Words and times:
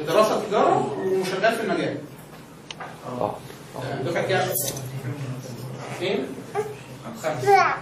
دراسه 0.00 0.44
تجارة 0.48 0.96
وشغال 1.02 1.54
في 1.56 1.62
المجال. 1.62 1.96
آه. 3.20 3.36
آه، 3.76 4.02
دفعة 4.02 4.26
كام؟ 4.26 4.48
اثنين؟ 5.96 6.26
خمسة. 7.22 7.54
أنا 7.58 7.76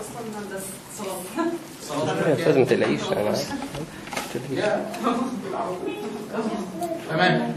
أصلا 0.00 0.22
هندسة 0.38 0.66
صلاه 0.98 1.16
صلاة 1.82 2.16
يا 2.28 2.34
كام؟ 2.34 2.38
أستاذ 2.38 2.58
ما 2.58 2.64
تقلقيش 2.64 3.12
أنا. 3.12 3.34
تمام. 7.10 7.54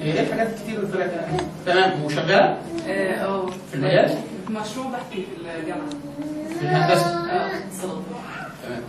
هي 0.00 0.12
إيه 0.12 0.20
الحاجات 0.20 0.48
الكتير 0.48 0.78
اللي 0.80 0.92
طلعت 0.92 1.10
يعني؟ 1.12 1.38
تمام. 1.66 2.04
وشغالة؟ 2.04 2.58
آه 2.88 3.46
في 3.70 3.74
المجال؟ 3.74 4.18
مشروع 4.50 4.86
بحثي 4.90 5.26
في 5.26 5.60
الجامعة. 5.60 5.88
في 6.58 6.62
الهندسة. 6.62 7.06
آه 7.30 7.50
صلاه 7.82 8.02
تمام. 8.62 8.82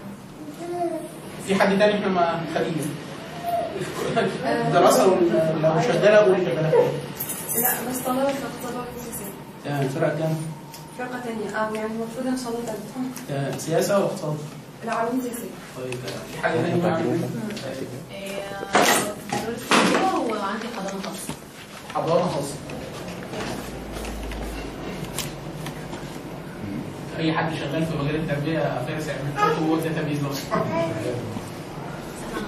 في 1.48 1.56
حد 1.56 1.80
تاني 1.80 1.94
إحنا 1.94 2.08
ما 2.08 2.42
خلينا 2.56 2.84
دراسة 4.74 5.08
ولا- 5.08 5.54
لو 5.76 5.82
شغالة 5.82 6.18
قول 6.18 6.38
شغالة؟ 6.46 6.72
لا 7.62 7.72
بس 7.92 7.98
طلبت 8.06 8.20
اختبار 8.30 8.86
سياسي 9.04 9.24
تمام 9.66 9.88
فرقة 9.90 10.20
كام؟ 10.20 10.36
فرقة 11.00 11.20
تانية. 11.20 11.50
آه 11.58 11.70
يعني 11.76 11.86
المفروض 11.94 12.28
ان 12.28 12.38
شاء 12.38 12.50
الله 12.50 12.74
تمام 13.30 13.58
سياسة 13.60 13.96
ولا 13.98 14.06
اقتصاد؟ 14.06 14.38
لا 14.86 14.94
علوم 14.94 15.22
سياسية. 15.24 15.50
طيب 15.78 15.94
في 16.34 16.42
حاجة 16.42 16.56
معانا؟ 16.56 17.02
درست 19.48 19.70
كده 19.94 20.16
وعندي 20.16 20.68
حضانة 20.78 21.02
خاصة. 21.04 21.34
حضانة 21.96 22.28
خاصة. 22.28 22.56
أي 27.20 27.34
حد 27.34 27.54
شغال 27.56 27.86
في 27.86 27.98
مجال 28.04 28.16
التربية 28.16 28.60
فارس 28.88 29.08
يعمل 29.08 29.54
هو 29.70 29.76
الداتابيز 29.76 30.20
أصلا 30.26 30.64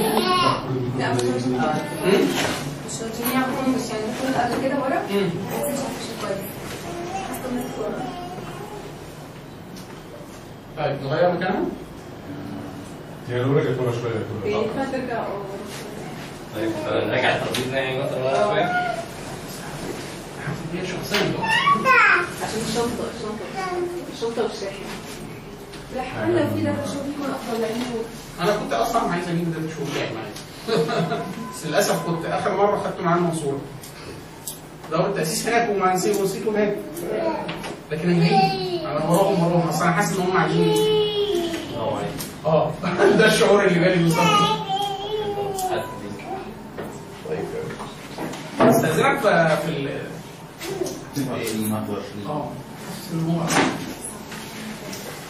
كده 4.62 4.74
طيب 10.78 10.96
نغير 11.02 11.32
مكانها؟ 11.32 11.62
يعني 13.30 13.42
لو 13.42 13.52
رجعت 13.58 13.76
شوية 13.76 14.54
آه 14.54 14.64
طيب 16.56 16.70
نرجع 17.08 17.36
الترابيزه 17.36 17.76
يعني 17.76 17.98
مثلا 17.98 18.44
شوية 18.44 18.94
هي 20.74 20.86
عشان 22.42 22.60
الشنطه 22.68 23.04
الشنطه 23.16 23.44
الشنطه 24.14 24.42
والشاحن 24.42 24.82
لا 25.94 26.02
حاولنا 26.02 26.48
في 26.54 26.62
ده 26.62 26.72
فشوف 26.72 26.96
يكون 26.96 27.30
افضل 27.30 27.60
لأنه 27.60 28.04
أنا 28.40 28.56
كنت 28.56 28.72
أصلا 28.72 29.02
عايز 29.02 29.24
شوف 29.78 29.96
يعني 29.96 30.10
معايا. 30.14 30.84
بس 31.54 31.64
للأسف 31.66 32.06
كنت 32.06 32.24
آخر 32.26 32.56
مرة 32.56 32.76
خدته 32.84 33.02
معانا 33.02 33.20
المنصورة. 33.20 33.58
دور 34.90 35.06
التأسيس 35.06 35.46
هناك 35.48 35.70
وما 35.70 35.94
نسيت 35.94 36.16
ونسيته 36.16 36.50
هناك. 36.50 36.76
لكن 37.90 38.10
أنا 38.10 38.24
هيجي 38.24 38.86
أنا 38.86 39.04
وراهم 39.04 39.42
وراهم. 39.42 39.68
اصل 39.68 39.82
أنا 39.82 39.92
حاسس 39.92 40.16
إن 40.16 40.22
هم 40.22 40.36
عايزين. 40.36 40.74
آه. 42.46 42.72
ده 43.18 43.26
الشعور 43.26 43.64
اللي 43.64 43.80
جالي 43.80 44.02
بالظبط. 44.02 44.24
استأذنك 48.60 49.20
في 49.20 49.56
في 49.66 49.68
ال 49.68 50.13
آه 52.26 52.48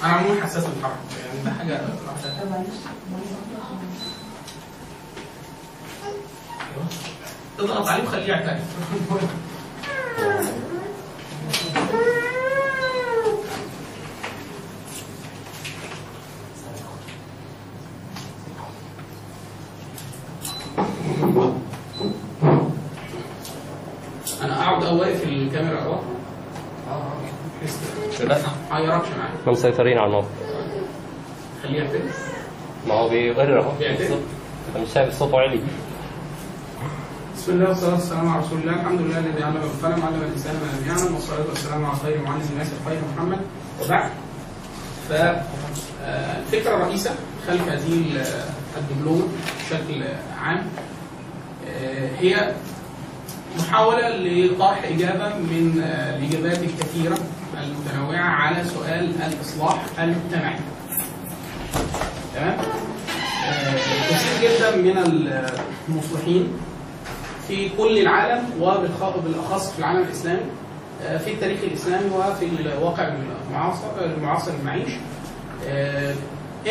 أنا 0.04 0.12
عموما 0.12 0.42
حساس 0.42 0.64
بالحركه 0.64 0.96
يعني 1.26 1.44
ده 1.44 1.50
حاجة 1.50 1.80
لوحدها. 1.80 2.44
اضغط 7.58 7.86
عليه 7.88 8.04
وخليه 8.04 8.26
يعترف 8.26 8.60
أنا 24.44 24.62
أقعد 24.62 24.84
أو 24.84 24.98
واقف 25.00 25.24
الكاميرا 25.24 25.80
أهو. 25.80 25.98
لا 28.20 28.38
ما 28.70 28.78
يعرفش 28.80 29.08
معايا. 29.18 29.34
إحنا 29.40 29.52
مسيطرين 29.52 29.98
على 29.98 30.06
الموقع 30.06 30.26
خليه 31.62 31.78
يعترف. 31.82 32.34
ما 32.88 32.94
هو 32.94 33.08
بيقر 33.08 33.60
أهو. 33.62 33.70
أنا 34.74 34.84
مش 34.84 34.88
شايف 34.94 35.18
صوته 35.18 35.38
عالي. 35.40 35.60
بسم 37.36 37.52
الله 37.52 37.68
والصلاة 37.68 37.92
والسلام 37.94 38.28
على 38.28 38.40
رسول 38.42 38.58
الله. 38.58 38.72
الحمد 38.72 39.00
لله 39.00 39.18
الذي 39.18 39.42
علم 39.44 39.54
بالقلم 39.54 40.04
علم 40.06 40.22
الإنسان 40.22 40.54
ما 40.54 40.60
لم 40.80 40.88
يعلم 40.88 41.14
والصلاة 41.14 41.46
والسلام 41.48 41.86
على 41.86 41.96
خير 41.96 42.22
معلم 42.22 42.42
الناس 42.52 42.68
الخير 42.80 43.00
محمد. 43.16 43.40
وبعد 43.84 44.10
فالفكرة 45.08 46.76
الرئيسة 46.76 47.10
خلف 47.48 47.68
هذه 47.68 47.92
ال- 47.92 48.26
الدبلومة 48.76 49.24
بشكل 49.60 50.04
عام. 50.40 50.66
آه، 51.68 52.08
هي 52.18 52.52
محاولة 53.58 54.08
لطرح 54.16 54.84
إجابة 54.84 55.28
من 55.36 55.82
آه، 55.84 56.16
الإجابات 56.18 56.58
الكثيرة 56.62 57.18
المتنوعة 57.62 58.24
على 58.24 58.64
سؤال 58.64 59.10
الإصلاح 59.32 59.82
المجتمعي 59.98 60.56
تمام؟ 62.34 62.56
آه، 63.46 63.74
كثير 64.10 64.50
جدا 64.50 64.76
من 64.76 64.98
المصلحين 65.88 66.48
في 67.48 67.68
كل 67.68 67.98
العالم 67.98 68.44
وبالاخص 68.60 69.72
في 69.72 69.78
العالم 69.78 70.02
الإسلامي 70.02 70.40
آه، 71.02 71.18
في 71.18 71.32
التاريخ 71.32 71.58
الإسلامي 71.62 72.10
وفي 72.10 72.46
الواقع 72.60 73.08
المعاصر 73.48 73.86
المعاصر 74.04 74.52
المعيش 74.60 74.90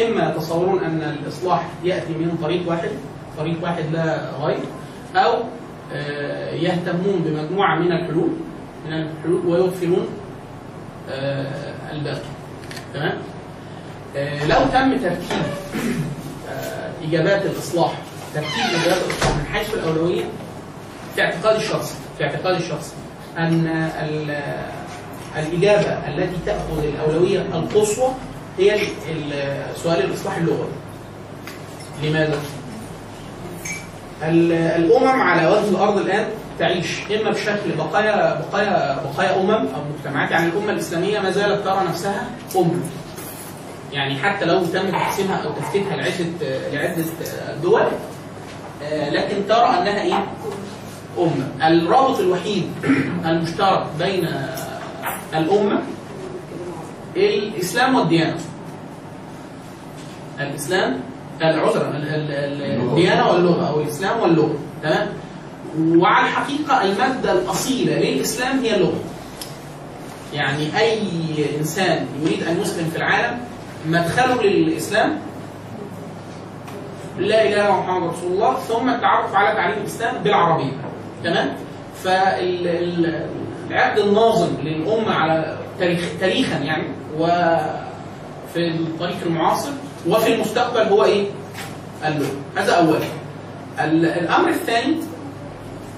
إما 0.01 0.29
يتصورون 0.29 0.83
أن 0.83 1.01
الإصلاح 1.01 1.63
يأتي 1.83 2.13
من 2.13 2.38
طريق 2.41 2.69
واحد 2.69 2.89
طريق 3.38 3.63
واحد 3.63 3.83
لا 3.91 4.29
غير 4.41 4.59
آه، 5.15 5.44
يهتمون 6.53 7.19
بمجموعة 7.25 7.79
من 7.79 7.91
الحلول 7.91 8.29
من 8.88 8.94
الحلول 8.94 9.45
ويغفلون 9.47 10.07
آه، 11.09 11.73
الباقي 11.91 12.21
تمام 12.94 13.17
آه، 14.16 14.45
لو 14.47 14.59
تم 14.73 14.97
ترتيب 14.97 15.44
آه، 16.49 16.91
إجابات 17.07 17.45
الإصلاح 17.45 17.94
ترتيب 18.33 18.49
إجابات 18.81 19.01
الإصلاح 19.05 19.35
من 19.38 19.45
حيث 19.53 19.73
الأولوية 19.73 20.23
في 21.16 21.21
اعتقادي 21.21 21.57
الشخصي 21.57 21.95
في 22.17 22.23
اعتقادي 22.23 22.57
الشخصي 22.57 22.94
أن 23.38 23.67
ال- 24.01 24.41
الإجابة 25.38 26.07
التي 26.07 26.35
تأخذ 26.45 26.83
الأولوية 26.83 27.39
القصوى 27.41 28.09
هي 28.57 28.75
ال- 28.75 28.88
ال- 29.12 29.77
سؤال 29.77 30.06
الإصلاح 30.06 30.38
اللغوي. 30.38 30.68
لماذا؟ 32.03 32.39
ال- 34.29 34.51
الأمم 34.51 35.21
على 35.21 35.47
وجه 35.47 35.69
الأرض 35.69 35.97
الآن 35.97 36.25
تعيش 36.59 36.99
إما 37.21 37.29
بشكل 37.31 37.71
بقايا 37.77 38.39
بقايا 38.41 38.99
بقايا 39.03 39.41
أمم 39.41 39.51
أو 39.51 39.81
مجتمعات 39.97 40.31
يعني 40.31 40.49
الأمة 40.49 40.71
الإسلامية 40.71 41.19
ما 41.19 41.31
زالت 41.31 41.63
ترى 41.65 41.79
نفسها 41.89 42.27
امه. 42.55 42.79
يعني 43.91 44.17
حتى 44.19 44.45
لو 44.45 44.65
تم 44.65 44.89
تقسيمها 44.91 45.35
أو 45.45 45.51
تفتيتها 45.51 45.95
لعده 45.95 46.25
لعدة 46.73 47.03
دول 47.63 47.83
آه، 48.83 49.09
لكن 49.09 49.35
ترى 49.49 49.65
أنها 49.69 50.01
إيه؟ 50.01 50.25
أمة 51.17 51.67
الرابط 51.67 52.19
الوحيد 52.19 52.71
المشترك 53.25 53.85
بين 53.99 54.27
الأمة 55.33 55.81
الإسلام 57.15 57.95
والديانة 57.95 58.37
الإسلام 60.39 60.99
العذر 61.50 61.81
ال- 61.90 62.07
ال- 62.07 62.31
ال- 62.31 62.81
الديانة 62.81 63.31
واللغة 63.31 63.69
أو 63.69 63.81
الإسلام 63.81 64.19
واللغة 64.19 64.56
تمام؟ 64.84 65.07
وعلى 65.80 66.25
الحقيقة 66.28 66.84
المادة 66.84 67.31
الأصيلة 67.31 67.94
للإسلام 68.00 68.60
هي 68.60 68.75
اللغة. 68.75 69.00
يعني 70.34 70.78
أي 70.80 71.00
إنسان 71.60 72.06
يريد 72.25 72.44
أن 72.44 72.62
يسلم 72.62 72.90
في 72.90 72.95
العالم 72.98 73.38
مدخله 73.88 74.42
للإسلام 74.44 75.19
لا 77.18 77.42
إله 77.44 77.54
إلا 77.54 77.72
محمد 77.72 78.10
رسول 78.10 78.31
الله 78.31 78.54
ثم 78.60 78.90
التعرف 78.90 79.36
على 79.36 79.56
تعليم 79.56 79.78
الإسلام 79.81 80.24
بالعربية 80.24 80.72
تمام؟ 81.24 81.56
فالعقد 82.04 84.00
الناظم 84.00 84.50
للأمة 84.63 85.12
على 85.13 85.57
تاريخ 85.80 86.00
تاريخا 86.19 86.57
يعني 86.57 86.84
وفي 87.19 88.68
الطريق 88.68 89.18
المعاصر 89.25 89.72
وفي 90.07 90.33
المستقبل 90.35 90.79
هو 90.94 91.03
إيه؟ 91.03 91.25
اللغة 92.05 92.31
هذا 92.57 92.71
اولا 92.73 92.97
ال- 93.79 94.05
الأمر 94.05 94.50
الثاني 94.50 94.95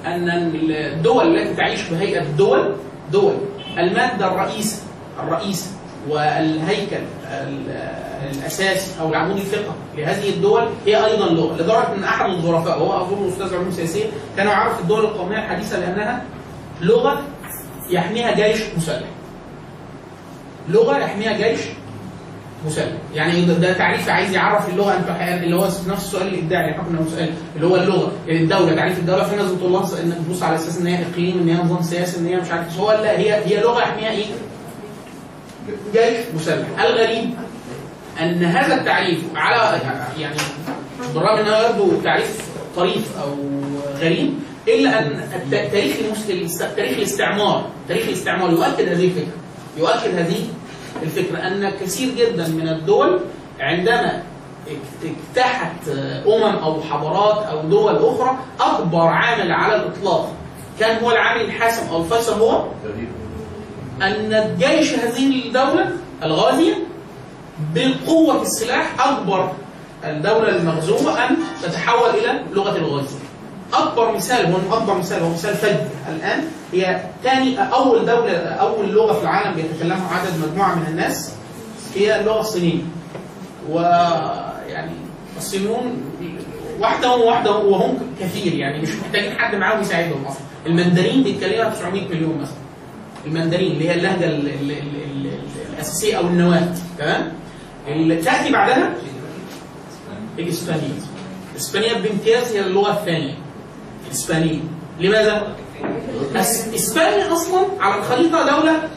أن 0.05 0.29
الدول 0.69 1.37
التي 1.37 1.53
تعيش 1.55 1.89
بهيئة 1.89 2.21
الدول 2.21 2.75
دول 3.11 3.33
المادة 3.77 4.27
الرئيسة 4.27 4.81
الرئيسة 5.23 5.67
والهيكل 6.09 6.95
ال- 7.31 7.95
الاساسي 8.35 8.91
أو 9.01 9.09
العمود 9.09 9.37
الفقهي 9.37 9.63
لهذه 9.97 10.29
الدول 10.29 10.67
هي 10.85 11.05
أيضا 11.05 11.25
لغه 11.29 11.55
لدرجة 11.55 11.93
أن 11.95 12.03
أحد 12.03 12.29
الظرفاء 12.29 12.81
وهو 12.83 13.01
أظن 13.01 13.27
أستاذ 13.27 13.53
علوم 13.55 13.71
سياسية 13.71 14.05
كان 14.37 14.47
يعرف 14.47 14.79
الدول 14.79 14.99
القومية 15.05 15.37
الحديثة 15.37 15.79
بانها 15.79 16.23
لغة 16.81 17.21
يحميها 17.89 18.31
جيش 18.31 18.61
مسلح. 18.77 19.07
لغة 20.69 20.97
يحميها 20.97 21.33
جيش 21.49 21.59
مسلم. 22.65 22.91
يعني 23.13 23.45
ده, 23.45 23.73
تعريف 23.73 24.09
عايز 24.09 24.31
يعرف 24.33 24.69
اللغة 24.69 24.91
اللي 25.43 25.55
هو 25.55 25.65
نفس 25.65 26.05
السؤال 26.05 26.27
الابداعي 26.27 26.73
حكم 26.73 27.05
سؤال 27.15 27.29
اللي 27.55 27.67
هو 27.67 27.75
اللغة. 27.75 28.11
يعني 28.27 28.43
الدولة 28.43 28.75
تعريف 28.75 28.99
الدولة 28.99 29.23
في 29.29 29.35
ناس 29.35 29.51
بتقول 29.51 29.71
لها 29.71 30.01
انك 30.03 30.17
تبص 30.27 30.43
على 30.43 30.55
أساس 30.55 30.77
إن 30.81 30.87
هي 30.87 31.03
إقليم 31.11 31.37
إن 31.39 31.49
هي 31.49 31.63
نظام 31.63 31.81
سياسي 31.81 32.19
إن 32.19 32.25
هي 32.25 32.35
مش 32.35 32.51
عارف 32.51 32.79
هو 32.79 32.91
لا 32.91 33.19
هي 33.19 33.33
هي 33.45 33.61
لغة 33.61 33.81
يحميها 33.81 34.09
إيه؟ 34.11 34.25
جيش 35.93 36.25
مسلح 36.35 36.67
الغريب 36.83 37.29
أن 38.21 38.43
هذا 38.43 38.75
التعريف 38.75 39.19
على 39.35 39.79
يعني 40.19 40.35
بالرغم 41.13 41.37
إن 41.37 41.47
هو 41.47 41.69
يبدو 41.69 42.01
تعريف 42.03 42.37
طريف 42.75 43.17
أو 43.23 43.35
غريب 43.99 44.33
إلا 44.67 44.99
أن 44.99 45.05
الت- 45.35 45.71
تاريخ 45.71 45.95
المس- 46.05 46.57
تاريخ 46.75 46.97
الاستعمار 46.97 47.69
تاريخ 47.87 48.03
الاستعمار 48.07 48.51
يؤكد 48.51 48.89
هذه 48.89 49.05
الفكرة. 49.05 49.33
يؤكد 49.77 50.15
هذه 50.17 50.35
الفكرة 51.03 51.37
أن 51.37 51.69
كثير 51.81 52.15
جدا 52.15 52.47
من 52.47 52.67
الدول 52.67 53.19
عندما 53.59 54.23
اجتاحت 55.03 55.89
أمم 56.27 56.57
أو 56.57 56.81
حضارات 56.81 57.45
أو 57.45 57.61
دول 57.61 57.95
أخرى 57.95 58.37
اكبر 58.59 59.07
عامل 59.07 59.51
على 59.51 59.75
الإطلاق. 59.75 60.33
كان 60.79 61.03
هو 61.03 61.11
العامل 61.11 61.41
الحاسم 61.41 61.87
أو 61.89 62.01
الفيصل 62.01 62.39
هو؟ 62.39 62.65
أن 64.01 64.55
جيش 64.59 64.93
هذه 64.93 65.45
الدولة 65.45 65.91
الغازية 66.23 66.73
بقوه 67.75 68.41
السلاح 68.41 69.07
اجبر 69.07 69.51
الدولة 70.03 70.49
المغزوه 70.49 71.25
أن 71.25 71.37
تتحول 71.63 72.09
إلى 72.09 72.43
لغة 72.53 72.77
الغازي. 72.77 73.15
أكبر 73.73 74.15
مثال 74.15 74.45
هو 74.45 74.77
أكبر 74.77 74.97
مثال 74.97 75.23
هو 75.23 75.29
مثال 75.29 75.55
فج 75.55 75.75
الآن 76.09 76.43
هي 76.75 77.01
ثاني 77.23 77.59
أول 77.59 78.05
دولة 78.05 78.37
أول 78.37 78.91
لغة 78.91 79.13
في 79.13 79.21
العالم 79.23 79.55
بيتكلمها 79.55 80.13
عدد 80.13 80.31
مجموعة 80.47 80.75
من 80.75 80.85
الناس 80.87 81.31
هي 81.95 82.19
اللغة 82.19 82.39
الصينيه. 82.39 82.81
ويعني 83.69 84.91
الصينيون 85.37 86.01
وحدهم 86.79 87.21
وحدهم 87.21 87.65
وهم 87.65 87.97
كثير 88.19 88.53
يعني 88.53 88.81
مش 88.81 88.89
محتاجين 88.95 89.39
حد 89.39 89.55
معاهم 89.55 89.81
يساعدهم 89.81 90.25
أصلا. 90.25 90.41
المندرين 90.65 91.23
بيتكلمها 91.23 91.69
900 91.69 92.07
مليون 92.07 92.37
مثلا. 92.41 92.55
المندرين 93.25 93.71
اللي 93.71 93.89
هي 93.89 93.93
اللهجة 93.95 94.25
ال 94.25 94.47
ال 94.47 94.71
ال 94.71 94.95
ال 94.95 95.31
الأساسية 95.73 96.17
أو 96.17 96.27
النواه 96.27 96.67
تمام؟ 96.97 97.31
تأتي 98.23 98.51
بعدها 98.51 98.93
الاسبانيه. 100.39 100.99
الاسبانيه 101.51 101.93
بامتياز 101.93 102.51
هي 102.53 102.59
اللغة 102.59 102.91
الثانية. 102.91 103.33
الاسبانيه. 104.07 104.59
لماذا؟ 104.99 105.55
إسبانيا 106.75 107.33
أصلا 107.33 107.65
على 107.79 108.01
الخريطة 108.01 108.57
دولة 108.57 108.89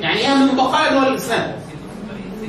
يعني 0.00 0.26
هي 0.26 0.34
من 0.34 0.56
بقايا 0.56 0.92
دول 0.92 1.08
الإسلام. 1.08 1.52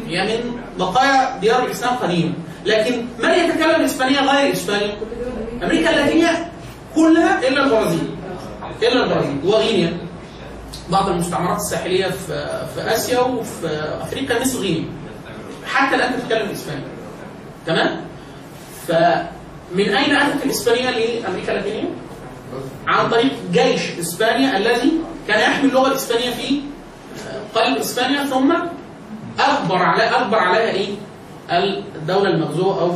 هي 0.07 0.37
من 0.37 0.61
بقايا 0.79 1.37
ديار 1.37 1.65
الإسلام 1.65 1.95
قديما. 1.95 2.33
لكن 2.65 3.05
من 3.19 3.29
يتكلم 3.29 3.75
الاسبانيه 3.75 4.19
غير 4.19 4.53
إسبانيا؟ 4.53 4.95
أمريكا 5.63 5.89
اللاتينية 5.89 6.51
كلها 6.95 7.47
إلا 7.47 7.63
البرازيل. 7.63 8.15
إلا 8.83 9.03
البرازيل 9.03 9.37
وغينيا. 9.43 9.97
بعض 10.89 11.09
المستعمرات 11.09 11.57
الساحلية 11.57 12.07
في 12.07 12.67
في 12.75 12.81
آسيا 12.95 13.19
وفي 13.19 13.97
أفريقيا 14.01 14.39
مثل 14.39 14.59
غينيا. 14.59 14.85
حتى 15.65 15.95
الآن 15.95 16.19
تتكلم 16.19 16.49
إسبانيا. 16.49 16.87
تمام؟ 17.65 18.01
فمن 18.87 19.95
أين 19.95 20.15
أتت 20.15 20.45
الإسبانية 20.45 20.89
لأمريكا 20.89 21.51
اللاتينية؟ 21.51 21.89
عن 22.87 23.09
طريق 23.09 23.31
جيش 23.51 23.99
إسبانيا 23.99 24.57
الذي 24.57 24.91
كان 25.27 25.39
يحمل 25.51 25.69
اللغة 25.69 25.87
الإسبانية 25.87 26.29
في 26.31 26.61
قلب 27.55 27.77
إسبانيا 27.77 28.23
ثم 28.25 28.51
اجبر 29.39 29.75
على 29.77 30.03
اجبر 30.03 30.37
عليها 30.37 30.71
إيه؟ 30.71 30.87
الدولة 31.95 32.29
المغزوة 32.29 32.81
أو 32.81 32.91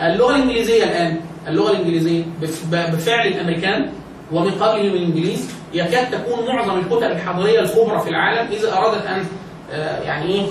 اللغة 0.00 0.36
الإنجليزية 0.36 0.84
الآن 0.84 1.20
اللغة 1.48 1.70
الإنجليزية 1.70 2.24
بف- 2.42 2.64
بفعل 2.72 3.26
الأمريكان 3.26 3.92
ومن 4.32 4.50
قبلهم 4.50 4.86
الإنجليز 4.94 5.50
يكاد 5.74 6.10
تكون 6.10 6.46
معظم 6.46 6.78
الكتب 6.78 7.02
الحضاريه 7.02 7.60
الكبرى 7.60 8.00
في 8.00 8.08
العالم 8.10 8.52
إذا 8.52 8.72
أرادت 8.76 9.06
أن 9.06 9.24
آه، 9.72 10.00
يعني 10.02 10.26
إيه 10.34 10.46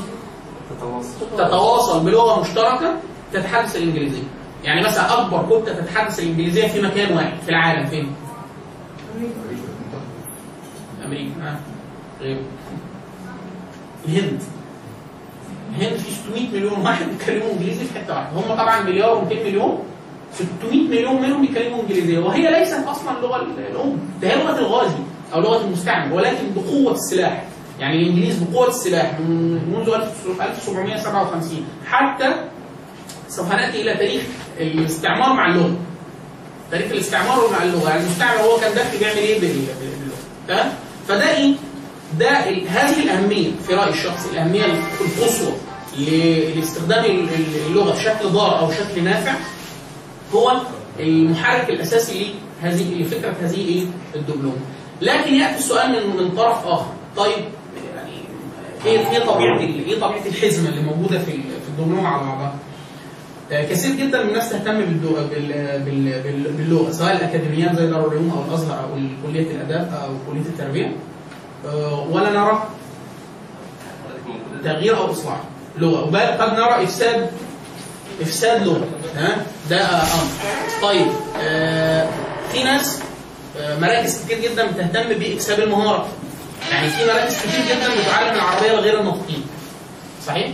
تتواصل 1.38 2.00
بلغة 2.06 2.42
مشتركة 2.42 2.96
تتحدث 3.34 3.76
الإنجليزية. 3.76 4.24
يعني 4.66 4.82
مثلا 4.82 5.22
أكبر 5.22 5.62
كتلة 5.62 5.74
تتحدث 5.76 6.20
الإنجليزية 6.20 6.68
في 6.68 6.82
مكان 6.82 7.18
واحد 7.18 7.34
في 7.46 7.50
العالم 7.50 7.86
فين؟ 7.86 8.16
أمريكا. 11.06 11.32
ها 11.42 11.60
غير. 12.22 12.38
الهند. 14.08 14.42
الهند 15.76 15.98
في 15.98 16.12
600 16.12 16.50
مليون 16.54 16.82
واحد 16.82 17.06
بيتكلموا 17.06 17.52
إنجليزي 17.52 17.86
في 17.86 18.00
حتة 18.00 18.14
واحدة. 18.14 18.40
هم 18.40 18.56
طبعا 18.56 18.82
مليار 18.82 19.26
و200 19.26 19.34
مليون. 19.34 19.80
600 20.34 20.88
مليون 20.88 21.22
منهم 21.22 21.42
بيتكلموا 21.42 21.82
إنجليزية. 21.82 22.20
وهي 22.20 22.60
ليست 22.60 22.84
أصلا 22.88 23.18
اللغة 23.18 23.36
الأم 23.42 24.00
ده 24.22 24.28
هي 24.28 24.36
لغة 24.44 24.60
الغازي 24.60 24.98
أو 25.34 25.42
لغة 25.42 25.66
المستعمر 25.66 26.16
ولكن 26.16 26.44
بقوة 26.56 26.94
السلاح. 26.94 27.44
يعني 27.80 28.02
الإنجليز 28.02 28.44
بقوة 28.44 28.68
السلاح 28.68 29.20
من 29.20 29.52
منذ 29.74 29.90
1757 29.90 31.66
حتى 31.86 32.34
سوف 33.28 33.52
نأتي 33.52 33.82
إلى 33.82 33.94
تاريخ 33.94 34.24
الاستعمار 34.60 35.34
مع 35.34 35.46
اللغة. 35.50 35.76
تاريخ 36.72 36.92
الاستعمار 36.92 37.50
مع 37.52 37.64
اللغة. 37.64 37.90
يعني 37.90 38.02
المستعمر 38.02 38.42
هو 38.42 38.58
كان 38.58 38.76
داخل 38.76 38.98
بيعمل 38.98 39.18
إيه؟ 39.18 39.40
بال- 39.40 39.50
باللغة. 39.50 40.18
تمام؟ 40.48 40.74
فده 41.08 41.38
إيه؟ 41.38 41.54
ده 42.20 42.30
هذه 42.70 43.04
الأهمية 43.04 43.50
في 43.68 43.74
رايي 43.74 43.90
الشخصي 43.90 44.30
الأهمية 44.34 44.66
القصوى 45.02 45.54
لاستخدام 46.56 47.06
ال- 47.06 47.20
ال- 47.30 47.66
اللغة 47.68 47.94
بشكل 47.94 48.28
ضار 48.30 48.60
أو 48.60 48.72
شكل 48.72 49.04
نافع 49.04 49.34
هو 50.34 50.62
المحرك 51.00 51.70
الأساسي 51.70 52.34
لهذه 52.64 53.02
لفكرة 53.02 53.34
هذه 53.42 53.56
إيه؟ 53.68 53.86
الدبلوم. 54.16 54.56
لكن 55.02 55.34
يأتي 55.36 55.58
السؤال 55.60 55.90
من 55.92 56.16
من 56.24 56.32
طرف 56.36 56.66
آخر. 56.68 56.86
طيب 57.18 57.46
يعني 57.96 58.12
إيه 58.86 59.10
إيه 59.12 59.20
طبيعة 59.26 59.60
إيه 59.60 60.00
طبيعة 60.00 60.26
الحزمه 60.26 60.70
اللي 60.70 60.82
موجودة 60.82 61.20
في 61.20 61.32
في 61.32 61.68
الدبلوم 61.70 62.06
على 62.06 62.24
بعضها؟ 62.24 62.56
كثير 63.52 63.96
جدا 63.96 64.24
من 64.24 64.30
الناس 64.30 64.50
تهتم. 64.50 64.80
باللغة 66.58 66.92
سواء 66.92 67.12
الأكاديميات 67.12 67.76
زي 67.76 67.88
دار 67.88 68.08
العلوم 68.08 68.32
أو 68.32 68.44
الأزهر 68.50 68.80
أو 68.84 68.90
كلية 69.28 69.52
الأداب 69.52 69.94
أو 70.04 70.32
كلية 70.32 70.42
التربية. 70.42 70.96
آه، 71.68 72.08
ولا 72.12 72.30
نرى 72.30 72.64
تغيير 74.64 74.98
أو 74.98 75.12
إصلاح 75.12 75.40
لغة. 75.78 76.04
وبل 76.08 76.20
قد 76.20 76.54
نرى 76.54 76.84
افساد 76.84 77.30
إفساد 78.22 78.64
لغة 78.68 78.86
تمام 79.16 79.38
ده 79.70 79.78
آه، 79.82 80.02
أمر. 80.04 80.28
طيب 80.82 81.08
آه، 81.42 82.08
في 82.52 82.64
ناس 82.64 83.00
آه، 83.60 83.80
مراكز 83.80 84.26
كتير 84.26 84.40
جدا 84.52 84.68
بتهتم 84.72 85.10
بإكساب 85.20 85.60
المهارة. 85.60 86.08
يعني 86.72 86.90
في 86.90 87.06
مراكز 87.06 87.38
كتير 87.40 87.60
جدا 87.66 87.88
بتعلم 88.02 88.36
العربية 88.36 88.72
لغير 88.72 89.00
الناطقين 89.00 89.44
صحيح؟ 90.28 90.52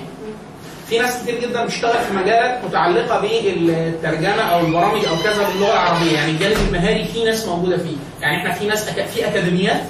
في 0.91 0.99
ناس 0.99 1.21
كتير 1.23 1.39
جدا 1.41 1.65
بتشتغل 1.65 1.99
في 2.07 2.13
مجالات 2.13 2.65
متعلقة 2.65 3.21
بالترجمة 3.21 4.41
أو 4.41 4.59
البرامج 4.65 5.05
أو 5.05 5.15
كذا 5.23 5.47
باللغة 5.53 5.71
العربية. 5.73 6.11
يعني 6.11 6.31
الجانب 6.31 6.55
المهاري 6.67 7.05
في 7.05 7.23
ناس 7.23 7.45
موجودة 7.47 7.77
فيه. 7.77 7.95
يعني 8.21 8.37
إحنا 8.37 8.53
في 8.53 8.65
ناس 8.67 8.87
أك... 8.89 9.05
في 9.05 9.27
أكاديميات 9.27 9.81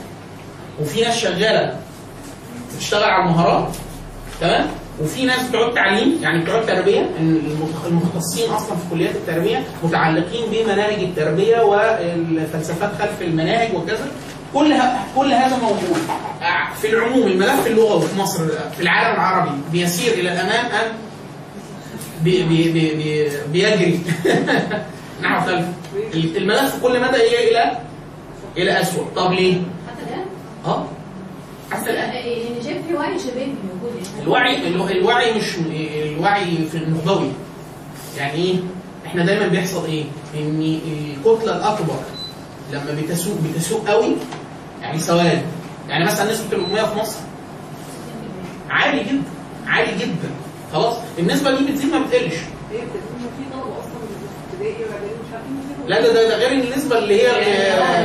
وفي 0.82 1.02
ناس 1.02 1.18
شغالة 1.18 1.78
بتشتغل 2.76 3.04
على 3.04 3.24
المهارات. 3.24 3.68
تمام؟ 4.42 4.68
وفي 5.02 5.26
ناس 5.26 5.48
بتوع 5.50 5.72
تعليم 5.74 6.20
يعني 6.22 6.44
بتوع 6.44 6.62
تربيه 6.62 7.00
المتخ- 7.20 7.86
المختصين 7.88 8.50
أصلا 8.52 8.76
في 8.78 8.84
كليات 8.92 9.16
التربية 9.16 9.64
متعلقين 9.84 10.44
بمناهج 10.52 11.00
التربية 11.04 11.62
والفلسفات 11.62 12.92
خلف 13.00 13.22
المناهج 13.22 13.76
وكذا. 13.76 14.08
كل 14.54 14.74
ه- 14.74 15.00
كل 15.16 15.32
هذا 15.34 15.58
موجود. 15.58 15.98
آه، 16.42 16.74
في 16.82 16.90
العموم 16.90 17.28
الملف 17.28 17.68
اللغوي 17.68 18.02
في 18.08 18.20
مصر 18.20 18.48
في 18.48 18.80
العالم 18.82 19.16
العربي 19.16 19.52
بيسير 19.72 20.14
إلى 20.14 20.32
الأمام 20.34 20.66
أم 20.66 20.92
بي 22.24 22.44
بي 22.44 22.72
بي 22.72 22.94
بي 22.96 23.30
بيجري؟ 23.52 24.00
نحو 25.24 25.46
خلف 25.46 25.66
الملف 26.14 26.80
كل 26.84 27.02
مدى 27.02 27.18
هي 27.18 27.52
إلى 27.52 27.78
إلى 28.58 28.82
اسوء 28.82 29.06
طب 29.16 29.32
ليه؟ 29.32 29.54
حتى 29.88 30.04
الآن؟ 30.10 30.26
آه 30.66 30.86
حتى 31.72 31.90
الآن. 31.90 32.10
يعني 32.14 32.64
شايف 32.64 32.88
في 32.88 32.94
وعي 32.94 33.20
شبابي 33.20 33.54
موجود 33.74 33.96
يعني. 33.96 34.24
الوعي 34.24 34.68
الو- 34.68 34.88
الوعي 34.88 35.34
مش 35.34 35.44
الوعي 36.06 36.46
في 36.72 36.78
النخبوي 36.78 37.32
يعني 38.18 38.34
إيه؟ 38.34 38.56
إحنا 39.06 39.26
دايما 39.26 39.48
بيحصل 39.48 39.86
إيه؟ 39.86 40.04
إن 40.36 40.80
الكتله 41.26 41.58
الأكبر 41.58 41.96
لما 42.72 43.02
بتسوق 43.02 43.36
بتسوق 43.56 43.88
قوي 43.90 44.16
يعني 44.92 45.04
سواد 45.04 45.42
يعني 45.90 46.06
مثلا 46.06 46.32
نسبه 46.32 46.58
الاميه 46.58 46.82
في 46.82 47.00
مصر؟ 47.00 47.20
عالي 48.70 49.04
جدا 49.04 49.22
عالي 49.68 49.92
جدا. 50.00 50.30
خلاص؟ 50.74 50.96
النسبة 51.20 51.58
دي 51.58 51.72
بتزيد 51.72 51.92
ما 51.92 52.00
بتقلش. 52.00 52.34
لا 55.88 56.02
ده 56.02 56.14
ده, 56.14 56.30
ده 56.30 56.36
غير 56.38 56.52
النسبة 56.64 56.98
اللي 56.98 57.22
هي 57.22 57.28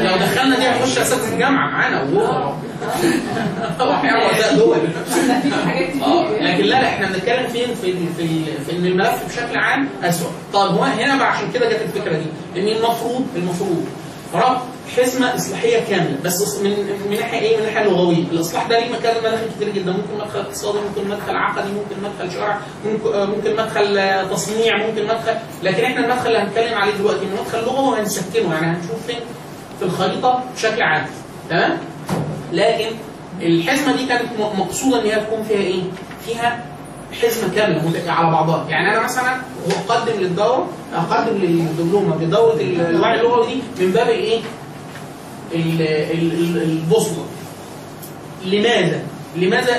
لو 0.05 0.17
دخلنا 0.17 0.57
دي 0.57 0.63
هنخش 0.67 0.99
اساتذه 0.99 1.33
الجامعة. 1.35 1.71
معانا. 1.71 2.03
وجوه 2.03 2.59
طبعا 3.81 4.03
رؤساء 4.03 4.57
دول. 4.57 4.79
كتير 5.69 6.43
لكن 6.43 6.65
لا 6.65 6.81
لا 6.81 6.89
إحنا 6.89 7.07
بنتكلم 7.07 7.47
فين 7.49 7.75
في 7.75 7.93
في 8.17 8.45
في 8.67 8.77
إن 8.77 8.87
الملف 8.87 9.27
بشكل 9.29 9.59
عام 9.59 9.89
اسوء 10.05 10.31
طب 10.53 10.61
هو 10.75 10.83
هنا 10.85 11.17
بقى 11.17 11.33
عشان 11.33 11.53
كده 11.53 11.69
جت 11.69 11.81
الفكرة 11.83 12.13
دي. 12.13 12.61
إن 12.61 12.77
المفروض 12.77 13.27
المفروض 13.37 13.87
ربط 14.35 14.61
حزمه 14.97 15.35
إصلاحية 15.37 15.81
كاملة. 15.91 16.19
بس 16.25 16.59
من 16.59 16.71
من 17.11 17.17
ناحية 17.21 17.39
إيه؟ 17.39 17.57
من 17.57 17.63
الناحيه 17.63 17.87
اللغويه، 17.87 18.25
الإصلاح 18.33 18.67
ده 18.67 18.79
ليه 18.79 18.93
مكان؟ 18.93 19.17
مداخل 19.21 19.47
كتير 19.57 19.69
جدا، 19.69 19.93
ممكن 19.93 20.25
مدخل 20.25 20.39
اقتصادي، 20.41 20.79
ممكن 20.79 21.11
مدخل 21.11 21.37
عقدي، 21.37 21.69
ممكن 21.69 21.97
مدخل 22.03 22.33
شرع، 22.35 22.59
ممكن 22.87 23.13
آه، 23.15 23.25
ممكن 23.25 23.53
مدخل 23.57 23.99
آه، 23.99 24.25
تصنيع، 24.25 24.77
ممكن 24.87 25.05
مدخل. 25.05 25.35
لكن 25.63 25.85
إحنا 25.85 26.05
المدخل 26.05 26.27
اللي 26.27 26.39
هنتكلم 26.39 26.79
عليه 26.79 26.93
دلوقتي 26.93 27.27
مدخل 27.41 27.65
لغوي 27.65 27.89
وهنسكنه 27.89 28.55
يعني 28.55 28.67
هنشوف 28.67 29.07
فين؟ 29.07 29.21
في 29.79 29.85
الخريطة 29.85 30.43
بشكل 30.57 30.83
عام. 30.83 31.07
تمام؟ 31.51 31.79
لكن 32.53 32.87
الحزمه 33.43 33.97
دي 33.97 34.07
كانت 34.07 34.29
مقصودة 34.59 35.01
إن 35.01 35.07
هي 35.07 35.21
تكون 35.21 35.43
فيها 35.43 35.59
إيه؟ 35.59 35.83
فيها 36.27 36.65
حزمه 37.23 37.55
كامله 37.55 38.03
على 38.13 38.31
بعضها، 38.33 38.67
يعني 38.69 38.93
أنا 38.97 39.05
مثلا 39.05 39.37
اقدم 39.89 40.13
للدورة 40.21 40.69
أقدم 40.95 41.37
للدبلومة 41.37 42.17
بدورة 42.17 42.55
ال- 42.55 42.81
الوعي 42.81 43.21
اللغوي 43.21 43.47
دي 43.47 43.85
من 43.87 43.93
باب 43.93 44.07
الايه؟ 44.09 44.41
ال- 45.55 45.83
ال- 45.83 46.33
ال- 46.33 46.63
البوصلة. 46.63 47.25
لماذا؟ 48.45 49.03
لماذا 49.37 49.77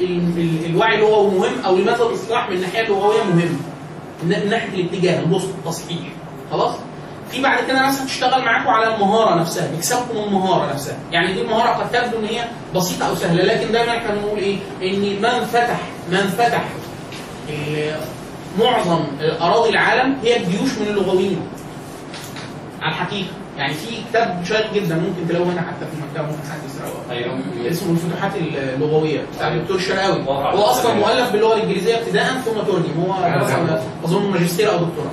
ال- 0.00 0.38
ال- 0.38 0.66
الوعي 0.66 0.94
اللغوي 0.94 1.30
مهم 1.38 1.64
أو 1.66 1.76
لماذا 1.76 2.02
الإصلاح 2.04 2.50
من 2.50 2.56
الناحية 2.56 2.80
اللغوية 2.86 3.22
مهم؟ 3.22 3.58
من 4.22 4.48
ناحية 4.50 4.68
الاتجاه 4.80 5.20
البوصلة 5.20 5.50
التصحيح 5.64 5.98
خلاص؟ 6.50 6.74
في 7.34 7.42
بعد 7.42 7.64
كده 7.64 7.82
ناس 7.82 8.00
هتشتغل 8.00 8.44
معاكم 8.44 8.68
على 8.68 8.94
المهارة 8.94 9.34
نفسها 9.40 9.70
بيكسبكم 9.70 10.16
المهارة 10.26 10.72
نفسها. 10.72 10.96
يعني 11.12 11.32
دي 11.32 11.40
المهاره 11.42 11.68
قد 11.70 11.90
تبدو 11.92 12.18
إن 12.18 12.24
هي 12.24 12.44
بسيطة 12.74 13.08
أو 13.08 13.14
سهلة 13.14 13.44
لكن 13.44 13.72
دايما 13.72 13.96
إحنا 13.98 14.14
بنقول 14.14 14.38
إيه؟ 14.38 14.56
إن 14.82 15.22
من 15.22 15.44
فتح 15.44 15.80
من 16.10 16.16
فتح 16.38 16.64
ال- 17.48 17.96
معظم 18.60 19.04
اراضي 19.40 19.70
العالم 19.70 20.16
هي 20.22 20.36
الجيوش 20.36 20.78
من 20.78 20.86
اللغويين. 20.86 21.40
على 22.82 22.92
الحقيقة. 22.94 23.28
يعني 23.56 23.74
في 23.74 23.96
كتاب 24.10 24.42
شيق 24.48 24.72
جدا 24.74 24.94
ممكن 24.94 25.28
تلاقوه 25.28 25.48
هنا 25.52 25.60
حتى 25.60 25.86
في 25.86 25.92
المكتبه 25.98 26.22
ممكن 26.36 26.50
حد 26.52 26.58
يسرقه 26.70 27.10
أيوه 27.10 27.38
اسمه 27.70 27.90
الفتوحات 27.92 28.32
اللغوية. 28.76 29.20
بتاع 29.36 29.48
الدكتور 29.48 29.76
الشرقاوي 29.76 30.22
واقع. 30.26 30.52
هو 30.54 30.62
أصلا 30.62 30.94
مؤلف 30.94 31.32
باللغة 31.32 31.54
الإنجليزية 31.56 31.98
ابتداء 31.98 32.24
ثم 32.44 32.60
ترجم. 32.60 33.00
هو 33.00 33.12
اظن 34.04 34.30
ماجستير 34.30 34.70
أو 34.72 34.76
دكتوراه. 34.76 35.10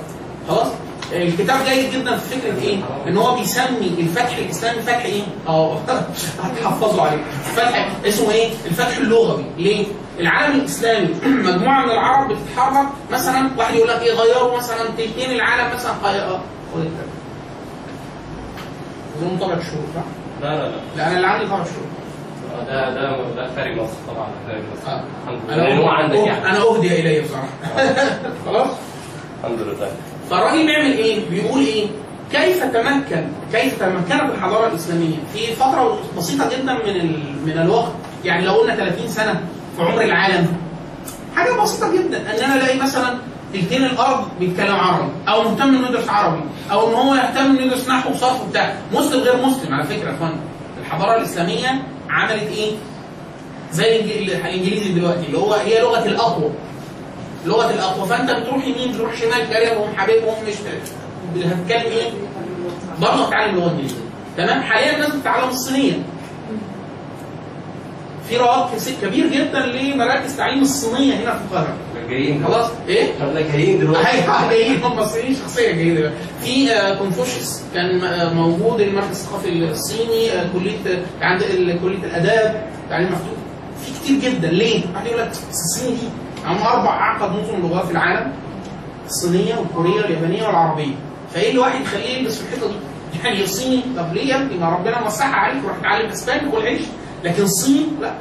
خلاص؟ 0.48 0.66
الكتاب 1.12 1.56
جيد 1.68 1.92
جدا 1.92 2.16
في 2.16 2.38
فكرة 2.38 2.62
إيه؟ 2.62 2.78
إن 3.08 3.16
هو 3.18 3.34
بيسمي 3.36 3.86
الفتح 3.98 4.36
الاسلامي 4.36 4.82
فتح 4.82 5.04
إيه؟ 5.04 5.22
آه 5.48 5.78
هتحفظوا 6.42 7.02
عليه. 7.02 7.22
فتح 7.56 7.88
اسمه 8.06 8.30
إيه؟ 8.30 8.48
الفتح 8.66 8.96
اللغوي. 8.96 9.44
ليه؟ 9.58 9.86
العالم 10.20 10.60
الإسلامي 10.60 11.08
مجموعة 11.48 11.84
من 11.84 11.90
العرب 11.90 12.32
بتتحرك 12.32 12.86
مثلا 13.12 13.50
واحد 13.58 13.74
يقول 13.74 13.88
لك 13.88 14.02
إيه؟ 14.02 14.12
غيروا 14.12 14.56
مثلا 14.56 14.88
تلتين 14.98 15.30
العالم 15.30 15.74
مثلا. 15.74 15.92
خي- 16.02 16.20
آه 16.20 16.40
خد 16.74 16.80
الكتاب. 16.80 17.06
أظن 19.18 19.38
طبع 19.38 19.52
الشهور 19.54 19.84
صح؟ 19.94 20.02
لا 20.42 20.48
لا 20.56 20.68
لا. 20.68 20.76
لا 20.96 21.06
أنا 21.06 21.16
اللي 21.16 21.26
عندي 21.26 21.46
طبع 21.46 21.62
الشهور 21.62 21.86
ده 22.68 22.90
ده 22.90 23.16
ده 23.36 23.50
خارج 23.56 23.76
مصر 23.76 23.92
طبعا 24.08 24.26
خارج 24.46 24.62
مصر. 24.72 24.90
آه. 24.92 25.04
الحمد 25.24 25.40
لله. 25.48 25.54
أنا 25.54 25.62
لأن 25.68 25.78
هو 25.78 25.88
عندك 25.88 26.16
أه- 26.16 26.26
يعني. 26.26 26.46
أنا 26.50 26.58
أهدي 26.62 27.00
الي 27.00 27.20
بصراحة. 27.20 27.48
خلاص؟ 28.46 28.68
الحمد 29.44 29.60
لله. 29.60 29.90
فالراجل 30.30 30.66
بيعمل 30.66 30.92
إيه؟ 30.92 31.30
بيقول 31.30 31.60
إيه؟ 31.60 31.86
كيف 32.32 32.64
تمكن 32.64 33.24
كيف 33.52 33.78
تمكنت 33.80 34.30
الحضارة 34.34 34.66
الإسلامية 34.68 35.16
في 35.34 35.46
فترة 35.54 35.98
بسيطة 36.18 36.50
جدا 36.50 36.72
من. 36.72 37.22
من 37.46 37.58
الوقت 37.58 37.92
يعني 38.24 38.46
لو 38.46 38.52
قلنا 38.52 38.76
30 38.76 39.08
سنة 39.08 39.40
في 39.76 39.82
عمر 39.82 40.02
العالم 40.02 40.46
حاجة 41.36 41.52
بسيطة 41.62 41.92
جدا 41.92 42.18
ان 42.18 42.44
أنا 42.44 42.54
الاقي 42.56 42.78
مثلا 42.78 43.18
تلتين 43.54 43.84
الأرض 43.84 44.24
بيتكلم 44.40 44.74
عربي 44.74 45.08
أو 45.28 45.42
مهتم 45.42 45.68
إنه 45.76 45.88
يدرس 45.88 46.08
عربي 46.08 46.42
أو 46.72 46.88
إن 46.88 46.94
هو 46.94 47.14
يهتم 47.14 47.44
إنه 47.50 47.60
يدرس 47.60 47.88
نحو 47.88 48.10
وصرف 48.10 48.42
وبتاع 48.42 48.74
مسلم 48.92 49.20
غير 49.20 49.46
مسلم 49.46 49.74
على 49.74 49.84
فكرة 49.84 50.08
يا 50.10 50.14
اخوانا 50.14 50.36
الحضارة 50.80 51.16
الإسلامية 51.18 51.82
عملت 52.10 52.42
إيه؟ 52.42 52.70
زي 53.72 54.00
الإنجليزي 54.00 54.92
دلوقتي 54.92 55.26
اللي 55.26 55.38
هو 55.38 55.54
هي 55.54 55.80
لغة 55.80 56.04
الأقوى 56.06 56.50
لغة 57.46 57.70
الأقوى. 57.70 58.08
فأنت 58.08 58.30
بتروح 58.30 58.64
يمين 58.66 58.92
بتروح 58.92 59.16
شمال 59.16 59.48
كارههم 59.50 59.96
حبيبهم 59.96 60.34
مش 60.48 60.54
هتتكلم 61.44 61.92
إيه؟ 61.92 62.10
برضه 63.00 63.24
هتتعلم 63.24 63.56
لغه 63.56 63.70
انجليزيه 63.70 63.96
تمام؟ 64.36 64.62
حاليا 64.62 64.94
الناس 64.94 65.10
بتتعلم 65.14 65.48
الصينية. 65.48 65.92
في 68.28 68.36
رواق 68.36 68.70
كبير 69.02 69.26
جدا 69.26 69.58
لمراكز 69.66 70.36
تعليم 70.36 70.62
الصينية 70.62 71.14
هنا 71.14 71.32
في 71.34 71.40
القاهرة. 71.50 71.74
جايين. 72.08 72.44
خلاص؟ 72.46 72.66
إيه؟ 72.88 73.04
إحنا 73.12 73.40
جايين 73.40 73.78
دلوقتي. 73.78 74.08
أيوه 74.08 74.48
جايين. 74.50 74.82
هم 74.82 74.98
الصينيين 74.98 75.34
شخصيه 75.36 75.70
جيده 75.72 76.12
في 76.44 76.72
آه، 76.72 76.94
كونفوشيوس 76.98 77.60
كان 77.74 78.04
آه، 78.04 78.32
موجود 78.32 78.80
المركز 78.80 79.10
الثقافي 79.10 79.48
الصيني 79.48 80.32
آه، 80.32 80.46
كلية 80.52 80.78
آه، 80.86 81.24
عند 81.24 81.42
كلية 81.82 82.04
الآداب 82.04 82.66
تعليم 82.90 83.08
مفتوح. 83.08 83.28
في 83.84 83.92
كتير 84.04 84.30
جدا. 84.30 84.48
ليه؟ 84.48 84.80
واحد 84.94 85.06
يقول 85.06 85.20
لك 85.20 85.28
"أصل 85.30 85.40
الصين 85.50 85.94
دي 85.94 86.08
هم 86.46 86.62
أربع 86.62 86.90
اعقد 86.90 87.30
نظم 87.30 87.60
لغات 87.68 87.84
في 87.86 87.90
العالم 87.92 88.32
الصينية 89.06 89.54
والكورية 89.58 90.02
واليابانية 90.02 90.46
والعربية. 90.46 90.94
فإيه 91.34 91.48
اللي 91.50 91.60
واحد 91.60 91.80
يخليه 91.80 92.18
يلبس 92.18 92.38
في 92.42 92.54
الحتة 92.54 92.68
دي؟ 92.68 92.74
يعني 93.24 93.42
الصيني 93.44 93.82
طب 93.96 94.12
ليه 94.14 94.26
يا 94.34 94.48
ما 94.60 94.68
ربنا 94.68 95.00
موسعها 95.00 95.34
عليك 95.34 95.64
روح 95.64 95.76
اتعلم 95.78 96.08
إسباني 96.10 96.50
كل 96.50 96.62
عيش. 96.62 96.82
لكن 97.24 97.42
الصين 97.42 97.96
لا. 98.00 98.14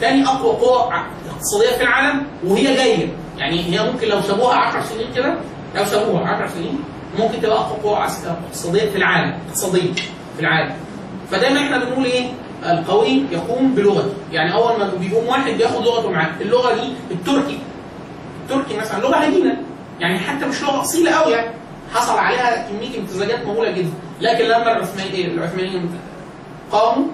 تاني 0.00 0.26
أقوى 0.26 0.56
قوة 0.56 0.94
اقتصادية 1.30 1.76
في 1.76 1.82
العالم 1.82 2.26
وهي 2.44 2.64
جاية. 2.76 3.08
يعني 3.38 3.64
هي 3.64 3.92
ممكن 3.92 4.08
لو 4.08 4.20
سابوها 4.20 4.54
10 4.56 4.82
سنين 4.82 5.06
كده 5.14 5.34
لو 5.76 5.84
سابوها 5.84 6.28
10 6.28 6.46
سنين 6.48 6.78
ممكن 7.18 7.40
تبقى 7.40 7.56
أقوى 7.58 7.78
قوة 7.82 8.04
اقتصادية 8.04 8.90
في 8.90 8.96
العالم 8.96 9.34
اقتصادية 9.48 9.92
في 10.36 10.40
العالم. 10.40 10.74
فدايما 11.30 11.60
إحنا 11.60 11.84
بنقول 11.84 12.04
إيه؟ 12.04 12.30
القوي 12.64 13.22
يقوم 13.30 13.74
بلغته 13.74 14.14
يعني 14.32 14.54
أول 14.54 14.78
ما 14.78 14.90
بيقوم 15.00 15.26
واحد 15.26 15.52
بياخد 15.52 15.84
لغته 15.84 16.10
معاه. 16.10 16.30
اللغة 16.40 16.74
دي 16.74 16.92
التركي. 17.10 17.58
التركي 18.42 18.76
مثلا 18.76 19.00
لغة 19.00 19.16
هجينه 19.16 19.56
يعني 20.00 20.18
حتى 20.18 20.46
مش 20.46 20.62
لغة 20.62 20.80
أصيلة 20.80 21.10
قوي 21.10 21.32
يعني 21.32 21.50
حصل 21.94 22.18
عليها 22.18 22.68
كمية 22.68 22.98
امتزاجات 22.98 23.46
مهولة 23.46 23.70
جدا. 23.70 23.90
لكن 24.20 24.44
لما 24.44 24.76
العثمانيين 24.76 25.30
العثمانيين 25.38 25.90
قاموا 26.72 27.04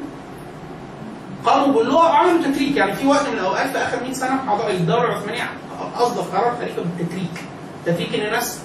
قاموا 1.46 1.74
باللغة 1.74 2.04
وعملوا 2.04 2.42
تتريك. 2.42 2.76
يعني 2.76 2.92
في 2.92 3.06
وقت 3.06 3.28
من 3.28 3.38
الأوقات 3.38 3.70
في 3.70 3.78
آخر 3.78 4.02
100 4.02 4.12
سنة 4.12 4.40
الدولة 4.70 5.04
العثمانية 5.04 5.50
اصدر 5.96 6.22
قرار 6.22 6.54
تاريخي 6.54 6.80
بالتتريك. 6.80 7.44
تتريك 7.86 8.14
إن 8.14 8.26
الناس 8.26 8.60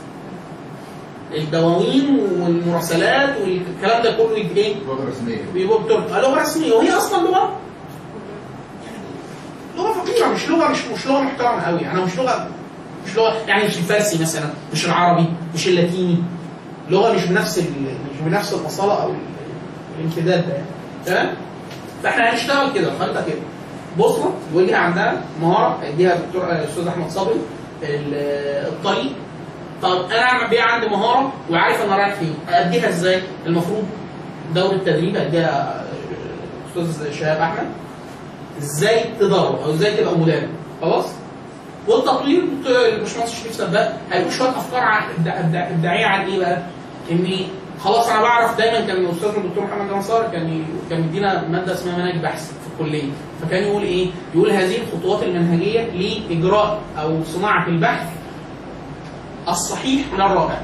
الدواوين 1.34 2.20
والمراسلات 2.40 3.36
والكلام 3.42 4.04
ده 4.04 4.12
كله 4.12 4.38
يبقى 4.38 4.56
إيه؟ 4.58 4.76
لغة 4.88 5.10
رسمية. 5.10 5.38
بيبقوا 5.54 5.80
بترك 5.80 6.12
لغة 6.12 6.42
رسمية. 6.42 6.74
وهي 6.74 6.92
أصلا 6.92 7.28
لغة 7.28 7.56
لغة 9.78 9.92
فقيرة 9.94 10.28
مش 10.28 10.50
لغة 10.50 10.68
مش 10.72 10.86
مش 10.86 11.08
لغة 11.08 11.22
محترمة 11.22 11.62
قوي 11.62 11.88
أنا 11.88 12.06
مش 12.06 12.18
لغة 12.18 12.48
مش 13.08 13.16
لغة 13.16 13.34
يعني 13.48 13.68
مش 13.68 13.78
الفارسي 13.78 14.22
مثلا 14.22 14.50
مش 14.74 14.86
العربي 14.86 15.26
مش 15.56 15.68
اللاتيني. 15.68 16.18
لغة 16.90 17.14
مش 17.14 17.26
بنفس 17.26 17.58
ال- 17.60 17.64
مش 18.14 18.22
بنفس 18.26 18.54
الاصاله 18.54 18.94
أو 19.04 19.10
ال- 19.10 19.16
الامتداد 20.00 20.48
ده. 20.48 20.54
يعني 20.54 20.66
تمام؟ 21.06 21.36
فإحنا 22.04 22.34
هنشتغل 22.34 22.74
كده 22.74 23.00
خريطة 23.00 23.26
كده. 23.26 23.36
بوصله 23.98 24.34
وجهه 24.54 24.78
عندها 24.78 25.22
مهارة. 25.42 25.80
هيديها 25.84 26.16
الدكتور 26.16 26.44
الاستاذ 26.52 26.88
أحمد 26.88 27.10
صبري. 27.10 27.36
ال- 27.84 28.68
الطريق. 28.68 29.12
طب 29.84 30.12
أنا 30.12 30.48
بيع 30.50 30.66
عندي 30.66 30.88
مهارة 30.88 31.34
وعارف 31.52 31.82
أنا 31.82 31.96
رايح 31.96 32.14
فين. 32.16 32.36
اديها 32.50 32.90
إزاي؟ 32.90 33.22
المفروض 33.46 33.84
دورة 34.56 34.78
تدريب 34.78 35.16
اديها 35.16 35.84
الاستاذ 36.76 37.14
شهاب 37.14 37.42
احمد. 37.42 37.68
إزاي 38.58 39.04
تدرب 39.20 39.60
أو 39.64 39.72
إزاي 39.74 39.98
تبقى 39.98 40.18
مدرب. 40.18 40.50
خلاص؟ 40.82 41.06
والتطوير 41.88 42.44
الباشمهندس 42.66 43.42
شريف 43.42 43.54
سباق 43.56 43.98
هيقول 44.12 44.32
شوية 44.34 44.50
افكار 44.50 45.04
ابداعية 45.56 46.06
عن 46.06 46.26
إيه 46.26 46.40
بقى؟ 46.40 46.62
اني 47.12 47.48
خلاص 47.84 48.10
أنا 48.10 48.22
بعرف 48.22 48.58
دايما 48.58 48.88
كان 48.88 49.06
استاذنا 49.06 49.38
الدكتور 49.38 49.64
محمد 49.64 49.92
نصار 49.98 50.30
كان 50.32 50.64
كان 50.90 51.02
مدينا 51.02 51.48
مادة 51.48 51.74
اسمها 51.74 51.96
مناهج 51.98 52.18
بحث 52.24 52.48
في 52.52 52.82
الكلية. 52.84 53.12
فكان 53.42 53.64
يقول 53.64 53.84
إيه؟ 53.84 54.08
يقول 54.36 54.52
هذه 54.52 54.78
الخطوات 54.82 55.24
المنهجية 55.24 55.82
لإجراء 55.82 56.80
أو 57.02 57.24
صناعة 57.24 57.68
البحث 57.68 58.08
الصحيح 59.48 60.02
من 60.14 60.22
الرائع. 60.22 60.62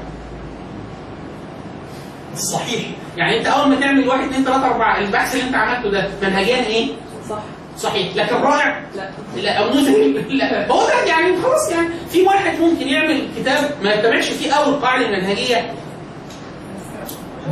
الصحيح. 2.32 2.80
يعني 3.16 3.38
انت 3.38 3.46
اول 3.46 3.68
ما 3.68 3.80
تعمل 3.80 4.08
واحد 4.08 4.20
اثنين 4.24 4.44
ثلاثة 4.44 4.66
أربعة 4.66 4.98
البحث 4.98 5.34
اللي 5.34 5.46
انت 5.46 5.54
عملته 5.54 5.90
ده 5.90 6.08
منهجيا 6.22 6.56
إيه؟ 6.66 6.88
صح. 7.30 7.38
صحيح. 7.78 8.16
لكن 8.16 8.34
رائع 8.36 8.80
لا. 8.96 9.10
لا. 9.36 9.52
أو 9.52 9.68
مذهل 9.70 10.38
لا. 10.38 10.72
هو 10.72 10.86
ده 10.86 11.04
يعني 11.06 11.42
خلاص 11.42 11.70
يعني. 11.70 11.88
في 12.10 12.22
واحد 12.22 12.60
ممكن 12.60 12.88
يعمل 12.88 13.28
كتاب 13.36 13.70
ما 13.82 13.94
يتبعش 13.94 14.28
فيه 14.28 14.52
أول 14.52 14.74
قاعدة 14.74 15.08
منهجية. 15.08 15.72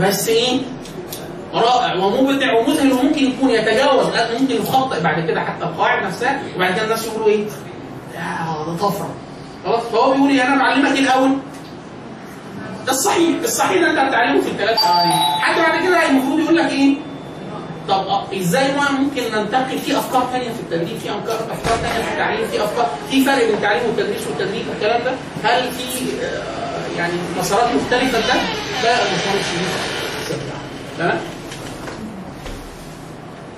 بس 0.00 0.28
إيه؟ 0.28 0.60
رائع 1.54 1.94
ومبدع 1.94 2.52
ومذهل 2.58 2.92
وممكن 2.92 3.24
يكون 3.24 3.50
يتجاوز 3.50 4.06
ممكن 4.40 4.54
يخطئ 4.54 5.02
بعد 5.02 5.26
كده 5.30 5.40
حتى 5.40 5.64
القواعد 5.64 6.06
نفسها 6.06 6.42
وبعد 6.56 6.74
كده 6.74 6.84
الناس 6.84 7.06
يقولوا 7.06 7.28
إيه؟ 7.28 7.44
ده 8.14 8.76
طفره 8.76 9.10
خلاص 9.68 9.82
فهو 9.92 10.12
بيقول 10.12 10.30
إيه 10.30 10.46
أنا 10.46 10.56
بعلمك 10.58 10.92
إيه 10.96 11.00
الأول 11.00 11.30
ده 12.86 12.92
الصحيح 12.92 13.36
الصحيح 13.44 13.80
ده 13.82 13.90
أنت 13.90 13.98
هتتعلمه 13.98 14.40
في 14.40 14.48
الثلاث 14.50 14.78
حتى 15.40 15.60
بعد 15.62 15.82
كده 15.82 16.06
المفروض 16.10 16.38
يقول 16.40 16.56
لك 16.56 16.70
إيه 16.70 16.94
طب 17.88 18.06
آه، 18.06 18.24
إزاي 18.36 18.72
بقى 18.76 18.92
ممكن 18.92 19.22
ننتقل 19.22 19.78
في 19.78 19.98
أفكار 19.98 20.28
ثانية 20.32 20.48
في 20.48 20.60
التدريب 20.60 20.98
في 20.98 21.10
أفكار 21.10 21.34
أفكار 21.52 21.76
ثانية 21.78 22.04
في 22.04 22.12
التعليم 22.12 22.46
في 22.48 22.64
أفكار 22.64 22.90
في 23.10 23.24
فرق 23.24 23.44
بين 23.44 23.54
التعليم 23.54 23.82
والتدريس 23.86 24.26
والتدريب 24.26 24.68
والكلام 24.68 25.02
ده 25.04 25.10
هل 25.44 25.62
في 25.72 26.24
آه، 26.24 26.98
يعني 26.98 27.12
مسارات 27.38 27.68
مختلفة 27.74 28.18
لده؟ 28.18 28.34
ده 28.82 28.90
المسار 28.90 29.34
الشديد 29.40 29.68
تمام؟ 30.98 31.18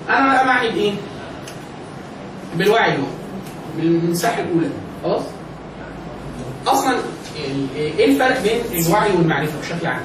أنا 0.09 0.33
بقى 0.33 0.45
معني 0.45 0.69
بايه؟ 0.69 0.93
بالوعي 2.55 2.91
هو 2.97 3.03
بالمساحه 3.77 4.41
الأولى 4.41 4.69
خلاص؟ 5.03 5.23
أصلا 6.67 6.95
إيه 7.75 8.05
الفرق 8.05 8.41
بين 8.41 8.85
الوعي 8.85 9.11
والمعرفة 9.17 9.59
بشكل 9.59 9.87
عام؟ 9.87 10.01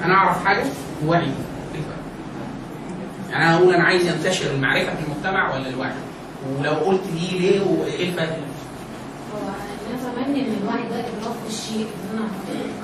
يعني 0.00 0.04
أنا 0.04 0.14
أعرف 0.14 0.44
حاجة 0.44 0.64
ووعي 1.06 1.20
إيه 1.22 1.28
الفرق؟ 1.74 1.98
يعني 3.30 3.44
أنا 3.44 3.54
أقول 3.56 3.74
أنا 3.74 3.84
عايز 3.84 4.06
ينتشر 4.06 4.50
المعرفة 4.50 4.94
في 4.94 5.02
المجتمع 5.06 5.54
ولا 5.54 5.68
الوعي؟ 5.68 5.92
ولو 6.58 6.72
قلت 6.72 7.00
دي 7.14 7.38
ليه 7.38 7.60
وإيه 7.60 8.08
الفرق؟ 8.08 8.38
هو 9.34 9.48
أنا 9.90 10.22
أتمنى 10.24 10.40
إن 10.40 10.54
الوعي 10.62 10.82
ده 10.88 10.94
إدراك 11.00 11.36
الشيء 11.48 11.86
ان 12.12 12.18
أنا 12.18 12.28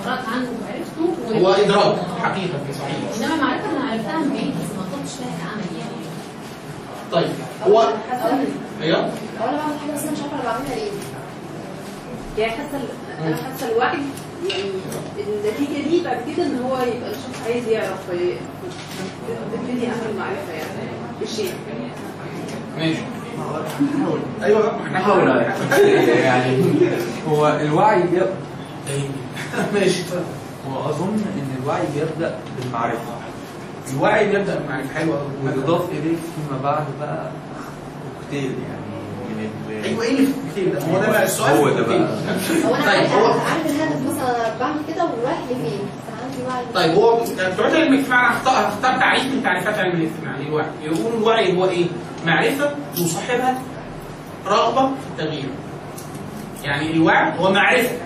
قرأت 0.04 0.28
عنه 0.28 0.48
وعرفته 0.62 1.38
هو 1.40 1.52
إدراك 1.52 1.96
حقيقة 2.22 2.58
صحيح 2.78 2.96
إنما 3.16 3.34
المعرفة 3.34 3.70
أنا 3.70 3.90
عرفتها 3.90 4.18
من 4.18 4.28
بعيد 4.30 4.48
بس 4.50 4.76
ما 4.76 4.82
طلبتش 4.92 5.12
فيها 5.12 5.50
عمل 5.52 5.78
يعني 5.78 6.04
طيب 7.12 7.30
هو 7.66 7.92
أيوه 8.82 8.98
هو 9.40 9.48
أنا 9.48 9.56
بعمل 9.56 9.78
حاجة 9.80 9.92
بس 9.94 10.02
أنا 10.02 10.12
مش 10.12 10.18
عارفة 10.20 10.34
أنا 10.34 10.44
بعملها 10.44 10.74
ليه 10.74 10.90
يعني 12.38 12.52
حاسة 12.52 12.80
أنا 13.26 13.36
حاسة 13.36 13.72
الوعي 13.72 13.98
يعني 14.48 14.62
النتيجة 15.18 15.88
دي 15.88 16.04
بعد 16.04 16.18
كده 16.36 16.46
إن 16.46 16.58
هو 16.64 16.76
يبقى 16.76 17.10
الشخص 17.10 17.42
عايز 17.46 17.68
يعرف 17.68 17.98
تبتدي 19.52 19.88
اخر 19.88 20.12
معرفة 20.18 20.52
يعني. 20.52 20.90
بالشيء 21.20 21.52
ماشي. 22.78 22.98
أيوه. 24.42 24.82
إحنا 24.86 24.98
حاول 24.98 25.28
يعني 26.08 26.62
هو 27.28 27.58
الوعي 27.60 28.02
بيبدأ. 28.02 28.34
ماشي. 29.74 30.02
واظن 30.70 31.08
إن 31.14 31.62
الوعي 31.62 31.82
بيبدأ 31.94 32.38
بالمعرفة. 32.60 33.14
الوعي 33.94 34.26
بيبدأ 34.32 34.54
بالمعرفة. 34.58 34.94
حلوة 34.94 35.18
قوي 35.18 35.54
ويضاف 35.56 35.90
إليه 35.90 36.16
فيما 36.16 36.62
بعد 36.62 36.84
بقى 37.00 37.30
كوكتيل 38.20 38.50
يعني. 38.50 38.93
أيوه 39.84 40.02
إيه 40.02 40.10
اللي 40.10 40.26
في 40.26 40.32
الكتير 40.46 40.74
ده؟ 40.74 40.80
هو 40.92 40.98
ده 41.00 41.10
بقى 41.10 41.24
السؤال 41.24 41.56
هو 41.56 41.68
ده. 41.68 41.82
بقى. 41.82 41.98
هو 42.66 42.74
أنا 42.74 42.84
طيب 42.84 42.88
عارف 43.00 43.12
هو 43.12 43.26
الهدف 43.66 44.14
مثلا 44.14 44.58
بعمل 44.60 44.80
كده 44.94 45.04
ورايح 45.04 45.38
لفين 45.50 45.78
بس 45.80 46.22
عندي 46.24 46.42
وعي 46.48 46.64
طيب 46.74 46.94
هو 46.94 47.20
بتوع 47.52 47.66
علم 47.66 47.92
الاجتماع 47.94 48.26
أنا 48.30 48.38
هختار 48.38 48.68
هختار 48.68 49.00
تعريف 49.00 49.24
من 49.24 49.42
تعريفات 49.42 49.78
علم 49.78 49.92
الاجتماع 50.00 50.36
للوعي 50.38 50.66
يقولوا 50.82 51.18
الوعي 51.18 51.56
هو 51.56 51.68
إيه؟ 51.68 51.86
معرفة 52.26 52.70
يصاحبها 52.98 53.58
رغبة 54.46 54.86
في 54.88 55.22
التغيير. 55.22 55.48
يعني 56.64 56.90
الوعي 56.90 57.38
هو 57.38 57.52
معرفة 57.52 57.96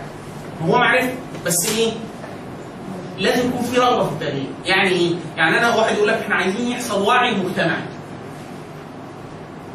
هو 0.69 0.79
معرفة 0.79 1.13
بس 1.47 1.79
إيه؟ 1.79 1.93
لازم 3.19 3.49
يكون 3.49 3.63
في 3.63 3.81
رغبة 3.81 4.05
في 4.05 4.13
التغيير، 4.13 4.47
يعني 4.65 4.89
إيه؟ 4.89 5.15
يعني 5.37 5.59
أنا 5.59 5.77
واحد 5.77 5.97
يقول 5.97 6.09
لك 6.09 6.15
إحنا 6.15 6.35
عايزين 6.35 6.69
يحصل 6.71 7.03
وعي 7.03 7.35
مجتمعي. 7.35 7.83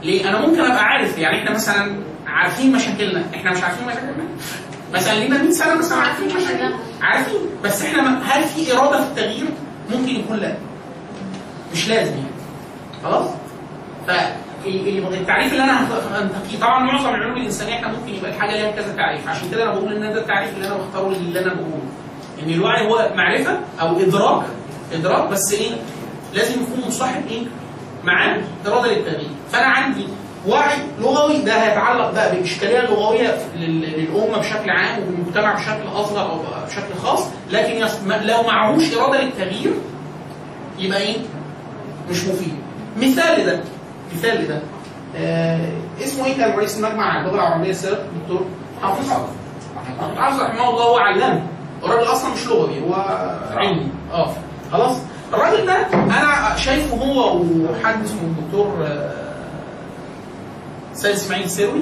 ليه؟ 0.03 0.29
أنا 0.29 0.41
ممكن 0.47 0.59
أبقى 0.61 0.83
عارف 0.83 1.17
يعني 1.17 1.37
إحنا 1.39 1.51
مثلا 1.51 1.95
عارفين 2.27 2.71
مشاكلنا، 2.71 3.23
إحنا 3.35 3.51
مش 3.51 3.63
عارفين 3.63 3.87
مشاكلنا؟ 3.87 4.23
مثلا 4.93 5.13
لينا 5.19 5.37
100 5.43 5.51
سنة 5.51 5.75
مثلا 5.75 5.97
عارفين 5.97 6.27
مشاكلنا، 6.27 6.75
عارفين 7.01 7.39
بس 7.63 7.81
إحنا 7.85 8.21
هل 8.23 8.43
في 8.43 8.73
إرادة 8.77 9.01
في 9.03 9.07
التغيير؟ 9.09 9.45
ممكن 9.91 10.15
يكون 10.15 10.37
لا. 10.37 10.55
مش 11.73 11.89
لازم 11.89 12.11
يعني. 12.11 12.27
خلاص؟ 13.03 13.29
فالتعريف 14.07 15.51
اللي 15.53 15.63
أنا 15.63 15.81
هنتقيه 16.21 16.59
طبعا 16.61 16.79
معظم 16.83 17.09
العلوم 17.09 17.37
الإنسانية 17.37 17.73
إحنا 17.75 17.87
ممكن 17.87 18.13
يبقى 18.15 18.31
الحاجة 18.31 18.51
ليها 18.51 18.71
كذا 18.71 18.93
تعريف 18.95 19.27
عشان 19.27 19.49
كده 19.51 19.63
أنا 19.63 19.71
بقول 19.73 19.93
إن 19.93 20.13
ده 20.13 20.21
التعريف 20.21 20.55
اللي 20.55 20.67
أنا 20.67 20.77
بختاره 20.77 21.07
اللي 21.07 21.39
أنا 21.39 21.53
بقوله 21.53 21.83
إن 22.43 22.49
الوعي 22.49 22.87
هو 22.87 23.09
معرفة 23.15 23.59
أو 23.81 23.99
إدراك 23.99 24.43
إدراك 24.93 25.29
بس 25.29 25.53
إيه 25.53 25.71
لازم 26.33 26.53
يكون 26.61 26.87
مصاحب 26.87 27.27
إيه 27.27 27.41
معاه 28.03 28.41
إرادة 28.67 28.87
للتغيير 28.93 29.29
فأنا 29.53 29.65
عندي 29.67 30.07
وعي 30.47 30.77
لغوي 30.99 31.41
ده 31.41 31.53
هيتعلق 31.63 32.11
بقى 32.11 32.35
بإشكالية 32.35 32.79
لغوية 32.81 33.37
لل- 33.55 33.81
للأمة 33.99 34.37
بشكل 34.37 34.69
عام 34.69 34.99
والمجتمع 35.03 35.53
بشكل 35.55 35.87
أصغر 35.95 36.31
أو 36.31 36.39
بشكل 36.67 36.95
خاص 37.03 37.27
لكن 37.51 37.87
لو 38.21 38.43
معهوش 38.43 38.93
إرادة 38.97 39.21
للتغيير 39.21 39.73
يبقى 40.79 40.99
إيه؟ 41.01 41.17
مش 42.09 42.23
مفيد. 42.25 42.53
مثال 42.97 43.39
لده 43.41 43.59
مثال 44.15 44.43
لده. 44.43 44.61
آه 45.17 45.59
اسمه 46.03 46.25
إيه 46.25 46.37
كان 46.37 46.51
رئيس 46.57 46.77
المجمع 46.79 47.21
اللغة 47.21 47.35
العربية 47.35 47.69
السابق؟ 47.69 47.99
الدكتور 47.99 48.45
حافظ. 48.81 49.09
حافظ 50.17 50.41
رحمه 50.41 50.69
الله 50.69 50.83
هو 50.83 50.97
علام. 50.97 51.47
الراجل 51.83 52.03
أصلا 52.11 52.33
مش 52.33 52.47
لغوي 52.47 52.79
هو 52.81 52.93
علمي. 53.55 53.87
آه 54.13 54.33
خلاص. 54.71 54.97
الراجل 55.33 55.65
ده 55.65 55.87
أنا 55.93 56.55
شايفه 56.57 56.97
هو 56.97 57.37
وحد 57.37 58.03
اسمه 58.03 58.21
الدكتور 58.21 58.85
آه، 58.87 59.32
سيد 60.93 61.12
إسماعيل 61.12 61.49
سروي 61.49 61.82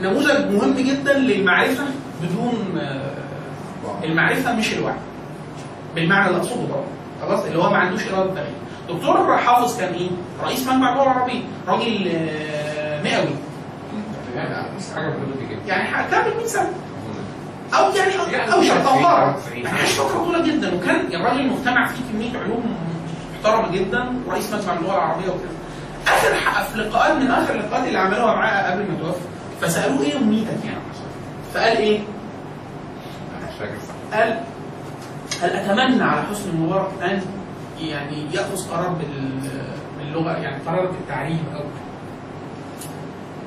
نموذج 0.00 0.50
مهم 0.50 0.74
جدا 0.74 1.18
للمعرفة 1.18 1.84
بدون 2.22 2.78
آه، 2.78 3.10
المعرفة 4.04 4.52
مش 4.54 4.72
الوعي. 4.72 4.94
بالمعنى 5.94 6.26
اللي 6.28 6.38
أقصده 6.38 6.66
طبعا 6.66 6.84
خلاص؟ 7.22 7.44
اللي 7.44 7.58
هو 7.58 7.70
ما 7.70 7.76
عندوش 7.76 8.08
إرادة 8.08 8.30
تغيير 8.34 8.54
دكتور 8.88 9.36
حافظ 9.38 9.78
كان 9.80 9.92
إيه؟ 9.94 10.08
رئيس 10.44 10.66
مجمع 10.68 10.92
اللغة 10.92 11.02
العربية. 11.02 11.40
راجل 11.68 12.08
آه، 12.14 13.02
مئوي. 13.02 13.34
يعني 15.66 16.10
كامل 16.10 16.36
100 16.36 16.46
سنة. 16.46 16.72
أو 17.74 17.90
يعني 17.94 18.52
أو 18.52 18.62
شرط 18.62 18.86
يعني 19.54 19.68
عاش 19.68 19.90
فتره 19.90 20.24
طويله 20.24 20.46
جدا. 20.46 20.74
وكان 20.74 20.96
الراجل 21.14 21.46
مجتمع 21.46 21.86
فيه 21.86 22.02
كمية 22.12 22.38
علوم 22.38 22.76
محترمة 23.34 23.72
جدا. 23.72 24.04
ورئيس 24.26 24.52
مجمع 24.52 24.72
اللغة 24.72 24.94
العربية 24.94 25.28
وكده. 25.28 25.54
آخر 26.06 26.64
في 26.72 26.78
لقاءات 26.78 27.16
من 27.16 27.30
آخر 27.30 27.54
اللقاءات 27.54 27.86
اللي 27.86 27.98
عملوها 27.98 28.34
معاه 28.34 28.70
قبل 28.72 28.82
ما 28.82 28.98
توفى 29.00 29.18
فسألوه 29.60 30.02
إيه 30.02 30.16
امنيتك 30.16 30.64
يعني؟ 30.64 30.78
فقال 31.54 31.76
إيه؟ 31.76 32.00
قال 34.12 34.40
هل 35.42 35.50
أتمنى 35.50 36.02
على 36.04 36.22
حسن 36.22 36.50
المبارك 36.50 36.88
أن 37.02 37.20
يعني 37.80 38.34
يأخذ 38.34 38.70
قرار 38.70 38.88
بال- 38.88 39.50
باللغة 39.98 40.32
يعني 40.32 40.62
قرار 40.66 40.86
بالتعليم 40.90 41.44
أو 41.54 41.60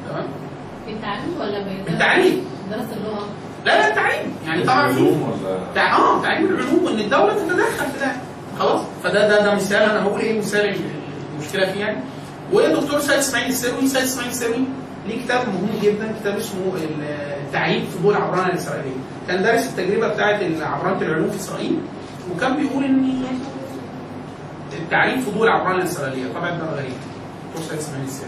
تمام؟ 0.10 0.26
في 0.86 0.91
التعليم 0.93 1.36
ولا 1.39 1.63
بالتعليم. 1.86 2.46
دراسة 2.72 2.93
اللغة؟ 2.98 3.26
لا 3.65 3.72
لا 3.80 3.88
التعليم. 3.88 4.36
يعني 4.48 4.63
طبعا 4.63 4.88
في 4.93 5.02
ولا 5.02 5.60
تع... 5.76 5.98
آه 5.98 6.22
تعليم 6.22 6.46
العلوم 6.48 6.88
ان 6.88 7.00
الدولة 7.00 7.34
تتدخل 7.34 7.86
في 7.91 8.00
ده. 8.00 8.12
خلاص؟ 8.60 8.82
فده 9.04 9.28
ده 9.28 9.43
ده 9.46 9.56
مثال 9.56 9.82
أنا 9.89 10.04
هقول 10.04 10.20
إيه 10.22 10.39
مثال 10.39 10.76
المشكلة 11.36 11.72
فيه 11.72 11.80
يعني. 11.80 11.98
والدكتور 12.54 13.00
سيد 13.00 13.18
اسماعيل 13.18 13.50
السروي 13.50 13.88
سيد 13.88 14.04
اسماعيل 14.04 14.32
السروي 14.32 14.64
ليه 15.08 15.24
كتاب 15.24 15.48
مهم 15.48 15.70
جدا 15.84 16.16
كتاب 16.22 16.38
اسمه 16.38 16.74
التعليم 17.48 17.86
في 17.86 18.00
ضوء 18.04 18.12
العبرانة 18.12 18.48
الإسرائيلية. 18.48 18.98
كان 19.28 19.44
دارس 19.44 19.68
التجربة 19.68 20.08
بتاعه 20.08 20.40
عبرانة 20.62 21.02
العلوم 21.02 21.30
في 21.30 21.36
إسرائيل 21.38 21.80
وكان 22.36 22.56
بيقول 22.58 22.84
إن 22.84 23.24
التعريف 24.74 25.30
فضول 25.30 25.48
العبران 25.48 25.76
الإسرائيلية 25.76 26.34
طبعا 26.34 26.50
ده 26.50 26.66
غريب. 26.76 26.94
سيد 27.70 27.78
اسماعيل 27.78 28.06
السيد 28.06 28.28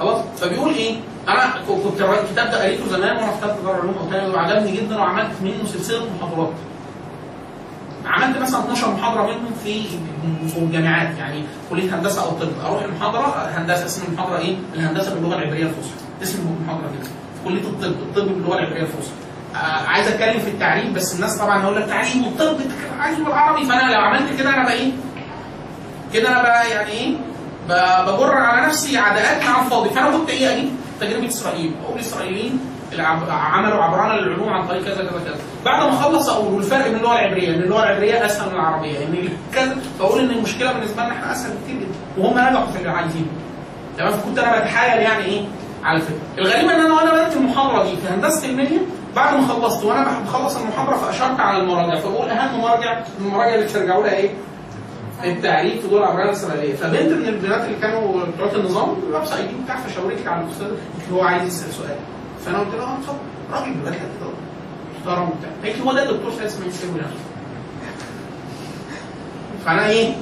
خلاص؟ 0.00 0.24
فبيقول 0.40 0.74
إيه؟ 0.74 0.96
أنا 1.28 1.54
كنت 1.68 2.00
الكتاب 2.00 2.50
ده 2.50 2.62
قريته 2.62 2.88
زمان 2.88 3.16
وأنا 3.16 3.30
في 3.32 3.40
ثالثه 3.40 3.62
دار 3.64 3.74
علوم 3.80 3.94
أو 3.98 4.10
تاني 4.10 4.28
وعجبني 4.28 4.76
جدا 4.76 4.98
وعملت 4.98 5.30
منه 5.42 5.66
سلسلة 5.66 6.06
محاضرات. 6.20 6.52
عملت 8.08 8.38
مثلا 8.38 8.60
12 8.60 8.90
محاضرة 8.94 9.22
منهم 9.22 9.52
في 10.52 10.58
الجامعات 10.58 11.18
يعني 11.18 11.44
كلية 11.70 11.94
هندسة 11.98 12.22
أو 12.24 12.30
طب. 12.30 12.48
أروح 12.66 12.82
المحاضرة 12.82 13.50
هندسة 13.56 13.84
اسم 13.86 14.02
المحاضرة 14.08 14.38
إيه؟ 14.38 14.56
الهندسة 14.74 15.14
باللغة 15.14 15.34
العبرية 15.38 15.62
الفصحى. 15.64 15.94
اسم 16.22 16.38
المحاضرة 16.60 16.86
كده. 16.90 17.04
في 17.04 17.44
كلية 17.44 17.60
الطب 17.60 17.84
الطب 17.84 18.28
باللغة 18.28 18.58
العبرية 18.58 18.82
الفصحى. 18.82 19.14
آه 19.54 19.58
عايز 19.88 20.08
أتكلم 20.08 20.40
في 20.40 20.48
التعريف 20.50 20.92
بس 20.92 21.14
الناس 21.14 21.38
طبعا 21.38 21.62
هقول 21.62 21.76
لك 21.76 21.86
تعريف 21.88 22.16
والطب 22.16 22.56
عايزه 23.00 23.24
بالعربي 23.24 23.64
فأنا 23.66 23.92
لو 23.92 24.00
عملت 24.00 24.38
كده 24.38 24.50
أنا 24.54 24.62
بقى 24.64 24.72
إيه؟ 24.72 24.92
كده 26.14 26.28
أنا 26.28 26.42
بقى 26.42 26.70
يعني 26.70 26.90
إيه؟ 26.90 27.16
بجر 28.06 28.34
على 28.34 28.66
نفسي 28.66 28.98
عداءات 28.98 29.42
على 29.42 29.64
الفاضي. 29.64 29.90
فأنا 29.90 30.10
كنت 30.16 30.30
إيه 30.30 30.52
أجيب؟ 30.56 30.68
تجربة 31.00 31.26
إسرائيل. 31.28 31.72
أقول 31.84 31.94
الاسرائيليين 31.96 32.60
عملوا 33.30 33.84
عبران 33.84 34.18
للعلوم 34.18 34.48
عن 34.48 34.68
طريق 34.68 34.84
كذا 34.84 34.94
كذا 34.94 35.20
كذا. 35.24 35.36
بعد 35.64 35.82
ما 35.82 35.94
اخلص 35.94 36.28
أقول 36.28 36.54
والفرق 36.54 36.84
بين 36.88 36.96
اللغة 36.96 37.12
العبرية 37.18 37.48
إن 37.54 37.62
اللغة 37.62 37.82
العبرية 37.82 38.26
أسهل 38.26 38.48
من 38.48 38.54
العربية. 38.54 38.98
ان 38.98 39.28
كذا 39.54 39.76
فاقول 39.98 40.20
إن 40.20 40.30
المشكلة 40.30 40.72
بالنسبة 40.72 41.02
لنا 41.02 41.12
إحنا 41.12 41.32
أسهل 41.32 41.50
كتير 41.64 41.76
جدا. 41.76 41.88
وهم 42.18 42.38
نجحوا 42.38 42.66
في 42.66 42.78
اللي 42.78 42.90
عايزينه. 42.90 43.26
تمام؟ 43.98 44.12
فكنت 44.12 44.38
أنا 44.38 44.60
بتحايل 44.60 45.02
يعني 45.02 45.24
إيه؟ 45.24 45.42
على 45.84 45.96
الفكرة 45.96 46.18
الغريب 46.38 46.68
إن 46.70 46.80
أنا 46.80 46.94
وأنا 46.94 47.12
بدأت 47.12 47.36
المحاضرة 47.36 47.84
دي 47.84 47.96
في 47.96 48.14
هندسة 48.14 48.48
المنيا 48.48 48.80
بعد 49.16 49.34
ما 49.36 49.46
خلصت 49.46 49.84
وأنا 49.84 50.20
بخلص 50.26 50.56
المحاضرة 50.56 50.96
فأشرت 50.96 51.40
على 51.40 51.62
المراجع. 51.62 52.00
فبقول 52.00 52.28
أهم 52.28 52.60
مراجع 52.60 53.00
المراجع 53.20 53.54
اللي 53.54 53.66
ترجعوا 53.66 54.02
لها 54.04 54.14
إيه؟ 54.16 54.30
التعريف 55.24 55.82
في 55.82 55.88
دول 55.88 55.98
العبريه 56.02 56.24
الاسرائيليه 56.24 56.74
فبنت 56.76 57.12
من 57.12 57.28
البنات 57.28 57.60
اللي 57.64 57.76
كانوا 57.76 58.22
بتوع 58.36 58.52
النظام 58.52 58.88
اي 59.36 59.42
دي 59.42 59.54
بتاع 59.64 59.76
فشاورت 59.76 60.26
على 60.26 60.44
الأستاذ 60.44 60.66
هو 61.12 61.22
عايز 61.22 61.42
يسأل 61.46 61.72
سؤال. 61.72 61.96
فانا 62.46 62.58
قلت 62.58 62.74
له 62.74 62.82
آه 62.82 62.94
اتفضل 62.98 63.18
راجل 63.52 63.74
بدات 63.74 63.94
كده 63.94 64.30
محترم 64.98 65.22
وبتاع 65.28 65.50
قالت 65.64 65.76
لي 65.76 65.84
هو 65.84 65.92
ده 65.92 66.10
الدكتور 66.10 66.32
سيد 66.32 66.42
اسماعيل 66.42 66.72
سيبوي 66.72 67.00
فأنا 69.64 69.88
إيه؟ 69.88 70.14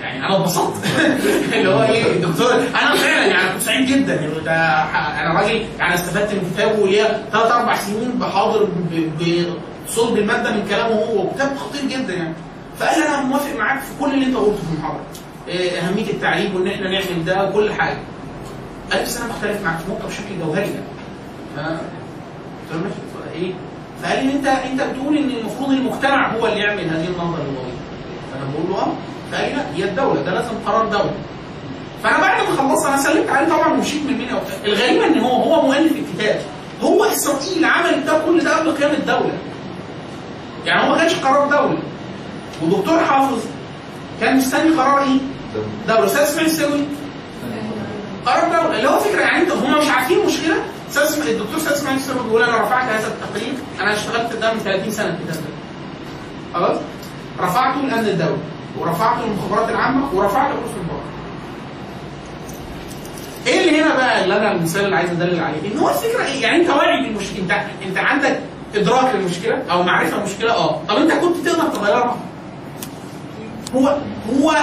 يعني 0.00 0.26
أنا 0.26 0.36
اتبسطت. 0.36 0.84
اللي 1.52 1.68
هو 1.68 1.82
إيه؟ 1.82 2.12
الدكتور 2.12 2.52
أنا 2.54 2.94
فعلا 2.94 3.26
يعني 3.26 3.52
كنت 3.52 3.62
سعيد 3.62 3.86
جدا. 3.86 4.14
يعني 4.14 4.40
ده 4.44 4.82
أنا 4.82 5.40
راجل 5.40 5.66
يعني 5.78 5.94
استفدت 5.94 6.32
من 6.32 6.50
كتابه 6.54 6.80
وليا 6.82 7.24
ثلاث 7.32 7.52
أربع 7.52 7.76
سنين 7.76 8.10
بحاضر 8.10 8.68
بصلب 9.86 10.18
المادة 10.18 10.50
من 10.50 10.66
كلامه 10.68 10.94
هو 10.94 11.22
وكتاب 11.22 11.56
خطير 11.56 11.82
جدا 11.90 12.14
يعني. 12.14 12.34
فقال 12.78 13.02
أنا 13.02 13.20
موافق 13.20 13.56
معاك 13.56 13.80
في 13.80 13.90
كل 14.00 14.14
اللي 14.14 14.26
أنت 14.26 14.36
قلته 14.36 14.56
في 14.56 14.74
المحاضرة. 14.74 15.00
إيه 15.48 15.80
أهمية 15.80 16.10
التعليم 16.10 16.56
وإن 16.56 16.66
إحنا 16.66 16.90
نعمل 16.90 17.24
ده 17.24 17.48
وكل 17.48 17.72
حاجة. 17.72 17.98
قال 18.92 19.02
بس 19.02 19.16
أنا 19.20 19.28
بختلف 19.28 19.64
معاك. 19.64 19.78
في 19.78 19.90
نقطه 19.90 20.08
بشكل 20.08 20.38
جوهري 20.44 20.60
يعني. 20.70 20.95
ماشي. 21.56 22.94
إيه؟ 23.34 23.52
فقال 24.02 24.26
لي 24.26 24.32
انت 24.32 24.46
أنت 24.46 24.82
بتقول 24.82 25.16
إن 25.16 25.30
المفروض 25.30 25.70
المجتمع 25.70 26.32
هو 26.32 26.46
اللي 26.46 26.60
يعمل 26.60 26.80
هذه 26.84 27.06
النهضه 27.06 27.34
اللغويه 27.36 27.76
فأنا 28.32 28.44
بقول 28.52 28.70
له 28.70 28.76
آه. 28.82 28.92
فقال 29.32 29.48
لي 29.48 29.54
لا 29.56 29.62
هي 29.74 29.84
الدولة 29.84 30.22
ده 30.22 30.34
لازم 30.34 30.50
قرار 30.66 30.86
دوله 30.86 31.14
فأنا 32.02 32.18
بعد 32.20 32.42
ما 32.48 32.56
خلصت 32.56 32.86
أنا 32.86 32.96
سلمت 32.96 33.28
عليه 33.30 33.48
طبعا 33.48 33.72
ومشيت 33.72 34.02
من 34.04 34.10
المنيا 34.10 34.34
وبتاع 34.34 34.54
الغريب 34.64 35.02
إن 35.02 35.18
هو 35.20 35.42
هو 35.42 35.62
مؤلف 35.66 35.92
الكتاب. 35.92 36.40
هو 36.82 37.04
إسرائيل 37.04 37.64
عمل 37.64 38.04
ده 38.04 38.18
كل 38.26 38.44
ده 38.44 38.56
قبل 38.58 38.70
قيام 38.70 38.90
الدولة. 38.90 39.32
يعني 40.66 40.82
هو 40.86 40.92
ما 40.92 40.98
كانش 40.98 41.14
قرار 41.14 41.48
دوله 41.48 41.78
ودكتور 42.62 43.04
حافظ 43.04 43.38
كان 44.20 44.36
مستني 44.36 44.70
قرار 44.70 44.98
إيه؟ 45.02 45.18
دوله 45.88 46.06
أستاذ 46.06 46.20
إسماعيل 46.22 46.50
السوي. 46.50 46.84
قرار 48.26 48.44
دوله 48.44 48.76
اللي 48.76 48.88
هو 48.88 48.98
فكرة 48.98 49.20
يعني 49.20 49.42
انت 49.42 49.52
هم 49.52 49.78
مش 49.78 49.90
عارفين 49.90 50.18
المشكلة 50.20 50.54
اسماعيل- 50.90 51.30
الدكتور 51.36 51.56
أستاذ 51.56 51.72
اسماعيل 51.72 51.98
بيقول 52.24 52.42
أنا 52.42 52.58
رفعت 52.62 52.88
هذا 52.88 53.06
التقرير 53.08 53.54
أنا 53.80 53.92
اشتغلت 53.92 54.32
ده 54.36 54.52
من 54.54 54.60
30 54.60 54.90
سنة 54.90 55.06
الكتاب 55.08 55.34
ده 55.44 55.50
خلاص؟ 56.54 56.78
رفعته 57.40 57.80
لامن 57.80 58.08
الدولة 58.08 58.38
ورفعته 58.78 59.26
للمخابرات 59.26 59.70
العامة 59.70 60.14
ورفعته 60.14 60.48
لرؤوس 60.54 60.70
البحر 60.80 60.96
إيه 63.46 63.60
اللي 63.68 63.82
هنا 63.82 63.96
بقى 63.96 64.24
اللي 64.24 64.36
أنا 64.36 64.52
المثال 64.52 64.84
اللي 64.84 64.96
عايز 64.96 65.10
أدلل 65.10 65.40
عليه؟ 65.40 65.72
إن 65.72 65.78
هو 65.78 65.88
الفكرة 65.88 66.24
إيه؟ 66.24 66.42
يعني 66.42 66.56
أنت 66.62 66.70
واعي 66.70 67.02
بالمشكلة 67.08 67.38
انت 67.42 67.52
أنت 67.86 67.98
عندك 67.98 68.40
إدراك 68.74 69.14
للمشكلة 69.14 69.62
أو 69.70 69.82
معرفة 69.82 70.16
بالمشكلة 70.16 70.52
آه. 70.52 70.82
طب 70.88 70.96
أنت 70.96 71.12
كنت 71.12 71.36
تقدر 71.48 71.68
تغيرها؟ 71.68 72.16
هو 73.76 73.96
هو 74.40 74.54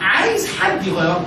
عايز 0.00 0.56
حد 0.60 0.86
يغيرها. 0.86 1.20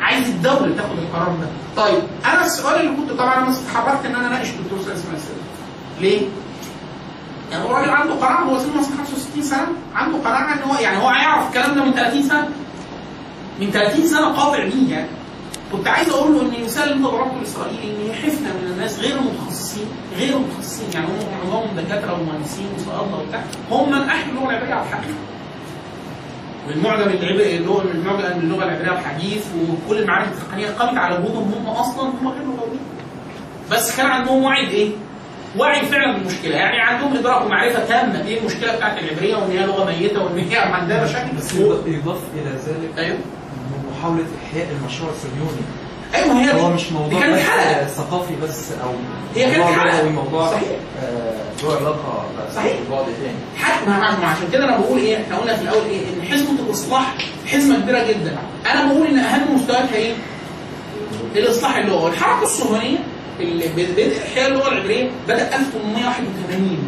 عايز 0.00 0.28
الدولة 0.28 0.76
تاخد 0.76 0.98
القرار 0.98 1.28
ده. 1.40 1.48
طيب 1.82 2.02
أنا 2.24 2.46
السؤال 2.46 2.80
اللي 2.80 2.96
كنت 2.96 3.10
طبعا 3.18 3.38
أنا 3.38 3.50
استحضرت 3.50 4.06
إن 4.06 4.14
أنا 4.14 4.26
أناقش 4.26 4.48
الدكتور 4.50 4.78
إسماعيل 4.80 5.16
السيد 5.16 5.36
ليه؟ 6.00 6.20
يعني 7.52 7.64
هو 7.64 7.70
راجل 7.76 7.90
عنده 7.90 8.14
قناعة 8.14 8.42
هو 8.44 8.58
سنه 8.58 8.78
مثلا 8.80 8.96
65 8.96 9.42
سنة 9.42 9.66
عنده 9.94 10.18
قناعة 10.18 10.52
إن 10.52 10.62
هو 10.70 10.74
يعني 10.80 10.98
هو 10.98 11.08
هيعرف 11.08 11.48
الكلام 11.48 11.74
ده 11.74 11.84
من 11.84 11.92
30 11.92 12.22
سنة. 12.22 12.48
من 13.60 13.70
30 13.70 14.06
سنة 14.06 14.26
قاطع 14.36 14.64
بيه 14.64 14.90
يعني. 14.94 15.08
كنت 15.72 15.88
عايز 15.88 16.08
أقول 16.08 16.32
له 16.34 16.40
إن 16.42 16.54
المثال 16.54 16.82
اللي 16.82 16.94
انت 16.94 17.04
ضربته 17.04 17.36
الإسرائيلي 17.36 17.82
إن 18.08 18.14
حفنه 18.14 18.52
من 18.62 18.72
الناس 18.72 18.98
غير 18.98 19.16
المتخصصين 19.18 19.86
غير 20.16 20.36
المتخصصين 20.36 20.86
يعني 20.94 21.06
هم 21.06 21.18
معظمهم 21.38 21.76
دكاترة 21.76 22.12
ومهندسين 22.20 22.66
وصيادله 22.76 23.18
وبتاع. 23.22 23.42
هم 23.70 23.92
من 23.92 24.02
احيوا 24.08 24.32
اللغة 24.32 24.50
العبريه 24.50 24.74
على 24.74 24.82
الحقيقة. 24.88 25.14
والمعجم 26.66 27.02
العبري 27.08 27.56
اللغة 27.56 27.82
المعجم 27.82 28.40
اللغة 28.40 28.64
العبريه 28.64 28.92
الحديث 28.92 29.46
وكل 29.68 29.98
المعارف 29.98 30.28
التقنية 30.42 30.68
قامت 30.68 30.98
على 30.98 31.14
وجودهم 31.18 31.52
هم 31.54 31.66
أصلا 31.66 32.02
هم 32.08 32.28
غير 32.28 32.42
لغويين 32.42 32.80
بس 33.70 33.96
كان 33.96 34.06
عندهم 34.06 34.44
وعي 34.44 34.66
بإيه؟ 34.66 34.90
وعي 35.58 35.80
فعلا 35.86 36.12
بالمشكلة. 36.18 36.54
يعني 36.56 36.80
عندهم 36.80 37.16
إدراك 37.16 37.46
ومعرفة 37.46 37.84
تامة 37.86 38.22
بإيه 38.22 38.40
المشكلة 38.40 38.76
بتاعت 38.76 38.98
العبرية 38.98 39.36
وإن 39.36 39.50
هي 39.50 39.66
لغة 39.66 39.84
ميتة 39.84 40.24
وإن 40.24 40.38
هي 40.38 40.56
عندها 40.58 41.04
مشاكل. 41.04 41.36
بس 41.36 41.56
هو- 41.56 41.86
يضاف 41.86 42.20
إلى 42.34 42.50
ذلك 42.50 42.98
أيوه. 42.98 43.18
محاولة 43.98 44.24
إحياء 44.50 44.66
المشروع 44.80 45.10
الصهيوني. 45.10 45.62
أيوه 46.14 46.40
هي 46.40 46.52
دي. 46.52 46.60
هو 46.60 46.68
مش 46.70 46.92
موضوع 46.92 47.20
كانت 47.20 47.34
بس 47.34 47.40
حلقة 47.42 47.86
ثقافي 47.86 48.34
بس 48.42 48.72
أو 48.84 48.90
هي 49.34 49.44
كانت 49.44 49.58
موضوع 49.58 49.72
حلقة. 49.78 50.00
لغوي، 50.02 50.10
موضوع 50.12 50.50
صحيح. 50.50 50.68
آه، 51.02 51.62
له 51.62 51.76
علاقة 51.76 52.24
بس 52.48 52.54
صحيح. 52.54 52.76
ببعد 52.88 53.04
تاني 53.04 53.36
حتى 53.56 53.86
ما 53.90 54.26
عشان 54.26 54.48
كده 54.52 54.64
أنا 54.64 54.78
بقول 54.78 54.98
إيه 54.98 55.16
إحنا 55.22 55.36
قلنا 55.38 55.56
في 55.56 55.62
الأول 55.62 55.84
إيه 55.84 56.00
إن 56.00 56.22
حزمة 56.32 56.60
الإصلاح 56.66 57.14
حزمة 57.46 57.80
كبيرة 57.80 58.06
جدا 58.08 58.36
أنا 58.72 58.92
بقول 58.92 59.06
إن 59.06 59.18
أهم 59.18 59.54
مستوياتها 59.56 59.94
إيه؟ 59.94 60.14
الإصلاح 61.36 61.76
اللغوي 61.76 62.10
الحركة 62.10 62.42
الصهيونية 62.42 62.98
اللي 63.40 63.68
بدء 63.76 64.12
احياء 64.32 64.48
اللغة 64.48 64.68
العبرية 64.68 65.10
بدأ 65.28 65.56
1881 65.56 66.78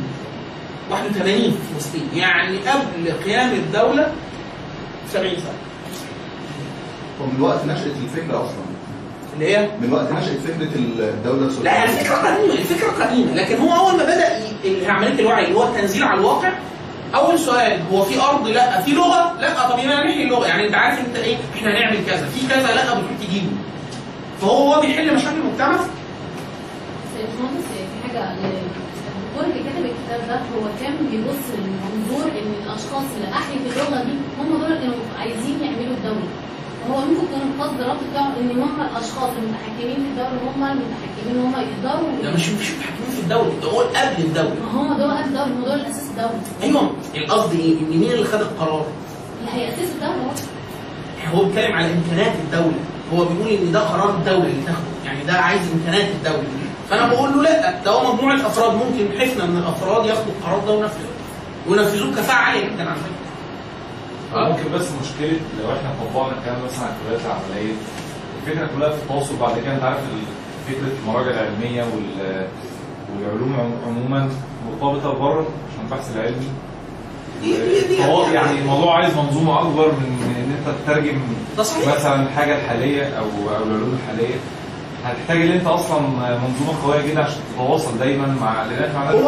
81 0.90 1.24
في 1.40 1.56
فلسطين 1.74 2.08
يعني 2.14 2.58
قبل 2.58 3.12
قيام 3.24 3.50
الدولة 3.50 4.12
70 5.12 5.30
سنة 5.36 5.52
ومن 7.20 7.40
وقت 7.40 7.64
نشأة 7.64 7.84
الفكرة 8.04 8.36
أصلا 8.44 8.69
اللي 9.40 9.56
هي 9.56 9.68
من 9.80 9.92
وقت 9.92 10.12
نشأة 10.12 10.34
فكرة 10.46 10.68
الدولة 10.76 11.40
لا 11.40 11.46
السورية 11.46 11.84
الفكرة 11.84 12.14
قديمه 12.16 12.52
الفكرة 12.54 13.04
قديمه 13.04 13.34
لكن 13.34 13.56
هو 13.56 13.76
أول 13.86 13.96
ما 13.96 14.04
بدأ 14.04 14.38
ي- 14.64 14.86
عمليه 14.90 15.20
الوعي 15.20 15.44
اللي 15.44 15.56
هو 15.56 15.62
التنزيل 15.64 16.02
على 16.04 16.20
الواقع 16.20 16.52
أول 17.14 17.38
سؤال 17.38 17.78
هو 17.92 18.02
في 18.02 18.20
أرض؟ 18.20 18.48
لا. 18.48 18.80
في 18.80 18.90
لغة؟ 18.92 19.36
لا. 19.40 19.68
طب 19.68 19.78
يبقى 19.78 19.96
نحيي 20.04 20.22
اللغة. 20.24 20.46
يعني 20.46 20.66
أنت 20.66 20.74
عارف 20.74 20.98
أنت 21.06 21.16
إيه؟ 21.16 21.36
إحنا 21.54 21.70
هنعمل 21.70 21.96
كذا. 22.06 22.26
في 22.26 22.46
كذا 22.48 22.74
لا. 22.74 22.82
بتروح 22.94 23.10
تجيبه 23.28 23.46
فهو 24.40 24.72
هو 24.74 24.80
بيحل 24.80 25.14
مشاكل 25.14 25.36
المجتمع؟ 25.36 25.72
بس 25.76 25.80
يا 27.20 27.26
باشمهندس 27.26 27.64
في 27.72 28.08
حاجة 28.08 28.30
الدكتور 28.32 29.44
اللي 29.44 29.60
كتب 29.70 29.84
الكتاب 29.84 30.28
ده 30.28 30.34
هو 30.36 30.64
كان 30.80 30.94
بيبص 31.10 31.44
لمنظور 31.58 32.24
إن 32.30 32.52
الأشخاص 32.64 33.04
اللي 33.16 33.28
أحيت 33.32 33.60
اللغة 33.72 34.02
دي 34.04 34.12
هم 34.40 34.58
دول 34.58 34.64
اللي 34.72 34.78
كانوا 34.80 34.94
عايزين 35.18 35.58
يعملوا 35.62 35.96
الدولة. 35.96 36.28
هو 36.90 36.96
ممكن 37.00 37.12
يكون 37.12 37.40
القصد 37.54 37.80
الربط 37.80 38.00
بتاعه 38.10 38.32
إن 38.40 38.50
هم 38.62 38.80
الأشخاص 38.80 39.30
المتحكمين 39.38 39.96
في 39.96 40.10
الدولة 40.10 40.52
هم 40.56 40.62
المتحكمين 40.64 41.40
هم 41.44 41.54
يقدروا 41.60 42.22
ده 42.22 42.30
مش 42.30 42.48
مش 42.48 42.70
متحكمين 42.70 43.10
في 43.16 43.20
الدولة 43.20 43.52
ده 43.62 43.68
هو 43.68 43.80
قبل 43.80 44.24
الدولة 44.24 44.54
ما 44.64 44.70
هم 44.80 44.94
دول 44.98 45.10
قد 45.10 45.24
الدولة 45.26 45.44
هم 45.46 45.64
دول 45.64 45.74
الاساس 45.80 46.10
الدولة 46.10 46.40
أيوه 46.62 46.90
القصد 47.16 47.52
إيه؟ 47.60 47.78
إن 47.80 47.98
مين 47.98 48.10
اللي 48.10 48.24
خد 48.24 48.40
القرار؟ 48.40 48.86
اللي 49.40 49.50
هيأسسوا 49.52 49.94
الدولة 49.94 50.22
هو. 51.32 51.36
هو 51.38 51.44
بيتكلم 51.44 51.72
على 51.72 51.86
امكانات 51.94 52.32
الدولة 52.44 52.74
هو 53.14 53.24
بيقول 53.24 53.48
إن 53.48 53.72
ده 53.72 53.80
قرار 53.80 54.10
الدولة 54.10 54.44
اللي 54.46 54.62
تاخده 54.66 54.84
يعني 55.04 55.24
ده 55.24 55.32
عايز 55.32 55.60
امكانات 55.74 56.08
الدولة 56.10 56.44
فأنا 56.90 57.08
بقول 57.08 57.30
له 57.36 57.42
لا 57.42 57.80
ده 57.84 57.90
هو 57.90 58.14
مجموعة 58.14 58.36
أفراد 58.46 58.72
ممكن 58.74 59.20
حفنه 59.20 59.46
من 59.46 59.58
الأفراد 59.58 60.06
ياخدوا 60.06 60.32
القرار 60.40 60.58
ده 60.66 60.72
وينفذوه 60.72 61.10
وينفذوه 61.68 62.10
بكفاءه 62.10 62.36
عاليه 62.36 62.64
جدا 62.64 62.82
على 62.90 62.98
فكره 63.00 63.19
ممكن 64.34 64.72
بس 64.74 64.88
مشكلة 65.02 65.38
لو 65.62 65.72
إحنا 65.72 65.90
طبقنا 66.14 66.38
الكلام 66.38 66.58
مثلا 66.64 66.84
على 66.86 66.94
الكليات 66.96 67.20
العملية 67.26 67.72
الفكرة 68.42 68.68
كلها 68.76 68.90
في 68.90 69.02
التواصل 69.02 69.36
بعد 69.36 69.58
كده 69.58 69.74
أنت 69.74 69.82
عارف 69.82 69.98
فكرة 70.68 70.88
المراجع 71.02 71.30
العلمية 71.30 71.82
وال 71.82 72.46
والعلوم 73.16 73.52
عم- 73.60 73.88
عموما 73.90 74.30
مرتبطة 74.70 75.12
بره 75.18 75.40
عشان 75.72 75.84
البحث 75.84 76.16
العلمي. 76.16 76.48
يعني 78.34 78.58
الموضوع 78.58 78.96
عايز 78.96 79.16
منظومة 79.16 79.60
أكبر 79.60 79.86
من 79.86 80.34
إن 80.36 80.52
أنت 80.58 80.76
تترجم. 80.84 81.20
مثلا 81.96 82.22
الحاجة 82.22 82.56
الحالية 82.56 83.04
أو 83.18 83.24
أو 83.56 83.62
العلوم 83.64 83.98
الحالية. 84.02 84.34
هتحتاج 85.04 85.42
ان 85.42 85.50
انت 85.52 85.66
أصلا 85.66 86.00
منظومة 86.00 86.82
قوية 86.84 87.06
جدا 87.06 87.20
عشان 87.24 87.38
تتواصل 87.54 87.98
دايما 87.98 88.26
مع 88.40 88.64
لأن 88.64 88.84
إحنا 88.84 89.00
عندنا 89.00 89.18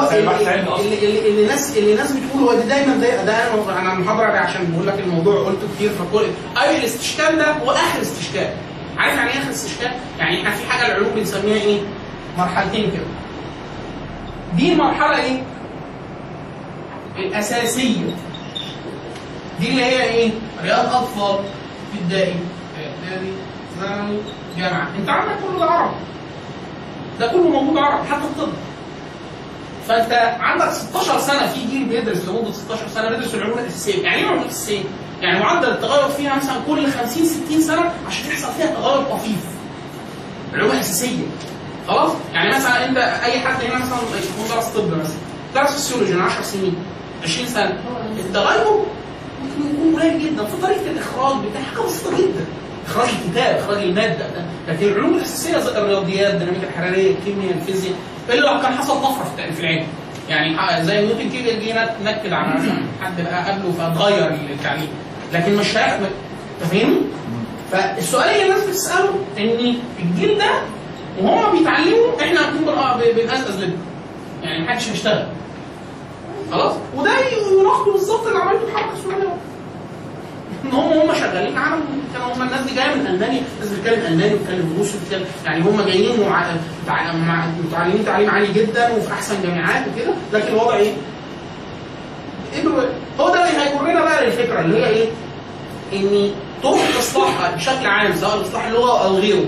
اللي, 0.80 0.94
اللي, 0.94 1.06
اللي, 1.08 1.28
اللي 1.28 1.42
الناس 1.42 1.78
اللي 1.78 1.92
الناس 1.92 2.12
بتقول 2.12 2.42
هو 2.42 2.52
ده 2.54 2.61
دايما 2.64 2.96
ده, 2.96 3.24
ده 3.24 3.52
أنا 3.54 3.80
أنا 3.80 3.92
المحاضره 3.92 4.32
دي 4.32 4.38
عشان 4.38 4.72
بقول 4.72 4.87
لك 4.87 4.98
الموضوع 4.98 5.44
قلته 5.44 5.66
كتير 5.76 5.90
فكل 5.90 6.24
أي 6.62 6.78
الاستشكال 6.78 7.38
ده 7.38 7.52
هو 7.52 7.70
آخر 7.70 8.00
استشكال 8.02 8.48
عارف 8.98 9.16
يعني 9.16 9.30
إيه 9.30 9.38
آخر 9.38 9.50
استشكال؟ 9.50 9.90
يعني 10.18 10.38
إحنا 10.38 10.50
في 10.50 10.70
حاجة 10.70 10.87
العلوم 10.87 11.08
بنسميها 11.16 11.54
إيه؟ 11.54 11.80
مرحلتين 12.38 12.90
كده 12.90 13.04
دي 14.56 14.72
المرحلة 14.72 15.16
إيه؟ 15.24 15.42
الأساسية 17.16 18.16
دي 19.61 19.68
اللي 19.68 19.85
هي 19.85 20.02
إيه؟ 20.02 20.30
رياض 20.62 20.87
اطفال 20.94 21.44
ابتدائي 21.94 22.35
اعدادي 22.76 23.30
ثانوي 23.80 24.16
جامعه 24.58 24.88
انت 24.98 25.08
عندك 25.08 25.32
كله 25.48 25.58
ده 25.58 25.64
عربي 25.70 25.94
ده 27.20 27.26
كله 27.26 27.48
موجود 27.48 27.78
عربي 27.78 28.08
حتى 28.08 28.24
الطب 28.24 28.52
فانت 29.88 30.12
عندك 30.40 30.70
16 30.72 31.18
سنة 31.18 31.46
في 31.46 31.66
جيل 31.66 31.84
بيدرس 31.84 32.28
لمدة 32.28 32.52
16 32.52 32.88
سنة 32.94 33.08
بيدرس 33.08 33.34
العلوم 33.34 33.58
الأساسية، 33.58 34.02
يعني 34.02 34.16
إيه 34.16 34.22
العلوم 34.24 34.42
الاساسيه؟ 34.42 34.82
يعني 35.20 35.40
معدل 35.40 35.68
التغير 35.70 36.08
فيها 36.08 36.36
مثلا 36.36 36.54
كل 36.66 36.86
50 36.92 37.24
60 37.24 37.60
سنة 37.60 37.92
عشان 38.06 38.30
يحصل 38.30 38.52
فيها 38.52 38.66
تغير 38.66 39.02
طفيف. 39.02 39.44
العلوم 40.54 40.70
الاساسيه. 40.72 41.24
خلاص؟ 41.88 42.12
يعني 42.32 42.54
مثلا 42.56 42.88
أنت 42.88 42.96
أي 42.98 43.40
حد 43.40 43.64
هنا 43.64 43.78
مثلا 43.78 43.96
يكون 43.98 44.56
درس 44.56 44.66
طب 44.66 44.86
مثلا 44.86 45.16
درس 45.54 45.70
فسيولوجي 45.70 46.12
من 46.14 46.22
10 46.22 46.42
سنين 46.42 46.74
20 47.22 47.46
سنة 47.46 47.78
التغير 48.18 48.64
ممكن 49.42 49.74
يكون 49.74 50.00
قليل 50.00 50.22
جدا 50.22 50.44
في 50.44 50.56
طريقة 50.62 50.90
الإخراج 50.90 51.36
بتاع 51.36 51.62
حاجة 51.62 51.80
بسيطة 51.86 52.16
جدا. 52.18 52.44
اخراج 52.92 53.09
الكتاب، 53.09 53.57
اخراج 53.57 53.83
المادة 53.83 54.18
ده. 54.18 54.44
لكن 54.68 54.87
العلوم 54.87 55.14
الأساسية 55.14 55.59
زي 55.59 55.78
الرياضيات، 55.78 56.35
الديناميكا 56.35 56.66
الحرارية، 56.68 57.11
الكيمياء، 57.11 57.55
الفيزياء 57.55 57.94
إلا 58.28 58.40
لو 58.40 58.62
كان 58.62 58.72
حصل 58.74 59.02
طفرة 59.02 59.24
في- 59.37 59.61
العلم. 59.61 59.87
يعني 60.28 60.85
زي 60.85 61.07
نيوتن 61.07 61.31
كده 61.31 61.52
جه 61.52 61.90
نكد 62.05 62.33
على 62.33 62.61
حد 63.02 63.20
بقى 63.22 63.50
قبله 63.52 63.72
فتغير 63.72 64.37
التعليم 64.52 64.88
لكن 65.33 65.57
مش 65.57 65.76
هي- 65.76 65.98
انت؟ 66.62 67.00
فالسؤال 67.72 68.28
اللي 68.31 68.44
الناس 68.44 68.64
بتسأله 68.66 69.11
إن 69.38 69.74
الجيل 70.02 70.38
ده 70.38 70.50
وهم 71.20 71.59
بيتعلموا 71.59 72.20
إحنا 72.22 72.40
ب- 72.96 73.16
بنقزقز 73.16 73.61
لهم 73.61 73.76
يعني 74.42 74.64
محدش 74.64 74.88
هيشتغل 74.88 75.26
خلاص 76.52 76.72
وده 76.96 77.11
يناقض 77.61 77.92
بالظبط 77.92 78.26
اللي 78.26 78.38
عملته 78.38 78.66
حركه 78.76 78.92
السوريه 78.98 79.35
ان 80.64 80.72
هم 80.72 80.92
هم 80.92 81.14
شغالين 81.14 81.59
عالم 81.59 81.81
كانوا 82.14 82.35
هم 82.35 82.42
الناس 82.42 82.61
دي 82.61 82.75
جاية 82.75 82.94
من 82.94 83.07
ألمانيا. 83.07 83.42
ناس 83.61 83.68
بتتكلم 83.68 84.07
ألماني 84.07 84.35
وبتتكلم 84.35 84.75
روسي 84.79 84.96
وبتتكلم 84.98 85.25
يعني 85.44 85.62
هم 85.62 85.83
جايين 85.87 86.20
متعلمين 87.68 88.05
تعليم 88.05 88.31
عالي 88.31 88.53
جدا 88.53 88.92
وفي 88.92 89.12
أحسن 89.12 89.42
جامعات 89.42 89.85
وكده. 89.94 90.12
لكن 90.33 90.48
الوضع 90.48 90.77
إيه؟ 90.77 90.92
هو 93.20 93.29
ده 93.29 93.48
اللي 93.48 93.61
هيجرنا 93.61 94.01
بقى 94.01 94.27
للفكره 94.27 94.61
اللي 94.61 94.77
هي 94.85 94.88
إيه؟ 94.88 95.09
إن 95.92 96.31
طرق 96.62 96.79
الإصلاح 96.94 97.55
بشكل 97.57 97.87
عام 97.87 98.14
سواء 98.16 98.37
الإصلاح 98.37 98.66
اللغة 98.66 99.05
أو 99.05 99.16
غيره. 99.16 99.44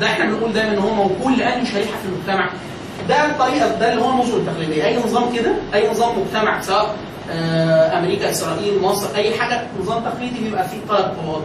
ده 0.00 0.06
إحنا 0.06 0.24
بنقول 0.24 0.52
دايما 0.52 0.72
إن 0.72 0.78
هو 0.78 0.94
موكول 0.94 1.38
لاي 1.38 1.66
شريحة 1.66 1.90
في 2.02 2.08
المجتمع. 2.08 2.50
ده 3.08 3.26
الطريقة 3.26 3.68
ده 3.78 3.92
اللي 3.92 4.02
هو 4.04 4.10
النظم 4.10 4.36
التقليديه 4.36 4.84
أي 4.86 4.96
نظام 4.96 5.34
كده 5.36 5.52
أي 5.74 5.90
نظام 5.90 6.18
مجتمع 6.20 6.60
سواء 6.60 6.96
أمريكا 7.30 8.30
إسرائيل 8.30 8.82
مصر 8.82 9.06
أي 9.16 9.38
حاجة 9.38 9.66
نظام 9.80 10.02
تقليدي 10.04 10.40
بيبقى 10.44 10.68
فيه 10.68 10.76
ثلاث 10.88 11.04
طبقات 11.18 11.42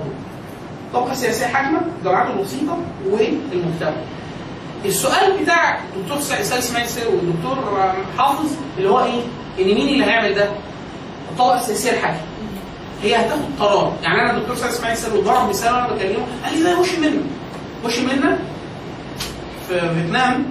طبقة 0.93 1.13
سياسية 1.13 1.45
حاكمة 1.45 1.81
الجماعات 1.99 2.33
الوسيطه 2.35 2.77
والمجتمع. 3.09 3.93
السؤال 4.85 5.37
بتاع 5.43 5.79
الدكتور 5.95 6.19
سيد 6.21 6.37
اسماعيل 6.57 6.87
سير 6.89 7.07
والدكتور 7.09 7.57
آه، 7.57 7.93
حافظ 8.21 8.49
اللي 8.77 8.89
هو 8.89 8.99
إيه؟ 8.99 9.21
إن 9.59 9.65
مين 9.75 9.87
اللي 9.87 10.05
هيعمل 10.05 10.33
ده؟ 10.35 10.49
الطبقة 11.31 11.55
السياسية 11.55 11.91
الحاكمة. 11.91 12.19
هي 13.03 13.15
هتاخد 13.15 13.41
قرار. 13.59 13.93
يعني 14.03 14.21
أنا 14.21 14.31
الدكتور 14.37 14.55
سيد 14.55 14.67
اسماعيل 14.69 14.97
سير 14.97 15.15
وضرب 15.15 15.49
مثال 15.49 15.73
وأنا 15.73 15.87
بكلمه 15.87 16.25
قال 16.45 16.53
لي 16.57 16.63
زي 16.63 16.73
هوشي 16.73 16.97
منا 16.97 17.21
هوشي 17.85 18.01
منا 18.05 18.37
في 19.67 19.79
فيتنام 19.79 20.31
آه، 20.33 20.41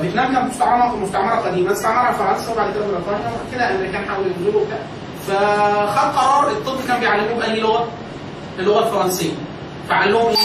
فيتنام 0.00 0.32
كانت 0.34 0.50
مستعمره 0.50 0.96
مستعمرة 0.96 1.34
قديمه 1.36 1.72
استعمرها 1.72 2.12
فرنسا 2.12 2.52
وبعد 2.52 2.74
كده 2.74 2.84
بريطانيا 2.86 3.18
وبعد 3.28 3.46
كده 3.52 3.70
الأمريكان 3.70 4.04
حاولوا 4.08 4.30
ينزلوا 4.38 4.60
وبتاع. 4.62 4.78
فخد 5.26 6.16
قرار 6.18 6.50
الطب 6.50 6.76
كان 6.88 7.00
بيعلموه 7.00 7.34
بأي 7.38 7.60
لغة؟ 7.60 7.88
اللغة 8.58 8.86
الفرنسية. 8.86 9.32
فقال 9.88 10.12
لهم 10.12 10.26
إيه؟ 10.28 10.36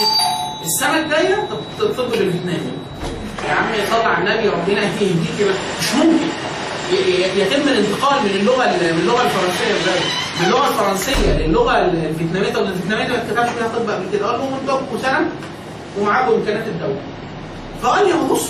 السنة 0.64 0.96
الجاية 0.98 1.48
الطب 1.80 2.04
بالفيتنامي 2.10 2.72
يا 3.48 3.54
عم 3.54 3.64
صل 3.90 4.06
النبي 4.22 4.48
ربنا 4.48 4.82
يهديك 4.82 5.16
مش 5.80 5.94
ممكن. 5.94 6.26
يتم 7.36 7.68
الانتقال 7.68 8.22
من 8.24 8.30
اللغة 8.30 8.64
ال- 8.64 8.94
من 8.94 9.00
اللغة 9.00 9.22
الفرنسية 9.22 9.70
إزاي؟ 9.82 10.00
من 10.40 10.46
اللغة 10.46 10.68
الفرنسية 10.68 11.32
للغة 11.46 11.78
الفيتنامية. 11.78 12.52
طب 12.52 12.62
الفيتنامية 12.62 13.08
ما 13.08 13.14
اتكتبش 13.16 13.48
فيها 13.58 13.68
طب 13.68 13.90
قبل 13.90 14.06
كده. 14.12 14.26
قال 14.26 14.38
لهم 14.38 14.54
أنتوا 14.60 14.98
سنة 15.02 15.26
ومعاكم 16.00 16.32
امكانيات 16.32 16.66
الدولة. 16.66 17.00
فقال 17.82 18.06
لي 18.06 18.12
بص 18.30 18.48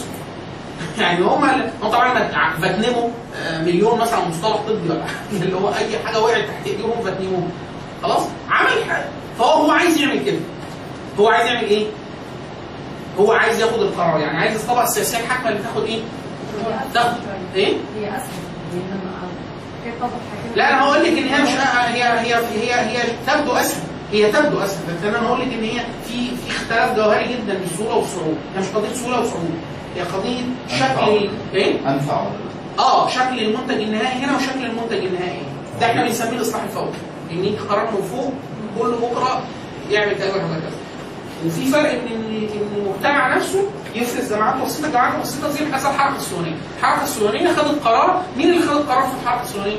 يعني 0.99 1.25
هم 1.25 1.45
هم 1.83 1.91
طبعا 1.91 2.15
ما 2.15 2.29
فاتنموا 2.61 3.09
آه، 3.37 3.63
مليون 3.63 3.99
مثلا 3.99 4.29
مصطلح 4.29 4.57
طبي 4.57 4.89
ولا 4.91 5.03
اللي 5.33 5.57
هو 5.57 5.69
أي 5.69 5.99
حاجة 6.05 6.21
وقعت 6.21 6.45
تحت 6.45 6.67
إيديهم 6.67 7.03
فاتنموها 7.05 7.49
خلاص؟ 8.03 8.23
عمل 8.51 8.85
حاجة. 8.91 9.05
فهو 9.39 9.51
هو 9.51 9.71
عايز 9.71 10.01
يعمل 10.01 10.25
كده. 10.25 10.39
هو 11.19 11.29
عايز 11.29 11.51
يعمل 11.51 11.65
إيه؟ 11.67 11.87
هو 13.19 13.33
عايز 13.33 13.61
ياخد 13.61 13.81
القرار. 13.83 14.21
يعني 14.21 14.39
عايز 14.39 14.57
الطبقة 14.61 14.83
السياسية 14.85 15.19
الحاكمة 15.19 15.49
اللي 15.49 15.63
تاخد 15.63 15.85
إيه؟ 15.85 16.01
تاخد 16.95 17.17
إيه؟ 17.55 17.77
هي 17.99 18.09
اسهل 18.09 18.27
لا 20.57 20.69
أنا 20.73 20.83
هقول 20.83 21.05
لك 21.05 21.09
إن 21.11 21.17
هي 21.29 21.43
مش 21.43 21.49
هي 21.49 22.03
هي 22.03 22.35
هي 22.35 22.75
هي 22.75 23.03
تبدو 23.27 23.53
أسهل. 23.53 23.83
هي 24.13 24.33
تبدو 24.33 24.59
أسهل. 24.61 24.81
لكن 25.03 25.15
أنا 25.15 25.27
هقول 25.27 25.41
لك 25.41 25.47
إن 25.53 25.65
هي 25.65 25.81
في 26.09 26.37
في 26.37 26.51
اختلاف 26.57 26.97
جوهري 26.97 27.25
جدا 27.35 27.59
في 27.59 27.73
الصورة 27.75 27.95
والصعوبه 27.97 28.37
هي 28.55 28.61
مش 28.61 28.67
قضيه 28.75 28.95
صورة 28.95 29.21
وصعوبه 29.21 29.49
هي 29.97 30.03
قضية 30.03 30.41
شكل 30.69 31.29
إيه؟ 31.55 31.89
انفع؟ 31.89 32.27
آه 32.79 33.09
شكل 33.09 33.39
المنتج 33.39 33.81
النهائي 33.83 34.25
هنا 34.25 34.37
وشكل 34.37 34.65
المنتج 34.65 35.05
النهائي 35.05 35.39
هنا. 35.39 35.81
ده 35.81 35.87
إحنا 35.87 36.05
بنسميه 36.05 36.31
الإصلاح 36.37 36.63
الفوري 36.63 36.91
إن 37.31 37.45
يجي 37.45 37.57
قرار 37.57 37.91
من 37.91 38.03
فوق 38.03 38.33
كل 38.79 38.91
بكرة 38.93 39.43
يعمل 39.91 40.15
كذا 40.15 40.29
وكذا 40.29 40.61
كذا 40.61 40.77
وفي 41.47 41.67
فرق 41.67 41.91
إن 41.91 42.07
إن 42.07 42.49
المجتمع 42.77 43.37
نفسه 43.37 43.63
يفرز 43.95 44.33
جماعات 44.33 44.63
بسيطه 44.67 44.89
جماعات 44.91 45.23
بسيطه 45.23 45.49
زي 45.51 45.73
حصل 45.73 45.89
الحركة 45.91 46.17
الصهيونيه 46.17 46.57
الحركة 46.79 47.03
الصهيونيه 47.03 47.53
خدت 47.53 47.83
قرار 47.85 48.23
مين 48.37 48.51
اللي 48.53 48.63
خد 48.67 48.77
القرار 48.77 49.03
في 49.03 49.15
الحركة 49.23 49.43
الصهيونيه؟ 49.43 49.77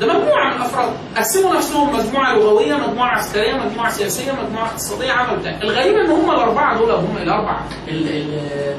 ده 0.00 0.06
مجموعة 0.06 0.50
من 0.50 0.56
الأفراد 0.56 0.92
قسموا 1.16 1.54
نفسهم 1.56 1.96
مجموعة 1.96 2.34
لغوية 2.34 2.74
مجموعة 2.74 3.08
عسكرية 3.18 3.54
مجموعة 3.54 3.90
سياسية 3.90 4.32
مجموعة 4.32 4.66
اقتصادية 4.66 5.12
عملوا 5.12 5.36
بتاع 5.40 5.58
الغريب 5.62 5.94
إن 5.96 6.10
هم 6.10 6.30
الأربعة 6.30 6.78
دول 6.78 6.90
هم 6.90 7.16
الأربعة 7.16 7.64
ال- 7.88 8.08
ال- 8.08 8.76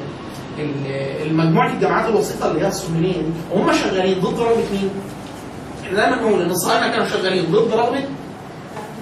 ال- 0.59 1.25
المجموعه 1.27 1.73
الجامعات 1.73 2.09
الوسيطة 2.09 2.51
اللي 2.51 2.61
هي 2.61 2.67
الصهيونيه 2.67 3.13
دي 3.13 3.23
وهم 3.51 3.73
شغالين 3.73 4.19
ضد 4.19 4.39
رغبه 4.39 4.55
مين؟ 4.71 4.89
إحنا 5.85 5.97
دايما 5.97 6.15
نقول 6.15 6.41
إن 6.41 6.49
الصهاينة 6.51 6.87
كانوا 6.91 7.05
شغالين 7.05 7.45
ضد 7.51 7.73
رغبه 7.73 8.03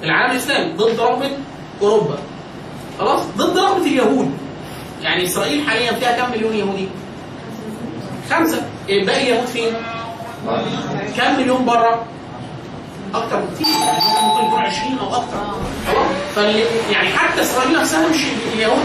العالم 0.03 0.32
الإسلامي 0.32 0.73
ضد 0.73 0.99
رغبه 0.99 1.32
أوروبا 1.82 2.17
خلاص 2.99 3.21
ضد 3.38 3.58
رغبه 3.58 3.86
اليهود 3.86 4.32
يعني 5.01 5.23
إسرائيل 5.25 5.67
حاليا 5.69 5.91
فيها 5.93 6.12
كم 6.25 6.32
مليون 6.32 6.56
يهودي؟ 6.56 6.88
خمسة 8.30 8.62
إيه 8.89 9.06
باقي 9.06 9.23
اليهود 9.23 9.45
فين؟ 9.45 9.73
كم 11.17 11.39
مليون 11.39 11.65
بره؟ 11.65 12.05
أكتر 13.15 13.39
بكتير. 13.39 13.67
ممكن 14.23 14.45
يكون 14.47 14.60
20 14.60 14.97
أو 14.99 15.07
أكتر. 15.15 15.38
خلاص 16.36 16.45
يعني 16.91 17.10
حتى 17.10 17.41
إسرائيل 17.41 17.79
نفسها 17.79 18.07
مش 18.10 18.17
اليهود. 18.53 18.83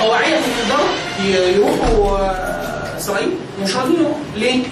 طوعيه 0.00 0.34
يقدروا 0.36 0.86
يروحوا 1.24 2.18
آه، 2.18 2.96
إسرائيل 2.98 3.30
مش 3.62 3.76
راضيين 3.76 4.06
ليه؟ 4.36 4.62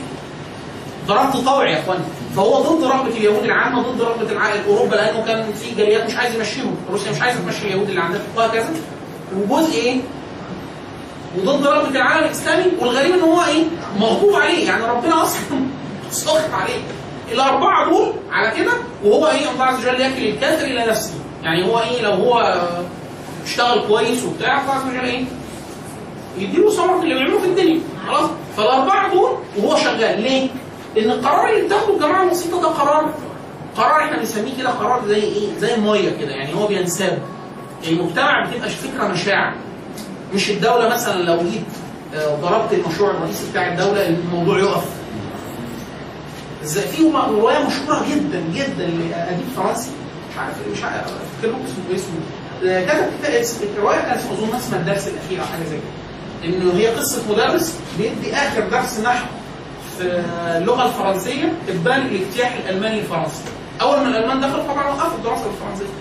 ضربت 1.07 1.37
طوعي 1.37 1.73
يا 1.73 1.79
اخوان 1.81 1.99
فهو 2.37 2.63
ضد 2.63 2.85
رغبة 2.85 3.09
اليهود 3.17 3.45
العامة 3.45 3.83
ضد 3.83 4.03
رغبة 4.03 4.33
العائل 4.33 4.65
أوروبا 4.69 4.95
لأنه 4.97 5.25
كان 5.27 5.53
في 5.53 5.75
جاليات 5.75 6.07
مش 6.07 6.17
عايز 6.17 6.35
يمشيهم. 6.35 6.77
روسيا 6.91 7.11
مش 7.13 7.21
عايزة 7.21 7.41
تمشي 7.41 7.67
اليهود 7.67 7.89
اللي 7.89 8.01
عندها. 8.01 8.21
وهكذا. 8.37 8.69
وجزء 9.49 9.75
إيه؟ 9.75 10.01
وضد 11.39 11.67
رغبة 11.67 11.89
العالم 11.97 12.25
الإسلامي. 12.27 12.65
والغريب 12.81 13.15
إن 13.15 13.21
هو 13.21 13.43
إيه؟ 13.45 13.65
مغضوب 13.99 14.35
عليه. 14.35 14.67
يعني 14.67 14.85
ربنا 14.85 15.23
أصلا 15.23 15.41
سخط 16.11 16.51
عليه. 16.53 16.81
الأربعة 17.33 17.91
دول 17.91 18.13
على 18.33 18.57
كده 18.57 18.73
وهو 19.05 19.27
إيه 19.27 19.51
الله 19.51 19.65
عز 19.65 19.79
وجل 19.79 20.01
يكل 20.01 20.27
الكافر 20.27 20.65
إلى 20.65 20.87
نفسه. 20.87 21.15
يعني 21.43 21.67
هو 21.67 21.79
إيه 21.79 22.03
لو 22.03 22.11
هو 22.13 22.63
اشتغل 23.45 23.87
كويس 23.89 24.25
وبتاع 24.25 24.61
الله 24.61 24.73
عز 24.73 24.83
وجل 24.83 25.05
إيه؟ 25.05 25.25
يديله 26.39 26.71
ثمره 26.71 27.03
اللي 27.03 27.15
بيعمله 27.15 27.39
في 27.39 27.47
الدنيا. 27.47 27.81
خلاص؟ 28.09 28.31
فالأربعة 28.57 29.13
دول 29.13 29.31
وهو 29.59 29.77
شغال. 29.77 30.21
ليه؟ 30.23 30.49
لأن 30.97 31.11
القرار 31.11 31.51
اللي 31.55 31.67
بتاخده 31.67 31.95
الجماعة 31.95 32.23
البسيطه 32.25 32.61
ده 32.63 32.69
قرار 32.69 33.11
قرار 33.77 34.05
إحنا 34.05 34.17
بنسميه 34.19 34.57
كده 34.59 34.71
قرار 34.71 35.03
زي 35.09 35.23
إيه؟ 35.23 35.59
زي 35.59 35.75
الميه 35.75 36.11
كده. 36.11 36.31
يعني 36.31 36.55
هو 36.55 36.67
بينساب. 36.67 37.19
المجتمع 37.89 38.47
بتبقى 38.51 38.69
فكرة 38.71 39.05
مشاعر. 39.09 39.55
مش 40.35 40.51
الدولة 40.51 40.89
مثلا 40.89 41.23
لو 41.23 41.37
جيت 41.37 41.63
آه، 42.15 42.35
ضربت 42.41 42.73
المشروع 42.73 43.11
الرئيسي 43.11 43.51
بتاع 43.51 43.69
الدولة 43.73 44.09
الموضوع 44.09 44.59
يقف. 44.59 44.85
في 46.75 47.03
روايه 47.13 47.59
مشهورة 47.67 48.05
جدا 48.11 48.43
جدا 48.55 48.87
لأديب 48.87 49.47
فرنسي. 49.57 49.91
مش 50.33 50.39
عارف 50.39 50.55
مش 50.73 50.83
عارف 50.83 51.07
لكم 51.43 51.59
اسمه 51.65 51.97
اسمه 51.97 52.21
كتب 52.87 53.69
الرواية 53.77 54.01
كانت 54.01 54.21
أظن 54.33 54.57
اسمها 54.57 54.81
الدرس 54.81 55.09
الأخير 55.09 55.41
أو 55.41 55.47
حاجة 55.47 55.65
زي 55.65 55.77
كده. 55.77 56.55
إنه 56.57 56.73
هي 56.79 56.87
قصة 56.87 57.23
مدرس 57.33 57.79
بيدي 57.99 58.35
آخر 58.35 58.61
درس 58.61 59.01
نحو 59.01 59.27
في 59.99 60.23
اللغة 60.57 60.87
الفرنسية 60.87 61.53
إبان 61.69 62.01
الاجتياح 62.07 62.55
الألماني 62.55 62.99
الفرنسي. 63.01 63.43
أول 63.81 64.01
ما 64.01 64.09
الألمان 64.09 64.41
دخلوا 64.41 64.65
طبعا 64.65 64.89
وقفوا 64.89 65.19
الدراسة 65.19 65.47
الفرنسية. 65.47 65.93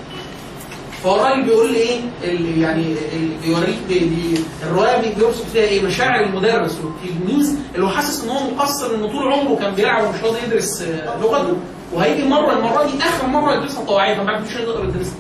فهو 1.08 1.16
الراجل 1.16 1.44
بيقول 1.44 1.72
لي 1.74 1.78
إيه 1.80 2.00
اللي 2.24 2.62
يعني 2.62 2.96
بيوريك 3.44 3.78
بي 3.90 4.00
بي 4.00 4.40
الرواية 4.64 4.98
بي- 5.02 5.16
فيها 5.54 5.64
إيه؟ 5.64 5.82
مشاعر 5.86 6.24
المدرس 6.24 6.78
والتلميذ 6.84 7.56
اللي 7.76 7.86
هو 7.86 7.90
حاسس 7.90 8.24
إن 8.24 8.30
هو 8.30 8.50
مقصر 8.50 8.96
إنه 8.96 9.08
طول 9.08 9.34
عمره 9.34 9.56
كان 9.56 9.74
بيلعب 9.76 10.04
ومش 10.08 10.24
راضي 10.24 10.38
يدرس 10.48 10.82
آه، 10.82 11.20
لغته 11.22 11.58
وهيجي 11.94 12.24
مرة 12.24 12.54
المرة 12.54 12.84
دي 12.84 13.04
آخر 13.04 13.28
مرة 13.28 13.54
يدرسها 13.56 13.84
طوعيه 13.86 14.16
فما 14.18 14.40
مش 14.40 14.58
هيقدر 14.58 14.84
يدرسها 14.84 15.16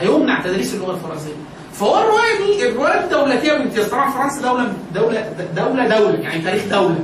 هيمنع 0.00 0.42
تدريس 0.42 0.74
اللغة 0.74 0.90
الفرنسية. 0.94 1.32
فهو 1.74 1.98
الرواية 1.98 2.36
دي 2.56 2.68
الرواية 2.68 3.04
الدولتية 3.04 3.52
بامتياز 3.52 3.86
طبعا 3.88 4.10
فرنسا 4.10 4.42
دولة 4.42 4.72
دولة 4.94 5.32
دولة 5.56 5.98
دولة 5.98 6.18
يعني 6.18 6.42
تاريخ 6.42 6.62
دولة. 6.70 6.98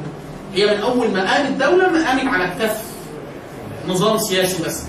هي 0.55 0.67
من 0.77 0.83
أول 0.83 1.11
ما 1.11 1.33
قامت 1.35 1.51
دولة 1.63 1.91
ما 1.91 2.07
قامت 2.09 2.25
على 2.35 2.51
كتاف 2.57 2.83
نظام 3.89 4.19
سياسي 4.19 4.63
بس. 4.63 4.83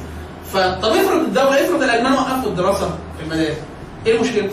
فطب 0.53 0.85
افرض 0.85 1.19
الدولة 1.21 1.65
افرض 1.65 1.83
الألمان 1.83 2.13
وقفوا 2.13 2.49
الدراسة. 2.49 2.97
المدارس 3.25 3.57
إيه 4.05 4.15
المشكلة؟ 4.15 4.49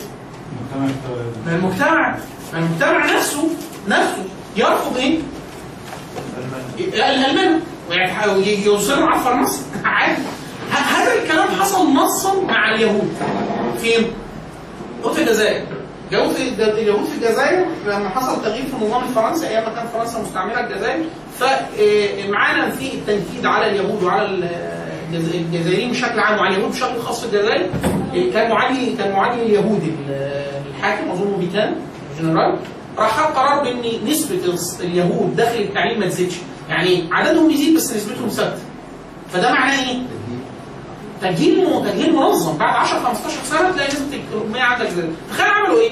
ما 1.45 1.55
المجتمع 1.55 2.17
ما 2.53 2.59
المجتمع 2.59 3.05
نفسه 3.15 3.49
نفسه 3.87 4.23
يرفض 4.55 4.97
إيه؟ 4.97 5.19
الالمان 6.79 7.59
ويعني 7.89 8.65
يصروا 8.65 9.07
على 9.07 9.23
فرنسا 9.23 9.61
عادي. 9.85 10.21
هذا 10.71 11.13
الكلام 11.23 11.47
حصل 11.59 11.93
نصا 11.93 12.41
مع 12.41 12.75
اليهود. 12.75 13.13
فين؟ 13.81 14.11
في 15.13 15.21
الجزائر. 15.21 15.65
اليهود 16.11 16.33
في 16.33 16.41
اليهود 16.63 17.05
في 17.05 17.15
الجزائر 17.15 17.65
لما 17.87 18.09
حصل 18.09 18.41
تغيير 18.43 18.65
في 18.65 18.73
النظام 18.73 19.03
الفرنسي 19.03 19.47
أيام 19.47 19.63
ما 19.63 19.75
كان 19.75 19.87
فرنسا 19.87 20.19
مستعمرة 20.21 20.59
الجزائر 20.59 21.03
فمعانا 21.39 22.69
في 22.71 22.93
التنكيد 22.93 23.45
على 23.45 23.69
اليهود 23.69 24.03
وعلى 24.03 24.49
الجزائريين 25.15 25.91
بشكل 25.91 26.19
عام 26.19 26.39
وعلى 26.39 26.55
اليهود 26.55 26.71
بشكل 26.71 26.99
خاص 27.01 27.25
في 27.25 27.25
الجزائر 27.25 27.69
كان 28.33 28.51
معالي 28.51 28.93
كان 28.97 29.11
معالي 29.11 29.41
اليهودي 29.43 29.85
ال- 29.89 30.43
الحاكم 30.77 31.11
أظن 31.11 31.35
بيكان 31.39 31.75
جنرال. 32.21 32.59
راح 32.97 33.17
خد 33.17 33.33
قرار 33.35 33.63
بإن 33.63 34.07
نسبة 34.11 34.39
اليهود 34.79 35.35
داخل 35.35 35.59
التعليم 35.59 35.99
ما 35.99 36.07
تزيدش. 36.07 36.33
يعني 36.69 37.03
عددهم 37.11 37.51
يزيد 37.51 37.75
بس 37.75 37.93
نسبتهم 37.95 38.27
ثابتة. 38.29 38.61
فده 39.33 39.51
معناه 39.51 39.89
إيه؟ 39.89 39.97
تجهيل 41.21 41.65
تجهيل 41.85 42.15
منظم. 42.15 42.57
بعد 42.57 42.75
10 42.75 42.99
15 42.99 43.37
سنة 43.45 43.71
تلاقي 43.71 43.87
نسبة 43.87 44.19
الاميه 44.33 44.61
عندك 44.61 44.87
زادت. 44.89 45.09
تخيل 45.29 45.45
عملوا 45.45 45.79
إيه؟ 45.79 45.91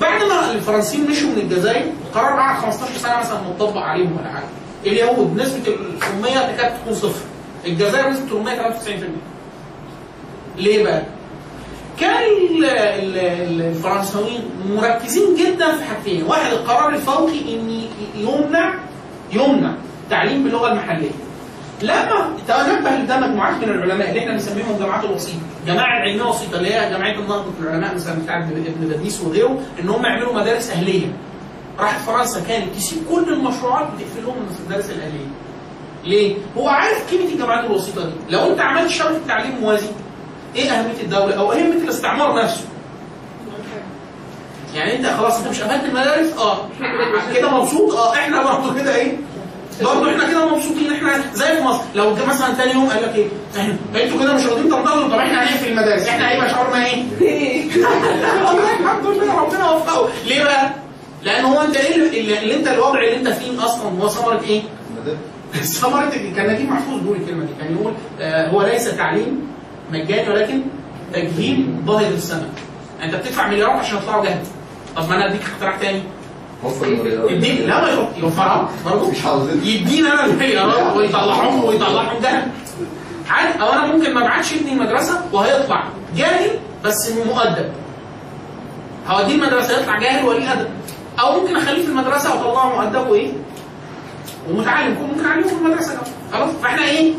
بعد 0.00 0.22
ما 0.22 0.52
الفرنسيين 0.52 1.10
مشوا 1.10 1.28
من 1.28 1.38
الجزائر 1.38 1.84
القرار 2.08 2.40
قعد 2.40 2.56
15 2.62 2.98
سنة 2.98 3.18
مثلا 3.18 3.40
مطبق 3.48 3.80
عليهم 3.80 4.16
ولا 4.18 4.28
حاجة. 4.32 4.44
اليهود 4.86 5.36
نسبة 5.40 5.62
الاميه 5.68 6.52
تكاد 6.52 6.72
تكون 6.80 6.94
صفر. 6.94 7.20
الجزائر 7.66 8.10
نسبه 8.10 8.32
الاميه 8.32 8.62
93% 8.62 8.90
ليه 10.58 10.84
بقى؟ 10.84 11.02
كان 12.00 12.22
ال- 12.22 12.64
ال- 12.64 13.18
ال- 13.18 13.62
الفرنساويين 13.62 14.40
مركزين 14.70 15.34
جدا 15.36 15.76
في 15.76 15.84
حاجتين، 15.84 16.22
واحد 16.22 16.52
القرار 16.52 16.88
الفوقي 16.94 17.54
إن 17.54 17.82
يمنع 18.16 18.74
يمنع 19.32 19.72
التعليم 20.04 20.44
باللغة 20.44 20.72
المحلية. 20.72 21.10
لما 21.82 22.36
تنبه 22.48 22.90
لده 22.90 23.20
مجموعات 23.20 23.54
من 23.56 23.62
العلماء 23.64 24.08
اللي 24.08 24.20
إحنا 24.20 24.32
بنسميهم 24.32 24.76
جماعات 24.80 25.04
الوسيطه، 25.04 25.38
جماعة 25.66 26.00
علميه 26.00 26.22
وسيطة 26.22 26.56
اللي 26.58 26.74
هي 26.74 26.90
جمعيه 26.94 27.14
النهضه 27.18 27.44
العلماء 27.60 27.94
مثلا 27.94 28.18
بتاع 28.22 28.38
ابن 28.38 28.88
باديس 28.88 29.20
وغيره 29.20 29.58
ان 29.80 29.88
هم 29.88 30.04
يعملوا 30.04 30.34
مدارس 30.34 30.70
أهلية. 30.70 31.06
راحت 31.78 32.00
فرنسا 32.00 32.40
كانت 32.48 32.74
تسيب 32.76 32.98
كل 33.10 33.32
المشروعات 33.32 33.86
وتقفل 33.94 34.22
لهم 34.24 34.34
المدارس 34.60 34.90
الأهلية. 34.90 35.26
ليه؟ 36.04 36.36
هو 36.58 36.68
عارف 36.68 37.10
قيمه 37.10 37.24
الجمعيات 37.24 37.64
الوسيطة 37.64 38.04
دي، 38.04 38.12
لو 38.30 38.52
انت 38.52 38.60
عملت 38.60 38.90
شبكه 38.90 39.18
تعليم 39.28 39.56
موازي 39.60 39.86
إيه 40.56 40.70
أهمية 40.70 41.00
الدولة 41.02 41.34
أو 41.34 41.52
أهمية 41.52 41.82
الاستعمار 41.84 42.42
نفسه؟ 42.44 42.64
يعني 44.74 44.96
انت 44.98 45.06
خلاص 45.06 45.38
انت 45.38 45.48
مش 45.48 45.60
قفلت 45.62 45.84
المدارس 45.84 46.32
آه 46.38 46.68
كده 47.34 47.50
مبسوط 47.50 47.94
آه 47.94 48.12
إحنا 48.14 48.42
برضه 48.42 48.74
كده 48.80 48.94
إيه؟ 48.96 49.16
برضه 49.82 50.10
إحنا 50.10 50.28
كده 50.30 50.54
مبسوطين 50.54 50.92
إحنا 50.92 51.24
زي 51.34 51.56
في 51.56 51.62
مصر 51.62 51.82
لو 51.94 52.14
مثلا 52.28 52.54
تاني 52.54 52.72
يوم 52.72 52.86
قال 52.88 53.02
لك 53.02 53.14
إيه؟ 53.16 53.28
أنتوا 54.04 54.20
كده 54.20 54.32
مش 54.34 54.46
راضيين 54.46 54.68
تنتظروا 54.70 55.08
طب 55.08 55.14
إحنا 55.18 55.42
هنقفل 55.42 55.68
المدارس 55.68 56.06
إحنا 56.08 56.30
هيبقى 56.30 56.50
شعورنا 56.50 56.86
إيه؟ 56.86 57.02
والله 58.46 58.80
الحمد 58.80 59.06
لله 59.06 59.40
ربنا 59.40 59.70
وفقه 59.70 60.08
ليه 60.26 60.44
بقى؟ 60.44 60.70
لأن 61.22 61.44
هو 61.44 61.60
انت 61.60 61.76
إيه 61.76 61.94
اللي, 61.94 62.38
اللي 62.38 62.56
انت 62.56 62.68
الوضع 62.68 62.98
اللي 63.02 63.16
انت 63.16 63.28
فيه 63.28 63.64
أصلا 63.64 63.90
هو 64.02 64.08
ثمره 64.08 64.40
إيه؟ 64.48 64.62
ثمرة 65.52 66.10
كان 66.36 66.54
نجيب 66.54 66.70
محفوظ 66.70 67.00
بيقول 67.00 67.16
الكلمة 67.16 67.44
دي. 67.44 67.52
كان 67.60 67.76
يقول 67.76 67.92
آه 68.20 68.48
هو 68.48 68.62
ليس 68.62 68.96
تعليم 68.96 69.48
مجاني 69.92 70.28
ولكن 70.30 70.60
تجهيل 71.12 71.66
ظاهر 71.86 72.06
السماء. 72.12 72.50
انت 73.02 73.14
بتدفع 73.14 73.48
مليارات 73.48 73.80
عشان 73.80 73.98
يطلعوا 73.98 74.24
جهل. 74.24 74.40
طب 74.96 75.08
ما 75.08 75.16
أنا 75.16 75.26
اديك 75.30 75.42
اختراع 75.42 75.76
تاني. 75.76 76.02
اديني 76.64 77.66
لا 77.66 77.80
ما 77.80 78.08
يوفرها 78.18 78.68
برضه 78.84 79.10
مش 79.10 79.24
عاوزين 79.24 79.60
يدينا 79.64 80.12
أنا 80.12 80.24
المليارات 80.24 80.96
ويطلعهم 80.96 81.64
ويطلعهم 81.64 82.22
جهل. 82.22 82.42
عادي 83.30 83.62
أو 83.62 83.72
أنا 83.72 83.86
ممكن 83.86 84.14
ما 84.14 84.20
ابعتش 84.20 84.52
ابني 84.52 84.72
المدرسة 84.72 85.20
وهيطلع 85.32 85.84
جاهل 86.16 86.50
بس 86.84 87.12
مؤدب. 87.26 87.72
هوديه 89.08 89.34
المدرسة 89.34 89.80
يطلع 89.80 89.98
جاهل 89.98 90.24
وقليل 90.24 90.48
ادب 90.48 90.68
أو 91.20 91.40
ممكن 91.40 91.56
اخليه 91.56 91.82
في 91.82 91.88
المدرسة 91.88 92.34
واطلعه 92.46 92.76
مؤدب 92.76 93.10
وايه؟ 93.10 93.32
ومتعلم 94.50 94.94
كل 94.94 95.02
ممكن 95.02 95.48
في 95.48 95.54
المدرسة 95.54 95.94
كمان 95.94 96.04
خلاص؟ 96.32 96.50
فإحنا 96.62 96.84
إيه؟ 96.84 97.12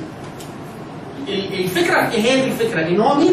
ال- 1.28 1.60
الفكرة 1.60 2.02
هي 2.02 2.42
دي 2.42 2.44
الفكرة 2.52 2.88
إن 2.88 3.02
هو 3.02 3.16
مين 3.16 3.32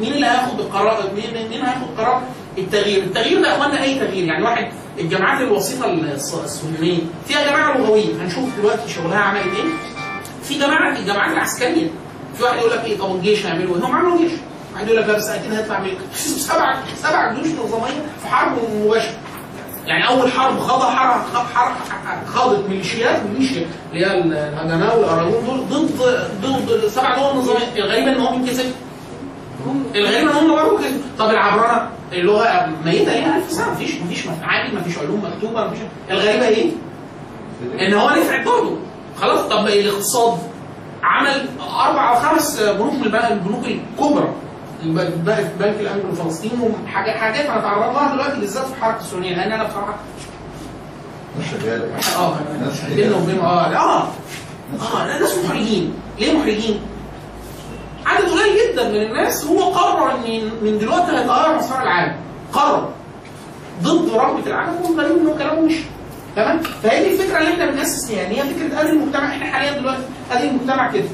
مين 0.00 0.12
اللي 0.12 0.26
هياخد 0.26 0.60
القرار 0.60 1.10
مين 1.16 1.48
مين 1.48 1.62
هياخد 1.62 1.86
قرار؟ 1.98 2.22
التغيير. 2.58 3.02
التغيير 3.02 3.40
ده 3.42 3.48
يا 3.48 3.56
إخوانا 3.56 3.82
أي 3.82 3.94
تغيير؟ 3.98 4.24
يعني 4.24 4.44
واحد 4.44 4.68
الجامعات 5.00 5.40
الوسيطة 5.40 5.84
الص- 5.86 6.34
الصهيونيه 6.44 6.98
فيها 7.28 7.46
جماعة 7.50 7.78
لغويه 7.78 8.12
هنشوف 8.22 8.44
دلوقتي 8.58 8.88
شغلها 8.92 9.18
عملت 9.18 9.44
إيه؟ 9.46 9.64
في 10.42 10.58
جماعة 10.58 10.98
الجامعات 10.98 11.32
العسكرية. 11.32 11.90
في 12.36 12.42
واحد 12.44 12.58
يقول 12.58 12.70
لك 12.70 12.84
إيه؟ 12.84 12.98
طب 12.98 13.16
الجيش 13.16 13.46
هيعملوا 13.46 13.76
إيه؟ 13.76 13.84
هم 13.84 13.92
عملوا 13.96 14.18
جيش. 14.18 14.32
واحد 14.74 14.86
يقول 14.88 14.98
لك 15.02 15.06
لا 15.08 15.16
بس 15.16 15.28
أكيد 15.28 15.52
هيطلع 15.52 15.80
من 15.80 15.90
سبع 16.48 16.76
سبع 17.02 17.32
جيوش 17.32 17.48
نظامية 17.48 18.02
في 18.22 18.26
حرب 18.28 18.52
مباشره 18.84 19.12
يعني 19.86 20.08
أول 20.08 20.32
حرب 20.32 20.58
خاضها 20.58 20.90
حرب 20.90 21.22
حرب 21.54 21.72
خاضت 22.26 22.68
ميليشيات 22.68 23.22
ميليشيا 23.32 23.66
اللي 23.92 24.06
هي 24.06 24.18
الهجناء 24.18 24.98
والاراجون 24.98 25.66
دول 25.70 25.86
ضد 25.86 26.00
ضد 26.42 26.88
سبع 26.88 27.18
دول 27.18 27.36
نظاميه 27.38 27.66
الغريبه 27.76 28.12
إن 28.12 28.20
هو 28.20 28.30
مين 28.36 28.46
كسب؟ 28.46 28.64
الغريب 29.94 30.28
إن 30.28 30.36
هم 30.36 30.54
برضه 30.54 30.78
كسبوا 30.78 31.00
طب 31.18 31.30
العبرانة 31.30 31.88
اللغة 32.12 32.68
ميتة 32.84 33.12
ليها 33.12 33.36
1000 33.38 33.50
سنه 33.52 33.72
مفيش 33.72 33.94
مفيش 34.00 34.26
معاني 34.26 34.74
مفيش 34.76 34.98
علوم 34.98 35.22
مكتوبة 35.24 35.66
مفيش. 35.66 35.78
الغريبة 36.10 36.46
إيه؟ 36.48 36.70
إن 37.80 37.94
هو 37.94 38.08
نفعت 38.10 38.46
برضه 38.46 38.76
خلاص 39.20 39.40
طب 39.40 39.66
الاقتصاد 39.66 40.38
عمل 41.02 41.46
أربع 41.60 42.10
أو 42.10 42.14
خمس 42.14 42.60
بنوك 42.60 42.92
من 42.94 43.14
البنوك 43.30 43.64
الكبرى. 43.64 44.32
الب- 44.84 45.28
البنك 45.28 45.80
الامني 45.80 46.02
الفلسطيني 46.10 46.52
وحاجات 46.84 47.16
حاجات 47.16 47.46
هنتعرض 47.46 47.94
لها 47.94 48.12
دلوقتي 48.14 48.40
بالذات 48.40 48.64
في 48.66 48.72
الحركه 48.78 49.00
السوريه 49.00 49.34
لأن 49.36 49.52
أنا 49.52 49.64
بصراحه 49.64 49.94
مش 51.40 51.44
شغاله 51.50 51.84
آه 52.18 52.36
ناس 52.60 52.80
بيننا 52.94 53.16
وبين 53.16 53.38
آه 53.40 53.66
آه. 53.76 54.02
آه 54.94 55.06
لا، 55.06 55.18
ناس 55.20 55.38
محرجين. 55.44 55.94
ليه 56.18 56.38
محرجين؟ 56.38 56.80
عدد 58.06 58.24
قليل 58.24 58.72
جدا 58.72 58.88
من 58.88 59.02
الناس 59.02 59.44
هو 59.44 59.62
قرر 59.62 60.10
إن 60.14 60.50
من 60.62 60.78
دلوقتي 60.78 61.12
هيتغير 61.16 61.56
مسار 61.58 61.82
العالم. 61.82 62.16
قرر. 62.52 62.88
ضد 63.82 64.08
رغبة 64.14 64.46
العالم 64.46 64.74
والغريب 64.82 65.16
إنه 65.16 65.34
كلامه 65.38 65.60
مش 65.60 65.74
تمام؟ 66.36 66.58
فهي 66.82 67.04
دي 67.04 67.14
الفكرة 67.14 67.38
اللي 67.38 67.50
إحنا 67.52 67.70
بنأسس 67.70 68.10
إن 68.10 68.16
هي 68.32 68.42
فكرة 68.42 68.80
ادي 68.80 68.90
المجتمع. 68.90 69.28
إحنا 69.28 69.44
حاليا 69.46 69.78
دلوقتي 69.78 70.02
ادي 70.32 70.48
المجتمع 70.48 70.92
كده. 70.92 71.04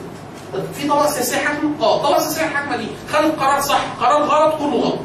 في 0.75 0.89
طبقه 0.89 1.07
سياسية 1.07 1.37
حاكمة 1.37 1.71
آه 1.81 1.97
الطبقه 1.97 2.17
السياسيه 2.17 2.45
الحاكمه 2.47 2.77
دي 2.77 2.87
خدت 3.13 3.39
قرار 3.41 3.61
صح 3.61 3.81
قرار 4.01 4.23
غلط 4.23 4.55
كله 4.59 4.77
غلط 4.81 4.99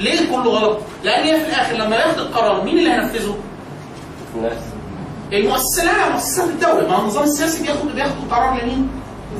ليه 0.00 0.20
كله 0.30 0.50
غلط؟ 0.50 0.78
لأن 1.04 1.22
هي 1.24 1.40
في 1.40 1.48
الآخر 1.48 1.74
لما 1.76 1.96
ياخد 1.96 2.18
القرار 2.18 2.64
مين 2.64 2.78
اللي 2.78 2.90
هينفذه؟ 2.92 3.36
الناس 4.36 4.58
المؤسسة 5.32 5.84
لا 5.84 6.08
مؤسسات 6.08 6.48
الدولة 6.48 6.88
ما 6.88 6.96
هو 6.96 7.02
النظام 7.02 7.24
السياسي 7.24 7.62
بياخد 7.62 7.94
بياخد 7.94 8.14
قرار 8.30 8.62
لمين؟ 8.62 8.88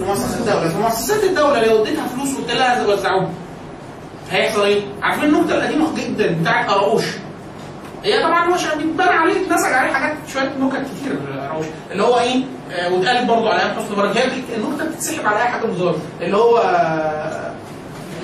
مؤسسات 0.07 0.41
الدولة 0.41 0.69
في 0.69 0.79
مؤسسات 0.79 1.25
الدولة 1.25 1.67
لو 1.67 1.83
اديتها 1.83 2.07
فلوس 2.07 2.35
وقلت 2.35 2.51
لها 2.51 2.87
وزعوها 2.87 3.29
هيحصل 4.31 4.63
إيه؟ 4.65 4.83
عارفين 5.03 5.25
النكته 5.35 5.55
القديمة 5.55 5.87
جدا 5.97 6.37
بتاعت 6.41 6.71
قراقوش 6.71 7.05
هي 8.05 8.23
طبعا 8.23 8.49
هو 8.49 8.55
عشان 8.55 8.79
بيتبنى 8.79 9.03
عليه 9.11 9.47
اتنسج 9.47 9.73
عليه 9.73 9.93
حاجات 9.93 10.17
شوية 10.33 10.53
نكت 10.61 10.77
كتير 11.01 11.13
قراقوش 11.41 11.67
اللي 11.93 12.03
هو 12.03 12.19
إيه 12.19 12.43
آه 12.73 12.93
واتقالت 12.95 13.29
برضه 13.29 13.51
على 13.51 13.61
أيام 13.63 13.71
حسني 13.77 13.97
مبارك 13.97 14.17
هي 14.17 14.25
النكتة 14.57 14.85
بتتسحب 14.85 15.27
على 15.27 15.37
أي 15.37 15.49
حاجة 15.49 15.67
مظاهر 15.67 15.97
اللي 16.21 16.37
هو 16.37 16.59
آه 16.59 17.53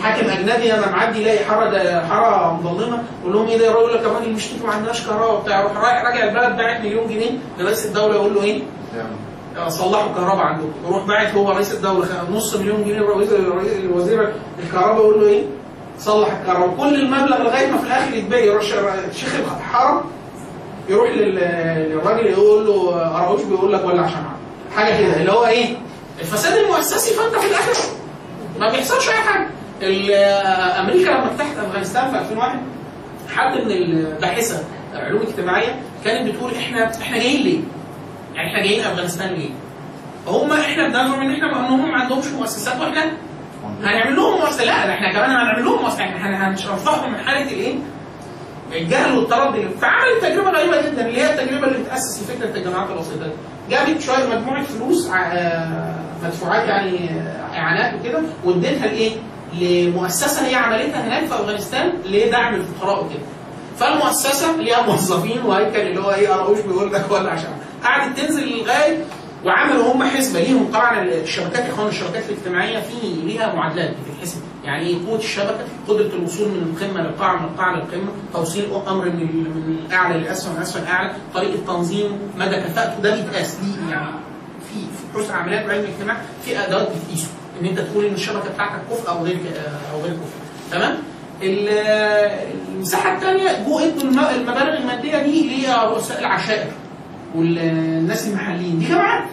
حاكم 0.03 0.27
أجنبي 0.31 0.75
أنا 0.75 0.91
معدي 0.91 1.21
يلاقي 1.21 1.45
حارة 1.45 2.01
حارة 2.07 2.61
مظلمة 2.65 3.03
يقول 3.23 3.33
لهم 3.35 3.47
إيه 3.49 3.59
ده؟ 3.59 3.65
يقول 3.67 3.95
لك 3.95 4.01
الراجل 4.01 4.33
مشتكي 4.33 4.67
ما 4.67 4.73
عندناش 4.73 5.07
كهرباء 5.07 5.35
وبتاع. 5.35 5.61
يروح 5.61 5.77
رايح 5.77 6.05
راجع 6.05 6.25
البلد 6.25 6.57
باعت 6.57 6.81
مليون 6.81 7.07
جنيه 7.09 7.31
لرئيس 7.59 7.87
الدولة 7.87 8.15
يقول 8.15 8.35
له 8.35 8.43
إيه؟ 8.43 8.63
آه، 9.59 9.69
صلحوا 9.69 10.11
الكهرباء 10.11 10.47
عندكم. 10.47 10.73
يروح 10.87 11.07
باعت 11.07 11.35
هو 11.35 11.51
رئيس 11.53 11.73
الدولة 11.73 12.07
نص 12.33 12.55
مليون 12.57 12.85
جنيه 12.85 13.01
رئيس 13.01 13.31
رئيس- 13.33 13.91
وزير 13.95 14.33
الكهرباء 14.65 14.97
يقول 15.03 15.21
له 15.21 15.27
إيه؟ 15.29 15.43
صلح 15.99 16.29
الكهرباء 16.41 16.77
كل 16.77 16.95
المبلغ 17.01 17.43
لغاية 17.43 17.71
ما 17.71 17.79
في 17.79 17.87
الآخر 17.87 18.15
يتباع 18.15 18.39
يروح 18.39 18.63
ش- 18.63 18.75
شيخ 19.21 19.35
الحرم 19.57 20.01
يروح 20.89 21.11
لل- 21.11 21.89
للراجل 21.91 22.27
يقول 22.27 22.67
له 22.67 22.91
قراوش 23.09 23.43
بيقول 23.43 23.73
لك 23.73 23.85
ولع 23.85 24.07
شمعة 24.09 24.37
حاجة 24.77 24.97
كده 25.03 25.17
اللي 25.21 25.33
هو 25.33 25.47
إيه؟ 25.47 25.77
الفساد 26.21 26.57
المؤسسي 26.59 27.15
فانت 27.15 27.35
في 27.35 27.47
الآخر 27.51 27.73
ما 28.61 28.71
بيحصلش 28.71 29.09
أي 29.09 29.15
حاجة 29.15 29.49
أمريكا 30.81 31.11
لما 31.11 31.31
فتحت 31.31 31.57
أفغانستان 31.59 32.11
في 32.11 32.19
2001 32.19 32.59
حد 33.35 33.55
من 33.61 33.71
الباحثة 33.71 34.65
علوم 34.95 35.23
اجتماعيه 35.23 35.81
كانت 36.05 36.29
بتقول 36.35 36.53
إحنا 36.55 36.91
إحنا 37.03 37.19
جايين 37.19 37.43
ليه؟ 37.43 37.61
يعني 38.35 38.49
إحنا 38.49 38.63
جايين 38.63 38.85
أفغانستان 38.85 39.29
ليه؟ 39.35 39.51
هم 40.27 40.53
إحنا 40.53 40.87
بنزعم 40.87 41.13
إن 41.21 41.31
إحنا 41.35 41.53
ما 41.77 41.97
عندهمش 41.97 42.27
مؤسسات 42.27 42.81
وإحنا 42.81 43.13
هنعمل 43.83 44.17
لهم 44.17 44.41
مؤسسات 44.41 44.67
لا 44.67 44.73
إحنا 44.95 45.13
كمان 45.13 45.31
هنعمل 45.31 45.65
لهم 45.65 45.83
مؤسسات 45.83 46.01
إحنا 46.01 46.49
هنرفعهم 46.51 47.13
من 47.13 47.19
حالة 47.19 47.51
الايه؟ 47.53 47.75
الجهل 48.73 49.19
والتردي. 49.19 49.69
فعملت 49.69 50.23
تجربه 50.23 50.51
غريبه 50.51 50.83
جدا 50.91 51.07
اللي 51.09 51.21
هي 51.23 51.31
التجربة 51.35 51.67
اللي 51.67 51.79
بتأسس 51.79 52.23
لفكره 52.23 52.57
الجامعات 52.57 52.91
الوسيطيه 52.91 53.33
جابت 53.71 54.01
شوية 54.01 54.27
مجموعة 54.27 54.63
فلوس 54.63 55.11
آه، 55.11 55.95
مدفوعات 56.25 56.69
يعني 56.69 57.11
آه، 57.11 57.57
اعانات 57.59 58.01
وكده 58.01 58.21
واديتها 58.45 58.87
لإيه؟ 58.87 59.13
لمؤسسة 59.61 60.47
هي 60.47 60.55
عملتها 60.55 61.05
هناك 61.07 61.25
في 61.27 61.35
أفغانستان 61.35 61.93
لدعم 62.05 62.55
الفقراء 62.55 63.05
وكده. 63.05 63.21
فالمؤسسة 63.79 64.57
ليها 64.57 64.83
موظفين 64.83 65.43
وهيكل 65.43 65.81
اللي 65.81 66.01
هو 66.01 66.11
إيه 66.11 66.29
قراوش 66.29 66.61
بيقول 66.61 66.93
لك 66.93 67.11
ولا 67.11 67.31
عشان 67.31 67.51
قعدت 67.85 68.19
تنزل 68.19 68.49
لغاية 68.59 68.99
وعملوا 69.45 69.93
هم 69.93 70.03
حسبة 70.05 70.41
ليهم 70.41 70.71
طبعا 70.73 71.03
الشبكات 71.03 71.69
إخوان 71.71 71.89
الشبكات 71.89 72.25
الاجتماعية 72.31 72.79
في 72.81 72.95
ليها 73.25 73.55
معادلات 73.55 73.91
بتتحسب 73.91 74.41
يعني 74.65 74.87
إيه؟ 74.87 75.07
قوة 75.07 75.19
الشبكة 75.19 75.59
قدرة 75.89 76.07
الوصول 76.07 76.49
من 76.49 76.75
القمة 76.77 77.03
للقاع 77.03 77.37
من 77.43 77.45
القاع 77.49 77.71
للقمة 77.77 78.09
توصيل 78.33 78.65
أمر 78.89 79.05
من 79.05 79.27
من 79.45 79.79
الأعلى 79.87 80.19
للاسفل 80.19 80.51
من 80.51 80.57
الاسفل 80.57 80.83
الاعلى 80.83 81.13
طريقة 81.35 81.59
تنظيمه 81.67 82.17
مدى 82.37 82.57
كفاءته. 82.57 83.01
ده 83.03 83.15
بيتقاس 83.17 83.55
دي 83.55 83.91
يعني 83.91 84.07
في 84.69 84.75
في 84.81 85.19
حسن 85.19 85.35
عمليات 85.35 85.71
علم 85.71 85.85
الاجتماع 85.85 86.17
في 86.45 86.59
أدوات 86.59 86.89
بتقيسه 86.89 87.29
إن 87.61 87.67
أنت 87.67 87.81
تقول 87.81 88.05
إن 88.05 88.15
الشبكة 88.15 88.49
بتاعتك 88.55 88.81
كفء 88.91 89.09
أو 89.11 89.25
غير 89.25 89.39
أو 89.95 90.01
غير 90.01 90.13
كفء 90.13 90.39
تمام؟ 90.73 90.95
ال- 91.43 91.69
المساحة 92.75 93.15
الثانية 93.17 93.65
جو 93.67 93.79
ادوا 93.79 94.03
الم- 94.03 94.19
المبالغ 94.35 94.77
المادية 94.77 95.19
دي 95.19 95.67
لرؤساء 95.67 96.19
العشائر 96.21 96.67
والناس 97.35 98.27
المحليين 98.29 98.79
دي 98.79 98.87
جامعات. 98.89 99.25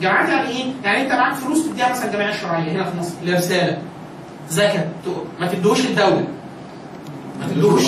جامعات 0.00 0.28
يعني 0.28 0.48
إيه؟ 0.48 0.64
يعني 0.84 1.02
أنت 1.02 1.12
معاك 1.12 1.34
فلوس 1.34 1.66
تديها 1.68 1.90
مثلا 1.92 2.04
الجمعيه 2.08 2.30
الشرعيه 2.34 2.72
هنا 2.72 2.84
في 2.84 2.98
مصر. 2.98 3.12
لرسالة. 3.24 3.78
زكاة. 4.50 4.80
ت- 5.04 5.40
ما 5.40 5.46
تدوش 5.46 5.86
الدولة. 5.86 6.24
ما 7.40 7.46
تدوش 7.54 7.82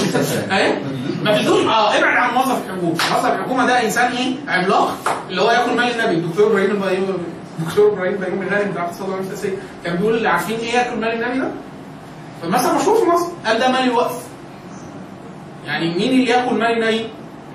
إيه؟ 0.53 0.83
ما 1.23 1.43
تدوش 1.43 1.65
آه 1.67 1.99
ابعد 1.99 2.17
عن 2.17 2.35
موظف 2.35 2.63
الحكومة، 2.67 2.91
موظف 2.91 3.27
الحكومة 3.27 3.67
ده 3.67 3.85
إنسان 3.85 4.13
إيه؟ 4.13 4.35
عملاق. 4.49 4.97
اللي 5.31 5.43
هو 5.43 5.51
ياكل 5.51 5.77
مال 5.77 6.01
النبي. 6.01 6.15
الدكتور 6.15 6.47
إبراهيم 6.47 7.05
الدكتور 7.59 7.93
إبراهيم 7.93 8.15
البيومي 8.15 8.47
الغني 8.47 8.71
بتاع 8.73 8.85
اقتصاد 8.85 9.09
العلوم 9.09 9.27
السياسية. 9.27 9.57
كان 9.85 9.97
بيقول 9.97 10.15
اللي 10.15 10.29
عارفين 10.29 10.59
إيه 10.59 10.73
ياكل 10.73 10.97
مال 11.01 11.23
النبي 11.25 11.39
ده؟ 11.39 11.51
فمثلا 12.43 12.73
مشهور 12.79 12.97
في 13.05 13.11
مصر. 13.11 13.27
قال 13.47 13.59
ده 13.59 13.69
مال 13.73 13.81
الوقف. 13.85 14.23
يعني 15.67 15.95
مين 15.99 16.11
اللي 16.11 16.27
ياكل 16.27 16.55
مال 16.55 16.73
النبي؟ 16.83 17.07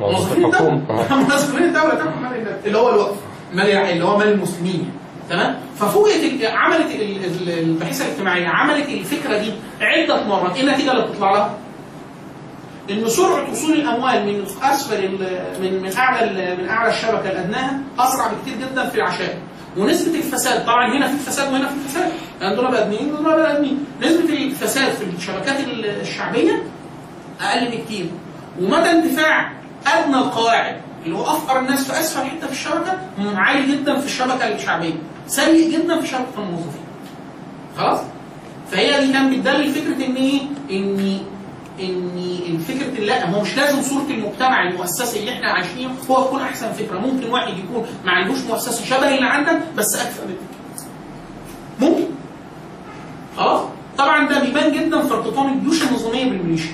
موظف 0.02 0.38
موظفين 0.40 0.46
الحكومة. 0.46 0.72
الدولة 0.78 1.16
موظفين 1.24 1.64
الدولة 1.64 1.90
تاكل 1.96 2.20
مال 2.22 2.58
اللي 2.66 2.78
هو 2.78 2.90
الوقف. 2.90 3.16
مال 3.54 3.66
اللي 3.72 4.06
هو 4.06 4.18
مال 4.18 4.28
المسلمين 4.28 4.74
يعني. 4.74 4.94
تمام؟ 5.30 5.56
ففوجئت 5.80 6.44
عملت 6.46 6.92
ال- 6.96 7.26
ال- 7.26 7.60
الباحثة 7.60 8.06
الاجتماعية 8.06 8.48
عملت 8.48 8.90
الفكرة 8.90 9.38
دي 9.38 9.52
عدة 9.82 10.24
مرات. 10.28 10.56
إيه 10.56 10.64
النتيجة 10.64 10.92
اللي 10.92 11.04
بتطلع 11.08 11.32
لها؟ 11.32 11.58
إن 12.92 13.10
سرعة 13.10 13.52
وصول 13.52 13.74
الأموال 13.74 14.26
من 14.26 14.44
أسفل 14.64 15.10
من 15.62 15.82
من 15.84 15.94
أعلى 15.98 16.56
من 16.62 16.70
أعلى 16.70 16.90
الشبكة 16.90 17.24
لادناها 17.34 17.80
أسرع 18.00 18.28
بكتير 18.28 18.54
جدا 18.68 18.90
في 18.90 18.96
العشائر 18.96 19.38
ونسبة 19.78 20.16
الفساد 20.18 20.66
طبعا 20.66 20.98
هنا 20.98 21.08
في 21.08 21.18
فساد 21.18 21.54
وهنا 21.54 21.68
في 21.68 21.76
فساد. 21.90 22.12
يعني 22.42 22.56
دول 22.56 22.68
بني 22.68 22.78
ادمين 22.82 23.14
ودول 23.14 23.34
بني 23.36 23.52
آدمين. 23.52 23.86
نسبة 24.02 24.34
الفساد 24.34 24.92
في 24.92 25.04
الشبكات 25.18 25.60
ال- 25.60 25.86
الشعبية 26.02 26.64
أقل 27.42 27.78
بكتير. 27.78 28.06
ومدى 28.62 28.92
اندفاع 28.92 29.52
أدنى 29.88 30.16
القواعد 30.18 30.82
اللي 31.06 31.18
هو 31.18 31.24
أفقر 31.24 31.60
الناس 31.60 31.92
في 31.92 32.00
أسفل 32.00 32.26
حتة 32.26 32.48
في 32.48 32.54
الشبكة 32.54 32.98
عالي 33.36 33.76
جدا 33.76 34.00
في 34.00 34.06
الشبكة 34.06 34.48
الشعبية. 34.56 34.94
سيء 35.28 35.72
جدا 35.72 36.02
في 36.02 36.08
شبكة 36.08 36.38
الموظفين. 36.38 36.84
خلاص؟ 37.78 38.00
فهي 38.72 39.06
دي 39.06 39.14
كان 39.14 39.30
بتدلل 39.30 39.72
فكرة 39.74 40.06
إن 40.06 40.16
إيه؟ 40.16 40.42
إن 40.72 41.20
إن 41.80 42.58
فكرة 42.68 43.04
لا 43.04 43.30
هو 43.30 43.42
مش 43.42 43.58
لازم 43.58 43.82
صورة 43.82 44.06
المجتمع 44.10 44.68
المؤسسي 44.68 45.20
اللي 45.20 45.32
إحنا 45.32 45.48
عايشينه 45.48 45.92
هو 46.12 46.26
يكون 46.26 46.42
أحسن 46.42 46.74
فكرة. 46.74 47.00
ممكن 47.00 47.30
واحد 47.30 47.54
يكون 47.58 47.86
ما 48.06 48.12
عندوش 48.12 48.40
مؤسسة 48.40 48.86
شبه 48.86 49.16
اللي 49.16 49.28
عندك 49.28 49.60
بس 49.78 49.96
أكفأ 49.96 50.26
منك 50.26 50.38
ممكن. 51.82 52.06
خلاص؟ 53.38 53.62
طبعا 53.98 54.30
ده 54.30 54.40
بيبان 54.40 54.72
جدا 54.72 55.02
في 55.08 55.14
ارتطام 55.14 55.54
الجيوش 55.54 55.84
النظامية 55.84 56.26
بالميليشيا. 56.26 56.74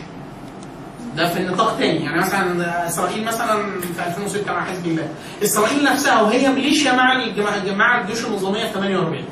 ده 1.19 1.27
في 1.29 1.43
نطاق 1.43 1.77
تاني. 1.77 2.03
يعني 2.03 2.17
مثلا 2.17 2.87
إسرائيل 2.87 3.25
مثلا 3.25 3.63
في 3.81 4.07
2006 4.07 4.53
مع 4.53 4.65
حزب 4.65 4.85
الله. 4.85 5.07
إسرائيل 5.43 5.83
نفسها 5.83 6.21
وهي 6.21 6.49
ميليشيا 6.49 6.93
مع 6.93 7.23
الجماعه 7.23 8.01
الجيوش 8.01 8.25
النظامية 8.25 8.65
في 8.65 8.73
48 8.73 9.25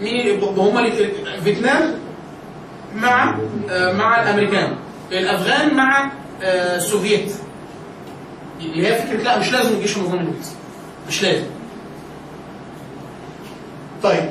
مين 0.00 0.40
هم 0.42 0.90
فيتنام 1.44 1.94
مع 2.94 3.38
مع 3.70 4.22
الأمريكان. 4.22 4.76
الأفغان 5.12 5.74
مع 5.74 6.10
آه، 6.42 6.76
السوفييت. 6.76 7.32
اللي 8.60 8.86
هي 8.86 8.94
فكرة 9.02 9.22
لا 9.22 9.38
مش 9.38 9.52
لازم 9.52 9.74
الجيش 9.74 9.96
النظامي 9.96 10.20
الروسي 10.22 10.54
مش 11.08 11.22
لازم. 11.22 11.46
طيب. 14.02 14.30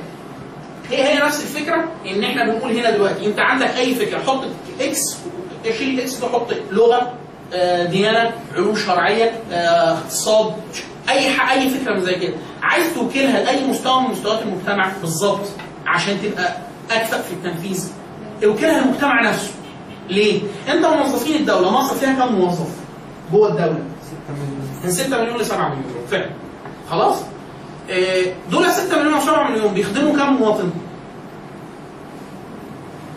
هي 0.89 1.04
هي 1.04 1.20
نفس 1.26 1.41
الفكرة 1.41 1.84
إن 2.08 2.24
إحنا 2.24 2.46
بنقول 2.46 2.72
هنا 2.78 2.89
دلوقتي. 2.91 3.26
أنت 3.26 3.39
عندك 3.39 3.68
أي 3.78 3.96
فكرة؟ 3.96 4.20
حط 4.20 4.44
X 4.82 5.18
شيل 5.72 5.89
الاكس 5.95 6.16
ده 6.16 6.28
حط 6.28 6.47
لغة 6.72 7.14
آه، 7.53 7.86
ديانة 7.86 8.32
علوم 8.55 8.76
شرعية 8.76 9.32
آه، 9.51 9.91
اقتصاد 9.97 10.53
أي 11.09 11.28
أي 11.51 11.70
فكرة 11.70 11.99
زي 11.99 12.16
كده. 12.16 12.34
عايز 12.61 12.93
توكلها 12.93 13.43
لأي 13.43 13.68
مستوى 13.68 14.01
من 14.01 14.09
مستويات 14.09 14.41
المجتمع 14.41 14.91
بالظبط 15.01 15.47
عشان 15.88 16.18
تبقى 16.22 16.57
اكفأ 16.91 17.22
في 17.22 17.34
التنفيذ. 17.34 17.91
اوكلها 18.45 18.82
للمجتمع 18.82 19.22
نفسه. 19.30 19.51
ليه؟ 20.09 20.41
انت 20.70 20.86
موظفين 20.86 21.36
الدولة؟ 21.36 21.72
مصر 21.72 21.95
فيها 21.95 22.14
كم 22.26 22.36
موظف؟ 22.36 22.70
جوه 23.32 23.49
الدولة؟ 23.49 23.84
من 24.84 24.91
6 24.91 25.22
مليون 25.22 25.38
ل 25.38 25.45
7 25.45 25.70
مليون. 25.70 26.07
فعلا. 26.11 26.30
خلاص؟ 26.89 27.18
آه، 27.89 28.24
دول 28.51 28.72
6 28.72 28.99
مليون 28.99 29.14
و 29.14 29.20
7 29.22 29.51
مليون 29.51 29.74
بيخدموا 29.74 30.18
كم 30.18 30.34
مواطن؟ 30.34 30.70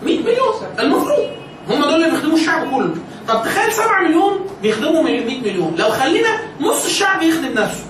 100 0.05 0.19
مليون. 0.21 0.55
المفروض. 0.79 1.27
هم 1.71 1.83
دول 1.83 1.95
اللي 1.95 2.11
بيخدموا 2.11 2.35
الشعب 2.37 2.71
كله 2.71 2.95
طب 3.29 3.43
تخيل 3.45 3.73
7 3.73 4.03
مليون 4.03 4.41
بيخدموا 4.63 5.03
100 5.03 5.41
مليون 5.41 5.75
لو 5.79 5.89
خلينا 5.89 6.29
نص 6.61 6.85
الشعب 6.85 7.23
يخدم 7.23 7.53
نفسه 7.53 7.85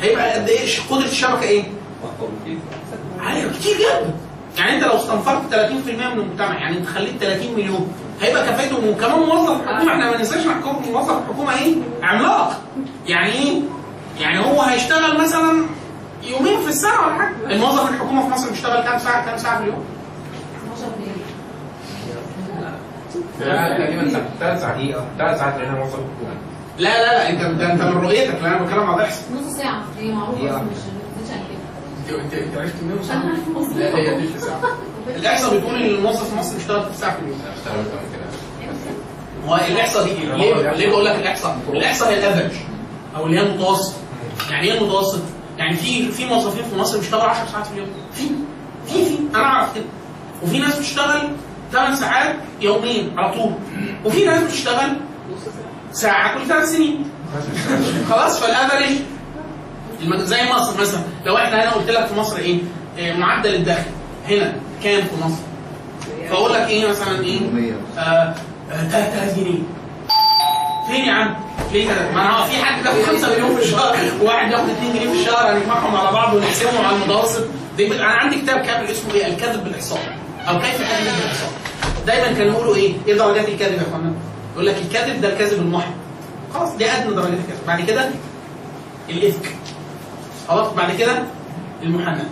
هيبقى 0.00 0.32
قد 0.34 0.48
إيه 0.48 0.66
قدرة 0.90 1.04
الشبكة 1.04 1.42
إيه؟ 1.42 1.64
عاليه 3.20 3.48
كتير 3.52 3.76
جدا 3.78 4.14
يعني 4.58 4.76
أنت 4.76 4.84
لو 4.84 4.96
استنفرت 4.96 5.42
30% 5.54 5.54
من 5.88 6.20
المجتمع 6.20 6.54
يعني 6.58 6.78
أنت 6.78 6.86
خليت 6.86 7.14
30 7.20 7.52
مليون 7.52 7.92
هيبقى 8.20 8.48
كفايته 8.48 8.88
وكمان 8.88 9.18
موظف 9.18 9.66
حكومة 9.66 9.92
إحنا 9.92 10.10
ما 10.10 10.16
ننساش 10.16 10.46
موظف 10.92 11.18
الحكومة 11.22 11.58
إيه؟ 11.58 11.74
عملاق 12.02 12.60
يعني 13.06 13.32
إيه؟ 13.32 13.60
يعني 14.20 14.40
هو 14.46 14.62
هيشتغل 14.62 15.20
مثلا 15.20 15.66
يومين 16.22 16.60
في 16.60 16.68
السنة 16.68 17.00
ولا 17.06 17.14
حاجة 17.18 17.34
الموظف 17.50 17.90
الحكومة 17.90 18.22
في 18.22 18.28
مصر 18.28 18.50
بيشتغل 18.50 18.82
كام 18.82 18.98
ساعه 18.98 19.26
كام 19.26 19.38
ساعة 19.38 19.58
في 19.58 19.62
اليوم؟ 19.64 19.84
12 20.74 20.82
دقيقة 20.98 21.16
تقريبا 23.40 24.20
ثلاث 24.40 24.60
ساعات 24.60 24.76
ثلاث 25.18 25.38
ساعات 25.38 25.60
لأن 25.60 25.74
لا 26.78 26.88
لا 26.88 27.06
لا 27.06 27.30
انت 27.30 27.58
ده 27.60 27.72
انت 27.72 27.82
من 27.82 28.02
رؤيتك 28.04 28.34
لا 28.42 28.48
أنا 28.48 28.62
بتكلم 28.62 28.90
على 28.90 29.04
احصاء 29.04 29.24
نص 29.32 29.56
ساعة. 29.56 29.82
هي 29.98 30.12
كده 32.08 32.20
انت 32.22 32.34
انت 32.34 32.56
عرفت 32.56 32.74
منين؟ 32.82 32.98
مصر. 33.56 33.76
لا 33.76 33.96
هي 33.96 34.20
دي 34.20 34.28
الاحصاء 35.16 35.58
بتقول 35.58 35.74
إن 35.74 35.94
الموظف 35.94 36.30
في 36.30 36.36
مصر 36.36 36.54
بيشتغل 36.54 36.82
في 36.92 36.98
ساعه 36.98 37.16
في 37.16 37.22
اليوم. 37.22 37.38
كده 38.12 38.24
هو 39.48 39.56
الاحصاء 39.56 40.04
دي؟ 40.04 40.14
ليه 40.14 40.70
ليه 40.72 40.88
بقول 40.88 41.04
لك 41.04 41.14
الاحصاء؟ 41.14 41.58
الاحصاء 41.72 42.10
هي 42.10 42.18
الافرج 42.18 42.52
أو 43.16 43.26
اللي 43.26 43.38
هي 43.38 43.42
المتوسط. 43.42 43.94
يعني 44.50 44.66
إيه 44.72 44.78
المتوسط؟ 44.78 45.20
يعني 45.58 45.76
في 45.76 46.08
في 46.12 46.24
موظفين 46.24 46.64
في 46.64 46.76
مصر 46.76 46.98
بيشتغلوا 46.98 47.24
10 47.24 47.46
ساعات 47.46 47.66
في 47.66 47.72
اليوم. 47.72 47.88
في 48.14 48.22
في 48.86 49.04
في. 49.04 49.18
أنا 49.34 49.44
أعرف 49.44 49.74
كده. 49.74 49.84
وفي 50.42 50.58
ناس 50.58 50.78
بتشتغل 50.78 51.28
8 51.72 51.94
ساعات 51.94 52.34
يوميا 52.60 53.10
على 53.16 53.32
طول 53.34 53.52
وفي 54.04 54.24
ناس 54.24 54.42
بتشتغل 54.42 54.96
ساعة 55.92 56.38
كل 56.38 56.46
ثلاث 56.48 56.72
سنين 56.72 57.10
خلاص 58.10 58.40
فالافرج 58.40 58.96
الم- 60.02 60.16
زي 60.24 60.38
مصر 60.52 60.80
مثلا 60.80 61.00
لو 61.26 61.36
إحنا 61.36 61.62
هنا 61.62 61.70
قلت 61.70 61.90
لك 61.90 62.06
في 62.06 62.14
مصر 62.14 62.36
إيه؟ 62.36 62.58
آه، 62.98 63.12
معدل 63.16 63.54
الدخل 63.54 63.82
هنا 64.28 64.52
كام 64.84 65.00
في 65.02 65.24
مصر؟ 65.24 65.42
فأقول 66.30 66.52
لك 66.54 66.68
إيه 66.68 66.88
مثلا 66.88 67.20
إيه؟ 67.20 67.40
100 67.40 67.72
آه، 67.98 68.34
آه، 68.72 68.88
3000 68.88 69.36
جنيه 69.38 69.58
فين 70.90 71.04
يا 71.04 71.12
عم؟ 71.12 71.36
ليه 71.72 71.88
كده؟ 71.88 72.10
ما 72.12 72.30
هو 72.30 72.44
في 72.44 72.64
حد 72.64 72.82
بياخد 72.82 73.02
5 73.02 73.28
مليون 73.32 73.56
في 73.56 73.62
الشهر 73.62 73.96
وواحد 74.22 74.48
بياخد 74.48 74.68
2 74.68 74.92
جنيه 74.92 75.12
في 75.12 75.20
الشهر 75.20 75.52
هنجمعهم 75.52 75.96
على 75.96 76.12
بعض 76.12 76.34
ونقسمهم 76.34 76.84
على 76.84 76.96
المتوسط 76.96 77.44
أنا 77.80 78.04
عندي 78.06 78.36
كتاب 78.36 78.58
كامل 78.60 78.86
اسمه 78.90 79.14
إيه؟ 79.14 79.26
الكذب 79.26 79.64
بالاحصاء 79.64 80.18
أو 80.48 80.58
كيف 80.58 80.80
الكذب 80.80 81.14
بالاحصاء 81.16 81.50
دايما 82.06 82.32
كانوا 82.38 82.52
يقولوا 82.52 82.74
إيه؟ 82.74 82.94
إيه 83.08 83.14
درجات 83.14 83.48
الكذب 83.48 83.72
يا 83.74 83.82
اخوانا؟ 83.82 84.12
يقول 84.54 84.66
لك 84.66 84.76
الكذب 84.76 85.20
ده 85.20 85.32
الكذب 85.32 85.58
المحض 85.60 85.92
خلاص 86.54 86.76
دي 86.76 86.90
أدنى 86.90 87.14
درجات 87.14 87.30
الكذب 87.32 87.66
بعد 87.66 87.80
كده 87.80 88.08
الإفك. 89.08 89.54
خلاص 90.48 90.72
بعد 90.72 90.96
كده 90.96 91.22
المحنن 91.82 92.28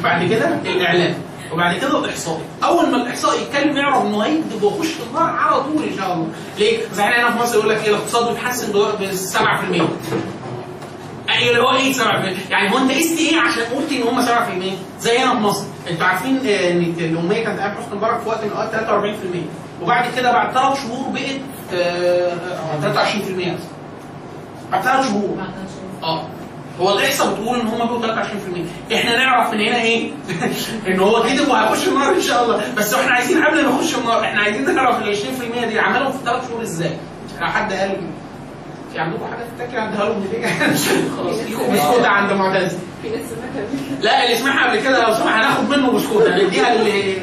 وبعد 0.00 0.28
كده 0.30 0.48
الاعلام 0.64 1.14
وبعد 1.52 1.76
كده 1.76 1.98
الإحصاء. 1.98 2.40
أول 2.64 2.90
ما 2.90 2.96
الإحصاء 2.96 3.42
يتكلم 3.42 3.76
يعرف 3.76 4.02
إنه 4.06 4.22
هيكذب 4.24 4.62
ويخش 4.62 4.86
في 4.88 5.02
النار 5.08 5.22
على 5.30 5.62
طول 5.62 5.82
إن 5.92 5.96
شاء 5.96 6.12
الله. 6.14 6.26
ليه؟ 6.58 6.78
زي 6.92 7.02
هنا 7.02 7.30
في 7.30 7.38
مصر 7.38 7.54
يقول 7.58 7.68
لك 7.70 7.84
إيه؟ 7.84 7.90
الاقتصاد 7.90 8.28
بيتحسن 8.28 8.72
ب 8.72 8.76
7% 9.14 9.82
اي 11.36 11.50
اللي 11.50 11.62
هو 11.62 11.70
إيه 11.76 11.92
7% 11.92 12.02
يعني 12.50 12.72
هو 12.72 12.78
أنت 12.78 12.92
قست 12.92 13.18
إيه 13.18 13.40
عشان 13.40 13.62
قلت 13.62 13.92
إن 13.92 14.02
هم 14.02 14.22
7% 14.22 14.30
زي 15.00 15.18
هنا 15.18 15.30
في 15.34 15.40
مصر. 15.40 15.64
أنتوا 15.90 16.06
عارفين 16.06 16.36
آه، 16.46 16.70
إن 16.70 16.94
الاميه 16.98 17.44
كانت 17.44 17.58
أيام 17.60 17.74
حسني 17.76 17.96
مبارك 17.96 18.20
في 18.20 18.28
وقت 18.28 18.44
من 18.44 18.50
الاوقات 18.50 18.74
43% 18.74 19.82
وبعد 19.82 20.04
كده 20.16 20.32
بعد 20.32 20.52
ثلاث 20.52 20.82
شهور 20.82 21.08
بقت 21.08 21.40
آه، 21.74 22.32
آه، 22.32 22.80
23% 22.80 23.58
بعد 24.72 24.82
ثلاث 24.82 25.06
شهور. 25.08 25.36
آه. 26.02 26.26
هو 26.80 26.98
الاحصاء 26.98 27.32
بتقول 27.34 27.60
إن 27.60 27.66
هم 27.66 27.86
بيقولوا 27.86 28.14
23% 28.14 28.94
إحنا 28.94 29.16
نعرف 29.16 29.52
من 29.54 29.60
هنا 29.60 29.82
إيه؟ 29.82 30.10
إن 30.88 31.00
هو 31.00 31.22
كذب 31.22 31.48
وهيخش 31.48 31.88
النار 31.88 32.14
إن 32.14 32.20
شاء 32.22 32.44
الله. 32.44 32.62
بس 32.76 32.94
إحنا 32.94 33.12
عايزين 33.12 33.44
قبل 33.44 33.64
ما 33.64 33.70
يخش 33.70 33.94
النار 33.94 34.24
إحنا 34.24 34.40
عايزين 34.40 34.74
نعرف 34.74 34.98
ال 35.02 35.16
20% 35.64 35.66
دي 35.68 35.78
عملهم 35.80 36.12
في 36.12 36.18
ثلاث 36.24 36.48
شهور 36.48 36.62
إزاي. 36.62 36.96
لو 37.40 37.46
حد 37.46 37.72
قال 37.72 37.96
في 38.96 39.02
عندكم 39.02 39.24
حاجة 39.26 39.44
تتاكل 39.56 39.76
عندها 39.78 40.04
لهم 40.04 40.20
دي 40.32 40.46
خلاص 41.16 41.38
ليكم 41.38 41.72
بسكوت 41.72 42.04
عند 42.04 42.32
معتز 42.32 42.76
في 43.02 43.08
ناس 43.08 43.20
سمعتها 43.20 44.02
لا 44.02 44.24
اللي 44.24 44.36
سمعها 44.38 44.70
قبل 44.70 44.80
كده 44.80 45.06
لو 45.08 45.14
سمح 45.14 45.36
هناخد 45.36 45.68
منه 45.68 45.90
بسكوت 45.92 46.26
هنديها 46.26 46.72
اللي 46.72 47.16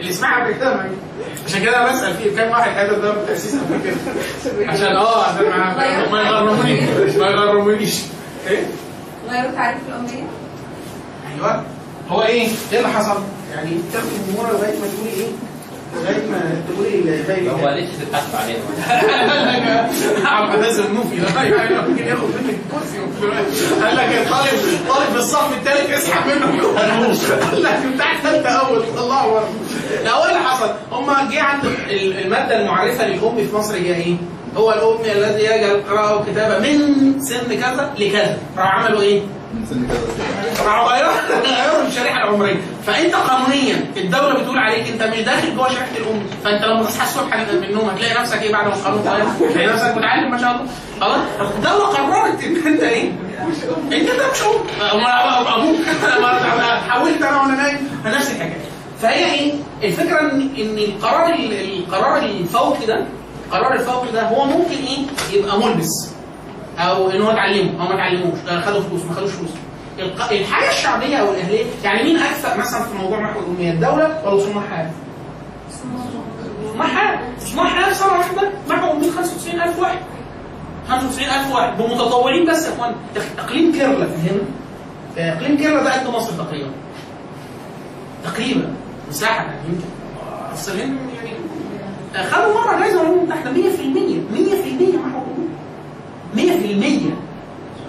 اللي 0.00 0.12
سمعها 0.12 0.44
قبل 0.44 0.54
كده. 0.54 0.90
عشان 1.46 1.62
كده 1.62 1.84
بسأل 1.92 2.14
في 2.14 2.30
كام 2.30 2.50
واحد 2.50 2.70
حضر 2.70 2.98
ده 2.98 3.10
بالتاسيس 3.14 3.54
قبل 3.54 3.80
كده 3.84 4.70
عشان 4.72 4.96
آه 4.96 5.24
عشان 5.24 5.48
ما 6.12 6.20
يغرمونيش 6.22 7.14
ما 7.16 7.26
يغرمونيش 7.26 7.94
إيه 8.48 8.62
غيروا 9.30 9.50
تعريف 9.50 9.78
الأمية؟ 9.88 10.24
أيوه 11.34 11.64
هو 12.08 12.22
إيه؟ 12.22 12.48
إيه 12.72 12.78
اللي 12.78 12.88
حصل؟ 12.88 13.20
يعني 13.54 13.70
تاخد 13.92 14.06
الأمور 14.28 14.52
لغاية 14.52 14.78
ما 14.78 14.86
تقولي 14.86 15.10
إيه؟ 15.10 15.28
لغايه 15.94 16.26
ما 16.30 16.62
تقولي 16.68 17.22
زي 17.28 17.50
هو 17.50 17.68
ليش 17.68 17.88
تتحاسب 17.90 18.36
عليهم؟ 18.36 18.60
عم 20.26 20.60
نازل 20.60 20.84
النوفي 20.86 21.16
ده 21.16 21.26
ممكن 21.88 22.06
ياخد 22.06 22.22
منك 22.24 22.56
كرسي 22.72 22.98
قال 23.84 23.96
لك 23.96 24.04
يا 24.12 24.30
طالب 24.30 24.60
طالب 24.88 25.16
الصف 25.16 25.52
الثالث 25.58 25.90
اسحب 25.90 26.26
منه 26.26 26.62
قال 26.78 27.62
لك 27.62 27.78
بتاع 27.94 28.16
ثالثه 28.22 28.48
أول 28.48 28.82
طلعه 28.96 29.44
لا 30.04 30.10
هو 30.12 30.24
اللي 30.24 30.38
حصل؟ 30.40 30.70
هم 30.92 31.06
جه 31.32 31.42
عند 31.42 31.64
ال- 31.64 32.18
المادة 32.24 32.60
المعرفة 32.60 33.06
للأم 33.06 33.36
في 33.36 33.56
مصر 33.56 33.74
هي 33.74 33.94
إيه؟ 33.94 34.16
هو 34.56 34.72
الأم 34.72 35.16
الذي 35.18 35.44
يجعل 35.44 35.70
القراءه 35.70 36.16
والكتابه 36.16 36.58
من 36.58 37.20
سن 37.22 37.54
كذا 37.60 37.90
لكذا 37.98 38.38
راحوا 38.58 38.70
عملوا 38.70 39.00
إيه؟ 39.02 39.22
راحوا 40.66 40.92
غيروا 40.92 41.12
غيروا 41.46 41.86
الشريحه 41.86 42.24
العمريه 42.24 42.56
فأنت 42.86 43.14
قانونيا 43.14 43.84
الدولة 43.96 44.38
بتقول 44.40 44.58
عليك 44.58 44.88
أنت 44.88 45.02
مش 45.02 45.18
داخل 45.20 45.56
جوه 45.56 45.68
شريحة 45.68 45.96
الأم. 45.96 46.22
فأنت 46.44 46.64
لما 46.64 46.82
تصحى 46.82 47.04
الصبح 47.04 47.36
من 47.36 47.64
النوم 47.64 47.88
هتلاقي 47.88 48.20
نفسك 48.20 48.42
إيه 48.42 48.52
بعد 48.52 48.66
ما 48.66 48.74
القانون؟ 48.74 49.00
اتغير 49.06 49.50
هتلاقي 49.50 49.66
نفسك 49.68 49.96
متعلم 49.96 50.30
ما 50.30 50.38
شاء 50.38 50.50
الله. 50.50 50.66
خلاص؟ 51.00 51.20
الدولة 51.56 51.86
قررت 51.86 52.44
إن 52.44 52.56
أنت 52.66 52.80
إيه؟ 52.82 53.12
أنت 53.92 54.10
ده 54.10 54.30
مش 54.32 54.42
أم. 54.42 54.48
أبوك 54.50 55.78
أما 56.12 56.80
حاولت 56.88 57.22
أنا 57.22 57.40
وأنا 57.42 57.56
نايم. 57.62 57.90
نفس 58.04 58.30
الحكاية. 58.30 58.60
فهي 59.02 59.34
إيه؟ 59.34 59.52
الفكرة 59.82 60.20
ان 60.20 60.40
إن 60.58 60.78
القرار 60.78 61.34
ال- 61.34 61.78
القرار 61.78 62.18
الفوقي 62.18 62.86
ده 62.86 63.04
القرار 63.46 63.74
الفوقي 63.74 64.12
ده 64.12 64.22
هو 64.28 64.44
ممكن 64.44 64.76
إيه؟ 64.88 64.98
يبقى 65.38 65.58
ملبس 65.58 66.10
أو 66.80 67.10
ان 67.10 67.22
هو 67.22 67.30
اتعلمه 67.30 67.70
أو 67.82 67.88
ما 67.88 67.94
اتعلموش 67.94 68.38
خدوا 68.64 68.80
فلوس 68.80 69.04
ما 69.04 69.12
خدوش 69.14 69.30
فلوس. 69.30 69.50
الحاجة 70.30 70.68
الشعبية 70.70 71.16
أو 71.16 71.30
الأهلية 71.30 71.64
يعني 71.84 72.02
مين 72.02 72.16
أكثر 72.16 72.58
مثلا 72.58 72.82
في 72.82 72.94
موضوع 73.02 73.20
محو 73.20 73.40
الاميه 73.40 73.70
الدولة؟ 73.72 74.18
ولا 74.24 74.40
صناع 74.40 74.62
حال؟ 74.70 74.90
صناع 76.72 76.86
حال 76.88 77.18
صناع 77.40 77.64
حال 77.68 77.94
سنه 77.96 78.12
واحدة 78.12 78.50
محو 78.68 78.92
اميه 78.92 79.10
95000 79.10 79.78
واحد. 79.78 79.98
95000 80.88 81.52
واحد 81.54 81.78
بمتطوعين 81.78 82.50
بس 82.50 82.66
يا 82.66 82.72
إخوان. 82.72 82.94
إقليم 83.38 83.72
كيرلا 83.72 84.04
هنا 84.06 84.40
إقليم 85.18 85.56
كيرلا 85.56 85.82
ده 85.84 85.92
قد 86.00 86.08
مصر 86.14 86.32
تقريبا. 86.32 86.70
تقريبا. 88.24 88.74
مساحة 89.08 89.44
يعني 89.44 89.58
يمكن 89.68 89.84
الهند 90.68 90.98
يعني. 92.14 92.30
خدوا 92.30 92.54
مرة 92.54 92.78
جايزه 92.80 93.02
الامم 93.02 93.18
المتحده 93.18 93.50
100% 93.50 93.54
100% 93.54 94.96
محو 95.06 95.20
100% 96.36 96.40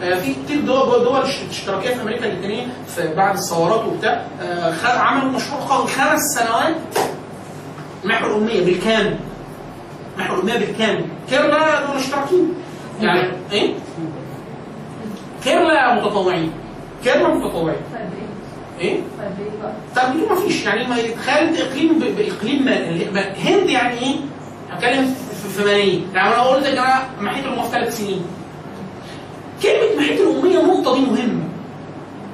آه، 0.04 0.20
في 0.20 0.34
كتير 0.34 0.62
دول 0.62 1.04
دول 1.04 1.22
اشتراكية 1.50 1.90
في 1.90 2.02
أمريكا 2.02 2.26
اللاتينيه 2.26 2.68
في 2.88 3.16
بعد 3.16 3.36
الثورات 3.38 3.86
وبتاع. 3.86 4.26
آه، 4.42 4.88
عملوا 4.88 5.32
مشروع 5.32 5.60
قوي. 5.60 5.88
خمس 5.88 6.20
سنوات 6.36 6.76
محو 8.04 8.26
الاميه 8.28 8.66
بالكامل. 8.66 9.16
محو 10.18 10.36
الاميه 10.36 10.66
بالكامل. 10.66 11.06
كيرلا 11.30 11.86
دول 11.86 11.96
اشتراكيين. 11.96 12.54
يعني 13.02 13.30
إيه؟ 13.52 13.74
كيرلا 15.44 15.96
متطوعين. 15.96 16.52
كيرلا 17.04 17.28
متطوعين. 17.34 17.78
إيه؟ 18.80 19.00
تربيته 19.96 20.30
ما 20.30 20.36
فيش؟ 20.36 20.66
يعني 20.66 20.88
ما 20.88 20.98
يتخيل 20.98 21.58
اقليم 21.58 22.00
بإقليم 22.00 22.68
هند 23.46 23.70
يعني 23.70 24.00
إيه؟ 24.00 24.16
هتكلم 24.72 25.16
في- 25.50 25.62
ملايين 25.64 26.08
يعني 26.14 26.34
أنا 26.36 26.42
قلت 26.42 26.66
يا 26.66 26.72
جماعة 26.76 27.10
محيط 27.22 27.46
الاميه 27.46 27.62
في 27.64 27.70
ثلاث 27.72 27.98
سنين. 27.98 28.22
كلمة 29.64 29.96
محيط 29.98 30.20
الاميه 30.22 30.60
النقطة 30.60 30.94
دي 30.96 31.02
مهمة. 31.02 31.44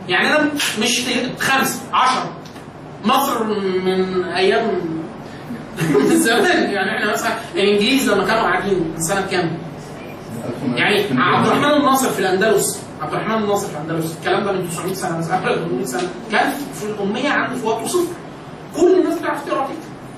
يعني 0.07 0.27
أنا 0.35 0.49
مش 0.79 1.05
خمسه 1.39 1.79
عشرة 1.93 2.29
مصر 3.05 3.43
من 3.85 4.23
أيام 4.23 4.67
من 5.95 6.17
زمان. 6.27 6.71
يعني 6.71 6.97
إحنا 6.97 7.11
مثلا 7.11 7.31
الإنجليز 7.55 8.09
لما 8.09 8.25
كانوا 8.27 8.41
قاعدين 8.41 8.93
سنة 8.97 9.21
كام؟ 9.31 9.57
يعني 10.75 11.05
عبد 11.21 11.47
الرحمن 11.47 11.71
الناصر 11.73 12.09
في 12.09 12.19
الأندلس. 12.19 12.81
عبد 13.01 13.13
الرحمن 13.13 13.43
الناصر 13.43 13.67
في 13.67 13.73
الأندلس. 13.73 14.17
الكلام 14.19 14.43
ده 14.45 14.51
من 14.51 14.69
900 14.69 14.93
سنة 14.93 15.17
مثلا 15.17 15.37
قبل 15.37 15.55
800 15.55 15.85
سنة. 15.85 16.09
كان 16.31 16.51
في 16.73 16.85
الأمية 16.85 17.29
عنده 17.29 17.55
في 17.59 17.65
وقته 17.67 17.87
صفر 17.87 18.13
كل 18.77 18.99
الناس 18.99 19.19
بتعرف 19.19 19.45
تقرأ 19.45 19.67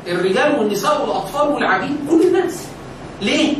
الرجال 0.07 0.59
والنساء 0.59 1.01
والأطفال 1.01 1.47
والعبيد 1.47 1.95
كل 2.09 2.21
الناس. 2.27 2.67
ليه؟ 3.21 3.55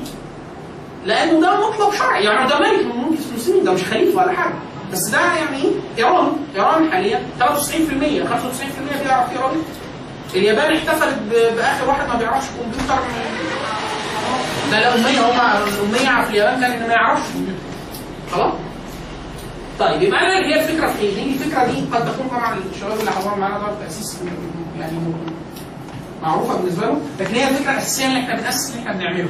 لأنه 1.05 1.41
ده 1.41 1.67
مطلب 1.69 1.93
شرعي 1.93 2.23
يعني 2.23 2.49
ده 2.49 2.59
ملك 2.59 2.85
من 2.85 2.97
ملوك 3.01 3.17
المسلمين 3.31 3.63
ده 3.63 3.71
مش 3.71 3.83
خليفة 3.83 4.17
ولا 4.17 4.31
حاجة 4.31 4.53
بس 4.91 5.09
ده 5.09 5.19
يعني 5.19 5.57
إيه؟ 5.63 5.71
إيران 5.97 6.31
إيران 6.55 6.91
حاليا 6.91 7.21
93% 7.39 7.43
95% 7.43 7.43
بيعرف 9.03 9.29
ويكتب. 9.31 9.63
اليابان 10.35 10.75
احتفلت 10.75 11.17
بآخر 11.31 11.87
واحد 11.87 12.07
ما 12.07 12.15
بيعرفش 12.15 12.47
كمبيوتر 12.49 12.99
ده 14.71 14.77
الأمية 14.77 15.19
هم 15.19 15.39
الأمية 15.67 16.23
في 16.25 16.29
اليابان 16.29 16.61
كان 16.61 16.87
ما 16.87 16.93
يعرفش 16.93 17.21
خلاص؟ 18.31 18.53
طيب 19.79 20.01
يبقى 20.01 20.19
أنا 20.19 20.45
هي 20.47 20.59
الفكرة 20.61 20.87
في؟ 20.87 21.11
دي 21.11 21.33
الفكرة 21.33 21.65
دي 21.65 21.81
قد 21.93 22.13
تكون 22.13 22.27
طبعا 22.27 22.57
الشباب 22.75 22.99
اللي 22.99 23.11
حضروا 23.11 23.37
معانا 23.37 23.57
ده 23.59 23.85
تأسيس 23.85 24.17
يعني 24.79 24.97
معروفة 26.23 26.57
بالنسبة 26.57 26.85
له 26.85 27.01
لكن 27.19 27.35
هي 27.35 27.49
الفكرة 27.49 27.71
الأساسية 27.71 28.07
اللي 28.07 28.19
إحنا 28.19 28.35
بنأسس 28.35 28.69
اللي 28.71 28.81
إحنا 28.81 28.93
بنعمله 28.99 29.29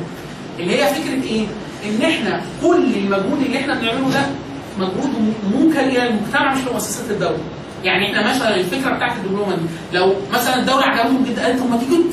اللي 0.59 0.83
هي 0.83 0.87
فكرة 0.93 1.23
إيه؟ 1.23 1.45
إن 1.85 2.01
إحنا 2.11 2.41
كل 2.63 2.83
المجهود 2.95 3.41
اللي 3.45 3.57
إحنا 3.59 3.73
بنعمله 3.73 4.09
ده 4.11 4.21
مجهود 4.79 5.33
موكل 5.53 5.79
إلى 5.79 6.07
المجتمع 6.07 6.53
مش 6.53 6.67
لمؤسسات 6.67 7.11
الدولة 7.11 7.37
يعني 7.83 8.05
إحنا 8.05 8.29
مثلا 8.29 8.55
الفكرة 8.55 8.91
بتاعت 8.95 9.17
الدبلومة 9.17 9.55
دي 9.55 9.61
لو 9.97 10.13
مثلا 10.33 10.59
الدولة 10.59 10.83
عجبتهم 10.83 11.23
جدا 11.25 11.43
قالت 11.45 11.61
ما 11.61 11.77
تيجوا 11.77 12.03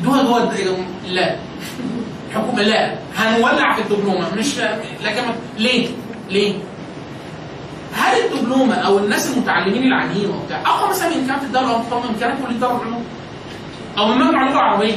تدوها 0.00 0.22
جوه 0.22 0.42
الد- 0.42 0.84
لا 1.08 1.36
الحكومة 2.30 2.62
لا 2.62 2.94
هنولع 3.16 3.74
في 3.76 3.82
الدبلومة 3.82 4.34
مش 4.34 4.58
لكن 5.04 5.22
ليه؟ 5.58 5.88
ليه؟ 6.30 6.54
هل 7.94 8.16
الدبلومة 8.24 8.74
أو 8.74 8.98
الناس 8.98 9.30
المتعلمين 9.36 9.82
العاديين 9.82 10.30
وبتاع 10.30 10.62
اقوى 10.66 10.90
مثلا 10.90 11.08
من 11.08 11.14
امكانيات 11.16 11.42
الدولة 11.42 11.70
أو 11.92 11.98
امكانيات 12.10 12.38
كليه 12.46 12.56
دار 12.58 12.76
العلوم 12.82 13.04
أو 13.98 14.06
من 14.08 14.18
مجمع 14.26 14.42
اللغة 14.42 14.58
العربية. 14.60 14.94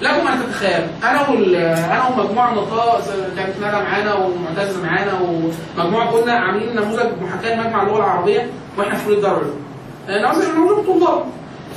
لكم 0.00 0.26
ان 0.28 0.42
تتخيل. 0.46 0.86
أنا 1.04 1.28
وال 1.28 1.54
أنا 1.54 2.08
ومجموعة 2.08 2.50
من 2.50 2.58
الطلبه 2.58 3.00
كانت 3.36 3.56
ندى 3.56 3.66
معانا 3.84 4.14
ومعتز 4.14 4.76
معانا 4.78 5.20
ومجموعة 5.20 6.10
كنا 6.10 6.32
عاملين 6.32 6.76
نموذج 6.76 7.06
محاكاه 7.22 7.60
مجمع 7.60 7.82
اللغة 7.82 7.96
العربية 7.98 8.50
وإحنا 8.78 8.94
في 8.94 9.04
كليه 9.04 9.28
آه، 9.28 10.22
نموذج 10.22 10.48
نموذج 10.48 10.86
طلاب. 10.86 11.24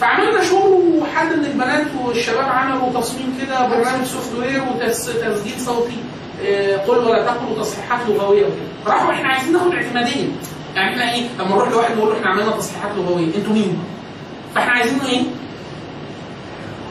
فعملنا 0.01 0.43
شغل 0.43 0.71
وحد 1.01 1.27
من 1.33 1.45
البنات 1.45 1.87
والشباب 2.05 2.45
عملوا 2.49 3.01
تصميم 3.01 3.37
كده 3.41 3.67
برنامج 3.67 4.05
سوفت 4.05 4.35
وير 4.39 4.61
وتسجيل 4.75 5.59
صوتي. 5.59 5.97
آه، 6.45 6.77
قل 6.77 6.97
ولا 6.97 7.23
تقل 7.25 7.51
وتصحيحات 7.51 7.99
لغوية 8.09 8.43
وكده. 8.43 8.55
راحوا 8.87 9.11
إحنا 9.11 9.27
عايزين 9.29 9.53
ناخد 9.53 9.73
اعتمادية. 9.73 10.27
يعني 10.75 10.91
إحنا 10.91 11.13
إيه؟ 11.13 11.23
لما 11.39 11.55
نروح 11.55 11.69
لواحد 11.69 11.97
نقول 11.97 12.09
له 12.09 12.17
إحنا 12.17 12.29
عملنا 12.29 12.51
تصحيحات 12.51 12.91
لغوية. 12.97 13.35
أنتوا 13.35 13.53
مين؟ 13.53 13.83
فإحنا 14.55 14.71
عايزينه 14.71 15.05
إيه؟ 15.05 15.21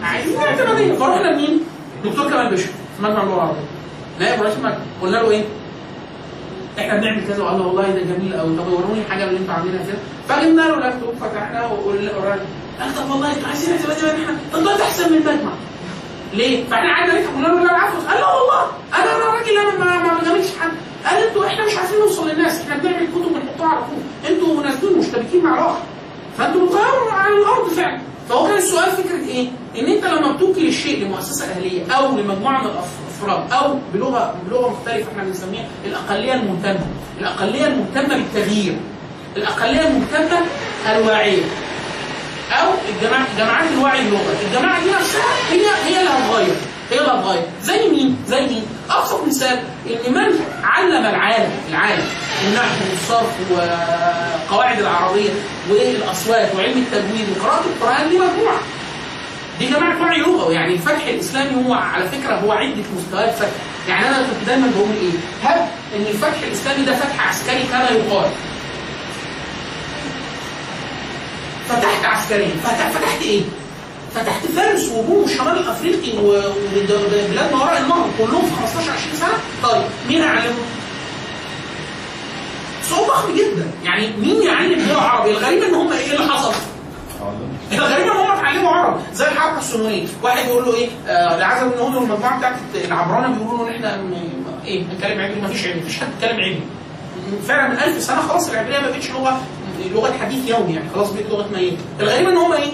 عايزين 0.03 0.37
اعتماديه 0.41 0.93
فرحنا 0.95 1.29
لمين؟ 1.29 1.61
دكتور 2.05 2.31
كمال 2.31 2.51
بشر 2.55 2.67
في 2.97 3.03
مجمع 3.03 3.23
اللغة 3.23 3.35
العربيه 3.37 3.61
نائب 4.21 4.43
رئيس 4.43 4.55
المجمع 4.55 4.77
قلنا 5.03 5.17
له 5.17 5.31
إيه؟ 5.31 5.45
إحنا 6.79 6.97
بنعمل 7.01 7.27
كذا 7.29 7.43
وقال 7.43 7.59
له 7.59 7.67
والله 7.67 7.83
ده 7.91 8.01
جميل 8.01 8.35
قوي 8.37 8.57
طب 8.57 8.67
وروني 8.73 9.05
حاجة 9.11 9.25
اللي 9.25 9.39
أنتوا 9.39 9.55
عاملينها 9.55 9.83
كده 9.87 9.99
فجبنا 10.29 10.63
له 10.63 10.77
لابتوب 10.77 11.15
فتحناه 11.21 11.73
وقلنا 11.73 12.11
قال 12.81 12.95
طب 12.97 13.11
والله 13.11 13.33
أنتوا 13.37 13.49
عايزين 13.49 13.75
اعتماديه 13.77 14.03
بقى 14.03 14.15
إحنا 14.25 14.37
طب 14.53 14.65
ده 14.65 14.83
احسن 14.83 15.13
من 15.13 15.17
المجمع 15.19 15.53
ليه؟ 16.35 16.65
فاحنا 16.65 16.89
قعدنا 16.95 17.15
نضحك 17.21 17.35
قلنا 17.35 17.47
له 17.49 17.55
لا 17.65 17.71
العفو 17.71 17.99
قال 18.09 18.21
لا 18.21 18.27
والله 18.27 18.63
أنا 18.95 19.17
أنا 19.17 19.25
راجل 19.25 19.59
أنا 19.59 20.03
ما 20.13 20.19
بجاملش 20.21 20.47
حد 20.61 20.71
قال 21.07 21.23
أنتوا 21.25 21.47
إحنا 21.47 21.67
مش 21.67 21.77
عارفين 21.77 21.99
نوصل 21.99 22.29
للناس 22.29 22.61
إحنا 22.61 22.77
بنعمل 22.77 23.07
كتب 23.07 23.33
بنحطها 23.35 23.69
على 23.69 23.81
طول 23.81 24.31
أنتوا 24.33 24.63
نازلين 24.63 24.99
مشتبكين 24.99 25.45
مع 25.45 25.55
الآخر 25.59 25.79
فانتوا 26.39 26.67
بتغيروا 26.67 27.13
على 27.13 27.35
الأرض 27.35 27.69
فعلا 27.69 28.01
فهو 28.29 28.47
كان 28.47 28.59
السؤال 28.59 28.91
فكرة 28.93 29.27
إيه؟ 29.29 29.49
إن 29.79 29.87
أنت 29.87 30.05
لما 30.05 30.33
بتوكل 30.33 30.67
الشيء 30.67 31.05
لمؤسسه 31.05 31.45
أهلية 31.51 31.93
أو 31.93 32.17
لمجموعه 32.17 32.63
من 32.63 32.71
الأفراد 32.71 33.53
أو 33.53 33.79
بلغه 33.95 34.35
بلغة 34.51 34.71
مختلفة 34.71 35.11
إحنا 35.13 35.23
بنسميها 35.25 35.67
الأقلية 35.85 36.35
المهتمة، 36.35 36.87
الأقلية 37.21 37.67
المهتمة 37.67 38.17
بالتغيير، 38.17 38.77
الأقلية 39.37 39.81
المهتمة 39.89 40.41
الواعيه 40.91 41.43
أو 42.53 42.69
الجماعه 42.95 43.27
جماعات 43.39 43.71
الوعي 43.79 44.01
اللغوي، 44.01 44.35
الجماعة 44.47 44.85
دي 44.85 44.91
نفسها 44.91 45.25
هي 45.51 45.67
هي 45.87 46.01
اللي 46.01 46.11
هتغير، 46.11 46.57
هي 46.93 46.99
اللي 46.99 47.11
هتغير، 47.13 47.43
زي 47.63 47.89
مين؟ 47.89 48.17
زي 48.29 48.41
مين؟ 48.41 48.67
أبسط 48.91 49.25
مثال 49.27 49.59
إن 50.07 50.15
من 50.15 50.41
علم 50.65 51.07
العالم 51.07 51.51
العالم 51.71 52.07
النحو 52.47 52.77
والصرف 52.91 53.51
وقواعد 53.51 54.79
العربية 54.79 55.31
والاصوات 55.71 56.55
وعلم 56.55 56.87
التجويد 56.87 57.27
وقراءة 57.37 57.65
القرآن 57.65 58.09
دي 58.09 58.19
مجموعة. 58.19 58.59
دي 59.59 59.67
جماعة 59.67 60.03
وعي 60.03 60.19
لغوي 60.19 60.55
يعني 60.55 60.75
الفتح 60.75 61.07
الإسلامي 61.07 61.67
هو 61.67 61.75
على 61.75 62.09
فكرة 62.09 62.35
هو 62.35 62.53
عدة 62.53 62.85
مستويات 62.97 63.35
فتح، 63.35 63.49
يعني 63.89 64.09
أنا 64.09 64.17
كنت 64.17 64.49
دايما 64.49 64.71
بقول 64.77 64.89
إيه؟ 65.03 65.49
هب 65.49 65.69
إن 65.97 66.07
الفتح 66.11 66.43
الإسلامي 66.47 66.85
ده 66.85 66.95
فتح 66.97 67.29
عسكري 67.29 67.63
كما 67.63 67.89
يقال. 67.91 68.31
فتحت 71.69 72.05
عسكريا 72.05 72.51
فتح 72.65 72.91
فتحت 72.91 73.23
إيه؟ 73.23 73.43
فتحت 74.15 74.47
فارس 74.47 74.89
وروم 74.89 75.23
والشمال 75.23 75.59
الافريقي 75.59 76.19
و- 76.19 76.53
وبلاد 76.77 77.53
ما 77.53 77.63
وراء 77.63 77.81
النهر 77.83 78.09
كلهم 78.19 78.43
في 78.47 78.55
15 78.61 78.91
20 78.93 79.15
سنة. 79.17 79.39
طيب 79.71 79.83
مين 80.09 80.23
هيعلمهم؟ 80.23 80.65
صعوبة 82.91 83.09
ضخم 83.09 83.35
جدا. 83.35 83.67
يعني 83.85 84.09
مين 84.21 84.43
يعلم 84.43 84.89
لغه 84.89 85.01
عربي؟ 85.01 85.31
الغريب 85.31 85.63
إن 85.63 85.75
هم 85.75 85.93
إيه 85.93 86.13
اللي 86.17 86.33
حصل؟ 86.33 86.53
الغريب 87.73 88.05
إن 88.07 88.11
هم 88.11 88.31
اتعلموا 88.33 88.71
عربي. 88.71 89.01
زي 89.15 89.25
الحركة 89.29 89.59
الصهيونيه 89.59 90.07
واحد 90.23 90.47
يقول 90.49 90.65
له 90.65 90.75
إيه؟ 90.75 90.89
آه 91.09 91.37
العزم 91.37 91.67
إن 91.73 91.79
هو 91.79 91.87
المجموعة 91.89 92.39
بتاعت 92.39 92.57
العبرانة 92.85 93.29
بيقولوا 93.39 93.69
إن 93.69 93.75
إحنا 93.75 94.01
إيه 94.67 94.83
هنتكلم 94.83 95.21
عبري 95.21 95.41
ما 95.41 95.49
فيش 95.49 95.67
عبري 95.67 95.81
مفيش 95.81 95.99
حد 96.01 96.07
بيتكلم 96.21 96.39
عبري 96.41 96.61
فعلا 97.49 97.69
من 97.69 97.79
1000 97.79 98.03
سنة 98.03 98.21
خلاص 98.21 98.51
العبرية 98.51 98.79
ما 98.79 98.91
بقتش 98.91 99.11
لغة 99.11 99.41
لغة 99.95 100.13
حديث 100.21 100.49
يومي 100.49 100.75
يعني. 100.75 100.89
خلاص 100.95 101.11
بقت 101.11 101.25
لغة 101.31 101.47
ميتة. 101.55 101.77
الغريب 102.01 102.29
إن 102.29 102.37
هم 102.37 102.53
إيه؟ 102.53 102.71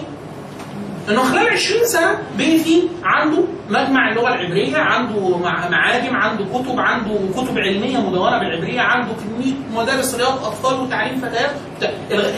انه 1.09 1.23
خلال 1.23 1.49
20 1.49 1.87
سنة 1.87 2.19
بقي 2.39 2.59
في 2.59 2.83
عنده 3.05 3.39
مجمع 3.71 4.11
اللغة 4.11 4.29
العبرية 4.29 4.77
عنده 4.79 5.37
مع- 5.39 5.69
معاجم 5.69 6.17
عنده 6.17 6.45
كتب 6.45 6.81
عنده 6.81 7.19
كتب 7.37 7.59
علمية 7.59 7.99
مدونة 7.99 8.39
بالعبرية 8.39 8.81
عنده 8.81 9.13
كمية 9.15 9.53
مدارس 9.75 10.15
رياض 10.15 10.45
أطفال 10.45 10.81
وتعليم 10.81 11.21
فتيات 11.21 11.51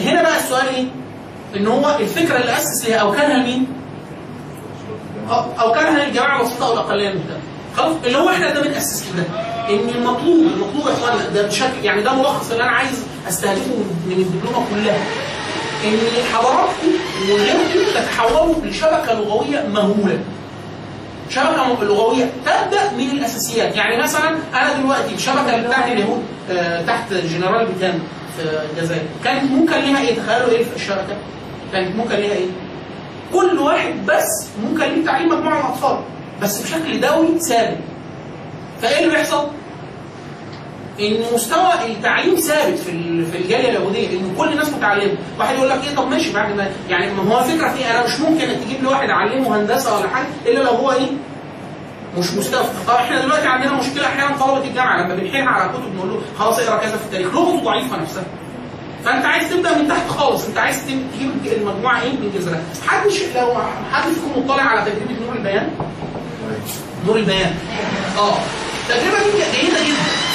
هنا 0.04 0.22
بقى 0.22 0.36
السؤال 0.36 0.68
إيه؟ 0.68 0.84
إن 1.56 1.66
هو 1.66 1.96
الفكرة 2.00 2.36
اللي 2.36 2.52
أسس 2.52 2.84
ليها 2.88 2.96
أو 2.96 3.12
كانها 3.12 3.36
لمين؟ 3.38 3.66
أو- 5.28 5.60
أو 5.60 5.72
كانها 5.72 6.04
للجماعه 6.04 6.40
البسيطه 6.40 6.66
أو 6.66 6.72
الاقليه 6.72 7.08
المهتمه 7.08 7.38
خلاص 7.76 7.96
اللي 8.06 8.18
هو 8.18 8.28
إحنا 8.28 8.54
ده 8.54 8.62
بنأسس 8.62 9.12
كده 9.12 9.24
إن 9.74 9.88
المطلوب 9.88 10.36
المطلوب 10.36 10.86
يا 10.86 10.92
اخوانا 10.92 11.28
ده 11.28 11.46
بشكل 11.46 11.84
يعني 11.84 12.02
ده 12.02 12.14
ملخص 12.14 12.50
اللي 12.50 12.62
أنا 12.62 12.70
عايز 12.72 13.06
أستهدفه 13.28 13.74
من 14.06 14.12
الدبلومة 14.12 14.66
كلها. 14.74 14.98
إن 15.84 15.98
حضراتكم 16.34 16.88
وغيركم 17.30 17.90
تتحولوا 17.94 18.54
لشبكه 18.64 19.14
لغوية 19.14 19.66
مهولة. 19.72 20.18
شبكة 21.30 21.84
لغوية 21.84 22.30
تبدأ 22.46 22.92
من 22.98 23.10
الأساسيات. 23.10 23.76
يعني 23.76 24.02
مثلا 24.02 24.28
أنا 24.54 24.72
دلوقتي 24.80 25.14
الشبكة 25.14 25.56
بتاعت 25.66 25.92
اليهود 25.92 26.22
آه، 26.50 26.82
تحت 26.86 27.12
الجنرال 27.12 27.66
بيتان 27.66 27.98
في 28.36 28.42
الجزائر 28.72 29.02
كانت 29.24 29.50
ممكن 29.50 29.74
ليها 29.76 30.00
إيه؟ 30.00 30.16
تخيلوا 30.16 30.48
إيه 30.50 30.64
في 30.64 30.76
الشبكة؟ 30.76 31.16
كانت 31.72 31.96
ممكن 31.96 32.16
ليها 32.16 32.32
إيه؟ 32.34 32.46
كل 33.32 33.58
واحد 33.58 34.06
بس 34.06 34.48
ممكن 34.64 34.84
ليه 34.84 35.04
تعليم 35.04 35.28
مجموعة 35.28 35.54
من 35.54 35.60
الاطفال 35.60 35.98
بس 36.42 36.62
بشكل 36.62 37.00
دولي 37.00 37.38
ثابت. 37.40 37.76
فإيه 38.82 38.98
اللي 39.04 39.10
بيحصل؟ 39.16 39.46
إن 41.00 41.34
مستوى 41.34 41.72
التعليم 41.86 42.34
ثابت 42.34 42.78
في 42.78 43.24
في 43.32 43.38
الجالية 43.38 43.68
اليهوديه 43.68 44.08
إن 44.18 44.34
كل 44.38 44.48
الناس 44.52 44.68
متعلمة. 44.68 45.14
واحد 45.38 45.54
يقول 45.54 45.68
لك 45.70 45.80
إيه 45.88 45.94
طب 45.96 46.08
ماشي 46.10 46.32
بعد 46.32 46.56
ما 46.56 46.70
يعني 46.88 47.12
ما 47.12 47.34
هو 47.34 47.38
الفكرة 47.44 47.68
في 47.68 47.90
أنا 47.90 48.04
مش 48.06 48.20
ممكن 48.20 48.46
تجيب 48.64 48.82
لي 48.82 48.88
واحد 48.88 49.10
اعلمه 49.10 49.56
هندسة 49.60 49.98
ولا 49.98 50.08
حاجة 50.08 50.26
إلا 50.46 50.58
لو 50.62 50.70
هو 50.70 50.92
إيه؟ 50.92 51.06
مش 52.18 52.32
مستوى 52.32 52.64
طب 52.88 52.94
إحنا 52.94 53.20
دلوقتي 53.22 53.46
عندنا 53.46 53.72
مشكلة 53.72 54.06
أحيانا 54.06 54.36
طلبة 54.36 54.64
الجامعة 54.64 55.02
لما 55.04 55.14
بنحيلها 55.14 55.48
على 55.48 55.72
كتب 55.72 55.94
نقول 55.96 56.08
له 56.10 56.20
خلاص 56.38 56.58
اقرأ 56.58 56.78
كذا 56.78 56.96
في 56.96 57.04
التاريخ. 57.04 57.26
لغته 57.34 57.60
ضعيفة 57.64 57.96
نفسها. 57.96 58.24
فأنت 59.04 59.24
عايز 59.24 59.50
تبدأ 59.50 59.78
من 59.78 59.88
تحت 59.88 60.08
خالص. 60.08 60.46
أنت 60.46 60.58
عايز 60.58 60.84
تجيب 60.86 61.30
المجموعة 61.52 62.02
إيه؟ 62.02 62.10
من 62.12 62.32
جذرها. 62.34 62.62
حد 62.86 63.08
ش- 63.08 63.22
لو 63.36 63.54
حد 63.92 64.02
فيكم 64.08 64.44
مطلع 64.44 64.62
على 64.62 64.90
تجربة 64.90 65.24
نور 65.26 65.36
البيان؟ 65.36 65.70
نور 67.06 67.16
البيان. 67.16 67.54
آه. 68.18 68.34
التجربه 68.88 69.18
دي 69.18 69.60
جيدة 69.60 69.78
جدا؟ 69.86 70.29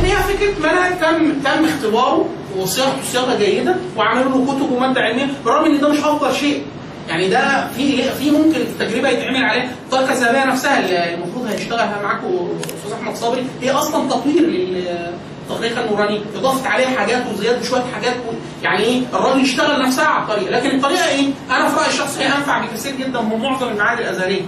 ان 0.00 0.04
هي 0.04 0.16
فكرة 0.16 0.58
منهج 0.70 0.98
تم 1.00 1.32
تم 1.44 1.64
اختباره 1.64 2.28
وصياغته 2.56 3.02
صياغة 3.12 3.36
جيدة 3.38 3.74
وعملوا 3.96 4.30
له 4.30 4.46
كتب 4.46 4.72
ومادة 4.72 5.00
علمية 5.00 5.26
بالرغم 5.44 5.64
إن 5.64 5.80
ده 5.80 5.88
مش 5.88 5.98
أفضل 5.98 6.34
شيء 6.34 6.62
يعني 7.08 7.28
ده 7.28 7.66
في 7.76 8.02
في 8.02 8.30
ممكن 8.30 8.60
التجربة 8.60 9.08
يتعمل 9.08 9.44
عليها 9.44 9.70
الطاقه 9.84 10.12
الذهبيه 10.12 10.44
نفسها 10.44 10.78
اللي 10.80 11.14
المفروض 11.14 11.46
هيشتغلها 11.46 12.00
معاكم 12.02 12.48
أستاذ 12.64 12.92
أحمد 12.92 13.14
صبري 13.16 13.46
هي 13.62 13.70
أصلا 13.70 14.08
تطوير 14.08 14.42
للتقنيه 14.42 15.80
النورانيه 15.84 16.20
اضافت 16.36 16.66
عليها 16.66 16.88
حاجات 16.98 17.22
وزيادة 17.34 17.62
شوية 17.62 17.82
حاجات. 17.94 18.14
يعني 18.62 18.84
إيه 18.84 19.02
الراجل 19.14 19.40
يشتغل 19.40 19.82
نفسها 19.86 20.04
على 20.04 20.22
الطريقة 20.22 20.50
لكن 20.50 20.76
الطريقة 20.76 21.08
إيه؟ 21.08 21.26
أنا 21.50 21.68
في 21.68 21.76
رأيي 21.76 21.88
الشخصي 21.88 22.26
أنفع 22.26 22.58
بكثير 22.64 22.96
جدا 22.96 23.20
من 23.20 23.36
معظم 23.42 23.68
المعاهد 23.68 23.98
الازهريه 24.00 24.42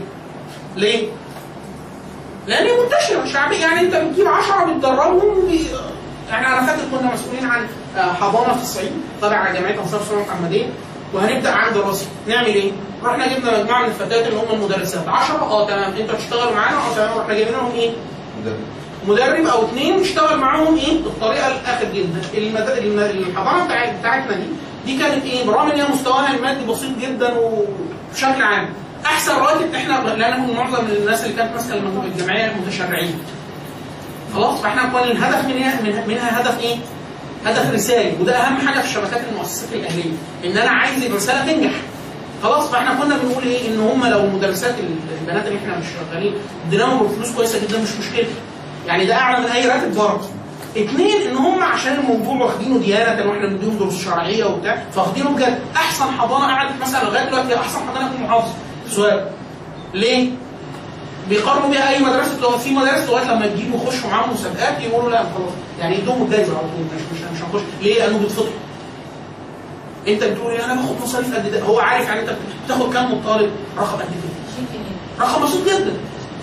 ليه؟ 0.76 1.07
لأن 2.47 2.66
هي 2.66 2.72
منتشرة 2.82 3.32
شعبيه 3.32 3.57
يعني 3.61 3.80
أنت 3.80 3.95
بتجيب 3.95 4.26
10 4.28 4.64
بتدربهم 4.64 5.47
بي... 5.49 5.66
يعني 6.30 6.47
أنا 6.47 6.66
فاكر 6.66 6.80
كنا 6.90 7.12
مسؤولين 7.14 7.47
عن 7.47 7.66
آه، 7.97 8.12
حضانة 8.12 8.55
في 8.57 8.62
الصعيد 8.62 8.90
تابع 9.20 9.53
جمعيه 9.53 9.80
أنصار 9.80 10.01
السنة 10.01 10.16
المحمديه 10.22 10.66
وهنبدأ 11.14 11.51
عام 11.51 11.74
دراسي 11.74 12.07
نعمل 12.28 12.47
إيه؟ 12.47 12.72
رحنا 13.05 13.26
جبنا 13.34 13.59
مجموعة 13.62 13.82
من 13.82 13.88
الفتيات 13.88 14.26
اللي 14.26 14.36
هم 14.40 14.47
المدرسات. 14.53 15.09
10 15.09 15.34
آه 15.36 15.66
تمام. 15.66 15.93
أنتوا 15.93 16.14
هتشتغلوا 16.14 16.55
معانا 16.55 16.76
آه 16.76 16.95
تمام. 16.97 17.18
رحنا 17.18 17.34
جايبين 17.34 17.53
لهم 17.53 17.70
إيه؟ 17.74 17.90
مدرب. 19.07 19.47
أو 19.47 19.64
اثنين 19.64 19.99
يشتغل 20.01 20.38
معاهم 20.38 20.76
إيه؟ 20.76 21.03
بالطريقة 21.03 21.47
الآخر 21.47 21.84
جدا. 21.95 22.20
المد... 22.34 22.68
الم- 22.78 22.99
الحضانة 22.99 23.64
بتاع- 23.64 23.93
بتاعتنا 24.01 24.36
دي 24.36 24.45
دي 24.86 24.99
كانت 24.99 25.24
إيه؟ 25.24 25.47
برغم 25.47 25.70
ان 25.70 25.80
هي 25.80 25.86
مستواها 25.88 26.34
المادي 26.36 26.64
بسيط 26.66 26.90
جدا 27.01 27.34
وبشكل 27.38 28.43
عام. 28.43 28.68
أحسن 29.07 29.36
راتب 29.36 29.74
إحنا 29.74 29.92
لأن 30.16 30.55
معظم 30.57 30.86
الناس 30.86 31.24
اللي 31.24 31.34
كانت 31.36 31.53
ماسكة 31.55 31.74
الجمعيه 32.05 32.53
متشرعين. 32.66 33.14
خلاص؟ 34.34 34.61
فإحنا 34.61 34.82
كان 34.82 35.11
الهدف 35.11 35.44
منها 35.44 35.80
من- 35.80 36.03
منها 36.09 36.40
هدف 36.40 36.61
إيه؟ 36.61 36.76
هدف 37.46 37.70
رسالي 37.74 38.12
وده 38.20 38.36
أهم 38.36 38.68
حاجة 38.68 38.80
في 38.80 38.88
شبكات 38.88 39.20
المؤسسات 39.32 39.72
الأهلية 39.72 40.12
إن 40.44 40.57
أنا 40.59 40.70
عايز 40.70 41.05
الرسالة 41.05 41.53
تنجح. 41.53 41.72
خلاص؟ 42.42 42.68
فإحنا 42.70 42.94
كنا 42.94 43.16
بنقول 43.18 43.42
إيه؟ 43.44 43.68
إن 43.68 43.80
هم 43.80 44.07
لو 44.07 44.26
مدرسات 44.26 44.74
البنات 45.20 45.46
اللي 45.46 45.59
إحنا 45.59 45.78
مش 45.78 45.86
شغالين 45.86 46.34
اديناهم 46.68 47.09
فلوس 47.09 47.30
كويسة 47.34 47.59
جدا 47.61 47.78
مش 47.78 47.88
مشكلة. 48.00 48.26
يعني 48.86 49.07
ده 49.07 49.14
أعلى 49.14 49.44
من 49.44 49.50
أي 49.53 49.68
راتب 49.68 49.94
برضه 49.94 50.24
اثنين 50.76 51.22
إن 51.30 51.36
هم 51.36 51.62
عشان 51.62 51.92
الموضوع 51.92 52.46
واخدينه 52.46 52.78
ديانة 52.78 53.30
وإحنا 53.30 53.46
بنديهم 53.48 53.78
دروس 53.78 54.05
شرعية 54.05 54.44
وبتاع 54.44 54.82
فواخدينه 54.94 55.30
بجد. 55.30 55.59
أحسن 55.76 56.05
حضانة 56.05 56.46
قعدت 56.55 56.82
مثلا 56.82 57.05
لغاية 57.05 57.24
دلوقتي 57.28 57.57
أحسن 57.57 57.78
حضانة 57.88 58.09
في 58.11 58.16
المحافظة. 58.16 58.53
سؤال. 58.93 59.28
ليه؟ 59.95 60.30
بيقارنوا 61.28 61.68
بيها 61.70 61.88
أي 61.88 61.99
مدرسة؟ 62.03 62.40
لغات 62.40 62.61
في 62.61 62.70
مدارس 62.70 63.09
لغات 63.11 63.26
لما 63.26 63.47
تجيبوا 63.47 63.78
يخشوا 63.82 64.11
معاهم 64.11 64.32
مسابقات 64.32 64.80
يقولوا 64.80 65.11
لا 65.11 65.18
خلاص. 65.18 65.53
يعني 65.80 65.99
يدوهم 65.99 66.22
الجايزة 66.22 66.53
على 66.59 66.66
طول 66.68 66.84
مش 66.97 67.03
مش 67.20 67.30
مش 67.36 67.43
هنخش. 67.43 67.62
ليه؟ 67.82 67.99
لأنه 67.99 68.18
بيتفضحوا 68.18 68.51
أنت 70.09 70.24
بتقول 70.24 70.53
إيه؟ 70.53 70.64
أنا 70.64 70.74
باخد 70.74 71.01
مصاريف 71.03 71.34
قد 71.34 71.51
ده. 71.51 71.62
هو 71.62 71.78
عارف 71.80 72.09
يعني 72.09 72.20
أنت 72.20 72.30
بتاخد 72.64 72.93
كام 72.93 73.14
مطالب 73.18 73.51
رقم 73.78 73.97
قد 73.97 73.99
كده. 74.05 75.26
رقم 75.26 75.45
بسيط 75.45 75.64
جدا. 75.68 75.93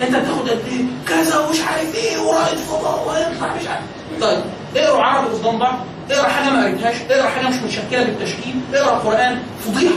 أنت 0.02 0.16
بتاخد 0.16 0.48
قد 0.50 0.60
إيه؟ 0.68 0.84
كذا 1.08 1.38
ومش 1.38 1.60
عارف 1.60 1.94
إيه 1.94 2.18
ورائد 2.18 2.58
فضاء 2.58 3.08
ويطلع 3.08 3.54
مش 3.56 3.66
عارف. 3.68 3.84
طيب 4.20 4.40
اقروا 4.76 5.02
عربي 5.02 5.34
قدام 5.34 5.58
بعض. 5.58 5.78
اقرأ 6.10 6.28
حاجة 6.28 6.50
ما 6.50 6.64
قريتهاش. 6.64 6.96
اقرأ 7.10 7.28
حاجة 7.28 7.48
مش 7.48 7.54
متشكلة 7.56 8.02
بالتشكيل. 8.04 8.54
اقرأ 8.74 8.98
قرآن 8.98 9.42
فضيحة. 9.66 9.94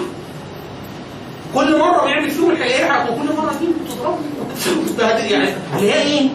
كل 1.54 1.80
مرة 1.80 2.06
بيعمل 2.06 2.32
فيهم 2.32 2.52
الحقيقة 2.52 3.12
وكل 3.12 3.36
مرة 3.36 3.54
دي 3.60 3.68
بتضربه 3.86 4.18
يعني 5.30 5.54
اللي 5.76 5.92
هي 5.92 6.02
إيه؟ 6.02 6.30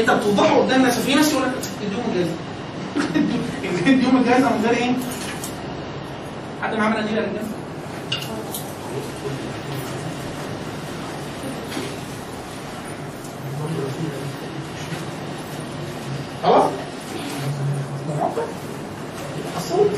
أنت 0.00 0.10
بتوضحه 0.10 0.58
قدام 0.58 0.80
الناس 0.80 0.98
في 0.98 1.14
ناس 1.14 1.32
يقول 1.32 1.42
لك 1.42 1.52
اديهم 1.82 2.04
الجايزه 2.08 2.34
اديهم 3.86 4.16
الجايزه 4.16 4.48
من 4.48 4.64
غير 4.64 4.76
إيه؟ 4.76 4.92
حد 6.62 6.74
معاه 6.74 6.88
مناديل 6.88 7.16
يا 7.16 7.22
رجاله؟ 7.22 7.48
خلاص؟ 16.42 16.64
الصوت 19.56 19.90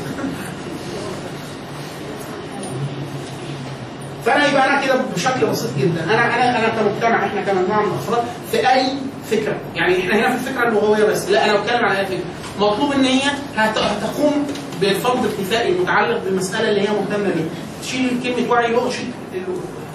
فأنا 4.25 4.47
يبقى 4.47 4.69
أنا 4.69 4.85
كده 4.85 4.95
بشكل 5.15 5.45
بسيط 5.47 5.69
جدا. 5.79 6.03
أنا 6.03 6.13
أنا 6.35 6.59
أنا 6.59 6.67
كمجتمع 6.69 7.25
إحنا 7.25 7.41
كمجموعة 7.41 7.81
من 7.81 7.91
الأفراد 7.91 8.23
في 8.51 8.57
أي 8.69 8.85
فكرة. 9.31 9.55
يعني 9.75 9.99
إحنا 9.99 10.15
هنا 10.15 10.37
في 10.37 10.49
الفكرة 10.49 10.67
اللغوية 10.67 11.03
بس. 11.05 11.29
لا 11.29 11.45
أنا 11.45 11.59
بتكلم 11.59 11.85
على 11.85 11.99
أي 11.99 12.05
فكرة. 12.05 12.19
مطلوب 12.59 12.91
إن 12.91 13.05
هي 13.05 13.21
هت- 13.55 13.77
هتقوم 13.77 14.47
بالفرض 14.81 15.25
الكفائي 15.25 15.71
المتعلق 15.75 16.23
بالمسألة 16.23 16.69
اللي 16.69 16.81
هي 16.81 16.87
مهتمة 16.93 17.33
بيها. 17.35 17.45
تشيل 17.81 18.19
كلمة 18.23 18.51
وعي 18.51 18.67
لغة 18.71 18.89
تشيل 18.89 19.05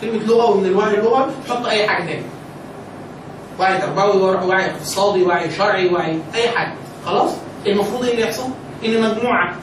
كلمة 0.01 0.25
لغة 0.27 0.51
ومن 0.51 0.67
الوعي 0.67 0.95
اللغوي 0.95 1.27
تحط 1.49 1.67
أي 1.67 1.89
حاجة 1.89 2.05
تاني. 2.07 2.23
وعي 3.61 3.79
تربوي 3.79 4.23
وعي 4.23 4.71
اقتصادي 4.71 5.23
وعي 5.23 5.51
شرعي 5.51 5.89
وعي 5.89 6.19
أي 6.35 6.49
حاجة. 6.49 6.75
خلاص؟ 7.07 7.31
المفروض 7.67 8.05
إيه 8.05 8.11
اللي 8.13 8.23
يحصل؟ 8.23 8.49
إن 8.85 9.01
مجموعة 9.03 9.55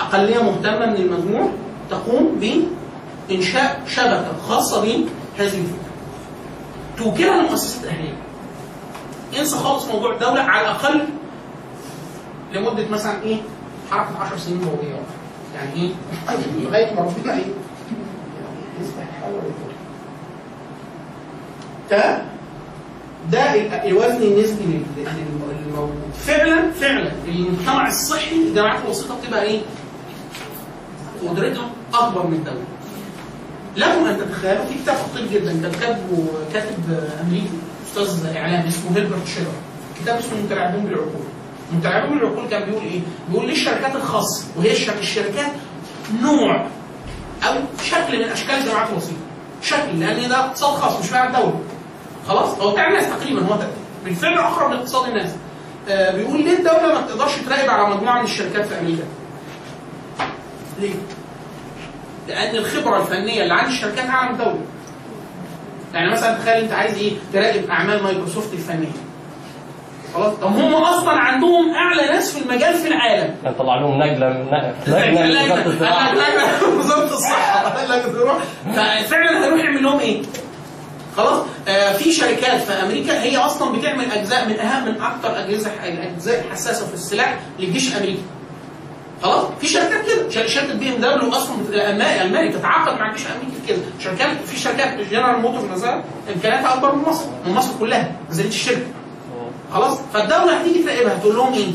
أقلية 0.00 0.42
مهتمة 0.42 0.86
من 0.86 0.96
المجموع 0.96 1.50
تقوم 1.90 2.38
بانشاء 3.30 3.82
شبكة 3.86 4.32
خاصة 4.48 4.80
بهذه 4.80 5.04
الفكرة. 5.38 5.64
توكلها 6.98 7.42
لمؤسسات 7.42 7.84
أهلية. 7.84 8.16
انسى 9.38 9.56
خالص 9.56 9.84
موضوع 9.86 10.14
الدولة 10.14 10.40
على 10.40 10.60
الأقل 10.66 11.00
لمدة 12.52 12.88
مثلا 12.88 13.22
إيه؟ 13.22 13.36
حركة 13.90 14.18
10 14.18 14.36
سنين 14.36 14.58
ضوئيه 14.60 15.00
يعني 15.54 15.74
إيه؟ 15.74 15.90
لغاية 16.64 16.94
ما 16.94 17.00
ربنا 17.00 17.34
الحل 17.34 19.32
ويفوت. 19.34 19.74
ده 21.90 22.22
ده 23.32 23.54
ال- 23.54 23.72
الوزن 23.88 24.22
النسبي 24.22 24.64
لل- 24.64 24.82
لل- 24.96 25.66
للموجود 25.66 26.10
فعلا 26.26 26.70
فعلا. 26.70 27.12
المجتمع 27.28 27.88
الصحي 27.88 28.36
الجامعات 28.36 28.84
الوسيطة 28.84 29.14
بتبقى 29.20 29.42
إيه؟ 29.42 29.60
قدرتها 31.28 31.70
أكبر 31.94 32.26
من 32.26 32.32
الدولة. 32.34 32.64
لكم 33.76 34.04
ان 34.06 34.18
تتخيلوا 34.18 34.64
في 34.64 34.74
كتاب 34.74 34.96
خطير 34.96 35.26
جدا 35.32 35.52
كان 35.52 35.72
كاتبه 35.80 36.26
كاتب 36.52 37.08
أمريكي 37.20 37.50
أستاذ 37.86 38.26
اعلام 38.36 38.66
اسمه 38.66 38.96
هيلبرت 38.96 39.26
شيلر 39.34 39.52
كتاب 40.00 40.18
اسمه 40.18 40.38
متلاعبون 40.44 40.84
بالعقول. 40.84 41.24
متلاعبون 41.72 42.18
بالعقول 42.18 42.48
كان 42.48 42.64
بيقول 42.64 42.82
إيه؟ 42.82 43.00
بيقول 43.28 43.46
ليه 43.46 43.52
الشركات 43.52 43.96
الخاصة 43.96 44.44
وهي 44.56 44.72
الشر- 44.72 44.98
الشركات 44.98 45.52
نوع 46.22 46.66
أو 47.46 47.54
شكل 47.84 48.18
من 48.18 48.24
أشكال 48.28 48.54
الجامعات 48.54 48.90
الوسيطه. 48.90 49.16
شكل 49.62 50.00
لأن 50.00 50.28
ده 50.28 50.38
اقتصاد 50.40 50.74
خاص 50.78 51.00
مش 51.00 51.08
بتاع 51.08 51.26
الدولة. 51.26 51.60
خلاص 52.28 52.58
هو 52.58 52.70
بتاع 52.72 52.88
الناس 52.88 53.06
تقريبا 53.06 53.40
هو 53.42 53.58
بالفعل 54.04 54.38
أقرب 54.38 54.70
لاقتصاد 54.70 55.08
الناس 55.08 55.30
آه 55.88 56.16
بيقول 56.16 56.44
ليه 56.44 56.58
الدولة 56.58 56.94
ما 56.94 57.00
بتقدرش 57.00 57.32
تراقب 57.46 57.70
على 57.70 57.94
مجموعة 57.96 58.18
من 58.18 58.24
الشركات 58.24 58.64
في 58.66 58.78
أمريكا 58.80 59.02
ليه 60.80 60.94
لأن 62.30 62.56
الخبرة 62.56 63.00
الفنية 63.00 63.42
اللي 63.42 63.54
عند 63.54 63.68
الشركات 63.68 64.04
اعلى 64.08 64.28
من 64.32 64.40
الدولة 64.40 64.60
يعني 65.94 66.12
مثلا 66.12 66.38
تخيل 66.38 66.62
أنت 66.62 66.72
عايز 66.72 66.98
إيه؟ 66.98 67.12
تراقب 67.32 67.70
أعمال 67.70 68.02
مايكروسوفت 68.02 68.52
الفنية. 68.52 68.92
خلاص؟ 70.14 70.34
طب 70.34 70.46
هم 70.46 70.74
أصلا 70.74 71.10
عندهم 71.10 71.74
أعلى 71.74 72.02
ناس 72.02 72.38
في 72.38 72.44
المجال 72.44 72.74
في 72.74 72.88
العالم. 72.88 73.34
كان 73.44 73.54
طلع 73.54 73.80
لهم 73.80 74.02
نجلة 74.02 74.28
من 74.28 74.44
نجلة 74.44 75.54
من 75.54 76.78
وزارة 76.78 77.04
الصحة. 77.14 77.68
قال 77.68 77.88
لك 77.90 78.02
ففعلا 78.72 79.44
هيروح 79.44 79.60
يعمل 79.60 79.82
لهم 79.82 79.98
إيه؟ 80.00 80.22
خلاص؟ 81.16 81.42
آه 81.68 81.92
في 81.92 82.12
شركات 82.12 82.60
في 82.60 82.72
أمريكا 82.72 83.22
هي 83.22 83.36
أصلا 83.36 83.78
بتعمل 83.78 84.12
أجزاء 84.12 84.48
من 84.48 84.60
اهم 84.60 84.84
من 84.84 85.00
أكثر 85.02 85.38
اجهزه 85.44 85.70
الاجزاء 85.84 86.44
الحساسه 86.46 86.86
في 86.86 86.94
السلاح 86.94 87.38
للجيش 87.58 87.92
الأمريكي. 87.92 88.22
خلاص 89.22 89.44
في 89.60 89.66
شركات 89.66 90.06
كده. 90.06 90.30
شر- 90.30 90.46
شركة 90.48 90.74
BMW 90.74 91.32
أصلا 91.32 91.56
ألماني 92.22 92.52
تتعاقد 92.52 92.98
مع 93.00 93.10
الجيش 93.10 93.26
الامريكي 93.26 93.56
كده. 93.68 93.78
شركات 94.00 94.36
في 94.46 94.58
شركات 94.58 94.98
General 95.10 95.40
Motor 95.40 95.68
مثلا 95.68 96.02
إمكانياتها 96.34 96.74
أكبر 96.74 96.94
من 96.94 97.02
مصر 97.08 97.24
من 97.46 97.52
مصر 97.54 97.70
كلها 97.80 98.12
نزلت 98.30 98.46
الشركة 98.46 98.86
خلاص؟ 99.74 99.98
فالدولة 100.14 100.56
هتيجي 100.60 100.82
تراقبها 100.82 101.18
تقول 101.18 101.36
لهم 101.36 101.52
إيه؟ 101.54 101.68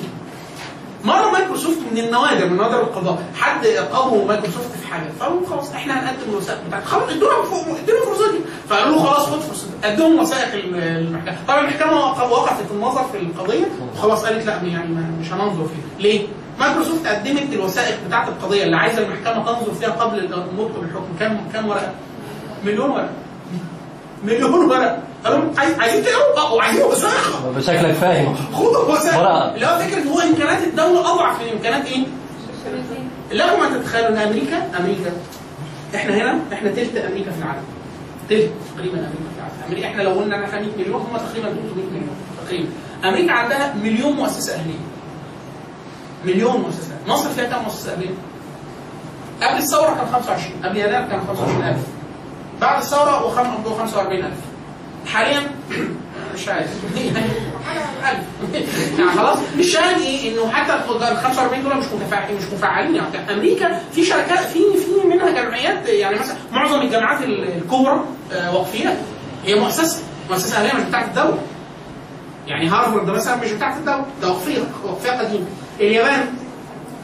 مرة 1.04 1.30
مايكروسوفت 1.32 1.78
من 1.92 1.98
النوادر 1.98 2.50
من 2.50 2.58
نوادر 2.58 2.82
القضاء 2.82 3.24
حد 3.36 3.68
قضوا 3.68 4.26
مايكروسوفت 4.28 4.72
في 4.82 4.88
حاجة 4.88 5.04
فقالوا 5.20 5.48
خلاص 5.50 5.72
إحنا 5.74 5.94
هنقدم 6.04 6.30
الوثائق 6.32 6.60
بتاعتك 6.68 6.86
خلاص 6.86 7.10
ادونا 7.10 7.34
ادونا 7.34 8.02
الفرصة 8.02 8.32
دي. 8.32 8.38
فقالوا 8.70 8.96
له 8.96 9.04
خلاص 9.04 9.26
خد 9.26 9.40
فرصتك 9.40 9.70
ادوهم 9.84 10.20
وثائق 10.20 10.54
ال- 10.54 10.76
المحكمة. 10.76 11.38
طبعا 11.48 11.60
المحكمة 11.60 11.94
وق- 12.00 12.32
وقفت 12.32 12.72
النظر 12.72 13.04
في 13.12 13.18
القضية. 13.18 13.66
وخلاص 13.96 14.26
قالت 14.26 14.46
لا 14.46 14.54
يعني 14.54 14.96
مش 15.22 15.32
هننظر 15.34 15.66
فيها. 15.66 16.00
ليه؟ 16.00 16.28
مايكروسوفت 16.60 17.08
قدمت 17.08 17.54
الوثائق 17.54 17.96
بتاعت 18.08 18.28
القضية 18.28 18.64
اللي 18.64 18.76
عايزة 18.78 19.02
المحكمة 19.02 19.46
تنظر 19.46 19.74
فيها 19.74 19.90
قبل 19.90 20.20
النطق 20.20 20.80
بالحكم. 20.80 21.08
كام 21.20 21.40
كام 21.54 21.68
ورقة؟ 21.68 21.92
مليون 22.66 22.90
ورقة. 22.90 23.10
مليون 24.24 24.70
ورقة. 24.70 25.00
عايزين 25.80 26.04
تقروا 26.04 26.38
آه 26.38 26.54
وعايزين 26.54 26.84
وثائق. 26.84 27.52
بشكلك 27.58 27.92
فاهم. 27.92 28.36
خدوا 28.54 28.94
وثائق. 28.94 29.54
اللي 29.54 29.66
هو 29.66 29.80
فكرة 29.80 30.02
هو 30.10 30.20
إمكانيات 30.20 30.64
الدولة 30.64 31.14
أضعف 31.14 31.42
من 31.42 31.50
إمكانيات 31.50 31.86
إيه؟ 31.86 32.04
لكم 33.32 33.62
ان 33.64 33.84
تتخيلوا 33.84 34.10
إن 34.10 34.18
أمريكا 34.18 34.58
أمريكا. 34.80 35.12
إحنا 35.96 36.16
هنا 36.16 36.40
إحنا 36.54 36.70
تلت 36.72 36.96
أمريكا 36.98 37.32
في 37.32 37.38
العالم. 37.38 37.64
تلت 38.30 38.50
تقريبا 38.76 38.98
أمريكا 38.98 39.30
في 39.34 39.38
العالم. 39.38 39.56
أمريكا 39.68 39.88
إحنا 39.88 40.02
لو 40.02 40.12
قلنا 40.12 40.36
إن 40.36 40.44
إحنا 40.44 40.60
100 40.62 40.70
مليون 40.78 41.02
هم 41.02 41.18
تقريبا 41.18 41.48
300 41.48 41.86
مليون 41.92 42.10
تقريبا. 42.46 42.70
أمريكا 43.06 43.32
عندها 43.32 43.74
مليون 43.84 44.12
مؤسسة 44.12 44.54
أهلية. 44.56 44.95
مليون 46.26 46.62
مؤسسه 46.62 46.94
مصر 47.08 47.30
فيها 47.30 47.44
كام 47.46 47.64
مؤسسه 47.64 47.94
اهليه؟ 47.94 48.10
قبل 49.44 49.58
الثورة 49.58 49.96
كان 49.96 50.08
25 50.14 50.64
قبل 50.64 50.78
يناير 50.78 51.08
كان 51.10 51.20
25000 51.28 51.78
بعد 52.62 52.82
الثورة 52.82 53.26
وخم- 53.26 53.64
45000 53.66 54.34
حاليا 55.14 55.42
مش 56.36 56.48
عارف. 56.48 56.70
يعني 59.00 59.12
خلاص. 59.18 59.38
الشاهد 59.60 60.02
إيه 60.02 60.32
إنه 60.34 60.52
حتى 60.52 60.74
ال 60.74 61.18
45 61.18 61.64
دول 61.64 61.78
مش 61.78 61.86
متفاعلين 61.86 62.38
مش 62.38 62.44
مفعلين 62.54 62.96
يعني 62.96 63.34
أمريكا 63.34 63.82
في 63.92 64.06
شركات 64.06 64.40
في 64.40 64.60
في 64.60 65.08
منها 65.08 65.30
جمعيات 65.42 65.88
يعني 65.90 66.20
مثلا 66.20 66.36
معظم 66.52 66.82
الجامعات 66.82 67.24
الكبرى 67.24 68.00
آه، 68.34 68.56
وقفيه 68.56 68.98
هي 69.46 69.56
مؤسسة. 69.60 70.04
مؤسسة 70.30 70.58
أهلية 70.58 70.74
مش 70.74 70.84
بتاعت 70.84 71.08
الدولة. 71.08 71.38
يعني 72.48 72.68
هارفارد 72.70 73.10
مثلا 73.10 73.36
مش 73.36 73.52
بتاعت 73.52 73.78
الدولة. 73.78 74.06
ده 74.22 74.30
وقفيه 74.32 74.60
وقفيه 74.84 75.12
قديمة. 75.12 75.46
اليابان. 75.80 76.26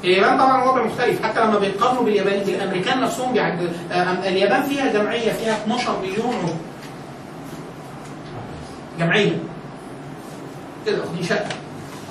اليابان 0.03 0.37
طبعا 0.37 0.63
وضع 0.63 0.83
مختلف. 0.85 1.23
حتى 1.23 1.39
لما 1.45 1.59
بيقارنوا 1.59 2.03
باليابان 2.03 2.43
بالأمريكان 2.43 3.01
نفسهم 3.01 3.33
بيعد... 3.33 3.69
اليابان 4.25 4.63
فيها 4.63 4.93
جمعية 4.93 5.31
فيها 5.31 5.53
12 5.63 5.99
مليون 6.01 6.35
عضو 6.35 6.53
جمعيه 8.99 9.37
كده 10.85 10.97
دي 11.17 11.23
شقة. 11.23 11.45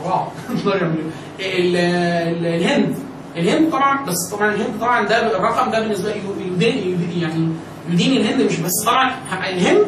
4 0.05 0.33
12 0.51 0.85
مليون. 0.85 1.13
ال- 1.41 1.77
ال- 1.77 2.47
الهند. 2.47 2.97
الهند 3.37 3.73
طبعا 3.73 4.05
بس 4.07 4.17
طبعا 4.33 4.55
الهند 4.55 4.81
طبعا 4.81 5.07
ده 5.07 5.37
الرقم 5.37 5.71
ده 5.71 5.81
بالنسبة 5.81 6.11
يدين 6.11 7.09
يعني 7.21 7.49
يدين 7.91 8.21
الهند 8.21 8.43
مش 8.43 8.57
بس. 8.61 8.85
طبعا 8.87 9.11
الهند 9.49 9.87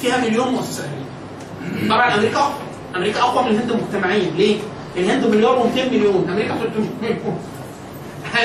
فيها 0.00 0.16
مليون 0.20 0.48
مؤسسه 0.48 0.88
طبعا 1.88 2.14
أمريكا 2.14 2.52
أمريكا 2.96 3.20
أقوى 3.20 3.44
من 3.44 3.50
الهند 3.50 3.72
مجتمعيا. 3.72 4.30
ليه؟ 4.30 4.56
الهند 4.96 5.26
مليار 5.26 5.58
و200 5.62 5.92
مليون. 5.92 6.26
أمريكا 6.30 6.54
300 6.54 6.88
مليون 7.02 7.38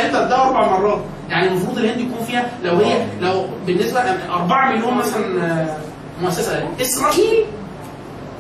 انت 0.06 0.14
ده 0.16 0.44
أربع 0.44 0.68
مرات. 0.78 1.02
يعني 1.30 1.48
المفروض 1.48 1.78
الهند 1.78 2.00
يكون 2.00 2.26
فيها 2.28 2.52
لو 2.64 2.76
هي 2.76 3.06
لو 3.22 3.46
بالنسبة 3.66 4.00
4 4.30 4.72
مليون 4.72 4.94
مثلا 4.94 5.46
آه، 5.46 5.78
مؤسسة 6.22 6.56
أهلية. 6.58 6.82
إسرائيل 6.82 7.46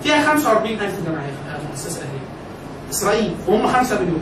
فيها 0.03 0.31
45000 0.31 0.93
جمعيه 1.07 1.31
آه، 1.49 1.59
مؤسسة 1.69 2.01
أهلية. 2.01 2.25
إسرائيل 2.91 3.35
وهم 3.47 3.67
5 3.67 4.01
مليون. 4.01 4.21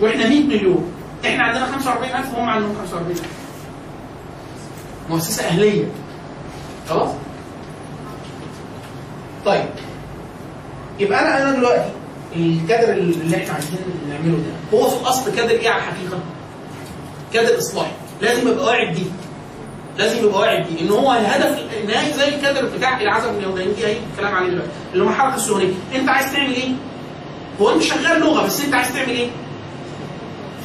وإحنا 0.00 0.28
100 0.28 0.46
مليون. 0.46 0.92
إحنا 1.26 1.44
عندنا 1.44 1.66
45000 1.66 2.34
وهم 2.34 2.48
عندهم 2.48 2.74
45000 2.82 3.22
مؤسسة 5.10 5.44
أهلية. 5.44 5.84
خلاص؟ 6.88 7.10
طيب. 9.46 9.64
يبقى 10.98 11.20
أنا 11.20 11.42
أنا 11.42 11.56
دلوقتي 11.56 11.90
الكادر 12.36 12.92
اللي 12.92 13.36
إحنا 13.36 13.54
عايزين 13.54 13.78
نعمله 14.08 14.36
ده 14.38 14.78
هو 14.78 14.88
في 14.88 15.00
الأصل 15.02 15.34
كادر 15.36 15.50
إيه 15.50 15.68
على 15.70 15.78
الحقيقة؟ 15.82 16.18
كادر 17.32 17.58
إصلاحي 17.58 17.90
لازم 18.22 18.48
يبقى 18.48 18.64
واعي 18.66 18.86
بيه 18.94 19.10
لازم 19.98 20.18
يبقى 20.26 20.40
واعي 20.40 20.64
بيه 20.64 20.80
إن 20.80 20.88
هو 20.90 21.12
الهدف 21.12 21.58
النهائي 21.82 22.12
زي 22.12 22.28
الكادر 22.28 22.66
بتاع 22.76 23.00
العزم 23.00 23.30
اليوماني 23.38 23.72
دي 23.72 23.86
هيجي 23.86 24.00
الكلام 24.12 24.34
عليه 24.34 24.48
دلوقتي 24.50 24.70
اللي 24.92 25.04
هو 25.04 25.08
الحركه 25.08 25.34
السهوليه 25.36 25.72
أنت 25.94 26.08
عايز 26.08 26.32
تعمل 26.32 26.52
إيه؟ 26.54 26.68
هو 27.60 27.70
أنت 27.70 27.82
شغال 27.82 28.20
لغة 28.20 28.46
بس 28.46 28.64
أنت 28.64 28.74
عايز 28.74 28.92
تعمل 28.92 29.10
إيه؟ 29.10 29.28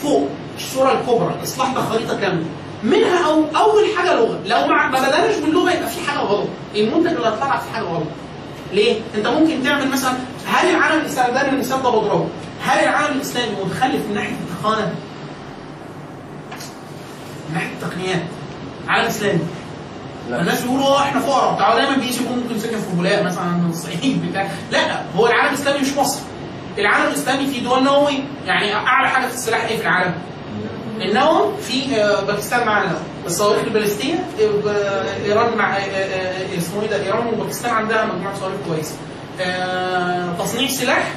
فوق 0.02 0.30
الصورة 0.58 0.92
الكبرى 0.92 1.36
إصلاح 1.44 1.74
ده 1.74 1.82
خريطه 1.82 2.20
كاملة 2.22 2.46
منها 2.84 3.26
أو 3.28 3.44
أول 3.56 3.84
حاجة 3.98 4.14
لغة 4.16 4.40
لو 4.46 4.68
ما 4.68 4.88
بدأناش 4.90 5.36
باللغة 5.36 5.72
يبقى 5.72 5.90
في 5.90 6.10
حاجة 6.10 6.20
غلط 6.20 6.48
المنتج 6.76 7.08
اللي 7.16 7.28
هيطلع 7.28 7.58
في 7.58 7.74
حاجة 7.74 7.84
غلط 7.84 8.08
ليه؟ 8.74 9.00
أنت 9.16 9.28
ممكن 9.28 9.64
تعمل 9.64 9.92
مثلا 9.92 10.14
هل 10.48 10.70
العالم 10.70 11.02
الإسلامي 11.02 11.34
ده 11.34 11.48
المثال 11.50 11.84
ده 11.84 11.90
بضربه 11.90 12.28
هل 12.64 12.80
العالم 12.84 13.16
الإسلامي 13.16 13.52
متخلف 13.66 14.02
من 14.10 14.14
ناحية 14.14 14.34
التقنيه؟ 14.34 14.86
من 17.50 17.54
ناحية 17.54 17.70
التقنيات. 17.74 18.22
عالم 18.88 19.06
اسلامي 19.08 19.40
لا. 20.30 20.42
الناس 20.42 20.62
بيقولوا 20.62 20.86
آه 20.86 21.02
إحنا 21.02 21.20
فقراء. 21.22 21.56
بتاع 21.56 21.76
دايما 21.76 21.96
بيجي 21.96 22.24
يكون 22.24 22.38
ممكن 22.38 22.60
ساكن 22.60 22.78
في 22.78 22.96
بولاق 22.96 23.24
مثلا 23.24 23.44
من 23.44 23.70
الصعيد 23.70 24.26
بتاع؟ 24.30 24.48
لا 24.72 25.02
هو 25.16 25.28
العالم 25.28 25.50
الإسلامي 25.54 25.80
مش 25.80 25.94
مصر. 25.98 26.20
العالم 26.78 27.08
الإسلامي 27.08 27.48
فيه 27.48 27.64
دول 27.64 27.84
نووي. 27.84 28.20
يعني 28.46 28.76
أعلى 28.76 29.10
حاجة 29.10 29.28
في 29.28 29.34
السلاح 29.34 29.64
إيه 29.66 29.78
في 29.78 29.82
العالم؟ 29.84 30.14
النووي 31.02 31.52
في 31.62 31.96
آه، 32.04 32.22
باكستان 32.22 32.68
معانا. 32.68 32.92
نووي 32.92 33.26
الصواريخ 33.26 33.64
البالستيه 33.64 34.14
آه، 34.68 35.04
إيران 35.26 35.58
مع 35.58 35.76
آه، 35.78 35.80
آه، 35.80 36.58
اسمه 36.58 36.82
إيه 36.82 36.88
ده؟ 36.90 37.04
إيران 37.04 37.28
وباكستان 37.28 37.74
عندها 37.74 38.06
مجموعة 38.06 38.40
صواريخ 38.40 38.58
كويسة. 38.68 38.94
آه، 38.94 39.15
تصنيع 40.40 40.70
سلاح 40.70 41.12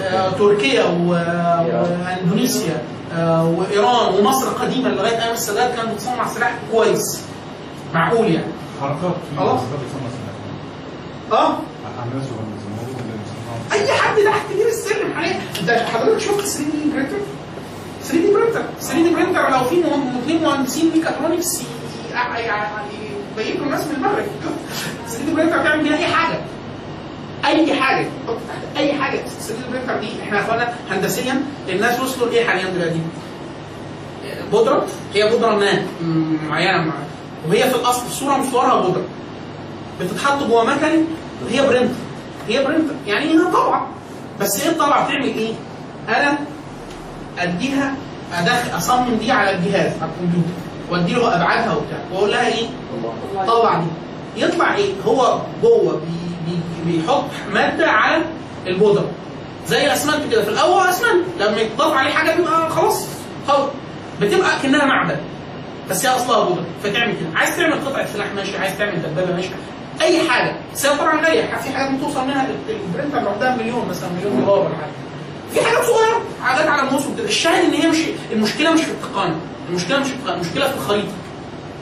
آه، 0.00 0.30
تركيا 0.30 0.84
و- 0.84 1.10
واندونيسيا 1.10 2.82
آه، 3.16 3.44
وايران 3.44 4.14
ومصر 4.14 4.48
قديما 4.48 4.88
لغايه 4.88 5.22
أيام 5.22 5.34
السادات 5.34 5.74
كانت 5.76 5.90
بتصنع 5.94 6.28
سلاح 6.28 6.54
كويس 6.72 7.20
معقول 7.94 8.26
يعني 8.34 8.52
حركات 8.80 9.14
خلاص. 9.38 9.60
آه 11.32 11.58
اي 13.72 13.92
حد 13.92 14.16
تحت 14.24 14.52
كبير 14.52 14.68
السلم 14.68 15.12
حاليا 15.16 15.40
انت 15.60 15.70
حضرتك 15.70 16.18
شفت 16.18 16.40
3 16.40 16.58
دي 16.64 16.90
برينتر 16.92 17.16
3 18.04 18.18
دي 18.26 18.32
برينتر 18.34 18.62
3 18.80 19.02
دي 19.02 19.14
برينتر 19.14 19.50
لو 19.50 19.64
في 19.64 19.82
اثنين 20.22 20.42
مهندسين 20.42 20.90
ميكاترونكس 20.94 21.60
ي- 21.60 21.64
ي- 22.38 22.40
ي- 22.46 23.42
يبيتوا 23.42 23.64
الناس 23.66 23.86
من 23.86 23.94
المغرب 23.94 24.24
3 25.08 25.24
دي 25.24 25.34
برينتر 25.34 25.62
تعمل 25.64 25.82
بيها 25.82 25.96
اي 25.98 26.06
حاجة 26.06 26.38
أي 27.44 27.74
حاجة 27.74 28.06
حط 28.28 28.36
تحت 28.48 28.76
أي 28.76 28.92
حاجة 28.92 29.16
3 29.16 29.54
دي 29.54 29.70
برينتر 29.70 30.00
دي 30.00 30.22
إحنا 30.22 30.40
اخوانا 30.40 30.74
هندسيا 30.90 31.42
الناس 31.68 32.00
وصلوا 32.00 32.28
لإيه 32.28 32.46
حاليا 32.46 32.70
دلوقتي؟ 32.70 33.00
بودرة 34.52 34.86
هي 35.14 35.30
بودرة 35.30 35.54
ما 35.56 35.82
معينة 36.48 36.84
مع 36.84 36.94
وهي 37.48 37.70
في 37.70 37.76
الأصل 37.76 38.10
صورة 38.10 38.36
مصورها 38.36 38.80
بودرة. 38.80 39.04
بتتحط 40.00 40.42
جوه 40.42 40.64
مكنة 40.64 41.04
وهي 41.44 41.66
printer. 41.66 41.94
هي 42.48 42.64
printer. 42.64 42.94
يعني 43.06 43.24
هي 43.24 43.52
طبعه 43.52 43.88
بس 44.40 44.64
هي 44.64 44.70
الطبعه 44.70 45.06
بتعمل 45.06 45.24
إيه؟ 45.24 45.52
أنا 46.08 46.38
أديها 47.38 47.94
ادخل 48.32 48.78
أصمم 48.78 49.14
دي 49.14 49.32
على 49.32 49.50
الجهاز 49.50 49.92
على 50.02 50.10
الكمبيوتر. 50.10 50.48
وادي 50.90 51.14
له 51.14 51.36
أبعادها 51.36 51.74
وبتاع. 51.76 51.98
وأقول 52.12 52.30
لها 52.30 52.46
إيه؟ 52.46 52.66
طلع 53.46 53.80
دي. 53.80 53.86
يطلع 54.44 54.74
إيه؟ 54.74 54.92
هو 55.06 55.40
جوه 55.62 55.92
بي 55.92 56.28
بيحط 56.86 57.24
مادة 57.52 57.90
على 57.90 58.22
البودره 58.66 59.10
زي 59.66 59.86
الأسمنت 59.86 60.32
كده. 60.32 60.42
في 60.44 60.50
الأول 60.50 60.86
أسمنت. 60.86 61.24
لما 61.40 61.60
يتضاف 61.60 61.92
عليه 61.92 62.10
حاجة 62.10 62.36
بيبقى 62.36 62.70
خلاص. 62.70 63.06
خلاص. 63.48 63.68
بتبقى 64.20 64.50
كأنها 64.62 64.84
معدن 64.84 65.16
بس 65.90 66.06
هي 66.06 66.16
أصلها 66.16 66.44
بودره 66.44 66.64
فتعمل 66.82 67.12
كده. 67.12 67.28
عايز 67.38 67.56
تعمل 67.56 67.74
قطعة 67.86 68.06
سلاح 68.12 68.26
ماشي. 68.36 68.58
عايز 68.58 68.78
تعمل 68.78 69.02
دبابة 69.02 69.34
ماشي. 69.34 69.48
أي 70.00 70.28
حاجة. 70.28 70.56
بس 70.74 70.86
هي 70.86 70.98
طبعا 70.98 71.26
غاليه 71.26 71.42
في 71.56 71.70
حاجات 71.70 71.94
بتوصل 71.98 72.24
منها. 72.24 72.46
البرنتر 72.68 73.20
لوحدها 73.20 73.56
مليون 73.56 73.88
مثلا. 73.90 74.08
مليون 74.18 74.40
دولار 74.46 74.58
ولا 74.58 74.68
حاجة. 74.76 74.90
في 75.54 75.60
حاجات 75.66 75.84
صغيرة. 75.84 76.20
حاجات 76.42 76.66
على 76.68 76.88
النص 76.88 77.06
وكده 77.06 77.24
الشاهد 77.24 77.64
إن 77.64 77.72
هي 77.72 77.88
مش 77.88 77.98
المشكلة 78.32 78.72
مش 78.72 78.80
في 78.80 78.90
التقنية. 78.90 79.36
المشكلة 79.70 79.98
مش 79.98 80.06
في 80.06 80.14
التقنية، 80.14 80.34
المشكلة 80.34 80.68
في 80.68 80.74
الخريطة. 80.74 81.12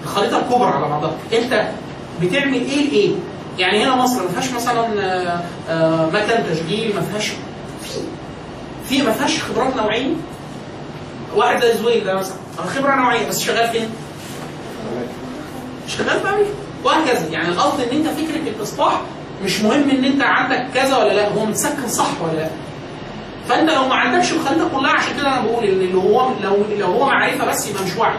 الخريطة 0.05 0.39
الكبرى 0.39 0.69
على 0.69 0.89
بعضها. 0.89 1.13
أنت 1.33 1.69
بتعمل 2.23 2.55
إيه 2.55 2.89
لإيه؟ 2.91 3.11
يعني 3.59 3.85
هنا 3.85 3.97
مصر 3.97 4.23
ما 4.23 4.29
فيهاش 4.29 4.53
مثلا 4.53 4.87
آه، 5.01 5.41
آه، 5.69 6.07
مكان 6.07 6.45
تشغيل 6.51 6.95
ما 6.95 7.01
فيهاش 7.01 7.33
في 8.89 9.03
ما 9.03 9.13
فيهاش 9.13 9.43
خبرات 9.43 9.77
نوعية. 9.77 10.15
واحد 11.35 11.63
زي 11.63 11.73
زويل 11.73 12.05
ده 12.05 12.15
مثلا 12.15 12.37
خبرة 12.77 12.95
نوعية 12.95 13.29
بس 13.29 13.41
شغال 13.41 13.69
فين؟ 13.69 13.89
شغال 15.89 16.21
في 16.21 16.47
وهكذا. 16.85 17.29
يعني 17.31 17.49
القصد 17.49 17.81
إن 17.81 17.97
أنت 17.97 18.07
فكرة 18.07 18.49
الإصلاح 18.57 19.01
مش 19.45 19.61
مهم 19.61 19.91
إن 19.91 20.05
أنت 20.05 20.23
عندك 20.23 20.67
كذا 20.75 20.97
ولا 20.97 21.13
لا 21.13 21.29
هو 21.29 21.45
متسكن 21.45 21.89
صح 21.89 22.23
ولا 22.23 22.33
لا. 22.37 22.51
فأنت 23.49 23.71
لو 23.71 23.89
ما 23.89 23.95
عندكش 23.95 24.33
الخريطه 24.33 24.69
كلها 24.69 24.91
عشان 24.93 25.17
كده 25.17 25.29
أنا 25.29 25.41
بقول 25.41 25.65
إن 25.65 25.81
اللي 25.81 25.95
هو 25.99 26.29
لو 26.43 26.57
لو 26.79 26.87
هو 26.87 27.07
معرفة 27.07 27.45
بس 27.47 27.69
يبقى 27.69 27.85
مش 27.85 27.97
وعي 27.97 28.15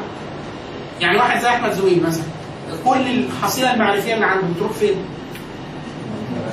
يعني 1.01 1.17
واحد 1.17 1.41
زي 1.41 1.47
أحمد 1.47 1.71
زويل 1.71 2.03
مثلا 2.07 2.23
كل 2.85 2.99
الحصيلة 3.07 3.73
المعرفية 3.73 4.13
اللي 4.13 4.25
عنده 4.25 4.47
بتروح 4.55 4.71
فين؟ 4.71 4.95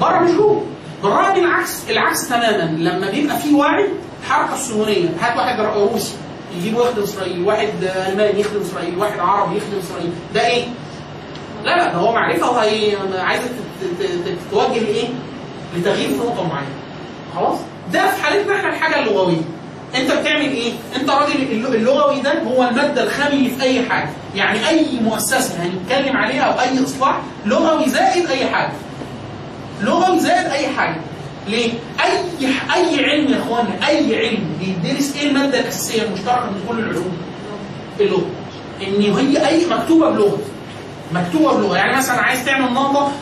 بره 0.01 0.18
مش 0.18 0.31
جوه 0.31 0.62
بالرغم 1.03 1.45
العكس 1.45 1.91
العكس 1.91 2.29
تماما 2.29 2.77
لما 2.79 3.11
بيبقى 3.11 3.39
فيه 3.39 3.55
وعي 3.55 3.87
الحركه 4.22 4.55
الصهيونيه 4.55 5.09
هات 5.20 5.37
واحد 5.37 5.61
روسي 5.61 6.14
يجيبه 6.59 6.81
يخدم 6.89 7.03
اسرائيل 7.03 7.43
واحد 7.43 7.68
ألماني 8.09 8.41
يخدم 8.41 8.61
اسرائيل 8.61 8.99
واحد 8.99 9.18
عربي 9.18 9.57
يخدم 9.57 9.79
اسرائيل 9.87 10.11
ده 10.35 10.47
إيه؟ 10.47 10.64
لا 11.64 11.77
لا 11.77 11.93
ده 11.93 11.99
هو 11.99 12.12
معرفة 12.12 12.51
وهي 12.51 12.97
عايزك 13.18 13.45
تت- 13.45 14.01
تت- 14.01 14.07
تت- 14.29 14.37
تتوجه 14.51 14.79
لإيه؟ 14.79 15.09
لتغيير 15.77 16.09
في 16.09 16.14
نقطة 16.16 16.49
معينة 16.49 16.68
خلاص؟ 17.37 17.59
ده 17.93 18.11
في 18.11 18.22
حالتنا 18.22 18.57
إحنا 18.57 18.68
الحاجة 18.68 18.99
اللغوية 18.99 19.37
أنت 19.95 20.12
بتعمل 20.12 20.43
إيه؟ 20.51 20.72
أنت 20.97 21.11
راجل 21.11 21.33
الل- 21.43 21.75
اللغوي 21.75 22.20
ده 22.20 22.43
هو 22.43 22.62
المادة 22.68 23.03
الخام 23.03 23.33
اللي 23.33 23.51
في 23.51 23.62
أي 23.62 23.89
حاجة 23.89 24.11
يعني 24.35 24.68
أي 24.68 24.87
مؤسسة 25.01 25.55
هنتكلم 25.62 26.16
عليها 26.16 26.43
أو 26.43 26.61
أي 26.61 26.85
إصلاح 26.85 27.16
لغوي 27.47 27.89
زائد 27.89 28.27
أي 28.31 28.47
حاجة 28.47 28.72
لغوي 29.81 30.20
زائد 30.20 30.47
أي 30.47 30.66
حاجة. 30.68 30.97
ليه؟ 31.49 31.72
اي 32.05 32.47
أي 32.75 33.05
علم 33.11 33.33
يا 33.33 33.39
اخوانا 33.39 33.89
أي 33.89 34.16
علم 34.18 34.39
بيدرس 34.61 35.16
إيه 35.16 35.29
المادة 35.29 35.61
الأساسية 35.61 36.03
المشتركة 36.03 36.51
من 36.51 36.64
كل 36.68 36.79
العلوم؟ 36.79 37.16
اللغة. 38.01 38.27
إن 38.83 39.03
هي 39.03 39.49
أي 39.49 39.66
مكتوبة 39.66 40.11
بلغة. 40.11 40.39
مكتوبة 41.12 41.53
بلغة. 41.55 41.77
يعني 41.77 41.97
مثلا 41.97 42.20
عايز 42.20 42.45
تعمل 42.45 42.72
نقطه 42.72 43.12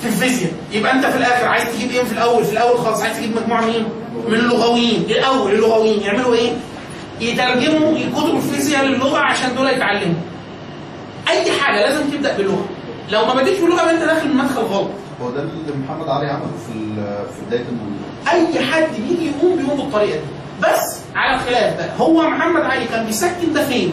في 0.00 0.06
الفيزياء. 0.06 0.52
يبقى 0.72 0.92
أنت 0.92 1.06
في 1.06 1.16
الآخر 1.16 1.46
عايز 1.48 1.64
تجيب 1.64 1.90
إيه 1.90 2.02
في 2.04 2.12
الأول؟ 2.12 2.44
في 2.44 2.52
الأول 2.52 2.78
خالص 2.78 3.02
عايز 3.02 3.16
تجيب 3.16 3.36
مجموعة 3.36 3.60
مين؟ 3.66 3.84
من 4.28 4.34
اللغويين. 4.34 5.02
الأول 5.10 5.52
اللغويين. 5.52 6.00
يعملوا 6.02 6.34
إيه؟ 6.34 6.52
يترجموا 7.20 7.98
كتب 8.16 8.36
الفيزياء 8.36 8.84
للغة 8.84 9.18
عشان 9.18 9.54
دول 9.54 9.68
يتعلموا. 9.68 10.20
أي 11.28 11.52
حاجة 11.52 11.80
لازم 11.80 12.10
تبدأ 12.10 12.36
باللغة 12.36 12.64
لو 13.10 13.26
ما 13.26 13.34
بديتش 13.34 13.60
باللغة 13.60 13.82
يبقى 13.82 13.94
أنت 13.94 14.02
داخل 14.04 14.28
من 14.28 14.36
مدخل 14.36 14.60
غلط. 14.62 14.90
هو 15.22 15.30
ده 15.30 15.40
اللي 15.42 15.72
محمد 15.88 16.08
علي 16.08 16.26
عمله 16.30 16.46
في 16.66 16.72
في 17.34 17.46
بداية 17.46 17.64
الموضوع. 17.68 18.32
أي 18.32 18.66
حد 18.72 18.88
بيجي 19.08 19.26
يقوم 19.30 19.56
بيقوم 19.56 19.76
بالطريقة 19.80 20.16
دي. 20.16 20.24
بس 20.62 20.98
على 21.14 21.34
الخلاف 21.36 21.78
ده 21.78 21.92
هو 22.00 22.22
محمد 22.22 22.62
علي 22.62 22.84
كان 22.84 23.06
بيسكن 23.06 23.52
ده 23.54 23.64
فين؟ 23.64 23.92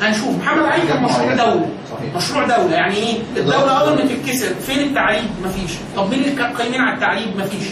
هنشوف. 0.00 0.36
محمد 0.38 0.64
علي 0.64 0.86
كان 0.86 1.02
مشروع 1.02 1.34
دولة. 1.34 1.68
صحيح. 1.90 2.14
مشروع 2.16 2.44
دولة. 2.46 2.74
يعني 2.74 2.96
إيه؟ 2.96 3.16
الدولة 3.36 3.70
أول 3.80 3.94
ما 3.98 4.04
تتكسر 4.04 4.54
فين 4.54 4.78
التعليم؟ 4.78 5.30
مفيش. 5.44 5.72
طب 5.96 6.10
مين 6.10 6.18
اللي 6.24 6.34
كان 6.36 6.52
قايمين 6.52 6.80
على 6.80 6.94
التعليم؟ 6.94 7.34
مفيش. 7.38 7.68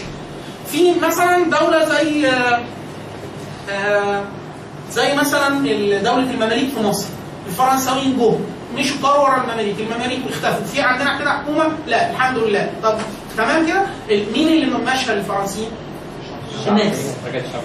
في 0.71 0.93
مثلا 1.07 1.43
دولة 1.43 1.85
زي 1.85 2.27
آه، 2.27 2.59
آه، 3.69 4.23
زي 4.91 5.15
مثلا 5.15 5.49
دولة 6.03 6.31
المماليك 6.31 6.69
في 6.73 6.81
مصر. 6.83 7.07
الفرنساويين 7.47 8.17
جم. 8.17 8.35
مشوا 8.75 8.97
طاروا 9.03 9.23
ورا 9.23 9.37
المماليك 9.43 9.75
المماليك 9.79 10.19
اختفوا 10.29 10.65
في 10.65 10.81
عندنا 10.81 11.19
كده 11.19 11.31
حكومة؟ 11.31 11.69
لا 11.87 12.11
الحمد 12.11 12.37
لله. 12.37 12.71
طب 12.83 12.97
تمام 13.37 13.67
كده؟ 13.67 13.81
مين 14.09 14.47
اللي 14.47 14.65
ماشيه 14.77 15.13
الفرنسيين 15.13 15.69
الناس. 16.67 16.97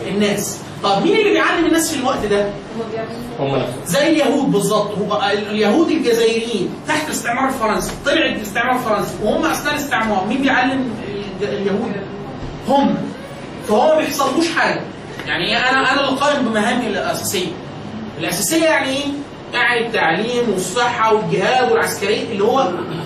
الناس. 0.08 0.58
طب 0.82 1.02
مين 1.02 1.16
اللي 1.16 1.30
بيعلم 1.30 1.66
الناس 1.66 1.92
في 1.92 2.00
الوقت 2.00 2.24
ده؟ 2.26 2.46
هم 3.40 3.62
زي 3.86 4.10
اليهود 4.10 4.52
بالظبط. 4.52 4.98
هو 4.98 5.16
ال- 5.32 5.48
اليهود 5.50 5.90
الجزائريين 5.90 6.70
تحت 6.88 7.06
الاستعمار 7.06 7.48
الفرنسي. 7.48 7.92
طلع 8.06 8.26
الاستعمار 8.26 8.76
الفرنسي. 8.76 9.14
وهم 9.22 9.44
أثناء 9.46 9.74
الاستعمار. 9.74 10.24
مين 10.28 10.42
بيعلم 10.42 10.90
اليهود؟ 11.42 11.92
هم. 12.68 12.94
فهو 13.68 13.86
ما 13.94 13.98
بيحصلوش 13.98 14.50
حاجة. 14.56 14.80
يعني 15.26 15.56
أنا 15.58 15.92
أنا 15.92 16.08
اللي 16.08 16.20
قائم 16.20 16.42
بمهامي 16.48 16.86
الأساسية. 16.86 17.46
الأساسية 18.18 18.64
يعني 18.64 18.88
إيه؟ 18.88 19.04
يعني 19.52 19.86
التعليم 19.86 20.50
والصحة 20.50 21.14
والجهاد 21.14 21.72
والعسكرية 21.72 22.32
اللي 22.32 22.44
هو 22.44 22.60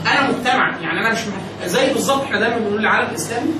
أنا 0.06 0.30
مجتمع. 0.30 0.78
يعني 0.80 1.00
أنا 1.00 1.12
مش 1.12 1.18
مح- 1.18 1.66
زي 1.66 1.92
بالظبط 1.92 2.22
إحنا 2.22 2.40
دايما 2.40 2.58
بنقول 2.58 2.80
العالم 2.80 3.10
الإسلامي. 3.10 3.50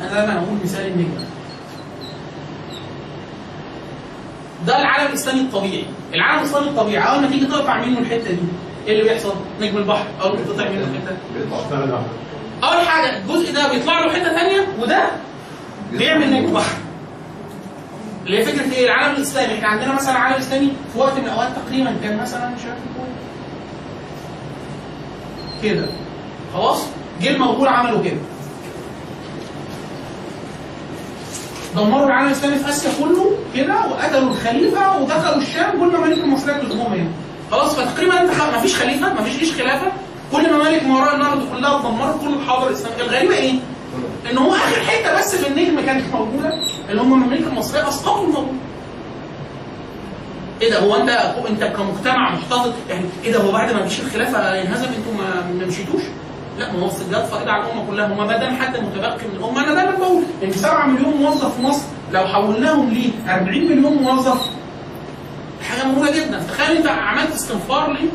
أنا 0.00 0.14
دايما 0.14 0.32
أقول 0.38 0.58
مثال 0.64 0.86
النجمة. 0.86 1.24
ده 4.66 4.78
العالم 4.80 5.06
الإسلامي 5.08 5.40
الطبيعي. 5.40 5.84
العالم 6.14 6.40
الإسلامي 6.42 6.68
الطبيعي 6.68 7.08
أول 7.14 7.20
ما 7.22 7.28
تيجي 7.28 7.46
تقطع 7.46 7.84
منه 7.84 7.98
الحتة 7.98 8.30
دي 8.30 8.38
إيه 8.86 8.92
اللي 9.00 9.12
بيحصل؟ 9.12 9.34
نجم 9.60 9.76
البحر. 9.76 10.04
أول 10.22 10.38
ما 10.38 10.44
تقطع 10.44 10.68
منه 10.68 10.80
الحتة 10.84 11.16
أول 12.64 12.86
حاجة 12.88 13.16
الجزء 13.18 13.54
ده 13.54 13.72
بيطلع 13.72 14.00
له 14.00 14.12
حتة 14.12 14.24
ثانية 14.38 14.66
وده 14.80 15.02
بيعمل 15.92 16.30
نجم 16.32 16.52
بحر. 16.52 16.76
اللي 18.28 18.38
هي 18.38 18.44
فكرة 18.44 18.72
إيه 18.72 18.84
العالم 18.86 19.16
الإسلامي؟ 19.16 19.54
إحنا 19.54 19.68
عندنا 19.68 19.92
مثلا 19.94 20.10
العالم 20.12 20.34
الاسلامي 20.36 20.72
في 20.92 20.98
وقت 20.98 21.12
من 21.18 21.24
الأوقات 21.24 21.48
تقريبا 21.66 21.96
كان 22.02 22.16
مثلا 22.22 22.48
مش 22.48 22.60
عارف 22.64 22.78
كده. 25.62 25.86
خلاص؟ 26.54 26.78
جه 27.22 27.30
المغول 27.30 27.68
عملوا 27.68 28.02
كده. 28.04 28.16
دمروا 31.76 32.06
العالم 32.06 32.26
الإسلامي 32.26 32.56
في 32.58 32.68
آسيا 32.68 32.90
كله 33.00 33.30
كده 33.54 33.74
وقتلوا 33.90 34.30
الخليفة 34.30 35.00
ودخلوا 35.02 35.42
الشام. 35.42 35.70
كل 35.70 35.96
ممالك 35.96 36.18
المصريه 36.18 36.54
كلهم 36.56 36.92
هنا. 36.92 37.08
خلاص؟ 37.50 37.74
فتقريبا 37.74 38.20
أنت 38.20 38.30
ما 38.52 38.58
فيش 38.60 38.76
خليفة 38.76 39.14
ما 39.14 39.22
فيش 39.22 39.36
جيش 39.38 39.52
خلافة. 39.54 39.92
كل 40.32 40.52
ممالك 40.52 40.82
ما 40.82 40.96
وراء 41.00 41.14
النهر 41.14 41.38
كلها 41.56 41.76
اتدمرت. 41.80 42.20
كل 42.20 42.34
الحاضر 42.34 42.68
الاسلامي 42.68 43.02
الغريبة 43.02 43.34
إيه؟ 43.34 43.54
إن 44.30 44.38
هو 44.38 44.54
آخر 44.54 44.80
حتة 44.80 45.18
بس 45.18 45.34
في 45.36 45.48
النجم 45.48 45.80
كانت 45.86 46.14
موجودة 46.14 46.52
اللي 46.90 47.02
هم 47.02 47.12
الممالك 47.12 47.46
المصرية 47.46 47.88
اسقطوا 47.88 48.24
المغول 48.26 48.46
إيه 50.62 50.70
ده؟ 50.70 50.78
هو 50.80 50.96
انت 50.96 51.08
أنت 51.50 51.64
كمجتمع 51.64 52.30
محتفظ 52.34 52.72
يعني 52.90 53.04
إيه 53.24 53.32
ده؟ 53.32 53.38
هو 53.40 53.52
بعد 53.52 53.72
ما 53.72 53.86
جيش 53.86 54.00
الخلافه 54.00 54.54
ينهزم 54.56 54.86
أنتوا 54.86 55.12
ما, 55.60 55.66
مشيتوش؟ 55.66 56.02
لا 56.58 56.72
ما 56.72 56.78
هو 56.82 56.86
السجاد 56.86 57.24
فريضه 57.24 57.50
على 57.52 57.62
الامه 57.64 57.86
كلها 57.90 58.06
هم 58.06 58.26
ما 58.26 58.36
دام 58.36 58.56
حد 58.56 58.76
متبقي 58.76 59.28
من 59.28 59.36
الأمة 59.36 59.64
أنا 59.64 59.74
دايما 59.74 59.90
بقول 59.98 60.22
ان 60.44 60.52
7 60.52 60.86
مليون 60.86 61.14
موظف 61.14 61.56
في 61.56 61.62
مصر 61.62 61.82
لو 62.12 62.26
حولناهم 62.26 62.90
ل 62.94 63.10
40 63.28 63.48
مليون 63.64 63.92
موظف؟ 63.92 64.40
حاجة 65.68 65.86
مهوله 65.88 66.10
جدا. 66.10 66.42
تخيل 66.48 66.76
أنت 66.76 66.86
عملت 66.86 67.34
استنفار 67.34 67.92
ليه؟ 67.92 68.08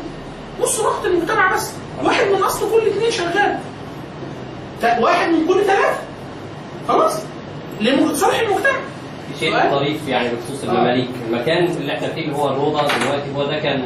نص 0.62 0.80
رحت 0.80 1.06
المجتمع 1.06 1.54
بس. 1.54 1.70
واحد 2.04 2.26
من 2.26 2.42
أصل 2.42 2.70
كل 2.70 2.86
اثنين 2.86 3.10
شغال. 3.10 3.58
واحد 5.00 5.28
من 5.28 5.46
كل 5.48 5.64
ثلاثة 5.64 5.98
خلاص. 6.88 7.22
لصالح 7.80 8.40
المجتمع. 8.40 8.78
شيء؟ 9.40 9.70
طريف 9.70 10.08
يعني 10.08 10.28
بخصوص 10.28 10.64
المماليك 10.64 11.08
المكان 11.28 11.64
اللي 11.64 11.92
إحنا 11.94 12.08
فيه 12.08 12.22
اللي 12.24 12.36
هو 12.36 12.48
الروضه 12.48 12.80
دلوقتي 12.82 13.24
هو 13.36 13.44
ده 13.44 13.58
كان 13.58 13.82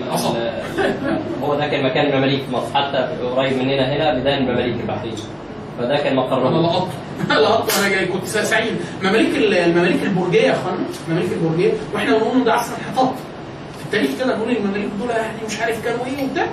هو 1.43 1.55
ده 1.55 1.67
كان 1.67 1.85
مكان 1.85 2.07
المماليك 2.13 2.43
في 2.45 2.53
مصر. 2.53 2.67
حتى 2.75 3.09
قريب 3.37 3.53
مننا 3.59 3.93
هنا 3.97 4.19
بدايه 4.21 4.39
المماليك 4.39 4.81
البحرية. 4.81 5.13
فده 5.79 5.97
كان 5.97 6.13
أنا 6.19 6.21
مقرهم 6.21 6.63
لقطت 6.67 6.89
لقطت. 7.31 7.79
أنا 7.79 7.89
جاي 7.89 8.07
كنت 8.07 8.25
سعيد. 8.27 8.77
مماليك 9.03 9.37
ال- 9.37 9.55
المماليك 9.55 10.03
البرجية 10.03 10.43
يا 10.43 10.53
أخوانا. 10.53 10.79
المماليك 11.09 11.33
البرجية. 11.33 11.73
وإحنا 11.95 12.19
بنقول 12.19 12.45
ده 12.45 12.55
أحسن 12.55 12.73
حطط 12.97 13.15
في 13.79 13.85
التاريخ 13.87 14.11
كده 14.19 14.37
نقول 14.37 14.57
المماليك 14.57 14.89
دول 15.01 15.11
يعني 15.11 15.39
مش 15.47 15.61
عارف 15.61 15.85
كانوا 15.85 16.07
إيه 16.07 16.25
وبتاع 16.25 16.47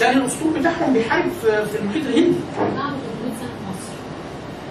كان 0.00 0.18
الأسطول 0.18 0.58
بتاعهم 0.58 0.92
بيحارب 0.92 1.24
في 1.42 1.66
في 1.66 1.78
المحيط 1.78 2.02
الهندي 2.06 2.36
قعدوا 2.58 2.76
300 2.76 3.34
سنه 3.40 3.48
في 3.48 3.64
مصر 3.70 3.92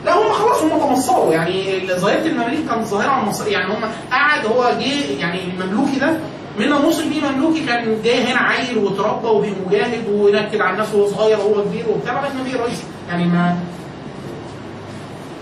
لا 0.09 0.17
هم 0.17 0.33
خلاص 0.33 0.61
هم 0.61 0.79
تمصروا 0.79 1.33
يعني 1.33 1.81
ظاهرة 1.95 2.25
المماليك 2.27 2.59
كانت 2.69 2.85
ظاهرة 2.87 3.25
مصريه 3.29 3.51
يعني 3.53 3.73
هم 3.73 3.79
قعد 4.11 4.45
هو 4.45 4.71
جه 4.79 5.19
يعني 5.19 5.39
المملوكي 5.43 5.99
ده 5.99 6.13
من 6.59 6.73
وصل 6.73 7.09
بيه 7.09 7.21
مملوكي 7.29 7.65
كان 7.65 8.01
جاي 8.03 8.23
هنا 8.23 8.39
عيل 8.39 8.77
وتربى 8.77 9.27
وبقى 9.27 9.49
مجاهد 9.67 10.09
وينكد 10.09 10.61
على 10.61 10.73
الناس 10.73 10.93
وهو 10.93 11.07
صغير 11.07 11.37
وهو 11.39 11.63
كبير 11.63 11.85
وبتاع 11.89 12.13
لغايه 12.13 12.33
ما 12.33 12.43
بقي 12.43 12.63
رئيس 12.63 12.83
يعني 13.09 13.25
ما 13.25 13.57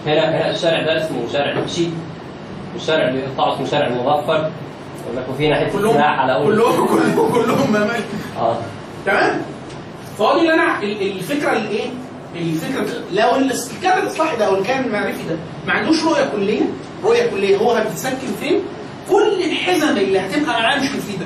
هنا 0.06 0.30
هنا 0.30 0.50
الشارع 0.52 0.82
ده 0.82 1.06
اسمه 1.06 1.18
شارع 1.34 1.52
البشي 1.52 1.88
والشارع 2.74 3.08
اللي 3.08 3.20
يقطع 3.20 3.54
اسمه 3.54 3.66
شارع 3.66 3.88
المظفر 3.88 4.52
وفي 5.30 5.48
ناحية 5.50 5.72
كلهم 5.72 5.98
على 6.02 6.34
أول 6.34 6.56
كلهم 6.56 6.88
كلهم 6.88 7.32
كلهم 7.34 7.70
ممالك 7.70 8.04
آه. 8.40 8.58
تمام؟ 9.06 9.42
فهو 10.18 10.34
دي 10.34 10.40
اللي 10.40 10.54
أنا 10.54 10.82
ال- 10.84 11.12
الفكرة 11.12 11.52
اللي 11.54 11.70
إيه 11.70 11.90
الفكرة 12.38 12.86
لو 13.14 13.36
الكادر 13.36 14.04
الاصلاحي 14.04 14.38
ده 14.38 14.46
أو 14.48 14.56
الكادر 14.56 14.86
المعرفي 14.86 15.24
ده 15.30 15.36
ما 15.68 15.74
عندوش 15.74 16.04
رؤية 16.04 16.26
كلية. 16.36 16.62
رؤية 17.04 17.30
كلية 17.32 17.58
هو 17.58 17.72
هتتسكن 17.72 18.28
فين؟ 18.40 18.62
كل 19.10 19.44
الحزم 19.44 19.98
اللي 19.98 20.20
هتبقى 20.20 20.62
معاه 20.62 20.78
مش 20.80 20.86
مفيده 20.96 21.26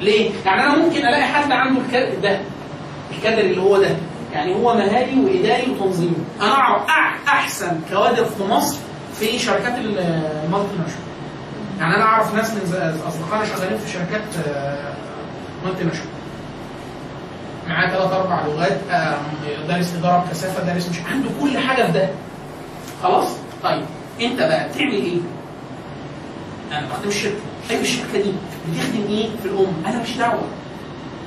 ليه؟ 0.00 0.30
يعني 0.46 0.62
أنا 0.62 0.76
ممكن 0.76 0.96
ألاقي 0.98 1.22
حد 1.24 1.52
عنده 1.52 1.80
الكادر 1.80 2.20
ده 2.22 2.40
الكادر 3.16 3.40
اللي 3.40 3.60
هو 3.62 3.76
ده. 3.82 3.96
يعني 4.32 4.54
هو 4.54 4.74
مهاري 4.74 5.20
وإداري 5.20 5.70
وتنظيمي. 5.70 6.16
أنا 6.40 6.52
أعرف 6.52 6.82
أحسن 7.28 7.80
كوادر 7.92 8.24
في 8.24 8.42
مصر 8.44 8.78
في 9.20 9.38
شركات 9.38 9.74
ال 9.78 10.76
multinational 10.78 11.06
يعني 11.78 11.94
أنا 11.96 12.02
أعرف 12.04 12.34
ناس 12.34 12.50
من 12.50 12.60
اصدقائنا 13.08 13.44
شغالين 13.44 13.78
في 13.78 13.92
شركات 13.92 14.22
multinational 15.64 16.15
معاه 17.68 17.90
ثلاث 17.90 18.12
أربع 18.12 18.46
لغات 18.46 18.78
آه، 18.90 19.16
دارس 19.68 19.94
إدارة 19.94 20.24
بكثافه 20.28 20.62
دارس 20.64 20.88
مش 20.88 20.96
عنده 21.12 21.28
كل 21.42 21.58
حاجة 21.58 21.82
في 21.86 21.92
ده 21.92 22.08
خلاص 23.02 23.28
طيب 23.62 23.82
أنت 24.20 24.38
بقى 24.38 24.68
بتعمل 24.68 24.92
إيه؟ 24.92 25.16
أنا 26.72 26.86
بخدم 26.86 27.08
الشركة 27.08 27.34
طيب 27.70 27.80
الشركة 27.80 28.22
دي 28.22 28.32
بتخدم 28.72 29.04
إيه 29.08 29.28
في 29.42 29.48
الأم؟ 29.48 29.72
أنا 29.86 30.02
مش 30.02 30.16
دعوة 30.16 30.42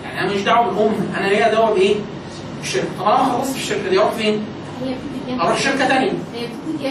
يعني 0.03 0.21
أنا 0.21 0.33
مش 0.35 0.41
دعوة 0.41 0.67
بالام 0.71 0.93
أنا 1.17 1.27
ليا 1.27 1.53
دعوة 1.53 1.73
بإيه؟ 1.73 1.95
الشركة 2.61 2.87
طب 2.99 3.05
أنا 3.07 3.17
خلصت 3.17 3.55
الشركة 3.55 3.89
دي 3.89 3.99
أروح 3.99 4.11
فين؟ 4.11 4.45
أروح 5.41 5.57
شركة 5.59 5.87
ثانية؟ 5.87 6.11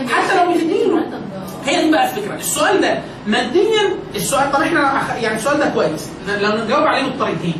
حتى 0.09 0.37
لو. 0.37 0.51
مرتب 0.97 1.23
هي 1.67 1.85
دي 1.85 1.91
بقى 1.91 2.11
الفكرة 2.11 2.35
السؤال 2.35 2.81
ده 2.81 2.99
ماديا 3.27 3.95
السؤال 4.15 4.53
طب 4.53 4.61
إحنا 4.63 5.03
يعني 5.23 5.37
السؤال 5.37 5.59
ده 5.59 5.69
كويس 5.69 6.09
لو 6.29 6.65
نجاوب 6.65 6.87
عليه 6.87 7.03
بالطريقتين 7.05 7.55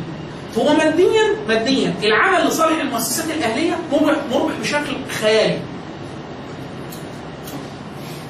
هو 0.57 0.73
ماديا 0.73 1.35
ماديا. 1.47 1.93
العمل 2.03 2.47
لصالح 2.47 2.81
المؤسسات 2.81 3.31
الأهلية 3.31 3.77
مربح 3.91 4.17
مربح 4.31 4.53
بشكل 4.61 4.97
خيالي. 5.21 5.59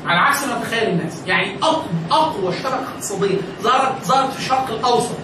على 0.05 0.19
عكس 0.19 0.43
ما 0.43 0.59
تخيل 0.63 0.89
الناس. 0.89 1.13
يعني 1.27 1.57
اقوى 1.63 1.83
أقوى 2.11 2.53
شبكة 2.53 2.75
اقتصادية 2.95 3.37
ظهرت 3.61 4.03
ظهرت 4.05 4.31
في 4.33 4.39
الشرق 4.39 4.69
الأوسط. 4.69 5.15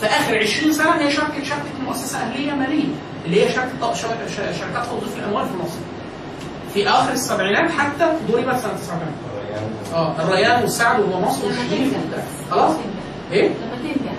في 0.00 0.06
آخر 0.06 0.38
20 0.38 0.72
سنة 0.72 0.94
هي 1.00 1.10
شركه 1.10 1.44
شركه 1.44 1.62
مؤسسة 1.86 2.18
أهلية 2.18 2.52
مالية 2.52 2.88
اللي 3.24 3.44
هي 3.44 3.52
شركه 3.52 3.94
شركه 3.94 4.26
ش- 4.26 4.58
شركات 4.58 4.86
توظيف 4.86 5.16
الأموال 5.18 5.46
في 5.48 5.56
مصر. 5.56 5.78
في 6.74 6.88
آخر 6.88 7.12
السبعينات 7.12 7.70
حتى 7.70 8.12
ضربت 8.30 8.44
سنة 8.56 8.72
79 8.72 9.12
آه 9.94 10.14
الريان 10.22 10.62
والسعد 10.62 11.00
ومصر 11.00 11.46
والشريف. 11.46 11.94
خلاص؟ 12.50 12.74
إيه؟ 13.32 13.48
لما 13.48 13.76
تنجح 13.82 14.12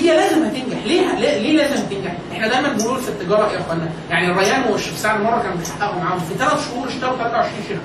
هي 0.00 0.16
لازم 0.16 0.44
هتنجح. 0.44 0.78
ليه 0.86 1.14
ليه, 1.18 1.56
لازم 1.56 1.86
تنجح 1.86 2.12
إحنا 2.32 2.48
دايما 2.48 2.68
بنقول 2.72 2.98
في 3.00 3.08
التجارة 3.08 3.52
يا 3.52 3.60
إخوانا 3.60 3.88
يعني 4.10 4.26
الريان 4.30 4.62
والشيف 4.72 4.98
سعد 4.98 5.20
مره 5.20 5.42
كانوا 5.42 5.56
بيحققوا 5.56 6.00
معاهم. 6.02 6.18
في 6.18 6.34
ثلاث 6.34 6.70
شهور 6.70 6.88
اشتروا 6.88 7.16
23 7.16 7.62
شركة. 7.68 7.80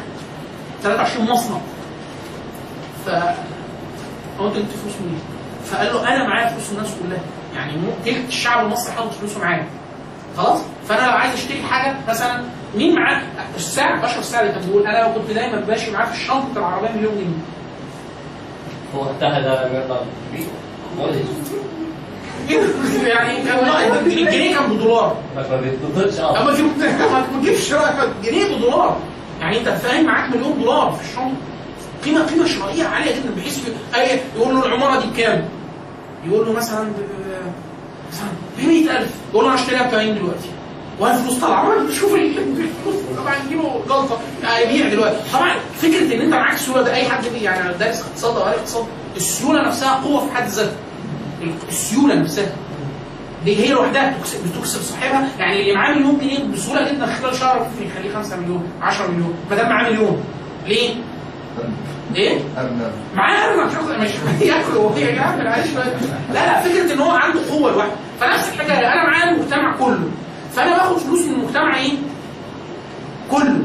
23 0.83 1.25
مصنع. 1.31 1.57
ف 3.05 3.09
هو 4.39 4.47
انت 4.47 4.55
جبت 4.55 4.65
فلوس 4.83 4.93
منين؟ 5.01 5.19
فقال 5.65 5.93
له 5.93 6.07
أنا 6.15 6.27
معايا 6.27 6.47
فلوس 6.49 6.71
الناس 6.71 6.87
كلها. 7.03 7.19
يعني 7.55 7.77
مو- 7.77 7.91
تلت 8.05 8.27
الشعب 8.27 8.65
المصري 8.65 8.93
حاطط 8.93 9.11
فلوسه 9.13 9.39
معايا. 9.39 9.65
خلاص؟ 10.37 10.59
فأنا 10.89 11.05
لو 11.05 11.11
عايز 11.17 11.33
أشتري 11.33 11.63
حاجة 11.63 11.95
مثلا 12.09 12.43
مين 12.75 12.95
معاه؟ 12.95 13.21
السعر 13.55 13.95
بشر 13.95 14.19
السعر 14.19 14.45
انت 14.45 14.57
بتقول 14.57 14.87
أنا 14.87 14.97
لو 15.07 15.13
كنت 15.13 15.31
دايما 15.31 15.65
ماشي 15.67 15.91
معاه 15.91 16.05
في 16.05 16.13
الشنطة 16.13 16.57
العربية 16.57 16.89
مليون 16.89 17.13
جنيه. 17.15 17.43
هو 18.95 19.01
وقتها 19.05 19.39
ده. 19.39 19.69
يعني 23.03 23.37
الجنيه 24.05 24.55
كان 24.57 24.69
بدولار 24.69 25.17
ما 25.35 25.57
بيتنطقش 25.57 26.19
آه 26.19 26.43
ما 27.33 27.39
تجيبش 27.41 27.73
جنيه 28.23 28.55
بدولار 28.57 28.97
يعني 29.41 29.59
انت 29.59 29.69
فاهم 29.69 30.05
معاك 30.05 30.29
مليون 30.35 30.59
دولار 30.63 30.91
في 30.91 31.09
الشنطه 31.09 31.35
قيمه 32.05 32.25
قيمه 32.27 32.45
شرائيه 32.45 32.83
عاليه 32.83 33.11
جدا 33.15 33.29
بحيث 33.37 33.59
اي 33.95 34.19
يقول 34.35 34.55
له 34.55 34.65
العماره 34.65 34.99
دي 35.01 35.07
بكام؟ 35.07 35.45
يقول 36.27 36.45
له 36.45 36.53
مثلا 36.53 36.83
ب- 36.83 37.51
مثلا 38.11 38.27
ب 38.57 38.67
100000 38.67 39.09
يقول 39.33 39.45
له 39.45 39.51
أنا 39.53 39.59
اشتريها 39.61 39.87
ب 39.87 39.89
80 39.91 40.15
دلوقتي 40.15 40.49
وهي 40.99 41.13
فلوس 41.17 41.33
طالعه 41.39 41.89
شوف 41.91 42.15
ال- 42.15 42.37
الفلوس 42.37 42.95
طبعا 43.17 43.35
يجيله 43.45 43.81
جلطه 43.89 44.19
هيبيع 44.43 44.89
دلوقتي 44.89 45.17
طبعا 45.33 45.55
فكره 45.81 46.15
ان 46.15 46.21
انت 46.21 46.33
معاك 46.33 46.57
سيوله 46.57 46.81
ده 46.81 46.93
اي 46.95 47.09
حد 47.09 47.23
يعني 47.41 47.73
دارس 47.77 48.01
اقتصاد 48.01 48.35
أو 48.37 48.43
قاري 48.43 48.55
اقتصاد 48.57 48.85
السيوله 49.15 49.67
نفسها 49.67 50.01
قوه 50.03 50.25
في 50.27 50.35
حد 50.35 50.47
ذاتها 50.47 50.73
السيولة 51.69 52.15
نفسها. 52.15 52.51
دي 53.45 53.55
هي 53.55 53.71
لوحدها 53.71 54.17
بتكسب, 54.45 54.81
صاحبها. 54.81 55.29
يعني 55.39 55.61
اللي 55.61 55.73
معاه 55.73 55.93
مليون 55.93 56.17
جنيه 56.19 56.43
بسهوله 56.53 56.91
جدا 56.91 57.05
خلال 57.05 57.35
شهر 57.35 57.59
ممكن 57.59 57.85
يخليه 57.87 58.13
5 58.13 58.37
مليون 58.37 58.63
10 58.81 59.07
مليون. 59.11 59.33
ما 59.49 59.55
دام 59.55 59.69
معاه 59.69 59.89
مليون. 59.89 60.23
ليه؟ 60.67 60.95
إيه؟ 62.15 62.39
أرنب. 62.57 62.91
معاه 63.15 63.45
أرنب. 63.45 64.01
مش 64.01 64.09
ياكل 64.47 64.77
وهي 64.77 65.01
يعمل 65.01 65.53
شوية 65.73 65.97
لا 66.33 66.45
لا 66.45 66.61
فكرة 66.61 66.93
إن 66.93 66.99
هو 66.99 67.11
عنده 67.11 67.39
قوة 67.51 67.71
لوحده. 67.71 67.91
فنفس 68.19 68.49
الحكاية 68.53 68.93
أنا 68.93 69.03
معايا 69.09 69.31
المجتمع 69.31 69.77
كله. 69.77 70.09
فأنا 70.55 70.77
باخد 70.77 70.97
فلوس 70.97 71.21
من 71.21 71.33
المجتمع 71.33 71.77
إيه؟ 71.77 71.91
كله. 73.31 73.59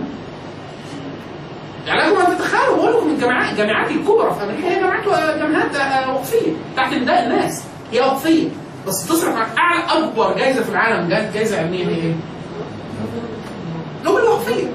يعني 1.87 2.03
ان 2.03 2.39
تتخيلوا 2.39 2.76
بقول 2.76 2.97
لكم 2.97 3.11
الجامعات 3.11 3.53
الجامعات 3.53 3.91
الكبرى 3.91 4.34
في 4.34 4.45
أمريكا 4.45 4.68
هي 4.68 4.74
جامعات 4.80 5.39
جامعات 5.39 5.76
آه، 5.76 6.14
وقفيه 6.14 6.53
تحت 6.76 6.93
نداء 6.95 7.22
الناس. 7.26 7.62
هي 7.93 8.01
وقفيه 8.01 8.49
بس 8.87 9.09
تصرف 9.09 9.37
على 9.37 9.47
أعلى 9.59 10.05
أكبر 10.05 10.37
جائزه 10.37 10.62
في 10.62 10.70
العالم. 10.70 11.09
جا- 11.09 11.30
جائزه 11.34 11.59
علمية 11.59 11.84
هي 11.87 11.91
إيه؟ 11.95 12.12
نوبل 14.05 14.22
وقفيه 14.22 14.66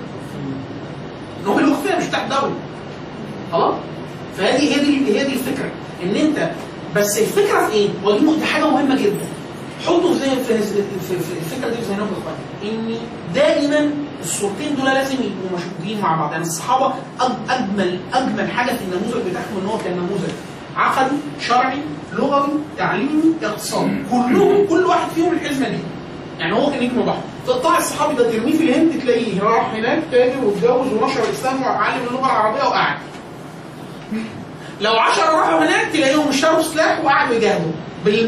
نوبل 1.45 1.70
وقفيه 1.70 1.95
مش 1.97 2.03
تحت 2.05 2.30
دولة. 2.30 2.53
خلاص؟ 3.51 3.76
فهذه 4.38 4.76
هي 4.76 4.80
دي 4.80 5.20
هي 5.20 5.24
دي 5.24 5.34
الفكرة. 5.34 5.72
إن 6.03 6.16
انت 6.16 6.49
بس 6.95 7.18
الفكرة 7.20 7.66
في 7.68 7.74
إيه؟ 7.74 7.89
ودي 8.03 8.45
حاجة 8.45 8.70
مهمة 8.70 8.95
جدا. 9.03 9.26
حطوا 9.86 10.14
في, 10.14 10.24
الفكرة 11.14 11.70
دي 11.70 11.76
في 11.76 11.82
ذهنكم 11.89 12.01
يا 12.14 12.20
اخوان 12.22 12.36
ان 12.64 12.95
دائما 13.36 13.91
الصورتين 14.22 14.76
دول 14.76 14.86
لازم 14.86 15.15
يبقوا 15.15 15.57
مشبوكين 15.57 16.01
مع 16.01 16.15
بعض. 16.15 16.32
يعني 16.32 16.43
الصحابة 16.43 16.93
أجمل 17.49 17.99
أجمل 18.13 18.51
حاجة 18.51 18.72
في 18.72 18.82
النموذج 18.84 19.30
بتاعهم 19.30 19.57
إن 19.61 19.67
هو 19.67 19.78
كان 19.78 19.93
نموذج 19.97 20.32
عقدي 20.78 21.15
شرعي 21.39 21.78
لغوي 22.13 22.49
تعليمي 22.78 23.34
اقتصادي. 23.43 23.91
كلهم 24.11 24.67
كل 24.67 24.86
واحد 24.86 25.09
فيهم 25.15 25.34
الحزمة 25.34 25.69
دي. 25.69 25.78
يعني 26.39 26.53
هو 26.53 26.72
كان 26.72 26.84
نجم 26.84 27.01
بحر 27.01 27.19
تقطع 27.47 27.78
الصحابي 27.78 28.15
ده 28.15 28.32
ترميه 28.32 28.57
في 28.57 28.63
الهند 28.63 29.01
تلاقيه 29.01 29.41
راح 29.41 29.74
هناك 29.74 29.99
تاجر 30.11 30.45
واتجوز 30.45 30.93
ونشر 30.93 31.24
الإسلام 31.24 31.61
وعلم 31.61 32.07
اللغة 32.09 32.26
العربية 32.26 32.63
وقعد. 32.63 32.97
لو 34.82 34.93
10 34.93 35.24
راحوا 35.24 35.59
هناك 35.59 35.88
تلاقيهم 35.93 36.28
اشتروا 36.28 36.61
سلاح 36.61 37.05
وقعدوا 37.05 37.36
يجاهدوا 37.36 37.72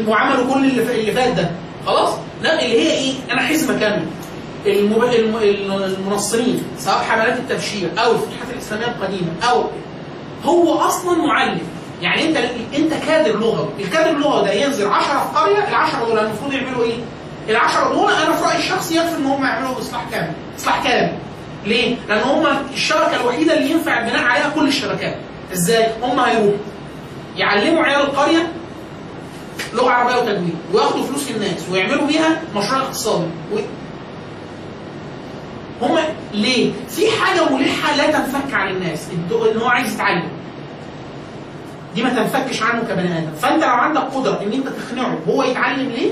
وعملوا 0.08 0.54
كل 0.54 0.64
اللي, 0.64 1.12
فات 1.12 1.32
ده. 1.34 1.50
خلاص؟ 1.86 2.10
لا 2.42 2.52
اللي 2.64 2.80
هي 2.80 2.90
إيه؟ 2.92 3.14
أنا 3.32 3.42
حزمة 3.42 3.78
كاملة. 3.80 4.06
المنصرين 4.66 6.62
سواء 6.78 6.96
حملات 6.98 7.38
التبشير 7.38 7.90
أو 7.98 8.12
الفتوحات 8.12 8.48
الإسلامية 8.52 8.86
القديمة 8.86 9.28
أو 9.50 9.64
هو 10.44 10.74
أصلا 10.78 11.18
معلم. 11.26 11.58
يعني 12.02 12.28
أنت 12.28 12.36
أنت 12.76 12.94
كادر 13.06 13.38
لغوي 13.38 13.68
الكادر 13.80 14.10
اللغوي 14.10 14.44
ده 14.44 14.52
ينزل 14.52 14.88
10 14.88 15.02
في 15.32 15.38
قرية 15.38 15.68
ال 15.68 15.74
10 15.74 16.04
دول 16.08 16.18
المفروض 16.18 16.52
يعملوا 16.52 16.84
إيه؟ 16.84 16.94
ال 17.48 17.56
10 17.56 17.92
دول 17.94 18.12
أنا 18.12 18.32
في 18.36 18.44
رأيي 18.44 18.58
الشخصي 18.58 18.96
يكفي 18.96 19.16
إن 19.18 19.26
هم 19.26 19.44
يعملوا 19.44 19.78
إصلاح 19.78 20.04
كامل. 20.10 20.32
إصلاح 20.58 20.84
كامل. 20.84 21.12
ليه؟ 21.66 21.96
لأن 22.08 22.22
هم 22.22 22.46
الشبكة 22.74 23.20
الوحيدة 23.20 23.56
اللي 23.58 23.70
ينفع 23.70 23.98
البناء 24.00 24.22
عليها 24.24 24.48
كل 24.54 24.68
الشبكات. 24.68 25.16
إزاي؟ 25.52 25.86
هم 26.02 26.20
هيروحوا. 26.20 26.58
يعلموا 27.36 27.82
عيال 27.82 28.00
القرية 28.00 28.52
لغة 29.74 29.90
عربية 29.90 30.16
وتجويد 30.16 30.56
وياخدوا 30.72 31.02
فلوس 31.06 31.30
الناس 31.30 31.68
ويعملوا 31.70 32.06
بيها 32.06 32.42
مشروع 32.56 32.80
اقتصادي. 32.80 33.26
و... 35.84 35.86
هم 35.86 35.98
ليه؟ 36.32 36.72
في 36.88 37.02
حاجة 37.20 37.48
ملحة 37.50 37.96
لا 37.96 38.10
تنفك 38.10 38.54
عن 38.54 38.68
الناس. 38.68 39.08
إن 39.52 39.58
هو 39.60 39.68
عايز 39.68 39.94
يتعلم. 39.94 40.28
دي 41.94 42.02
ما 42.02 42.08
تنفكش 42.08 42.62
عنه 42.62 42.82
كبني 42.82 43.18
آدم. 43.18 43.30
فأنت 43.42 43.64
لو 43.64 43.70
عندك 43.70 44.00
قدرة 44.00 44.42
إن 44.42 44.52
أنت 44.52 44.68
تقنعه 44.68 45.18
هو 45.28 45.42
يتعلم 45.42 45.90
ليه 45.90 46.10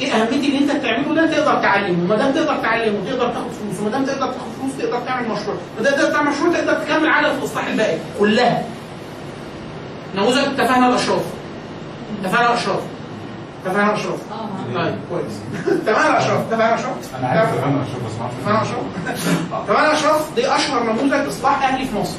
إيه 0.00 0.12
أهمية 0.12 0.48
اللي 0.48 0.58
أنت 0.58 0.70
بتعمله 0.76 1.14
ده 1.14 1.26
تقدر 1.26 1.62
تعلمه. 1.62 2.04
وما 2.04 2.16
دام 2.16 2.32
تقدر 2.32 2.56
تعلمه 2.56 2.98
تقدر 3.10 3.26
تاخد 3.28 3.50
فلوس. 3.50 3.80
وما 3.80 3.90
دام 3.90 4.04
تقدر 4.04 4.26
تاخد 4.26 4.48
فلوس 4.60 4.76
تقدر 4.78 5.00
تعمل 5.06 5.28
مشروع. 5.28 5.56
ما 5.78 5.82
دام 5.84 5.92
تقدر 5.92 6.12
تعمل 6.12 6.30
مشروع 6.30 6.52
تقدر 6.52 6.74
تكمل 6.74 7.08
على 7.08 7.30
الاصلاح 7.30 7.66
الباقي 7.66 7.98
كلها. 8.18 8.64
نموذج 10.16 10.44
تفاهه 10.56 10.88
الأشراف. 10.88 11.22
تفاهه 12.24 12.52
الأشراف. 12.52 12.80
تفاهه 13.64 13.88
الاشراف 13.90 14.18
آه. 14.32 14.74
طيب 14.74 14.94
كويس. 15.10 15.32
تفاهه 15.86 16.10
الاشراف 16.10 16.40
تفاهه 16.50 16.68
الاشراف 16.68 16.96
أنا 17.18 17.28
عارف 17.28 17.48
أشوف 17.54 18.04
بس 18.06 18.12
ما 18.20 18.28
تمام 18.44 18.56
اشراف 18.62 18.82
تمام 19.68 19.90
اشراف 19.90 20.34
دي 20.34 20.54
أشهر 20.56 20.82
نموذج 20.82 21.26
إصلاح 21.28 21.62
أهلي 21.68 21.84
في 21.86 21.96
مصر. 21.96 22.16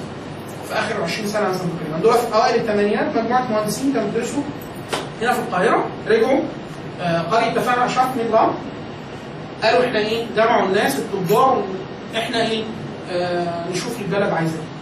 في 0.67 0.73
آخر 0.73 1.03
20 1.03 1.27
سنة 1.27 1.49
مثلا 1.49 1.67
تقريبا 1.79 1.97
دول 2.03 2.13
في 2.13 2.35
أوائل 2.35 2.55
الثمانينات 2.55 3.15
مجموعة 3.17 3.51
مهندسين 3.51 3.93
كانوا 3.93 4.09
بيدرسوا 4.09 4.41
هنا 5.21 5.33
في 5.33 5.39
القاهرة. 5.39 5.85
رجعوا 6.07 6.39
آه، 7.01 7.21
قرية 7.21 7.53
تفاعل 7.53 7.79
اشراف 7.79 8.05
من 8.15 8.21
الغرب 8.29 8.53
قالوا 9.63 9.85
إحنا 9.85 9.99
إيه؟ 9.99 10.25
جمعوا 10.35 10.65
الناس 10.67 10.99
التجار 10.99 11.63
إحنا 12.17 12.41
إيه؟ 12.41 12.63
آه 13.11 13.69
نشوف 13.71 14.01
البلد 14.01 14.29
عايزة 14.33 14.53
إيه. 14.53 14.74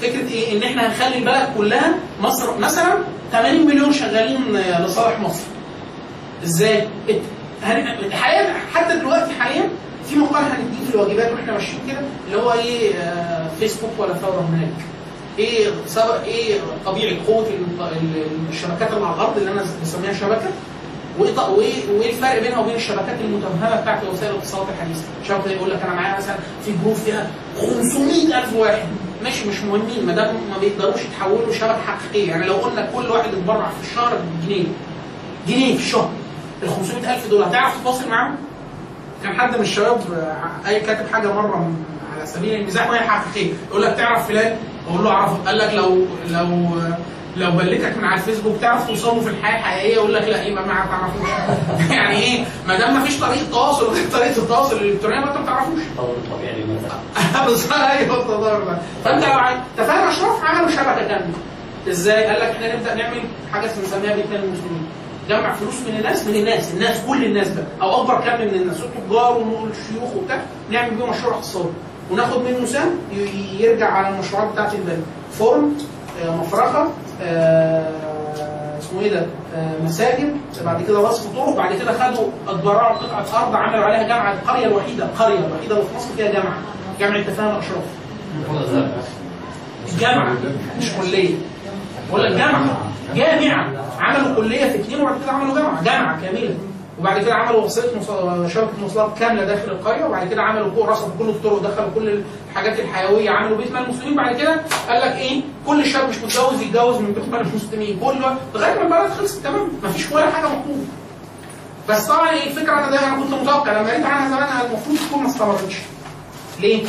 فكرة 0.00 0.28
إيه؟ 0.28 0.56
إن 0.58 0.62
إحنا 0.62 0.86
هنخلي 0.86 1.18
البلد 1.18 1.48
كلها 1.56 1.94
مصر 2.22 2.58
مثلا 2.58 2.98
80 3.32 3.66
مليون 3.66 3.92
شغالين 3.92 4.56
آه، 4.56 4.86
لصالح 4.86 5.20
مصر. 5.20 5.42
إزاي؟ 6.44 6.88
حاليا 8.12 8.54
حتى 8.74 8.96
دلوقتي 8.98 9.32
حاليا 9.34 9.68
في 10.10 10.16
مقال 10.16 10.44
هنديه 10.44 10.86
في 10.90 10.94
الواجبات 10.94 11.32
وإحنا 11.32 11.52
ماشيين 11.52 11.78
كده 11.88 12.00
اللي 12.26 12.42
هو 12.42 12.52
إيه 12.52 12.94
آه، 12.94 13.48
فيسبوك 13.60 13.90
ولا 13.98 14.14
ثورة 14.14 14.48
هناك. 14.50 14.84
إيه 15.38 15.68
سبب 15.86 16.22
إيه 16.24 16.60
طبيعة 16.86 17.16
قوة 17.26 17.46
ال- 17.46 17.82
ال- 17.92 18.26
الشبكات 18.50 18.92
على 18.92 19.14
الأرض 19.14 19.36
اللي 19.38 19.50
أنا 19.50 19.62
بسميها 19.82 20.12
شبكة؟ 20.12 20.48
وإيه 21.18 22.10
الفرق 22.10 22.42
بينها 22.42 22.58
وبين 22.58 22.74
الشبكات 22.74 23.20
المتوهمة 23.20 23.80
بتاعت 23.80 24.00
وسائل 24.12 24.32
الاتصالات 24.34 24.66
الحديثة؟ 24.76 25.02
شبكه 25.28 25.50
يقول 25.50 25.70
لك 25.70 25.82
أنا 25.82 25.94
معايا 25.94 26.16
مثلا 26.18 26.36
في 26.64 26.72
جروب 26.82 26.94
فيها 26.94 27.30
500000 27.60 28.54
واحد. 28.56 28.88
ماشي 29.22 29.48
مش 29.48 29.60
مهمين. 29.60 30.06
ما 30.06 30.12
دام 30.14 30.34
ما 30.50 30.58
بيقدروش 30.60 31.00
يتحولوا 31.02 31.52
شبكه 31.52 31.78
حقيقيه 31.86 32.28
يعني 32.30 32.46
لو 32.46 32.54
قلنا 32.54 32.90
كل 32.94 33.10
واحد 33.10 33.28
اتبرع 33.34 33.68
في 33.68 33.90
الشهر 33.90 34.12
بجنيه 34.42 34.64
جنيه 35.48 35.74
في 35.76 35.80
الشهر 35.82 36.10
ال 36.62 36.68
500000 36.70 37.30
دول 37.30 37.42
هتعرف 37.42 37.80
تتواصل 37.80 38.08
معاهم؟ 38.08 38.36
كان 39.22 39.32
حد 39.40 39.54
من 39.56 39.60
الشباب 39.60 40.00
آه، 40.12 40.68
أي 40.68 40.80
كاتب 40.80 41.12
حاجة 41.12 41.32
مرة 41.32 41.70
على 42.16 42.26
سبيل 42.26 42.54
المزاح 42.60 42.90
وهي 42.90 43.00
حقيقيه 43.00 43.52
يقول 43.70 43.82
لك 43.82 43.96
تعرف 43.96 44.28
فلان؟ 44.28 44.56
أقول 44.88 45.04
له 45.04 45.10
أعرفه. 45.10 45.36
قال 45.46 45.58
لك 45.58 45.74
لو 45.74 46.04
لو 46.30 46.68
لو 47.38 47.50
بلتك 47.50 47.96
من 47.96 48.04
على 48.04 48.20
الفيسبوك 48.20 48.56
تعرف 48.60 48.86
توصل 48.86 49.16
له 49.16 49.20
في 49.20 49.28
الحياة 49.30 49.58
الحقيقية 49.58 49.94
يقول 49.94 50.14
لك 50.14 50.22
لا 50.22 50.44
يبقى 50.44 50.66
ما 50.66 50.74
تعرفوش. 50.74 51.28
يعني 51.96 52.16
إيه؟ 52.16 52.44
ما 52.66 52.78
دام 52.78 52.94
ما 52.94 53.04
فيش 53.04 53.20
طريقة 53.20 53.50
تواصل 53.50 53.92
غير 53.94 54.06
طريقة 54.12 54.42
التواصل 54.42 54.76
الإلكترونية 54.76 55.20
ما 55.20 55.30
انت 55.30 55.38
ما 55.38 55.46
تعرفوش 55.46 55.80
التطور 55.90 56.14
الطبيعي 56.24 56.62
للمسح 56.62 56.94
بالظبط 57.46 57.72
أيوه 57.72 58.20
التضارب 58.20 58.66
ده. 58.66 58.78
فأنت 59.04 59.24
لو 59.24 59.40
تفاهم 59.84 60.08
اشراف 60.08 60.44
عملوا 60.44 60.68
شبكه 60.70 61.08
كامله 61.08 61.32
إزاي؟ 61.88 62.24
قال 62.24 62.40
لك 62.40 62.48
إحنا 62.48 62.76
نبدأ 62.76 62.94
نعمل 62.94 63.22
حاجة 63.52 63.70
بنسميها 63.80 64.16
بيت 64.16 64.26
مال 64.30 64.44
المسلمين. 64.44 64.86
جمع 65.28 65.52
فلوس 65.54 65.74
من 65.88 65.96
الناس 65.96 66.26
من 66.26 66.34
الناس 66.34 66.74
الناس 66.74 67.00
كل 67.08 67.24
الناس 67.24 67.48
بقى 67.48 67.64
أو 67.82 68.02
أكبر 68.02 68.20
كم 68.20 68.40
من 68.40 68.54
الناس. 68.54 68.76
التجار 68.80 69.32
والشيوخ 69.32 70.16
وبتاع 70.16 70.42
نعمل 70.70 70.94
بيه 70.94 71.06
مشروع 71.06 71.34
اقتصادي. 71.34 71.68
وناخد 72.10 72.42
منه 72.42 72.66
سهم 72.66 72.90
يرجع 73.58 73.92
على 73.92 74.14
المشروعات 74.14 74.52
بتاعت 74.52 74.74
البلد 74.74 75.02
فرن 75.38 75.72
آه، 75.74 75.97
مفرقة 76.26 76.88
آه، 77.22 77.88
اسمه 78.80 79.00
إيه 79.00 79.10
ده 79.10 79.26
آه، 79.56 79.84
مساجد. 79.84 80.36
بعد 80.64 80.82
كده 80.82 81.00
رصف 81.08 81.36
طرق 81.36 81.56
بعد 81.56 81.74
كده 81.74 81.92
خدوا 81.92 82.26
اتبرعوا 82.48 82.96
قطعه 82.96 83.42
ارض 83.44 83.54
عملوا 83.56 83.84
عليها 83.84 84.08
جامعه 84.08 84.32
القرية 84.32 84.66
الوحيدة 84.66 85.04
القرية 85.04 85.38
الوحيدة 85.38 85.74
اللي 85.74 85.86
في 85.88 85.96
مصر 85.96 86.08
فيها 86.16 86.32
جامعه 86.32 86.58
جامعه 87.00 87.22
تفاهم 87.22 87.54
الاشراف 87.56 87.84
الجامعة 89.94 90.32
مش 90.78 90.92
كلية. 91.00 91.34
ولا 92.10 92.28
الجامعة 92.28 92.76
جامعة. 93.14 93.70
عملوا 94.00 94.34
كلية 94.36 94.64
في 94.70 94.80
اثنين 94.80 95.00
وبعد 95.00 95.14
كده 95.22 95.32
عملوا 95.32 95.54
جامعه 95.54 95.82
جامعه 95.84 96.20
كاملة. 96.22 96.54
وبعد 97.00 97.22
كده 97.24 97.34
عملوا 97.34 97.64
مص- 97.64 97.80
شبكة 98.54 98.78
مواصلات 98.80 99.18
كاملة 99.18 99.44
داخل 99.44 99.70
القرية 99.70 100.04
وبعد 100.04 100.28
كده 100.28 100.42
عملوا 100.42 100.70
فوق 100.70 100.88
رصفوا 100.90 101.10
كل 101.18 101.28
الطرق 101.28 101.62
دخلوا 101.62 101.88
كل 101.94 102.22
الحاجات 102.50 102.80
الحيوية 102.80 103.30
عملوا 103.30 103.56
بيت 103.56 103.72
مال 103.72 103.84
المسلمين. 103.84 104.16
بعد 104.16 104.36
كده 104.36 104.60
قال 104.88 105.00
لك 105.00 105.16
إيه؟ 105.16 105.40
كل 105.66 105.86
شاب 105.86 106.08
مش 106.08 106.16
متجوز 106.18 106.62
يتجوز 106.62 106.96
من 106.96 107.12
بيت 107.12 107.28
مال 107.28 107.40
المسلمين. 107.40 107.98
كل 108.00 108.16
لغاية 108.54 108.74
ما 108.74 108.82
البلد 108.82 109.12
خلصت 109.12 109.44
تمام. 109.44 109.68
مفيش 109.84 110.12
ولا 110.12 110.30
حاجة 110.30 110.46
مطلوبة. 110.46 110.84
بس 111.88 112.06
طبعا 112.06 112.30
إيه؟ 112.30 112.46
الفكرة 112.50 112.72
أنا 112.72 112.90
دايما 112.90 113.16
كنت 113.22 113.34
متوقع 113.34 113.72
لما 113.80 113.90
قريت 113.92 114.06
عنها 114.06 114.28
زمان 114.28 114.66
المفروض 114.66 114.96
تكون 115.08 115.22
ما 115.22 115.28
استمرتش. 115.28 115.76
ليه؟ 116.60 116.84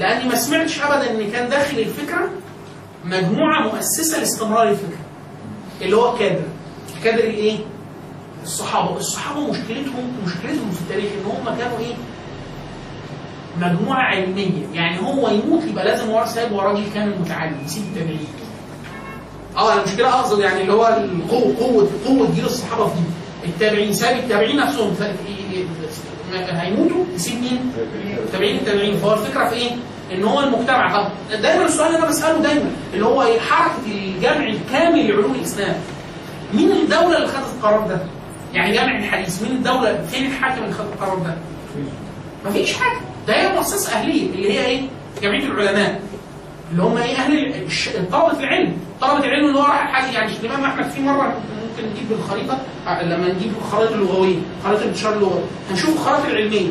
لأني 0.00 0.28
ما 0.28 0.34
سمعتش 0.34 0.82
ابدا 0.82 1.10
إن 1.10 1.30
كان 1.30 1.48
داخل 1.48 1.78
الفكرة 1.78 2.30
مجموعة 3.04 3.62
مؤسسة 3.62 4.18
لاستمرار 4.18 4.68
الفكرة 4.68 4.98
اللي 5.82 5.96
هو 5.96 6.14
كادر. 6.18 6.42
كادر 7.04 7.18
الايه؟ 7.24 7.58
الصحابة. 8.48 8.96
الصحابة 8.96 9.40
مشكلتهم 9.40 10.12
مشكلتهم 10.26 10.70
في 10.70 10.80
التاريخ 10.80 11.04
إن 11.12 11.30
هم 11.30 11.56
كانوا 11.58 11.78
إيه؟ 11.78 11.94
مجموعة 13.60 14.02
علمية. 14.02 14.66
يعني 14.74 15.00
هو 15.02 15.28
يموت 15.28 15.64
يبقى 15.64 15.84
لازم 15.84 16.10
وراه 16.10 16.26
سايب 16.26 16.52
وراه 16.52 16.68
راجل 16.72 16.84
كامل 16.94 17.18
متعلم 17.20 17.56
يسيب 17.66 17.82
التابعين 17.82 18.26
آه 19.56 19.74
المشكلة 19.78 20.08
أقصد 20.20 20.40
يعني 20.40 20.60
اللي 20.62 20.72
هو 20.72 20.86
القوة 20.86 21.54
قوة 21.60 21.88
قوة 22.06 22.30
جيل 22.34 22.44
الصحابة 22.44 22.86
في 22.86 22.94
دي. 22.94 23.48
التابعين 23.50 23.92
ساب 23.92 24.16
التابعين 24.16 24.56
نفسهم. 24.56 24.94
ف- 24.94 25.02
ما- 26.32 26.62
هيموتوا 26.62 27.04
يسيب 27.14 27.40
مين؟ 27.40 27.72
التابعين 28.24 28.56
التابعين. 28.56 28.96
فهو 28.96 29.12
الفكرة 29.14 29.48
في 29.48 29.54
إيه؟ 29.54 29.70
إن 30.12 30.24
هو 30.24 30.40
المجتمع. 30.40 31.02
طب 31.32 31.40
دايما 31.42 31.64
السؤال 31.66 31.86
اللي 31.86 31.98
أنا 31.98 32.06
بسأله 32.08 32.38
دايما 32.42 32.70
اللي 32.94 33.04
هو 33.06 33.24
حركة 33.48 33.74
الجمع 33.86 34.46
الكامل 34.48 35.08
لعلوم 35.08 35.34
الإسلام. 35.34 35.76
مين 36.54 36.72
الدولة 36.72 37.16
اللي 37.16 37.28
خدت 37.28 37.46
القرار 37.58 37.86
ده؟ 37.88 38.00
يعني 38.54 38.72
جامع 38.72 38.98
الحديث 38.98 39.42
مين 39.42 39.52
الدولة 39.52 40.04
فين 40.10 40.26
الحاكم 40.26 40.62
اللي 40.62 40.74
خد 40.74 40.84
القرار 40.84 41.18
ده؟ 41.18 41.34
مفيش 42.46 42.72
حاجة 42.76 42.98
ده 43.28 43.34
هي 43.34 43.52
مؤسسة 43.54 43.92
أهلية 43.92 44.30
اللي 44.30 44.52
هي 44.52 44.64
إيه؟ 44.66 44.82
جمعية 45.22 45.44
العلماء. 45.46 46.00
اللي 46.72 46.82
هم 46.82 46.96
إيه؟ 46.96 47.16
أهل 47.16 47.54
طلبة 48.12 48.38
العلم. 48.40 48.76
طلبة 49.00 49.24
العلم 49.24 49.46
اللي 49.48 49.58
هو 49.58 49.62
راح 49.64 49.92
حاجة 49.92 50.10
يعني 50.14 50.32
الإمام 50.36 50.64
أحمد 50.64 50.88
في 50.90 51.00
مرة 51.00 51.26
ممكن 51.26 51.90
نجيب 51.90 52.08
بالخريطه 52.08 52.58
آه، 52.86 53.02
لما 53.02 53.28
نجيب 53.32 53.52
الخرائط 53.58 53.92
اللغوية 53.92 54.36
خرائط 54.64 54.80
الانتشار 54.82 55.12
اللغوي. 55.12 55.40
هنشوف 55.70 55.90
الخرائط 55.90 56.24
العلمية. 56.24 56.70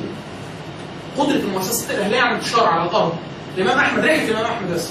قدرة 1.18 1.36
المؤسسات 1.36 1.98
الأهلية 1.98 2.20
على 2.22 2.30
الانتشار 2.32 2.66
على 2.68 2.90
الأرض 2.90 3.14
الإمام 3.58 3.80
أحمد 3.80 4.06
رحله 4.06 4.26
الإمام 4.26 4.46
أحمد 4.46 4.74
بس. 4.74 4.90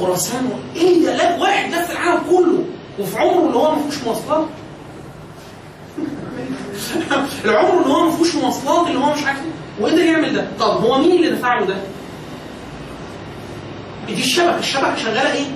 خراسان 0.00 0.50
إيه 0.76 1.04
ده؟ 1.06 1.16
لا 1.16 1.36
واحد 1.40 1.70
لف 1.74 1.90
العالم 1.90 2.20
كله. 2.30 2.64
وفي 2.98 3.18
عمره 3.18 3.46
اللي 3.46 3.56
هو 3.56 3.70
ما 3.74 3.78
فيهوش 3.82 4.04
مواصلات. 4.04 4.46
العمر 7.44 7.82
اللي 7.82 7.94
هو 7.94 8.04
ما 8.04 8.10
فيهوش 8.10 8.34
مواصلات 8.34 8.86
اللي 8.86 8.98
هو 8.98 9.12
مش 9.14 9.24
عارف 9.24 9.38
وقدر 9.80 9.98
يعمل 10.04 10.34
ده؟ 10.34 10.46
طب 10.60 10.84
هو 10.84 10.98
مين 10.98 11.12
اللي 11.12 11.30
دفع 11.30 11.58
له 11.58 11.66
ده؟ 11.66 11.76
دي 14.06 14.12
الشبكة. 14.14 14.58
الشبكة 14.58 14.96
شغالة 14.96 15.32
إيه؟ 15.32 15.46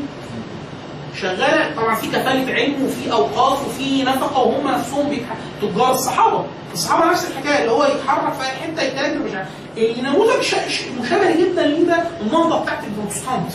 شغالة 1.21 1.77
طبعا 1.77 1.95
في 1.95 2.07
كفاله 2.07 2.55
علم 2.55 2.85
وفي 2.85 3.13
أوقاف 3.13 3.67
وفي 3.67 4.03
نفقة 4.03 4.41
وهم 4.43 4.69
نفسهم 4.69 5.09
بيتح... 5.09 5.27
تجار 5.63 5.93
الصحابة. 5.95 6.45
الصحابة 6.73 7.11
نفس 7.11 7.27
الحكاية 7.31 7.61
اللي 7.61 7.71
هو 7.73 7.85
يتحرك 7.85 8.33
في 8.33 8.45
حتة 8.45 8.83
يتاجر 8.83 9.19
مش 9.19 9.35
عارف. 9.35 9.49
النموذج 9.79 10.41
ش... 10.43 10.55
ش... 10.55 10.83
مشابه 11.03 11.31
جدا 11.37 11.67
ليه 11.67 11.85
ده 11.87 12.03
النهضة 12.21 12.63
بتاعت 12.63 12.85
البروتستانت. 12.85 13.53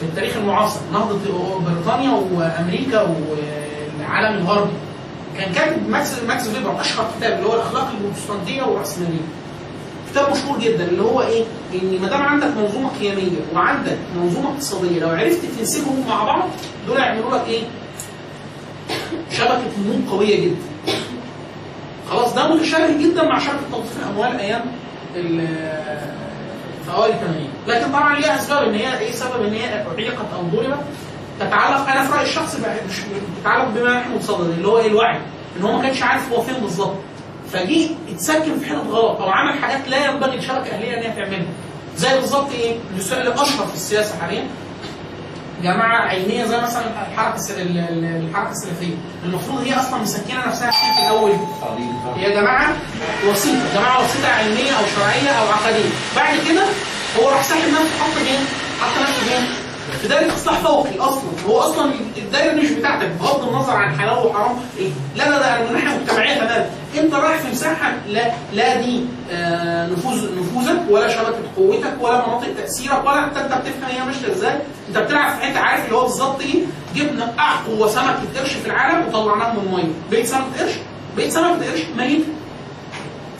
في 0.00 0.06
التاريخ 0.06 0.36
المعاصر 0.36 0.80
نهضة 0.92 1.18
بريطانيا 1.58 2.10
وأمريكا 2.10 3.02
والعالم 3.02 4.38
الغربي. 4.38 4.72
كان 5.40 5.52
كاتب 5.52 5.88
ماكس 5.88 6.22
ماكس 6.28 6.48
فيبر 6.48 6.80
أشهر 6.80 7.10
كتاب 7.18 7.32
اللي 7.38 7.46
هو 7.48 7.54
الأخلاق 7.54 7.90
البروتستانتيه 7.90 8.62
والراسماليه 8.62 9.20
كتاب 10.10 10.30
مشهور 10.32 10.58
جدا 10.58 10.84
اللي 10.84 11.02
هو 11.02 11.22
إيه؟ 11.22 11.44
إن 11.74 11.98
ما 12.02 12.08
دام 12.08 12.22
عندك 12.22 12.46
منظومة 12.56 12.88
قيمية 13.00 13.38
وعندك 13.54 13.96
منظومة 14.16 14.50
اقتصادية 14.50 15.00
لو 15.00 15.08
عرفت 15.08 15.40
تنسجهم 15.58 16.04
مع 16.08 16.24
بعض 16.24 16.48
دول 16.86 16.96
هيعملوا 16.98 17.36
لك 17.36 17.46
إيه؟ 17.48 17.62
شبكة 19.32 19.60
نمو 19.86 20.10
قوية 20.10 20.44
جدا. 20.44 20.56
خلاص 22.10 22.34
ده 22.34 22.54
متشابه 22.54 22.98
جدا 23.02 23.22
مع 23.22 23.38
شبكة 23.38 23.58
توظيف 23.72 23.96
الأموال 24.02 24.40
أيام 24.40 24.62
ال- 25.16 25.46
في 26.84 26.96
أوائل 26.96 27.12
الثمانينات، 27.14 27.50
لكن 27.66 27.88
طبعا 27.92 28.18
ليها 28.18 28.36
أسباب 28.36 28.68
إن 28.68 28.74
هي 28.74 28.98
إيه 28.98 29.12
سبب 29.12 29.42
إن 29.44 29.52
هي 29.52 29.64
اعيقت 29.96 30.26
أو 30.36 30.42
ضربت 30.60 30.78
تتعلق 31.40 31.88
أنا 31.88 32.04
في 32.04 32.12
رأيي 32.12 32.28
الشخصي 32.28 32.58
مش 32.88 32.96
تتعلق 33.40 33.68
بما 33.68 34.00
محمود 34.00 34.22
صدد 34.22 34.50
اللي 34.50 34.68
هو 34.68 34.78
إيه 34.78 34.86
الوعي؟ 34.86 35.18
إن 35.56 35.62
هو 35.62 35.72
ما 35.76 35.82
كانش 35.82 36.02
عارف 36.02 36.32
هو 36.32 36.42
فين 36.42 36.54
بالظبط. 36.54 36.96
فجه 37.52 37.88
اتسكن 38.12 38.58
في 38.58 38.66
حتت 38.66 38.86
غلط 38.90 39.20
أو 39.20 39.30
عمل 39.30 39.58
حاجات 39.62 39.88
لا 39.88 40.06
ينبغي 40.06 40.36
للشبكه 40.36 40.62
الاهليه 40.66 40.94
إن 40.94 41.02
هي 41.02 41.12
تعملها. 41.16 41.46
زي 41.96 42.14
بالظبط 42.20 42.50
إيه؟ 42.52 42.76
السؤال 42.96 43.20
اللي 43.20 43.34
اشهر 43.34 43.66
في 43.66 43.74
السياسة 43.74 44.18
حاليا. 44.20 44.44
جماعة 45.62 46.08
علميه 46.08 46.44
زي 46.44 46.60
مثلا 46.60 46.84
الحركة 47.12 47.40
الحركة 48.28 48.50
السلفية. 48.50 48.94
المفروض 49.24 49.62
هي 49.66 49.74
أصلا 49.74 49.98
مسكنة 50.02 50.46
نفسها 50.46 50.70
في 50.70 51.02
الأول. 51.02 51.32
هي 52.16 52.32
جماعة 52.32 52.76
وسيطة. 53.30 53.74
جماعة 53.74 54.04
وسيطة 54.04 54.28
علمية 54.28 54.70
أو 54.72 54.84
شرعية 54.96 55.30
أو 55.30 55.46
عقدية. 55.52 55.90
بعد 56.16 56.38
كده 56.48 56.64
هو 57.18 57.28
راح 57.28 57.42
ساحب 57.42 57.68
نفسه 57.68 58.04
حط 58.04 58.10
فين؟ 58.10 58.40
حط 58.80 59.02
نفسه 59.02 59.22
فين؟ 59.24 59.46
في 60.02 60.08
دايرة 60.08 60.34
إصلاح 60.34 60.58
فوقي 60.58 60.98
أصلا. 60.98 61.22
هو 61.48 61.58
أصلا 61.58 61.92
الدايرة 62.16 62.52
مش 62.54 62.70
بتاعتك 62.70 63.08
بغض 63.20 63.48
النظر 63.48 63.72
عن 63.72 63.98
حلال 64.00 64.18
وحرام. 64.26 64.56
إيه؟ 64.78 64.88
لا 65.16 65.24
لا 65.24 65.38
لا 65.38 65.66
من 65.66 65.72
ناحية 65.72 65.98
مجتمعية 65.98 66.34
تماما. 66.38 66.70
أنت 66.98 67.14
رايح 67.14 67.38
في 67.40 67.50
مساحه 67.50 67.92
لا 68.08 68.32
لا 68.52 68.80
دي 68.80 69.04
آه 69.32 69.86
نفوذ 69.86 70.40
نفوذك 70.40 70.80
ولا 70.90 71.08
شبكة 71.08 71.38
قوتك 71.56 71.94
ولا 72.00 72.26
مناطق 72.26 72.48
تأثيرك 72.56 73.04
ولا 73.06 73.22
حتى 73.22 73.40
أنت 73.40 73.52
بتفهم 73.52 73.90
هي 73.90 74.04
ماشية 74.04 74.32
إزاي. 74.32 74.58
أنت 74.88 74.98
بتلعب 74.98 75.34
في 75.38 75.44
حتة 75.44 75.60
عارف 75.60 75.84
اللي 75.84 75.96
هو 75.96 76.02
بالظبط 76.02 76.40
إيه؟ 76.40 76.62
جبنا 76.94 77.32
اقوى 77.38 77.88
سمكه 77.88 78.38
قرش 78.38 78.52
في 78.52 78.66
العالم 78.66 79.08
وطلعناها 79.08 79.52
من 79.52 79.58
المية. 79.66 79.92
بقيت 80.10 80.26
سمكه 80.26 80.60
قرش؟ 80.60 80.72
بقيت 81.16 81.32
سمكه 81.32 81.70
قرش 81.70 81.80
ميت. 81.96 82.24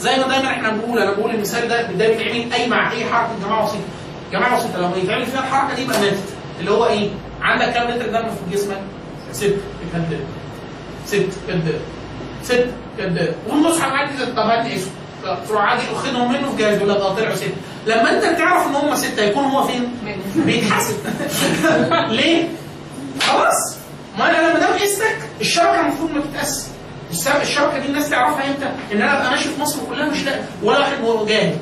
زي 0.00 0.16
ما 0.16 0.26
دايما 0.28 0.46
إحنا 0.50 0.70
بنقول 0.70 0.98
أنا 0.98 1.10
بقول 1.12 1.30
المثال 1.30 1.68
ده 1.68 1.82
ده 1.82 2.06
بيتعمل 2.08 2.52
أي 2.52 2.68
مع 2.68 2.92
أي 2.92 3.04
حركة 3.04 3.30
جماعة 3.44 3.64
وسيطه 3.64 3.82
جماعة 4.32 4.56
وسيطه 4.58 4.78
لما 4.78 4.96
يتعمل 4.96 5.26
فيها 5.26 5.40
الحركة 5.40 5.74
دي 5.74 5.82
يبقى 5.82 6.00
ماتت. 6.00 6.18
اللي 6.60 6.70
هو 6.70 6.86
إيه؟ 6.86 7.08
عندك 7.42 7.72
كام 7.74 7.90
لتر 7.90 8.06
دم 8.12 8.28
في 8.30 8.56
جسمك؟ 8.56 8.78
ست. 9.32 9.54
كداب 9.92 10.20
ست. 11.06 11.26
كداب 11.48 11.80
ست. 12.44 12.66
كداب 12.98 13.34
والمصحف 13.48 13.92
عادي 13.92 14.26
طب 14.26 14.38
هات 14.38 14.66
اسمه 14.72 14.90
تروح 15.48 15.62
عادي 15.62 15.82
واخدهم 15.92 16.32
منه 16.32 16.50
في 16.50 16.56
جهاز 16.62 16.76
يقول 16.76 16.88
لك 16.90 16.96
أه 16.96 17.14
طلعوا 17.14 17.34
ست 17.34 17.44
لما 17.86 18.10
أنت 18.16 18.24
بتعرف 18.34 18.66
إن 18.66 18.74
هم 18.74 18.94
ستة 18.94 19.22
يكون 19.22 19.44
هو 19.44 19.62
فين؟ 19.66 19.88
بيتحاسب 20.36 20.96
ليه؟ 22.16 22.48
خلاص. 23.20 23.76
ما 24.18 24.30
أنا 24.30 24.50
لما 24.50 24.58
دام 24.60 24.72
قستك 24.78 25.16
الشبكة 25.40 25.80
المفروض 25.80 26.10
ما 26.10 26.20
تتقسم 26.20 26.68
السبب 27.10 27.40
الشبكة 27.42 27.78
دي 27.78 27.86
الناس 27.86 28.10
تعرفها 28.10 28.48
إمتى؟ 28.50 28.66
إن 28.92 29.02
أنا 29.02 29.18
أبقى 29.20 29.30
ماشي 29.30 29.48
في 29.48 29.60
مصر 29.60 29.78
كلها 29.90 30.08
مش 30.10 30.24
لاقي 30.24 30.40
ولا 30.62 30.78
واحد 30.78 31.26
جاهل 31.28 31.56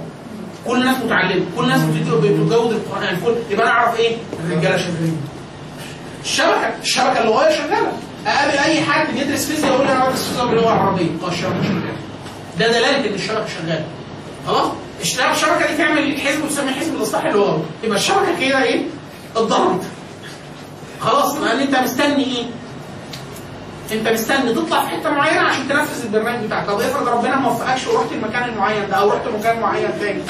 كل 0.68 0.80
الناس 0.80 0.96
متعلمة 1.04 1.44
كل 1.56 1.64
الناس 1.64 1.80
بتجود 1.80 2.72
القرآن 2.72 3.16
كل 3.24 3.34
يبقى 3.50 3.66
أنا 3.66 3.74
أعرف 3.74 3.98
إيه؟ 3.98 4.16
الرجالة 4.44 4.76
شغالين. 4.76 5.16
الشبكة 6.24 6.74
الشبكة 6.82 7.20
اللغوية 7.20 7.50
شغالة. 7.50 7.92
أقابل 8.26 8.58
أي 8.58 8.80
حد 8.82 9.14
بيدرس 9.14 9.46
فيزياء 9.46 9.72
يقول 9.72 9.86
لي 9.86 9.92
أنا 9.92 10.08
بدرس 10.08 10.28
فيزياء 10.28 10.46
باللغة 10.46 10.72
العربية. 10.72 11.10
آه 11.24 11.28
الشبكة 11.28 11.62
شغالة. 11.62 11.96
ده 12.58 12.66
دلالة 12.68 13.08
إن 13.08 13.14
الشبكة 13.14 13.46
شغالة. 13.46 13.84
خلاص؟ 14.46 14.68
اشتغل 15.00 15.30
الشبكة 15.30 15.66
دي 15.70 15.76
تعمل 15.76 16.20
حزب 16.20 16.48
تسميه 16.48 16.72
حزب 16.72 16.94
الإصلاح 16.94 17.24
اللغوي 17.24 17.62
يبقى 17.84 17.98
الشبكة 17.98 18.40
كده 18.40 18.62
إيه؟ 18.62 18.82
اتضربت 19.36 19.82
خلاص؟ 21.00 21.36
لأن 21.36 21.58
أنت 21.60 21.76
مستني 21.76 22.24
إيه؟ 22.24 22.44
أنت 23.92 24.08
مستني 24.08 24.54
تطلع 24.54 24.80
في 24.84 24.88
حتة 24.88 25.10
معينة 25.10 25.40
عشان 25.40 25.68
تنفذ 25.68 26.04
البرنامج 26.04 26.46
بتاعك. 26.46 26.66
طب 26.66 26.80
افرض 26.80 27.08
ربنا 27.08 27.36
ما 27.36 27.50
وفقكش 27.50 27.86
ورحت 27.86 28.12
المكان 28.12 28.48
المعين 28.48 28.88
ده 28.88 28.96
أو 28.96 29.08
رحت 29.10 29.28
مكان 29.38 29.60
معين 29.60 29.88
تاني. 30.00 30.22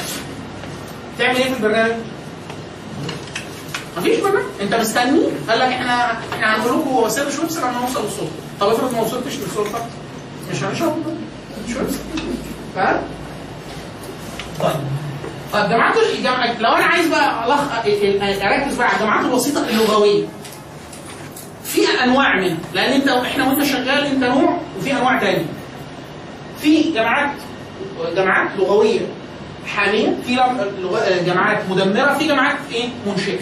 تعمل 1.19 1.37
إيه 1.37 1.45
في 1.45 1.57
البرنامج؟ 1.57 1.93
مفيش 3.99 4.21
برنامج. 4.21 4.45
انت 4.61 4.75
مستني؟ 4.75 5.21
قال 5.49 5.59
لك 5.59 5.67
إحنا 5.69 6.13
إحنا 6.35 6.57
هنقول 6.57 6.81
لكم 6.81 6.97
وسائل 6.97 7.33
شويبس 7.33 7.57
لما 7.57 7.81
نوصل 7.81 8.05
للسلطه 8.05 8.31
طب 8.61 8.69
افرض 8.69 8.95
ما 8.95 9.01
وصلتش 9.01 9.37
للسلطه 9.37 9.87
مش 10.53 10.63
هنشرب 10.63 10.97
شويبس 11.73 11.95
فاهم؟ 12.75 13.03
طيب. 14.63 15.69
جماعات 15.71 15.95
الجامعات 16.19 16.61
لو 16.61 16.71
أنا 16.71 16.85
عايز 16.85 17.07
بقى. 17.07 17.49
أركز 18.43 18.75
بقى 18.75 18.87
على 18.89 18.97
الجامعات 18.97 19.25
الوسيطه 19.25 19.69
اللغوية. 19.69 20.25
في 21.65 21.81
أنواع 22.05 22.37
منها. 22.37 22.57
لأن 22.75 22.93
أنت 22.93 23.09
إحنا 23.09 23.49
وانت 23.49 23.65
شغال 23.65 24.07
أنت 24.07 24.25
نوع 24.25 24.61
وفي 24.79 24.93
أنواع 24.93 25.19
تانية. 25.21 25.47
في 26.61 26.83
جامعات 26.93 27.31
جامعات 28.17 28.51
لغوية. 28.59 29.01
حاميه 29.77 30.17
في 30.27 30.35
جامعات 31.27 31.63
مدمرة 31.71 32.19
في 32.19 32.27
جامعات 32.27 32.57
إيه؟ 32.73 32.89
منشئه 33.07 33.39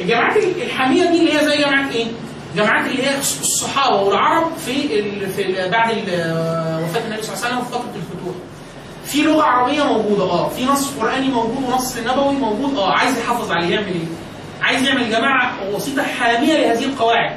الجامعات 0.00 0.36
الحاميه 0.36 1.04
دي 1.10 1.20
اللي 1.20 1.32
هي 1.40 1.44
زي 1.44 1.58
جامعات 1.58 1.92
إيه؟ 1.94 2.06
جامعات 2.56 2.86
اللي 2.90 3.02
هي 3.06 3.18
الصحابة 3.18 3.96
والعرب 4.02 4.56
في 4.66 5.00
ال... 5.00 5.30
في 5.30 5.42
ال... 5.42 5.70
بعد 5.70 5.90
ال... 5.90 6.02
وفاة 6.84 7.06
النبي 7.06 7.22
صلى 7.22 7.34
الله 7.34 7.46
عليه 7.46 7.56
وسلم 7.56 7.60
في 7.64 7.70
فتره 7.70 7.94
الفتوح. 7.96 8.34
في 9.04 9.22
لغة 9.22 9.42
عربية 9.42 9.82
موجودة 9.84 10.22
آه. 10.24 10.48
في 10.48 10.64
نص 10.64 10.90
قرآني 11.00 11.28
موجود 11.28 11.64
ونص 11.68 11.96
نبوي 11.96 12.34
موجود 12.34 12.76
آه. 12.78 12.92
عايز 12.92 13.18
يحافظ 13.18 13.52
عليه 13.52 13.74
يعمل 13.74 13.86
إيه؟ 13.86 14.06
عايز 14.62 14.82
يعمل 14.88 15.10
جماعة 15.10 15.52
وسيطة 15.74 16.02
حامية 16.02 16.52
لهذه 16.56 16.84
القواعد. 16.84 17.36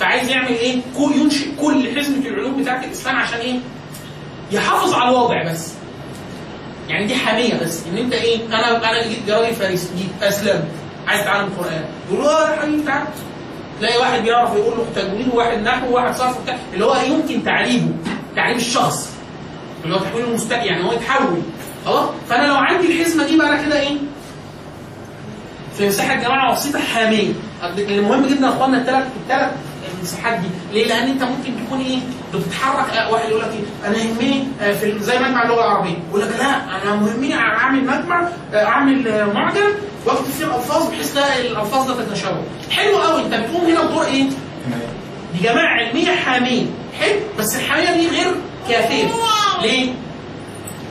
فعايز 0.00 0.28
يعمل 0.28 0.48
إيه؟ 0.48 0.80
كل 0.98 1.12
ينشئ 1.16 1.46
كل 1.60 1.98
حزمة 2.00 2.26
العلوم 2.26 2.62
بتاعت 2.62 2.84
الإسلام 2.84 3.16
عشان 3.16 3.38
إيه؟ 3.38 3.58
يحافظ 4.52 4.94
على 4.94 5.10
الوضع 5.10 5.52
بس. 5.52 5.72
يعني 6.88 7.06
دي 7.06 7.14
حاميه 7.14 7.54
بس 7.60 7.82
إن 7.92 7.98
أنت 7.98 8.12
إيه 8.12 8.46
أنا 8.46 8.90
أنا 8.90 9.06
جيت 9.06 9.30
راجل 9.30 9.54
فارسي 9.54 9.88
جيت 9.96 10.22
اسلمت 10.22 10.64
عايز 11.06 11.20
اتعلم 11.20 11.48
قران 11.58 11.84
يقول 12.10 12.24
له 12.24 12.30
آه 12.30 12.50
يا 12.54 12.60
حبيبي 12.60 12.82
تعالى 12.82 13.06
تلاقي 13.80 13.98
واحد 13.98 14.22
بيعرف 14.22 14.54
يقول 14.56 14.74
له 14.78 14.86
تجويد 15.02 15.28
وواحد 15.34 15.58
نحو 15.58 15.90
وواحد 15.90 16.14
صرف 16.16 16.38
وبتاع 16.40 16.56
اللي 16.74 16.84
هو 16.84 16.96
يمكن 16.96 17.44
تعريبه 17.44 17.88
تعريب 18.36 18.56
الشخص. 18.56 19.08
اللي 19.84 19.94
هو 19.96 20.00
تحويل 20.00 20.24
المستقبل 20.24 20.66
يعني 20.66 20.84
هو 20.84 20.92
يتحول. 20.92 21.42
خلاص؟ 21.86 22.08
فأنا 22.28 22.46
لو 22.46 22.54
عندي 22.54 22.86
الحزمة 22.92 23.26
دي 23.26 23.36
بقى 23.38 23.48
أنا 23.48 23.62
كده 23.62 23.80
إيه؟ 23.80 23.96
في 25.78 25.88
مساحه 25.88 26.14
جماعة 26.14 26.52
بسيطه 26.54 26.78
حاميه 26.78 27.32
المهم 27.78 28.26
جدا 28.26 28.46
يا 28.46 28.50
إخوانا 28.52 28.78
الثلاث 28.78 29.06
الثلاث 29.22 29.50
المساحات 29.98 30.40
دي. 30.40 30.48
ليه؟ 30.72 30.86
لأن 30.86 31.08
أنت 31.08 31.22
ممكن 31.22 31.52
تكون 31.66 31.80
إيه؟ 31.80 31.98
بتتحرك 32.34 32.96
آه، 32.96 33.12
واحد 33.12 33.28
يقول 33.28 33.40
لك 33.42 33.50
أنا 33.86 33.96
يهمني 33.96 34.44
آه، 34.60 34.72
في 34.72 34.98
زي 35.00 35.18
مجمع 35.18 35.42
اللغة 35.42 35.60
العربية. 35.64 35.96
يقول 36.10 36.20
لك 36.22 36.28
لا 36.38 36.54
أنا 36.82 36.94
مهمني 36.94 37.34
أعمل 37.34 37.84
مجمع 37.86 38.28
آه، 38.54 38.64
أعمل 38.64 39.30
معجم 39.34 39.68
واكتب 40.06 40.24
فيه 40.24 40.44
الألفاظ 40.44 40.90
بحيث 40.90 41.16
لا 41.16 41.38
الألفاظ 41.40 41.90
ده 41.90 42.04
تتشابه. 42.04 42.42
حلو 42.70 42.96
قوي 42.98 43.22
أنت 43.22 43.34
بتقوم 43.34 43.66
هنا 43.66 43.82
بدور 43.84 44.04
إيه؟ 44.04 44.22
دي 45.34 45.42
جماعة 45.42 45.66
علمية 45.66 46.14
حاميه 46.16 46.66
حلو. 47.00 47.16
بس 47.38 47.56
الحامية 47.56 47.90
دي 47.92 48.08
غير 48.08 48.34
كافية. 48.68 49.06
ليه؟ 49.62 49.90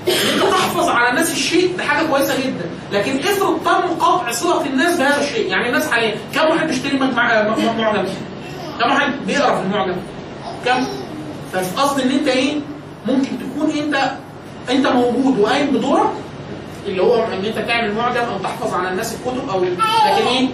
ان 0.07 0.13
أنت 0.33 0.43
تحفظ 0.51 0.89
على 0.89 1.09
الناس 1.09 1.31
الشيء 1.31 1.75
ده 1.77 1.83
حاجة 1.83 2.05
كويسة 2.05 2.37
جدا. 2.45 2.65
لكن 2.91 3.19
افرض 3.19 3.59
تم 3.65 4.05
قطع 4.05 4.31
صله 4.31 4.65
الناس 4.65 4.97
بهذا 4.99 5.21
الشيء. 5.23 5.47
يعني 5.51 5.67
الناس 5.67 5.91
حاليا 5.91 6.15
كم 6.35 6.45
واحد 6.49 6.67
بيشتري 6.67 6.97
معجم 6.99 7.53
كم 8.79 8.89
واحد 8.91 9.11
بيقرأ 9.27 9.55
في 9.55 9.61
المعجم؟ 9.61 9.95
كم؟ 10.65 10.87
فالقصد 11.63 11.99
إن 11.99 12.11
أنت 12.11 12.27
إيه؟ 12.27 12.55
ممكن 13.07 13.29
تكون 13.39 13.71
أنت 13.71 14.11
أنت 14.69 14.87
موجود 14.87 15.39
وقايم 15.39 15.67
بدورك 15.67 16.09
اللي 16.87 17.01
هو 17.03 17.23
إن 17.25 17.45
أنت 17.45 17.57
تعمل 17.57 17.93
معجم 17.95 18.21
أو 18.21 18.37
تحفظ 18.43 18.73
على 18.73 18.89
الناس 18.89 19.15
الكتب 19.15 19.49
أو 19.49 19.63
لكن 19.63 20.27
إيه؟ 20.27 20.47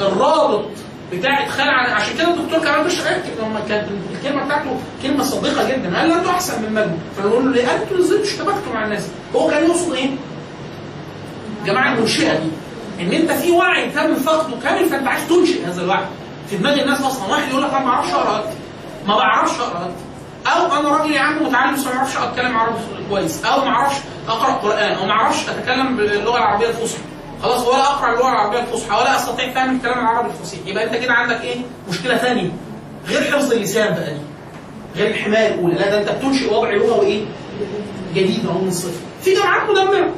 الرابط 0.00 0.64
بتاع 1.12 1.44
ادخال 1.44 1.68
عن 1.68 1.92
عشان 1.92 2.16
كده 2.18 2.34
الدكتور 2.34 2.58
كمان 2.58 2.86
مش 2.86 3.00
لما 3.40 3.60
كانت 3.68 3.88
الكلمة 4.12 4.44
بتاعته 4.44 4.76
كلمة 5.02 5.24
صادقه 5.24 5.68
جدا 5.68 5.98
قال 5.98 6.08
لا 6.08 6.18
أنتوا 6.18 6.30
أحسن 6.30 6.62
من 6.62 6.72
مجنون. 6.72 6.98
فنقول 7.16 7.44
له 7.44 7.52
ليه؟ 7.52 7.82
أنتوا 7.82 7.98
إزاي 7.98 8.22
اشتبكتوا 8.22 8.72
مع 8.74 8.84
الناس؟ 8.84 9.08
هو 9.36 9.48
كان 9.48 9.64
يقصد 9.64 9.92
إيه؟ 9.94 10.10
جماعة 11.66 11.94
المنشئه 11.94 12.32
دي. 12.38 12.48
إن 13.00 13.12
أنت 13.12 13.32
في 13.32 13.50
وعي 13.50 13.90
تم 13.90 14.14
فقده 14.14 14.56
كامل 14.62 14.88
فأنت 14.88 15.06
عايز 15.06 15.28
تنشئ 15.28 15.66
هذا 15.66 15.82
الوعي. 15.82 16.04
في 16.50 16.56
دماغ 16.56 16.80
الناس 16.80 17.00
أصلا 17.00 17.30
واحد 17.30 17.48
يقول 17.50 17.62
لك 17.62 17.70
أنا 17.70 17.84
ما 17.84 17.90
أعرفش 17.90 18.10
أقرأ. 18.12 18.44
ما 19.06 19.16
بعرفش 19.16 19.60
أقرأ. 19.60 19.90
أو 20.46 20.80
أنا 20.80 20.88
راجل 20.88 21.10
يا 21.12 21.20
عم 21.20 21.46
متعلم 21.46 21.74
بس 21.74 21.86
ما 21.86 21.92
بعرفش 21.92 22.16
أتكلم 22.16 22.56
عربي 22.56 22.78
كويس. 23.10 23.44
أو 23.44 23.64
ما 23.64 23.70
أعرفش 23.70 23.96
أقرأ 24.28 24.52
قرآن 24.52 24.92
أو 24.92 25.06
ما 25.06 25.12
أعرفش 25.12 25.48
أتكلم 25.48 25.96
باللغة 25.96 26.36
العربية 26.38 26.68
الفصحى. 26.68 27.02
خلاص 27.42 27.66
ولا 27.66 27.82
أقرأ 27.82 28.12
اللغة 28.12 28.28
العربية 28.28 28.58
الفصحى 28.58 29.00
ولا 29.00 29.16
أستطيع 29.16 29.50
فهم 29.52 29.76
الكلام 29.76 29.98
العربي 29.98 30.28
الفصيح 30.28 30.60
يبقى 30.66 30.84
أنت 30.84 30.94
كده 30.96 31.12
عندك 31.12 31.40
إيه؟ 31.40 31.56
مشكلة 31.88 32.16
ثانية. 32.16 32.50
غير 33.08 33.22
حفظ 33.32 33.52
اللسان 33.52 33.94
بقى 33.94 34.14
دي. 34.14 34.20
غير 34.96 35.10
الحماية 35.10 35.54
الأولى. 35.54 35.74
لا 35.74 35.90
ده 35.90 36.00
أنت 36.00 36.08
بتنشئ 36.10 36.54
وضع 36.54 36.70
لغوي 36.70 37.06
إيه 37.06 37.24
جديد 38.14 38.46
أهو 38.46 38.58
من 38.58 38.68
الصفر. 38.68 39.00
في 39.22 39.34
جماعات 39.34 39.70
مدمرة. 39.70 40.10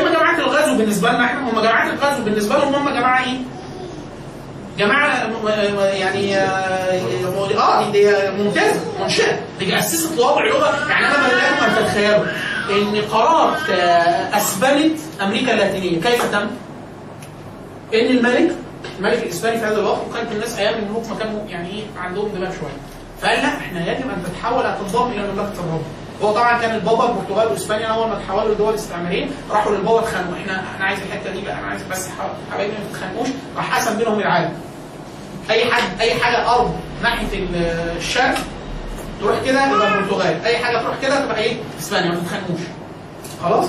اما 0.00 0.10
جماعات 0.10 0.38
الغزو 0.38 0.76
بالنسبة 0.78 1.10
لنا 1.12 1.24
إحنا؟ 1.24 1.50
هم 1.50 1.60
جماعات 1.60 1.92
الغزو 1.92 2.24
بالنسبة 2.24 2.58
لهم 2.58 2.74
هم 2.74 2.88
جماعة 2.88 3.24
إيه؟ 3.24 3.38
جماعة 4.78 5.30
يعني 5.82 6.36
آه 6.36 7.58
آه 7.58 7.90
دي 7.90 8.10
ممتازه 8.42 8.80
منشاه 9.00 9.38
دي 9.58 9.78
اسست 9.78 10.18
وضع 10.18 10.44
لغه 10.44 10.90
يعني 10.90 11.06
أنا 11.06 11.16
بلاقي 11.28 11.60
ما 11.60 11.80
تتخيلوا 11.80 12.24
إن 12.70 13.02
قرارات 13.12 13.70
آه، 13.70 14.36
اسبانت 14.36 14.98
أمريكا 15.22 15.52
اللاتينية 15.54 16.00
كيف 16.00 16.32
تم؟ 16.32 16.46
إن 17.94 18.06
الملك 18.06 18.54
الملك 18.98 19.22
الإسباني 19.22 19.58
في 19.58 19.64
هذا 19.64 19.80
الوقت 19.80 19.98
وكانت 20.10 20.32
الناس 20.32 20.58
أيام 20.58 20.74
الملوك 20.78 21.08
ما 21.10 21.16
كانوا 21.18 21.40
يعني 21.48 21.68
إيه 21.70 21.84
عندهم 21.98 22.28
دماغ 22.28 22.50
شوية. 22.50 22.76
فقال 23.22 23.38
لا 23.38 23.48
إحنا 23.48 23.80
يجب 23.92 24.04
أن 24.10 24.22
تتحول 24.24 24.62
تنضم 24.62 25.10
إلى 25.12 25.22
مملكة 25.32 25.52
الرب 25.60 25.82
هو 26.22 26.32
طبعا 26.32 26.58
كان 26.58 26.74
البابا 26.74 27.08
البرتغال 27.10 27.48
واسبانيا 27.48 27.86
أول 27.86 28.08
ما 28.08 28.18
تحولوا 28.18 28.54
لدول 28.54 28.74
استعماريه 28.74 29.26
راحوا 29.50 29.72
للبابا 29.76 29.98
اتخانقوا 30.00 30.34
إحنا 30.36 30.62
أنا 30.76 30.84
عايز 30.84 30.98
الحتة 31.00 31.32
دي 31.32 31.40
بقى 31.40 31.58
أنا 31.58 31.66
عايز 31.66 31.82
بس 31.90 32.08
حبايبي 32.52 32.72
ما 32.72 32.78
تتخانقوش 32.92 33.28
راح 33.56 33.76
قسم 33.78 33.98
بينهم 33.98 34.18
العالم. 34.20 34.52
أي 35.50 35.72
حد 35.72 36.00
أي 36.00 36.14
حاجة 36.14 36.50
ارض 36.54 36.76
ناحية 37.02 37.26
ال- 37.38 37.94
الشرق 37.96 38.34
تروح 39.20 39.36
كده 39.46 39.66
يبقى 39.66 39.88
البرتغال. 39.98 40.44
أي 40.44 40.58
حاجة 40.58 40.78
تروح 40.82 40.96
كده 41.02 41.20
تبقى 41.24 41.40
إيه؟ 41.42 41.56
إسبانيا 41.80 42.10
ما 42.10 42.20
تتخانقوش. 42.20 42.60
خلاص؟ 43.42 43.66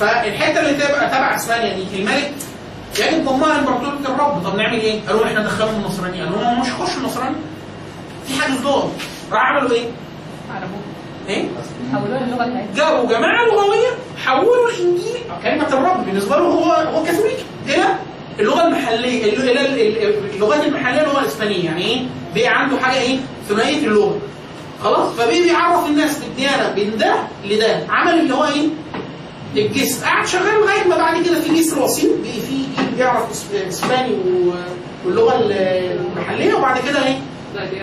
فالحتة 0.00 0.60
اللي 0.60 0.74
تبقى 0.74 1.08
تبع 1.08 1.36
إسبانيا 1.36 1.74
دي 1.74 1.98
الملك 1.98 2.32
يجب 2.98 3.24
ضمها 3.24 3.58
امبراطوريه 3.58 4.08
الرب. 4.14 4.42
طب 4.44 4.56
نعمل 4.56 4.80
إيه؟ 4.80 5.00
قالوا 5.08 5.24
إحنا 5.26 5.40
ندخلهم 5.40 5.74
النصرانيه 5.74 6.24
قالوا 6.24 6.42
هم 6.42 6.60
مش 6.60 6.66
هيخشوا 6.66 7.00
النصرانيه 7.00 7.36
في 8.28 8.40
حاجة 8.42 8.52
دول 8.62 8.82
راح 9.32 9.42
عملوا 9.42 9.70
إيه؟ 9.70 9.84
إيه؟ 11.28 11.44
حولوها 11.92 12.20
للغة 12.20 12.44
بتاعتهم 12.44 12.66
جابوا 12.74 13.08
جماعة 13.08 13.44
لغوية 13.44 13.88
حولوا 14.24 14.68
الإنجيل. 14.70 15.18
كلمة 15.42 15.68
الرب 15.68 16.06
بالنسبة 16.06 16.36
له 16.36 16.42
هو 16.44 16.72
هو 16.72 17.04
كاثوليكي 17.04 17.44
إلى 17.66 17.84
اللغة 18.40 18.66
المحلية 18.66 19.32
اللغات 20.34 20.64
المحلية 20.64 21.00
اللغة 21.02 21.20
الإسبانية 21.20 21.64
يعني 21.64 21.84
إيه؟ 21.84 22.00
بقى 22.34 22.48
عنده 22.48 22.78
حاجة 22.80 23.00
إيه؟ 23.00 23.18
ثنائية 23.48 23.86
اللغة 23.86 24.18
خلاص 24.82 25.12
فبقي 25.14 25.42
بيعرف 25.42 25.86
الناس 25.86 26.18
بالديانة 26.18 26.74
من 26.76 26.98
ده 26.98 27.14
لده 27.44 27.86
عمل 27.88 28.20
اللي 28.20 28.34
هو 28.34 28.44
إيه؟ 28.44 28.66
الجسر 29.56 30.06
قعد 30.06 30.26
شغال 30.26 30.54
لغاية 30.60 30.88
ما 30.88 30.96
بعد 30.96 31.22
كده 31.26 31.40
في 31.40 31.54
جسر 31.60 31.82
وسيط 31.82 32.10
في 32.24 32.40
جيل 32.76 32.86
بيعرف 32.96 33.52
إسباني 33.68 34.14
واللغة 35.04 35.34
المحلية 35.40 36.54
وبعد 36.54 36.80
كده 36.88 37.06
إيه؟ 37.06 37.18
لا 37.54 37.64
دي. 37.64 37.76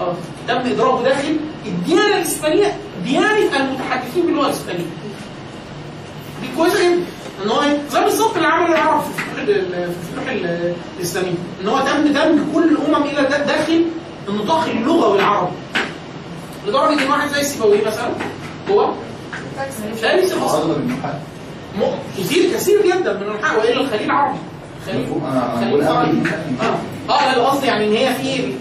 آه 0.00 0.14
تم 0.48 0.56
اضرابه 0.56 1.02
داخل 1.02 1.36
الديانة 1.66 2.16
الإسبانية 2.16 2.76
ديانة 3.04 3.56
المتحدثين 3.56 4.26
باللغة 4.26 4.46
الإسبانية. 4.46 4.84
دي 6.42 6.48
كويسة 6.56 6.78
جدا 6.84 7.02
إن 7.44 7.48
هو 7.50 7.62
إيه؟ 7.62 7.78
زي 7.90 8.00
بالظبط 8.00 8.36
اللي 8.36 8.48
عمله 8.48 8.74
العرب 8.74 9.02
في 9.02 9.40
الفتوح 9.40 10.28
الاسلاميه 10.98 11.32
إن 11.62 11.68
هو 11.68 11.78
دم 11.78 12.12
دمج 12.12 12.38
كل 12.54 12.64
الأمم 12.64 13.04
إلى 13.04 13.22
دا- 13.28 13.44
داخل 13.44 13.84
النطاق 14.28 14.64
اللغوي 14.64 15.18
العربي. 15.18 15.52
لدرجة 16.66 17.02
إن 17.02 17.10
واحد 17.10 17.28
زي 17.28 17.42
سيبويه 17.44 17.86
مثلا 17.86 18.08
هو 18.70 18.90
فارسي 20.02 20.34
أصلا 20.44 20.74
كتير 22.18 22.52
كثير 22.54 22.82
جدا 22.86 23.12
من 23.12 23.22
الانحاء 23.22 23.58
وإلا 23.60 23.80
الخليل 23.80 24.10
عربي. 24.10 24.38
خليل 24.86 25.06
المحل 25.74 26.22
آه. 26.60 27.12
آه 27.12 27.26
لا 27.32 27.36
القصد 27.36 27.64
يعني 27.64 27.84
إن 27.88 27.92
هي 27.92 28.14
في 28.14 28.52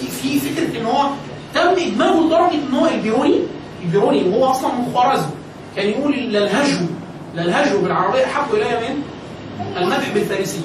في 0.00 0.06
في 0.38 0.38
فكرة 0.40 0.80
إن 0.80 0.86
هو 0.86 1.02
تم 1.54 1.60
ادماجه 1.60 2.20
لدرجة 2.26 2.54
إن 2.68 2.74
هو 2.74 2.86
البيروني 2.86 3.40
البيروني 3.84 4.28
وهو 4.28 4.50
أصلا 4.50 4.72
من 4.72 4.92
خوارزم 4.94 5.26
كان 5.76 5.88
يقول 5.90 6.14
للهجو 7.36 7.80
بالعربية 7.80 8.24
احب 8.24 8.54
الي 8.54 8.64
من 8.88 9.02
المدح 9.76 10.08
بالفارسية. 10.14 10.60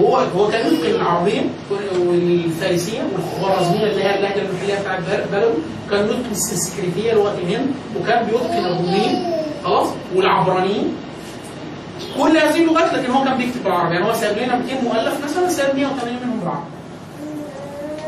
وهو 0.00 0.16
هو 0.16 0.48
كان 0.48 0.66
يتقن 0.66 0.90
العربية 0.90 1.40
والفارسية 1.98 3.02
والخوارزميه 3.12 3.84
اللي 3.86 4.04
هي 4.04 4.18
اللهجة 4.18 4.42
المحلية 4.42 4.80
بتاعت 4.80 5.00
بلده 5.32 5.50
كان 5.90 6.04
يتقن 6.04 6.30
السنسكريتيه 6.30 7.12
لغه 7.12 7.34
الهند 7.38 7.66
وكان 8.00 8.26
بيتقن 8.26 8.64
الرومين 8.66 9.32
خلاص؟ 9.64 9.88
والعبرانيين. 10.14 10.94
كل 12.18 12.36
هذه 12.38 12.62
اللغات 12.62 12.94
لكن 12.94 13.10
هو 13.12 13.24
كان 13.24 13.36
بيكتب 13.36 13.64
بالعربي. 13.64 13.94
يعني 13.94 14.08
هو 14.08 14.12
سايب 14.12 14.38
لنا 14.38 14.56
200 14.58 14.80
مؤلف 14.84 15.24
مثلا 15.24 15.48
سايب 15.48 15.76
180 15.76 16.16
منهم 16.24 16.40
بالعربي. 16.40 16.66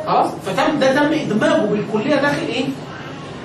خلاص؟ 0.06 0.30
فتم 0.46 0.78
ده 0.78 0.94
تم 0.94 1.12
إدماجه 1.12 1.60
بالكلية 1.60 2.14
داخل 2.14 2.46
إيه؟ 2.48 2.64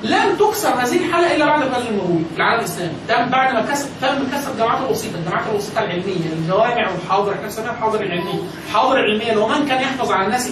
لم 0.06 0.36
تكسر 0.36 0.70
هذه 0.70 1.06
الحاله 1.06 1.36
إلا 1.36 1.46
بعد 1.46 1.62
الغزو 1.62 1.90
المغولي 1.90 2.24
في 2.32 2.38
العالم 2.38 2.60
الاسلامي 2.60 2.94
تم 3.08 3.30
بعد 3.30 3.54
ما 3.54 3.62
كسر 3.62 3.88
تم 4.02 4.38
كسر 4.38 4.52
الجامعات 4.52 4.82
الوسيطة. 4.86 5.18
الجامعات 5.18 5.46
الوسيطة 5.52 5.80
العلمية. 5.80 6.34
الجوامع 6.34 6.92
والحاضر. 6.92 7.32
إحنا 7.34 7.44
بنسميها 7.44 7.72
الحاضر 7.72 8.02
العلمية. 8.02 8.40
الحاضر 8.68 9.00
العلمية 9.00 9.34
هو 9.34 9.48
من 9.48 9.68
كان 9.68 9.82
يحفظ 9.82 10.12
على 10.12 10.26
الناس 10.26 10.52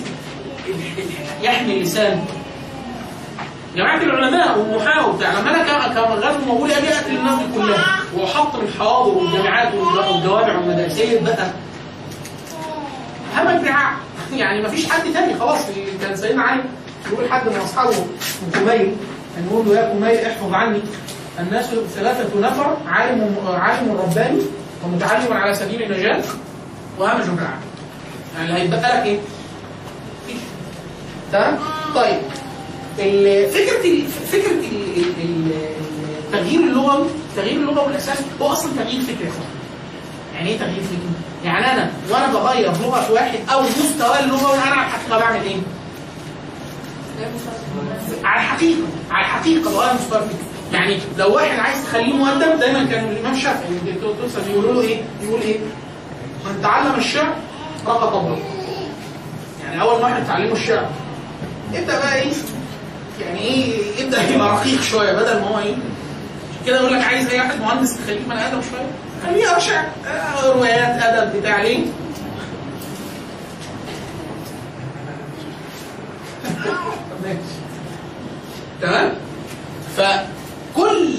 يحمي 1.41 1.77
اللسان. 1.77 2.25
جماعة 3.75 3.97
العلماء 3.97 4.59
والنحاة 4.59 5.09
وبتاع 5.09 5.31
لما 5.39 5.63
كان 5.63 5.81
غزو 6.01 6.45
مغولي 6.47 6.77
أجي 6.77 6.87
اقتل 6.93 7.15
الناس 7.15 7.39
دي 7.39 7.45
كلها 7.55 7.85
واحطم 8.15 8.59
الحواضر 8.59 9.11
والجامعات 9.11 9.73
والجوامع 9.73 10.57
والمدارس 10.57 10.97
هي 10.97 11.17
بقى. 11.17 11.47
همك 13.37 13.61
دعاء 13.65 13.93
يعني 14.33 14.61
ما 14.61 14.69
فيش 14.69 14.89
حد 14.89 15.13
تاني. 15.13 15.39
خلاص 15.39 15.59
كان 16.01 16.15
سيدنا 16.15 16.43
علي. 16.43 16.63
يقول 17.11 17.31
حد 17.31 17.47
من 17.47 17.55
أصحابه 17.55 17.89
اسمه 17.89 18.93
يقول 19.47 19.65
له 19.65 19.75
يا 19.75 19.93
كميل 19.93 20.17
احفظ 20.25 20.53
عني 20.53 20.79
الناس 21.39 21.65
ثلاثة 21.95 22.39
نفر 22.39 22.77
عالم 22.87 23.35
عالم 23.47 23.91
رباني 23.91 24.41
ومتعلم 24.85 25.33
على 25.33 25.53
سبيل 25.55 25.83
النجاة 25.83 26.23
وهمج 26.99 27.23
بالعالم 27.25 27.61
يعني 28.37 28.49
اللي 28.49 28.61
هيتبقى 28.61 28.97
لك 28.99 29.05
إيه؟ 29.05 29.19
تمام؟ 31.31 31.57
طيب 31.95 32.19
فكرة 33.51 34.07
فكرة 34.31 34.51
ال- 34.51 34.97
ال- 34.97 35.23
ال- 35.23 35.51
التغيير 36.25 36.59
اللغوي 36.59 37.07
التغيير 37.31 37.59
اللغوي 37.59 37.87
الاساس 37.91 38.17
هو 38.41 38.47
أصلا 38.51 38.71
تغيير 38.83 39.01
فكري 39.01 39.29
يعني 40.35 40.49
إيه 40.49 40.57
تغيير 40.59 40.81
فكري؟ 40.83 41.09
يعني 41.45 41.71
أنا 41.73 41.91
وأنا 42.11 42.27
بغير 42.33 42.71
لغة 42.71 43.11
واحد 43.11 43.39
أو 43.53 43.61
مستوى 43.61 44.19
اللغوي 44.19 44.53
أنا 44.57 44.73
الحقيقة 44.73 45.19
بعمل 45.19 45.41
إيه؟ 45.43 45.55
على 48.23 48.41
الحقيقة 48.41 48.81
على 49.11 49.25
الحقيقة 49.25 49.93
مستوى 49.93 50.19
الفكر 50.19 50.53
يعني 50.73 50.99
لو 51.17 51.35
واحد 51.35 51.59
عايز 51.59 51.83
تخليه 51.83 52.13
مؤدب 52.13 52.59
دايما 52.59 52.85
كان 52.85 53.09
الإمام 53.09 53.33
الشافعي 53.33 53.69
توسن 54.01 54.51
يقولوا 54.51 54.73
له 54.73 54.81
إيه؟ 54.81 55.01
يقول 55.21 55.41
إيه؟ 55.41 55.59
من 56.45 56.61
تعلم 56.61 56.95
الشعر 56.95 57.33
رقى 57.87 58.11
طبله 58.11 58.39
يعني 59.63 59.81
أول 59.81 60.01
ما 60.01 60.07
واحد 60.07 60.27
تعلمه 60.27 60.53
الشعر 60.53 60.89
ابدا 61.73 61.99
بقى 61.99 62.15
إيه؟ 62.15 62.31
يعني 63.21 63.39
إيه 63.39 63.73
يبدأ 63.99 64.29
يبقى 64.29 64.49
رقيق 64.49 64.81
شوية 64.81 65.13
بدل 65.13 65.39
ما 65.39 65.47
هو 65.47 65.59
إيه؟ 65.59 65.75
كده 66.65 66.79
يقول 66.79 66.93
لك 66.93 67.03
عايز 67.03 67.29
أي 67.29 67.39
واحد 67.39 67.61
مهندس 67.61 67.97
تخليه 67.97 68.19
بني 68.29 68.47
آدم 68.47 68.61
شوية 68.61 68.87
خليه 69.23 69.43
يقرأ 69.43 69.59
شعر 69.59 69.85
آه، 70.07 70.53
روايات 70.53 71.03
أدب 71.03 71.39
بتاع 71.39 71.61
ليه؟ 71.61 71.85
تمام؟ 78.81 79.13
فكل 79.97 81.09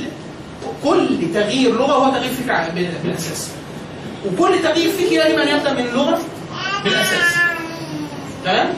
كل 0.85 1.19
تغيير 1.35 1.75
لغة 1.79 1.93
هو 1.93 2.11
تغيير 2.15 2.33
بال- 2.75 2.95
بالأساس. 3.05 3.51
وكل 4.27 4.63
تغيير 4.63 4.91
فكري 4.91 5.15
يجب 5.15 5.39
ان 5.39 5.49
يبدأ 5.57 5.73
من 5.73 5.81
اللغة 5.87 6.19
بالأساس. 6.85 7.35
تمام؟ 8.45 8.75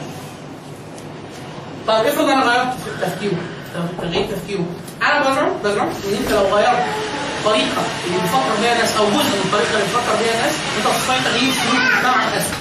طيب 1.87 2.05
افرض 2.05 2.25
أنا 2.29 2.43
غيرت 2.43 2.73
في 2.73 3.05
تفكيره 3.05 3.37
تغيير 4.01 4.25
تفكيره 4.25 4.65
أنا 5.01 5.19
بزعم 5.29 5.49
بزعم 5.63 5.87
إن 5.87 6.13
أنت 6.23 6.31
لو 6.31 6.55
غيرت 6.55 6.85
طريقة 7.45 7.81
اللي 8.05 8.17
بيفكر 8.21 8.61
بيها 8.61 8.73
الناس 8.73 8.97
أو 8.97 9.05
جزء 9.05 9.15
من 9.35 9.41
الطريقة 9.45 9.71
اللي 9.73 9.83
بيفكر 9.83 10.15
بيها 10.23 10.33
الناس 10.39 10.55
أنت 10.77 10.87
هتستطيع 10.87 11.17
تغيير 11.31 11.53
سلوك 11.53 11.81
المجتمع 11.81 12.23
الاساسي 12.27 12.53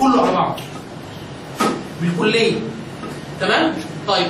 كله 0.00 0.22
على 0.22 0.32
بعض 0.36 0.60
بالكلية. 2.00 2.52
تمام؟ 3.42 3.74
طيب 4.08 4.26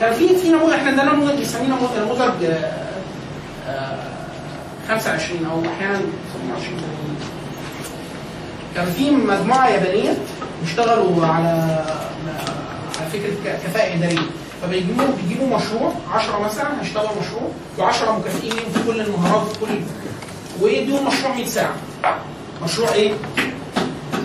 كان 0.00 0.12
في 0.12 0.36
في 0.36 0.48
نموذج 0.48 0.72
إحنا 0.72 0.90
عندنا 0.90 1.12
نموذج 1.12 1.34
بنسميه 1.34 1.66
نموذج 1.66 1.98
نموذج 1.98 2.44
آه، 2.44 2.72
آه، 3.68 3.98
25 4.88 5.44
أو 5.44 5.62
أحيانا 5.76 6.00
27 6.34 6.82
كان 8.74 8.86
في 8.86 9.10
مجموعة 9.10 9.68
يابانية 9.68 10.14
بيشتغلوا 10.62 11.26
على 11.26 11.84
على 13.00 13.10
فكرة 13.12 13.52
كفاءة 13.66 13.94
إدارية 13.94 14.26
فبيجيبوا 14.62 15.06
بيجيبوا 15.22 15.56
مشروع 15.56 15.92
10 16.14 16.38
مثلا 16.38 16.80
هيشتغلوا 16.80 17.10
مشروع 17.20 17.50
و10 17.78 18.18
مكافئين 18.20 18.52
في 18.74 18.80
كل 18.86 19.00
المهارات 19.00 19.48
في 19.48 19.58
كل 19.58 19.68
ويديهم 20.60 21.06
مشروع 21.06 21.34
100 21.34 21.46
ساعة 21.46 21.74
مشروع 22.64 22.92
إيه؟ 22.92 23.12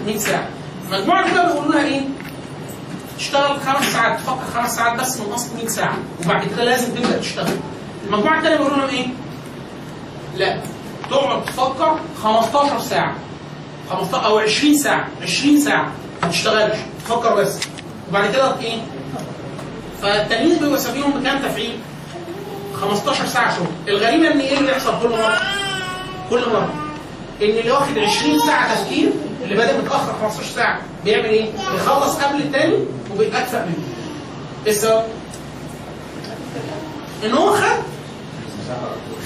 100 0.05 0.17
ساعة 0.17 0.47
المجموعة 0.91 1.25
الاولى 1.25 1.53
بيقولوا 1.53 1.73
لها 1.73 1.85
إيه؟ 1.85 2.01
تشتغل 3.17 3.59
خمس 3.61 3.85
ساعات 3.93 4.19
تفكر 4.19 4.45
خمس 4.55 4.75
ساعات 4.75 4.99
بس 4.99 5.17
من 5.19 5.33
اصل 5.33 5.55
100 5.55 5.67
ساعة 5.67 5.97
وبعد 6.25 6.45
كده 6.47 6.63
لازم 6.63 6.95
تبدأ 6.95 7.17
تشتغل 7.17 7.57
المجموعة 8.07 8.37
الثانية 8.37 8.57
بيقولوا 8.57 8.77
لهم 8.77 8.89
إيه؟ 8.89 9.07
لا 10.37 10.61
تقعد 11.09 11.45
تفكر 11.45 11.99
15 12.23 12.79
ساعة 12.79 13.15
15 13.89 14.25
أو 14.25 14.37
20 14.39 14.73
ساعة 14.77 15.07
20 15.23 15.59
ساعة 15.59 15.91
ما 16.23 16.29
تشتغلش 16.29 16.77
تفكر 17.05 17.35
بس 17.35 17.59
وبعد 18.09 18.31
كده 18.33 18.59
إيه؟ 18.59 18.77
فالتلميذ 20.01 20.59
بيبقى 20.59 20.79
سابيهم 20.79 21.11
بكام 21.11 21.39
تفعيل؟ 21.39 21.79
15 22.81 23.25
ساعة 23.25 23.55
شغل 23.57 23.67
الغريب 23.87 24.23
إن 24.23 24.39
إيه 24.39 24.57
اللي 24.57 24.67
بيحصل 24.71 24.99
كل 25.01 25.09
مرة؟ 25.09 25.37
كل 26.29 26.49
مرة 26.53 26.73
إن 27.41 27.49
اللي 27.49 27.71
واخد 27.71 27.97
20 27.97 28.39
ساعة 28.39 28.75
تفكير 28.83 29.09
اللي 29.43 29.55
بادئ 29.55 29.77
متأخر 29.77 30.13
15 30.21 30.43
ساعة 30.55 30.81
بيعمل 31.05 31.25
إيه؟ 31.25 31.49
بيخلص 31.73 32.15
قبل 32.15 32.41
التاني 32.41 32.75
وبيبقى 33.15 33.41
اكفأ 33.41 33.65
منه. 33.65 33.83
إيه 34.65 34.71
السبب؟ 34.71 35.03
إن 37.25 37.31
هو 37.33 37.53
خد 37.53 37.77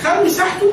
خد 0.03 0.25
مساحته 0.25 0.71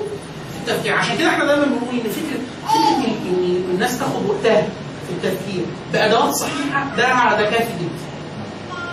في 0.53 0.71
التفكير 0.73 0.95
عشان 0.95 1.19
كده 1.19 1.29
إحنا 1.29 1.45
دايما 1.45 1.65
بنقول 1.65 1.95
إن 2.07 2.11
فكرة 2.11 2.41
فكرة 2.69 3.07
ان 3.07 3.65
الناس 3.75 3.99
تاخد 3.99 4.27
وقتها 4.29 4.63
في 5.09 5.13
التفكير 5.27 5.65
بأدوات 5.93 6.35
صحيحة 6.35 6.87
ده 6.97 7.37
ده 7.43 7.51
كافي 7.51 7.73
جدا. 7.81 7.99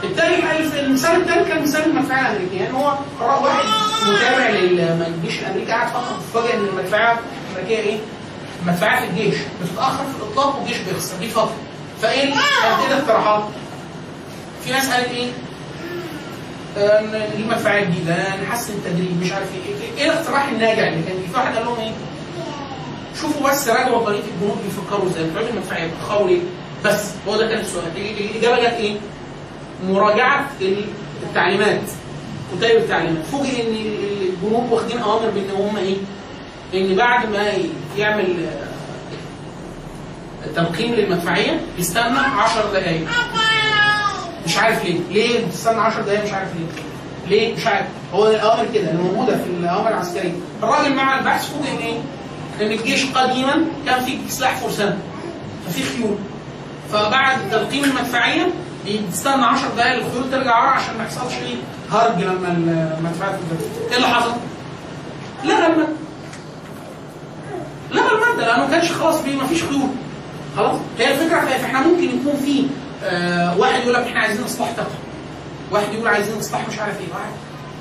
بالتالي 0.01 0.57
الف- 0.59 0.75
المثال 0.75 1.21
الثاني 1.21 1.45
كان 1.45 1.61
مثال 1.63 1.85
المدفعيه 1.85 2.21
الامريكيه 2.31 2.57
يعني 2.61 2.73
هو 2.77 2.97
واحد 3.21 3.65
متابع 4.07 4.49
للجيش 4.49 5.39
الامريكي 5.39 5.71
قاعد 5.71 5.87
فقط 5.87 6.19
تفاجئ 6.33 6.53
إن 6.53 6.65
المدفعيه 6.65 7.19
الأمريكية 7.55 7.77
إيه؟ 7.79 7.97
المدفعيه 8.65 8.99
في 8.99 9.05
الجيش 9.09 9.35
بتتأخر 9.63 10.03
في 10.03 10.23
الإطلاق 10.23 10.55
والجيش 10.59 10.77
بيخسر 10.77 11.17
دي 11.17 11.27
فتره 11.27 11.55
فإيه 12.01 12.21
كانت 12.33 12.79
إيه 12.81 12.87
الاقتراحات؟ 12.87 13.43
في 14.63 14.71
ناس 14.71 14.89
قالت 14.91 15.07
إيه؟ 15.09 15.27
آه، 16.77 17.01
ن- 17.01 17.29
نجيب 17.33 17.47
مدفعيه 17.47 17.83
جديده 17.83 18.15
نحسن 18.43 18.73
التدريب 18.73 19.21
مش 19.21 19.31
عارف 19.31 19.47
إيه 19.53 19.75
إيه, 19.75 20.03
إيه 20.03 20.11
الاقتراح 20.11 20.47
الناجع 20.47 20.87
اللي 20.87 21.03
كان 21.03 21.15
في 21.31 21.33
واحد 21.37 21.55
قال 21.55 21.65
لهم 21.65 21.79
إيه؟ 21.79 21.91
شوفوا 23.21 23.49
بس 23.49 23.67
راجعوا 23.67 24.05
طريقه 24.05 24.23
الجنود 24.35 24.57
بيفكروا 24.65 25.09
إزاي 25.09 25.23
بتوع 25.29 25.41
المدفعيه 25.41 25.83
بيتاخروا 25.87 26.27
ليه؟ 26.27 26.39
بس 26.85 27.01
هو 27.27 27.37
ده 27.37 27.47
كان 27.47 27.59
السؤال 27.59 27.85
ال- 27.95 28.01
ال- 28.01 28.29
الاجابه 28.29 28.55
جت 28.61 28.73
إيه؟ 28.73 28.95
مراجعة 29.87 30.45
ال- 30.61 30.85
التعليمات 31.23 31.81
كتيب 32.57 32.77
التعليمات 32.77 33.25
فوجئ 33.31 33.61
إن 33.67 33.75
ال- 33.75 34.29
الجنود 34.29 34.71
واخدين 34.71 34.97
أوامر 34.99 35.29
بإن 35.29 35.49
هم 35.57 35.77
إيه؟ 35.77 35.95
ان 36.75 36.95
بعد 36.95 37.29
ما 37.29 37.51
يعمل 37.97 38.45
آه، 38.45 38.65
تنقيم 40.55 40.93
للمدفعيه 40.93 41.59
يستنى 41.77 42.19
10 42.37 42.71
دقائق 42.71 43.07
مش 44.45 44.57
عارف 44.57 44.85
ليه. 44.85 44.99
ليه 45.11 45.45
بتستنى 45.45 45.79
10 45.81 46.01
دقائق 46.01 46.23
مش 46.25 46.33
عارف 46.33 46.49
ليه. 46.55 46.65
ليه؟ 47.37 47.55
مش 47.55 47.67
عارف. 47.67 47.85
هو 48.13 48.27
الأوامر 48.27 48.65
كده 48.73 48.89
اللي 48.91 49.03
موجودة 49.03 49.37
في 49.37 49.43
الأوامر 49.59 49.87
العسكرية. 49.89 50.31
الراجل 50.63 50.95
مع 50.95 51.19
البحث 51.19 51.49
فوجئ 51.53 51.71
إن 51.71 51.77
إيه؟ 51.77 51.97
إن 52.61 52.71
الجيش 52.71 53.05
قديما 53.05 53.65
كان 53.85 54.03
فيه 54.03 54.17
سلاح 54.29 54.57
فرسان 54.57 54.97
ففي 55.67 55.83
خيول. 55.83 56.15
فبعد 56.91 57.37
تلقيم 57.51 57.83
المدفعيه 57.83 58.47
بيستنى 58.85 59.45
10 59.45 59.67
دقائق 59.77 60.05
الخيول 60.05 60.31
ترجع 60.31 60.59
ورا 60.63 60.69
عشان 60.69 60.97
ما 60.97 61.03
يحصلش 61.03 61.33
إيه؟ 61.33 61.55
هرج 61.91 62.23
لما 62.23 62.47
المدفعيه 62.99 63.31
تنزل 63.31 63.65
إيه 63.91 63.95
اللي 63.97 64.07
حصل؟ 64.07 64.31
لغى 65.43 65.65
الماده 65.67 65.87
الماده 68.35 68.51
لأنه 68.51 68.65
ما 68.65 68.71
كانش 68.71 68.91
خلاص 68.91 69.15
ما 69.21 69.47
فيش 69.47 69.63
خيول. 69.63 69.89
خلاص؟ 70.57 70.79
هي 70.99 71.13
الفكرة 71.13 71.39
في 71.39 71.65
إحنا 71.65 71.87
ممكن 71.87 72.03
يكون 72.03 72.41
في 72.45 72.65
آه 73.03 73.57
واحد 73.59 73.81
يقول 73.81 73.93
لك 73.93 74.01
إحنا 74.03 74.19
عايزين 74.19 74.43
إصلاح 74.45 74.71
تقني 74.71 74.87
واحد 75.71 75.93
يقول 75.93 76.07
عايزين 76.07 76.37
إصلاح 76.37 76.67
مش 76.69 76.79
عارف 76.79 76.99
إيه. 77.01 77.07
واحد. 77.13 77.31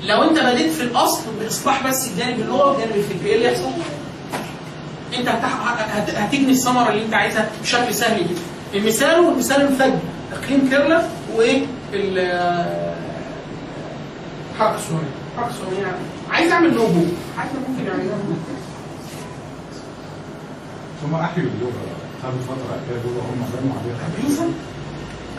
لو 0.03 0.23
أنت 0.29 0.39
بديت 0.39 0.71
في 0.73 0.83
الأصل 0.83 1.21
باصلاح 1.41 1.87
بس 1.87 2.07
الجانب 2.07 2.39
اللغوي 2.39 2.69
والجانب 2.71 2.95
الفكري 2.95 3.29
إيه 3.29 3.35
اللي 3.35 3.45
يحصل؟ 3.51 3.69
أنت 5.19 5.27
هتجني 6.15 6.51
الثمرة 6.51 6.89
اللي 6.89 7.05
أنت 7.05 7.13
عايزها 7.13 7.49
بشكل 7.63 7.93
سهل 7.93 8.23
جدا. 8.27 8.41
المثال 8.73 9.19
والمثال 9.19 9.61
المفجر 9.61 9.99
إقليم 10.33 10.69
كيرلا 10.69 11.01
وإيه؟ 11.35 11.65
ال- 11.93 12.95
حركة 14.59 14.77
سوريا، 14.89 15.09
حركة 15.37 15.51
سوريا 15.65 15.81
يعني 15.81 15.97
عايز 16.31 16.51
أعمل 16.51 16.73
لوجو 16.73 17.05
حتى 17.37 17.53
ممكن 17.69 17.85
يعملها 17.85 18.15
ثم 21.01 21.15
أحيوا 21.15 21.47
اللغة 21.57 21.71
خدوا 22.23 22.41
فترة 22.47 22.79
كده 22.89 22.99
هم 23.11 23.45
بنوا 23.53 23.73
عليها. 23.79 23.95
40 24.19 24.35
سنة. 24.35 24.53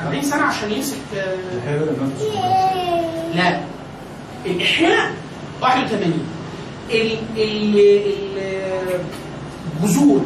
40 0.06 0.22
سنة 0.22 0.42
عشان 0.42 0.72
يمسك 0.72 0.96
آه،. 1.16 1.36
لا. 3.34 3.60
الإحياء 4.46 5.10
81 5.62 6.12
ال 6.90 7.12
ال 7.36 7.78
ال- 7.78 9.00
الجذور 9.82 10.20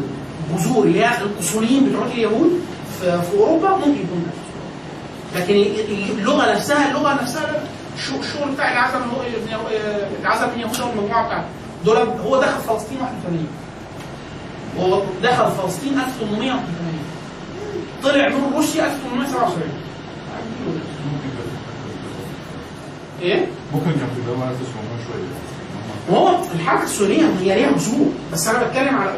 اللي 0.85 1.01
هي 1.05 1.11
الأصوليين 1.23 1.89
بتوع 1.89 2.07
اليهود 2.07 2.61
في, 3.01 3.23
في 3.23 3.39
أوروبا 3.39 3.69
ممكن 3.69 3.91
يكون. 3.91 4.27
لكن 5.37 5.55
ال- 5.55 6.11
اللغة 6.19 6.53
نفسها 6.53 6.89
اللغة 6.91 7.23
نفسها 7.23 7.63
الشغل 7.97 8.51
بتاع 8.55 8.73
العزم 8.73 9.01
العزم 10.23 10.47
من 10.55 10.61
يهوذا 10.61 10.85
والمجموعة 10.85 11.27
بتاعته 11.27 11.47
دول 11.85 11.97
هو 11.97 12.41
دخل 12.41 12.61
فلسطين 12.61 12.99
81 13.01 13.47
هو 14.79 15.03
دخل 15.23 15.51
فلسطين 15.51 15.93
1881 15.99 16.61
طلع 18.03 18.29
من 18.29 18.53
روسيا 18.57 18.85
1877 18.85 19.63
إيه؟ 23.23 23.47
ممكن 23.75 23.91
كان 23.91 24.09
في 24.15 24.21
الجامعة 24.21 24.53
تسمعون 24.53 24.99
شوية 25.07 26.19
هو 26.19 26.37
الحركة 26.55 26.85
السوريه 26.85 27.23
هي 27.41 27.55
ليها 27.55 27.71
جذور 27.73 28.13
بس 28.33 28.49
أنا 28.49 28.63
بتكلم 28.67 28.95
على 28.99 29.11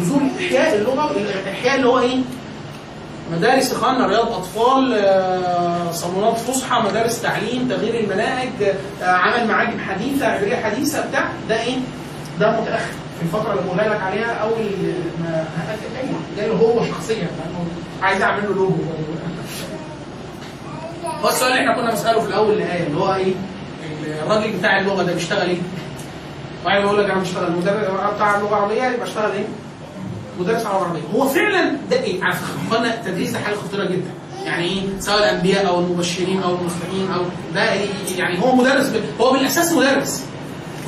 جذور 0.00 0.20
الاحياء 0.22 0.76
اللغة 0.76 1.10
الاحياء 1.10 1.76
اللي 1.76 1.88
هو 1.88 1.98
إيه؟ 1.98 2.18
مدارس 3.32 3.72
إخواننا 3.72 4.06
رياض 4.06 4.32
أطفال 4.32 4.94
آه، 4.94 5.90
صالونات 5.92 6.38
فسحه 6.38 6.88
مدارس 6.88 7.22
تعليم 7.22 7.68
تغيير 7.68 8.00
المناهج 8.04 8.48
آه، 9.02 9.06
عمل 9.06 9.48
معاجم 9.48 9.80
حديثة 9.80 10.26
عبرية 10.26 10.56
حديثة 10.56 11.08
بتاع 11.08 11.28
ده 11.48 11.62
إيه؟ 11.62 11.76
ده 12.40 12.60
متأخر 12.60 12.92
في 13.20 13.26
الفترة 13.26 13.52
اللي 13.52 13.62
بقولها 13.64 13.88
لك 13.88 14.00
عليها 14.02 14.32
أول 14.34 14.64
ما 15.22 15.44
جاي 15.94 16.08
جاي 16.36 16.48
له 16.48 16.54
هو 16.54 16.84
شخصيا 16.84 17.14
لأنه 17.16 17.66
عايز 18.02 18.22
أعمل 18.22 18.42
له 18.42 18.54
لوجو 18.54 18.74
هو 21.22 21.28
السؤال 21.28 21.52
اللي 21.52 21.60
إحنا 21.60 21.74
كنا 21.80 21.90
بنسأله 21.90 22.20
في 22.20 22.28
الأول 22.28 22.52
الايه 22.52 22.86
اللي 22.86 22.98
هو 23.00 23.14
إيه؟ 23.14 23.32
الراجل 24.22 24.52
بتاع 24.58 24.78
اللغة 24.80 25.02
ده 25.02 25.12
بيشتغل 25.14 25.48
إيه؟ 25.48 25.58
واحد 26.64 26.80
بيقول 26.80 27.04
لك 27.04 27.10
أنا 27.10 27.20
بشتغل 27.20 27.52
مدرس 27.52 27.86
بتاع 28.16 28.36
اللغة 28.36 28.48
العربية 28.48 28.82
يبقى 28.84 29.06
اشتغل 29.06 29.32
إيه؟ 29.32 29.44
مدرس 30.40 30.66
على 30.66 30.78
العربية 30.78 31.00
هو 31.14 31.28
فعلا 31.28 31.76
ده 31.90 31.96
إيه؟ 32.02 32.24
على 32.24 32.34
فكرة 32.70 32.84
التدريس 32.86 33.30
ده 33.30 33.38
حاجة 33.38 33.54
خطيرة 33.54 33.84
جدا 33.84 34.10
يعني 34.44 34.64
إيه 34.64 34.82
سواء 35.00 35.18
الأنبياء 35.18 35.68
أو 35.68 35.78
المبشرين 35.80 36.42
أو 36.42 36.50
المسلمين 36.54 37.10
أو 37.14 37.22
ده 37.54 37.72
إيه؟ 37.72 37.86
يعني 38.16 38.42
هو 38.42 38.54
مدرس. 38.56 38.92
هو 39.20 39.32
بالأساس 39.32 39.72
مدرس 39.72 40.24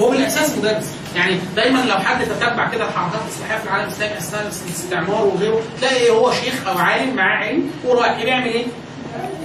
هو 0.00 0.10
بالأساس 0.10 0.58
مدرس 0.58 0.94
يعني 1.16 1.38
دايما 1.56 1.78
لو 1.78 1.94
حد 1.98 2.24
تتبع 2.24 2.68
كده 2.68 2.88
الحركات 2.88 3.20
الاصلاحيه 3.28 3.58
في 3.58 3.64
العالم 3.64 3.84
الاسلامي 3.84 4.18
اثناء 4.18 4.42
الاستعمار 4.42 5.24
وغيره 5.24 5.60
تلاقي 5.80 6.10
هو 6.10 6.32
شيخ 6.32 6.68
أو 6.68 6.78
عالم 6.78 7.16
معاه 7.16 7.36
علم 7.46 7.70
ورايح 7.84 8.22
بيعمل 8.22 8.46
إيه؟ 8.46 8.64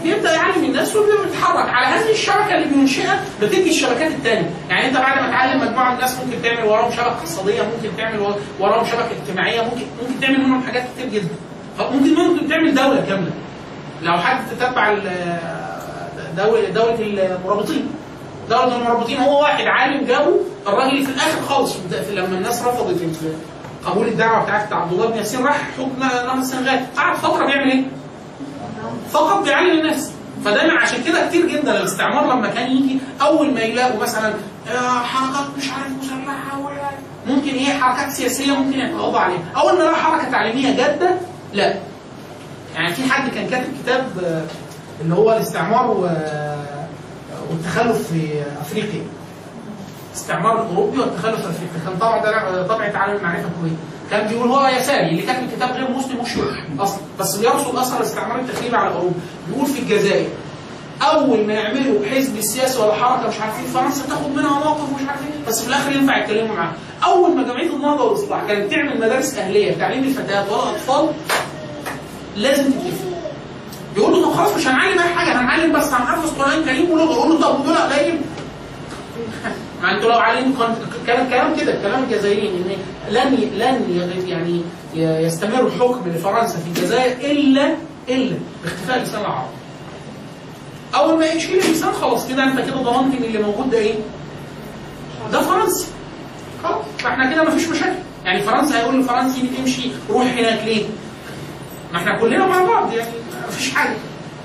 بيبدأ 0.04 0.34
يعلم 0.34 0.64
الناس 0.64 0.96
وبيتحرك. 0.96 1.70
على 1.70 1.88
هذه 1.88 2.12
الشبكة 2.12 2.56
اللي 2.56 2.66
بينشئها 2.66 3.20
بتدي 3.42 3.70
الشبكات 3.70 4.12
الثانية 4.12 4.50
يعني 4.70 4.88
أنت 4.88 4.98
بعد 4.98 5.22
ما 5.22 5.32
تعلم 5.32 5.62
مجموعة 5.62 5.90
من 5.90 5.96
الناس 5.96 6.18
ممكن 6.26 6.42
تعمل 6.42 6.64
وراهم 6.64 6.92
شبكة 6.92 7.08
اقتصادية 7.08 7.62
ممكن 7.62 7.98
تعمل 7.98 8.36
وراهم 8.60 8.86
شبكة 8.86 9.10
اجتماعية 9.24 9.62
ممكن 9.62 9.86
ممكن 10.02 10.20
تعمل 10.22 10.40
منهم 10.42 10.64
حاجات 10.64 10.84
كتير 10.96 11.10
جدا. 11.10 11.36
ممكن 11.80 12.16
ممكن 12.16 12.50
تعمل 12.50 12.76
دولة 12.76 13.06
كاملة. 13.10 13.32
لو 14.02 14.18
حد 14.18 14.38
تتبع 14.52 14.94
دوله 16.38 16.70
دولة 16.70 16.96
المرابطين. 17.00 17.90
دوله 18.50 18.76
المرابطين 18.76 19.18
هو 19.22 19.42
واحد 19.42 19.66
عالم 19.66 20.06
جابه 20.06 20.36
الراجل 20.68 21.04
في 21.06 21.12
الآخر 21.12 21.42
خالص. 21.50 21.76
لما 22.14 22.38
الناس 22.38 22.64
رفضت 22.64 22.96
قبول 23.86 24.08
الدعوة 24.08 24.44
بتاعت 24.44 24.74
عبد 24.74 24.94
الله 24.94 25.06
بن 25.08 25.18
ياسين 25.18 25.46
راح 25.46 25.62
حكم 25.78 26.00
نهر 26.00 26.34
السنغال. 26.38 26.86
قعد 26.98 27.16
فتره 27.18 27.46
بيعمل 27.46 27.72
إيه؟ 27.72 27.84
فقط 29.12 29.44
بيعلم 29.44 29.80
الناس. 29.80 30.12
فدايما 30.46 30.80
عشان 30.80 31.04
كده 31.04 31.28
كتير 31.28 31.46
جدا 31.46 31.78
الاستعمار 31.78 32.26
لما 32.36 32.48
كان 32.48 32.72
يجي 32.72 33.00
أول 33.22 33.54
ما 33.54 33.60
يلاقوا 33.62 34.02
مثلا 34.02 34.34
آه، 34.72 35.00
حركات 35.04 35.58
مش 35.58 35.72
عارف 35.72 35.88
مسلحه 36.02 36.60
ولا 36.60 36.90
ممكن 37.28 37.50
إيه 37.50 37.74
حركات 37.74 38.12
سياسية 38.14 38.52
ممكن 38.52 38.80
يتغاضوا 38.80 39.20
عليها. 39.20 39.40
أول 39.58 39.78
ما 39.78 39.84
لقى 39.84 39.96
حركة 39.96 40.32
تعليمية 40.32 40.78
جادة 40.78 41.10
لا. 41.54 41.74
يعني 42.76 42.94
في 42.94 43.12
حد 43.12 43.30
كان 43.30 43.48
كاتب 43.50 43.74
كتاب 43.84 44.06
آه، 44.24 44.44
اللي 45.02 45.16
هو 45.16 45.32
الاستعمار 45.32 45.92
و- 45.92 46.10
والتخلف 47.52 48.08
في 48.14 48.44
أفريقيا. 48.62 49.02
الاستعمار 50.12 50.62
الأوروبي 50.62 51.00
والتخلف 51.00 51.36
في 51.42 51.50
أفريقيا. 51.50 51.80
كان 51.86 51.98
طبعا 52.00 52.24
ده 52.24 52.68
طبعه 52.68 52.92
عالم 52.98 53.16
المعرفه 53.18 53.48
الكويتي 53.56 53.76
كان 54.12 54.28
بيقول 54.28 54.50
هو 54.50 54.68
يساري 54.68 55.10
اللي 55.10 55.22
كاتب 55.22 55.44
الكتاب 55.44 55.70
غير 55.72 55.92
مسلم 55.92 56.20
وشيوعي 56.20 56.64
أصلا. 56.80 57.00
بس 57.20 57.36
بيرصد 57.36 57.76
اثر 57.76 57.98
الاستعمار 57.98 58.40
التخريبي 58.40 58.76
على 58.76 58.94
اوروبا 58.96 59.16
بيقول 59.50 59.66
في 59.66 59.80
الجزائر 59.80 60.28
أول 61.02 61.48
ما 61.48 61.54
يعملوا 61.54 62.06
حزب 62.06 62.42
سياسي 62.42 62.80
ولا 62.82 62.94
حركه 62.94 63.28
مش 63.30 63.40
عارف 63.42 63.60
إيه 63.60 63.66
فرنسا 63.68 64.08
تاخد 64.08 64.30
منها 64.36 64.60
موقف 64.64 65.02
مش 65.02 65.08
عارف 65.10 65.22
إيه 65.22 65.48
بس 65.48 65.62
في 65.62 65.68
الآخر 65.68 65.92
ينفع 65.92 66.18
يتكلموا 66.18 66.56
معاها 66.56 66.74
أول 67.04 67.36
ما 67.36 67.44
جمعية 67.44 67.70
النهضة 67.76 68.04
والاصلاح 68.04 68.44
كانت 68.48 68.72
تعمل 68.72 68.98
مدارس 69.00 69.36
أهلية 69.38 69.72
لتعليم 69.72 70.04
الفتيات 70.04 70.50
والاطفال 70.52 71.10
لازم 72.36 72.64
تتفق 72.72 73.07
يقول 73.98 74.12
له 74.14 74.26
طب 74.26 74.34
خلاص 74.38 74.56
مش 74.56 74.68
هنعلم 74.68 75.00
أي 75.00 75.10
حاجة 75.10 75.42
هنعلم 75.42 75.74
بس 75.74 75.94
هنحفظ 75.94 76.42
قران 76.42 76.64
كريم 76.66 76.92
ولغه 76.92 77.14
يقول 77.14 77.30
له 77.30 77.42
طب 77.42 77.60
ودول 77.60 77.78
قليل 77.78 78.22
ما 79.84 79.92
أنتوا 79.96 80.12
لو 80.12 80.18
علمتوا 80.20 80.66
كان 81.08 81.30
كلام 81.30 81.56
كده 81.56 81.72
كلام 81.82 82.04
الجزائريين 82.04 82.54
إن 82.56 82.78
لن 83.14 83.36
لن 83.58 84.28
يعني 84.28 84.62
يستمر 85.26 85.68
الحكم 85.68 86.10
لفرنسا 86.10 86.58
في 86.60 86.68
الجزائر 86.68 87.32
الا 87.32 87.76
إلا 88.10 88.36
باختفاء 88.64 88.98
اللسان 88.98 89.22
العربي. 89.22 89.48
أول 90.96 91.20
ما 91.20 91.26
يشيل 91.26 91.60
اللسان 91.60 91.92
خلاص 91.94 92.28
كده 92.28 92.44
أنت 92.44 92.60
كده 92.60 92.76
ضمنت 92.76 93.16
إن 93.16 93.24
اللي 93.24 93.40
موجود 93.44 93.70
ده 93.70 93.78
إيه؟ 93.78 93.96
ده 95.32 95.42
فرنسي. 95.42 95.88
خلاص 96.64 96.82
فإحنا 97.00 97.32
كده 97.34 97.44
مفيش 97.44 97.68
مشاكل 97.68 97.96
يعني 98.26 98.42
فرنسا 98.42 98.80
هيقول 98.80 98.96
للفرنسي 98.96 99.42
تمشي 99.58 99.90
روح 100.10 100.24
هناك 100.26 100.60
ليه؟ 100.66 100.86
ما 101.94 101.98
إحنا 102.00 102.20
كلنا 102.20 102.46
مع 102.48 102.64
بعض 102.64 102.94
يعني 102.94 103.10
مفيش 103.48 103.74
حاجة. 103.76 103.96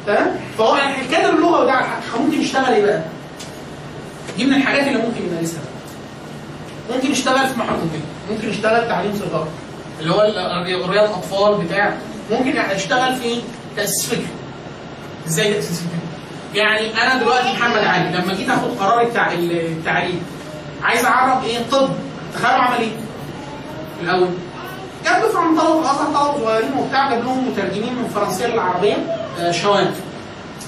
تمام؟ 0.06 0.36
فهو 0.58 0.76
يعني 0.76 0.94
كادر 1.10 1.30
اللغة 1.34 1.60
وده. 1.60 1.80
ممكن 2.20 2.40
يشتغل 2.40 2.72
إيه 2.72 2.82
بقى؟ 2.84 3.02
دي 4.36 4.44
من 4.44 4.54
الحاجات 4.54 4.86
اللي 4.86 4.98
ممكن 4.98 5.20
يمارسها. 5.32 5.60
ممكن 6.94 7.12
يشتغل 7.12 7.38
في 7.48 7.54
البيت 7.82 8.02
ممكن 8.30 8.48
يشتغل 8.48 8.88
تعليم 8.88 9.12
صغار 9.18 9.48
اللي 10.00 10.12
هو 10.14 10.90
رياض 10.90 11.10
اطفال 11.10 11.64
بتاع. 11.64 11.94
ممكن 12.30 12.54
يشتغل 12.76 13.14
في 13.16 13.40
تأسيس 13.76 14.06
فكر. 14.06 14.22
إزاي 15.26 15.54
تأسيس 15.54 15.80
فكر؟ 15.80 16.58
يعني 16.58 17.02
أنا 17.02 17.16
دلوقتي 17.22 17.52
محمد 17.52 17.78
علي 17.84 18.18
لما 18.18 18.34
جيت 18.34 18.50
آخد 18.50 18.78
قرار 18.80 19.00
التع... 19.02 19.32
التعليم 19.32 20.22
عايز 20.82 21.04
أعرف 21.04 21.44
إيه 21.44 21.58
طب. 21.72 21.88
تخيلوا 22.34 22.58
عمل 22.62 22.78
إيه 22.80 22.90
الأول 24.02 24.28
جاب 25.04 25.22
دفعه 25.22 25.42
من 25.48 25.58
طلبه 25.58 25.78
الازهر 25.80 26.06
طلبه 26.06 26.44
صغيرين 26.44 26.72
وبتاع 26.78 27.10
جاب 27.10 27.24
لهم 27.24 27.48
مترجمين 27.48 27.94
من 27.94 28.08
فرنسيه 28.14 28.46
للعربية 28.46 28.96
آه، 29.40 29.50
شوان 29.50 29.90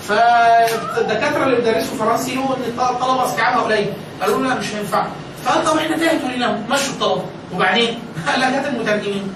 فالدكاتره 0.08 1.44
اللي 1.44 1.56
بيدرسوا 1.56 1.96
فرنسي 1.98 2.34
لقوا 2.34 2.56
إن 2.56 2.62
الطلبة 2.90 3.24
استيعابها 3.26 3.62
قليل. 3.62 3.92
قالوا 4.22 4.42
له 4.42 4.48
لا 4.48 4.54
مش 4.54 4.74
هينفع. 4.74 5.06
فقال 5.44 5.64
طب 5.64 5.76
إحنا 5.78 5.96
تاهتوا 5.96 6.28
لنا 6.28 6.60
مشوا 6.70 6.92
الطلبة. 6.92 7.22
وبعدين؟ 7.54 7.98
قال 8.28 8.40
لك 8.40 8.46
هات 8.48 8.66
المترجمين. 8.66 9.32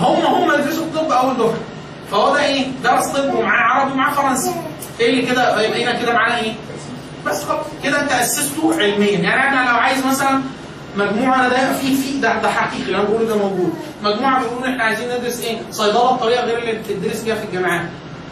هم 0.00 0.26
هم 0.26 0.52
يدرسوا 0.60 0.84
الطب 0.84 1.12
أول 1.12 1.34
دفعة. 1.36 1.54
فهو 2.10 2.34
ده 2.34 2.44
إيه؟ 2.44 2.66
درس 2.84 3.06
طب 3.06 3.34
ومعاه 3.34 3.74
عربي 3.80 3.92
ومعاه 3.92 4.14
فرنسي. 4.14 4.54
إيه 5.00 5.10
اللي 5.10 5.22
كده؟ 5.32 5.54
بقينا 5.54 5.92
كده 5.92 6.12
معانا 6.12 6.38
إيه؟ 6.38 6.52
بس 7.26 7.44
خلاص. 7.44 7.66
كده 7.82 8.00
أنت 8.00 8.12
أسسته 8.12 8.74
علميا. 8.78 9.18
يعني 9.18 9.48
أنا 9.60 9.70
لو 9.70 9.76
عايز 9.76 10.06
مثلا 10.06 10.42
مجموعة 10.96 11.40
أنا 11.40 11.48
ده 11.48 11.72
في 11.72 11.96
في 11.96 12.20
ده, 12.20 12.42
ده 12.42 12.50
حقيقي 12.50 12.82
اللي 12.82 12.96
أنا 12.96 13.04
بقوله 13.04 13.26
ده 13.28 13.36
موجود. 13.36 13.72
مجموعة 14.02 14.40
بيقولوا 14.40 14.68
إحنا 14.68 14.84
عايزين 14.84 15.08
ندرس 15.18 15.40
إيه؟ 15.40 15.56
صيدلة 15.70 16.12
بطريقه 16.12 16.44
غير 16.44 16.58
اللي 16.58 16.72
بتدرس 16.72 17.20
بيها 17.22 17.34
في 17.34 17.44
الجامعات. 17.44 17.88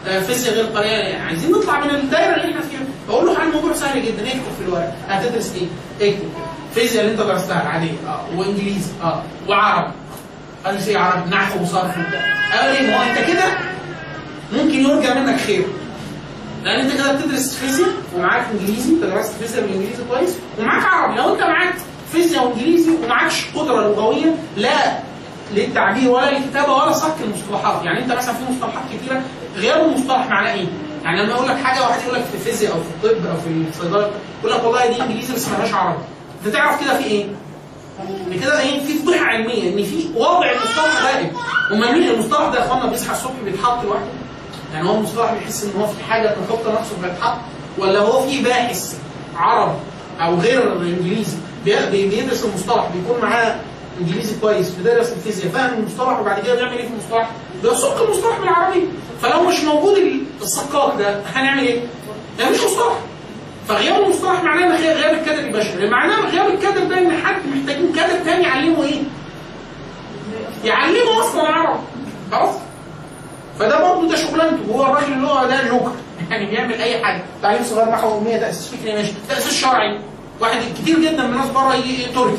آه، 0.07 0.19
فيزياء 0.19 0.55
غير 0.55 0.65
طريقه 0.65 0.91
يعني 0.97 1.23
عايزين 1.25 1.51
نطلع 1.51 1.79
من 1.79 1.89
الدايرة 1.89 2.35
اللي 2.35 2.49
إحنا 2.51 2.61
فيها. 2.61 2.79
بقول 3.09 3.25
له 3.25 3.35
حل 3.39 3.47
الموضوع 3.47 3.73
سهل 3.73 4.05
جدا 4.05 4.27
اكتب 4.27 4.41
في 4.59 4.65
الورق. 4.67 4.95
هتدرس 5.09 5.53
إيه؟ 5.55 6.09
اكتب. 6.09 6.29
فيزياء 6.75 7.03
اللي 7.05 7.13
أنت 7.13 7.21
درستها 7.21 7.61
العادية. 7.61 7.91
آه 8.07 8.37
وإنجليزي. 8.37 8.91
آه 9.03 9.23
وعربي. 9.49 9.91
قال 10.65 10.87
إيه 10.87 10.97
عربي 10.97 11.29
نحو 11.29 11.61
وصرف 11.63 11.97
وبتاع. 11.97 12.21
قال 12.53 12.87
ما 12.87 12.97
هو 12.97 13.01
أنت 13.11 13.27
كده 13.27 13.43
ممكن 14.53 14.79
يرجى 14.79 15.13
منك 15.19 15.39
خير. 15.39 15.63
لأن 16.63 16.79
أنت 16.79 16.93
كده 16.93 17.11
بتدرس 17.13 17.55
فيزياء 17.55 17.89
ومعاك 18.15 18.45
إنجليزي 18.51 18.93
أنت 18.93 19.03
درست 19.03 19.33
فيزياء 19.41 19.63
والانجليزي 19.63 20.03
كويس 20.09 20.35
ومعاك 20.59 20.85
عربي. 20.85 21.17
لو 21.17 21.33
أنت 21.33 21.41
معاك 21.43 21.73
فيزياء 22.13 22.47
وانجليزي 22.47 22.91
ومعكش 23.03 23.45
قدرة 23.55 23.87
لغوية 23.87 24.35
لا 24.57 24.99
للتعبير 25.53 26.09
ولا 26.11 26.31
للكتابة 26.37 26.73
ولا 26.73 26.91
صك 26.91 27.15
المصطلحات. 27.23 27.85
يعني 27.85 27.99
أنت 28.03 28.11
مثلا 28.11 28.33
في 28.33 28.43
مصطلحات 28.51 28.83
كتيرة 28.93 29.21
غير 29.55 29.85
المصطلح 29.85 30.27
معناه 30.29 30.53
إيه؟ 30.53 30.65
يعني 31.03 31.23
لما 31.23 31.33
أقول 31.33 31.47
لك 31.47 31.57
حاجة 31.63 31.81
واحد 31.81 32.01
يقول 32.01 32.15
لك 32.15 32.23
في 32.25 32.33
الفيزياء 32.35 32.73
أو 32.73 32.77
في 32.79 32.89
الطب 32.89 33.25
أو 33.25 33.35
في 33.35 33.47
الصيدلة 33.69 34.11
يقول 34.43 34.51
لك 34.53 34.63
والله 34.63 34.85
دي 34.87 35.01
إنجليزي 35.01 35.33
بس 35.33 35.49
مالهاش 35.49 35.73
عربي. 35.73 35.97
أنت 36.45 36.53
تعرف 36.53 36.81
كده 36.83 36.97
في 36.97 37.03
إيه؟ 37.03 37.25
إن 38.27 38.39
كده 38.39 38.59
إيه؟ 38.59 38.79
في 38.85 38.93
فضيحة 38.93 39.25
علمية 39.25 39.73
إن 39.73 39.83
في 39.83 40.07
وضع 40.15 40.51
المصطلح 40.51 41.03
غائب. 41.05 41.31
امال 41.71 41.93
مين 41.99 42.09
المصطلح 42.09 42.49
ده 42.49 42.59
يا 42.59 42.65
إخوانا؟ 42.65 42.85
بيصحى 42.89 43.11
الصبح 43.11 43.33
بيتحط 43.45 43.83
لوحده. 43.83 44.05
يعني 44.73 44.89
هو 44.89 44.95
المصطلح 44.95 45.33
بيحس 45.33 45.63
إن 45.63 45.81
هو 45.81 45.87
في 45.87 46.03
حاجة 46.03 46.35
نحط 46.47 46.67
نفسه 46.67 46.95
فيتحط 47.01 47.37
ولا 47.77 47.99
هو 47.99 48.21
في 48.27 48.41
باحث 48.43 48.97
عربي 49.37 49.77
أو 50.21 50.35
غير 50.35 50.73
انجليزي 50.73 51.37
بيدرس 51.65 52.45
المصطلح 52.45 52.89
بيكون 52.95 53.21
معاه 53.21 53.55
إنجليزي 54.01 54.39
كويس 54.41 54.69
بيدرس 54.69 55.11
الفيزياء 55.11 55.51
فاهم 55.53 55.73
المصطلح 55.73 56.19
وبعد 56.19 56.43
كده 56.43 56.55
بيعمل 56.55 56.77
إيه 56.77 56.87
في 56.87 56.93
المصطلح؟ 56.93 57.29
بيسق 57.63 58.01
المصطلح 58.03 58.39
بالعربي 58.39 58.87
فلو 59.21 59.43
مش 59.43 59.63
موجود 59.63 59.97
ال- 59.97 60.23
السقاق 60.41 60.95
ده 60.97 61.21
هنعمل 61.35 61.63
إيه؟ 61.67 61.79
ده 62.39 62.49
مش 62.49 62.57
مصطلح 62.63 62.93
فغياب 63.67 64.03
المصطلح 64.03 64.43
معناه 64.43 64.65
ان 64.65 64.71
غياب 64.71 65.13
الكادر 65.13 65.39
البشري 65.39 65.89
معناه 65.89 66.29
غياب 66.29 66.47
الكادر 66.53 66.83
ده 66.83 66.97
إن 66.97 67.11
حد 67.11 67.41
محتاجين 67.55 67.93
كادر 67.93 68.25
تاني 68.25 68.43
يعلمه 68.43 68.83
إيه؟ 68.83 69.01
يعلمه 70.63 71.19
أصلا 71.29 71.41
عربي 71.47 71.79
خلاص؟ 72.31 72.55
فده 73.59 73.81
برضه 73.81 74.09
ده 74.09 74.15
شغلانته 74.15 74.71
هو 74.73 74.85
الراجل 74.85 75.13
اللي 75.13 75.27
هو 75.27 75.45
ده 75.47 75.67
جوكر 75.69 75.91
يعني 76.31 76.45
بيعمل 76.45 76.73
أي 76.81 77.03
حاجة 77.05 77.23
تعليم 77.41 77.63
صغير 77.63 77.89
نحو 77.89 78.17
اميه 78.17 78.37
تأسيس 78.37 78.67
فكري 78.67 78.93
ماشي 78.93 79.13
تأسيس 79.29 79.61
شرعي 79.61 79.99
واحد 80.43 80.61
كتير 80.81 80.99
جدا 80.99 81.23
من 81.27 81.33
الناس 81.33 81.49
بره 81.49 81.75
يجي؟ 81.75 82.05
تركي. 82.05 82.37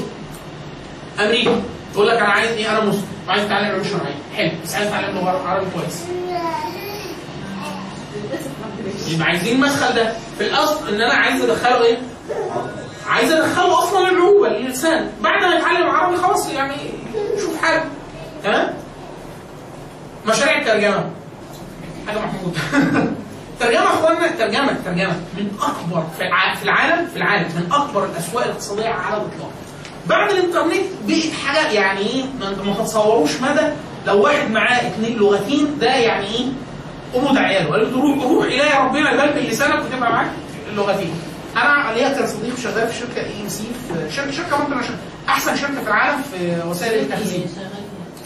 أمريكا 1.20 1.62
تقول 1.94 2.08
لك 2.08 2.16
أنا 2.18 2.28
عايز 2.28 2.50
إيه 2.50 2.70
أنا 2.70 2.80
مسلم. 2.84 3.04
وعايز 3.28 3.44
اتعلم 3.44 3.66
علوم 3.66 3.84
شرعية. 3.84 4.14
حلو. 4.36 4.50
بس 4.64 4.74
عايز 4.74 4.86
اتعلم 4.88 5.16
لغة 5.18 5.48
عربي 5.48 5.66
كويس. 5.74 6.04
يبقى 9.08 9.26
عايزين 9.28 9.54
المدخل 9.56 9.94
ده. 9.94 10.12
في 10.38 10.46
الأصل 10.46 10.88
إن 10.88 11.00
أنا 11.00 11.14
عايز 11.14 11.42
أدخله 11.42 11.84
إيه؟ 11.84 11.98
عايز 13.06 13.32
أدخله 13.32 13.78
أصلا 13.84 14.10
العروبه 14.10 14.48
للسان 14.48 15.10
بعد 15.20 15.44
ما 15.44 15.54
يتعلم 15.54 15.90
عربي 15.90 16.16
خلاص 16.16 16.50
يعني 16.50 16.74
شوف 17.40 17.62
حاجة 17.62 17.84
تمام؟ 18.44 18.74
مشاريع 20.28 20.58
الترجمة. 20.60 21.10
حاجة 22.06 22.18
محمود 22.18 22.56
ترجمة 23.60 23.80
يا 23.82 23.88
اخوانا 23.88 24.26
الترجمه 24.30 24.70
الترجمه 24.70 25.16
من 25.36 25.48
أكبر 25.62 26.06
في 26.18 26.22
الع- 26.26 26.54
في 26.54 26.62
العالم 26.62 27.06
في 27.06 27.16
العالم 27.16 27.48
من 27.56 27.72
أكبر 27.72 28.04
الأسواق 28.04 28.44
الاقتصادية 28.44 28.88
على 28.88 29.16
الإطلاق. 29.16 29.50
بعد 30.06 30.30
الإنترنت 30.30 30.84
بقت 31.08 31.32
حاجة 31.46 31.70
يعني 31.72 32.00
إيه؟ 32.00 32.24
ما 32.40 32.50
ما 32.50 32.74
تتصوروش 32.74 33.40
مدى. 33.40 33.72
لو 34.06 34.22
واحد 34.22 34.50
معاه 34.50 34.86
اثنين 34.88 35.18
لغتين 35.18 35.78
ده 35.80 35.86
يعني 35.94 36.26
إيه؟ 36.26 36.46
قوموا 37.14 37.38
عياله. 37.40 37.70
قال 37.70 37.92
له 37.92 38.00
روح 38.02 38.24
روح 38.24 38.44
الهي 38.44 38.86
ربنا 38.86 39.10
يبلبل 39.12 39.48
لسانك 39.48 39.84
وتبقى 39.84 40.10
معاك 40.12 40.30
اللغتين. 40.70 41.14
أنا 41.56 41.92
ليا 41.94 42.08
كان 42.08 42.26
صديق 42.26 42.58
شغال 42.58 42.88
في 42.88 42.98
شركة 42.98 43.20
EMC 43.26 43.64
في 43.88 44.12
شركة 44.16 44.30
شركة 44.30 44.56
ممكن 44.62 44.74
أحسن 45.28 45.56
شركة 45.56 45.80
في 45.82 45.88
العالم 45.88 46.22
في 46.22 46.62
وسائل 46.68 47.00
التخزين 47.00 47.46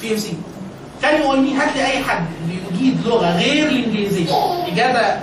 EMC 0.00 0.32
كان 1.02 1.20
يقول 1.20 1.38
لي 1.44 1.54
هات 1.54 1.76
لي 1.76 1.84
أي 1.86 2.04
حد 2.04 2.24
بيجيد 2.48 3.06
لغة 3.06 3.36
غير 3.36 3.66
الإنجليزية 3.68 4.30
إجادة 4.72 5.20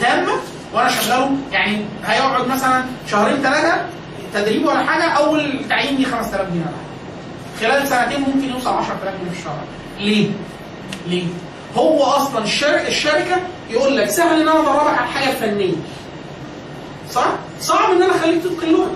تامة 0.00 0.32
وأنا 0.74 0.88
شغاله 0.90 1.30
يعني 1.52 1.84
هيقعد 2.06 2.46
مثلا 2.48 2.84
شهرين 3.10 3.36
ثلاثة 3.36 3.76
تدريب 4.34 4.66
ولا 4.66 4.82
حاجة 4.84 5.04
أول 5.04 5.60
تعيين 5.68 5.96
لي 5.96 6.04
5000 6.04 6.46
جنيه 6.50 6.64
خلال 7.60 7.88
سنتين 7.88 8.20
ممكن 8.20 8.50
يوصل 8.54 8.70
10000 8.74 9.14
جنيه 9.20 9.30
في 9.32 9.38
الشهر 9.38 9.58
ليه؟ 9.98 10.28
ليه؟ 11.06 11.24
هو 11.76 12.02
أصلا 12.04 12.44
الشر... 12.44 12.80
الشركة 12.88 13.36
يقول 13.70 13.96
لك 13.96 14.08
سهل 14.10 14.40
إن 14.40 14.48
أنا 14.48 14.60
أدربك 14.60 14.86
على 14.98 15.06
الحاجة 15.08 15.28
الفنية 15.30 15.74
صح؟ 17.12 17.26
صعب 17.60 17.90
إن 17.90 18.02
أنا 18.02 18.14
أخليك 18.16 18.42
تتقن 18.42 18.66
اللغة 18.66 18.90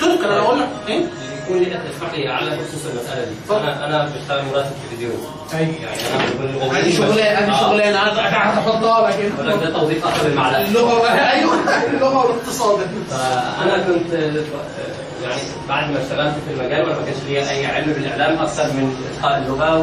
تتقن 0.00 0.24
أنا 0.24 0.38
أقول 0.40 0.60
لك 0.60 0.68
إيه؟ 0.88 1.04
يكون 1.46 1.58
لي 1.58 1.64
تسمح 1.64 2.14
لي 2.14 2.28
على 2.28 2.50
خصوص 2.50 2.86
المسألة 2.86 3.24
دي. 3.24 3.54
أنا 3.54 3.84
أنا 3.86 4.04
بشتغل 4.16 4.44
مراسل 4.52 4.70
تلفزيون 4.90 5.12
أيوه 5.54 5.74
يعني 5.74 6.62
أنا 6.64 6.78
هذه 6.78 6.96
شغلانه 6.96 7.38
هذه 7.38 7.60
شغلانه 7.60 8.02
أنا 8.02 8.20
هحطها 8.60 9.10
لك 9.10 9.32
لك 9.44 9.62
ده 9.62 9.70
توظيف 9.70 10.06
اخر 10.06 10.26
المعلقة. 10.26 10.62
اللغة 10.64 11.08
أيوه 11.32 11.54
اللغة 11.94 12.18
والاقتصاد. 12.26 12.78
فانا 13.10 13.78
كنت 13.78 14.12
يعني 14.12 15.40
بعد 15.68 15.90
ما 15.90 16.02
اشتغلت 16.02 16.34
في 16.48 16.52
المجال 16.54 16.82
وأنا 16.82 16.98
ما 17.00 17.04
كانش 17.04 17.16
ليا 17.28 17.50
أي 17.50 17.66
علم 17.66 17.92
بالإعلام 17.92 18.38
أكثر 18.38 18.64
من 18.64 18.96
اتقاء 19.18 19.38
اللغة 19.38 19.78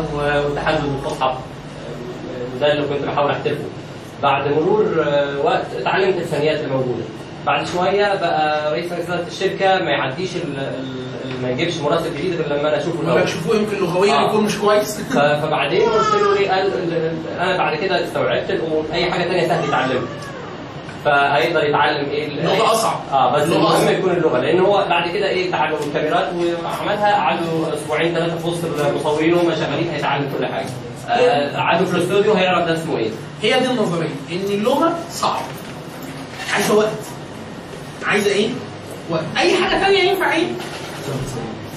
والتحدث 0.46 0.82
بالفصحى. 0.82 1.38
وده 2.56 2.74
اللي 2.74 2.88
كنت 2.88 3.04
بحاول 3.08 3.32
أحترفه. 3.32 3.64
بعد 4.24 4.48
مرور 4.52 5.06
آه، 5.08 5.38
وقت 5.44 5.66
اتعلمت 5.80 6.18
الفنيات 6.18 6.60
الموجودة. 6.60 7.04
بعد 7.46 7.68
شوية 7.68 8.16
بقى 8.16 8.72
رئيس 8.72 8.92
مجلس 8.92 9.06
إدارة 9.10 9.28
الشركة 9.28 9.80
ما 9.84 9.92
يعديش 9.92 10.30
ما 11.44 11.50
يجيبش 11.50 11.78
مراسل 11.78 12.14
جديد 12.18 12.42
غير 12.42 12.48
لما 12.60 12.70
أنا 12.70 12.78
أشوفه 12.78 13.02
الأول. 13.02 13.22
لك 13.22 13.28
شوفوه 13.28 13.56
يمكن 13.56 13.78
لغويا 13.78 14.14
آه. 14.14 14.28
يكون 14.30 14.44
مش 14.44 14.58
كويس. 14.58 15.02
فبعدين 15.42 15.82
قلت 15.82 16.14
له 16.22 16.36
ليه 16.40 16.52
قال 16.52 16.66
ال- 16.68 16.94
ال- 16.94 17.40
أنا 17.40 17.58
بعد 17.58 17.78
كده 17.78 18.04
استوعبت 18.06 18.50
الأمور 18.50 18.86
أي 18.94 19.12
حاجة 19.12 19.24
ثانية 19.24 19.48
سهل 19.48 19.64
يتعلمها. 19.68 20.02
فهيقدر 21.06 21.64
يتعلم 21.64 22.10
إيه؟ 22.10 22.28
ال- 22.28 22.40
اللغة 22.40 22.72
أصعب. 22.74 23.00
آه 23.12 23.36
بس 23.36 23.44
المهم. 23.44 23.90
يكون 23.90 24.12
اللغة 24.12 24.40
لأن 24.40 24.60
هو 24.60 24.86
بعد 24.90 25.10
كده 25.12 25.30
إيه؟ 25.30 25.52
تعلم 25.52 25.76
الكاميرات 25.88 26.28
وعملها 26.34 27.14
قعدوا 27.16 27.74
أسبوعين 27.74 28.14
ثلاثة 28.14 28.36
في 28.38 28.48
وسط 28.48 28.66
المصورين 28.88 29.34
وهم 29.34 29.52
شغالين 29.56 29.90
هيتعلم 29.94 30.32
كل 30.40 30.46
حاجة. 30.46 30.66
آه، 31.10 31.58
قعدوا 31.58 31.86
في 31.86 31.96
الاستوديو 31.98 32.34
هيعرف 32.34 32.68
ده 32.68 32.74
اسمه 32.74 32.98
إيه. 32.98 33.10
هي 33.42 33.60
دي 33.60 33.66
النظرية 33.66 34.10
إن 34.32 34.38
اللغة 34.52 34.94
صعبة. 35.12 35.40
عايزه 36.54 36.76
وقت. 36.78 36.90
عايزة 38.08 38.32
إيه؟ 38.32 38.50
وقت 39.10 39.24
أي 39.38 39.56
حاجة 39.64 39.80
ثانية 39.80 40.00
ينفع 40.00 40.34
إيه؟ 40.34 40.48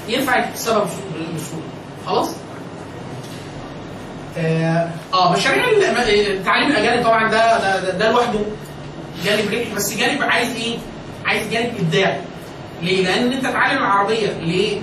ينفع 0.08 0.50
بسهوله 0.54 0.84
بسهولة. 1.36 1.64
خلاص؟ 2.06 2.30
آه 4.38 4.88
آه، 5.14 5.32
مشاريع 5.32 5.64
ال- 5.68 6.44
تعليم 6.44 6.70
الأجانب 6.70 7.04
طبعا 7.04 7.30
ده 7.30 7.58
ده, 7.58 7.80
ده, 7.80 7.90
ده 7.98 8.10
لوحده 8.12 8.38
جانب 9.24 9.40
ربحي 9.52 9.74
بس 9.76 9.96
جانب 9.96 10.22
عايز 10.22 10.56
إيه؟ 10.56 10.78
عايز 11.24 11.48
جانب 11.52 11.72
إبداعي 11.80 12.20
ليه؟ 12.82 13.04
لأن 13.04 13.32
أنت 13.32 13.46
تتعلم 13.46 13.78
العربية 13.78 14.28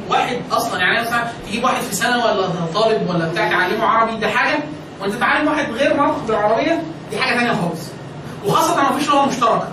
لواحد 0.10 0.38
أصلا 0.52 0.80
يعني 0.80 1.02
مثلا 1.02 1.24
تجيب 1.48 1.64
واحد 1.64 1.82
في 1.82 1.96
سنة 1.96 2.26
ولا 2.26 2.48
طالب 2.74 3.10
ولا 3.10 3.28
بتاع 3.28 3.50
تعلمه 3.50 3.86
عربي 3.86 4.18
ده 4.18 4.28
حاجة 4.30 4.60
وأنت 5.02 5.14
تعلم 5.16 5.48
واحد 5.48 5.72
غير 5.72 5.94
ناطق 5.94 6.24
بالعربية 6.28 6.84
دي 7.12 7.18
حاجة 7.18 7.38
ثانية 7.40 7.52
خالص 7.62 7.82
وخاصة 8.46 8.76
ما 8.92 8.98
فيش 8.98 9.10
لغة 9.10 9.26
مشتركة 9.26 9.68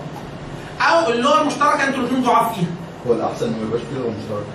أو 0.81 1.11
اللغة 1.13 1.41
المشتركة 1.43 1.85
أنتوا 1.89 2.01
الاثنين 2.01 2.23
ضعاف 2.23 2.55
فيها. 2.55 2.69
هو 3.07 3.13
الأحسن 3.13 3.51
ما 3.51 3.57
يبقاش 3.67 3.81
فيه 3.81 3.99
لغه 3.99 4.09
مشتركه 4.11 4.47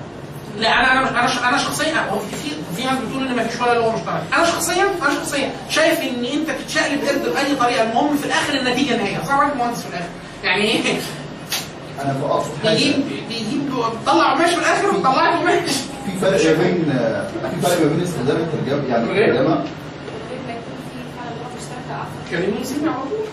لا 0.58 0.70
أنا 0.70 0.92
أنا 0.92 1.10
أنا 1.10 1.50
أنا 1.50 1.58
شخصيا 1.58 2.10
هو 2.10 2.20
في 2.20 2.36
في 2.78 2.84
ناس 2.86 2.98
بتقول 3.00 3.28
إن 3.28 3.36
ما 3.36 3.44
فيش 3.44 3.62
ولا 3.62 3.74
لغه 3.80 3.96
مشتركه 3.96 4.24
أنا 4.38 4.46
شخصيا 4.46 4.84
أنا 4.84 5.14
شخصيا 5.16 5.52
شايف 5.70 6.00
إن 6.02 6.26
أنت 6.26 6.50
تتشقلب 6.50 7.00
قرد 7.06 7.34
بأي 7.34 7.56
طريقة 7.56 7.84
المهم 7.90 8.18
في 8.18 8.26
الآخر 8.26 8.54
النتيجة 8.54 8.96
النهائية. 8.96 9.18
أنا 9.30 9.40
راجل 9.42 9.58
مهندس 9.58 9.82
في 9.82 9.90
الآخر؟ 9.90 10.08
يعني 10.44 10.62
إيه؟ 10.64 10.82
أنا 12.02 12.14
بقصد 12.22 12.50
بيجيب 12.64 12.94
حاجة. 12.94 13.28
بيجيب 13.30 13.74
طلع 14.06 14.34
قماش 14.34 14.50
في 14.50 14.60
الآخر 14.60 14.88
وطلعت 14.96 15.40
قماش. 15.40 15.70
في 16.06 16.20
فرق 16.22 16.58
ما 16.58 16.64
بين 16.64 16.86
في 17.56 17.62
فرق 17.62 17.82
ما 17.82 17.90
بين 17.90 18.02
استخدام 18.04 18.38
الترجمة 18.38 18.88
يعني 18.90 19.04
الترجمة. 19.04 19.64
كريم 22.32 22.56
يسمع 22.62 22.92
على 22.92 23.02
طول 23.10 23.26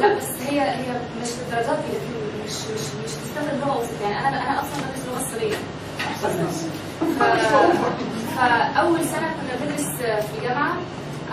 لا 0.00 0.14
بس 0.14 0.24
هي 0.50 0.60
هي 0.60 0.92
مش 1.22 1.28
بالدرجات 1.38 1.78
لكن 1.78 2.44
مش 2.44 2.52
مش 2.52 2.80
مش 3.04 3.12
بتستخدم 3.14 3.58
لغه 3.60 3.84
يعني 4.02 4.28
أنا 4.28 4.42
أنا 4.50 4.60
أصلا 4.60 4.76
بدرس 4.86 5.06
لغه 5.08 5.38
صينيه 5.38 5.56
ف- 7.18 8.36
فاول 8.36 9.04
سنة 9.04 9.28
كنا 9.28 9.54
بندرس 9.66 9.86
في 10.26 10.38
الجامعة 10.38 10.72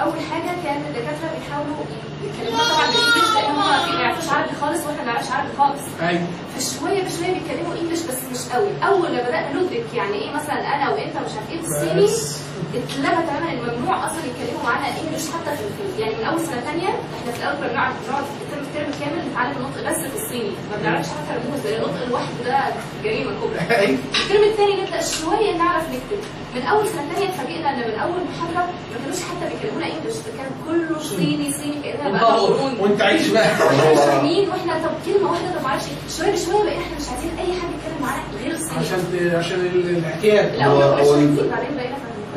أول 0.03 0.19
حاجة 0.31 0.51
كان 0.63 0.77
الدكاترة 0.87 1.29
بيحاولوا 1.39 1.75
يتكلموا 2.23 2.59
طبعا 2.69 2.85
بال 2.91 3.00
English 3.00 3.33
لأن 3.35 3.51
هم 3.55 3.95
ما 3.95 4.01
يعرفوش 4.01 4.29
عربي 4.33 4.55
خالص 4.61 4.85
وإحنا 4.85 5.03
ما 5.03 5.11
نعرفش 5.11 5.31
عربي 5.31 5.49
خالص. 5.57 5.81
أيوه. 6.01 6.27
فشوية 6.57 7.03
بشوية 7.03 7.33
بيتكلموا 7.33 7.73
English 7.81 8.01
بس 8.01 8.19
مش 8.31 8.53
قوي. 8.53 8.69
أول 8.87 9.11
ما 9.15 9.21
بدانا 9.21 9.53
ندرك 9.53 9.85
يعني 9.93 10.13
إيه 10.21 10.31
مثلا 10.31 10.75
أنا 10.75 10.89
وأنت 10.89 11.15
مش 11.25 11.33
عارف 11.37 11.49
إيه 11.51 11.61
بالصيني 11.61 12.03
بس. 12.03 12.37
اتلغى 12.75 13.23
تماما 13.27 13.51
الممنوع 13.53 14.05
أصلا 14.05 14.19
يتكلموا 14.29 14.63
معانا 14.63 14.87
English 14.87 15.25
حتى 15.33 15.51
في 15.57 15.63
الفيلم. 15.67 15.93
يعني 15.99 16.15
من 16.15 16.23
أول 16.23 16.39
سنة 16.39 16.61
ثانية 16.61 16.89
إحنا 16.89 17.31
في 17.33 17.39
الأول 17.39 17.55
كنا 17.57 17.67
بنقعد 17.71 17.93
بنقعد 18.07 18.23
ال 18.41 18.46
term 18.46 18.63
ال 18.67 18.72
term 18.72 18.91
كامل 18.99 19.21
نتعلم 19.31 19.55
النطق 19.57 19.89
بس 19.89 19.97
في 20.11 20.15
الصيني. 20.23 20.51
ما 20.71 20.75
بنعرفش 20.81 21.07
حتى 21.09 21.31
لأن 21.33 21.75
النطق 21.83 22.07
لوحده 22.09 22.43
ده 22.45 22.59
جريمة 23.03 23.31
كبرى. 23.41 23.61
أيوه. 23.81 23.99
الترم 24.23 24.43
الثاني 24.43 24.81
نبدأ 24.81 25.01
شوية 25.01 25.57
نعرف 25.57 25.83
نكتب. 25.89 26.21
من 26.55 26.61
أول 26.61 26.87
سنة 26.87 27.13
ثانية 27.13 27.29
اتفاجئنا 27.29 27.69
إن 27.69 27.79
من 27.91 27.99
أول 27.99 28.19
محاضرة 28.29 28.63
ما 28.91 28.97
كانوش 29.03 29.19
حتى 29.29 29.45
بيكلمونا 29.53 29.85
انجلش 29.87 30.15
كان 30.37 30.49
كله 30.67 30.99
صيني 30.99 31.53
صيني 31.53 31.75
كاننا 31.83 32.21
بقى 32.21 32.39
قرون 32.39 32.71
وانت 32.79 33.01
عايش 33.01 33.27
بقى. 33.27 33.43
فاهمين 33.55 34.49
وإحنا 34.49 34.73
طب 34.73 34.93
كلمة 35.05 35.31
واحدة 35.31 35.59
طب 35.59 35.63
معرفش. 35.63 35.85
شوية 36.17 36.31
بشويه 36.31 36.63
بقينا 36.63 36.81
إحنا 36.81 36.97
مش 36.99 37.09
عايزين 37.09 37.31
أي 37.39 37.45
حد 37.59 37.69
يتكلم 37.75 38.01
معانا 38.01 38.23
غير 38.43 38.53
الصيني 38.55 38.79
عشان 38.79 38.99
عشان 39.39 39.59
ال- 39.59 39.97
الاعتياد 39.97 40.55
لا 40.55 40.67
هو- 40.67 40.81
هو 40.81 41.13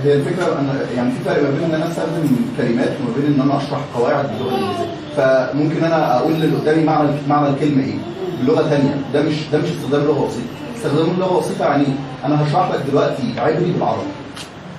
هي 0.04 0.14
الفكرة 0.14 0.58
أنا 0.58 0.74
يعني 0.96 1.10
في 1.12 1.24
فرق 1.24 1.42
ما 1.42 1.50
بين 1.50 1.64
ان 1.64 1.74
أنا 1.74 1.88
استخدم 1.88 2.36
كلمات 2.56 2.88
وما 3.00 3.14
بين 3.16 3.34
إن 3.34 3.40
أنا 3.40 3.56
أشرح 3.56 3.80
قواعد 3.94 4.28
باللغة 4.28 4.48
الانجليزيه 4.54 4.90
فممكن 5.16 5.84
أنا 5.84 6.16
أقول 6.18 6.32
للي 6.32 6.56
قدامي 6.56 6.84
معنى 6.84 7.08
معنى 7.28 7.48
الكلمة 7.48 7.84
إيه؟ 7.84 7.94
بلغة 8.42 8.62
ثانية 8.68 8.94
ده 9.14 9.22
مش 9.22 9.34
ده 9.52 9.58
مش 9.58 9.68
استخدام 9.68 10.04
لغة 10.04 10.20
وسيطه 10.20 10.46
استخدام 10.76 11.16
لغة 11.18 11.36
وسيطه 11.36 11.64
يعني؟ 11.64 11.86
أنا 12.24 12.42
هشرح 12.48 12.70
لك 12.70 12.80
دلوقتي 12.90 13.22
عبري 13.38 13.70
بالعربي. 13.72 14.02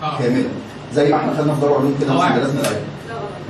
آه. 0.03 0.17
كاملا. 0.19 0.43
زي 0.93 1.09
ما 1.11 1.17
إحنا 1.17 1.33
خدنا 1.37 1.53
في 1.53 1.61
دار 1.61 1.73
علوم 1.73 1.95
كده 2.01 2.13
العبري 2.13 2.45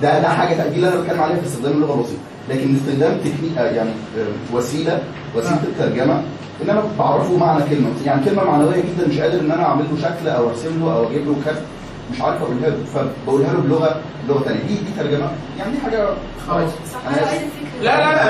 ده 0.01 0.19
ده 0.19 0.29
حاجة 0.29 0.65
اللي 0.67 0.87
أنا 0.87 0.95
بتكلم 1.01 1.21
عليها 1.21 1.37
في 1.39 1.45
استخدام 1.47 1.71
اللغة 1.71 1.93
البسيطه 1.93 2.19
لكن 2.49 2.75
استخدام 2.75 3.17
تكنيك 3.17 3.57
آه، 3.57 3.71
يعني 3.71 3.89
آه، 3.89 4.55
وسيلة 4.55 5.01
وسيلة 5.35 5.59
الترجمة 5.63 6.21
ان 6.63 6.69
أنا 6.69 6.83
بعرفه 6.99 7.37
معنى 7.37 7.63
كلمة. 7.69 7.89
يعني 8.05 8.25
كلمة 8.25 8.43
معنوية 8.43 8.75
جدا 8.77 9.07
مش 9.07 9.19
قادر 9.19 9.39
إن 9.39 9.51
أنا 9.51 9.63
أعمل 9.65 9.85
له 9.91 9.97
شكل 10.01 10.29
أو 10.29 10.49
أرسم 10.49 10.79
له 10.85 10.93
أو 10.93 11.07
أجيب 11.07 11.27
له 11.27 11.35
كارت 11.45 11.61
مش 12.13 12.21
عارف 12.21 12.41
أقولها 12.41 12.69
له. 12.69 12.77
فبقولها 12.93 13.53
له 13.53 13.59
بلغة 13.59 13.95
لغة 14.29 14.43
ثانية 14.43 14.59
دي 14.61 14.73
دي 14.75 14.91
ترجمة. 14.99 15.31
يعني 15.59 15.71
دي 15.71 15.77
حاجة 15.79 16.07
خلاص. 16.47 16.69
صح 16.93 16.99
أنا 17.07 17.17
أنا 17.17 17.23
آسف. 17.23 17.29
عايز 17.29 17.41
الفكرة 17.41 17.83
لا 17.83 17.97
لا 17.97 18.13
لا 18.15 18.29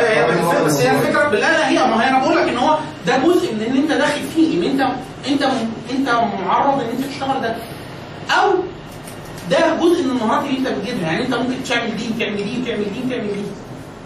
هي 0.61 0.65
بس 0.65 0.81
هي 0.81 0.91
الفكرة 0.97 1.29
لا 1.29 1.37
لا 1.39 1.69
هي 1.69 1.75
ما 1.91 2.03
هي 2.03 2.09
أنا 2.09 2.19
بقول 2.19 2.35
لك 2.37 2.47
إن 2.49 2.57
هو 2.57 2.77
ده 3.07 3.17
جزء 3.17 3.53
من 3.55 3.61
إن 3.61 3.77
أنت 3.77 3.91
داخل 3.91 4.21
فيه 4.35 4.57
إن 4.57 4.63
انت 4.71 4.81
انت 5.27 5.43
أنت 5.91 6.09
معرض 6.47 6.79
إن 6.79 6.87
أنت 6.97 7.05
تشتغل 7.11 7.41
ده. 7.41 7.55
أو 8.31 8.49
ده 9.51 9.75
جزء 9.75 10.03
من 10.03 10.11
المهارات 10.11 10.45
اللي 10.45 10.57
انت 10.59 10.67
بتجيبها. 10.67 11.11
يعني 11.11 11.25
انت 11.25 11.33
ممكن 11.33 11.63
تعمل 11.63 11.97
دي 11.97 12.05
وتعمل 12.15 12.35
دي 12.43 12.61
وتعمل 12.61 12.83
دي 12.93 12.99
وتعمل 13.05 13.27
دي. 13.35 13.43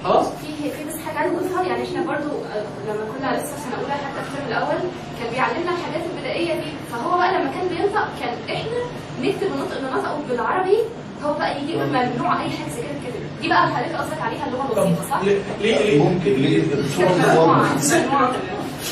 خلاص؟ 0.03 0.26
في 0.41 0.69
في 0.69 0.81
بس 0.89 0.97
حاجة 1.05 1.17
عايز 1.19 1.34
اضيفها 1.34 1.63
يعني 1.63 1.84
إحنا 1.84 2.01
برضو 2.11 2.30
آه، 2.53 2.63
لما 2.88 3.03
كنا 3.11 3.27
لسه 3.38 3.55
في 3.55 3.61
سنة 3.61 3.76
أولى 3.81 3.93
حتى 3.93 4.19
في 4.23 4.27
الترم 4.30 4.47
الأول 4.47 4.80
كان 5.19 5.30
بيعلمنا 5.34 5.72
الحاجات 5.77 6.03
البدائية 6.11 6.53
دي. 6.53 6.72
فهو 6.91 7.17
بقى 7.17 7.34
لما 7.34 7.51
كان 7.51 7.67
بينطق 7.67 8.07
كان 8.19 8.55
إحنا 8.55 8.80
نكتب 9.22 9.47
النطق 9.53 9.77
اللي 9.77 9.89
نطقه 9.91 10.17
بالعربي 10.30 10.77
هو 11.23 11.34
بقى 11.34 11.61
يجي 11.61 11.72
يقول 11.73 11.88
ممنوع 11.88 12.34
أي 12.43 12.49
حاجة 12.49 12.69
زي 12.76 12.81
كده. 12.81 12.99
كده 13.07 13.19
دي 13.41 13.47
بقى 13.49 13.67
حضرتك 13.67 13.95
قصدك 13.95 14.22
عليها 14.22 14.45
اللغة 14.47 14.63
البسيطة 14.88 15.09
صح؟ 15.09 15.22
ليه 15.23 15.39
ليه 15.61 16.03
ممكن 16.03 16.31
ليه؟ 16.34 16.63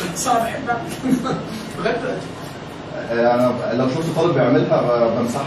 الاختصار 0.01 0.39
بحبها 0.39 0.81
لغايه 1.79 1.97
دلوقتي 1.97 2.25
أنا 3.11 3.53
لو 3.73 3.89
شفت 3.89 4.15
طالب 4.15 4.33
بيعملها 4.33 5.09
بمسحه. 5.19 5.43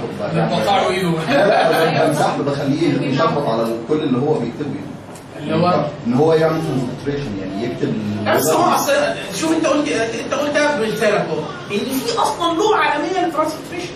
بتقطعوا 0.46 0.90
ايده 0.90 1.10
لا 1.30 2.06
بمسحه 2.08 2.36
بخليه 2.42 3.08
يشخبط 3.12 3.48
على 3.48 3.66
كل 3.88 3.94
اللي 3.94 4.18
هو 4.18 4.34
بيكتبه 4.34 4.74
يعني. 4.74 4.86
اللي 5.54 5.56
هو 5.66 5.84
ان 6.06 6.14
هو 6.14 6.32
يعمل 6.34 6.60
كونسنتريشن 6.60 7.38
يعني 7.40 7.64
يكتب 7.64 7.94
بس 8.36 8.46
هو 8.50 8.74
اصل 8.74 8.92
شوف 9.40 9.52
انت 9.52 9.66
قلت 9.66 9.88
انت 10.24 10.34
قلتها 10.34 10.80
برسالة 10.80 11.16
اهو 11.16 11.38
ان 11.72 11.78
في 11.78 12.18
أصلا 12.18 12.54
لغه 12.58 12.76
عالميه 12.76 13.26
للترانسليتريشن 13.26 13.92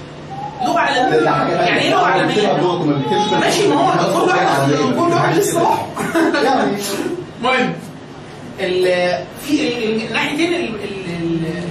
لغه 0.66 0.78
عالميه 0.78 1.16
يعني 1.20 1.80
إيه 1.80 1.90
لغه 1.90 2.06
عالميه؟ 2.06 2.52
ماشي 3.40 3.68
ما 3.68 3.74
هو 3.74 4.20
كل 4.20 4.28
واحد 4.30 4.72
كل 4.96 5.12
واحد 5.14 5.40
صلاح 5.40 5.86
يعني 6.44 6.72
المهم 7.40 7.72
ال- 8.60 9.24
في 9.42 9.68
ال- 9.68 9.84
ال- 9.84 10.06
الناحيتين 10.08 10.54
ال- 10.54 10.74
ال- 10.74 10.74
ال- 11.22 11.46
ال- 11.46 11.69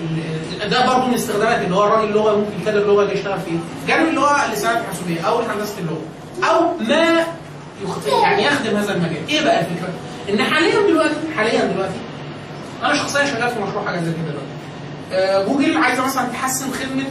ده 0.70 0.86
برضه 0.88 1.06
من 1.06 1.10
الاستخدامات 1.14 1.62
اللي 1.62 1.76
هو 1.76 1.84
الراجل 1.88 2.10
اللغة 2.10 2.36
ممكن 2.36 2.52
يكتب 2.62 2.78
اللغة 2.78 3.02
اللي 3.04 3.14
يشتغل 3.14 3.40
فيها 3.40 3.60
جانب 3.88 4.08
اللي 4.10 4.20
هو 4.22 4.36
اللسانات 4.48 4.78
الحاسوبية 4.82 5.22
أو 5.22 5.40
هندسه 5.40 5.76
اللغة. 5.80 6.02
أو 6.52 6.78
ما 6.80 7.26
يعني 8.24 8.44
يخدم 8.46 8.78
هذا 8.78 8.94
المجال. 8.96 9.28
إيه 9.30 9.44
بقى 9.44 9.60
الفكرة؟ 9.60 9.90
إن 10.30 10.44
حاليا 10.44 10.82
دلوقتي 10.88 11.16
حاليا 11.38 11.66
دلوقتي 11.66 11.94
أنا 12.84 12.94
شخصيا 12.96 13.26
شغال 13.26 13.50
في 13.50 13.60
مشروع 13.60 13.86
حاجة 13.86 13.96
زي 14.00 14.12
كده 14.12 14.22
دلوقتي. 14.22 14.50
آه، 15.14 15.44
جوجل 15.46 15.78
عايزة 15.78 16.06
مثلا 16.06 16.28
تحسن 16.28 16.72
خدمة 16.72 17.04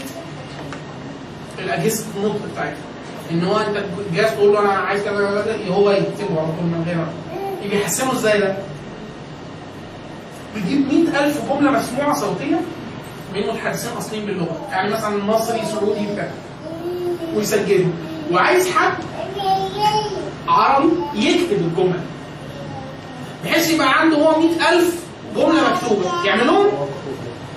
الأجهزة 1.59 2.05
النطق 2.17 2.41
بتاعتها. 2.53 2.77
إن 3.31 3.45
هو 3.45 3.59
أنت 3.59 3.83
الجهاز 4.11 4.31
تقول 4.33 4.53
له 4.53 4.61
أنا 4.61 4.73
عايز 4.73 5.03
كذا 5.03 5.45
هو 5.71 5.91
يكتبه 5.91 6.39
على 6.41 6.47
طول 6.47 6.65
من 6.67 6.85
غير 6.87 7.07
يجي 7.65 7.81
يحسنه 7.83 8.13
إزاي 8.13 8.41
ده؟ 8.41 8.55
بيجيب 10.55 10.93
100000 10.93 11.41
جملة 11.53 11.71
مسموعة 11.71 12.15
صوتية 12.15 12.61
من 13.35 13.47
متحدثين 13.47 13.91
أصليين 13.99 14.27
باللغة. 14.27 14.67
يعني 14.71 14.91
مثلا 14.93 15.25
مصري 15.25 15.63
سعودي 15.73 16.07
بتاع 16.13 16.29
ويسجله 17.37 17.87
وعايز 18.33 18.69
حد 18.71 18.93
عربي 20.49 20.91
يكتب 21.15 21.53
الجمل 21.57 22.01
بحيث 23.45 23.71
يبقى 23.71 24.01
عنده 24.01 24.17
هو 24.17 24.41
100000 24.41 24.95
جملة 25.37 25.71
مكتوبة. 25.75 26.25
يعملهم 26.25 26.67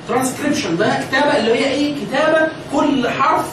ترانسكريبشن 0.07 0.77
ده 0.77 0.99
كتابة 1.07 1.37
اللي 1.37 1.51
هي 1.53 1.71
إيه؟ 1.71 1.95
كتابة 2.05 2.47
كل 2.73 3.09
حرف 3.09 3.45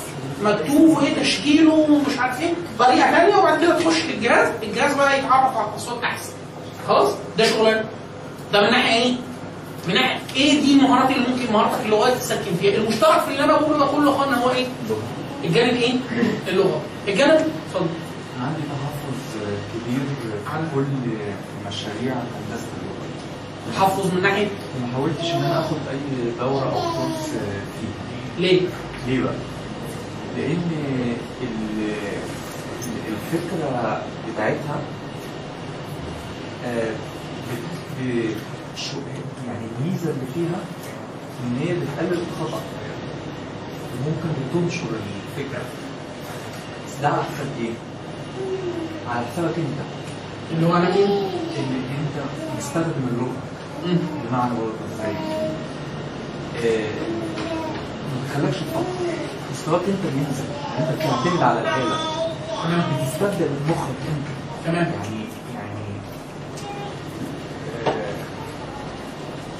مكتوب 0.43 0.89
وايه 0.99 1.20
تشكيله 1.23 1.73
ومش 1.74 2.19
عارف 2.19 2.40
إيه. 2.40 2.53
طريقة 2.78 3.11
ثانية 3.11 3.36
وبعد 3.36 3.61
كده 3.61 3.78
تخش 3.81 4.05
الجهاز. 4.05 4.49
الجهاز 4.62 4.95
بقى 4.95 5.19
يتعرف 5.19 5.57
على 5.57 5.69
الاصوات 5.70 6.05
أحسن. 6.05 6.32
خلاص؟ 6.89 7.11
ده 7.39 7.45
شغلانة. 7.47 7.85
ده 8.53 8.61
من 8.61 8.70
ناحية 8.70 9.03
إيه؟ 9.03 9.15
من 9.89 9.95
ناحيه 9.95 10.19
إيه 10.37 10.61
دي 10.61 10.73
المهارات 10.73 11.11
اللي 11.17 11.29
ممكن 11.29 11.53
مهاراتك 11.53 11.87
اللغويه 11.87 12.15
تسكن 12.15 12.55
فيها 12.61 12.75
المشترك 12.77 13.21
في 13.21 13.31
اللي 13.31 13.45
أنا 13.45 13.53
بقوله 13.53 13.79
ده 13.79 13.87
كله 13.87 14.11
يا 14.11 14.17
أخوانا 14.17 14.43
هو 14.45 14.51
إيه؟ 14.51 14.67
الجانب 15.45 15.75
إيه؟ 15.77 15.93
اللغة 16.49 16.81
الجانب 17.09 17.31
اتفضل 17.33 17.87
عندي 18.43 18.61
تحفظ 18.63 19.19
كبير 19.75 20.01
على- 20.47 20.75
كل 20.75 20.85
مشاريع 21.69 22.15
هندسة 22.15 22.67
اللغة 22.81 23.09
تحفظ 23.77 24.15
من 24.15 24.23
ناحية 24.23 24.47
ما 24.83 24.93
حاولتش 24.95 25.25
إن 25.25 25.43
أنا 25.45 25.61
آخد 25.61 25.77
أي 25.91 26.31
دورة 26.41 26.65
أو 26.65 26.81
كورس 26.81 27.31
فيها 27.31 27.63
ليه؟ 28.39 28.61
ليه 29.07 29.21
بقى؟ 29.23 29.35
لأن 30.37 30.71
ال- 31.43 31.95
الفكرة 33.09 34.03
بتاعتها 34.35 34.81
آه، 36.67 36.93
يعني 39.49 39.65
الميزة 39.79 40.11
اللي 40.11 40.27
فيها 40.35 40.61
إن 41.45 41.57
هي 41.61 41.75
بتقلل 41.75 42.23
الخطا 42.23 42.61
وممكن 43.95 44.29
بتنشر 44.41 44.87
الفكرة. 45.37 45.62
بس 46.87 47.03
ده 47.03 47.09
على 47.09 47.23
حساب 47.23 47.47
إيه؟ 47.61 47.70
على 49.11 49.27
حسابك 49.27 49.59
أنت. 49.59 49.81
اللي 50.53 50.66
هو 50.66 50.77
أنا 50.77 50.89
مين؟ 50.97 51.09
إن 51.59 51.83
أنت 52.01 52.25
مستخدم 52.59 53.09
اللغة. 53.12 53.37
بمعنى 54.31 54.51
برضه 54.55 54.73
إزاي؟ 54.95 55.15
آه، 56.65 56.91
ما 58.09 58.16
بتخلكش 58.25 58.57
تفكر. 58.57 58.85
مستواك 59.53 59.81
أنت 59.89 60.12
بينزل 60.15 60.45
يعني 60.79 60.91
أنت 60.91 60.99
بتعتمد 60.99 61.43
على 61.43 61.61
الآلة. 61.61 61.97
تمام. 62.65 62.83
بتستخدم 63.03 63.49
مخك 63.69 64.01
انت 64.09 64.27
تمام. 64.66 64.93
يعني 65.03 65.25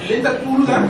اللي 0.01 0.17
انت 0.17 0.27
بتقوله 0.27 0.65
ده 0.65 0.81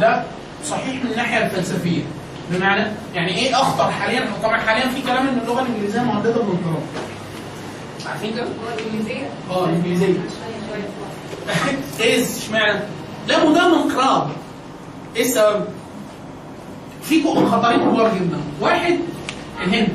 ده 0.00 0.24
صحيح 0.64 1.04
من 1.04 1.10
الناحية 1.10 1.46
الفلسفية. 1.46 2.02
بمعنى 2.50 2.86
يعني 3.14 3.34
إيه 3.38 3.54
اخطر 3.60 3.90
حاليا 3.90 4.28
طبعا 4.42 4.56
حاليا 4.56 4.88
في 4.88 5.02
كلام 5.02 5.28
ان 5.28 5.38
اللغة 5.42 5.62
الإنجليزية 5.62 6.00
مهدده 6.00 6.32
بالانقراض 6.40 6.82
عارفين 8.06 8.32
كده؟ 8.34 8.46
الإنجليزية؟ 8.78 9.30
آه 9.50 9.64
الإنجليزية. 9.64 10.18
إيه 12.00 12.22
اشمعنى؟ 12.22 12.80
لا 13.28 13.52
ده 13.52 13.66
انقراض 13.66 14.30
إيه 15.16 15.22
السبب؟ 15.22 15.64
في 17.02 17.24
خطرين 17.24 17.80
كبار 17.80 18.14
جدا. 18.14 18.40
واحد 18.60 18.98
الهند. 19.64 19.88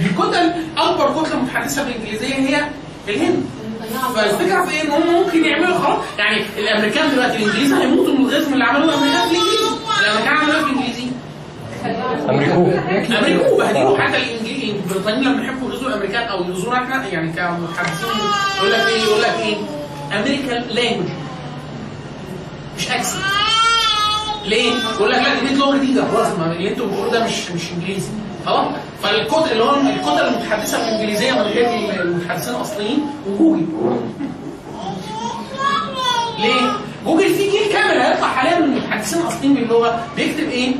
الكتل 0.00 0.52
أكبر 0.76 1.22
كتلة 1.22 1.42
متحدثة 1.42 1.84
بالإنجليزية 1.84 2.34
هي 2.34 2.68
الهند. 3.08 3.46
فالفكرة 4.14 4.64
في 4.64 4.70
إيه؟ 4.74 4.82
إن 4.82 4.90
هم 4.90 5.14
ممكن 5.14 5.44
يعملوا 5.44 5.78
خلاص 5.78 5.98
يعني 6.18 6.42
الأمريكان 6.58 7.10
دلوقتي 7.10 7.36
الانجليز 7.36 7.72
هيموتوا 7.72 8.14
من 8.14 8.26
الغزو 8.26 8.52
اللي 8.52 8.64
عملوه 8.64 8.84
الأمريكان 8.84 9.28
في 9.28 9.34
الإنجليزي. 9.34 9.70
الأمريكان 10.00 10.36
عملوا 10.36 10.54
إيه 10.56 10.62
في 10.64 10.70
الإنجليزي؟ 10.70 11.06
أمريكو. 12.30 12.60
أمريكا 13.18 13.56
بهدلوا 13.56 13.98
حتى 13.98 14.16
الانجليز 14.16 14.74
البريطانيين 14.74 15.24
لما 15.32 15.44
يحبوا 15.44 15.70
يغزوا 15.70 15.88
الأمريكان 15.88 16.22
أو 16.28 16.44
يغزونا 16.44 16.78
إحنا 16.78 17.06
يعني 17.06 17.32
كمتحدثين 17.32 18.08
يقول 18.58 18.72
لك 18.72 18.86
إيه 18.88 19.02
يقول 19.02 19.22
لك 19.22 19.34
إيه 19.38 19.56
American 20.18 20.62
language 20.70 21.06
مش 22.78 22.90
accent 22.90 23.22
ليه؟ 24.46 24.72
يقول 24.96 25.10
لك 25.10 25.18
لا 25.18 25.48
دي 25.48 25.54
لغة 25.54 25.76
جديدة. 25.76 26.04
خلاص 26.12 26.38
ما 26.38 26.52
اللي 26.52 26.70
أنتوا 26.70 26.86
بتقولوه 26.86 27.12
ده 27.12 27.24
مش 27.24 27.50
مش 27.50 27.62
إنجليزي. 27.72 28.08
خلاص 28.46 28.66
فالكتل 29.02 29.52
اللي 29.52 29.64
هو 29.64 29.74
الكتل 29.74 30.26
المتحدثة 30.26 30.78
بالإنجليزية 30.78 31.32
من 31.32 31.38
غير 31.38 32.00
المتحدثين 32.02 32.54
الأصليين 32.54 33.06
وجوجل 33.28 33.66
ليه؟ 36.38 36.70
جوجل 37.06 37.28
في 37.34 37.50
جيل 37.50 37.72
كامل 37.72 38.00
هيطلع 38.00 38.28
حاليا 38.28 38.58
من 38.58 38.64
المتحدثين 38.76 39.22
الأصليين 39.22 39.54
باللغة 39.54 40.06
بيكتب 40.16 40.48
إيه؟ 40.48 40.72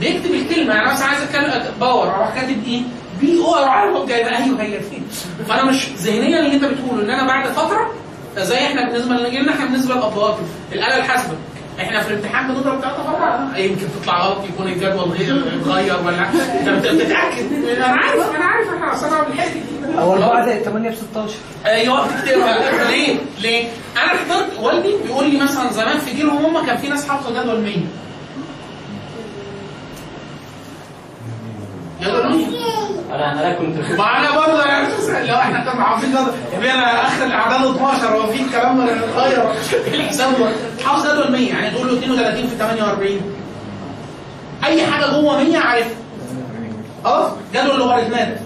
بيكتب 0.00 0.30
الكلمة 0.30 0.74
يعني 0.74 0.90
مثلا 0.92 1.06
عايز 1.06 1.22
أتكلم 1.22 1.64
باور 1.80 2.14
أروح 2.14 2.34
كاتب 2.34 2.64
إيه؟ 2.66 2.82
بي 3.20 3.38
أو 3.38 3.54
أروح 3.54 3.76
أروح 3.76 4.08
جايبه 4.08 4.28
أيوه 4.30 4.62
هي 4.62 4.80
فين؟ 4.80 5.06
فأنا 5.48 5.62
مش 5.64 5.88
ذهنيا 5.96 6.38
اللي 6.40 6.54
أنت 6.54 6.64
بتقوله 6.64 7.02
إن 7.02 7.10
أنا 7.10 7.26
بعد 7.26 7.48
فترة 7.48 7.90
زي 8.38 8.56
إحنا 8.66 8.84
بالنسبة 8.90 9.14
لنا 9.14 9.52
إحنا 9.52 9.64
بالنسبة 9.64 9.94
للأبهات 9.94 10.36
الآلة 10.72 10.96
الحاسبة 10.96 11.34
إحنا 11.80 12.02
في 12.02 12.10
الامتحان 12.10 12.48
بنضرب 12.48 12.80
ثلاثة 12.80 13.10
مرات 13.10 13.58
يمكن 13.58 13.86
تطلع 14.02 14.26
غلط 14.26 14.44
يكون 14.44 14.66
الجدول 14.66 15.10
غير 15.10 15.42
اتغير 15.60 15.96
ولا 16.06 16.28
أنت 16.30 16.68
بت- 16.68 16.86
بتتأكد. 16.94 17.52
أنا 17.76 17.84
عارف 17.86 18.36
أنا 18.36 18.44
عارف 18.44 18.68
إحنا 18.74 18.92
اصل 18.94 19.06
أنا 19.06 19.34
لحقت 19.34 19.50
هو 19.98 20.14
البعد 20.14 20.62
8 20.62 20.90
ب 20.90 20.94
16 20.94 21.34
أيوه 21.66 22.06
بتكتبها 22.06 22.90
ليه؟ 22.90 23.16
ليه؟ 23.40 23.64
أنا 23.96 24.08
حضرت 24.08 24.58
والدي 24.60 24.94
بيقول 25.04 25.30
لي 25.30 25.38
مثلا 25.40 25.72
زمان 25.72 25.98
في 25.98 26.14
جيلهم 26.16 26.44
هم 26.56 26.66
كان 26.66 26.76
في 26.76 26.88
ناس 26.88 27.08
حافظه 27.08 27.42
جدول 27.42 27.60
100 27.60 27.76
100 32.00 32.46
أنا 33.14 33.32
أنا 33.32 33.54
كنت 33.58 33.76
ما 33.98 34.18
أنا 34.18 34.30
برضه 34.30 34.64
يعني 34.64 34.88
لو 35.28 35.34
إحنا 35.36 35.60
كنا 35.72 35.84
حافظين 35.84 36.10
جدول 36.10 36.26
يبقى 36.56 36.74
أنا 36.74 37.06
آخر 37.06 37.24
الاعداد 37.26 37.66
12 37.74 38.06
هو 38.16 38.26
في 38.26 38.42
الكلام 38.42 38.80
اتغير 38.80 39.50
الحساب 39.94 40.28
حافظ 40.84 41.06
جدول 41.10 41.32
100 41.32 41.48
يعني 41.48 41.70
تقول 41.70 41.86
له 41.86 41.92
32 41.98 42.46
في 42.46 42.56
48 42.56 43.20
أي 44.64 44.86
حاجة 44.86 45.06
جوه 45.10 45.42
100 45.44 45.58
عارفها 45.58 45.90
خلاص 47.04 47.30
جدول 47.54 47.70
اللوغاريتمات 47.70 48.36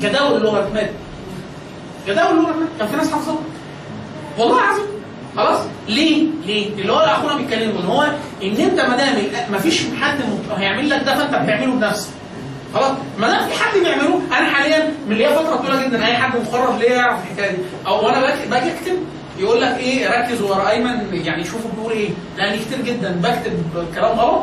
جداول 0.00 0.36
اللوغاريتمات 0.36 0.90
جداول 2.08 2.30
اللوغاريتمات 2.30 2.68
كان 2.78 2.88
في 2.88 2.96
ناس 2.96 3.12
حافظاها 3.12 3.38
والله 4.38 4.58
العظيم. 4.64 4.84
خلاص؟ 5.36 5.60
ليه؟ 5.88 6.26
ليه؟ 6.46 6.68
اللي 6.68 6.92
هو 6.92 6.96
أخونا 6.98 7.36
بيتكلم 7.36 7.76
ان 7.78 7.84
هو 7.86 8.02
إن 8.42 8.56
أنت 8.56 8.80
ما 8.80 8.96
دام 8.96 9.16
ما 9.52 9.58
فيش 9.58 9.82
حد 10.00 10.18
هيعمل 10.56 10.90
لك 10.90 11.02
ده 11.04 11.14
فأنت 11.14 11.42
بتعمله 11.44 11.72
بنفسك. 11.74 12.10
خلاص؟ 12.74 12.90
ما 13.18 13.28
دام 13.28 13.48
في 13.48 13.64
حد 13.64 13.78
بيعملوه 13.78 14.20
أنا 14.38 14.50
حاليا 14.54 14.92
من 15.08 15.16
ليا 15.16 15.28
فترة 15.38 15.56
طويلة 15.56 15.86
جدا 15.86 16.06
أي 16.06 16.16
حد 16.16 16.40
مخرج 16.40 16.78
ليا 16.78 16.94
يعرف 16.94 17.18
الحكاية 17.24 17.50
دي. 17.50 17.56
أو 17.86 18.06
وأنا 18.06 18.20
باجي 18.50 18.72
أكتب 18.72 18.98
يقول 19.38 19.60
لك 19.60 19.76
إيه 19.78 20.08
ركز 20.20 20.42
ورا 20.42 20.70
أيمن 20.70 21.08
يعني 21.12 21.44
شوفوا 21.44 21.70
بيقول 21.76 21.92
إيه. 21.92 22.08
لأن 22.36 22.58
كتير 22.58 22.80
جدا. 22.84 23.10
بكتب 23.22 23.62
كلام 23.94 24.18
غلط 24.18 24.42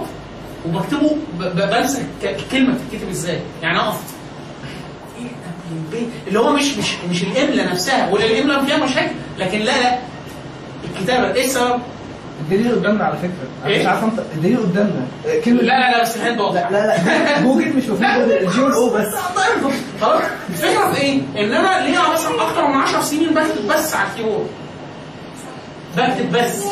وبكتبه 0.68 1.18
بنسى 1.40 2.06
الكلمة 2.24 2.74
بتتكتب 2.74 3.10
إزاي. 3.10 3.40
يعني 3.62 3.80
أقف. 3.80 4.00
إيه؟ 5.94 6.06
اللي 6.28 6.40
هو 6.40 6.52
مش 6.54 6.78
مش 6.78 6.94
مش 7.10 7.24
الاملا 7.24 7.72
نفسها. 7.72 8.10
ولا 8.10 8.26
الاملا 8.26 8.66
فيها 8.66 8.78
مشاكل 8.78 9.12
لكن 9.40 9.60
لا 9.60 9.82
لا. 9.84 9.98
الكتابه 10.96 11.34
إيه 11.34 11.46
السبب؟ 11.46 11.80
الدليل 12.42 12.76
قدامنا 12.76 13.04
على 13.06 13.18
فكرة. 13.18 13.32
أنا 13.66 13.74
إيه؟ 13.74 13.80
مش 13.82 13.86
عارف 13.86 14.04
انت 14.04 14.20
الدليل 14.36 14.58
قدامنا. 14.58 15.06
لا 15.46 15.62
لا 15.62 15.92
لا 15.92 16.02
بس 16.02 16.16
الهند 16.18 16.40
واضحه 16.40 16.72
لا 16.72 16.88
لا 16.88 17.42
جوجل 17.42 17.74
مش 17.78 17.84
مفيد 17.90 18.04
الجي 18.32 18.62
أو 18.62 18.90
بس. 18.90 19.08
خلاص. 20.02 20.22
الفكرة 20.50 20.92
في 20.94 21.02
إيه؟ 21.02 21.20
إن 21.38 21.52
أنا 21.54 21.88
ليا 21.88 22.00
مثلا 22.14 22.42
أكتر 22.50 22.68
من 22.68 22.74
10 22.82 23.02
سنين 23.02 23.30
بكتب 23.30 23.68
بس 23.70 23.96
على 23.96 24.08
ال 24.10 24.14
keyboard. 24.14 24.48
بكتب 25.98 26.32
بس. 26.32 26.64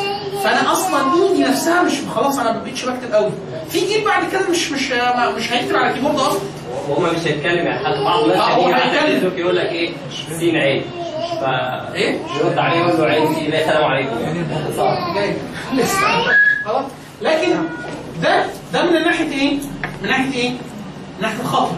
فأنا 0.43 0.71
أصلا 0.71 0.99
ايدي 1.29 1.43
نفسها 1.43 1.81
مش 1.83 1.93
خلاص 2.15 2.39
أنا 2.39 2.51
ما 2.51 2.63
بقتش 2.63 2.85
بكتب 2.85 3.13
قوي 3.13 3.31
في 3.69 3.79
جيل 3.79 4.05
بعد 4.05 4.23
كده 4.31 4.49
مش 4.49 4.71
مش 4.71 4.91
مش 5.37 5.53
هيكتب 5.53 5.75
على 5.75 5.89
ال 5.89 5.92
keyboard 5.92 6.15
أصلا. 6.19 6.39
وهم 6.89 7.03
مش 7.03 7.27
هيتكلم 7.27 7.65
يعني 7.65 7.85
حتى 7.87 8.03
بعض 8.03 8.23
الناس 8.23 8.37
آه، 8.39 8.57
يقول 9.37 9.55
لك 9.55 9.65
إيه؟ 9.71 9.89
سين 10.39 10.55
عين 10.55 10.81
ف 11.41 11.43
إيه؟ 11.93 12.17
يرد 12.39 12.57
عليه 12.57 12.77
يقول 12.79 12.97
له 13.01 13.05
عين 13.05 13.33
دي 13.35 13.47
لا 13.47 13.65
سلام 13.65 13.83
عليكم. 13.83 14.15
جاي. 15.15 15.33
لسه 15.73 15.97
خلاص. 16.65 16.85
لكن 17.21 17.55
ده 18.21 18.45
ده 18.73 18.85
من 18.85 18.93
ناحية 19.03 19.31
إيه؟ 19.31 19.57
من 20.03 20.09
ناحية 20.09 20.33
إيه؟ 20.33 20.49
من 20.49 21.21
ناحية 21.21 21.39
الخطر 21.41 21.71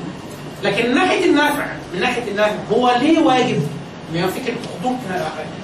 لكن 0.64 0.90
من 0.90 0.96
ناحية 0.96 1.26
النفع 1.26 1.66
من 1.94 2.00
ناحية 2.00 2.32
النفع 2.32 2.52
هو 2.72 2.96
ليه 3.02 3.20
واجب؟ 3.20 3.62
اللي 4.12 4.24
هي 4.24 4.28
فكرة 4.28 4.54
خطوط 4.80 4.96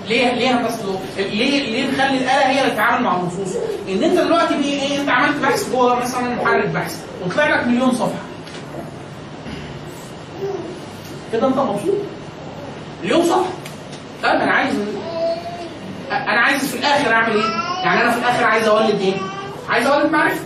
ليه 0.08 0.34
ليه 0.34 0.52
اللغة؟ 0.52 1.00
ليه 1.18 1.72
ليه 1.72 1.92
نخلي 1.92 2.18
الآلة 2.18 2.50
هي 2.50 2.62
اللي 2.62 2.72
تتعامل 2.74 3.04
مع 3.04 3.16
النصوص؟ 3.16 3.56
إن 3.90 4.04
أنت 4.04 4.20
دلوقتي 4.20 4.54
إيه 4.56 5.02
أنت 5.02 5.10
عملت 5.10 5.36
بحث 5.44 5.72
جوه 5.72 5.96
مثلا 6.00 6.22
محرك 6.36 6.68
بحث 6.70 7.06
وطلع 7.26 7.56
لك 7.60 7.68
مليون 7.68 7.92
صفحة 7.92 8.22
كده 11.34 11.48
أنت 11.48 11.58
مبسوط؟ 11.58 11.96
مليون 13.04 13.24
صفحة 13.24 13.52
طيب 14.24 14.42
أنا 14.42 14.52
عايز 14.52 14.74
أنا 16.12 16.42
عايز 16.42 16.68
في 16.72 16.78
الآخر 16.78 17.14
أعمل 17.14 17.36
إيه؟ 17.36 17.52
يعني 17.86 18.02
أنا 18.02 18.12
في 18.12 18.18
الآخر 18.20 18.44
عايز 18.44 18.68
أولد 18.68 19.00
إيه؟ 19.02 19.14
عايز 19.70 19.88
أولد 19.88 20.12
معرفة. 20.12 20.40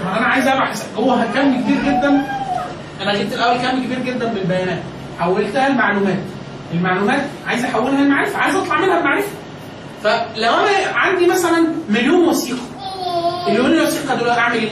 طب 0.00 0.08
أنا 0.16 0.26
عايز 0.26 0.46
أبحث 0.46 0.86
جوه 0.96 1.24
كم 1.34 1.60
كبير 1.62 1.76
جدا 1.82 2.26
أنا 3.02 3.14
جبت 3.14 3.32
الأول 3.32 3.56
كم 3.58 3.84
كبير 3.84 3.98
جدا 3.98 4.30
من 4.30 4.36
البيانات 4.36 4.82
حولتها 5.20 5.68
لمعلومات. 5.68 6.18
المعلومات 6.74 7.22
عايز 7.46 7.64
أحولها 7.64 8.00
لمعرفة، 8.04 8.38
عايز 8.38 8.54
أطلع 8.56 8.80
منها 8.80 9.00
بمعرفة. 9.00 9.28
فلو 10.04 10.52
أنا 10.54 10.68
عندي 10.94 11.26
مثلا 11.26 11.66
مليون 11.88 12.28
وثيقة 12.28 12.58
المليون 13.48 13.86
وثيقة 13.86 14.14
دول 14.14 14.28
أعمل 14.28 14.54
إيه؟ 14.56 14.70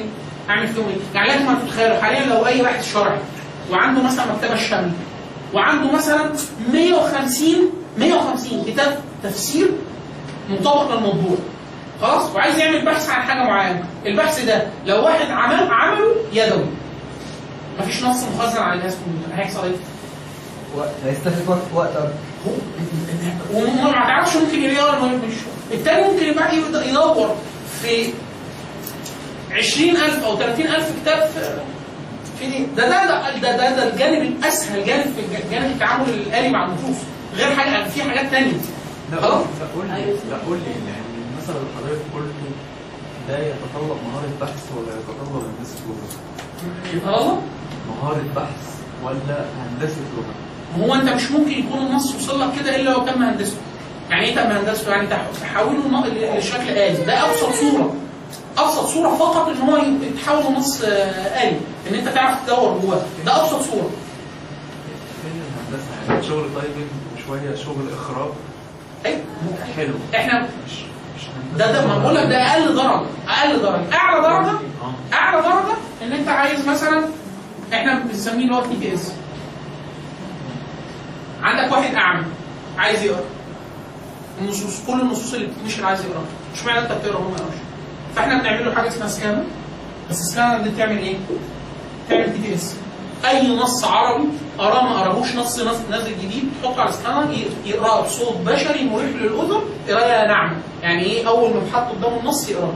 أعمل 0.50 0.66
فيهم 0.68 0.84
إيه؟ 0.88 0.96
يعني 1.14 1.28
لازم 1.28 1.46
ما 1.46 1.54
تتخيلوا 1.66 2.00
حاليا 2.00 2.26
لو 2.26 2.46
أي 2.46 2.62
واحد 2.62 2.82
شرعي 2.82 3.18
وعنده 3.70 4.02
مثلا 4.02 4.32
مكتبة 4.32 4.52
الشامله 4.52 4.92
وعنده 5.54 5.92
مثلا 5.92 6.32
150 6.72 7.54
150 7.98 8.64
كتاب 8.66 8.98
تفسير 9.22 9.66
مطابق 10.50 10.94
للموضوع 10.94 11.36
خلاص 12.02 12.30
وعايز 12.34 12.58
يعمل 12.58 12.84
بحث 12.84 13.10
عن 13.10 13.22
حاجة 13.22 13.42
معينة 13.42 13.84
البحث 14.06 14.44
ده 14.44 14.66
لو 14.86 15.04
واحد 15.04 15.30
عمل 15.30 15.68
عمله 15.70 16.14
يدوي 16.32 16.64
مفيش 17.80 18.02
نص 18.04 18.24
مخزن 18.36 18.62
على 18.62 18.74
الكمبيوتر 18.74 19.34
هيحصل 19.36 19.64
إيه؟ 19.64 19.72
هيستهلك 21.04 21.48
وقت 21.48 21.60
وقت 21.74 21.90
وما 23.54 23.92
تعرفش 23.92 24.36
ممكن 24.36 24.62
يلاقي 24.64 25.02
ولا 25.02 25.12
مش 25.16 25.34
التاني 25.72 26.08
ممكن 26.12 26.24
يبقى 26.26 26.56
يدور 26.88 27.34
في 27.82 28.12
20000 29.52 30.24
أو 30.24 30.36
30000 30.36 30.92
كتاب 31.02 31.30
في 32.38 32.46
دي. 32.46 32.66
ده 32.76 32.88
ده 32.88 33.06
ده 33.06 33.38
ده, 33.38 33.56
ده, 33.56 33.76
ده 33.76 33.92
الجانب 33.92 34.22
الأسهل 34.22 34.84
جانب 34.84 35.02
في 35.04 35.50
جانب 35.50 35.70
التعامل 35.70 36.08
الآلي 36.08 36.48
مع 36.48 36.64
النصوص 36.66 36.96
غير 37.36 37.56
حاجة 37.56 37.88
في 37.88 38.02
حاجات 38.02 38.26
ثانية 38.30 38.52
لا 39.12 39.20
خلاص؟ 39.20 39.42
لا 39.60 39.66
قول 39.76 39.86
لي 39.86 40.12
لا 40.30 40.36
قول 40.46 40.58
لي 40.58 40.70
يعني 40.70 41.04
المثل 41.32 41.52
اللي 41.58 41.70
حضرتك 41.78 42.02
قلته 42.14 42.50
ده 43.28 43.38
يتطلب 43.38 43.96
مهارة 44.08 44.30
بحث 44.40 44.64
ولا 44.76 44.92
يتطلب 44.98 45.42
هندسة 45.44 45.76
لغة؟ 45.88 47.06
خلاص 47.06 47.38
مهارة 47.88 48.24
بحث 48.36 48.74
ولا 49.04 49.44
هندسة 49.60 50.00
هو 50.80 50.94
انت 50.94 51.08
مش 51.08 51.30
ممكن 51.30 51.50
يكون 51.50 51.78
النص 51.86 52.14
وصل 52.14 52.40
لك 52.40 52.48
كده 52.60 52.76
إلا 52.76 52.90
لو 52.90 52.98
تم 52.98 53.22
هندسته. 53.22 53.56
يعني 54.10 54.24
إيه 54.26 54.34
تم 54.34 54.40
هندسته؟ 54.50 54.90
يعني 54.90 55.06
تح- 55.06 55.26
تحوله 55.40 56.06
لشكل 56.38 56.68
آلي. 56.68 57.04
ده 57.04 57.24
أبسط 57.30 57.52
صورة. 57.54 57.94
أبسط 58.58 58.86
صورة 58.86 59.16
فقط 59.16 59.48
إن 59.48 59.56
هو 59.68 59.76
يتحول 60.02 60.44
لنص 60.54 60.82
آه، 60.82 60.88
آلي. 61.42 61.56
إن 61.90 61.94
أنت 61.94 62.08
تعرف 62.08 62.44
تدور 62.46 62.78
جواه. 62.78 63.02
ده 63.26 63.42
أبسط 63.42 63.60
صورة. 63.62 63.90
شغل 66.28 66.48
typing 66.54 66.86
وشوية 67.16 67.54
شغل 67.56 67.84
إخراج. 67.92 68.28
أيوه 69.06 69.20
حلو. 69.76 69.94
إحنا 70.14 70.48
ده 71.58 71.72
ده 71.72 71.86
ما 71.86 71.98
بقول 71.98 72.14
لك 72.14 72.26
ده 72.26 72.36
أقل 72.42 72.74
درجة. 72.74 73.00
أقل 73.28 73.62
درجة. 73.62 73.92
أعلى 73.94 74.22
درجة؟ 74.22 74.50
آه. 74.50 74.94
أعلى 75.14 75.42
درجة 75.42 75.74
إن 76.02 76.12
أنت 76.12 76.28
عايز 76.28 76.68
مثلا 76.68 77.04
إحنا 77.72 77.98
بنسميه 77.98 78.44
اللي 78.44 78.54
هو 78.56 78.60
TTS 78.62 79.12
عندك 81.44 81.72
واحد 81.72 81.94
أعمى 81.94 82.24
عايز 82.78 83.02
يقرأ. 83.02 83.24
النصوص 84.40 84.80
كل 84.86 85.00
النصوص 85.00 85.34
اللي 85.34 85.46
بتتنشر 85.46 85.84
عايز 85.86 86.00
يقراها 86.00 86.24
مش 86.54 86.64
معنى 86.64 86.78
انت 86.78 86.92
بتقرا 86.92 87.16
وهو 87.18 87.28
ما 87.30 87.36
يقراش. 87.36 87.54
فإحنا 88.16 88.38
بنعمل 88.40 88.64
له 88.66 88.74
حاجة 88.74 88.88
اسمها 88.88 89.08
سكانر 89.08 89.44
بس 90.10 90.20
السكانر 90.20 90.62
دي 90.62 90.70
بتعمل 90.70 90.98
إيه؟ 90.98 91.16
تعمل 92.10 92.42
TTS 92.42 92.74
أي 93.28 93.56
نص 93.56 93.84
عربي 93.84 94.28
قراه 94.58 94.82
ما 94.82 95.00
قراهوش 95.00 95.34
نص 95.36 95.58
نازل 95.90 96.12
جديد 96.22 96.44
تحطه 96.62 96.80
على 96.80 96.90
السكانر 96.90 97.36
يقرأه 97.66 98.00
بصوت 98.04 98.36
بشري 98.36 98.84
مريح 98.84 99.08
للأذن 99.16 99.60
قرايه 99.88 100.26
ناعمه 100.26 100.56
يعني 100.82 101.02
إيه؟ 101.02 101.28
أول 101.28 101.50
ما 101.54 101.60
تحط 101.72 101.90
قدامه 101.92 102.20
النص 102.20 102.48
يقرأه. 102.48 102.74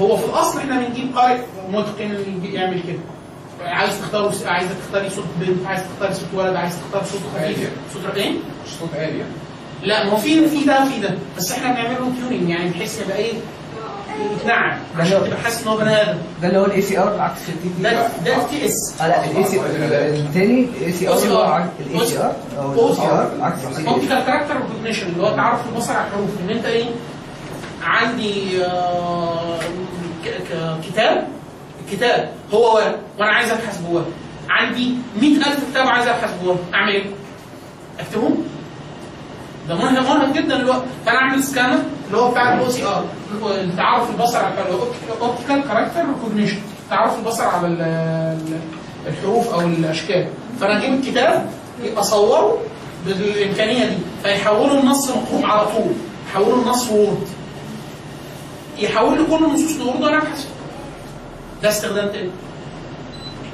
هو 0.00 0.16
في 0.16 0.24
الأصل 0.26 0.58
إحنا 0.58 0.80
بنجيب 0.80 1.16
قارئ 1.16 1.40
متقن 1.72 2.10
اللي 2.10 2.54
يعمل 2.54 2.82
كده. 2.82 2.98
عايز 3.64 4.00
تختار 4.00 4.32
عايز 4.46 4.68
تختاري 4.86 5.10
صوت 5.10 5.24
بنت 5.40 5.66
عايز 5.66 5.80
تختاري 5.94 6.14
صوت 6.14 6.28
ولد 6.34 6.56
عايز 6.56 6.72
تختار 6.80 7.04
صوت 7.04 7.20
خفيف. 7.36 7.70
صوت 7.94 8.14
إيه؟ 8.16 8.30
مش 8.30 8.70
صوت 8.80 8.88
عالي 8.94 9.18
يعني. 9.18 9.32
لا 9.82 10.04
ما 10.04 10.12
هو 10.12 10.16
في 10.16 10.48
في 10.48 10.64
ده 10.64 10.84
في 10.84 11.00
ده. 11.00 11.14
بس 11.38 11.52
إحنا 11.52 11.72
بنعمل 11.72 11.90
له 12.00 12.12
tuning 12.28 12.48
يعني 12.50 12.70
بحيث 12.70 13.00
يبقى 13.02 13.16
إيه؟ 13.16 13.32
يتنعم. 14.40 14.78
عشان 14.98 15.24
تبقى 15.24 15.38
حاسس 15.38 15.62
إن 15.62 15.68
هو 15.68 15.76
بني 15.76 16.02
آدم. 16.02 16.18
ده 16.42 16.48
اللي 16.48 16.58
هو 16.58 16.64
ال 16.64 16.82
OCR 16.82 17.20
عكس 17.20 17.40
ال 17.48 17.68
TT 17.76 17.82
ده 17.82 18.08
ده 18.24 18.46
TS 18.50 18.94
آه 19.00 19.08
لا 19.08 19.24
ال 19.30 19.44
OC 19.44 19.60
الثاني 19.60 20.64
ال 20.80 20.92
OCR 20.92 21.18
اللي 21.22 21.34
هو 21.34 21.42
عكس 21.42 21.66
ال 21.80 22.06
OCR 22.06 22.32
أو 22.58 22.72
ال 22.72 22.94
OCR 22.94 23.30
عكس 23.40 23.58
ال 23.64 23.82
TT 23.82 23.88
optical 23.88 24.24
character 24.26 24.54
recognition 24.56 25.06
اللي 25.06 25.22
هو 25.22 25.36
تعرف 25.36 25.60
البصر 25.68 25.92
على 25.92 26.06
الحروف. 26.06 26.30
إن 26.44 26.50
أنت 26.50 26.64
إيه؟ 26.64 26.84
عندي 27.84 28.64
آه، 28.64 29.58
ك- 30.24 30.28
ك- 30.52 30.76
كتاب. 31.92 32.32
هو 32.54 32.74
ورق 32.76 32.98
وأنا 33.18 33.30
عايز 33.32 33.50
ابحث 33.50 33.80
جواه. 33.90 34.04
عندي 34.50 34.94
100000 35.22 35.70
كتاب 35.70 35.86
عايز 35.88 36.08
ابحث 36.08 36.30
جواه. 36.44 36.56
اعمل 36.74 36.92
إيه؟ 36.92 37.04
اكتبهم 38.00 38.36
ده 39.68 39.74
مرهق 39.74 40.00
مرهق 40.00 40.32
جدا 40.32 40.56
الوقت 40.56 40.82
فانا 41.06 41.18
اعمل 41.18 41.42
سكانر 41.44 41.78
اللي 42.06 42.18
هو 42.18 42.30
بتاع 42.30 42.54
ال 42.54 42.68
OCR 42.70 43.04
تعرف 43.76 44.10
البصر 44.10 44.38
على 44.38 44.54
ال 45.16 45.22
optical 45.22 45.62
character 45.68 46.00
recognition 46.08 46.58
تعرف 46.90 47.18
البصر 47.18 47.44
على 47.44 47.66
ال- 47.66 47.80
ال- 47.82 48.60
الحروف 49.06 49.54
أو 49.54 49.60
الأشكال. 49.60 50.28
فأنا 50.60 50.78
أجيب 50.78 50.94
الكتاب 50.94 51.50
أصوره 51.96 52.58
بالإمكانية 53.06 53.84
دي. 53.84 53.96
فيحولوا 54.22 54.80
النص 54.80 55.10
مقروء 55.10 55.44
على 55.46 55.66
طول. 55.66 55.92
يحولوا 56.30 56.62
النص 56.62 56.90
Word 56.90 57.28
يحول 58.78 59.18
لي 59.18 59.24
كل 59.24 59.44
النصوص 59.44 59.76
ل 59.80 59.84
Word 59.84 60.02
وأنا 60.02 60.16
ابحث 60.18 60.46
ده 61.62 61.68
استخدام 61.68 62.08
تاني. 62.08 62.30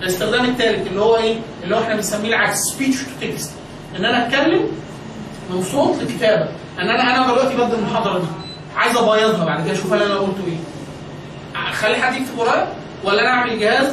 الاستخدام 0.02 0.44
الثالث 0.44 0.86
اللي 0.86 1.00
هو 1.00 1.16
إيه؟ 1.16 1.36
اللي 1.64 1.76
هو 1.76 1.80
إحنا 1.80 1.94
بنسميه 1.94 2.28
العكس 2.28 2.58
speech 2.59 2.97
to 3.02 3.10
text 3.20 3.51
إن 3.96 4.04
أنا 4.04 4.26
أتكلم 4.26 4.68
من 5.50 5.62
صوت 5.62 6.02
لكتابة. 6.02 6.48
إن 6.78 6.88
أنا 6.90 7.16
أنا 7.16 7.26
دلوقتي 7.26 7.54
بدي 7.56 7.74
المحاضرة 7.76 8.18
دي. 8.18 8.26
عايز 8.76 8.96
أبيضها 8.96 9.44
بعد 9.44 9.64
كده 9.64 9.72
أشوف 9.72 9.92
أنا 9.92 10.02
قلته 10.14 10.44
إيه. 10.46 10.58
أخلي 11.70 11.96
حد 11.96 12.14
يكتب 12.14 12.38
ورايا 12.38 12.72
ولا 13.04 13.20
أنا 13.22 13.28
أعمل 13.30 13.58
جهاز؟ 13.60 13.92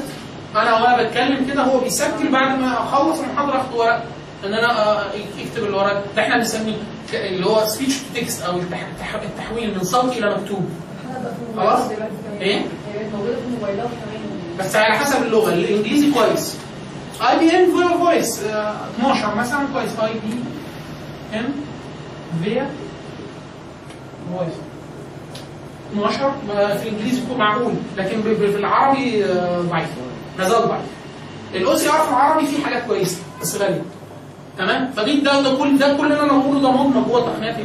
أنا 0.56 0.74
وأنا 0.74 1.04
بتكلم 1.04 1.48
كده 1.52 1.62
هو 1.64 1.80
بيسجل 1.80 2.32
بعد 2.32 2.60
ما 2.60 2.84
أخلص 2.84 3.20
المحاضرة 3.20 3.62
اخد 3.62 3.74
ورق. 3.76 4.04
إن 4.46 4.54
أنا 4.54 4.82
آه، 4.84 5.04
يكتب 5.38 5.64
اللي 5.66 5.78
ورايا 5.78 6.02
ده 6.16 6.22
إحنا 6.22 6.38
بنسميه 6.38 6.76
اللي 7.14 7.46
هو 7.46 7.66
speech 7.68 7.94
to 7.98 8.20
text 8.22 8.42
أو 8.44 8.60
التح- 8.60 9.02
التح- 9.02 9.24
التحويل 9.24 9.76
من 9.78 9.84
صوتي 9.84 10.20
إلى 10.20 10.36
مكتوب. 10.36 10.70
خلاص؟ 11.58 11.80
إيه؟ 12.42 12.62
بس 14.60 14.76
على 14.76 14.94
حسب 14.98 15.24
اللغة 15.24 15.54
الإنجليزي 15.54 16.12
كويس. 16.12 16.58
IBM 17.30 17.98
كويس 18.04 18.44
آه، 18.44 18.76
12 19.00 19.36
مثلا 19.36 19.60
كويس. 19.74 19.90
IBM 20.00 21.46
ViaVoice 22.44 24.54
12 25.94 26.32
ما 26.48 26.76
في 26.78 26.90
الإنجليزي 26.90 27.22
معقول 27.38 27.74
لكن 27.98 28.22
في 28.22 28.46
العربي 28.46 29.26
آه، 29.26 29.62
ضعيف. 29.62 29.88
ما 30.40 30.50
زال 30.50 30.68
ضعيف. 30.68 30.82
ال 31.56 31.76
OCR 31.76 31.94
في 32.02 32.10
العربي 32.10 32.46
فيه 32.46 32.64
حاجات 32.66 32.84
كويسة 32.88 33.18
بس 33.42 33.56
غالية. 33.56 33.82
تمام؟ 34.58 34.92
فدي 34.98 35.20
ده 35.22 35.42
ده 35.42 35.56
كل 35.56 35.78
ده 35.78 35.94
كل 35.98 36.06
اللي 36.12 36.20
أنا 36.24 36.34
بقوله 36.38 36.60
ده 36.62 36.72
مضمن 36.72 37.04
جوه 37.04 37.22
تقنيات 37.22 37.56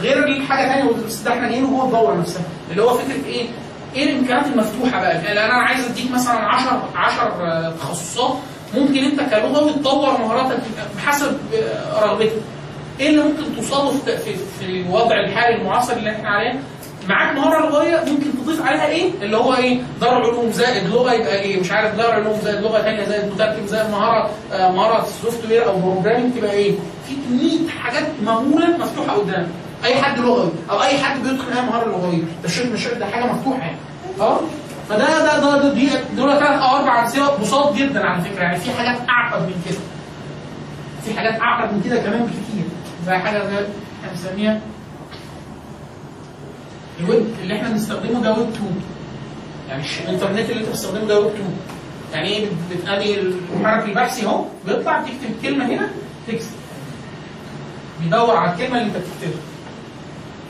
غير 0.00 0.26
الحاجة 0.26 0.68
ثانية 0.68 0.90
بس 1.06 1.20
ده 1.20 1.30
إحنا 1.32 1.48
جايين 1.48 1.66
جوه 1.66 1.84
الدورة 1.84 2.14
نفسها. 2.14 2.42
اللي 2.70 2.82
هو 2.82 2.94
فكرة 2.94 3.24
إيه؟ 3.26 3.46
إيه 3.96 4.10
الامكانيات 4.12 4.46
المفتوحة 4.46 5.00
بقى؟ 5.00 5.14
يعني 5.14 5.44
أنا 5.44 5.54
عايز 5.54 5.84
أديك 5.84 6.10
مثلا 6.10 6.34
10 6.34 6.88
10 6.94 7.70
تخصصات 7.80 8.34
ممكن 8.74 9.04
أنت 9.04 9.20
كلغوي 9.34 9.72
تطور 9.72 10.18
مهاراتك 10.18 10.58
بحسب 10.96 11.38
آه، 11.54 12.04
رغبتك. 12.04 12.32
إيه 13.00 13.08
اللي 13.10 13.22
ممكن 13.22 13.56
توصله 13.56 13.90
في 13.90 14.16
في, 14.58 14.64
الوضع 14.64 15.20
الحالي 15.20 15.56
المعاصر 15.56 15.92
اللي 15.92 16.10
إحنا 16.10 16.28
عليه؟ 16.28 16.60
معاك 17.08 17.36
مهارة 17.36 17.66
لغوية 17.68 17.96
ممكن 18.06 18.44
تضيف 18.44 18.62
عليها 18.66 18.86
إيه؟ 18.86 19.10
اللي 19.22 19.36
هو 19.36 19.54
إيه؟ 19.54 19.80
دار 20.00 20.14
علوم 20.14 20.50
زائد 20.52 20.86
لغة 20.88 21.12
يبقى 21.12 21.38
إيه؟ 21.40 21.60
مش 21.60 21.72
عارف 21.72 21.94
دار 21.94 22.10
علوم 22.12 22.38
زائد 22.44 22.60
لغة 22.62 22.78
ثانية 22.82 23.04
زائد 23.04 23.32
متركب 23.32 23.66
زائد 23.66 23.90
مهارة 23.90 24.30
آه، 24.52 24.70
مهارة 24.70 25.06
software 25.22 25.66
أو 25.68 25.80
programming 25.80 26.34
تبقى 26.38 26.52
إيه؟ 26.52 26.72
في 27.08 27.14
كميه 27.28 27.68
حاجات 27.68 28.06
مهولة 28.24 28.76
مفتوحة 28.76 29.12
قدامك. 29.16 29.48
أي 29.84 30.02
حد 30.02 30.18
لغوي 30.18 30.50
أو 30.70 30.82
أي 30.82 30.98
حد 30.98 31.22
بيتقن 31.22 31.52
أي 31.52 31.62
مهارة 31.62 31.88
لغوية. 31.88 32.22
ده 32.42 32.48
شيء 32.48 32.72
مش 32.72 32.86
ده 32.88 33.06
حاجة 33.06 33.32
مفتوحة 33.32 33.58
يعني. 33.60 33.76
أه؟ 34.20 34.40
فده 34.88 34.98
ده 35.18 35.40
ده, 35.40 35.62
ده 35.62 35.74
دي 35.74 35.90
دول 36.16 36.30
ثلاث 36.38 36.62
أو 36.62 36.76
أربع 36.76 37.00
أمثلة 37.02 37.36
بساط 37.36 37.74
جدا 37.74 38.06
على 38.06 38.22
فكرة. 38.22 38.42
يعني 38.42 38.56
في 38.58 38.70
حاجات 38.72 38.98
أعقد 39.08 39.42
من 39.42 39.62
كده. 39.68 39.78
في 41.04 41.18
حاجات 41.18 41.40
أعقد 41.40 41.72
من 41.74 41.82
كده 41.82 41.96
كمان 41.96 42.22
بكتير. 42.22 42.64
زي 43.06 43.14
حاجة 43.18 43.38
زي 43.38 43.54
إحنا 43.56 44.10
بنسميها 44.12 44.60
الويب 47.00 47.26
اللي 47.42 47.56
إحنا 47.56 47.68
بنستخدمه 47.68 48.22
ده 48.22 48.32
ويب 48.32 48.48
2 48.48 48.80
يعني 49.68 49.82
الإنترنت 50.04 50.50
اللي 50.50 50.60
أنت 50.60 50.68
بتستخدمه 50.68 51.04
ده 51.08 51.20
ويب 51.20 51.26
2 51.34 51.56
يعني 52.12 52.28
إيه؟ 52.28 52.46
بت- 52.46 52.82
بتادي 52.82 53.20
المحرك 53.20 53.84
البحثي 53.84 54.26
أهو 54.26 54.44
بيطلع 54.66 55.02
تكتب 55.02 55.42
كلمة 55.42 55.66
هنا 55.66 55.88
تكست 56.28 56.50
بيدور 58.00 58.36
على 58.36 58.52
الكلمة 58.52 58.78
اللي 58.78 58.86
أنت 58.88 58.96
بتكتبها. 58.96 59.40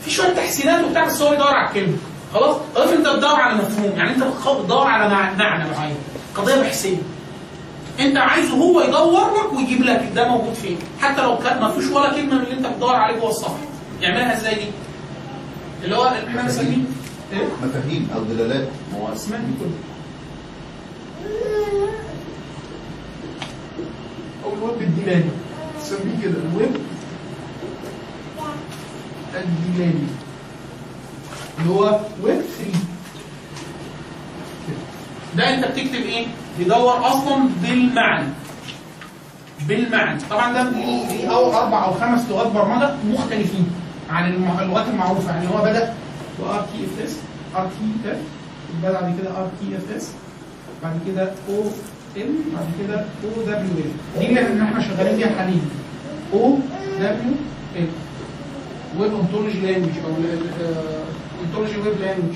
في 0.09 0.14
شوية 0.14 0.28
تحسينات 0.35 0.85
وبتاع 0.85 1.05
بس 1.06 1.22
هو 1.22 1.30
بيدور 1.30 1.47
على 1.55 1.68
الكلمة. 1.68 1.97
خلاص؟ 2.35 2.56
طيب 2.74 2.89
أنت 2.89 3.09
بتدور 3.09 3.35
على 3.40 3.55
مفهوم 3.59 3.93
يعني 3.97 4.10
أنت 4.14 4.24
بتدور 4.24 4.86
على 4.86 5.09
مع- 5.14 5.35
معنى 5.35 5.70
معين. 5.70 5.97
قضية 6.35 6.55
بحثية. 6.55 6.97
أنت 8.01 8.16
عايزه 8.16 8.55
هو 8.56 8.80
يدور 8.80 9.30
لك 9.35 9.52
ويجيب 9.52 9.82
لك 9.82 10.09
ده 10.14 10.28
موجود 10.28 10.55
فين. 10.55 10.78
حتى 11.01 11.22
لو 11.22 11.39
كان 11.39 11.60
ما 11.60 11.70
فيش 11.70 11.90
ولا 11.90 12.10
كلمة 12.10 12.35
من 12.35 12.40
اللي 12.43 12.52
أنت 12.59 12.66
بتدور 12.66 12.94
عليه 12.94 13.20
جوه 13.20 13.30
الصفحة. 13.30 13.56
يعملها 14.01 14.36
إزاي 14.36 14.55
دي؟ 14.55 14.64
اللي 15.85 15.97
هو 15.97 16.05
إحنا 16.09 16.43
بنسميه 16.43 16.76
إيه؟ 17.32 17.44
مفاهيم 17.62 18.09
أو 18.14 18.22
دلالات. 18.22 18.68
ما 18.93 18.98
هو 18.98 19.12
اسمها 19.12 19.39
دي 19.39 19.52
كلها. 19.60 19.78
أو 24.44 24.52
الويب 24.55 24.82
الدلالي 24.82 25.30
تسميه 25.80 26.22
كده 26.22 26.35
الويب 26.52 26.76
الدلالي 29.35 30.06
اللي 31.59 31.70
هو 31.70 32.00
ويب 32.22 32.40
3 32.59 32.78
ده 35.36 35.55
أنت 35.55 35.64
بتكتب 35.64 35.94
إيه؟ 35.94 36.26
بيدور 36.59 37.06
أصلا 37.06 37.48
بالمعنى. 37.62 38.28
بالمعنى. 39.68 40.20
طبعا 40.30 40.52
ده 40.52 40.70
ليه 40.70 41.28
أو 41.34 41.52
أربع 41.59 41.84
أو 41.84 41.92
خمس 41.94 42.28
لغات 42.30 42.46
برمجة 42.52 42.90
مختلفين 43.12 43.70
عن 44.10 44.32
اللغات 44.34 44.88
المعروفة. 44.88 45.34
يعني 45.34 45.48
هو 45.48 45.62
بدأ 45.62 45.94
بار 46.40 46.66
تي 46.72 46.84
اف 46.84 47.05
اس 47.05 47.16
ار 47.56 47.66
تي 47.78 48.10
اف 48.10 48.18
بعد 48.82 49.14
كده 49.20 49.30
ار 49.30 49.50
تي 49.60 49.76
اف 49.76 49.96
اس 49.96 50.10
بعد 50.82 50.98
كده 51.06 51.22
أو 51.48 51.62
ام 52.16 52.34
بعد 52.55 52.66
كده 52.80 53.00
أو 53.00 53.42
دبليو 53.42 53.84
ال 53.84 54.18
دي 54.20 54.26
اللي 54.28 54.64
إحنا 54.64 54.80
شغالين 54.80 55.16
بيها 55.16 55.38
حاليا. 55.38 55.60
OWL 56.32 56.36
web 56.36 56.39
ontology 56.39 56.48
language 56.48 56.56
أو 56.56 56.59
ontology 57.01 59.60
web 59.60 62.01
language 62.01 62.35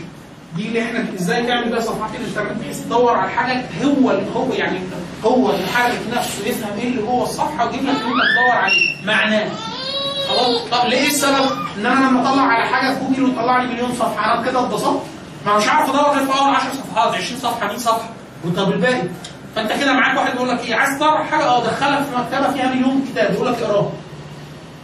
دي 0.57 0.69
اللي 0.69 0.83
إحنا 0.83 1.05
إزاي 1.15 1.47
تعمل 1.47 1.69
بيها 1.70 1.81
صفحات 1.81 2.11
الانترنت 2.15 2.61
بحيث 2.61 2.85
تدور 2.85 3.12
على 3.16 3.31
حاجة 3.31 3.62
هو 3.85 4.11
اللي 4.11 4.27
هو 4.37 4.53
يعني 4.53 4.79
هو 5.24 5.51
المحرك 5.51 6.01
نفسه 6.16 6.47
يفهم 6.49 6.79
إيه 6.79 6.89
اللي 6.89 7.03
جوه 7.03 7.23
الصفحه 7.23 7.66
ويجيب 7.66 7.81
لك 7.83 7.89
اللي 7.89 7.99
انت 8.01 8.05
بتدور 8.05 8.57
عليه 8.57 9.07
معناه. 9.07 9.49
خلاص؟ 10.29 10.62
طب 10.73 10.89
ليه 10.89 11.07
السبب؟ 11.07 11.51
إن 11.79 11.87
أنا 11.87 12.07
لما 12.07 12.20
أطلع 12.31 12.43
على 12.43 12.66
حاجة 12.66 12.95
في 12.95 13.01
جوجل 13.05 13.23
ويطلع 13.24 13.62
لي 13.62 13.69
مليون 13.69 13.93
صفحة 13.93 14.35
أنا 14.35 14.51
كده 14.51 14.61
اتبسطت؟ 14.61 15.03
ما 15.47 15.57
مش 15.59 15.69
عارف 15.69 15.91
أدور 15.91 16.05
غير 16.11 16.27
في 16.27 16.39
أول 16.41 16.55
10 16.55 16.73
صفحات 16.73 17.15
20 17.15 17.41
صفحة 17.41 17.66
100 17.66 17.77
صفحة. 17.79 18.11
وطب 18.45 18.73
الباقي 18.73 19.03
فأنت 19.57 19.73
كده 19.73 19.93
معاك 19.93 20.19
واحد 20.19 20.35
يقول 20.35 20.49
لك 20.49 20.61
إيه 20.61 20.74
عايز 20.74 20.97
تدور 20.99 21.09
على 21.09 21.24
حاجة؟ 21.24 21.45
أه 21.45 21.65
دخلها 21.65 22.03
في 22.03 22.16
مكتبة 22.16 22.53
فيها 22.53 22.74
مليون 22.74 23.05
كتاب 23.12 23.35
يقول 23.35 23.53
لك 23.53 23.62
اقرأه. 23.62 23.93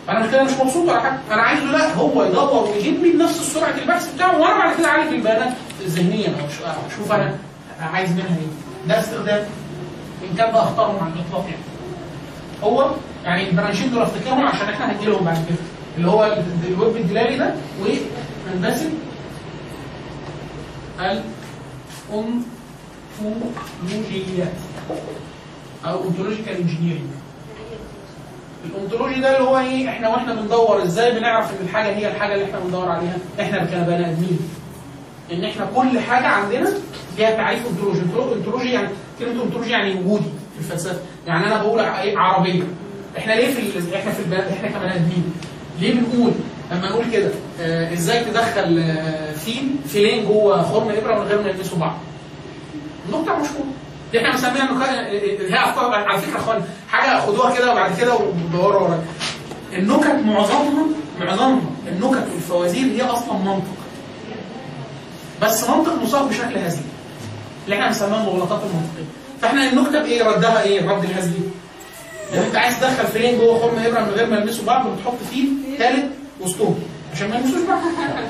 أنا 0.09 0.19
مش 0.21 0.31
كده 0.31 0.43
مش 0.45 0.53
مبسوط 0.53 0.89
ولا 0.89 1.01
حاجة. 1.01 1.19
أنا 1.31 1.43
عايزه 1.43 1.65
لا 1.65 1.95
هو 1.95 2.25
يدور 2.25 2.69
ويجيب 2.71 3.03
لي 3.05 3.11
بنفس 3.13 3.55
سرعه 3.55 3.75
البحث 3.83 4.15
بتاعه 4.15 4.41
وأنا 4.41 4.59
بعد 4.59 4.77
كده 4.79 4.89
اعالج 4.89 5.13
البيانات 5.15 5.53
ذهنيا. 5.87 6.29
أو 6.29 6.47
أشوف 6.87 7.13
أنا 7.13 7.37
عايز 7.81 8.11
منها 8.13 8.27
إيه. 8.27 8.89
ده 8.89 8.99
استخدام. 9.01 9.45
إن 10.31 10.37
كان 10.37 10.53
ده 10.53 10.63
اختارهم 10.63 11.05
على 11.05 11.13
الإطلاق 11.13 11.45
يعني. 11.45 11.63
هو 12.65 12.91
يعني 13.25 13.51
ال 13.51 13.55
branch 13.55 13.82
ين 13.82 13.91
دول 13.91 14.03
أفتكرهم 14.03 14.47
عشان 14.47 14.69
إحنا 14.69 14.93
هنجي 14.93 15.07
لهم 15.07 15.25
بعد 15.25 15.45
كده. 15.49 15.59
اللي 15.97 16.11
هو 16.11 16.25
ال- 16.25 16.45
الويب 16.69 16.97
الدلالي 16.97 17.37
ده 17.37 17.55
وهندسه 17.81 18.91
الانتولوجيات 22.11 24.53
أو 25.87 26.05
ontological 26.09 26.57
engineering 26.57 27.11
ال 28.65 28.71
ontology 28.71 29.21
ده 29.21 29.37
اللي 29.37 29.49
هو 29.49 29.59
إيه 29.59 29.89
إحنا 29.89 30.09
وإحنا 30.09 30.35
بندور 30.35 30.83
إزاي 30.83 31.19
بنعرف 31.19 31.51
إن 31.51 31.67
الحاجة 31.69 31.87
هي 31.97 32.09
الحاجة 32.09 32.35
اللي 32.35 32.45
إحنا 32.45 32.59
بندور 32.59 32.89
عليها؟ 32.89 33.17
إحنا 33.41 33.59
كبني 33.65 34.11
آدمين. 34.11 34.39
ان 35.33 35.45
إحنا 35.45 35.67
كل 35.77 35.99
حاجة 36.01 36.27
عندنا 36.27 36.69
ليها 37.19 37.31
تعريف 37.31 37.67
انتولوجي 37.67 38.01
ontology 38.37 38.73
يعني 38.73 38.89
كلمة 39.19 39.43
ontology 39.43 39.71
يعني 39.71 39.95
وجودي 39.95 40.25
في 40.55 40.59
الفلسفة. 40.59 40.99
يعني 41.27 41.47
أنا 41.47 41.63
بقول 41.63 41.81
إيه 41.81 42.19
عربية. 42.19 42.63
إحنا 43.19 43.33
ليه 43.33 43.55
في. 43.55 43.97
إحنا 43.97 44.13
في 44.13 44.21
البلد 44.23 44.45
إحنا 44.53 44.69
كبني 44.69 44.95
آدمين؟ 44.95 45.33
ليه 45.81 45.95
بنقول؟ 45.95 46.33
لما 46.73 46.89
نقول 46.89 47.05
كده 47.13 47.31
آه 47.61 47.93
إزاي 47.93 48.25
تدخل 48.25 48.79
آه 48.79 49.33
فيل 49.33 49.69
فيلين 49.89 50.25
جوه 50.25 50.63
خرم 50.63 50.89
إبرة 50.89 51.15
من 51.21 51.27
غير 51.27 51.43
ما 51.43 51.49
يلمسوا 51.49 51.79
بعض؟ 51.79 51.97
نقطه 53.13 53.33
مشهوره 53.39 53.67
دي 54.13 54.19
إحنا 54.19 54.31
بنسميها 54.31 54.71
النكات 54.71 54.91
هي 55.53 55.65
افكار 55.65 55.95
على 55.95 56.21
فكرة 56.21 56.39
اخوان 56.39 56.65
حاجة 56.89 57.21
خدوها 57.21 57.55
كده 57.57 57.73
وبعد 57.73 57.99
كده 58.01 58.15
ودوروا 58.15 58.81
وراك 58.81 59.01
النكت 59.73 60.15
معظمها 60.25 60.87
معظمها 61.21 61.61
النكت 61.89 62.27
والفوازير 62.35 62.87
هي 62.87 63.03
أصلا 63.03 63.33
منطق. 63.33 63.79
بس 65.43 65.69
منطق 65.71 66.03
مصاب 66.03 66.29
بشكل 66.29 66.59
هزلي. 66.59 66.83
اللي 67.65 67.77
إحنا 67.77 67.87
بنسميها 67.87 68.21
المغلطات 68.21 68.61
المنطقية. 68.63 69.05
فاحنا 69.43 69.71
النكتة 69.71 70.03
بإيه؟ 70.03 70.23
ردها 70.25 70.63
إيه؟ 70.63 70.81
الرد 70.81 71.05
الهزلي. 71.05 71.41
لو 72.35 72.43
انت 72.43 72.57
عايز 72.57 72.81
تدخل 72.81 73.07
فيلين 73.07 73.39
جوه 73.39 73.61
خرم 73.61 73.79
إبرة 73.79 74.01
من 74.01 74.11
غير 74.11 74.27
ما 74.27 74.37
يلمسوا 74.37 74.65
بعض 74.65 74.87
بتحط 74.87 75.15
فيل 75.31 75.49
ثالث 75.79 76.05
وسطهم. 76.41 76.79
عشان 77.15 77.29
ما 77.31 77.37
يلمسوش 77.37 77.61
بعض. 77.69 77.79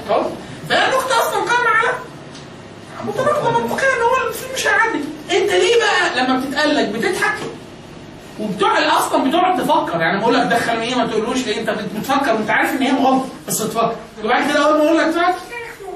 خلاص؟ 0.09 0.27
فهي 0.69 0.85
النكتة 0.85 1.19
أصلا 1.21 1.41
قائمة 1.41 1.71
على 1.71 1.89
متناقضه 3.07 3.51
منطقيا 3.61 3.89
ان 3.97 4.03
هو 4.03 4.29
الفيلم 4.29 4.53
مش 4.55 4.67
هيعدي 4.67 4.99
انت 5.31 5.51
ليه 5.53 5.75
بقى 5.77 6.25
لما 6.25 6.39
بتتقلق 6.41 6.89
بتضحك؟ 6.89 7.39
وبتقعد 8.41 8.83
أصلا 8.83 9.29
بتقعد 9.29 9.63
تفكر. 9.65 10.01
يعني 10.01 10.21
بقول 10.21 10.35
لك 10.35 10.43
دخل 10.47 10.79
إيه 10.81 10.95
ما 10.95 11.07
تقولوش 11.07 11.47
ليه؟ 11.47 11.61
انت 11.61 11.71
بتفكر 11.71 12.35
وانت 12.35 12.51
عارف 12.51 12.71
ان 12.73 12.83
هي 12.83 12.93
غلط 12.93 13.23
بس 13.49 13.59
تفكر 13.59 13.97
وبعد 14.25 14.51
كده 14.51 14.65
اول 14.67 14.79
ما 14.79 14.85
أقول 14.85 14.99
لك 14.99 15.35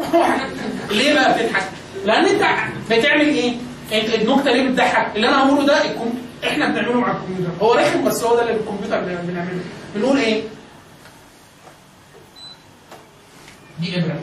ليه 0.90 1.14
بقى 1.14 1.34
بتضحك؟ 1.34 1.62
لأن 2.04 2.24
انت 2.24 2.42
بتعمل 2.90 3.28
إيه؟ 3.28 3.52
النكتة 3.92 4.52
ليه 4.52 4.68
بتضحك؟ 4.68 5.16
اللي 5.16 5.28
أنا 5.28 5.48
هقوله 5.48 5.66
ده 5.66 5.84
الكم... 5.84 6.14
إحنا 6.44 6.68
بنعمله 6.68 7.00
مع 7.00 7.10
الكمبيوتر. 7.10 7.50
هو 7.62 7.74
رخم 7.74 8.04
بس 8.04 8.22
هو 8.24 8.36
ده 8.36 8.42
اللي 8.42 8.52
الكمبيوتر 8.52 9.00
بنعمله. 9.00 9.60
بنقول 9.94 10.18
إيه؟ 10.18 10.42
دي 13.80 13.98
إبرة. 13.98 14.20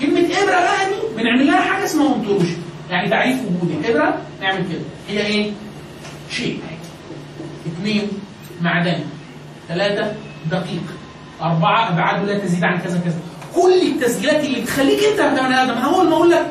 كلمه 0.00 0.20
إبرة 0.20 0.50
بقى 0.60 0.86
دي 0.88 1.16
بنعمل 1.22 1.46
لها 1.46 1.60
حاجة 1.60 1.84
اسمها 1.84 2.14
انتولوجي 2.16 2.56
يعني 2.90 3.10
تعريف 3.10 3.36
وجودي. 3.44 3.90
إبرة 3.90 4.18
نعمل 4.42 4.58
كده. 4.72 4.80
هي 5.08 5.26
إيه؟ 5.26 5.50
شيء. 6.30 6.60
اثنين 7.66 8.08
معدني. 8.60 9.04
ثلاثة 9.68 10.12
دقيق. 10.50 10.82
أربعة 11.42 11.88
أبعاده 11.88 12.22
لا 12.32 12.38
تزيد 12.38 12.64
عن 12.64 12.78
كذا 12.78 13.00
كذا. 13.04 13.18
كل 13.54 13.82
التسجيلات 13.82 14.44
اللي 14.44 14.60
بتخليك 14.60 15.04
أنت 15.04 15.20
كبني 15.20 15.62
آدم 15.62 15.72
أنا 15.72 15.84
أول 15.94 16.08
ما 16.08 16.16
أقول 16.16 16.30
لك 16.30 16.46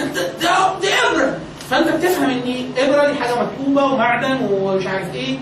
أنت 0.00 0.16
ده 0.42 0.78
دي 0.80 0.88
إبرة. 1.10 1.38
فأنت 1.70 1.88
بتفهم 1.88 2.30
إن 2.30 2.64
إبرة 2.78 3.12
دي 3.12 3.18
حاجة 3.18 3.34
مكتوبة 3.42 3.84
ومعدن 3.84 4.38
ومش 4.50 4.86
عارف 4.86 5.14
إيه 5.14 5.38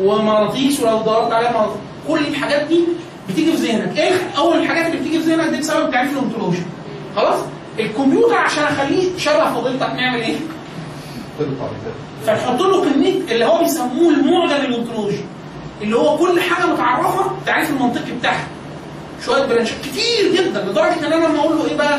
ومغناطيس 0.00 0.80
ولو 0.80 1.02
دورت 1.02 1.32
عليها 1.32 1.52
مغناطيس 1.52 1.80
كل 2.08 2.18
الحاجات 2.26 2.66
دي 2.66 2.80
بتيجي 3.28 3.52
في 3.56 3.66
ذهنك. 3.66 3.98
إيه 3.98 4.10
أول 4.38 4.56
الحاجات 4.58 4.86
اللي 4.86 4.98
بتيجي 4.98 5.18
في 5.20 5.30
ذهنك 5.30 5.48
دي؟ 5.48 5.58
بسبب 5.58 5.90
تعريف 5.90 6.12
الانتولوجيا 6.12 6.64
خلاص؟ 7.16 7.38
الكمبيوتر 7.78 8.34
عشان 8.34 8.62
أخليه 8.62 9.18
شبه 9.18 9.54
فضيلتك 9.54 9.90
نعمل 9.90 10.20
إيه؟ 10.20 10.36
فنحط 12.26 12.60
له 12.60 12.84
كمية 12.84 13.12
اللي 13.30 13.44
هو 13.44 13.58
بيسموه 13.58 14.10
المعجم 14.14 14.64
الانتولوجي 14.64 15.20
اللي 15.82 15.96
هو 15.96 16.16
كل 16.18 16.40
حاجة 16.40 16.66
متعرفة 16.66 17.26
التعريف 17.30 17.70
المنطقي 17.70 18.12
بتاعها. 18.20 18.46
شوية 19.24 19.46
branch 19.46 19.73
ات 19.73 19.78
كتير 19.80 20.32
جدا. 20.34 20.60
لدرجة 20.64 20.98
إن 21.06 21.12
أنا 21.12 21.26
لما 21.26 21.38
أقول 21.38 21.56
له 21.58 21.64
إيه 21.70 21.76
بقى؟ 21.76 21.98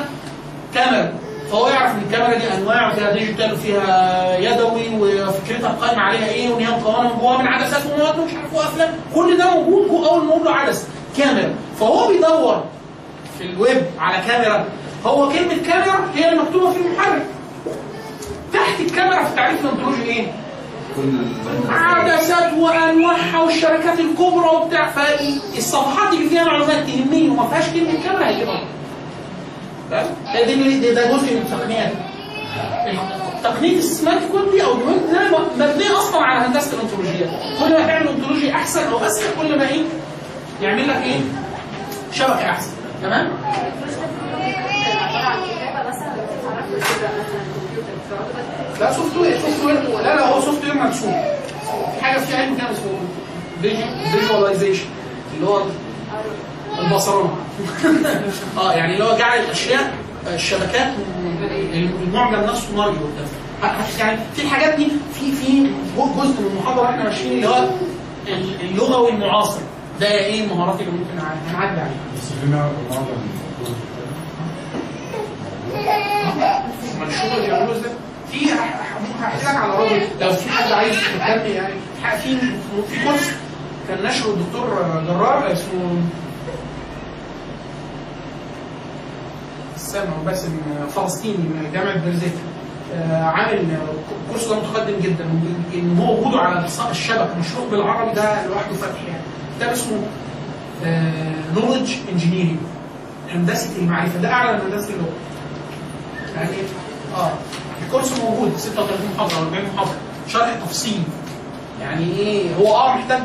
كاميرا. 0.74 1.14
فهو 1.52 1.68
يعرف 1.68 1.92
إن 1.92 2.02
الكاميرا 2.08 2.38
دي 2.40 2.54
أنواع 2.58 2.92
وفيها 2.92 3.12
digital 3.12 3.54
وفيها 3.54 4.38
يدوي 4.40 4.90
وفكرتها 5.24 5.70
قائمة 5.70 6.02
عليها 6.02 6.28
إيه 6.30 6.50
وان 6.50 6.66
هي 6.66 6.72
مكونه 6.78 7.02
من 7.14 7.20
جواها 7.20 7.38
من 7.42 7.48
عدسات 7.48 7.82
ومواد 7.86 8.20
ومش 8.20 8.34
عارف 8.34 8.54
وافلام 8.54 8.90
كل 9.16 9.38
ده 9.38 9.50
موجود 9.52 10.06
أول 10.06 10.26
ما 10.26 10.32
أقول 10.32 10.46
له 10.46 10.52
عدسة. 10.52 10.88
كاميرا. 11.18 11.56
فهو 11.80 12.08
بيدور 12.08 12.64
في 13.38 13.44
الويب 13.44 13.82
على 14.00 14.24
كاميرا. 14.28 14.66
هو 15.06 15.30
كلمة 15.30 15.56
كاميرا 15.68 16.10
هي 16.16 16.30
المكتوبه 16.30 16.72
في 16.72 16.78
المحرك. 16.80 17.26
تحت 18.54 18.80
الكاميرا 18.80 19.24
في 19.24 19.30
التعريف 19.30 19.66
الانتولوجي 19.66 20.04
إيه؟ 20.04 20.28
عدسات 21.70 22.54
وانواعها 22.54 23.40
والشركات 23.44 24.00
الكبرى 24.00 24.50
وبتاع. 24.56 24.90
فالصفحات 24.92 26.14
اللي 26.14 26.30
فيها 26.30 26.44
معلومات 26.44 26.88
تهمني 26.88 27.30
وما 27.30 27.48
فيهاش 27.48 27.70
كلمة 27.70 28.04
كاميرا 28.04 28.28
هيجيبها؟ 28.28 28.62
ده 29.92 30.04
ده 30.94 31.12
جزء 31.12 31.34
من 31.34 31.42
التقنيات 31.46 31.92
تقنية 33.44 33.78
ال 33.78 33.87
smart 33.87 34.32
code 34.32 34.52
دي 34.52 34.64
أو 34.64 34.72
الويب 34.74 35.12
ده 35.12 35.38
مبنية 35.56 35.98
أصلا 35.98 36.22
على 36.22 36.48
هندسة 36.48 36.78
الانتولوجيا 36.78 37.40
كل 37.60 37.70
ما 37.74 37.88
تعمل 37.88 38.08
انتولوجيا 38.08 38.54
أحسن 38.56 38.88
أو 38.88 39.06
أسهل 39.06 39.28
كل 39.42 39.58
ما 39.58 39.70
إيه؟ 39.70 39.82
يعمل 40.62 40.88
لك 40.88 40.96
إيه؟ 40.96 41.20
شبكة 42.12 42.50
أحسن. 42.50 42.72
تمام؟ 43.02 43.30
لا 48.80 48.94
software 48.94 49.40
software 49.40 50.02
لا 50.04 50.16
لا 50.16 50.28
هو 50.28 50.42
software 50.42 50.74
مرسوم 50.74 51.16
حاجة 52.02 52.20
في 52.20 52.36
علم 52.36 52.58
كده 52.58 52.72
اسمه 52.72 53.00
visualization 54.12 54.86
اللي 55.36 55.48
هو 55.48 55.62
البصرانة. 56.80 57.36
آه 58.58 58.74
يعني 58.74 58.94
اللي 58.94 59.04
هو 59.04 59.18
جعل 59.18 59.40
الأشياء 59.40 59.94
الشبكات 60.34 60.94
المعجم 61.74 62.44
نفسه 62.44 62.84
قدام. 62.84 62.96
يعني 64.00 64.20
في 64.36 64.42
الحاجات 64.42 64.76
دي 64.76 64.88
في 65.14 65.32
في 65.32 65.70
جزء 65.98 66.42
من 66.42 66.52
المحاضرة 66.52 66.90
إحنا 66.90 67.04
ماشيين 67.04 67.32
اللي 67.32 67.48
هو 67.48 67.70
اللغوي 68.62 69.10
المعاصر. 69.10 69.60
ده 70.00 70.12
إيه 70.12 70.44
المهارات 70.44 70.80
اللي 70.80 70.92
ممكن 70.92 71.16
نعدي 71.16 71.80
عليها؟ 71.82 71.90
بس 72.16 72.32
معظم 72.92 73.06
الشغل 77.08 77.32
اللي 77.38 77.48
بيعملوه 77.48 77.76
إزاي 77.78 77.92
في 78.32 78.52
هحكي 79.22 79.46
لك 79.46 79.56
على 79.56 79.74
راجل 79.74 80.02
لو 80.22 80.34
في 80.34 80.50
حد 80.50 80.72
عايز 80.72 80.96
يهتم 80.96 81.52
يعني. 81.52 81.74
في 82.24 82.38
في 82.90 83.04
كورس 83.04 83.32
كان 83.88 84.04
نشره 84.04 84.30
الدكتور 84.30 84.68
جرار 85.08 85.52
اسمه 85.52 86.02
سامع 89.78 90.14
باسم 90.26 90.60
فلسطيني 90.96 91.38
من 91.38 91.70
جامعة 91.74 91.98
بيرزيت 92.06 92.34
آه 92.96 93.24
عامل 93.24 93.66
الكورس 94.28 94.48
ده 94.48 94.56
متقدم 94.56 95.00
جدا 95.02 95.24
إن 95.74 95.98
هو 96.00 96.20
وجوده 96.22 96.40
على 96.40 96.66
الشبكه 96.92 97.36
مشروع 97.40 97.68
بالعربي 97.72 98.12
ده 98.14 98.46
لوحده 98.48 98.74
فتح 98.76 99.04
يعني. 99.08 99.22
كتاب 99.58 99.70
اسمه 99.70 100.02
knowledge 101.56 101.94
engineering 102.12 102.58
هندسة 103.32 103.76
المعرفة. 103.78 104.20
ده 104.22 104.32
أعلى 104.32 104.54
من 104.58 104.72
هندسة 104.72 104.90
اللغة. 104.94 105.14
يعني 106.36 106.50
آه 107.18 107.32
الكورس 107.86 108.20
موجود 108.20 108.58
36 108.58 108.98
محاضرة 109.16 109.38
40 109.38 109.66
محاضرة. 109.76 109.96
شرح 110.28 110.54
تفصيلي 110.66 111.04
يعني 111.82 112.04
إيه؟ 112.20 112.56
هو 112.56 112.76
آه 112.76 112.96
محتاج 112.98 113.22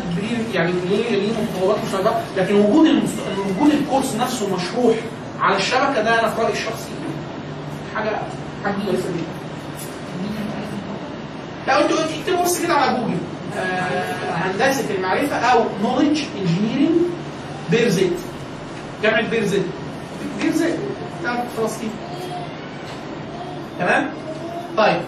يعني 0.55 0.73
ليه 0.89 1.11
ليه 1.11 1.33
متطلبات 1.33 1.77
مشابهة؟ 1.89 2.21
لكن 2.37 2.55
وجود 2.55 2.87
المست... 2.87 3.15
وجود 3.59 3.73
الكورس 3.73 4.15
نفسه 4.15 4.55
مشروح 4.57 4.97
على 5.41 5.57
الشبكة 5.57 6.03
ده 6.03 6.21
أنا 6.21 6.29
في 6.31 6.41
رأيي 6.43 6.53
الشخصي. 6.53 6.89
حاجة 7.97 8.11
حاجة 8.65 8.75
كويسة 8.75 9.09
جدا. 9.09 9.33
لا 11.67 11.85
أنتوا 11.85 11.97
اكتبوا 12.21 12.45
بس 12.45 12.63
كده 12.63 12.75
على 12.75 12.99
جوجل. 12.99 13.13
آه 13.15 13.32
هندسة 14.33 14.95
المعرفة 14.95 15.37
أو 15.37 15.65
knowledge 15.83 16.21
engineering 16.41 17.01
بيرزيت. 17.71 18.13
جامعة 19.03 19.31
بيرزيت. 19.31 19.65
بيرزيت. 20.43 20.77
بتاعت 21.21 21.45
فلسطين 21.57 21.91
تمام؟ 23.79 24.11
طيب. 24.77 25.01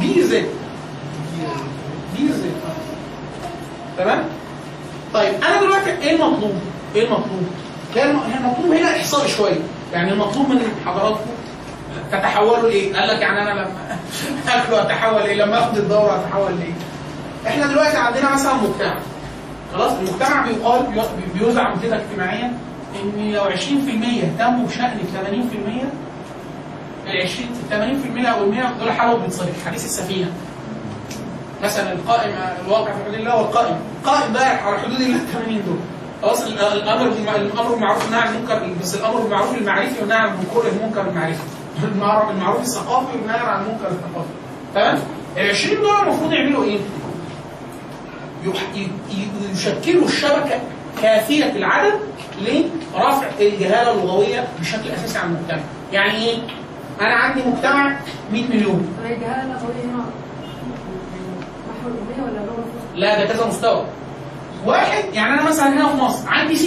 بيرزيت. 0.00 0.46
بيرزيت. 2.18 2.52
تمام؟ 3.98 4.24
طيب 5.14 5.34
أنا 5.34 5.60
دلوقتي 5.60 5.90
إيه 5.90 6.10
المطلوب؟ 6.10 6.54
إيه 6.94 7.04
المطلوب؟ 7.04 7.46
المطلوب 7.96 8.72
هنا 8.72 8.96
إحصائي 8.96 9.28
شوية. 9.28 9.60
يعني 9.92 10.12
المطلوب 10.12 10.48
من 10.48 10.62
حضراتكم 10.86 11.30
تتحولوا 12.12 12.68
لايه؟ 12.68 12.94
قال 12.96 13.08
لك 13.08 13.20
يعني 13.22 13.42
أنا 13.42 13.50
لما 13.60 13.70
اكل 14.48 14.74
أتحول 14.74 15.22
إيه؟ 15.22 15.34
لما 15.34 15.58
اخد 15.58 15.76
الدورة 15.76 16.20
أتحول 16.26 16.52
لايه؟ 16.58 16.72
إحنا 17.46 17.66
دلوقتي 17.66 17.96
عندنا 17.96 18.34
مثلا 18.34 18.54
مجتمع. 18.54 18.96
خلاص 19.74 19.92
المجتمع 19.92 20.46
بيقال 20.46 20.82
بيوزع 21.34 21.74
كده 21.82 21.96
اجتماعيا 21.96 22.52
إن 23.02 23.32
لو 23.32 23.44
20% 23.44 23.48
اهتموا 23.48 24.66
بشأن 24.66 24.84
ال 25.00 25.44
80% 27.06 27.10
ال 27.10 27.22
20 27.22 27.48
80% 28.24 28.26
أو 28.28 28.44
ال 28.44 28.50
100 28.50 28.72
دول 28.80 28.92
حالهم 28.92 29.20
بيتصرف. 29.22 29.66
حديث 29.66 29.84
السفينة. 29.84 30.32
مثلا 31.62 31.92
القائم 31.92 32.32
الواقع 32.64 32.92
في 32.92 33.04
حدود 33.04 33.14
الله 33.14 33.36
والقائم 33.36 33.76
القائم. 34.02 34.32
ده 34.32 34.40
على 34.40 34.78
حدود 34.78 35.00
الله 35.00 35.18
80 35.32 35.62
دول. 35.66 35.78
خلاص 36.22 36.40
الأمر 36.46 37.08
الأمر 37.36 37.68
بالمعروف 37.68 38.04
والنهي 38.04 38.20
عن 38.20 38.34
المنكر 38.34 38.70
بس 38.82 38.94
الأمر 38.94 39.20
بالمعروف 39.20 39.54
المعرفي 39.54 40.00
والنهي 40.00 40.18
عن 40.18 40.34
المنكر 40.54 41.08
المعرفي. 41.10 41.42
المعروف 41.82 42.60
الثقافي 42.60 43.16
والنهي 43.18 43.38
عن 43.38 43.60
المنكر 43.62 43.88
الثقافي. 43.88 44.28
تمام؟ 44.74 44.98
ال 45.36 45.48
20 45.50 45.76
دول 45.82 45.90
المفروض 46.02 46.32
يعملوا 46.32 46.64
إيه؟ 46.64 46.78
يشكلوا 49.52 50.04
الشبكة 50.04 50.60
كافية 51.02 51.44
العدد 51.52 52.00
لرفع 52.40 53.26
الجهالة 53.40 53.92
اللغوية 53.92 54.48
بشكل 54.60 54.90
أساسي 54.90 55.18
عن 55.18 55.26
المجتمع. 55.34 55.60
يعني 55.92 56.24
إيه؟ 56.24 56.38
أنا 57.00 57.14
عندي 57.14 57.42
مجتمع 57.48 57.96
100 58.32 58.48
مليون. 58.48 58.88
الجهالة 59.04 59.42
اللغوية 59.42 59.84
هنا 59.84 60.04
محو 61.68 61.88
الاميه 61.88 62.22
ولا 62.32 62.46
لغه 62.46 62.64
لا 62.94 63.18
ده 63.24 63.32
كذا 63.32 63.46
مستوى. 63.46 63.84
واحد 64.66 65.04
يعني 65.12 65.34
أنا 65.34 65.48
مثلا 65.48 65.68
هنا 65.68 65.88
في 65.88 65.96
مصر 65.96 66.28
عندي 66.28 66.56
60% 66.56 66.60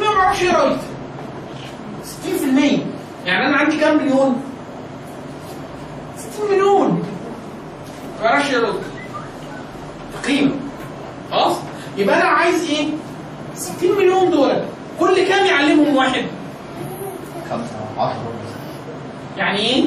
ما 0.00 0.06
أعرفش 0.06 0.42
يقرا 0.42 0.62
ويكتب 0.62 0.78
60% 2.24 2.80
يعني 3.26 3.46
أنا 3.46 3.56
عندي 3.56 3.76
كام 3.80 3.96
مليون؟ 3.96 4.42
60 6.16 6.50
مليون 6.50 7.02
ما 8.20 8.24
يعرفش 8.24 8.50
ويكتب 8.54 8.80
تقريبا 10.22 10.52
خلاص 11.30 11.56
يبقى 11.96 12.16
أنا 12.16 12.24
عايز 12.28 12.70
إيه؟ 12.70 12.88
60 13.54 13.96
مليون 13.98 14.30
دول 14.30 14.52
كل 15.00 15.28
كام 15.28 15.46
يعلمهم 15.46 15.96
واحد؟ 15.96 16.24
خمسة 17.50 17.74
عشرة 17.98 18.32
يعني 19.36 19.58
إيه؟ 19.58 19.84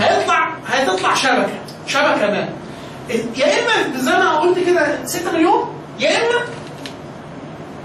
هيطلع 0.00 0.48
هتطلع 0.66 1.14
شبكة 1.14 1.48
شبكة 1.86 2.26
ما 2.30 2.48
يا 3.36 3.46
إما 3.46 3.98
زي 4.00 4.12
ما 4.12 4.38
قلت 4.40 4.58
كده 4.58 5.04
6 5.06 5.32
مليون 5.32 5.64
يا 6.00 6.08
اما 6.10 6.40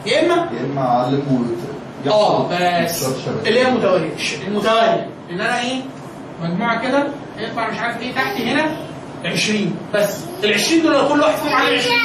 يا 0.06 0.26
اما 0.26 0.36
يا 0.54 0.66
إما 0.66 0.82
أعلمه 0.82 1.46
آه 2.08 2.48
بس. 2.86 3.06
اللي 3.48 3.60
هي 3.60 3.68
المتواليه 3.68 4.10
المتواليه 4.48 5.08
إن 5.32 5.42
أنا 5.42 5.62
إيه؟ 5.62 5.82
مجموعة 6.44 6.82
كده. 6.88 7.08
يطلع 7.38 7.70
مش 7.70 7.78
عارف 7.80 8.02
إيه 8.02 8.14
تحت 8.16 8.42
هنا. 8.42 8.78
20 9.26 9.76
بس. 9.94 10.18
ال 10.44 10.54
20 10.54 10.82
دول 10.82 11.08
كل 11.08 11.20
واحد 11.20 11.38
فيهم 11.38 11.54
عليه 11.54 11.78
20 11.78 11.96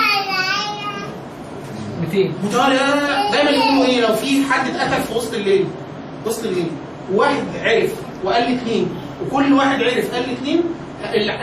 200 2.01 2.33
متوالي. 2.45 2.75
لا 2.75 2.81
لا 2.95 3.01
لا. 3.01 3.31
دايما 3.33 3.51
يقولوا 3.51 3.85
إيه؟ 3.87 4.01
لو 4.01 4.15
في 4.15 4.45
حد 4.53 4.69
اتقتل 4.75 5.03
في 5.03 5.15
وسط 5.15 5.35
الليل. 5.35 5.67
وسط 6.27 6.45
الليل. 6.45 6.71
وواحد 7.13 7.45
عرف 7.63 7.91
وقال 8.25 8.51
لي 8.51 8.57
اثنين 8.57 8.89
وكل 9.27 9.53
واحد 9.53 9.83
عرف 9.83 10.15
قال 10.15 10.29
لي 10.29 10.33
اثنين 10.33 10.63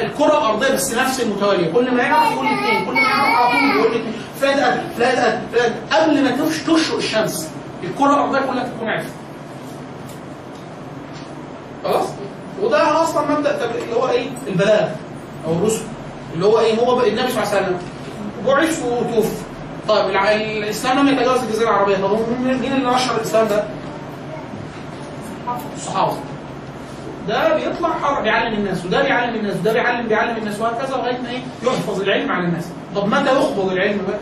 الكرة 0.01 0.37
الارضيه 0.37 0.69
بس 0.73 0.93
نفس 0.93 1.21
المتواليه 1.21 1.71
كل 1.73 1.91
ما 1.91 2.03
يعرف 2.03 2.31
يقول 2.31 2.45
لي 2.45 2.53
اثنين 2.53 2.85
كل 2.85 2.93
ما 2.93 2.99
يعرف 3.01 3.35
على 3.35 3.51
طول 3.59 3.79
يقول 3.79 3.91
لي 3.91 3.97
اثنين 3.99 4.13
فلان 4.41 4.59
اتقتل 4.59 4.81
فلان 4.97 5.41
اتقتل 5.53 5.73
قبل 5.91 6.23
ما 6.23 6.31
تشرق 6.77 6.97
الشمس. 6.97 7.49
الكرة 7.83 8.13
الأرضية 8.13 8.39
كلها 8.39 8.63
تكون 8.63 8.89
عرفت 8.89 9.11
خلاص؟ 11.83 12.07
وده 12.61 13.01
أصلا 13.03 13.31
مبدأ 13.31 13.65
اللي 13.65 13.95
هو 13.95 14.09
إيه؟ 14.09 14.27
البلاغ 14.47 14.89
أو 15.47 15.53
الرسل. 15.53 15.83
اللي 16.33 16.45
هو 16.45 16.59
إيه؟ 16.59 16.79
هو 16.79 16.95
بقى 16.95 17.09
النبي 17.09 17.31
صلى 17.31 17.43
الله 17.43 17.55
عليه 17.55 17.65
وسلم. 17.65 17.77
بعث 18.47 18.85
وتوفي 18.85 19.35
طيب 19.87 20.09
الإسلام 20.09 20.99
لم 20.99 21.07
يتجاوز 21.07 21.43
الجزيرة 21.43 21.69
العربية. 21.69 21.95
طب 21.97 22.17
مين 22.41 22.73
اللي 22.73 22.89
نشر 22.89 23.15
الإسلام 23.15 23.47
ده؟ 23.47 23.63
الصحابه 25.75 26.13
ده 27.27 27.55
بيطلع 27.55 27.89
حر 27.89 28.21
بيعلم 28.21 28.53
الناس. 28.53 28.85
وده 28.85 29.01
بيعلم 29.03 29.35
الناس. 29.35 29.55
وده 29.55 29.73
بيعلم 29.73 30.07
بيعلم 30.07 30.37
الناس. 30.37 30.59
وهكذا 30.59 30.97
لغاية 30.97 31.17
ما 31.21 31.29
إيه؟ 31.29 31.41
يحفظ 31.63 32.01
العلم 32.01 32.31
على 32.31 32.45
الناس. 32.47 32.65
طب 32.95 33.07
متى 33.07 33.25
يقبض 33.25 33.71
العلم 33.71 34.01
بقى؟ 34.07 34.17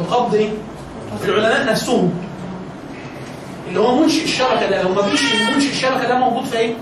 بقبض 0.00 0.34
إيه؟ 0.34 0.50
العلماء 1.24 1.66
نفسهم. 1.66 2.12
اللي 3.68 3.80
هو 3.80 3.96
منشئ 3.98 4.24
الشبكة 4.24 4.70
ده 4.70 4.82
لو 4.82 4.88
ما 4.94 5.02
فيش 5.02 5.20
منشئ 5.54 5.70
الشبكة 5.70 6.08
ده 6.08 6.18
موجود 6.18 6.44
في 6.44 6.58
إيه؟ 6.58 6.74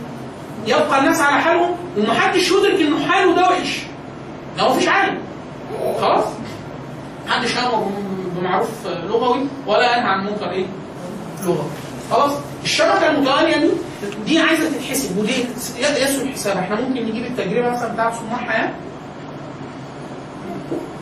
يبقى 0.66 0.98
الناس 0.98 1.20
على 1.20 1.42
حالهم 1.42 1.70
ومحدش 1.98 2.50
يدرك 2.50 2.80
إن 2.80 3.10
حاله 3.10 3.34
ده 3.34 3.42
وحش. 3.42 3.78
هو 4.60 4.74
مفيش 4.74 4.88
عالم. 4.88 5.18
خلاص. 6.00 6.24
محدش 7.28 7.56
يامر 7.56 7.90
بمعروف 8.36 8.68
لغوي 8.86 9.46
ولا 9.66 9.96
ينهى 9.96 10.08
عن 10.08 10.24
منكر 10.26 10.50
إيه؟ 10.50 10.66
لغوي 11.44 11.58
خلاص. 12.10 12.32
الشبكة 12.64 13.10
المتواليه 13.10 13.56
دي 13.56 13.70
دي 14.26 14.38
عايزة 14.38 14.70
تتحسب 14.70 15.18
ودي 15.18 15.32
يسهل 15.78 16.32
حسابها 16.32 16.60
إحنا 16.62 16.76
ممكن 16.80 17.02
نجيب 17.06 17.24
التجربة 17.24 17.70
مثلا 17.70 17.92
بتاعت 17.92 18.14
صناع 18.14 18.36
حياه 18.36 18.70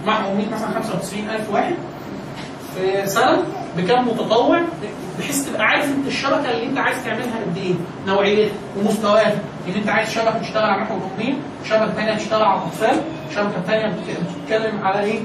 مع 0.06 0.28
أمية 0.32 0.46
مثلا 0.48 0.68
95000 0.82 1.50
واحد 1.52 1.74
في 2.74 3.06
سنة 3.06 3.42
بكام 3.76 4.08
متطوع؟ 4.08 4.60
بحيث 5.18 5.48
تبقى 5.48 5.62
عارف 5.62 5.84
انت 5.84 6.06
الشبكة 6.06 6.50
اللي 6.50 6.66
انت 6.66 6.78
عايز 6.78 7.04
تعملها 7.04 7.40
قد 7.46 7.56
إيه 7.56 7.74
نوعيتها 8.06 8.52
ومستواها 8.76 9.32
ان 9.68 9.74
انت 9.76 9.88
عايز 9.88 10.10
شبكة 10.10 10.38
تشتغل 10.38 10.62
على 10.64 10.82
محور 10.82 11.00
الاميه 11.16 11.34
شبكة 11.64 11.92
ثانية 11.92 12.14
تشتغل 12.14 12.42
على 12.42 12.58
الاطفال 12.60 13.00
شبكة 13.34 13.62
ثانية 13.66 13.94
بتتكلم 14.46 14.80
على 14.86 15.00
إيه؟ 15.00 15.20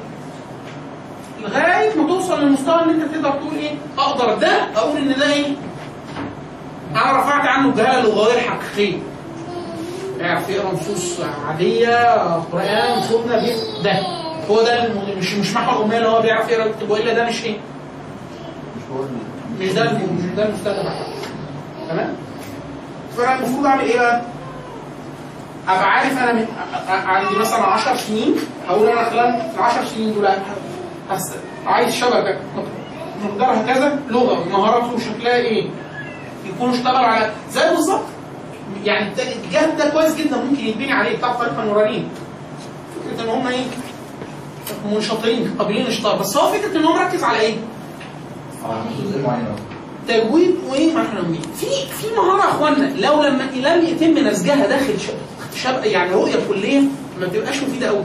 لغاية 1.42 1.96
ما 1.96 2.08
توصل 2.08 2.42
للمستوى 2.42 2.82
اللي 2.82 3.04
انت 3.04 3.16
تقدر 3.16 3.32
تقول 3.32 3.56
إيه 3.58 3.72
أقدر 3.98 4.36
ده 4.36 4.62
أقول 4.76 4.98
ان 4.98 5.16
ده 5.20 5.34
إيه؟ 5.34 5.46
أنا 6.92 7.20
رفعت 7.20 7.48
عنه 7.48 7.70
الجهاله 7.70 8.00
اللغويه 8.00 8.34
الحقيقيه 8.34 8.98
يعرف 10.20 10.50
يقرا 10.50 10.74
نصوص 10.74 11.20
عادية 11.48 12.14
قرآن 12.52 13.02
سنة 13.02 13.46
ده. 13.84 14.00
هو 14.50 14.62
ده 14.64 14.90
مش 15.18 15.34
مش 15.34 15.54
محور 15.54 15.78
الأمية 15.80 15.98
اللي 15.98 16.10
هو 16.10 16.22
بيعرف 16.22 16.50
يقرأ 16.50 16.72
وإلا 16.90 17.14
ده 17.14 17.26
مش 17.26 17.44
إيه؟ 17.44 17.58
مش 18.78 18.84
ده 19.72 19.82
الم- 19.92 20.18
مش 20.20 20.36
ده 20.38 20.46
المستخدم 20.50 20.90
تمام 21.90 22.14
فأنا 23.18 23.36
المفروض 23.40 23.66
أعمل 23.66 23.82
إيه 23.84 24.00
بقى؟ 24.00 24.22
أبقى 25.68 25.90
عارف 25.92 26.18
أنا 26.18 26.34
من 26.34 26.46
عندي 26.88 27.36
مثلا 27.40 27.64
10 27.66 27.96
سنين 27.96 28.36
هقول 28.68 28.88
أنا 28.90 29.10
خلال 29.10 29.26
ال 29.56 29.60
10 29.64 29.86
سنين 29.86 30.14
دول 30.14 30.28
عايز 31.66 31.94
شبكه 31.96 32.38
مقدارها 33.24 33.74
كذا 33.74 34.00
لغة 34.10 34.50
مهاراته 34.50 34.94
وشكلها 34.94 35.36
إيه؟ 35.36 35.70
يكون 36.46 36.70
اشتغل 36.70 36.96
على 37.06 37.32
زي 37.52 37.70
بالظبط 37.70 38.04
يعني 38.84 39.12
الجهاز 39.46 39.70
ده 39.78 39.90
كويس 39.90 40.16
جدا 40.16 40.38
ممكن 40.38 40.66
يتبني 40.66 40.92
عليه 40.94 41.18
بتاع 41.18 41.34
طريقه 41.34 41.64
النورانيين 41.64 42.10
فكرة 43.12 43.24
إن 43.24 43.30
هم 43.30 43.48
إيه؟ 43.48 43.64
منشطين 44.94 45.56
قابلين 45.60 45.82
للاشتغال 45.84 46.20
بس 46.20 46.38
هو 46.38 46.52
فكرة 46.54 46.78
إن 46.78 46.84
هو 46.86 46.94
مركز 46.94 47.24
على 47.24 47.40
إيه؟ 47.40 47.56
جزئيه 49.04 49.28
معينه 49.28 49.56
تجويد 50.08 50.56
وإيه 50.70 50.94
محرمين 50.96 51.42
في 51.42 51.66
في 52.02 52.08
مهارة 52.18 52.44
يا 52.44 52.50
اخوانا 52.50 52.94
لو 53.00 53.24
لما 53.24 53.44
لم 53.44 53.86
يتم 53.86 54.28
نسجها 54.28 54.68
داخل 54.68 54.94
شب, 55.56 55.84
يعني 55.84 56.12
رؤية 56.14 56.36
كليه 56.48 56.82
ما 57.20 57.26
بتبقاش 57.28 57.64
مفيدة 57.64 57.88
قوي 57.88 58.04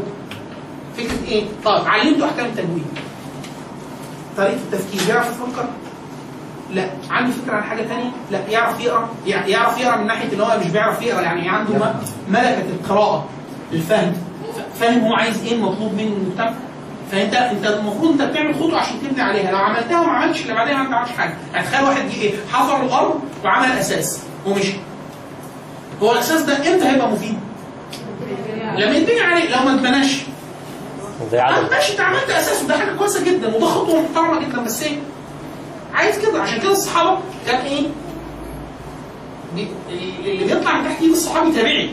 فكرة 0.96 1.28
إيه؟ 1.28 1.44
طيب 1.64 1.84
علمته 1.86 2.24
أحكام 2.26 2.46
التجويد. 2.46 2.84
طريقة 4.36 4.52
التفكير 4.54 5.00
بيعرف 5.06 5.26
يفكر؟ 5.30 5.64
لا. 6.74 6.90
عنده 7.10 7.32
فكرة 7.32 7.54
عن 7.54 7.62
حاجة 7.62 7.82
ثانية؟ 7.82 8.10
لا. 8.30 8.38
يعرف 8.48 8.80
يقرأ؟ 8.80 9.08
يع- 9.26 9.46
يعرف 9.46 9.78
يقرأ 9.80 9.96
من 9.96 10.06
ناحية 10.06 10.32
إن 10.34 10.40
هو 10.40 10.58
مش 10.64 10.70
بيعرف 10.70 11.02
يقرأ. 11.02 11.20
يعني 11.22 11.48
عنده 11.48 11.72
ملكة 12.28 12.62
القراءة 12.80 13.24
الفهم. 13.72 14.12
فاهم 14.80 15.00
هو 15.00 15.14
عايز 15.14 15.44
إيه؟ 15.44 15.54
المطلوب 15.54 15.92
منه 15.94 16.12
المجتمع؟ 16.16 16.52
فانت 17.12 17.34
انت 17.34 17.66
المفروض 17.66 18.10
انت 18.10 18.22
بتعمل 18.30 18.54
خطوة 18.54 18.78
عشان 18.78 18.94
تبني 19.02 19.22
عليها. 19.22 19.50
لو 19.50 19.58
عملتها 19.58 20.00
وما 20.00 20.12
عملتش 20.12 20.42
اللي 20.42 20.54
بعدها 20.54 20.74
ما 20.82 20.96
عملتش 20.96 21.12
حاجة. 21.12 21.34
يعني 21.54 21.66
تخيل 21.66 21.84
واحد 21.84 22.08
جه 22.08 22.20
إيه 22.20 22.34
حفر 22.52 22.82
الأرض 22.84 23.20
وعمل 23.44 23.66
أساس 23.72 24.20
ومشي. 24.46 24.74
هو 26.02 26.12
الأساس 26.12 26.42
ده 26.42 26.56
إمتى 26.56 26.88
هيبقى 26.88 27.08
مفيد؟ 27.10 27.38
لما 28.76 28.96
يتبني 28.96 29.20
عليه 29.20 29.56
لو 29.56 29.64
ما 29.64 29.74
اتبناش. 29.74 30.16
ماشي 31.70 31.92
انت 31.92 32.00
عملت 32.00 32.30
أساس 32.30 32.62
وده 32.64 32.78
حاجة 32.78 32.92
كويسة 32.96 33.24
جدا 33.24 33.56
وده 33.56 33.66
خطوة 33.66 34.02
محترمة 34.02 34.40
جدا 34.40 34.60
بس 34.60 34.82
إيه؟ 34.82 34.96
عايز 35.94 36.18
كده. 36.18 36.42
عشان 36.42 36.58
كده 36.60 36.70
الصحابة 36.72 37.18
كان 37.46 37.60
إيه؟ 37.60 37.86
اللي 39.88 40.44
بيطلع 40.54 40.78
من 40.78 40.88
تحت 40.88 41.02
ايد 41.02 41.10
الصحابي 41.10 41.52
تابعي. 41.52 41.90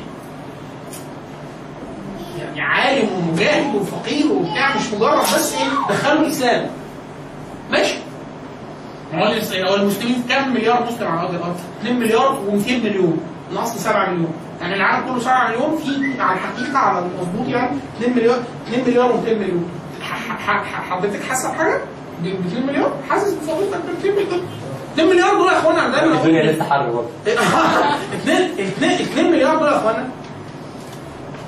يعني 2.55 2.73
عالم 2.73 3.09
ومجاهد 3.13 3.75
وفقير 3.75 4.31
وبتاع 4.31 4.75
مش 4.75 4.93
مجرد 4.93 5.19
بس 5.19 5.53
إيه 5.55 5.67
دخلوا 5.89 6.21
الإسلام. 6.21 6.69
ماشي. 7.71 7.95
هو 9.69 9.75
المسلمين 9.75 10.23
كام 10.29 10.53
مليار 10.53 10.87
مسلم 10.87 11.07
على 11.07 11.27
وجه 11.29 11.35
الأرض؟ 11.35 11.55
2 11.81 11.99
مليار 11.99 12.39
و200 12.47 12.71
مليون. 12.71 13.19
من 13.51 13.57
اصل 13.57 13.79
7 13.79 14.09
مليون. 14.09 14.33
يعني 14.61 14.75
العالم 14.75 15.07
كله 15.07 15.19
7 15.19 15.47
مليون 15.47 15.77
في 15.77 16.21
على 16.21 16.37
الحقيقة 16.39 16.77
على 16.77 16.99
المظبوط 16.99 17.47
يعني 17.47 17.77
2 17.99 18.15
مليار 18.15 18.39
2 18.67 18.83
مليار 18.87 19.09
و200 19.11 19.29
مليون. 19.29 19.69
حضرتك 20.89 21.23
حاسه 21.23 21.51
بحاجة؟ 21.51 21.81
ب 22.23 22.25
2 22.25 22.65
مليار؟ 22.67 22.93
حاسس 23.09 23.33
بفضيلتك 23.33 23.77
ب 23.77 23.89
2 23.99 24.15
مليار 24.15 24.39
2 24.93 25.09
مليار 25.09 25.33
دول 25.37 25.47
يا 25.47 25.59
إخوانا 25.59 25.85
أنا 25.85 25.95
دايما 25.97 26.15
الدنيا 26.15 26.51
لسه 26.51 26.63
حر 26.63 26.91
برضه. 26.91 27.07
2 27.27 28.59
2 28.59 28.91
2 28.91 29.31
مليار 29.31 29.57
دول 29.57 29.67
يا 29.67 29.77
إخوانا. 29.77 30.07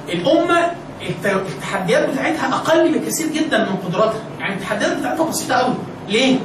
الأمة 0.09 0.71
التحديات 1.01 2.09
بتاعتها 2.09 2.53
أقل 2.53 2.99
بكثير 2.99 3.27
جدا 3.27 3.57
من 3.57 3.75
قدراتها. 3.75 4.21
يعني 4.39 4.55
التحديات 4.55 4.97
بتاعتها 4.97 5.25
بسيطة 5.29 5.55
قوي 5.55 5.73
ليه؟ 6.09 6.39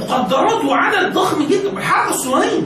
مقدرات 0.00 0.64
وعدد 0.64 1.12
ضخم 1.12 1.46
جدا. 1.46 1.70
بالحركه 1.70 2.10
الصهيونيه 2.10 2.62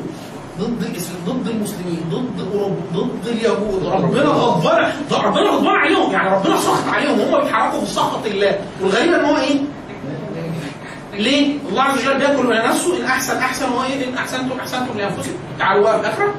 ضد 0.61 0.83
الاسلام 0.83 1.19
ضد 1.27 1.49
المسلمين 1.49 2.05
ضد 2.11 2.49
أوروبا 2.53 2.77
ضد 2.95 3.29
اليهود. 3.29 3.87
ربنا 3.87 4.25
غضبان 4.25 4.93
ربنا 5.13 5.51
غضبان 5.51 5.77
عليهم. 5.77 6.13
يعني 6.13 6.35
ربنا 6.35 6.57
سخط 6.57 6.89
عليهم. 6.89 7.21
هم 7.21 7.41
بيتحركوا 7.41 7.81
في 7.81 7.87
سخط 7.87 8.27
الله. 8.27 8.59
والغريب 8.81 9.13
إن 9.13 9.25
هو 9.25 9.37
إيه؟ 9.37 9.59
ليه؟ 11.15 11.59
الله 11.69 11.83
عز 11.83 11.99
وجل 11.99 12.19
بياكل 12.19 12.47
من 12.47 12.57
نفسه. 12.57 12.97
إن 13.01 13.05
أحسن 13.05 13.37
أحسن 13.37 13.73
وهو 13.73 13.85
إيه؟ 13.85 14.09
إن 14.09 14.15
أحسنتم 14.15 14.59
أحسنتم 14.61 14.99
لأنفسكم. 14.99 15.37
تعالوا 15.59 15.83
بقى 15.83 15.95
في 15.95 16.01
الآخرة. 16.01 16.35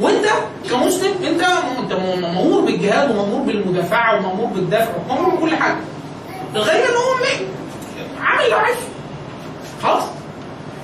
وانت 0.00 0.24
كمسلم 0.70 1.24
انت 1.24 1.42
انت 1.80 1.92
مامور 1.92 2.60
بالجهاد 2.60 3.10
ومامور 3.10 3.40
بالمدافعة 3.42 4.16
ومامور 4.18 4.46
بالدفع 4.46 4.88
ومامور 5.08 5.34
بكل 5.34 5.56
حاجة. 5.56 5.76
الغريب 6.54 6.82
ان 6.84 6.94
هو؟ 6.96 7.14
عامل 8.20 8.44
اللي 8.44 8.54
عايزه. 8.56 8.78
خلاص. 9.82 10.02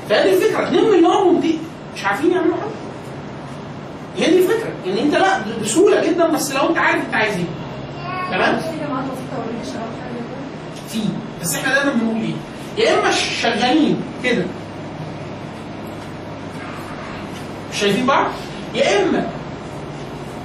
فهذه 0.08 0.32
الفكرة. 0.34 0.62
2 0.68 0.84
مليار 0.84 1.22
ومدي 1.24 1.58
مش 1.94 2.04
عارفين 2.04 2.30
يعملوا 2.32 2.56
حاجة. 2.56 2.70
هي 4.26 4.30
دي 4.30 4.38
الفكرة. 4.38 4.72
ان 4.86 4.98
انت 4.98 5.14
لا 5.14 5.38
بسهولة 5.62 6.06
جدا 6.06 6.26
بس 6.26 6.52
لو 6.52 6.68
انت 6.68 6.78
عارف 6.78 7.04
انت 7.06 7.14
عايز 7.14 7.34
إيه. 7.36 7.44
تمام؟ 8.30 8.60
في. 10.88 11.00
بس 11.42 11.54
إحنا 11.56 11.74
دايما 11.74 11.92
بنقول 11.92 12.16
إيه؟ 12.16 12.34
يا 12.84 13.00
إما 13.00 13.10
شغالين 13.10 14.02
كده. 14.24 14.44
شايفين 17.72 18.06
بعض؟ 18.06 18.30
يا 18.74 19.02
إما 19.02 19.26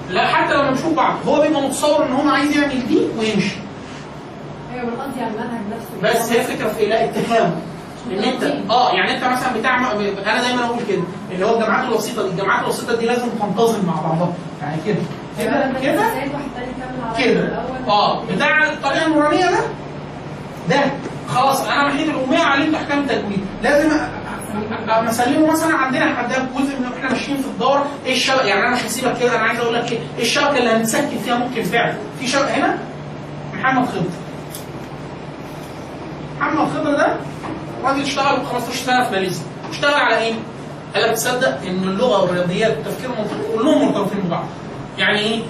لا 0.10 0.28
حتى 0.28 0.54
لو 0.54 0.62
بنشوف 0.70 0.94
بعض 0.94 1.16
هو 1.28 1.42
بيبقى 1.42 1.62
متصور 1.62 2.06
إن 2.06 2.12
هو 2.14 2.30
عايز 2.30 2.58
يعمل 2.58 2.88
دي 2.88 3.00
ويمشي. 3.20 3.56
أيوه 4.74 4.86
من 4.86 4.92
قصدي 5.02 5.22
على 5.22 5.32
المنهج 5.32 5.62
نفسه. 5.72 6.20
بس 6.20 6.32
هي 6.32 6.44
فكره 6.44 6.68
في 6.68 6.86
لا 6.86 7.04
التفاهم. 7.06 7.56
إن 8.12 8.24
أنت 8.24 8.44
آه 8.72 8.92
يعني 8.94 9.16
أنت 9.16 9.24
مثلا 9.24 9.54
بتاع 9.54 9.78
أنا 9.92 10.42
دايما 10.42 10.66
أقول 10.66 10.80
كده 10.90 11.02
اللي 11.32 11.46
هو 11.46 11.56
الجامعات 11.56 11.88
الوسيطة 11.88 12.24
دي 12.24 12.30
الجامعات 12.30 12.64
الوسيطة 12.64 12.96
دي 12.96 13.06
لازم 13.06 13.30
تنتظم 13.30 13.86
مع 13.86 13.94
بعضها. 13.94 14.34
يعني 14.62 14.78
كده. 14.86 14.98
كده؟ 15.40 15.74
كده؟ 15.82 16.04
كده. 17.18 17.60
آه 17.88 18.24
بتاع 18.26 18.64
الطريقة 18.74 19.06
النورانية 19.06 19.46
ده؟ 19.52 19.60
ده. 20.70 20.82
خلاص 21.28 21.68
أنا 21.68 21.88
محيط 21.88 22.10
الأمية 22.10 22.44
علمت 22.44 22.76
احكام 22.76 23.00
التجويد 23.00 23.46
لازم 23.64 23.90
أ- 24.88 25.10
اسلمه 25.10 25.52
مثلا 25.52 25.76
عندنا 25.78 26.16
حد 26.16 26.30
جزء 26.32 26.80
من 26.80 26.90
إحنا 26.98 27.10
ماشيين 27.12 27.38
في 27.38 27.48
الدوره 27.48 27.86
إيه 28.06 28.14
الشبكة؟ 28.14 28.44
يعني 28.44 28.62
أنا 28.68 28.76
مش 28.76 28.84
هسيبك 28.86 29.18
كده 29.20 29.36
أنا 29.36 29.44
عايز 29.44 29.60
أقول 29.60 29.74
لك 29.74 29.92
إيه 29.92 30.00
إيه 30.18 30.22
الشبكة 30.24 30.58
اللي 30.58 30.70
هنسكن 30.70 31.18
فيها 31.26 31.36
ممكن 31.38 31.64
فعلا؟ 31.64 31.94
في 32.20 32.28
شبكة 32.28 32.56
هنا؟ 32.56 32.78
محمد 33.54 33.86
خضر. 33.90 34.02
محمد 36.40 36.68
خضر 36.70 36.92
ده 36.92 37.16
راجل 37.84 38.02
اشتغل 38.02 38.46
15 38.46 38.74
سنة 38.86 39.04
في 39.04 39.12
ماليزيا. 39.12 39.44
اشتغل 39.72 39.94
على 39.94 40.18
إيه؟ 40.18 40.34
قال 40.96 41.04
لك 41.04 41.12
تصدق 41.12 41.62
إن 41.62 41.84
اللغة 41.84 42.22
والرياضيات 42.22 42.78
والتفكير 42.78 43.10
كلهم 43.56 43.86
مرتبطين 43.86 44.20
ببعض. 44.20 44.46
يعني 44.98 45.20
إيه؟ 45.20 45.42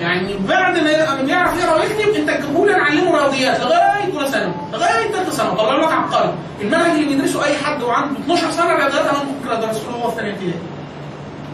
يعني 0.00 0.36
بعد 0.48 0.78
ما 0.78 1.22
من 1.22 1.28
يعرف 1.28 1.58
يقرا 1.58 1.74
ويكتب 1.80 2.14
أنت 2.14 2.30
لي 2.66 2.72
نعلمه 2.72 3.10
رياضيات 3.18 3.60
لغاية 3.60 4.12
اولى 4.14 4.28
ثانوي 4.28 4.54
لغاية 4.72 5.10
ثالثه 5.12 5.30
ثانوي 5.30 5.56
طلع 5.56 5.76
لك 5.86 5.92
عبقري. 5.92 6.34
المنهج 6.60 6.90
اللي 6.90 7.04
بيدرسه 7.04 7.44
أي 7.44 7.54
حد 7.64 7.82
وعنده 7.82 8.20
12 8.20 8.50
سنة 8.50 8.66
رياضيات 8.74 9.06
أنا 9.06 9.18
ممكن 9.24 9.50
أدرسه 9.56 9.82
له 9.90 9.96
هو 9.96 10.10
في 10.10 10.16
ثانية 10.16 10.30
ابتدائي. 10.30 10.54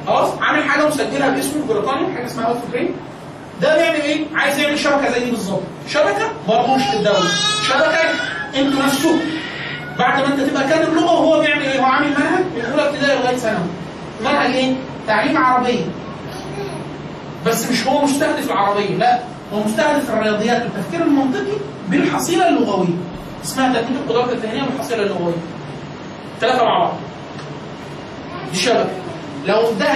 خلاص؟ 0.07 0.31
عامل 0.41 0.65
حاجة 0.65 0.89
مسجلها 0.89 1.29
باسمه 1.29 1.53
في 1.67 1.73
بريطانيا 1.75 2.15
حاجة 2.15 2.27
اسمها 2.27 2.47
Outbrain 2.47 2.95
ده 3.61 3.77
بيعمل 3.77 4.01
إيه؟ 4.01 4.25
عايز 4.35 4.59
يعمل 4.59 4.79
شبكة 4.79 5.11
زي 5.13 5.25
دي 5.25 5.31
بالظبط. 5.31 5.63
شبكة؟ 5.89 6.29
برضه 6.49 6.75
مش 6.77 6.83
للدوله 6.95 7.31
شبكة 7.69 7.99
أنتوا 8.57 8.83
نفسكم. 8.83 9.21
بعد 9.99 10.21
ما 10.21 10.27
أنت 10.27 10.41
تبقى 10.41 10.69
كاتب 10.69 10.95
لغة 10.95 11.13
وهو 11.13 11.41
بيعمل 11.41 11.63
إيه؟ 11.63 11.81
هو 11.81 11.85
عامل 11.85 12.09
منهج 12.09 12.45
من 12.57 12.71
أولى 12.73 12.89
ابتدائي 12.89 13.19
لغاية 13.19 13.37
ثانوي. 13.37 13.67
منهج 14.21 14.55
إيه؟ 14.55 14.75
تعليم 15.07 15.37
عربيه 15.37 15.85
بس 17.47 17.71
مش 17.71 17.87
هو 17.87 18.05
مستهدف 18.05 18.51
العربية 18.51 18.95
لا 18.97 19.21
هو 19.55 19.61
مستهدف 19.65 20.11
الرياضيات 20.11 20.63
والتفكير 20.63 21.03
المنطقي 21.03 21.57
بالحصيلة 21.89 22.49
اللغوية. 22.49 22.95
اسمها 23.45 23.81
تنميه 23.83 23.99
القدرات 24.01 24.33
الذهنية 24.33 24.63
والحصيلة 24.63 25.03
اللغوية. 25.03 25.35
ثلاثة 26.41 26.65
مع 26.65 26.79
بعض. 26.79 26.93
دي 28.53 28.59
شبكه 28.59 28.89
لو 29.47 29.63
ده 29.81 29.87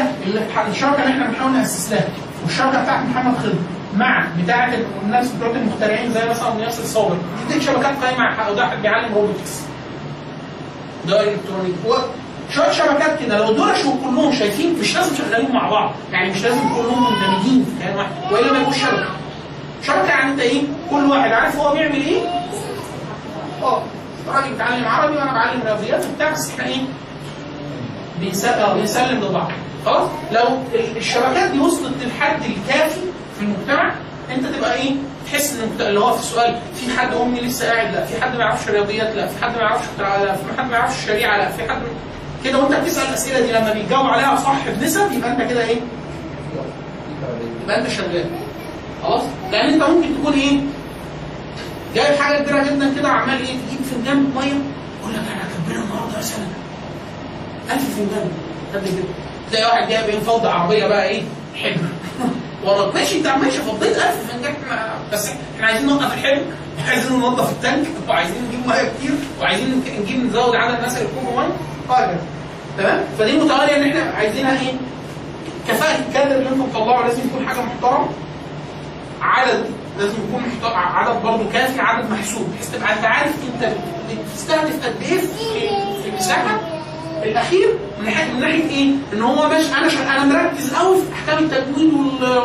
الشبكة 0.70 1.02
اللي 1.02 1.12
إحنا 1.12 1.26
بنحاول 1.26 1.52
نأسس 1.52 1.92
لها 1.92 2.08
والشبكة 2.42 2.82
بتاعت 2.82 3.04
محمد 3.04 3.38
خضر 3.38 3.54
مع 3.96 4.26
بتاعه 4.42 4.74
الناس 5.04 5.32
بتوع 5.32 5.50
المخترعين 5.50 6.12
زي 6.12 6.28
مثلا 6.28 6.60
ياسر 6.60 6.84
صابر 6.84 7.16
دي 7.48 7.60
شبكات 7.60 8.04
قايمه 8.04 8.24
على 8.24 8.60
واحد 8.60 8.82
بيعلم 8.82 9.14
robotics. 9.14 9.60
ده 11.08 11.20
electronic 11.20 11.74
شوية 12.50 12.70
شبكات 12.72 13.20
كده 13.20 13.38
لو 13.38 13.52
دول 13.52 13.72
كلهم 14.04 14.32
شايفين 14.32 14.78
مش 14.80 14.96
لازم 14.96 15.16
شغالين 15.16 15.52
مع 15.52 15.70
بعض 15.70 15.92
يعني 16.12 16.30
مش 16.30 16.42
لازم 16.42 16.68
كلهم 16.74 17.04
مندمجين 17.12 17.64
في 17.64 17.84
كيان 17.84 17.96
واحد 17.96 18.10
وإلا 18.32 18.52
ما 18.52 18.58
يبقوش 18.58 18.76
شبكة. 18.76 19.08
شبكة 19.82 20.08
يعني 20.08 20.32
أنت 20.32 20.40
إيه؟ 20.40 20.62
كل 20.90 21.04
واحد 21.10 21.32
عارف 21.32 21.56
هو 21.56 21.72
بيعمل 21.74 21.94
إيه؟ 21.94 22.20
آه 23.62 23.82
راجل 24.28 24.50
بيتعلم 24.50 24.84
عربي 24.84 25.16
وأنا 25.16 25.32
بعلم 25.32 25.62
رياضيات 25.64 26.04
وبتاع 26.04 26.30
بس 26.30 26.50
إحنا 26.50 26.66
إيه؟ 26.66 26.80
بنسلم 28.20 28.74
بنسلم 28.74 29.24
لبعض. 29.24 29.50
خلاص؟ 29.86 30.08
لو 30.32 30.42
ال- 30.74 30.96
الشبكات 30.96 31.50
دي 31.50 31.58
وصلت 31.58 31.94
للحد 32.02 32.42
الكافي 32.44 33.00
في 33.38 33.42
المجتمع 33.42 33.92
أنت 34.30 34.46
تبقى 34.46 34.74
إيه؟ 34.74 34.92
تحس 35.26 35.60
إن 35.60 35.86
اللي 35.86 36.00
هو 36.00 36.12
في 36.12 36.20
السؤال 36.20 36.58
في 36.74 36.98
حد 36.98 37.14
أمي 37.14 37.40
لسه 37.40 37.70
قاعد؟ 37.72 37.94
لا 37.94 38.04
في 38.06 38.22
حد 38.22 38.36
ما 38.36 38.40
يعرفش 38.44 38.68
رياضيات؟ 38.68 39.14
لا 39.16 39.26
في 39.26 39.44
حد 39.44 39.54
ما 39.56 39.60
يعرفش 39.62 39.84
لا 39.98 40.34
في 40.36 40.42
حد 40.58 40.70
ما 40.70 40.76
يعرفش 40.76 40.98
الشريعه 40.98 41.36
لا 41.36 41.48
في 41.48 41.62
حد 41.70 41.82
كده 42.44 42.58
وانت 42.58 42.72
بتسال 42.84 43.08
الاسئله 43.08 43.40
دي 43.46 43.52
لما 43.52 43.72
بيتجاوب 43.72 44.06
عليها 44.06 44.36
صح 44.36 44.68
بنسب 44.68 45.12
يبقى 45.12 45.30
أنت 45.32 45.50
كده 45.50 45.64
إيه؟ 45.64 45.76
يبقى 47.64 47.78
أنت 47.80 47.88
شغال. 47.88 48.24
خلاص؟ 49.02 49.22
لأن 49.52 49.72
أنت 49.72 49.82
ممكن 49.82 50.08
تكون 50.20 50.32
إيه؟ 50.32 50.58
جايب 51.94 52.14
حاجة 52.20 52.42
كبيرة 52.42 52.64
جدا 52.64 52.94
كده 52.98 53.08
عمال 53.08 53.38
إيه؟ 53.38 53.46
تجيب 53.46 53.78
فنجان 53.90 54.16
مية 54.36 54.42
يقول 55.00 55.14
لك 55.14 55.20
أنا 55.32 55.42
كبرنا 55.66 55.84
النهارده 55.84 56.18
مثلا 56.18 56.44
1000 57.70 57.82
فنجان 57.96 58.30
قد 58.74 58.84
كده؟ 58.88 59.04
تلاقي 59.50 59.64
واحد 59.66 59.88
جايب 59.88 60.04
إيه 60.04 60.20
فوضى 60.20 60.48
عربية 60.48 60.86
بقى 60.86 61.08
إيه؟ 61.08 61.22
حبر 61.56 61.80
وراك 62.64 62.94
ماشي 62.94 63.18
انت 63.18 63.26
ماشي 63.26 63.58
فضيت 63.58 63.96
1000 63.96 64.32
فنجان 64.32 64.54
بس 65.12 65.28
إحنا 65.56 65.66
عايزين 65.66 65.86
نوقف 65.86 66.14
الحبر 66.14 66.42
وعايزين 66.86 67.12
ننظف 67.12 67.50
التانك 67.50 67.86
وعايزين 68.08 68.34
نجيب 68.48 68.66
ميه 68.66 68.92
كتير 68.98 69.14
وعايزين 69.40 69.82
نجيب 70.02 70.24
نزود 70.26 70.54
عدد 70.56 70.74
الناس 70.74 70.96
اللي 70.96 71.08
ميه 71.22 71.48
وهكذا 71.88 72.18
تمام؟ 72.78 73.04
فدي 73.18 73.32
متواليه 73.32 73.76
إن 73.76 73.82
إحنا 73.88 74.10
عايزينها 74.16 74.60
إيه؟ 74.60 74.72
كفاءة 75.68 75.98
الكادر 76.08 76.36
اللي 76.36 76.48
أنتم 76.48 76.66
بتطلعوا 76.66 77.02
لازم 77.04 77.22
يكون 77.26 77.48
حاجة 77.48 77.58
محترمة. 77.60 78.08
عدد 79.22 79.64
لازم 79.98 80.14
يكون 80.28 80.42
محترم 80.46 80.78
عدد 80.78 81.22
برضه 81.22 81.44
كافي 81.52 81.80
عدد 81.80 82.10
محسوب 82.10 82.48
بحيث 82.54 82.70
تبقى 82.70 82.92
أنت 82.96 83.04
عارف 83.04 83.32
أنت 83.54 83.72
بتستهدف 84.32 84.86
قد 84.86 84.94
إيه 85.02 85.18
في 86.02 86.08
المساحه 86.08 86.60
الأخير 87.22 87.68
من 87.98 88.04
ناحيه 88.04 88.32
من 88.32 88.40
ناحية 88.40 88.68
إيه؟ 88.70 88.90
إن 89.12 89.22
هو 89.22 89.48
مش 89.48 89.64
أنا 89.78 89.88
شغ... 89.88 90.02
أنا 90.02 90.24
مركز 90.24 90.74
قوي 90.74 90.96
في 90.96 91.12
أحكام 91.12 91.44
التجويد 91.44 91.94
وال- 91.94 92.38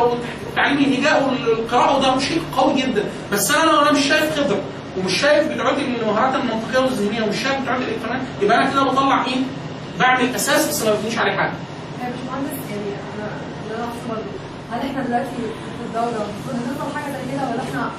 والتعليم 0.46 0.78
الهجاء 0.78 1.22
والقراءة 1.28 1.96
وده 1.98 2.18
شيء 2.18 2.42
قوي 2.56 2.82
جدا 2.82 3.04
بس 3.32 3.50
أنا 3.50 3.70
لو 3.70 3.80
أنا 3.82 3.92
مش 3.92 4.00
شايف 4.08 4.40
خبرة 4.40 4.60
ومش 4.98 5.20
شايف 5.20 5.48
بتوعات 5.52 5.76
المهارات 5.78 6.34
المنطقية 6.34 6.78
والذهنية 6.78 7.22
ومش 7.22 7.42
شايف 7.42 7.60
بتوعات 7.62 7.80
الإلكترونية 7.80 8.22
يبقى 8.42 8.58
أنا 8.58 8.70
كده 8.70 8.82
بطلع 8.82 9.24
إيه؟ 9.26 9.36
بعمل 10.00 10.34
أساس 10.34 10.68
بس 10.68 10.82
ما 10.82 10.94
ببنيش 10.94 11.18
عليه 11.18 11.32
حاجة 11.32 11.52
يا 12.02 12.10
باشمهندس 12.10 12.58
يعني 12.70 12.82
أنا 13.18 13.28
اللي 13.64 13.76
أنا 13.76 14.22
هل 14.72 14.86
إحنا 14.90 15.02
دلوقتي 15.02 15.28
في 15.36 15.84
الدولة 15.86 16.08
المفروض 16.26 16.56
نوصل 16.68 16.96
حاجة 16.96 17.12
زي 17.12 17.32
كده 17.32 17.42
ولا 17.50 17.62
إحنا 17.62 17.90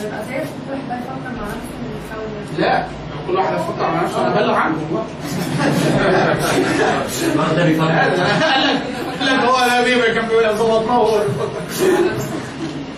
هنبقى 0.00 0.24
زي 0.28 0.38
كل 0.38 0.72
واحد 0.72 0.88
بقى 0.88 0.98
يفكر 0.98 1.32
مع 1.40 1.46
نفسه 1.46 2.58
لا 2.58 2.86
كل 3.26 3.36
واحد 3.36 3.54
يفكر 3.54 3.84
على 3.84 4.04
نفسه 4.04 4.26
أنا 4.26 4.40
أبلغ 4.40 4.54
عنه. 4.54 4.76
ده 7.56 7.64
بيفكر 7.64 7.84
قال 7.98 8.12
لك 8.12 8.82
قال 9.20 9.26
لك 9.38 9.44
هو 9.44 9.66
لا 9.66 9.84
بيه 9.84 10.12
كان 10.14 10.26
بيقول 10.28 10.56
ظبطناه 10.56 11.00
وهو 11.00 11.22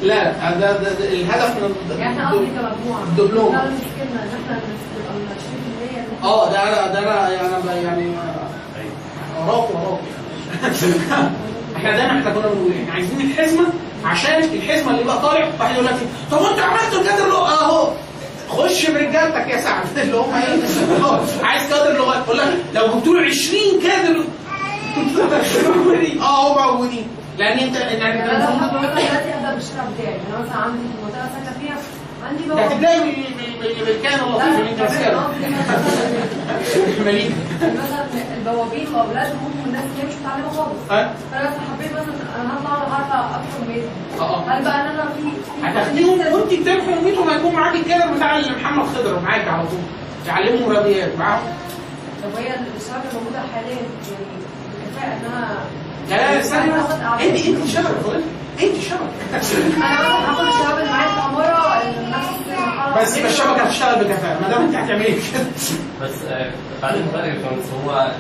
لا 0.02 0.50
ده, 0.50 0.72
ده, 0.72 0.92
ده 0.92 1.04
الهدف 1.08 1.56
من 1.56 1.74
يعني 1.98 2.12
إحنا 2.12 2.30
قصدي 2.30 2.46
كمجموعة. 2.46 3.02
الدبلوم. 3.02 3.52
لا 3.52 3.62
المشكلة 3.64 4.02
ان 4.02 4.18
إحنا 4.18 4.38
نبقى 4.38 5.14
من 5.14 5.28
20% 5.28 5.42
اللي 5.82 6.00
إحنا 6.00 6.28
آه 6.28 6.50
ده 6.52 6.62
أنا 6.62 6.92
ده 6.92 6.98
أنا 6.98 7.28
يعني 7.74 7.82
يعني 7.84 8.12
وراك 9.46 9.70
وراك 9.70 9.98
إحنا 11.76 11.90
دايما 11.96 12.18
إحنا 12.18 12.30
كنا 12.30 12.46
بنقول 12.48 12.72
إيه؟ 12.72 12.82
إحنا 12.82 12.94
عايزين 12.94 13.20
الحزمة 13.20 13.66
عشان 14.04 14.42
الحزمة 14.44 14.90
اللي 14.90 15.04
بقى 15.04 15.18
طالع 15.22 15.48
واحد 15.60 15.74
يقول 15.74 15.86
لك 15.86 15.92
إيه؟ 15.92 16.08
طب 16.38 16.38
انت 16.46 16.58
عملت 16.58 16.94
الكادر 17.00 17.28
لغه 17.28 17.48
اهو 17.64 17.92
خش 18.48 18.90
برجالتك 18.90 19.48
يا 19.48 19.60
سعد. 19.60 19.84
اللي 19.98 20.16
هم 20.16 20.34
إيه؟ 20.34 21.46
عايز 21.46 21.70
كادر 21.70 21.98
لغات 21.98 22.24
يقول 22.24 22.38
لك 22.38 22.44
لو 22.74 22.86
جبت 22.86 23.06
له 23.06 23.20
20 23.20 23.80
كادر 23.82 24.24
آه 26.22 26.52
هم 26.52 26.72
موجودين 26.76 27.06
لأن 27.38 27.58
انت 27.58 27.76
يعني 27.76 28.24
أنا 28.24 28.48
عندي 32.26 32.44
ده 32.48 32.54
بال- 32.54 33.14
بال- 33.60 33.84
بالكائن 33.84 34.20
اللطيف 34.20 34.58
اللي 34.58 34.70
انت 34.70 34.80
مثلا 37.62 38.08
البوابين 38.36 38.86
واولادهم 38.94 39.38
ممكن 39.44 39.68
الناس 39.68 39.84
اللي 39.94 40.08
مش 40.08 40.14
متعلمة 40.20 40.48
خالص. 40.50 40.78
فانا 40.88 41.50
حبيت 41.50 41.92
مثلا 41.92 42.14
أنا 42.40 42.54
هطلع 42.58 42.94
عارفه 42.94 43.36
أكتر 43.36 43.60
منهم 43.68 43.88
آه 44.20 44.40
هل 44.50 44.64
بقى 44.64 44.80
إن 44.80 44.86
أنا 44.86 45.04
في 45.04 45.22
هتاخديهم 45.66 46.32
وانت 46.32 46.52
بتمحي 46.54 46.98
اميتهم 46.98 47.30
هيكون 47.30 47.52
معاك 47.54 47.74
الكادر 47.74 48.14
بتاع 48.14 48.38
محمد 48.38 48.86
خضر 48.86 49.20
معاك 49.20 49.48
على 49.48 49.62
طول. 49.68 49.78
تعلمهم 50.26 50.70
رياضيات 50.70 51.16
معاهم؟ 51.18 51.42
طب 52.22 52.40
هي 52.42 52.46
الشبكه 52.50 53.08
الموجوده 53.12 53.40
حاليا 53.54 53.70
يعني 53.70 53.86
بالكفاءه 54.74 55.16
انها 55.16 55.58
لا 56.10 56.16
لا 56.16 56.40
استنى. 56.40 56.72
انت 57.28 57.46
انت 57.46 57.66
شبكه 57.68 58.20
انت 58.62 58.76
شبكه 58.82 59.36
أنا 59.76 60.30
هاخد 60.30 60.46
الشباب 60.46 60.78
اللي 60.78 60.90
معايا 60.90 61.08
في 61.14 61.20
عمارة 61.20 61.82
نفس 62.08 62.28
المرحله 62.48 63.02
بس 63.02 63.16
يبقى 63.16 63.30
الشبكة 63.30 63.62
هتشتغل 63.62 64.04
بكفاءه 64.04 64.40
ما 64.42 64.48
دام 64.48 64.62
أنت 64.62 64.74
هتعملي 64.74 65.04
كده 65.06 65.44
بس 66.02 66.12
آه، 66.30 66.50
يا 67.26 67.34
باشمهندس 67.34 67.66
هو 67.84 68.10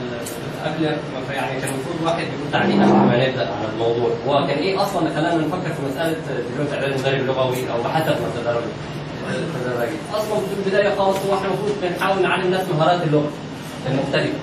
قبل 0.64 0.84
يعني 1.34 1.60
كان 1.60 1.70
المفروض 1.74 1.96
واحد 2.04 2.24
قبل 2.54 2.76
ما 2.76 3.28
نبدا 3.28 3.40
على 3.42 3.68
الموضوع. 3.74 4.10
هو 4.26 4.46
كان 4.46 4.58
إيه 4.58 4.82
أصلا 4.82 4.98
اللي 5.02 5.14
خلانا 5.14 5.36
نفكر 5.46 5.72
في 5.74 5.82
مسألة 5.90 6.12
دبلوم 6.52 6.68
اعداد 6.72 6.98
مدرب 7.00 7.26
لغوي 7.26 7.56
أو 7.72 7.82
بحسب 7.82 8.06
ما 8.08 8.28
تدرج 8.42 8.62
تدرجي 9.64 9.96
أصلا 10.14 10.38
في 10.40 10.54
البداية 10.66 10.94
خالص 10.98 11.16
هو 11.28 11.34
إحنا 11.34 11.46
المفروض 11.48 11.72
بنحاول 11.82 12.22
نعلم 12.22 12.42
الناس 12.44 12.60
مهارات 12.78 13.02
اللغة 13.02 13.30
المختلفة. 13.90 14.38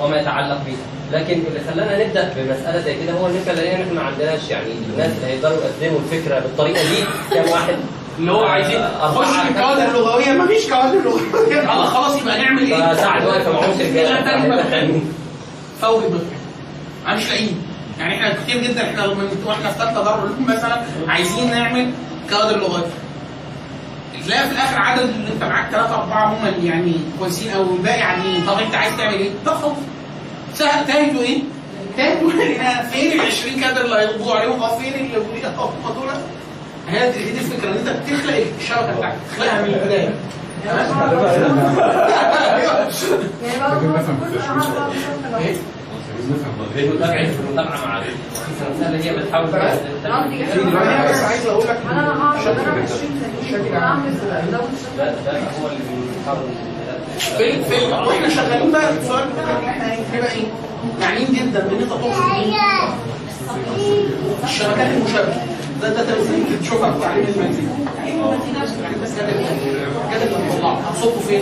وما 0.00 0.16
يتعلق 0.20 0.58
بيها. 0.66 0.76
لكن 1.12 1.32
اللي 1.48 1.60
خلانا 1.70 2.06
نبدأ 2.06 2.32
بمسألة 2.36 2.80
زي 2.80 2.94
كده 3.02 3.12
هو 3.12 3.26
إن 3.26 3.36
إحنا 3.42 3.52
لقينا 3.60 3.76
ان 3.76 3.80
إحنا 3.82 3.92
ما 3.92 4.02
عندناش 4.02 4.50
يعني 4.50 4.72
الناس 4.92 5.10
اللي 5.16 5.26
هيقدروا 5.26 5.56
يقدموا 5.56 6.00
الفكرة 6.00 6.38
بالطريقة 6.38 6.82
دي؟ 6.82 7.04
كام 7.34 7.50
واحد؟ 7.50 7.74
اللي 8.18 8.32
هو 8.32 8.44
عايزين 8.44 8.76
أربعة 8.76 9.12
خش 9.24 9.36
في. 9.36 9.48
الكوادر 9.48 9.84
اللغوية. 9.98 10.32
مفيش 10.32 10.68
كوادر 10.68 10.98
لغوية. 10.98 11.60
الله 11.72 11.86
خلاص 11.86 12.22
يبقى 12.22 12.38
نعمل 12.38 12.62
إيه؟ 12.72 12.92
فساعد 12.92 13.26
واقف 13.26 13.48
معهوش 13.48 13.76
رجاله 13.80 15.00
فوري 15.80 16.06
مش 17.08 17.28
لاقيين. 17.28 17.62
يعني 17.98 18.14
إحنا 18.14 18.34
كتير 18.42 18.62
جدا 18.62 18.82
إحنا 18.90 19.06
وإحنا 19.46 19.70
في 19.72 19.78
ثالثه 19.78 20.10
علوم 20.10 20.46
مثلا 20.48 20.80
عايزين 21.08 21.50
نعمل 21.50 21.90
كوادر 22.30 22.56
لغات 22.58 22.84
تلاقي 24.26 24.48
في 24.48 24.52
الآخر 24.52 24.78
عدد 24.78 25.02
اللي 25.02 25.32
أنت 25.34 25.42
معاك 25.44 25.70
ثلاثة 25.70 25.94
أربعة 25.94 26.26
هم 26.32 26.64
يعني 26.64 26.94
كويسين 27.18 27.52
أو 27.52 27.62
الباقي 27.62 28.02
عاديين 28.02 28.46
طب 28.46 28.58
أنت 28.58 28.74
عايز 28.74 28.96
تعمل 28.96 29.14
إيه؟ 29.14 29.30
خلاص 29.46 29.76
سهل 30.54 30.86
تاهلوا 30.86 31.22
إيه؟ 31.22 31.38
تاهلوا 31.96 32.30
فين 32.92 33.12
ال 33.12 33.20
20 33.20 33.60
كادر 33.60 33.84
اللي 33.84 33.96
هيضبطوا 33.96 34.36
عليهم؟ 34.36 34.62
آه 34.62 34.78
فين 34.78 34.92
اللي 34.94 35.18
هم 35.18 35.94
دول؟ 35.94 36.08
هي 36.88 37.12
دي 37.12 37.32
دي 37.32 37.38
الفكرة 37.38 37.68
إن 37.68 37.76
أنت 37.76 37.88
بتخلق 37.88 38.44
الشبكه 38.60 38.96
بتاعتك 38.98 39.16
تخلقها 39.30 39.62
من 39.62 39.74
البداية. 39.74 40.14
يعني 43.44 43.58
بعد 43.60 43.80
المتابعه 46.28 47.30
المتابعه 47.40 47.76
هي 48.02 48.46
في 50.46 50.58
دلوقتي 50.58 50.88
أنا 50.88 51.10
بس 51.10 51.20
عايز 51.24 51.46
أقول 51.46 51.64
لك 51.68 51.78
أنا 51.90 52.18
هقعد 52.22 52.40
شكل 52.40 52.50
اجرب 52.50 52.74
كده. 52.74 52.84
20 52.84 53.20
شكل 53.50 53.62
ثانية 53.62 53.76
عام. 53.78 53.82
اعمل 53.82 54.14
لو 54.52 54.60
ده 54.96 55.04
هو 55.32 55.66
اللي 55.66 55.78
بيحاول 56.18 56.38
في 57.38 57.64
في 57.64 57.76
وإحنا 57.92 58.28
شغالين 58.28 58.72
بقى 58.72 58.90
السؤال 58.98 59.24
هنبقى 60.12 60.32
إيه؟ 60.32 60.46
معنيين 61.00 61.28
جدا 61.32 61.60
بان 61.66 61.80
انت 61.80 61.90
تقصد 61.90 62.04
إيه؟ 62.34 62.54
الشبكات 64.44 64.86
المشابهه 64.96 65.44
ده 65.82 65.88
ده 65.88 66.02
تمثيل 66.02 66.44
بتشوفها 66.58 66.92
في 66.92 67.00
تعليم 67.00 67.24
المنزل 67.36 67.62
تعليم 67.96 68.20
يعني 68.82 68.96
بس 69.02 69.14
كده 69.14 69.26
كده 70.12 70.22
اللي 70.24 70.36
بتطلعه 70.48 70.74
هتصبه 70.80 71.20
فين؟ 71.20 71.40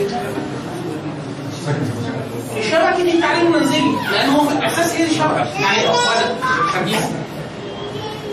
الشبكه 2.58 3.02
دي 3.04 3.20
تعليم 3.20 3.52
منزلي 3.52 3.92
لأن 4.12 4.28
هو 4.30 4.44
في 4.48 4.54
الأساس 4.58 4.94
إيه 4.94 5.04
الشبكه؟ 5.04 5.44
يعني 5.60 5.88
أصلا 5.88 6.34
خبيث 6.72 7.04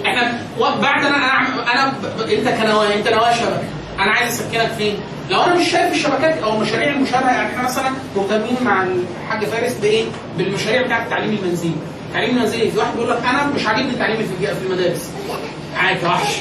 إحنا 0.06 0.40
بعد 0.82 1.06
أنا 1.06 1.18
أنا 1.74 1.94
ب- 2.04 2.22
أنت 2.30 2.48
كنوايا 2.62 2.96
أنت 2.96 3.08
نوايا 3.08 3.34
شبكه 3.34 3.64
أنا 4.00 4.12
عايز 4.12 4.30
أسكنك 4.42 4.72
فين؟ 4.78 4.98
لو 5.30 5.42
أنا 5.44 5.56
مش 5.56 5.68
شايف 5.72 5.94
الشبكات 5.94 6.38
أو 6.44 6.56
المشاريع 6.56 6.90
المشابهة 6.94 7.32
يعني 7.32 7.50
إحنا 7.50 7.64
مثلا 7.64 7.90
مهتمين 8.16 8.58
مع 8.62 8.84
الحاج 8.84 9.46
فارس 9.46 9.74
بإيه؟ 9.74 10.06
بالمشاريع 10.38 10.82
بتاعت 10.82 11.04
التعليم 11.04 11.38
المنزلي. 11.44 11.72
التعليم 12.08 12.38
المنزلي 12.38 12.72
في 12.72 12.78
واحد 12.78 12.94
بيقول 12.96 13.10
لك 13.10 13.18
أنا 13.30 13.48
مش 13.56 13.68
عاجبني 13.68 13.90
التعليم 13.92 14.18
في 14.18 14.48
في 14.48 14.66
المدارس. 14.66 15.10
عادي 15.78 16.06
وحش. 16.06 16.36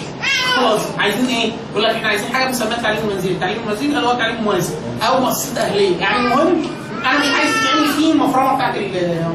خلاص 0.57 0.81
عايزين 0.99 1.27
إيه؟ 1.27 1.53
يقول 1.73 1.83
لك 1.85 1.91
إحنا 1.95 2.09
عايزين 2.09 2.35
حاجة 2.35 2.45
بنسميها 2.47 2.77
التعليم 2.77 2.99
المنزلي، 3.09 3.33
التعليم 3.33 3.57
المنزلي 3.67 3.87
اللي 3.87 4.07
هو 4.07 4.13
تعليم 4.15 4.43
موازي 4.45 4.75
أو 5.09 5.21
مؤسسات 5.21 5.59
أهلية، 5.59 5.97
يعني 6.01 6.17
المهم 6.17 6.63
أنا 7.05 7.19
مش 7.19 7.27
عايز 7.35 7.51
تعمل 7.65 7.89
فيه 7.89 8.13
المفرمة 8.13 8.55
بتاعت 8.55 8.75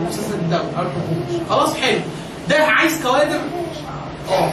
مؤسسات 0.04 0.34
الدولة 0.34 0.64
أو 0.78 0.82
الحكومة. 0.82 1.50
خلاص 1.50 1.76
حلو. 1.76 2.00
ده 2.50 2.66
عايز 2.66 3.02
كوادر؟ 3.04 3.40
آه. 4.30 4.52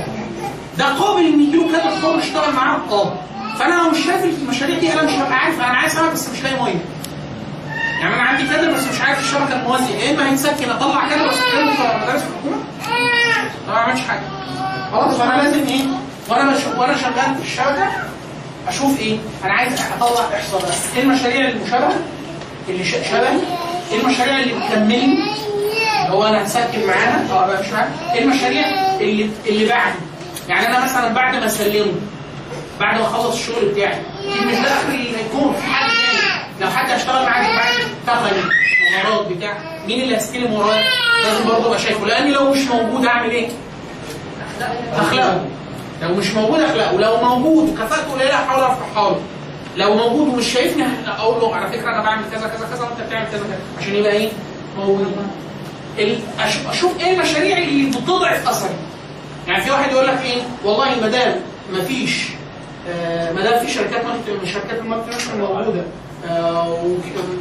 ده 0.78 0.84
قابل 0.84 1.26
إن 1.26 1.40
يجيله 1.40 1.72
كادر 1.72 1.90
حر 2.02 2.18
يشتغل 2.18 2.52
معاه؟ 2.54 2.80
آه. 2.90 3.12
فأنا 3.58 3.74
لو 3.74 3.90
مش 3.90 3.98
شايف 3.98 4.24
المشاريع 4.24 4.78
دي 4.78 4.92
أنا 4.92 5.02
مش 5.02 5.12
هبقى 5.12 5.34
عارف. 5.38 5.54
أنا 5.58 5.66
عايز 5.66 5.92
سمك 5.92 6.12
بس 6.12 6.28
مش 6.30 6.42
لاقي 6.42 6.62
مية. 6.64 6.80
يعني 8.00 8.14
أنا 8.14 8.22
عندي 8.22 8.46
كادر 8.46 8.70
بس 8.72 8.84
مش 8.94 9.00
عارف 9.00 9.18
الشبكة 9.18 9.60
الموازية. 9.60 9.94
يا 9.94 10.10
إما 10.14 10.30
هيتسكن 10.30 10.70
أطلع 10.70 11.08
كادر 11.08 11.26
واسكنه 11.26 11.74
في 11.74 11.82
مدارس 12.02 12.22
الحكومة. 12.22 12.56
ما 13.68 13.74
بعملش 13.74 14.00
حاجة. 14.00 14.22
خلاص 14.92 15.16
فأنا 15.16 15.42
لازم 15.42 15.66
إيه؟ 15.66 15.82
وأنا 16.28 16.56
وأنا 16.78 16.96
شغال 16.96 17.34
في 17.34 17.42
الشبكة 17.42 17.88
أشوف 18.68 19.00
إيه؟ 19.00 19.18
أنا 19.44 19.52
عايز 19.52 19.72
أطلع 20.00 20.24
احصائيات 20.36 20.74
إيه 20.96 21.02
المشاريع 21.02 21.48
المشابهة؟ 21.48 21.94
اللي 22.68 22.84
ش- 22.84 22.90
شبهي؟ 23.10 23.38
إيه 23.92 24.00
المشاريع 24.00 24.38
اللي 24.38 24.54
بتكملني 24.54 25.18
هو 26.08 26.24
أنا 26.26 26.46
هسكن 26.46 26.86
معاها 26.86 27.26
آه 27.32 27.46
بقى 27.46 27.60
مش 27.62 27.72
عارف 27.72 27.88
إيه 28.14 28.22
المشاريع 28.22 28.64
اللي 29.00 29.30
اللي 29.46 29.64
بعد 29.68 29.92
يعني 30.48 30.66
أنا 30.68 30.84
مثلا 30.84 31.08
بعد 31.12 31.36
ما 31.36 31.46
أسلمه 31.46 31.92
بعد 32.80 32.98
ما 33.00 33.04
أخلص 33.06 33.34
الشغل 33.36 33.64
بتاعي 33.68 33.98
دي 34.22 34.46
مش 34.46 34.54
ده 34.54 34.80
اللي 34.88 35.16
هيكون 35.16 35.54
في 35.54 35.62
حد 35.72 35.90
تاني؟ 35.90 36.42
لو 36.60 36.70
حد 36.70 36.90
هيشتغل 36.90 37.22
معاك 37.26 37.46
بعد 37.46 37.74
تقني 38.06 38.42
مهارات 38.92 39.26
بتاع. 39.26 39.58
مين 39.86 40.00
اللي 40.02 40.16
هيستلم 40.16 40.52
ورايا 40.52 40.84
لازم 41.24 41.44
برضه 41.48 41.66
أبقى 41.66 41.78
شايفه. 41.78 42.06
لأني 42.06 42.30
لو 42.30 42.50
مش 42.50 42.58
موجود 42.68 43.06
أعمل 43.06 43.30
إيه؟ 43.30 43.48
اخلقه 44.96 45.44
لو 46.02 46.14
مش 46.14 46.30
موجود 46.30 46.60
اخلقه 46.60 46.92
لو 47.00 47.16
موجود 47.16 47.68
وكفاءته 47.68 48.12
قليلة 48.12 48.34
أحاول 48.34 48.62
أرفعها 48.62 49.10
له. 49.10 49.20
لو 49.76 49.94
موجود 49.94 50.28
ومش 50.28 50.52
شايفني 50.52 50.84
أقول 51.06 51.40
له 51.40 51.54
على 51.56 51.72
فكرة 51.72 51.88
أنا 51.90 52.02
بعمل 52.02 52.24
كذا 52.32 52.48
كذا 52.48 52.68
كذا 52.74 52.84
وانت 52.84 53.00
بتعمل 53.08 53.26
كذا 53.30 53.40
كذا. 53.40 53.58
عشان 53.78 53.94
يبقى 53.94 54.12
إيه؟ 54.12 54.30
موجود. 54.78 55.16
أشوف 56.70 57.00
إيه 57.00 57.14
المشاريع 57.14 57.58
اللي 57.58 57.90
بتضعف 57.90 58.48
أثري. 58.48 58.74
يعني 59.48 59.64
في 59.64 59.70
واحد 59.70 59.92
يقول 59.92 60.06
لك 60.06 60.22
إيه؟ 60.24 60.42
والله 60.64 61.00
ما 61.00 61.08
دام 61.08 61.36
ما 61.72 61.84
فيش 61.84 62.28
آه، 62.88 63.32
ما 63.32 63.40
دام 63.40 63.66
في 63.66 63.72
شركات 63.72 64.04
مالتي 64.04 64.52
شركات 64.52 64.82
موجودة. 64.82 65.84
آه، 66.28 66.78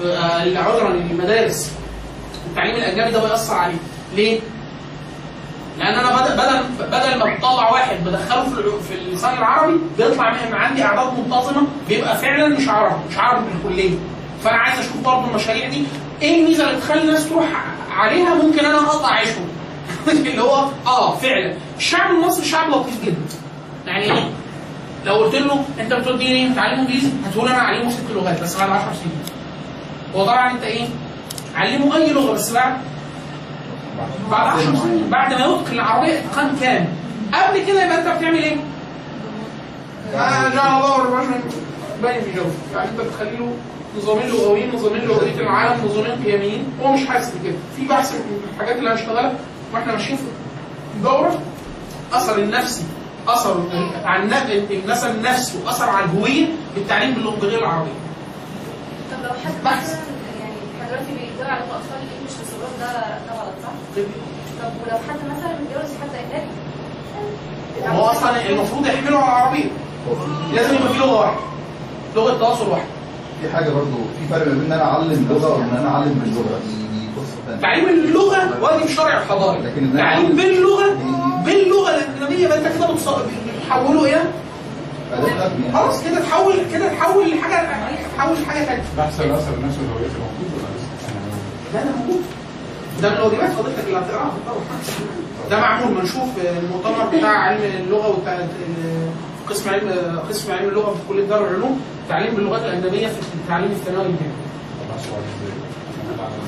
آه، 0.05 0.57
عذرا 0.57 0.87
المدارس 0.87 1.71
التعليم 2.49 2.75
الأجنبي 2.75 3.11
ده 3.11 3.19
بيأثر 3.19 3.53
عليه. 3.53 3.77
ليه؟ 4.15 4.39
لأن 5.79 5.93
أنا 5.93 6.21
بدل 6.21 6.33
بدل 6.37 6.87
بدل 6.87 7.19
ما 7.19 7.35
بطلع 7.35 7.71
واحد 7.71 7.95
بدخله 8.05 8.43
في 8.43 8.63
في 8.87 8.95
اللسان 8.95 9.37
العربي 9.37 9.79
بيطلع 9.97 10.33
من 10.33 10.53
عندي 10.53 10.83
أعداد 10.83 11.19
منتظمة 11.19 11.67
بيبقى 11.87 12.17
فعلا 12.17 12.47
مش 12.47 12.69
عربي 12.69 12.95
مش 13.09 13.17
عربي 13.17 13.45
بالكليه 13.53 13.97
فأنا 14.43 14.57
عايز 14.57 14.79
أشوف 14.79 14.97
برضه 14.97 15.29
المشاريع 15.29 15.69
دي 15.69 15.83
إيه 16.21 16.41
الميزة 16.41 16.69
اللي 16.69 16.81
تخلي 16.81 17.01
الناس 17.01 17.29
تروح 17.29 17.45
عليها 17.91 18.35
ممكن 18.35 18.65
أنا 18.65 18.77
أقطع 18.77 19.13
عيشهم؟ 19.13 19.47
اللي 20.07 20.41
هو 20.41 20.65
آه 20.87 21.15
فعلا. 21.15 21.53
الشعب 21.77 22.11
المصري 22.11 22.45
شعب 22.45 22.69
لطيف 22.69 23.05
جدا. 23.05 23.15
يعني 23.85 24.03
إيه؟ 24.03 24.29
لو 25.05 25.13
قلت 25.15 25.35
له 25.35 25.65
أنت 25.79 25.93
بتوديني 25.93 26.47
إيه 26.47 26.55
تعليم 26.55 26.79
إنجليزي 26.79 27.09
هتقول 27.25 27.47
أنا 27.49 27.59
اعلمه 27.59 27.91
ست 27.91 28.11
لغات 28.15 28.41
بس 28.41 28.55
بعد 28.57 28.69
10 28.69 28.93
سنين. 28.93 29.19
هو 30.15 30.25
طبعا 30.25 30.51
أنت 30.51 30.63
إيه؟ 30.63 30.87
علمه 31.55 31.95
أي 31.95 32.13
لغة 32.13 32.31
بس 32.33 32.51
بعد 32.51 32.77
بعد 34.31 34.47
10 34.59 34.75
سنين 34.75 35.09
بعد 35.09 35.33
ما 35.33 35.39
يتقن 35.39 35.73
العربية 35.73 36.19
اتقان 36.19 36.55
كامل 36.61 36.87
قبل 37.33 37.65
كده 37.67 37.83
يبقى 37.85 37.99
انت 37.99 38.17
بتعمل 38.17 38.37
إيه؟ 38.43 38.55
الله 40.13 41.01
الرجل 41.01 41.39
باين 42.01 42.21
في 42.21 42.31
جوف 42.31 42.53
يعني 42.75 42.89
انت 42.89 43.01
بتخلي 43.01 43.37
له 43.37 43.53
نظامين 43.97 44.27
لغويين 44.29 44.75
نظامين 44.75 45.01
لغويين 45.01 45.39
العالم 45.39 45.85
نظامين 45.85 46.11
قيميين 46.25 46.65
هو 46.83 46.91
مش 46.91 47.05
حاسس 47.07 47.31
بكده. 47.35 47.55
في 47.77 47.85
بحث 47.87 48.11
من 48.13 48.39
الحاجات 48.53 48.75
اللي 48.77 48.89
هنشتغلها 48.89 49.33
وإحنا 49.73 49.91
ماشيين 49.93 50.17
في 50.17 50.23
الدوره 50.97 51.39
أثر 52.13 52.37
النفسي 52.39 52.83
أثر 53.27 53.63
عن 54.05 54.31
مثلا 54.87 55.11
النفس 55.11 55.55
واثر 55.65 55.89
على 55.89 56.05
الهوية 56.05 56.45
بالتعليم 56.75 57.11
باللغة 57.13 57.39
غير 57.45 57.59
العربية. 57.59 57.91
طب 59.11 59.23
لو 59.23 59.29
حد 59.29 59.53
مثلا 59.81 59.99
يعني 60.39 60.55
دلوقتي 60.87 61.05
بيدور 61.11 61.51
على 61.51 61.59
اطفال 61.61 61.99
ده 62.79 62.91
ده 63.27 63.33
غلط 63.41 63.53
صح؟ 63.63 64.01
طب 64.61 64.71
ولو 64.85 64.97
حد 65.09 65.19
مثلا 65.37 65.51
متجوز 65.61 65.91
حد 66.01 66.09
اجنبي 66.15 66.51
هو 67.97 68.01
أصلا 68.05 68.49
المفروض 68.49 68.85
يحملوا 68.87 69.19
على 69.19 69.27
العربية. 69.31 69.69
لازم 70.53 70.75
يبقى 70.75 70.89
في 70.93 70.99
لغة 70.99 71.19
واحدة. 71.19 71.39
لغة 72.15 72.37
تواصل 72.37 72.69
واحدة 72.69 72.85
في 73.41 73.49
حاجة 73.49 73.69
برضو 73.69 73.97
في 74.19 74.27
فرق 74.29 74.47
ما 74.47 74.53
بين 74.53 74.65
إن 74.65 74.71
أنا 74.71 74.83
أعلم 74.83 75.27
لغة 75.29 75.53
وإن 75.53 75.69
أنا 75.77 75.89
أعلم 75.89 76.13
باللغة 76.23 76.59
تعليم 77.61 77.89
اللغة 77.89 78.35
لكن 79.61 79.83
إن 79.83 79.89
أنا 79.91 79.99
تعليم 80.01 80.35
باللغة 80.35 80.93
باللغة 81.45 81.89
الاجنبيه 81.95 82.45
يبقى 82.45 82.57
أنت 82.57 82.67
كده 82.67 82.87
بتحوله 83.65 84.03
إلى 84.05 84.21
أداة 85.13 85.45
أبنية. 85.45 85.71
خلاص 85.73 86.03
كده 86.03 86.19
تحول 86.19 86.53
كده 86.73 86.89
تحول 86.89 87.29
لحاجه 87.37 87.69
تحول 88.17 88.41
لحاجة 88.41 88.65
ثانية 88.65 88.83
بحث 88.97 89.21
الاثر 89.21 89.51
نفسه 89.65 89.79
الهويتي 89.81 90.15
موجود 90.19 90.51
ولا 90.53 90.67
لسه؟ 90.77 90.87
لا 91.73 91.83
ده 91.83 91.89
موجود. 91.97 92.21
ده 93.01 93.09
من 93.09 93.15
الواجبات 93.17 93.49
حضرتك 93.49 93.83
اللي 93.87 93.97
هتقراها 93.97 94.33
طبعا 94.47 94.59
ده 95.49 95.59
معمول 95.59 95.93
منشوف 96.01 96.29
المؤتمر 96.63 97.05
بتاع 97.17 97.29
علم 97.37 97.61
اللغة 97.63 98.07
والتع... 98.09 98.37
قسم 99.49 99.69
علم 99.69 100.19
قسم 100.29 100.51
علم 100.51 100.69
اللغة 100.69 100.91
في 100.93 100.99
كلية 101.09 101.25
دار 101.25 101.47
العلوم 101.47 101.81
تعليم 102.09 102.35
باللغات 102.35 102.61
الأجنبية 102.61 103.07
في 103.07 103.19
التعليم 103.43 103.71
الثانوي. 103.71 104.01
الجامعي 104.05 104.31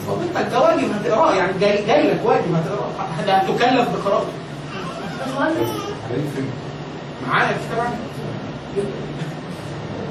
حضرتك 0.07 0.51
ده 0.51 0.61
واجب 0.61 0.91
هتقراه 0.91 1.35
يعني 1.35 1.51
جاي, 1.59 1.85
جاي 1.85 2.11
لك 2.11 2.19
واجب 2.25 2.55
هتقراه 2.55 2.89
ده 3.25 3.33
هتكلف 3.33 3.87
بقراءته 3.95 4.27
معايا 7.27 7.49
الكتاب 7.49 7.93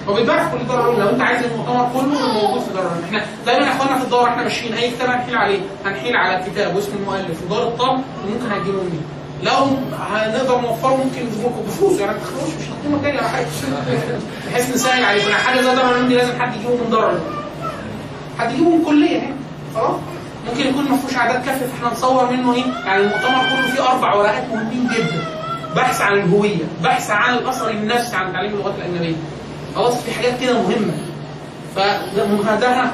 عندي. 0.06 0.10
هو 0.10 0.14
بيتباع 0.14 0.48
في 0.48 0.58
كل 0.58 0.66
دار 0.66 0.98
لو 0.98 1.08
أنت 1.08 1.20
عايز 1.20 1.42
المؤتمر 1.42 1.88
كله 1.94 2.32
موجود 2.32 2.62
في 2.62 2.74
دار 2.74 2.90
إحنا 3.04 3.22
دايما 3.46 3.66
يا 3.66 3.72
إخوانا 3.72 3.98
في 3.98 4.04
الدار 4.04 4.28
إحنا 4.28 4.42
ماشيين. 4.42 4.74
أي 4.74 4.90
كتاب 4.90 5.08
هنحيل 5.10 5.36
عليه؟ 5.36 5.60
هنحيل 5.84 6.16
على 6.16 6.38
الكتاب 6.38 6.76
واسم 6.76 6.92
المؤلف. 6.96 7.42
ودار 7.46 7.62
الطب 7.62 8.00
وممكن 8.24 8.52
هتجيبه 8.52 8.82
منين؟ 8.82 9.02
لو 9.42 9.66
هنقدر 10.10 10.60
نوفره 10.60 10.90
ممكن 10.96 11.26
نجيب 11.26 11.40
لكم 11.40 11.62
بفلوس. 11.66 12.00
يعني 12.00 12.12
ما 12.12 12.18
تخافوش 12.18 12.54
مش 12.54 12.64
هتقيمه 12.68 13.02
تاني 13.02 13.18
ولا 13.18 13.28
حاجة 13.28 13.46
بحيث 14.50 14.74
نسهل 14.74 15.04
عليكم. 15.04 15.28
يعني 15.28 15.42
حاجة 15.42 15.60
زي 15.60 15.74
دار 15.74 15.84
العلوم 15.90 16.08
دي 16.08 16.14
لازم 16.14 16.40
حد 16.42 16.56
يجيبه 16.56 16.74
من 16.84 16.90
دار 16.90 17.18
حد 18.38 18.52
يجيبه 18.52 18.70
من 18.70 18.84
كلية 18.84 19.18
هنا 19.20 19.34
خلاص؟ 19.74 19.96
ممكن 20.48 20.68
يكون 20.68 20.84
ما 20.88 20.96
فيهوش 20.96 21.16
اعداد 21.16 21.44
كافيه 21.44 21.66
فإحنا 21.66 21.92
نصور 21.92 22.30
منه 22.30 22.54
إيه؟ 22.54 22.64
يعني 22.86 23.02
المؤتمر 23.02 23.38
كله 23.48 23.70
فيه 23.74 23.90
أربع 23.92 24.14
ورقات 24.14 24.44
مهمين 24.52 24.88
جدا. 24.94 25.24
بحث 25.76 26.00
عن 26.00 26.12
الهوية 26.14 26.64
بحث 26.82 27.10
عن 27.10 27.34
الأثر 27.34 27.70
النفسي 27.70 28.16
عن 28.16 28.32
تعليم 28.32 28.52
اللغات 28.52 28.74
الأجنبية. 28.78 29.14
خلاص 29.76 30.02
في 30.02 30.12
حاجات 30.12 30.40
كده 30.40 30.52
مهمة. 30.62 30.92
فده 31.76 32.56
ده 32.60 32.68
هن- 32.82 32.90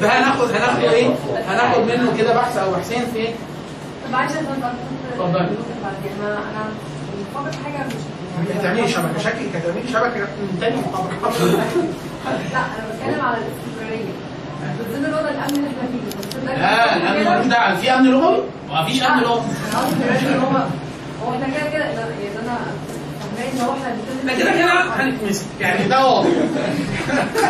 ده 0.00 0.08
هناخد 0.08 0.50
هناخد 0.50 0.78
إيه؟ 0.82 1.08
هناخد 1.48 1.80
منه 1.80 2.16
كده 2.18 2.34
بحث 2.34 2.56
أو 2.56 2.70
بحثين 2.72 3.02
في 3.12 3.16
إيه؟ 3.18 3.34
طب 4.08 4.14
عايزة 4.16 4.40
اتفضل. 4.40 4.70
أنا 5.20 5.48
أنا 6.28 6.64
بفكر 7.34 7.50
في 7.52 7.64
حاجة 7.64 7.86
مش 7.86 8.56
هتعملي 8.56 8.88
شبكه 8.88 9.18
شكلك 9.18 9.56
هتعملي 9.56 9.88
شبكة. 9.92 10.20
من 10.20 10.58
تاني 10.60 10.76
لا 12.52 12.58
أنا 12.58 12.84
بتكلم 12.92 13.24
على 13.26 13.36
الاستمرارية. 13.36 14.12
بالذات 14.78 15.08
الوضع 15.08 15.28
الأمن 15.30 15.54
اللي 15.56 15.68
إحنا 15.68 15.88
فيه. 15.88 16.60
لا 16.60 16.96
الأمن 16.96 17.36
ملوش 17.36 17.46
دعوه 17.46 17.76
في 17.76 17.90
أمن 17.94 18.10
لغوي 18.10 18.38
ومفيش 18.70 19.02
أمن 19.02 19.20
لغوي 19.22 19.40
هو 21.24 21.34
إحنا 21.34 21.46
كده 21.46 21.70
كده 21.70 21.84
يعني 21.84 22.38
أنا 22.44 22.58
كده 24.38 24.50
كده 24.52 24.82
هنتمسك 24.96 25.44
يعني 25.60 25.88
ده 25.88 26.06
واضح. 26.06 26.28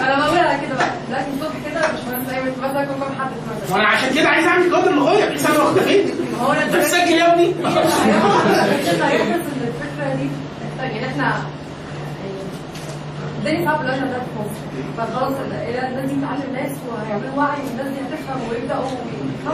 أنا 0.03 0.19
بقولها 0.27 0.61
كده 0.67 0.75
بقى. 0.75 0.91
لكن 1.11 1.31
الصبح 1.41 1.55
كده 1.71 1.81
مش 1.81 2.01
مثلا 2.25 2.37
إيه 2.37 2.43
مثلا 2.63 2.85
كام 2.85 3.03
حد 3.21 3.31
مثلا 3.31 3.77
وأنا 3.77 3.89
عشان 3.89 4.15
كده 4.15 4.29
عايز 4.29 4.47
أعمل 4.47 4.71
كادر 4.71 4.91
لغويه 4.93 5.25
بحيث 5.25 5.51
أنا 5.51 5.59
واخد 5.59 5.79
فين 5.79 6.07
ما 6.33 6.47
هو 6.47 6.53
أنا 6.53 6.63
أنت 6.65 6.77
بتسجل 6.77 7.13
يا 7.13 7.33
ابني. 7.35 7.47
ان 7.55 7.55
الفكرة 9.69 10.15
دي 10.17 10.31
محتاج 10.77 10.91
يعني 10.97 11.07
إحنا 11.07 11.37
الدنيا 13.39 13.65
صعبه 13.65 13.83
دلوقتي 13.83 14.01
عندنا 14.01 14.19
في 14.19 14.31
مصر. 14.41 14.59
فخلاص 14.99 15.33
ال- 15.33 15.53
الناس 15.85 16.11
دي 16.11 16.17
بتعلم 16.17 16.53
ناس 16.55 16.73
وهيعملوا 16.89 17.35
وعي 17.37 17.59
والناس 17.67 17.87
دي 17.87 18.01
هتفهم 18.01 18.41
ويبدأوا 18.51 18.89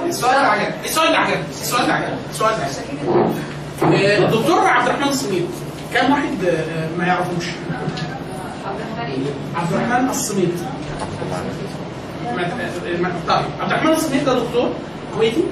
السؤال 0.08 0.32
ده 0.34 0.40
عجبني 0.48 0.84
السؤال 0.84 1.12
ده 1.12 1.18
عجبني 1.18 1.44
السؤال 1.50 1.86
ده 1.86 1.92
عجبني 1.94 2.14
السؤال 2.30 2.50
ده 2.56 2.64
عجبني 2.64 4.06
آه، 4.06 4.18
الدكتور 4.18 4.66
عبد 4.66 4.88
الرحمن 4.88 5.08
الصميد 5.08 5.46
كم 5.94 6.12
واحد 6.12 6.44
آه، 6.44 6.88
ما 6.98 7.06
يعرفوش. 7.06 7.44
عبد 9.56 9.72
الرحمن 9.72 10.08
إيه؟ 10.38 10.56
ما- 12.36 12.42
ما- 13.02 13.12
طيب 13.28 13.44
عبد 13.60 13.72
الرحمن 13.72 13.92
الصميد 13.92 14.24
ده 14.24 14.34
دكتور 14.38 14.70
كويتي. 15.16 15.44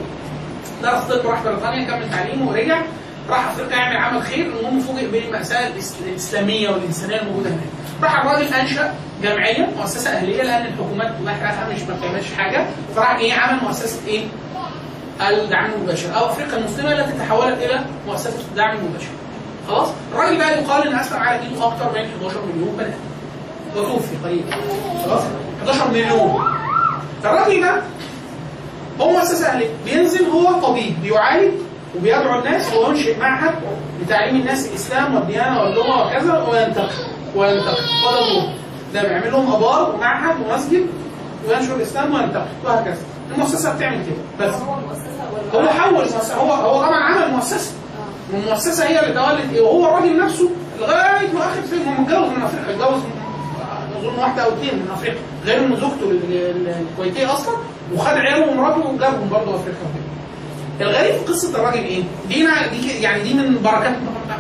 درس 0.83 1.03
طب 1.05 1.27
راح 1.27 1.43
بريطانيا 1.43 1.85
كمل 1.91 2.11
تعليمه 2.11 2.49
ورجع. 2.51 2.83
راح 3.31 3.49
أفريقيا 3.51 3.77
يعمل 3.77 3.97
عمل 3.97 4.23
خير 4.23 4.47
المهم 4.47 4.81
فوجئ 4.81 5.11
بالمأساة 5.11 5.71
الإسلامية 6.07 6.69
والإنسانية 6.71 7.21
الموجودة 7.21 7.51
هناك. 7.51 7.61
راح 8.03 8.25
الراجل 8.25 8.55
أنشأ 8.55 8.95
جمعية 9.23 9.69
مؤسسة 9.79 10.11
أهلية. 10.11 10.43
لأن 10.43 10.67
الحكومات 10.67 11.15
كلها 11.19 11.69
مش 11.75 11.81
ما 11.83 11.95
بتعملش 11.97 12.33
حاجة. 12.37 12.67
فراح 12.97 13.17
إيه 13.17 13.33
عمل 13.33 13.63
مؤسسة 13.63 14.07
إيه؟ 14.07 14.25
الدعم 15.21 15.71
المباشر. 15.73 16.17
أو 16.19 16.27
أفريقيا 16.27 16.59
المسلمة 16.59 16.93
التي 16.93 17.13
تحولت 17.19 17.59
إلى 17.59 17.85
مؤسسة 18.07 18.41
الدعم 18.51 18.77
المباشر. 18.77 19.09
خلاص؟ 19.69 19.89
الراجل 20.13 20.39
ده 20.39 20.51
يقال 20.51 20.89
إن 20.89 20.95
أسلم 20.95 21.19
على 21.19 21.41
إيده 21.41 21.67
أكثر 21.67 21.91
من 21.93 21.99
11 21.99 22.37
مليون 22.55 22.77
بني 22.77 22.87
آدم. 22.87 22.95
وتوفي 23.77 24.17
قريبا 24.25 24.51
خلاص؟ 25.07 25.23
11 25.63 25.91
مليون. 25.91 26.45
الراجل 27.25 27.61
ده 27.63 27.83
هو 29.01 29.11
مؤسسة 29.11 29.47
أهلية 29.47 29.71
بينزل 29.85 30.25
هو 30.27 30.61
طبيب 30.61 31.03
بيعالج 31.03 31.53
وبيدعو 31.97 32.39
الناس 32.39 32.75
وينشئ 32.75 33.19
معهد 33.21 33.55
لتعليم 34.03 34.37
الناس 34.37 34.69
الإسلام 34.69 35.15
والديانة 35.15 35.63
واللغة 35.63 36.07
وكذا 36.07 36.47
وينتقل 36.51 36.89
وينتقل. 37.37 37.83
وده 38.07 38.21
دور 38.33 38.49
ده 38.95 39.03
بيعمل 39.03 39.33
لهم 39.33 39.53
آبار 39.53 39.95
ومعهد 39.95 40.37
ومسجد 40.47 40.87
وينشر 41.49 41.77
الإسلام 41.77 42.15
وينتقل 42.15 42.47
وهكذا. 42.65 42.99
المؤسسة 43.35 43.77
بتعمل 43.77 44.01
كده 44.07 44.47
بس. 44.49 44.55
هو 44.55 44.75
المؤسسة 44.79 46.35
حول 46.35 46.49
هو 46.49 46.53
هو 46.53 46.83
طبعا 46.83 47.05
عمل 47.05 47.31
مؤسسة. 47.35 47.73
والمؤسسة 48.33 48.87
هي 48.89 49.01
اللي 49.03 49.15
تولد 49.15 49.53
إيه؟ 49.55 49.61
وهو 49.61 49.89
الراجل 49.89 50.25
نفسه 50.25 50.51
لغاية 50.81 51.33
ما 51.35 51.41
آخر 51.41 51.63
فيلم. 51.71 51.83
هو 51.89 52.01
متجوز 52.03 52.29
من 52.37 52.43
أفريقيا. 52.43 52.71
اتجوز 52.75 53.03
أظن 53.99 54.19
واحدة 54.19 54.43
أو 54.45 54.49
اثنين 54.49 54.75
من 54.75 54.91
أفريقيا. 54.95 55.19
غير 55.47 55.65
إن 55.65 55.71
زوجته 55.77 56.11
ال- 56.11 56.33
ال- 56.33 56.75
الكويتية 56.91 57.33
أصلا. 57.33 57.55
وخد 57.95 58.07
عياله 58.13 58.51
ومراته 58.51 58.79
وجابهم 58.89 59.29
برضه 59.29 59.55
أفريقيا. 59.57 59.81
وكده. 59.83 60.91
الغريب 60.91 61.15
في 61.15 61.33
قصة 61.33 61.59
الراجل 61.59 61.79
إيه؟ 61.85 62.03
دي 62.29 62.45
يعني 63.01 63.23
دي 63.23 63.35
من 63.35 63.63
بركات 63.63 63.95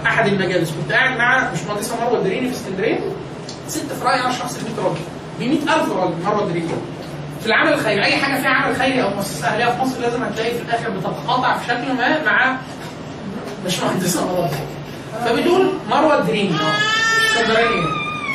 أحد 0.06 0.26
المجالس. 0.26 0.70
كنت 0.70 0.92
قاعد 0.92 1.18
مع 1.18 1.48
باشمهندسة 1.50 1.96
مروة 2.04 2.18
الدريني 2.18 2.48
في 2.48 2.54
اسكندرية. 2.56 3.00
ست 3.68 3.92
في 3.92 4.04
رأيي 4.04 4.20
أنا 4.20 4.32
شخص 4.32 4.58
100 4.78 4.84
راجل. 4.86 5.00
ب 5.40 5.42
100000 5.42 5.92
راجل 5.92 6.14
مروة 6.24 6.42
الدريني 6.42 6.68
في 7.40 7.46
العمل 7.46 7.72
الخيري. 7.72 8.04
أي 8.04 8.16
حاجة 8.16 8.40
فيها 8.40 8.50
عمل 8.50 8.76
خيري 8.76 9.02
أو 9.02 9.10
مؤسسة 9.14 9.46
أهلية 9.48 9.64
في 9.70 9.82
مصر 9.82 10.00
لازم 10.00 10.22
هتلاقي 10.22 10.50
في 10.54 10.62
الآخر 10.62 10.90
بتتقاطع 10.90 11.56
في 11.58 11.66
شكل 11.68 11.92
ما 11.98 12.24
مع 12.24 12.56
مش 13.66 13.80
مهندسه 13.80 14.26
مروه 14.32 14.50
فبتقول 15.24 15.72
مروه 15.90 16.18
الدريني 16.18 16.54
اسكندرانيه 17.34 17.86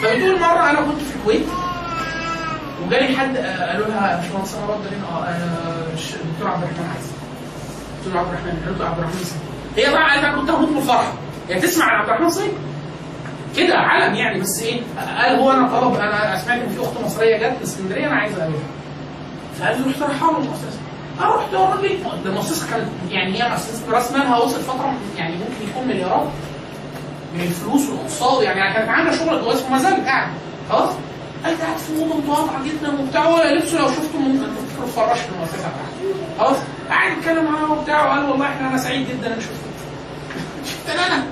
فبتقول 0.04 0.40
مرة 0.40 0.70
أنا 0.70 0.82
كنت 0.82 1.02
في 1.02 1.16
الكويت. 1.16 1.46
وجالي 2.86 3.18
حد 3.18 3.38
آه، 3.38 3.72
قالوا 3.72 3.88
لها 3.88 4.22
مش 4.26 4.32
مهندسه 4.36 4.62
مروه 4.66 4.76
الدريني 4.78 5.04
آه 5.04 5.24
آه، 5.24 5.94
الدكتور 5.94 6.48
عبد 6.52 6.64
الرحمن 6.64 6.90
عايز. 6.94 7.08
قلت 8.06 8.14
له 8.14 8.20
عبد 8.20 8.30
الرحمن 8.30 8.62
قلت 8.70 8.80
له 8.82 8.86
عبد 8.86 8.98
الرحمن 9.00 9.26
هي 9.78 9.86
طبعا 9.92 10.16
أنا 10.20 10.40
كنت 10.42 10.50
هموت 10.50 10.70
من 10.70 10.78
الفرحه 10.78 11.14
يعني 11.50 11.62
تسمع 11.62 11.86
عن 11.86 12.00
عبد 12.00 12.10
الرحمن 12.10 12.30
سيد 12.30 12.52
كده 13.58 13.78
علم 13.78 14.16
يعني 14.16 14.40
بس 14.42 14.62
إيه؟ 14.62 14.82
قال 15.18 15.36
هو 15.40 15.52
أنا 15.52 15.80
طلب 15.80 15.96
أنا 15.96 16.38
سمعت 16.46 16.60
إن 16.62 16.70
في 16.70 16.82
أخت 16.82 16.94
مصرية 17.06 17.38
جت 17.38 17.62
اسكندرية 17.64 18.08
أنا 18.08 18.16
عايز 18.16 18.34
أقابلها. 18.38 18.60
فقال 19.60 19.82
لي 19.82 19.90
رحت 19.92 20.02
رايح 20.02 20.22
له. 20.24 20.48
أنا 21.20 21.36
رحت 21.36 21.54
ورا 21.54 21.82
لي 21.82 21.98
ده 22.24 22.30
المؤسسه 22.30 22.70
كانت 22.72 22.88
يعني 23.12 23.44
هي 23.44 23.50
مؤسسه 23.50 23.92
راس 23.92 24.12
مالها 24.12 24.38
وصل 24.38 24.60
فترة 24.62 24.94
يعني 25.18 25.36
ممكن 25.36 25.70
يكون 25.72 25.88
مليارات 25.88 26.28
من 27.34 27.42
الفلوس 27.42 27.90
والاقتصاد 27.90 28.44
يعني 28.44 28.74
كانت 28.74 28.90
عامله 28.90 29.18
شغل 29.18 29.44
كويس 29.44 29.62
وما 29.66 29.78
زالت 29.78 30.06
قاعدة 30.08 30.32
خلاص؟ 30.70 30.90
قال 31.46 31.62
قاعد 31.62 31.78
في 31.78 32.00
اوضه 32.00 32.18
متواضعه 32.18 32.64
جدا 32.64 33.00
وبتاع. 33.02 33.28
ولا 33.28 33.54
لبسه 33.56 33.80
لو 33.80 33.88
شفته 33.88 34.20
ممكن 34.20 34.46
تفرش 34.88 35.20
في 35.20 35.30
المؤسسه 35.36 35.58
بتاعته 35.58 36.16
خلاص؟ 36.40 36.58
قاعد 36.90 37.18
يتكلم 37.18 37.46
معاه 37.52 37.72
وبتاع. 37.72 38.06
وقال 38.08 38.30
والله 38.30 38.46
إحنا 38.46 38.68
أنا 38.70 38.78
سعيد 38.78 39.08
جدا 39.10 39.34
ان 39.36 39.42
شفتك 39.42 39.78
شفت 40.66 40.90
أنا؟ 40.90 41.24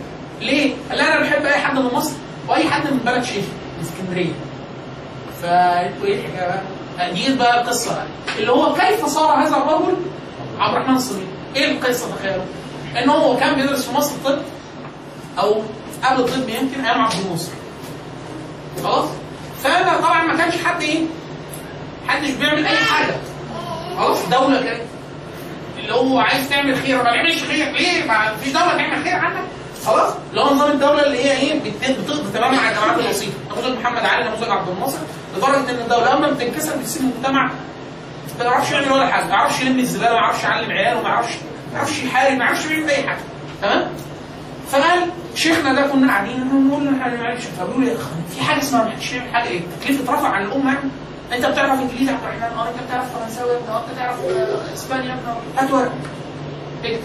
ليه؟ 0.42 0.74
قال 0.90 1.00
أنا 1.00 1.22
بحب 1.22 1.46
أي 1.46 1.54
حد 1.60 1.80
من 1.80 1.90
مصر 1.94 2.14
وأي 2.48 2.70
حد 2.70 2.92
من 2.92 3.00
بلد 3.06 3.24
شيخ. 3.24 3.46
من 3.78 3.84
اسكندرية. 3.88 4.34
فقلت 5.42 5.94
له 6.02 6.06
إيه 6.06 6.16
الحكاية 6.20 6.48
بقى؟ 6.48 6.62
دي 7.14 7.36
بقى 7.36 7.62
القصة 7.62 8.04
اللي 8.40 8.52
هو 8.52 8.74
كيف 8.74 9.06
صار 9.06 9.44
هذا 9.44 9.58
الرجل 9.58 9.96
عبد 10.60 10.76
الرحمن 10.76 10.96
الصميم؟ 10.96 11.28
إيه 11.56 11.72
القصة 11.72 12.16
تخيلوا؟ 12.16 12.44
إن 13.04 13.10
هو 13.10 13.38
كان 13.38 13.56
بيدرس 13.56 13.86
في 13.88 13.94
مصر 13.96 14.14
طب 14.26 14.38
أو 15.40 15.62
قبل 16.04 16.20
الطب 16.24 16.50
يمكن 16.50 16.86
أيام 16.86 17.02
عبد 17.02 17.14
الناصر 17.26 17.52
خلاص؟ 18.84 19.06
فأنا 19.64 19.98
طبعا 19.98 20.24
ما 20.24 20.38
كانش 20.38 20.54
حد 20.64 20.82
إيه؟ 20.82 21.04
محدش 22.08 22.30
بيعمل 22.30 22.66
أي 22.66 22.78
حاجة 22.78 23.16
خلاص 23.98 24.18
دولة 24.32 24.62
كانت 24.64 24.82
اللي 25.80 25.94
هو 25.94 26.20
عايز 26.20 26.50
تعمل 26.50 26.76
خير 26.78 27.04
ما 27.04 27.12
بيعملش 27.12 27.44
خير 27.44 27.72
ليه؟ 27.72 28.04
ما 28.08 28.36
فيش 28.44 28.54
دولة 28.54 28.78
تعمل 28.78 29.04
خير 29.04 29.16
عنك 29.16 29.44
خلاص؟ 29.86 30.14
اللي 30.30 30.42
هو 30.42 30.54
نظام 30.54 30.72
الدولة 30.72 31.06
اللي 31.06 31.24
هي 31.26 31.32
إيه؟ 31.38 31.60
بت- 31.60 32.00
بتقضي 32.00 32.32
تماما 32.34 32.58
على 32.58 32.70
الجماعات 32.76 33.00
البسيطه 33.00 33.32
نموذج 33.52 33.80
محمد 33.80 34.06
علي 34.06 34.24
نموذج 34.28 34.50
عبد 34.50 34.70
الناصر. 34.70 34.98
لدرجة 35.38 35.70
إن 35.72 35.76
الدولة 35.80 36.18
أما 36.18 36.30
بتنكسر 36.32 36.78
بتسيب 36.78 37.02
المجتمع. 37.02 37.52
ما 38.40 38.46
يعرفش 38.46 38.72
يعمل 38.72 38.92
ولا 38.92 39.08
حاجة. 39.08 39.24
ما 39.24 39.30
يعرفش 39.30 39.62
يلم 39.62 39.80
الزبالة 39.80 40.10
ما 40.10 40.16
يعرفش 40.16 40.44
يعلم 40.44 40.72
عياله 40.72 41.02
ما 41.02 41.10
يعرفش 41.10 41.34
ما 41.72 41.78
يعرفش 41.78 42.04
يحارب 42.04 42.38
ما 42.38 42.46
يعرفش 42.46 42.66
يعمل 42.66 42.90
أي 42.90 43.04
حاجة. 43.08 43.20
تمام؟ 43.62 43.88
فقال 44.72 45.10
شيخنا 45.36 45.74
ده 45.74 45.88
كنا 45.88 46.08
قاعدين 46.14 46.68
نقول 46.70 46.86
له 46.86 46.92
إحنا 46.92 47.22
معلش 47.22 47.44
فبيقول 47.60 47.86
لي 47.86 47.98
في 48.36 48.42
حاجة 48.44 48.60
اسمها 48.62 48.84
ما 48.84 48.92
حدش 48.92 49.12
يعمل 49.14 49.34
حاجة 49.34 49.48
إيه؟ 49.48 49.60
التكليف 49.60 50.02
اترفع 50.02 50.28
عن 50.28 50.44
الأمة 50.46 50.74
يعني. 50.74 50.90
أنت 51.34 51.46
بتعرف 51.46 51.80
إنجليزي 51.80 52.12
يا 52.12 52.18
عبد 52.18 52.24
الرحمن؟ 52.24 52.58
أه 52.58 52.70
أنت 52.70 52.76
بتعرف 52.88 53.06
فرنساوي 53.20 53.52
يا 53.52 53.58
ابني؟ 53.58 53.70
أه 53.70 53.80
أنت 53.90 53.98
تعرف 54.00 54.20
آه، 54.20 54.74
اسبانيا 54.74 55.06
يا 55.06 55.14
ابني. 55.14 55.34
هات 55.58 55.72
ورقة. 55.72 55.94
اكتب. 56.84 57.00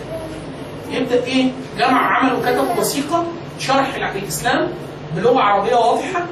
يبدا 0.93 1.25
إيه 1.25 1.51
جمع 1.79 2.17
عمل 2.19 2.33
وكتب 2.35 2.79
وثيقة 2.79 3.27
شرح 3.59 3.95
الإسلام 4.17 4.69
بلغة 5.17 5.41
عربية 5.41 5.75
واضحة؟ 5.77 6.27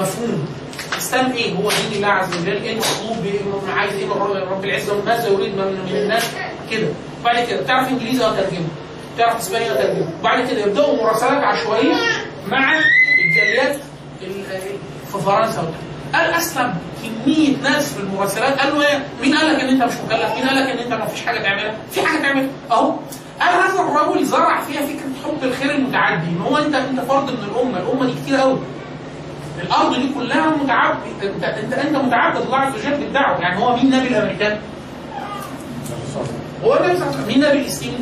مفهوم. 0.00 0.46
الإسلام 0.92 1.32
إيه؟ 1.32 1.54
هو 1.54 1.68
دين 1.70 1.92
الله 1.96 2.08
عز 2.08 2.28
وجل. 2.36 2.52
إيه 2.62 2.72
المطلوب 2.72 3.24
إيه 3.24 3.72
عايز 3.74 3.92
إيه 3.92 4.08
رب- 4.08 4.64
العزة 4.64 5.02
ماذا 5.06 5.28
يريد 5.28 5.54
من 5.54 5.88
الناس؟ 5.94 6.30
كده. 6.70 6.88
بعد 7.24 7.44
كده 7.46 7.62
تعرف 7.62 7.88
إنجليزي 7.88 8.24
آه 8.24 8.30
ترجمة؟ 8.36 8.66
تعرف 9.18 9.36
إسباني 9.36 9.70
آه 9.70 9.74
ترجمة؟ 9.74 10.06
بعد 10.22 10.48
كده 10.50 10.60
يبدأوا 10.60 11.02
مراسلات 11.02 11.44
عشوائية 11.44 11.94
مع 12.48 12.72
الجاليات 12.78 13.76
ال- 14.22 14.44
في 15.12 15.18
فرنسا. 15.18 15.72
قال 16.14 16.30
أسلم. 16.30 16.74
كمية 17.02 17.56
ناس 17.62 17.92
في 17.94 18.00
المراسلات. 18.00 18.58
قال 18.58 18.74
له 18.74 18.88
إيه؟ 18.88 19.06
مين 19.22 19.34
قال 19.36 19.54
لك 19.54 19.60
إن 19.60 19.68
أنت 19.68 19.82
مش 19.82 19.94
مكلف؟ 20.06 20.34
مين 20.34 20.48
قال 20.48 20.56
لك 20.56 20.70
إن 20.70 20.78
أنت 20.78 20.92
ما 20.92 21.06
فيش 21.06 21.26
حاجة 21.26 21.38
تعملها؟ 21.42 21.74
في 21.92 22.02
حاجة 22.06 22.22
تعملها؟ 22.22 22.48
أهو. 22.70 22.94
قال 23.40 23.54
هذا 23.54 23.80
الرجل 23.80 24.24
زرع 24.24 24.60
فيها 24.60 24.80
فكرة 24.86 25.10
حب 25.24 25.42
الخير 25.42 25.70
المتعدي. 25.70 26.26
ان 26.26 26.40
هو 26.40 26.56
انت 26.58 26.74
أنت 26.74 27.00
فرد 27.00 27.24
من 27.24 27.48
الأمة. 27.52 27.78
الأمة 27.78 28.06
دي 28.06 28.12
كتير 28.22 28.36
قوي 28.36 28.58
الأرض 29.62 29.94
دي 29.94 30.08
كلها 30.14 30.50
متعبد 30.50 30.98
انت 31.22 31.44
انت 31.44 31.72
أنت 31.72 31.96
متعبد 31.96 32.40
الله 32.40 32.56
عز 32.58 32.74
وجل 32.74 32.96
بالدعوه 32.96 33.40
يعني 33.40 33.62
هو 33.64 33.76
مين 33.76 33.90
نبي 33.90 34.08
الأمريكان؟ 34.08 34.58
هو 36.64 36.76
النبي 36.76 36.96
صلى 36.96 37.06
الله 37.06 37.16
عليه 37.16 37.24
وسلم. 37.24 37.26
مين 37.26 37.38
نبي 37.38 37.60
الاسلام؟ 37.60 37.94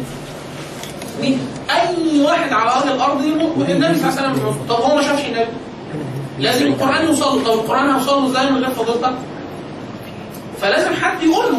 مين؟ 1.20 1.38
أي 1.70 2.20
واحد 2.20 2.52
على 2.52 2.70
ارض 2.70 2.86
الأرض 2.86 3.22
دي 3.22 3.32
النبي 3.72 3.98
صلى 3.98 4.08
الله 4.08 4.20
عليه 4.20 4.30
وسلم. 4.30 4.54
طب 4.68 4.74
هو 4.80 4.96
ما 4.96 5.02
شافش 5.02 5.24
النبي؟ 5.24 5.46
لازم 6.38 6.66
القرآن 6.66 7.04
يوصل 7.06 7.38
له 7.38 7.44
طب 7.44 7.52
القرآن 7.52 7.90
هيوصل 7.90 8.22
له 8.22 8.26
إزاي 8.30 8.50
من 8.50 8.58
غير 8.58 8.70
فضيلتك؟ 8.70 9.14
فلازم 10.60 10.94
حد 10.94 11.22
يقول 11.22 11.52
له. 11.52 11.58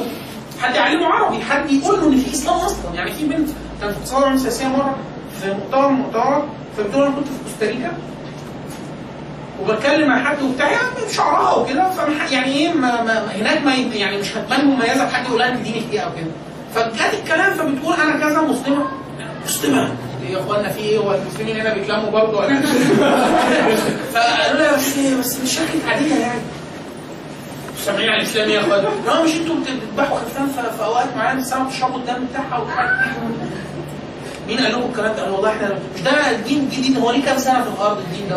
حد 0.62 0.76
يعلمه 0.76 1.06
عربي 1.08 1.42
حد 1.44 1.72
يقول 1.72 2.00
له 2.00 2.08
إن 2.08 2.18
في 2.18 2.34
إسلام 2.34 2.56
أصلا. 2.56 2.94
يعني 2.94 3.12
في 3.12 3.26
بنت 3.26 3.50
كانت 3.82 3.98
بتصور 3.98 4.26
عن 4.26 4.38
سياسية 4.38 4.68
مرة 4.68 4.96
في 5.42 5.48
مؤتمر 5.54 5.88
من 5.90 5.96
المؤتمرات 5.96 6.44
فبتقول 6.78 7.04
أنا 7.04 7.16
كنت 7.16 7.28
في 7.28 7.34
كوستاريكا. 7.44 7.92
وبتكلم 9.62 10.10
مع 10.10 10.24
حد 10.24 10.42
وبتاع 10.42 10.72
يعني 10.72 11.14
شعرها 11.14 11.54
وكده. 11.54 11.90
فمح- 11.90 12.32
يعني 12.32 12.54
إيه 12.54 12.74
ما 12.74 13.02
ما 13.04 13.36
هناك 13.36 13.62
ما 13.66 13.76
يعني 13.76 14.18
مش 14.18 14.38
هتبان 14.38 14.66
مميزة 14.66 15.06
بحد 15.06 15.26
يقول 15.26 15.40
لها 15.40 15.50
دينك 15.50 15.94
إيه 15.94 16.00
أو 16.00 16.10
كده 16.16 16.32
فجات 16.76 17.14
الكلام 17.14 17.54
فبتقول 17.54 17.94
أنا 17.94 18.20
كذا 18.20 18.42
مسلمة. 18.42 18.86
مسلمة؟ 19.46 19.92
يا 20.30 20.40
اخوانا 20.40 20.70
في 20.70 20.80
إيه؟ 20.80 20.98
هو 20.98 21.16
المسلمين 21.16 21.60
هنا 21.60 21.74
بيتلموا 21.74 22.10
برضه 22.12 22.38
ولا 22.40 22.62
فقالوا 24.14 24.60
لها 24.60 24.76
بس 24.78 24.98
بس 25.20 25.40
مش 25.44 25.54
شكلك 25.56 25.86
عادية 25.88 26.16
يعني. 26.16 26.42
مش 27.82 27.86
سامعين 27.88 28.10
على 28.10 28.18
الاسلام 28.22 28.50
يا 28.50 28.60
اخوانا 28.60 28.88
لا 29.06 29.24
مش 29.24 29.36
أنتوا 29.36 29.56
بتذبحوا 29.56 30.18
خرفان 30.18 30.48
في 30.78 30.84
اوقات 30.84 31.16
معينه 31.18 31.40
السنة 31.40 31.64
بتشربوا 31.64 31.98
الدم 32.00 32.26
بتاعها 32.26 32.66
مين 34.48 34.58
قال 34.60 34.72
لكم 34.72 34.90
الكلام 34.90 35.16
ده؟ 35.16 35.32
والله 35.32 35.50
إحنا 35.50 35.80
مش 35.96 36.02
ده 36.02 36.32
الدين 36.32 36.70
جديد 36.70 36.98
هو 37.00 37.12
ليه 37.12 37.26
كام 37.26 37.38
سنة 37.38 37.64
في 37.64 37.70
الأرض 37.70 37.98
الدين 37.98 38.30
ده؟ 38.30 38.36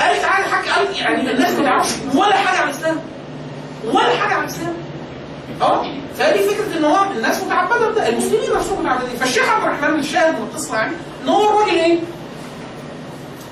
قالت 0.00 0.22
تعالى 0.22 0.44
حكي 0.44 0.70
قالت 0.70 0.98
يعني 0.98 1.30
الناس 1.30 1.52
ما 1.58 1.64
تعرفش 1.64 1.90
ولا 2.14 2.36
حاجة 2.36 2.58
عن 2.60 2.68
الإسلام 2.68 2.96
ولا 3.84 4.16
حاجة 4.16 4.34
عن 4.34 4.42
الإسلام 4.44 4.74
آه 5.62 5.86
فدي 6.18 6.38
فكرة 6.38 6.78
إن 6.78 6.84
هو 6.84 7.04
الناس 7.16 7.42
متعبدة 7.44 7.90
بده 7.90 8.08
المسلمين 8.08 8.50
نفسهم 8.56 8.80
متعبدين 8.80 9.16
فالشيخ 9.16 9.48
عبد 9.48 9.64
الرحمن 9.64 9.98
الشاهد 9.98 10.34
من 10.34 10.42
القصة 10.50 10.76
يعني 10.76 10.92
إن 11.24 11.28
هو 11.28 11.50
الراجل 11.50 11.78
إيه؟ 11.78 11.98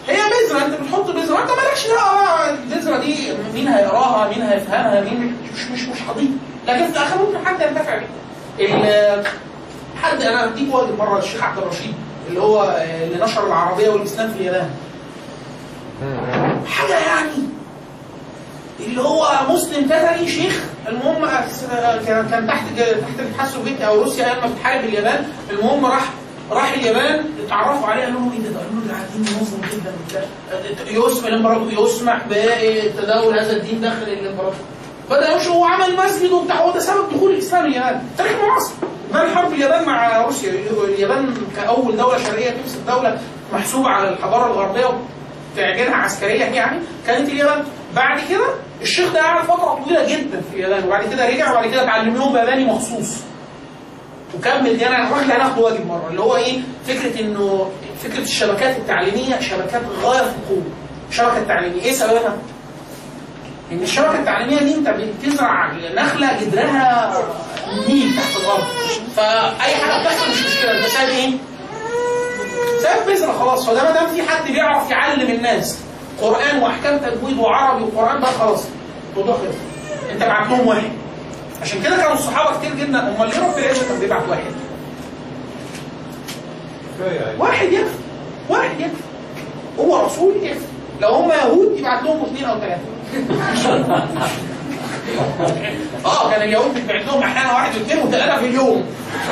هي 0.08 0.16
بذره 0.16 0.64
انت 0.66 0.80
بتحط 0.80 1.10
بذره 1.10 1.42
انت 1.42 1.50
مالكش 1.50 1.86
دعوه 1.86 2.22
بقى 2.22 2.50
البذره 2.50 2.98
دي 2.98 3.16
مين 3.54 3.68
هيقراها 3.68 4.28
مين 4.28 4.42
هيفهمها 4.42 5.00
مين 5.00 5.36
مش 5.54 5.64
مش 5.70 5.88
مش 5.88 5.98
قضية. 6.08 6.28
لكن 6.68 6.84
في 6.86 6.90
الآخر 6.98 7.18
ممكن 7.18 7.46
حد 7.46 7.60
ينتفع 7.60 7.98
بيها. 8.58 9.22
حد 10.02 10.22
أنا 10.22 10.44
اديك 10.44 10.74
وقت 10.74 10.88
مرة 10.98 11.18
الشيخ 11.18 11.42
عبد 11.42 11.58
الرشيد 11.58 11.94
اللي 12.28 12.40
هو 12.40 12.76
اللي 13.04 13.24
نشر 13.24 13.46
العربية 13.46 13.88
والإسلام 13.88 14.32
في 14.32 14.38
اليابان. 14.38 14.70
حاجة 16.66 16.98
يعني. 16.98 17.30
اللي 18.80 19.00
هو 19.02 19.28
مسلم 19.48 19.88
تتري 19.88 20.28
شيخ 20.28 20.60
المهم 20.88 21.26
كان 22.06 22.46
تحت 22.46 22.66
تحت 22.78 23.18
الاتحاد 23.20 23.46
السوفيتي 23.48 23.86
أو 23.86 24.02
روسيا 24.02 24.24
أيام 24.26 24.36
ما 24.40 24.54
بتحارب 24.54 24.84
اليابان 24.84 25.26
المهم 25.50 25.86
راح 25.86 26.04
راح 26.50 26.72
اليابان 26.72 27.24
اتعرفوا 27.46 27.86
عليه 27.88 28.02
قالوا 28.04 28.20
له 28.20 28.32
إيه 28.32 28.38
ده؟ 28.40 28.58
قالوا 28.58 28.82
ده 28.88 28.94
دين 29.14 29.20
منظم 29.36 29.58
جدا 29.72 29.92
وبتاع. 30.04 30.22
يسمح 31.08 31.26
الامبراطور 31.26 31.72
يسمح 31.86 32.20
بتداول 32.30 33.38
هذا 33.38 33.52
الدين 33.56 33.80
داخل 33.80 34.02
الامبراطور 34.02 34.54
بدا 35.10 35.32
يمشي 35.32 35.48
هو 35.48 35.64
عمل 35.64 35.96
مسجد 35.96 36.32
وبتاع 36.32 36.56
هو 36.56 36.70
ده 36.72 36.80
سبب 36.80 37.08
دخول 37.14 37.30
الإسلام 37.30 37.66
اليابان 37.66 38.02
تاريخ 38.18 38.32
معاصر 38.42 38.72
ده 39.12 39.22
الحرب 39.22 39.52
اليابان 39.52 39.84
مع 39.86 40.22
روسيا. 40.22 40.52
اليابان 40.84 41.34
كأول 41.56 41.96
دولة 41.96 42.18
شرقية 42.18 42.50
تمسك 42.50 42.78
دولة 42.88 43.18
محسوبة 43.52 43.88
على 43.88 44.08
الحضارة 44.08 44.46
الغربية 44.46 44.98
تعجنها 45.56 45.96
عسكريا 45.96 46.46
يعني 46.46 46.78
كانت 47.06 47.28
اليابان 47.28 47.64
بعد 47.96 48.20
كده 48.30 48.46
الشيخ 48.82 49.12
ده 49.12 49.20
قعد 49.22 49.44
فترة 49.44 49.80
طويلة 49.84 50.04
جدا 50.16 50.40
في 50.50 50.56
اليابان 50.56 50.84
وبعد 50.86 51.08
كده 51.14 51.28
رجع 51.28 51.50
وبعد 51.50 51.66
كده 51.70 51.82
اتعلم 51.82 52.14
لهم 52.14 52.36
ياباني 52.36 52.64
مخصوص. 52.64 53.16
وكمل 54.38 54.80
يعني 54.82 55.08
الراجل 55.08 55.32
هناخده 55.32 55.62
واجب 55.62 55.86
مرة 55.86 56.06
اللي 56.10 56.20
هو 56.20 56.36
إيه؟ 56.36 56.60
فكرة 56.88 57.20
إنه 57.20 57.70
فكرة 58.04 58.18
الشبكات 58.22 58.76
التعليمية 58.76 59.40
شبكات 59.40 59.82
غايه 60.02 60.22
في 60.22 60.28
القوه 60.42 60.62
الشبكه 61.10 61.38
التعليميه 61.38 61.82
إيه 61.82 61.92
سببها؟ 61.92 62.36
إن 63.72 63.82
الشبكة 63.82 64.18
التعليمية 64.18 64.58
دي 64.58 64.74
أنت 64.74 64.88
بتزرع 64.88 65.72
نخلة 65.94 66.40
جدرها 66.40 67.14
نيل 67.88 68.16
تحت 68.16 68.36
الأرض. 68.40 68.64
فأي 69.16 69.74
حاجة 69.74 70.02
بتحصل 70.02 70.30
مش 70.30 70.42
مشكلة. 70.46 70.72
ده 70.72 70.84
بسبب 70.86 71.08
إيه؟ 71.08 71.30
سبب 72.82 73.06
بذرة 73.12 73.32
خلاص. 73.32 73.66
فده 73.66 73.82
ما 73.82 73.90
دام 73.90 74.06
في 74.14 74.22
حد 74.22 74.50
بيعرف 74.52 74.90
يعلم 74.90 75.30
الناس 75.30 75.78
قرآن 76.22 76.58
وأحكام 76.62 76.98
تجويد 76.98 77.38
وعربي 77.38 77.84
وقرآن 77.84 78.20
ده 78.20 78.26
خلاص. 78.26 78.64
الموضوع 79.16 79.38
أنت 80.12 80.22
بعت 80.22 80.50
لهم 80.50 80.66
واحد. 80.66 80.90
عشان 81.64 81.82
كده 81.82 81.96
كانوا 81.96 82.12
الصحابه 82.12 82.58
كتير 82.58 82.74
جدا. 82.74 82.98
أمال 82.98 83.28
ليه 83.28 83.40
رب 83.40 83.58
العزه 83.58 83.88
كان 83.88 83.98
بيبعت 84.00 84.22
واحد؟ 84.28 84.52
واحد 87.38 87.72
يكفي 87.72 87.94
واحد 88.48 88.80
يكفي. 88.80 89.02
هو 89.78 90.06
رسول 90.06 90.36
يكفي. 90.42 90.64
لو 91.00 91.08
هم 91.08 91.30
يهود 91.30 91.78
يبعت 91.78 92.02
لهم 92.02 92.24
اثنين 92.24 92.44
أو 92.44 92.58
ثلاثة. 92.60 92.80
آه 96.06 96.30
كان 96.30 96.42
اليهود 96.42 96.74
بيبعت 96.74 97.06
لهم 97.06 97.22
أحيانا 97.22 97.52
واحد 97.52 97.74
واثنين 97.76 98.06
وثلاثة 98.06 98.38
في 98.38 98.46
اليوم. 98.46 98.84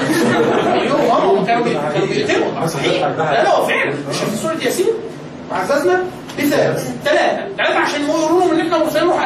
في 0.03 0.79
اليوم 0.79 1.01
آه 1.01 1.45
كانوا 1.47 1.73
كانوا 1.93 2.07
بيقتلوا. 2.07 2.67
صحيح 2.67 3.03
لا 3.03 3.17
لا 3.17 3.57
هو 3.57 3.67
فعلا. 3.67 3.95
مش 4.11 4.17
في 4.17 4.37
سورة 4.37 4.57
ياسين؟ 4.65 4.87
عززنا 5.53 6.05
بثلاثه 6.39 6.93
ثلاثة؟ 7.05 7.79
عشان 7.79 8.05
يقولوا 8.05 8.29
لهم 8.29 8.51
إن 8.55 8.61
إحنا 8.61 8.79
مرسلين 8.79 9.05
روح 9.05 9.21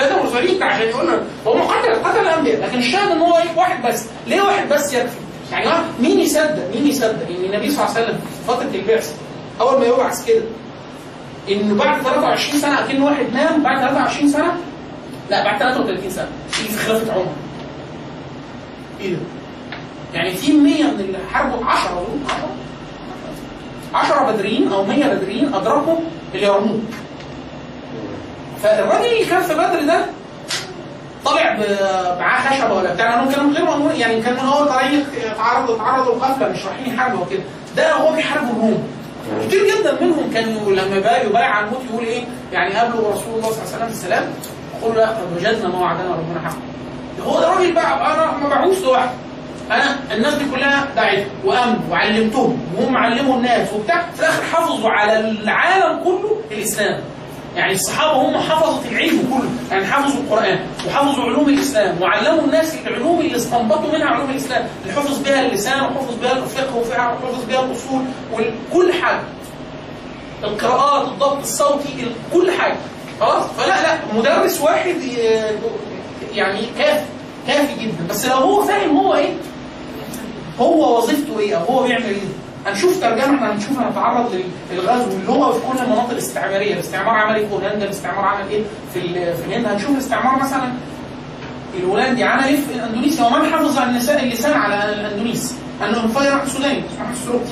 ثلاثة 0.00 0.22
مرسلين 0.22 0.62
عشان 0.62 0.88
يقول 0.88 1.08
هم 1.46 1.62
قتل 1.62 1.94
قتل 2.04 2.20
الأنبياء 2.20 2.60
لكن 2.66 2.78
الشاهد 2.78 3.10
إن 3.10 3.18
هو 3.18 3.36
إيه 3.36 3.56
واحد 3.56 3.86
بس. 3.86 4.06
ليه 4.26 4.42
واحد 4.42 4.68
بس 4.68 4.94
يكفي؟ 4.94 5.16
يعني 5.52 5.66
هو 5.68 5.72
مين 6.00 6.20
يصدق؟ 6.20 6.70
مين 6.74 6.86
يصدق؟ 6.86 7.26
إن 7.30 7.44
النبي 7.44 7.70
صلى 7.70 7.84
الله 7.84 7.96
عليه 7.96 8.04
وسلم 8.06 8.18
في 8.18 8.52
فتره 8.52 8.70
البعثه 8.80 9.12
أول 9.60 9.80
ما 9.80 9.86
يبعث 9.86 10.26
كده 10.26 10.42
انه 11.50 11.74
بعد 11.84 12.02
23 12.02 12.60
سنة 12.60 12.84
اكن 12.84 13.02
واحد 13.02 13.26
نام 13.32 13.62
بعد 13.62 13.80
23 13.80 14.28
سنة 14.28 14.52
لا 15.30 15.44
بعد 15.44 15.58
33 15.58 16.10
سنة 16.10 16.28
في 16.50 16.62
في 16.62 16.78
خلافه 16.86 17.12
عمر 17.12 17.26
إيه 19.00 19.10
ده؟ 19.12 19.18
يعني 20.14 20.34
في 20.34 20.52
100 20.52 20.84
من 20.84 21.00
اللي 21.00 21.18
حاربوا 21.32 21.64
10 21.66 21.90
اظن 21.90 22.20
10 23.94 24.14
10 24.22 24.32
بدريين 24.32 24.72
أو 24.72 24.84
100 24.84 25.14
بدريين 25.14 25.54
أدركوا 25.54 25.96
اليرموك. 26.34 26.80
فالراجل 28.62 29.04
اللي 29.06 29.24
كان 29.24 29.42
في 29.42 29.54
بدر 29.54 29.86
ده 29.86 30.04
طلع 31.24 31.56
معاه 32.20 32.50
خشبة 32.50 32.74
ولا 32.74 32.94
بتاع. 32.94 33.14
لأنه 33.14 33.32
كان 33.32 33.52
غير 33.52 33.64
مأمور 33.64 33.92
يعني 33.94 34.22
كان 34.22 34.32
من 34.34 34.38
أول 34.40 34.68
طريق 34.68 35.04
اتعرض 35.32 35.70
اتعرضوا 35.70 36.14
لقفله 36.14 36.48
مش 36.48 36.66
رايحين 36.66 36.94
يحاربوا 36.94 37.24
وكده 37.26 37.40
ده 37.76 37.92
هو 37.92 38.12
بيحارب 38.12 38.42
الروم. 38.50 38.88
كتير 39.46 39.60
جدا 39.66 40.00
منهم 40.00 40.30
كانوا 40.34 40.72
لما 40.72 40.98
بقى 41.00 41.26
يبايع 41.26 41.50
على 41.50 41.66
الموت 41.66 41.80
يقول 41.90 42.04
إيه؟ 42.04 42.22
يعني 42.52 42.74
قابلوا 42.74 43.12
رسول 43.12 43.34
الله 43.34 43.50
صلى 43.50 43.62
الله 43.62 43.74
عليه 43.74 43.76
وسلم 43.76 43.88
السلام 43.88 44.24
له 44.82 45.00
يا 45.00 45.04
أخي 45.04 45.20
وجدنا 45.36 45.68
ما 45.68 45.78
وعدنا 45.78 46.10
ربنا 46.14 46.40
حقا. 46.48 46.58
هو 47.26 47.40
ده 47.40 47.48
راجل 47.54 47.72
بقى 47.72 48.14
أنا 48.14 48.32
مبعوث 48.46 48.82
لوحدي 48.84 49.10
أنا 49.70 49.96
الناس 50.14 50.34
دي 50.34 50.44
كلها 50.54 50.86
دعيت 50.96 51.26
وامنوا 51.44 51.78
وعلمتهم 51.90 52.58
وهم 52.78 52.96
علموا 52.96 53.36
الناس 53.36 53.72
وبتاع. 53.72 54.02
في 54.14 54.20
الآخر 54.20 54.42
حافظوا 54.52 54.90
على 54.90 55.18
العالم 55.20 56.04
كله 56.04 56.36
الإسلام. 56.50 57.00
يعني 57.56 57.72
الصحابة 57.72 58.12
هم 58.12 58.36
حفظوا 58.38 58.90
العلم 58.90 59.18
كله 59.38 59.50
يعني 59.70 59.86
حفظوا 59.86 60.20
القرآن 60.20 60.58
وحفظوا 60.86 61.24
علوم 61.24 61.48
الإسلام 61.48 62.02
وعلموا 62.02 62.44
الناس 62.44 62.74
العلوم 62.86 63.20
اللي 63.20 63.36
استنبطوا 63.36 63.92
منها 63.92 64.06
علوم 64.06 64.30
الإسلام 64.30 64.68
اللي 64.82 64.94
حفظ 64.94 65.18
بها 65.22 65.46
اللسان 65.46 65.80
وحفظ 65.80 66.14
بها 66.22 66.32
الفقه 66.32 66.76
وحفظ 66.76 67.44
بها 67.48 67.64
الأصول 67.64 68.02
وكل 68.32 68.92
حاجة. 68.92 69.20
القراءات 70.44 71.08
الضبط 71.08 71.38
الصوتي 71.38 71.88
ال- 72.00 72.12
كل 72.32 72.50
حاجة. 72.50 72.76
خلاص؟ 73.20 73.42
فلا 73.58 73.82
لا 73.82 73.98
مدرس 74.18 74.60
واحد 74.60 74.94
يعني 76.34 76.60
كافي 76.78 77.04
كافي 77.46 77.74
جدا. 77.84 78.06
بس 78.10 78.26
لو 78.26 78.34
هو 78.36 78.62
فاهم 78.64 78.96
هو 78.96 79.14
إيه؟ 79.14 79.32
هو 80.60 80.98
وظيفته 80.98 81.38
إيه؟ 81.38 81.54
أو 81.56 81.64
هو 81.64 81.82
بيعمل 81.82 82.04
إيه؟ 82.04 82.18
هنشوف 82.66 83.00
ترجمة 83.00 83.52
هنشوف 83.52 83.78
هنتعرض 83.78 84.34
لل- 84.34 84.44
للغزو 84.72 85.10
اللي 85.10 85.28
هو 85.32 85.52
في 85.52 85.60
كل 85.72 85.78
المناطق 85.84 86.10
الاستعمارية. 86.10 86.74
الاستعمار 86.74 87.14
عمل 87.16 87.34
إيه 87.36 87.46
في 87.46 87.54
هولندا 87.54 87.84
الاستعمار 87.84 88.24
عمل 88.24 88.48
إيه 88.50 88.62
في 88.94 89.00
في 89.36 89.44
الهند؟ 89.46 89.66
هنشوف 89.66 89.90
الاستعمار 89.90 90.42
مثلا 90.42 90.72
الهولندي 91.78 92.24
عمل 92.24 92.44
إيه 92.44 92.56
في 92.56 92.84
اندونيسيا 92.84 93.24
ومن 93.24 93.52
حفظ 93.52 93.78
عن 93.78 93.90
اللسان 93.90 94.18
اللسان 94.24 94.52
على 94.52 94.92
الاندونيسي 94.94 95.54
انه 95.82 96.06
مفير 96.06 96.46
سوداني 96.46 96.82
أحمد 97.00 97.12
السلوكي 97.12 97.44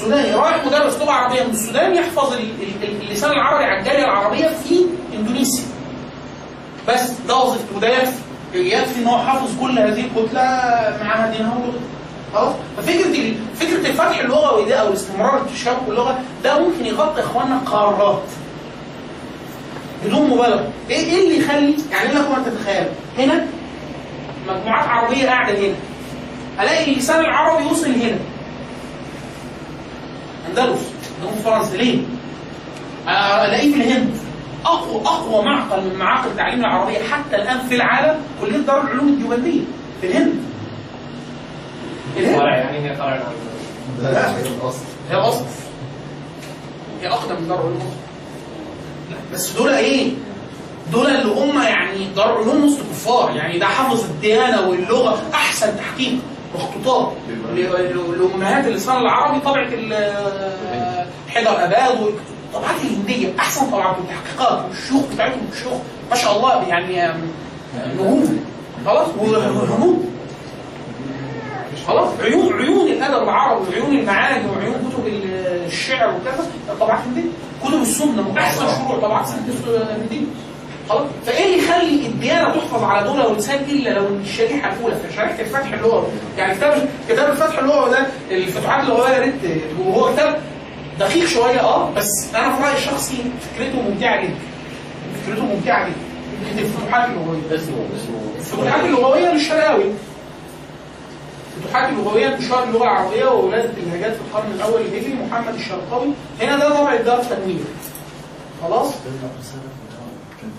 سوداني 0.00 0.34
رايح 0.34 0.66
مدرس 0.66 0.98
لغه 0.98 1.10
عربية. 1.12 1.42
من 1.44 1.50
السودان 1.50 1.94
يحفظ 1.94 2.32
ال- 2.32 2.40
ال- 2.82 3.02
اللسان 3.08 3.30
العربي 3.30 3.64
على 3.64 3.80
الجالية 3.80 4.04
العربية 4.04 4.46
في 4.48 4.84
إندونيسيا. 5.14 5.64
بس 6.88 7.10
ده 7.28 7.36
وظيفته. 7.36 7.76
وده 7.76 7.88
يكفي. 7.88 8.18
يكفي 8.54 8.98
إن 9.02 9.06
هو 9.06 9.18
حافظ 9.18 9.60
كل 9.60 9.78
هذه 9.78 10.00
الكتلة. 10.04 10.42
معاها 11.04 11.32
دينها 11.36 11.54
ولغتها 11.54 11.80
خلاص 12.34 12.54
ففكرة 12.76 13.34
فكرة 13.54 13.86
الفتح 13.86 14.18
اللغوي 14.18 14.64
ده 14.68 14.74
أو 14.76 14.88
الاستمرار 14.88 15.38
في 15.40 15.46
التشابك 15.46 15.88
اللغة 15.88 16.18
ده 16.44 16.58
ممكن 16.58 16.86
يغطي 16.86 17.20
إخواننا 17.20 17.58
قارات. 17.58 18.22
بدون 20.04 20.30
مبالغة. 20.30 20.72
إيه 20.90 20.96
إيه 20.96 21.24
اللي 21.24 21.38
يخلي 21.38 21.74
يعني 21.92 22.12
لكم 22.12 22.34
ان 22.34 22.44
تتخيلوا 22.44 22.90
هنا 23.18 23.46
مجموعات 24.48 24.88
عربية 24.88 25.26
قاعدة 25.26 25.58
هنا. 25.58 25.74
ألاقي 26.60 26.92
اللسان 26.92 27.20
العربي 27.20 27.64
وصل 27.64 27.90
هنا 27.90 28.18
أندلس 30.48 30.80
جنوب 31.20 31.34
فرنسا 31.44 31.76
ليه؟ 31.76 31.98
ألاقيه 33.08 33.72
في 33.74 33.80
الهند. 33.80 34.16
اقوى 34.66 35.02
أقوى 35.06 35.44
معقل 35.44 35.80
من 35.84 35.96
معاقل 35.98 36.28
التعليم 36.28 36.60
العربية 36.60 36.98
حتى 36.98 37.36
الآن 37.36 37.58
في 37.68 37.74
العالم 37.74 38.20
كلية 38.40 38.58
دار 38.58 38.80
العلوم 38.80 39.08
الديوبنديه 39.08 39.60
في 40.00 40.06
الهند. 40.06 40.34
الهند 42.16 42.38
فرع 42.38 42.56
يعني 42.56 42.90
هي 42.90 42.96
فرع 42.96 43.22
ده 44.02 44.28
هي 45.10 45.16
الاصل 45.16 45.44
هي 47.02 47.08
أقدم 47.08 47.42
من 47.42 47.48
دار. 47.48 47.72
لا، 49.10 49.16
بس 49.32 49.50
دول 49.52 49.68
إيه؟ 49.72 50.10
دول 50.92 51.06
اللي 51.06 51.32
هم 51.34 51.62
يعني 51.62 52.06
دار 52.16 52.42
العلوم 52.42 52.64
وسط 52.64 52.80
كفار. 52.80 53.36
يعني 53.36 53.58
ده 53.58 53.66
حافظ 53.66 54.04
الديانة 54.04 54.68
واللغة 54.68 55.22
أحسن 55.34 55.76
تحقيق 55.76 56.18
مخطوطات 56.54 57.12
لامهات 58.18 58.66
اللسان 58.66 58.96
العربي 58.96 59.40
طبعه 59.40 59.66
حجر 61.28 61.64
أباد 61.64 62.00
والطبعات 62.00 62.76
الهندية 62.84 63.28
أحسن 63.38 63.70
طبعات 63.70 63.96
والتحقيقات 63.98 64.64
والشيوخ 64.68 65.02
بتاعتهم 65.14 65.46
الشيوخ 65.52 65.78
ما 66.10 66.16
شاء 66.16 66.36
الله 66.36 66.62
يعني 66.68 67.12
نجوم. 67.94 68.44
خلاص؟ 68.86 69.08
وهنود 69.18 70.04
خلاص 71.86 72.08
عيون 72.20 72.52
عيون 72.52 72.88
الأدب 72.88 73.22
العربي 73.22 73.64
وعيون 73.70 73.98
المعاني 73.98 74.44
وعيون 74.50 74.74
كتب 74.74 75.06
الشعر 75.66 76.08
وكذا 76.14 76.46
طبعات 76.80 77.00
هنديه 77.06 77.30
كتب 77.64 77.82
السنة 77.82 78.28
واحسن 78.34 78.66
شروع 78.66 78.98
طبعات 79.00 79.26
هنديه 79.28 80.22
خلاص؟ 80.88 81.02
فإيه 81.26 81.44
اللي 81.44 81.58
يخلي 81.68 82.06
الديانة 82.06 82.48
تحفظ 82.54 82.82
على 82.84 83.06
دولة 83.08 83.28
ولسان 83.28 83.64
إلا 83.64 83.90
لو 83.90 84.06
الشريحة 84.06 84.72
الأولى؟ 84.72 84.94
في 84.96 85.16
شريحة 85.16 85.40
الفتح 85.40 85.72
اللغوي 85.72 86.06
يعني 86.38 86.54
كتاب 86.54 86.88
كتاب 87.08 87.30
الفتح 87.30 87.58
اللغوي 87.58 87.90
ده 87.90 88.06
الفتوحات 88.30 88.84
اللغويه 88.84 89.10
يا 89.10 89.20
ريت 89.20 89.34
وهو 89.86 90.12
كتاب 90.12 90.40
دقيق 91.00 91.26
شوية 91.26 91.60
آه 91.60 91.90
بس 91.96 92.34
أنا 92.34 92.56
في 92.56 92.62
رأيي 92.62 92.74
الشخصي 92.76 93.16
فكرته 93.16 93.82
ممتعة 93.82 94.22
جدا. 94.22 94.34
فكرته 95.26 95.44
ممتعة 95.44 95.88
جدا. 95.88 96.62
الفتوحات 96.62 97.08
اللغويه 97.10 97.40
اسمه 97.54 97.76
اسمه 97.96 98.16
الفتوحات 98.38 98.84
اللغويه 98.84 99.32
للشرقاوي. 99.32 99.84
الفتوحات 101.56 101.88
اللغويه 101.92 102.34
انتشار 102.34 102.64
اللغة 102.64 102.82
العربية 102.82 103.26
وولادة 103.26 103.70
اللهجات 103.82 104.12
في 104.12 104.20
القرن 104.20 104.52
الأول 104.54 104.80
الهجري 104.80 105.14
محمد 105.14 105.54
الشرقاوي. 105.54 106.08
هنا 106.40 106.56
ده 106.58 106.68
طبع 106.80 106.94
الدار 106.94 107.20
التنوير 107.20 107.64
خلاص؟ 108.62 108.88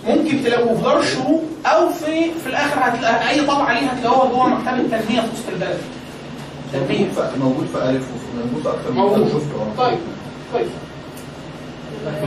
ممكن 0.08 0.44
تلاقوه 0.44 0.76
في 0.76 0.82
دار 0.84 1.00
الشروق 1.00 1.44
أو 1.66 1.90
في 1.90 2.32
في 2.44 2.48
الآخر 2.48 2.76
هتلاقي 2.82 3.30
أي 3.30 3.42
طبعه 3.46 3.74
ليه 3.80 3.88
هتلاقوها 3.88 4.32
جوه 4.32 4.48
مكتبة 4.50 4.72
التنميه 4.80 5.22
في 5.22 5.28
وسط 5.34 5.50
البلد. 5.54 5.78
تنميه 6.74 7.06
موجود 7.40 7.68
في 7.74 7.78
وفي- 7.98 8.48
موجود 8.48 8.68
أكتر 8.68 8.92
من 8.92 8.98
موجود. 8.98 9.28
شفته. 9.28 9.84
طيب. 9.84 9.98
طيب. 10.54 10.68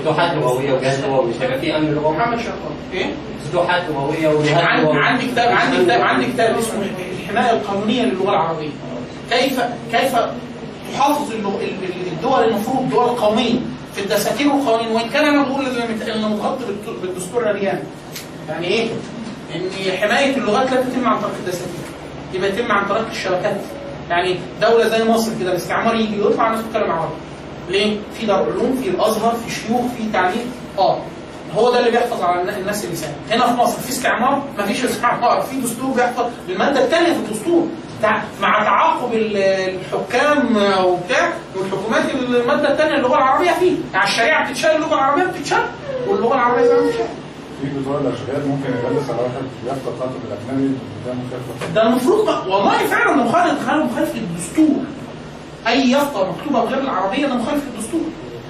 فتوحات 0.00 0.36
لغويه 0.36 0.72
وجهاز 0.72 1.04
لغوي 1.04 1.26
مش 1.30 1.34
هيبقى 1.42 1.60
في 1.60 1.76
امن 1.76 1.94
لغوي 1.94 2.16
محمد 2.16 2.38
شرقاوي 2.38 2.74
إيه؟ 2.92 3.06
فتوحات 3.50 3.82
لغويه 3.90 4.28
عندي 4.28 4.82
لغوي 4.82 4.98
عندي 5.04 5.26
كتاب 5.26 5.52
عندي 5.56 5.84
كتاب 5.84 6.00
عندي 6.00 6.26
كتاب 6.26 6.58
اسمه 6.58 6.82
الحماية 7.22 7.50
القانونية 7.52 8.02
للغة 8.02 8.30
العربية. 8.30 8.70
كيف 9.30 9.60
كيف 9.92 10.16
تحافظ 10.94 11.32
الدول 12.12 12.44
المفروض 12.44 12.78
الدول 12.82 13.04
القوميه 13.04 13.54
في 13.94 14.00
الدساتير 14.04 14.48
والقوانين؟ 14.52 14.88
وإن 14.92 15.08
كان 15.08 15.24
أنا 15.24 15.42
بقول 15.42 15.66
إن 15.66 15.72
بالت- 16.68 17.02
بالدستور 17.02 17.50
الرياني 17.50 17.80
يعني 18.48 18.66
إيه؟ 18.66 18.88
إن 19.54 19.96
حماية 19.98 20.36
اللغات 20.36 20.70
لا 20.72 20.80
تتم 20.82 21.08
عن 21.08 21.20
طريق 21.20 21.34
الدساتير. 21.44 21.80
يبقى 22.34 22.48
يتم 22.50 22.72
عن 22.72 22.88
طريق 22.88 23.06
الشبكات. 23.10 23.56
يعني 24.10 24.36
دولة 24.62 24.88
زي 24.88 25.04
مصر 25.04 25.30
كده 25.40 25.50
الاستعمار 25.50 25.94
يجي 25.94 26.20
ويطلع 26.22 26.46
الناس 26.50 26.64
تتكلم 26.64 26.90
عربي. 26.90 27.12
ليه؟ 27.70 27.96
في 28.18 28.26
دار 28.26 28.42
علوم 28.52 28.80
في 28.82 28.88
الأزهر 28.88 29.34
في 29.34 29.50
شيوخ 29.54 29.80
في 29.96 30.12
تعليم. 30.12 30.52
آه. 30.78 30.98
هو 31.56 31.70
ده 31.72 31.78
اللي 31.78 31.90
بيحفظ 31.90 32.22
على 32.22 32.40
النا- 32.40 32.58
الناس 32.58 32.84
اللسان 32.84 33.12
هنا 33.30 33.46
في 33.46 33.52
مصر 33.60 33.80
في 33.80 33.90
استعمار 33.90 34.42
مفيش 34.58 34.84
استعمار. 34.84 35.40
في 35.42 35.60
دستور 35.60 35.90
بيحفظ 35.90 36.24
الماده 36.48 36.84
الثانية 36.84 37.12
في 37.12 37.18
الدستور. 37.18 37.66
مع 38.40 38.64
تعاقب 38.64 39.12
ال- 39.14 39.36
الحكام 39.36 40.56
وبتاع 40.84 41.32
والحكومات 41.56 42.04
المادة 42.14 42.72
الثانية 42.72 42.94
اللغة 42.96 43.16
العربية 43.16 43.50
فيه. 43.50 43.76
يعني 43.94 44.04
الشريعة 44.04 44.48
بتتشال 44.50 44.70
اللغة 44.70 44.94
العربية 44.94 45.22
بتتشال 45.24 45.62
واللغة 46.08 46.34
العربية 46.34 46.62
زي 46.62 46.74
ما 46.74 46.80
بتتشال. 46.86 47.06
في 47.62 47.66
بتوع 47.80 47.94
الأشغال 48.00 48.48
ممكن 48.48 48.68
يغلس 48.70 49.10
على 49.10 49.18
واحد 49.22 49.42
بيحفظ 49.64 50.00
خاطب 50.00 50.12
الأجنبي 50.28 50.74
ده 51.06 51.12
مخالفه 51.12 51.74
ده 51.74 51.82
المفروض 51.82 52.28
والله 52.28 52.78
فعلا 52.78 53.16
مخالف 53.16 53.66
خالف 53.68 53.92
مخالف 53.92 54.14
للدستور. 54.14 54.76
اي 55.68 55.90
يافطه 55.90 56.30
مكتوبه 56.32 56.64
بغير 56.64 56.78
العربية 56.80 57.26
ده 57.26 57.34
مخالف 57.34 57.62
للدستور 57.74 58.00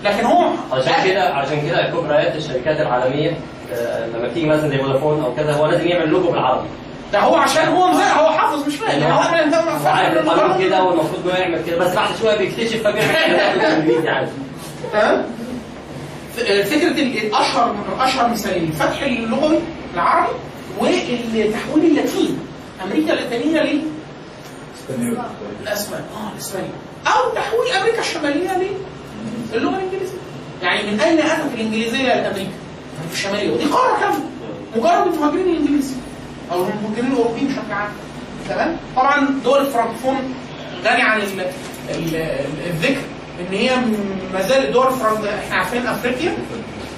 لكن 0.05 0.26
هو 0.26 0.50
عشان 0.72 0.92
كده 1.05 1.22
عشان 1.34 1.68
كده 1.68 1.90
كبريات 1.90 2.36
الشركات 2.36 2.80
العالمية 2.80 3.38
آه، 3.72 4.06
لما 4.06 4.28
تيجي 4.28 4.47
مثلا 4.47 4.68
زي 4.68 4.78
فودافون 4.78 5.24
أو 5.24 5.34
كذا 5.34 5.52
هو 5.52 5.66
لازم 5.66 5.88
يعمل 5.88 6.08
لوجو 6.08 6.30
بالعربي. 6.30 6.66
ده 7.12 7.18
هو 7.20 7.34
عشان 7.36 7.68
هو 7.68 7.88
مزاح 7.88 8.18
هو 8.18 8.30
حافظ 8.30 8.66
مش 8.66 8.76
فاهم. 8.76 9.00
يعني 9.00 9.14
هو 9.14 9.18
هو 9.18 9.88
عارف. 9.88 10.58
كده 10.58 10.82
والمفروض 10.84 11.28
إنه 11.28 11.38
يعمل 11.38 11.64
كده. 11.66 11.78
بس 11.78 11.94
بعد 11.94 12.08
شوية 12.20 12.36
بيكتشف 12.38 12.82
فبيعمل 12.82 13.40
عادي 14.08 14.30
تمام 14.92 15.24
فكره 16.64 16.88
الأشهر 16.88 17.74
اشهر 18.00 18.28
مثالين 18.30 18.64
الفتح 18.64 19.02
اللغوي 19.02 19.58
العربي 19.94 20.32
والتحويل 20.78 21.84
اللاتيني. 21.84 22.34
أمريكا 22.84 23.12
اللاتينية 23.12 23.62
ليه؟ 23.62 23.80
آه 24.91 26.33
الاسباني 26.34 26.68
أو 27.07 27.34
تحويل 27.34 27.73
أمريكا 27.73 28.00
الشمالية 28.00 28.50
للغه 29.52 29.76
الإنجليزية. 29.76 30.18
يعني 30.62 30.91
من 30.91 31.00
أين 31.00 31.18
أتت 31.18 31.55
الإنجليزية 31.55 32.02
لامريكا؟ 32.02 32.31
أمريكا؟ 32.31 32.50
الشمالية. 33.12 33.50
ودي 33.52 33.65
قارة 33.65 34.00
كاملة. 34.00 34.25
مجرد 34.76 35.15
المهاجرين 35.15 35.49
الانجليز 35.49 35.94
أو 36.52 36.65
المهاجرين 36.65 37.12
الأوروبيين 37.12 37.47
بشكل 37.47 37.73
عام. 37.73 37.91
تمام؟ 38.49 38.76
طبعا 38.97 39.41
دول 39.44 39.60
الفرنكفون 39.60 40.34
غني 40.84 41.02
عن 41.02 41.20
ال 41.20 41.41
ال 41.91 42.15
الذكر. 42.67 43.02
إن 43.41 43.55
هي 43.55 43.76
ما 44.33 44.42
زالت 44.42 44.70
دول 44.70 44.86
الفرنك 44.86 45.26
إحنا 45.26 45.57
عارفين 45.57 45.86
أفريقيا. 45.86 46.34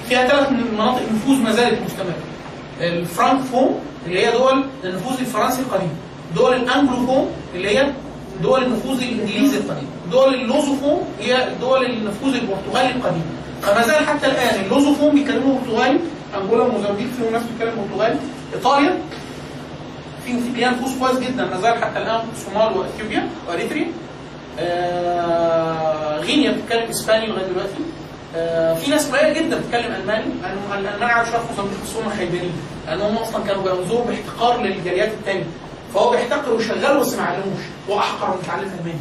فيها 0.09 0.27
ثلاث 0.27 0.51
مناطق 0.51 1.01
نفوذ 1.13 1.37
ما 1.37 1.51
زالت 1.51 1.81
مستمرة. 1.81 2.15
الفرانكفون 2.81 3.79
اللي 4.05 4.25
هي 4.25 4.31
دول 4.31 4.63
النفوذ 4.83 5.19
الفرنسي 5.19 5.61
القديم. 5.61 5.89
دول 6.35 6.53
ال 6.53 6.60
Anglophone 6.60 7.31
اللي 7.55 7.79
هي 7.79 7.91
دول 8.41 8.63
النفوذ 8.63 9.01
الإنجليزي 9.01 9.57
القديم. 9.57 9.87
دول 10.11 10.33
ال 10.33 10.40
Lusophone 10.40 11.01
هي 11.19 11.47
دول 11.61 11.85
النفوذ 11.85 12.35
البرتغالي 12.35 12.91
القديم. 12.95 13.23
فما 13.61 13.81
زال 13.87 14.07
حتى 14.07 14.27
الآن 14.27 14.65
ال 14.65 14.70
Lusophone 14.70 15.15
بيتكلموا 15.15 15.59
برتغالي 15.59 15.99
أنجولا 16.41 16.63
وموزمبيق 16.63 17.07
فيهم 17.17 17.31
ناس 17.33 17.43
بتتكلم 17.43 17.87
برتغالي. 17.89 18.19
إيطاليا 18.55 18.97
في 20.25 20.33
في 20.33 20.49
ليها 20.55 20.71
نفوذ 20.71 20.99
كويس 20.99 21.19
جدا. 21.19 21.45
ما 21.45 21.61
زال 21.61 21.83
حتى 21.83 21.99
الآن 21.99 22.19
الصومال 22.33 22.77
وإثيوبيا 22.77 23.29
وإريتريا. 23.49 23.87
آه 24.59 26.19
غينيا 26.19 26.51
بتتكلم 26.51 26.89
إسباني 26.89 27.27
لغاية 27.27 27.45
دلوقتي. 27.45 27.83
آه 28.35 28.73
في 28.73 28.91
ناس 28.91 29.11
قليلة 29.11 29.33
جدا 29.33 29.57
بتتكلم 29.57 29.95
ألماني 29.95 30.25
لأنه 30.41 30.79
الالمان 30.79 31.09
عارف 31.09 31.29
شوية 31.29 31.39
في 31.39 31.47
موزمبيق 31.49 31.83
بس 31.83 31.95
هم 31.95 32.09
خايبين 32.17 32.51
لأن 32.87 33.01
هم 33.01 33.17
أصلا 33.17 33.43
كانوا 33.43 33.63
بينظروا 33.63 34.05
باحتقار 34.05 34.61
للجاليات 34.61 35.11
الثانية 35.11 35.43
فهو 35.93 36.09
بيحتقر 36.09 36.53
ويشغله 36.53 36.99
بس 36.99 37.13
ما 37.13 37.23
علموش 37.23 37.61
هو 37.89 37.99
احقر 37.99 38.27
من 38.29 38.37
متعلم 38.43 38.71
ألماني. 38.79 38.99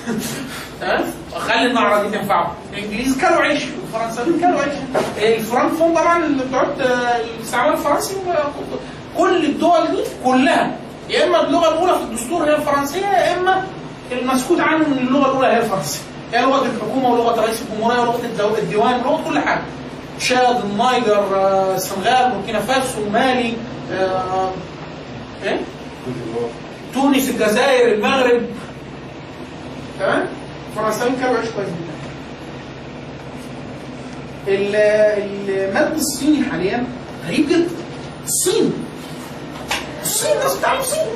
تمام؟ 0.80 1.04
خلي 1.36 1.66
النعره 1.66 2.02
دي 2.02 2.18
تنفعه. 2.18 2.54
الانجليز 2.72 3.18
كانوا 3.18 3.42
عيش 3.42 3.62
الفرنساويين 3.64 4.40
كانوا 4.40 4.60
عيش. 4.60 4.74
الفرنكفون 5.18 5.94
طبعا 5.94 6.24
اللي 6.24 6.44
بتوع 6.44 6.66
الاستعمار 7.38 7.72
الفرنسي 7.72 8.14
كل 9.18 9.44
الدول 9.44 9.86
دي 9.86 10.02
كلها 10.24 10.76
يا 11.08 11.24
إما 11.24 11.46
اللغة 11.46 11.68
الأولى 11.68 11.92
في 11.92 12.02
الدستور 12.02 12.44
هي 12.44 12.56
الفرنسية 12.56 13.06
يا 13.06 13.36
إما 13.36 13.64
المسكوت 14.12 14.60
عنه 14.60 14.88
من 14.88 14.98
اللغة 14.98 15.30
الأولى 15.30 15.46
هي 15.46 15.58
الفرنسية. 15.58 16.00
هي 16.32 16.42
لغة 16.42 16.66
الحكومة 16.66 17.08
ولغة 17.08 17.40
رئيس 17.40 17.62
الجمهورية 17.62 18.00
ولغة. 18.00 18.58
الديوان 18.58 18.94
ولغه 18.94 19.24
كل 19.28 19.38
حاجة. 19.38 19.62
تشاد 20.18 20.64
النيجر 20.64 21.36
آه، 21.36 21.74
السنغال 21.76 22.32
بوركينا 22.32 22.60
فاسو 22.60 23.08
مالي 23.12 23.52
آه، 23.92 24.50
إيه؟ 25.44 25.60
تونس 26.94 27.28
الجزائر 27.30 27.94
المغرب. 27.94 28.42
تمام؟ 30.00 30.26
الفرنساويين 30.70 31.16
كانوا 31.20 31.36
عيش 31.38 31.48
كويس 31.48 31.68
جدا. 31.68 31.90
ال- 34.48 34.76
المد 35.50 35.94
الصيني 35.96 36.42
حاليا 36.50 36.86
غريب 37.26 37.48
جدا. 37.48 37.66
الصين. 38.24 38.72
الصين 40.02 40.36
ناس 40.38 40.56
بتاع 40.56 40.78
الصين؟ 40.80 41.06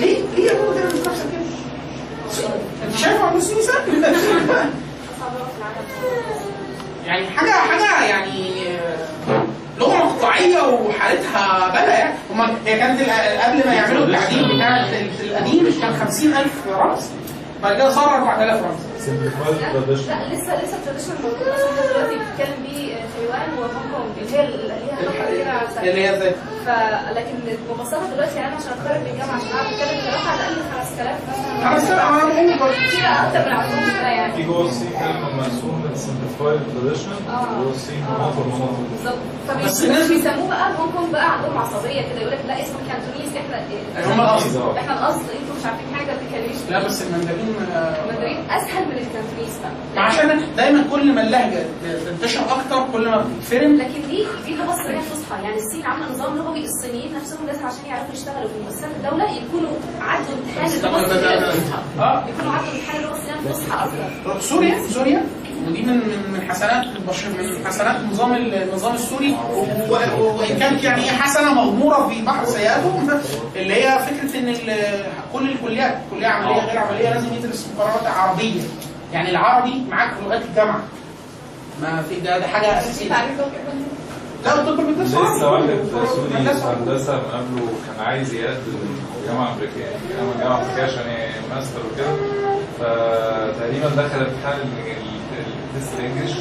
ليه؟ 0.00 0.18
ليه 0.36 0.44
يا 0.46 0.52
ابو 0.52 0.72
ده 0.72 0.86
مش 0.86 1.06
نفسك 1.06 1.26
كده. 1.32 1.46
انت 2.88 2.96
شايف 2.96 3.20
عم 3.22 3.36
الصين 3.36 3.62
سهل 3.62 4.14
يعني 7.06 7.26
حاجة 7.26 7.50
حاجة 7.50 8.04
يعني 8.04 8.62
لغه 9.78 9.96
مقطعيه 10.04 10.58
وحالتها 10.62 11.68
بلا 11.68 11.98
يعني 11.98 12.14
هما 12.32 12.54
هي 12.66 12.78
كانت 12.78 13.00
قبل 13.44 13.66
ما 13.68 13.74
يعملوا 13.74 14.04
التعديل 14.04 14.56
بتاع 14.56 14.80
ال- 14.86 15.10
القديم 15.30 15.80
كان 15.80 15.94
50000 15.96 16.50
رمز 16.68 17.10
بعد 17.62 17.76
كده 17.76 17.90
صار 17.90 18.14
4000 18.16 18.62
رمز 18.64 18.76
لا 19.06 20.34
لسه 20.34 20.64
لسه 20.64 20.76
ال 20.76 20.79
traditional 20.79 21.16
موجود. 21.22 21.48
أصلا 21.48 21.70
لحد 21.70 21.88
دلوقتي 21.88 22.14
بتتكلم 22.18 22.62
بيه 22.62 22.94
تايوان 23.14 23.48
وهونج 23.58 23.92
كونج 23.92 24.18
اللي 24.18 24.36
هي 24.38 24.44
اللي 24.44 24.66
ليها 24.66 25.80
اللي 25.82 26.00
هي 26.06 26.16
إزاي؟ 26.16 26.32
ف 26.66 26.68
لكن 27.16 27.34
المبسطه 27.70 28.14
دلوقتي 28.14 28.36
يعني 28.36 28.48
أنا 28.48 28.56
عشان 28.56 28.72
أتخرج 28.72 29.00
من 29.00 29.06
الجامعة 29.12 29.36
عشان 29.36 29.48
أعرف 29.56 29.68
أتكلم 29.72 30.00
كلام 30.06 30.28
على 30.28 30.40
الأقل 30.40 30.62
5000 30.72 31.18
مثلا. 31.28 31.70
5000 31.70 32.00
أنا 32.00 32.24
بقول 32.24 32.58
برضه 32.58 32.88
في 32.90 33.02
بقى 33.02 33.26
أكتر 33.26 33.50
من 33.50 33.56
عندهم 33.56 33.86
ده 34.02 34.08
يعني. 34.08 34.32
في 34.34 34.42
جوه 34.42 34.68
السي 34.68 34.88
كلمه 34.98 35.28
مرسوم 35.36 35.90
سمبليفايد 35.94 36.60
تراديشنال 36.74 37.16
جوه 37.62 37.72
السي 37.74 37.94
مناطق 37.96 38.46
مناطق 38.46 38.78
بالظبط. 38.92 39.18
بس 39.64 39.84
الناس- 39.84 40.08
بيسموه 40.08 40.48
بقى 40.48 40.66
هونج 40.78 40.92
كونج 40.96 41.12
بقى 41.12 41.32
عندهم 41.32 41.58
عصبية 41.58 42.00
كده 42.08 42.20
يقول 42.20 42.32
لك 42.32 42.40
لا 42.48 42.62
اسمه 42.62 42.78
Cantonese 42.88 43.36
إحنا 43.36 44.14
هم 44.14 44.20
الأصل. 44.20 44.76
إحنا 44.76 44.92
الأصل 44.98 45.20
أنتوا 45.20 45.54
مش 45.60 45.66
عارفين 45.66 45.86
حاجة 45.94 46.06
ما 46.06 46.16
بتتكلموش 46.18 46.70
لا 46.70 46.78
بس 46.86 47.02
المندرين 47.02 47.54
آه، 47.74 47.96
المندرين 48.04 48.50
أسهل 48.50 48.84
من 48.88 48.95
بقى. 49.94 50.04
عشان 50.04 50.40
دايما 50.56 50.84
كل 50.92 51.12
ما 51.12 51.20
اللهجة 51.22 51.64
تنتشر 52.06 52.40
أكتر 52.40 52.92
كل 52.92 53.08
ما 53.08 53.16
بتتفهم 53.24 53.76
لكن 53.76 54.08
دي 54.10 54.26
دي 54.46 54.54
لغه 54.56 54.74
صينيه 54.76 55.00
فصحى. 55.00 55.42
يعني 55.42 55.56
الصين 55.56 55.86
عاملة 55.86 56.12
نظام 56.12 56.36
لغوي 56.36 56.64
الصينيين 56.64 57.14
نفسهم 57.14 57.46
لازم 57.46 57.66
عشان 57.66 57.86
يعرفوا 57.88 58.14
يشتغلوا 58.14 58.48
في 58.48 58.54
مؤسسات 58.64 58.90
الدولة 58.96 59.24
يكونوا 59.30 59.70
عدوا 60.00 60.34
امتحان 60.34 60.70
اللغة 60.70 61.00
الصينيه 61.06 61.38
الفصحى 61.38 61.78
آه. 61.98 62.24
يكونوا 62.28 62.52
عدوا 62.52 62.72
امتحان 62.74 63.00
اللغة 63.00 63.12
الصينيه 63.16 63.40
الفصحى 63.40 63.84
أكتر. 64.24 64.40
سوريا 64.40 64.82
سوريا؟ 64.90 65.24
ودي 65.68 65.82
من 65.82 65.96
من 66.32 66.50
حسنات 66.50 66.84
البشر 66.96 67.28
من 67.28 67.66
حسنات 67.66 67.96
النظام 68.00 68.34
النظام 68.36 68.94
السوري. 68.94 69.36
وإن 69.90 70.58
كانت 70.58 70.84
يعني 70.84 71.02
هي 71.04 71.10
حسنة 71.10 71.54
مغمورة 71.54 72.08
في 72.08 72.22
بحر 72.22 72.44
سيئاته 72.44 73.20
اللي 73.56 73.74
هي 73.74 73.98
فكرة 73.98 74.38
إن 74.40 74.54
كل 75.32 75.50
الكليات 75.50 75.98
كلية 76.10 76.26
عملية 76.26 76.64
غير 76.64 76.78
عملية 76.78 77.10
لازم 77.14 77.34
يدرس 77.34 77.68
مقررات 77.76 78.06
عربية. 78.06 78.60
يعني 79.12 79.30
العربي 79.30 79.84
معاك 79.90 80.14
في 80.14 80.24
لغات 80.24 80.42
الجامعة. 80.42 80.80
ما 81.82 82.02
في 82.02 82.20
ده, 82.20 82.38
ده 82.38 82.46
حاجة 82.46 82.78
أساسية. 82.78 83.08
لا 84.44 84.54
الطب 84.54 84.76
بيدرس 84.86 85.08
لسه 85.08 85.20
واحد. 85.20 85.66
سوري. 86.06 86.28
هندسة 86.80 87.12
قبله 87.12 87.68
كان 87.86 88.06
عايز 88.06 88.34
يقدم 88.34 88.78
جامعة 89.26 89.52
أمريكية 89.52 89.86
جامعه 90.18 90.38
جامعة 90.38 90.62
أمريكية 90.62 90.82
عشان 90.82 91.04
ماستر 91.54 91.80
وكده. 91.92 92.06
فتقريبا 92.78 93.88
دخل 93.88 94.18
امتحان 94.26 94.58
ال- 94.60 94.90
ال- 94.90 95.76
ال 95.76 95.79
test 95.79 95.92
ال 95.98 96.02
English 96.02 96.32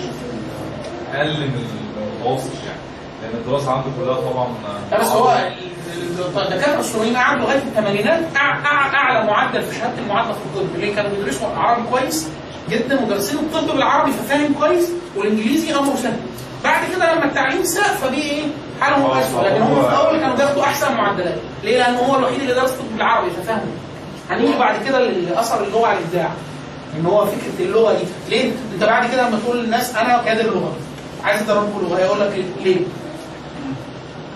أقل 1.14 1.38
من 1.40 1.66
المتوسط 2.00 2.52
يعني 2.66 2.80
لأن 3.24 3.42
الدراسة 3.42 3.72
عنده 3.72 3.88
كلها 4.00 4.32
طبعا 4.32 4.48
لا 4.92 5.02
بس 5.02 5.08
هو 5.08 5.32
ال- 5.32 6.42
الدكاتره 6.42 6.80
السوريين 6.80 7.18
قعدوا 7.18 7.42
لغاية 7.44 7.58
الثمانينات 7.58 8.24
أعلى 8.36 9.28
معدل 9.28 9.62
في 9.62 9.76
شهادة 9.76 10.00
المعادله 10.00 10.34
في 10.34 10.40
الطب 10.46 10.76
اللي 10.76 10.92
كانوا 10.96 11.12
بيدرسوا 11.12 11.48
عربي 11.48 11.88
كويس 11.92 12.30
جدا 12.70 13.04
ودارسين 13.04 13.38
الطب 13.40 13.68
بالعربي 13.74 14.12
ففاهم 14.12 14.54
كويس 14.54 14.90
والإنجليزي 15.16 15.76
امره 15.76 15.96
سهل. 15.96 16.18
بعد 16.64 16.82
كده 16.96 17.14
لما 17.14 17.26
التعليم 17.26 17.64
ساء 17.64 17.84
فدي 17.84 18.22
إيه؟ 18.22 18.44
حالهم 18.82 19.12
اسوء 19.12 19.42
لكن 19.44 19.62
هم 19.62 19.82
في 19.82 19.88
الأول 19.90 20.20
كانوا 20.20 20.36
بياخدوا 20.36 20.64
أحسن 20.64 20.94
معدلات. 20.94 21.38
ليه؟ 21.64 21.78
لأن 21.78 21.96
هو 21.96 22.16
الوحيد 22.20 22.40
اللي 22.40 22.54
درس 22.54 22.72
طب 22.72 22.86
بالعربي 22.94 23.30
ففاهمه. 23.32 23.72
هنيجي 24.30 24.58
بعد 24.58 24.86
كده 24.86 25.00
لأثر 25.00 25.64
اللغة 25.64 25.88
على 25.88 26.00
الإبداع. 26.00 26.32
إن 27.00 27.06
هو 27.06 27.26
فكرة 27.26 27.66
اللغة 27.66 27.94
دي. 27.94 28.06
ليه؟ 28.30 28.52
أنت 28.74 28.84
بعد 28.84 29.12
كده 29.12 29.28
لما 29.28 29.40
تقول 29.40 29.58
للناس 29.58 29.96
أنا 29.96 30.22
كادر 30.26 30.44
لغة. 30.44 30.74
عايز 31.24 31.42
ادربكم 31.42 31.82
لغة. 31.82 32.00
يقول 32.00 32.20
لك 32.20 32.46
ليه؟ 32.64 32.78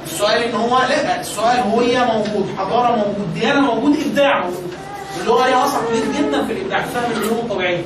السؤال 0.06 0.44
إن 0.44 0.56
هو 0.56 0.78
لأ. 0.78 1.20
السؤال 1.20 1.60
هوية 1.60 2.00
موجود. 2.00 2.50
حضارة 2.58 2.96
موجود. 2.96 3.34
ديانة 3.34 3.62
موجود. 3.62 3.98
إبداع 4.06 4.40
موجود. 4.40 4.74
اللغة 5.22 5.48
ليها 5.48 5.66
أثر 5.66 5.80
كبير 5.88 6.04
جدا 6.18 6.46
في 6.46 6.54
الإبداع. 6.54 6.82
في 6.82 6.92
فهم 6.92 7.12
العلوم 7.12 7.38
الطبيعية 7.38 7.82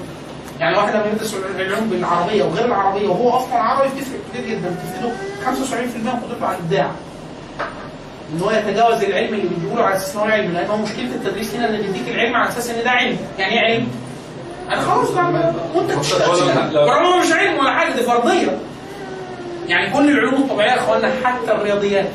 يعني 0.59 0.77
واحد 0.77 0.95
لما 0.95 1.05
يدرس 1.15 1.35
العلوم 1.59 1.89
بالعربية 1.89 2.43
وغير 2.43 2.65
العربية 2.65 3.07
وهو 3.07 3.29
أصلا 3.29 3.55
عربي 3.55 3.89
بتفرق 3.89 4.19
كتير 4.33 4.45
جدا. 4.49 4.69
بتفيده 4.69 5.13
75% 5.45 5.97
من 5.97 6.09
قدرته 6.23 6.45
على 6.45 6.57
الإبداع. 6.57 6.91
إن 8.33 8.41
هو 8.41 8.51
يتجاوز 8.51 9.03
العلم 9.03 9.33
اللي 9.33 9.47
بيديهوله 9.47 9.83
على 9.83 9.95
أساس 9.95 10.15
إن 10.15 10.19
هو 10.21 10.25
علم 10.27 10.51
لأن 10.51 10.69
هو 10.69 10.77
مشكلة 10.77 11.05
التدريس 11.05 11.55
هنا 11.55 11.69
ان 11.69 11.77
بيديك 11.81 12.07
العلم 12.15 12.35
على 12.35 12.49
أساس 12.49 12.69
إن 12.69 12.83
ده 12.83 12.89
علم. 12.91 13.17
يعني 13.39 13.53
إيه 13.53 13.73
علم؟ 13.73 13.87
أنا 14.71 14.81
خلاص 14.81 15.09
وأنت 15.75 15.91
هو 17.05 17.19
مش 17.19 17.31
علم 17.31 17.57
ولا 17.59 17.73
حاجة 17.73 17.93
دي 17.93 18.01
فرضية. 18.03 18.57
يعني 19.67 19.93
كل 19.93 20.09
العلوم 20.09 20.41
الطبيعية 20.43 20.71
يا 20.71 20.77
إخوانا 20.77 21.11
حتى 21.23 21.51
الرياضيات. 21.51 22.09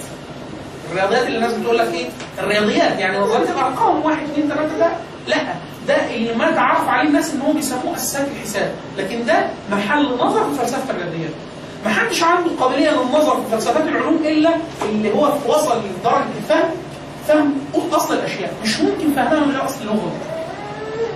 الرياضيات 0.91 1.27
اللي 1.27 1.37
الناس 1.37 1.53
بتقول 1.55 1.79
لك 1.79 1.95
إيه؟ 1.95 2.07
الرياضيات. 2.39 2.99
يعني 2.99 3.19
نظريه 3.19 3.51
الارقام 3.51 4.05
واحد 4.05 4.23
اثنين 4.33 4.49
ثلاثة 4.49 4.79
ده 4.79 4.89
لا 5.27 5.37
ده 5.89 6.15
اللي 6.15 6.35
ما 6.35 6.51
تعرف 6.51 6.89
عليه 6.89 7.09
الناس 7.09 7.35
إن 7.35 7.41
هو 7.41 7.53
بيسموه 7.53 7.97
اساسات 7.97 8.29
الحساب. 8.29 8.73
لكن 8.99 9.25
ده 9.27 9.47
محل 9.71 10.05
نظر 10.19 10.45
في 10.51 10.59
فلسفة 10.61 10.91
الرياضيات. 10.91 11.31
ما 11.85 11.91
حدش 11.91 12.23
عنده 12.23 12.51
قابلية 12.61 12.91
للنظر 12.91 13.37
في 13.37 13.51
فلسفات 13.51 13.83
العلوم 13.89 14.17
إلا 14.25 14.51
اللي 14.83 15.15
هو 15.15 15.33
وصل 15.47 15.79
لدرجة 15.79 16.25
الفهم 16.39 16.71
فهم 17.29 17.55
أصل 17.93 18.15
الأشياء. 18.15 18.53
مش 18.65 18.81
ممكن 18.81 19.13
فهمها 19.17 19.41
من 19.47 19.53
غير 19.53 19.65
أصل 19.65 19.85
لغوي 19.87 20.11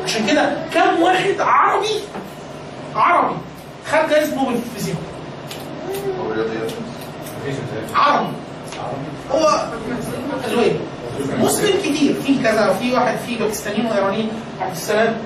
عشان 0.05 0.27
كده 0.27 0.53
كم 0.75 1.03
واحد 1.03 1.35
عربي 1.41 1.89
عربي 2.97 3.35
خد 3.93 4.09
جائزة 4.11 4.35
نوبل 4.37 4.55
في 4.55 4.61
الفيزياء؟ 4.67 4.97
عربي. 7.95 8.29
هو 9.33 9.65
أزواج 10.47 10.73
مسلم 11.39 11.81
كتير. 11.81 12.15
في 12.27 12.43
كذا 12.43 12.73
في 12.81 12.95
واحد 12.95 13.17
في 13.27 13.37
باكستانيين 13.39 13.87
وإيرانيين. 13.87 14.31
عبد 14.61 14.73
السلام 14.73 15.17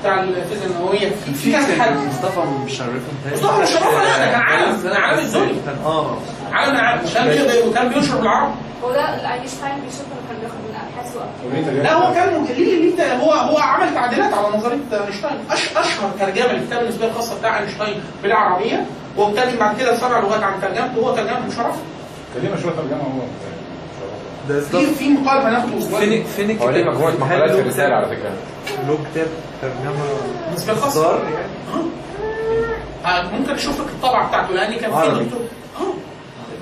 بتاع 0.00 0.20
الفيزياء 0.20 0.70
النووية. 0.70 1.10
في 1.24 1.34
في 1.34 1.52
كذا 1.52 1.82
حد. 1.82 1.96
مصطفى 1.96 2.40
مشرف 2.64 3.02
مصطفى 3.32 3.62
مشرف 3.62 3.82
لا 3.82 4.18
ده 4.18 4.30
كان 4.30 4.40
عالم. 4.40 4.82
كان 4.82 4.96
عالم 4.96 5.18
الدنيا. 5.18 5.62
كان 5.66 5.76
آه. 5.84 6.16
عالم 6.52 6.74
العالم. 6.74 7.08
كان 7.14 7.68
وكان 7.68 7.88
بينشر 7.88 8.16
بالعربي 8.16 8.54
هو 8.84 8.92
ده 8.92 9.00
اينشتاين 9.34 9.74
بيشوف 9.84 10.06
كان 10.28 10.38
بياخد 10.40 10.54
من 10.54 10.74
ابحاث 10.74 11.16
وقت. 11.16 11.84
لا 11.84 11.92
هو 11.92 12.14
كان 12.14 12.44
ليه 12.44 12.96
ليه 12.96 13.14
هو 13.14 13.32
هو 13.32 13.58
عمل 13.58 13.94
تعديلات 13.94 14.34
على 14.34 14.56
نظرية 14.56 14.78
أينشتاين. 14.92 15.38
أش 15.50 15.68
أشهر 15.76 16.10
ترجمة 16.20 16.52
للكتاب 16.52 16.82
النسبية 16.82 17.06
الخاصة 17.06 17.38
بتاع 17.38 17.58
أينشتاين 17.60 18.00
بالعربيه 18.22 18.86
وابتدى 19.16 19.56
بعد 19.56 19.78
كده 19.78 19.96
سبع 19.96 20.20
لغات 20.20 20.42
عن 20.42 20.60
ترجمته. 20.60 20.98
وهو 20.98 21.16
ترجمة 21.16 21.46
مشرفه 21.46 21.78
كلمة 22.34 22.62
شوية 22.62 22.72
ترجمة 22.72 23.02
هو. 23.02 23.22
في 24.70 24.94
في 24.94 25.08
مقال 25.08 25.38
هناخده 25.46 25.80
فين 25.98 26.24
فين 26.24 26.58
هو 26.58 26.70
ليه 26.70 26.84
مجموعة 26.84 27.10
مقالات 27.20 27.50
في 27.50 27.60
الرسالة 27.60 27.94
على 27.94 28.06
فكرة. 28.06 28.30
له 28.88 28.98
كتاب 29.12 29.26
ترجمة 29.62 30.04
النسبيه 30.48 30.72
الخاصه 30.72 31.00
إصدار 31.00 31.22
يعني. 31.34 31.52
آه، 33.06 33.30
ممكن 33.38 33.52
أشوف 33.52 33.80
لك 33.80 33.86
الطبعه 33.86 34.28
بتاعته 34.28 34.52
لأن 34.54 34.74
كان 34.74 34.90
في. 35.00 35.24
دكتور 35.24 35.40
آه 35.80 35.94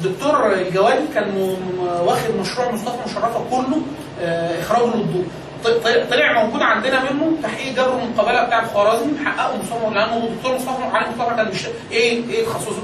الدكتور 0.04 0.52
الجوادي 0.52 1.06
كان 1.14 1.56
واخد 2.04 2.30
مشروع 2.40 2.70
مصطفى 2.72 2.96
مشرفة 3.10 3.40
كله 3.50 3.80
آه، 4.20 4.60
إخراجه 4.62 4.84
للضوء. 4.96 5.24
ط- 5.64 5.68
ط- 5.68 6.10
طلع 6.10 6.44
موجود 6.44 6.62
عندنا 6.62 7.00
منه 7.12 7.32
تحقيق 7.42 7.72
جبر 7.72 7.98
المقابلة 8.02 8.44
بتاع 8.44 8.64
خوارزمي 8.66 9.12
حققه 9.24 9.56
مصطفى 9.58 9.94
لأنه 9.94 10.28
دكتور 10.36 10.54
مصطفى 10.54 10.82
علي 10.92 11.06
مصطفى 11.10 11.36
كان 11.36 11.48
مش 11.48 11.66
إيه 11.92 12.22
إيه 12.30 12.44
تخصصه؟ 12.44 12.82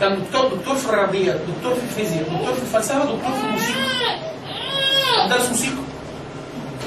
كان 0.00 0.22
دكتور 0.22 0.54
دكتور 0.54 0.74
في 0.74 0.88
الرياضيات، 0.88 1.36
دكتور 1.56 1.74
في 1.74 1.82
الفيزياء، 1.82 2.22
دكتور 2.22 2.54
في 2.54 2.62
الفلسفة، 2.62 2.98
دكتور 2.98 3.32
في 3.40 3.46
الموسيقى. 3.46 3.80
درس 5.30 5.48
موسيقى. 5.48 5.74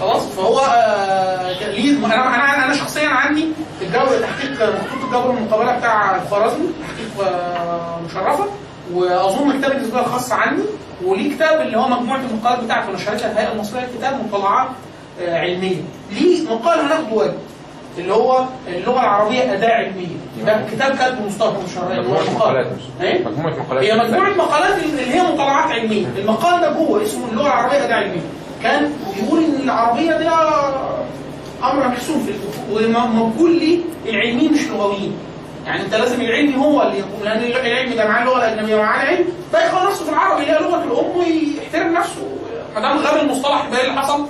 خلاص 0.02 0.26
فهو 0.28 0.60
آه، 0.60 1.70
ليه 1.70 2.06
أنا 2.06 2.16
أنا 2.16 2.66
أنا 2.66 2.74
شخصيا 2.76 3.08
عندي 3.10 3.46
الجو 3.82 4.00
تحقيق 4.06 4.52
مخطوط 4.52 5.04
الجبر 5.04 5.30
المقابلة 5.38 5.78
بتاع 5.78 6.20
خوارزمي 6.30 6.68
تحقيق 6.82 7.28
آه، 7.34 8.00
مشرفة 8.06 8.46
وأظن 8.94 9.60
كتاب 9.60 9.72
النسبيه 9.72 10.00
الخاص 10.00 10.32
عني 10.32 10.64
وليه 11.04 11.36
كتاب 11.36 11.62
اللي 11.62 11.78
هو 11.78 11.88
مجموعة 11.88 12.20
المقالات 12.32 12.64
بتاعته 12.64 12.92
نشرتها 12.92 13.32
الهيئه 13.32 13.52
المصرية 13.52 13.82
للكتاب 13.86 14.26
مطالعات 14.28 14.70
آه، 15.22 15.40
علمية 15.40 15.82
ليه 16.12 16.50
مقال 16.50 16.80
هناخده 16.80 17.14
واجب 17.14 17.38
اللي 17.98 18.14
هو 18.14 18.44
اللغة 18.68 19.00
العربية 19.00 19.54
أداة 19.54 19.74
علمية. 19.74 20.18
ده 20.46 20.62
كتاب 20.72 20.98
كاتبه 20.98 21.26
مصطفى 21.26 21.64
مشرف 21.66 21.92
مجموعة 21.92 22.24
مقالات. 22.36 22.68
إيه؟ 23.02 23.26
مجموعة 23.26 23.54
مقالات. 23.60 23.84
هي 23.84 23.98
مجموعة 23.98 24.30
مقالات 24.30 24.84
اللي 24.84 25.14
هي 25.16 25.22
مطالعات 25.22 25.72
علمية. 25.72 26.06
المقال 26.18 26.62
ده 26.62 26.72
جوه 26.72 27.04
اسمه 27.04 27.30
اللغة 27.32 27.48
العربية 27.48 27.86
أداة 27.86 27.96
علمية. 27.96 28.22
كان 28.64 28.94
بيقول 29.16 29.44
إن 29.44 29.62
العربية 29.64 30.18
دي 30.18 30.30
أمر 31.64 31.88
محسوم 31.88 32.20
في 32.26 32.34
ومقول 32.72 33.60
لي 33.60 33.80
العلميين 34.06 34.54
مش 34.54 34.68
لغويين. 34.68 35.18
يعني 35.66 35.82
أنت 35.82 35.96
لازم 35.96 36.22
العلمي 36.22 36.58
هو 36.58 36.82
اللي 36.82 37.00
يقوم. 37.00 37.24
لأن 37.24 37.44
العلمي 37.44 37.96
ده 37.96 38.08
معاه 38.08 38.22
اللغة 38.24 38.38
الاجنبيه 38.38 38.76
ومعاه 38.76 39.04
العلم 39.04 39.26
ده 39.54 39.66
يخلص 39.66 39.86
نفسه 39.90 40.06
في 40.06 40.10
العربي. 40.12 40.42
اللي 40.44 40.54
هي 40.54 40.60
لغة 40.60 40.84
الأم 40.84 41.18
ويحترم 41.18 41.94
نفسه. 41.94 42.28
ما 42.76 42.82
دام 42.82 42.98
غاب 42.98 43.24
المصطلح 43.24 43.66
إيه 43.74 43.90
اللي 43.90 44.02
حصل؟ 44.02 44.26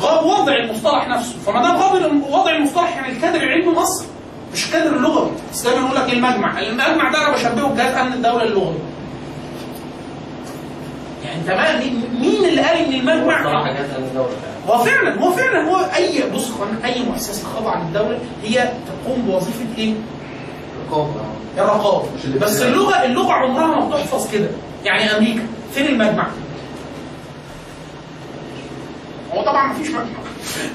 غاب 0.00 0.24
وضع 0.26 0.56
المصطلح 0.56 1.08
نفسه. 1.08 1.34
فما 1.46 1.62
دام 1.62 1.76
غاب 1.76 2.22
وضع 2.30 2.50
المصطلح 2.50 2.96
يعني 2.96 3.12
الكادر 3.12 3.40
العلمي 3.42 3.72
مصر 3.74 4.04
مش 4.52 4.66
الكادر 4.66 4.96
اللغوي. 4.96 5.30
بس 5.52 5.62
دايما 5.62 5.86
يقول 5.86 5.96
لك 5.96 6.12
المجمع. 6.12 6.60
المجمع 6.60 7.12
ده 7.12 7.18
أنا 7.26 7.34
بشبهه 7.36 7.68
بجهاز 7.68 7.94
أمن 7.94 8.12
الدولة 8.12 8.42
اللغوي. 8.44 8.74
يعني 11.24 11.40
انت 11.40 11.50
ما 11.50 11.80
مين 12.20 12.44
اللي 12.44 12.62
قال 12.62 12.76
إن 12.78 12.92
المجمع 12.92 13.40
الدولة 13.40 14.28
هو 14.68 14.78
فعلا 14.78 15.20
هو 15.20 15.30
فعلا 15.32 15.70
هو 15.70 15.76
اي 15.96 16.30
بص 16.34 16.50
أي 16.84 17.02
مؤسسة 17.02 17.48
خاضعة 17.48 17.84
للدوله 17.86 18.18
هي 18.44 18.70
تقوم 19.04 19.22
بوظيفة 19.22 19.66
إيه؟ 19.78 19.94
الرقابة. 21.58 22.04
الابتداء. 22.24 22.48
بس 22.48 22.62
اللغة 22.62 23.04
اللغة 23.04 23.32
عمرها 23.32 23.66
ما 23.66 23.88
بتحفظ 23.88 24.32
كده. 24.32 24.48
يعني 24.84 25.16
أمريكا 25.16 25.46
فين 25.74 25.86
المجمع؟ 25.86 26.26
هو 29.34 29.42
طبعا 29.42 29.72
مفيش 29.72 29.88
مجمع 29.88 30.04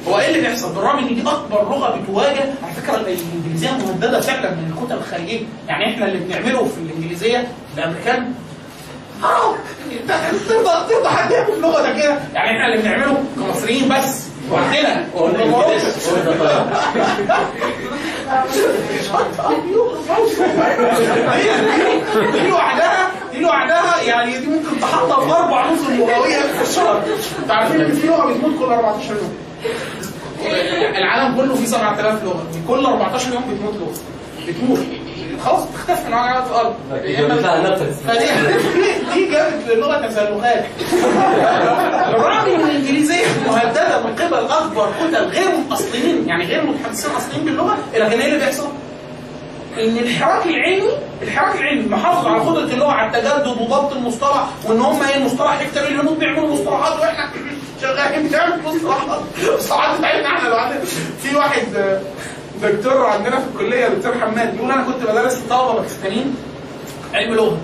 هو 0.07 0.19
إيه 0.19 0.27
اللي 0.27 0.41
بيحصل؟ 0.41 0.73
بالرغم 0.75 0.98
إن 0.98 1.15
دي 1.15 1.22
أكبر 1.22 1.64
لغة 1.64 1.99
بتواجه 1.99 2.53
على 2.64 2.73
فكرة 2.82 2.95
الإنجليزية 2.95 3.72
مهددة 3.72 4.19
فعلا 4.22 4.51
من 4.51 4.73
الكتب 4.77 4.98
الخارجية، 4.98 5.41
يعني 5.67 5.93
إحنا 5.93 6.06
اللي 6.06 6.17
بنعمله 6.17 6.65
في 6.65 6.77
الإنجليزية 6.77 7.48
الأمريكان. 7.77 8.33
حرام 9.22 9.56
ترضى 10.49 10.93
ترضى 10.93 11.09
حد 11.09 11.32
يعمل 11.32 11.53
اللغة 11.53 11.82
ده 11.82 11.93
كده، 11.93 12.19
يعني 12.33 12.51
إحنا 12.51 12.67
اللي 12.67 12.82
بنعمله 12.82 13.23
كمصريين 13.35 13.90
بس. 13.90 14.23
وحدنا 14.51 15.06
دي 22.32 22.48
لوحدها. 22.48 23.11
دي 23.33 23.39
لوحدها 23.39 24.01
يعني 24.01 24.37
دي 24.37 24.47
ممكن 24.47 24.79
تحطها 24.81 25.25
في 25.25 25.31
أربع 25.33 25.71
نص 25.71 25.79
لغويه 25.89 26.41
في 26.41 26.69
الشهر 26.69 27.03
انت 27.43 27.51
عارفين 27.51 27.81
إن 27.81 27.91
في 27.95 28.07
لغة 28.07 28.33
بتموت 28.33 28.59
كل 28.59 28.65
14 28.73 29.09
يوم. 29.15 29.33
العالم 30.97 31.37
كله 31.37 31.55
فيه 31.55 31.65
7000 31.65 32.23
لغة. 32.23 32.43
كل 32.67 32.85
14 32.85 33.33
يوم 33.33 33.43
بتموت 33.53 33.73
لغة. 33.75 33.93
بتموت. 34.47 34.79
خلاص 35.45 35.63
بتختفي 35.63 36.07
من 36.07 36.13
على 36.13 36.39
الأرض. 36.39 36.73
نفس. 37.71 37.81
فدي 38.07 38.25
دي 39.13 39.31
جابت 39.31 39.67
للغة 39.67 40.07
تسلخات. 40.07 40.65
بالرغم 42.11 42.49
ان 42.49 42.69
الإنجليزية 42.69 43.25
مهدده 43.47 43.99
من 44.03 44.15
قبل 44.15 44.51
اكبر 44.51 44.87
كتل 44.99 45.15
غير 45.25 45.51
اصليين 45.71 46.27
يعني 46.29 46.45
غير 46.45 46.65
متحدثين 46.65 47.11
أصليين 47.15 47.45
باللغة 47.45 47.77
لكن 47.93 48.19
إيه 48.19 48.27
اللي 48.27 48.37
بيحصل؟ 48.45 48.67
إن 49.79 49.97
الحراك 49.97 50.45
العلمي 50.45 50.89
الحراك 51.21 51.55
العلمي 51.55 51.89
محافظ 51.89 52.27
على 52.27 52.39
قدره 52.41 52.63
اللغة 52.73 52.91
على 52.91 53.17
التجدد 53.17 53.47
وضبط 53.47 53.91
المصطلح 53.93 54.47
وإن 54.65 54.81
هم 54.81 55.03
إيه 55.03 55.15
المصطلح 55.15 55.61
يكتب 55.61 55.81
الهنود 55.81 56.19
بيعملوا 56.19 56.53
مصطلحات 56.53 56.99
وإحنا 56.99 57.29
شغالين 57.81 58.27
بنعمل 58.27 58.61
مصطلحات. 58.65 59.19
مصطلحات 59.57 59.97
بتاعتنا 59.99 60.27
إحنا 60.37 60.47
لوحدنا 60.49 60.79
في 61.23 61.35
واحد 61.35 61.75
آه، 61.75 61.99
دكتور 62.61 63.05
عندنا 63.05 63.39
في 63.39 63.45
الكلية 63.53 63.87
دكتور 63.87 64.13
حماد 64.21 64.53
بيقول 64.53 64.71
أنا 64.71 64.83
كنت 64.83 65.03
بدرس 65.03 65.37
لطلبه 65.45 65.73
باكستانيين 65.73 66.35
علم 67.13 67.33
لغة. 67.33 67.57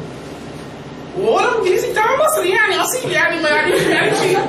وهو 1.20 1.40
الانجليزي 1.40 1.92
بتاعه 1.92 2.16
مصري 2.26 2.50
يعني 2.50 2.82
أصيل 2.82 3.12
يعني 3.12 3.42
ما 3.44 3.50
يعني 3.50 3.72
يعني 3.72 4.16
شيء. 4.16 4.40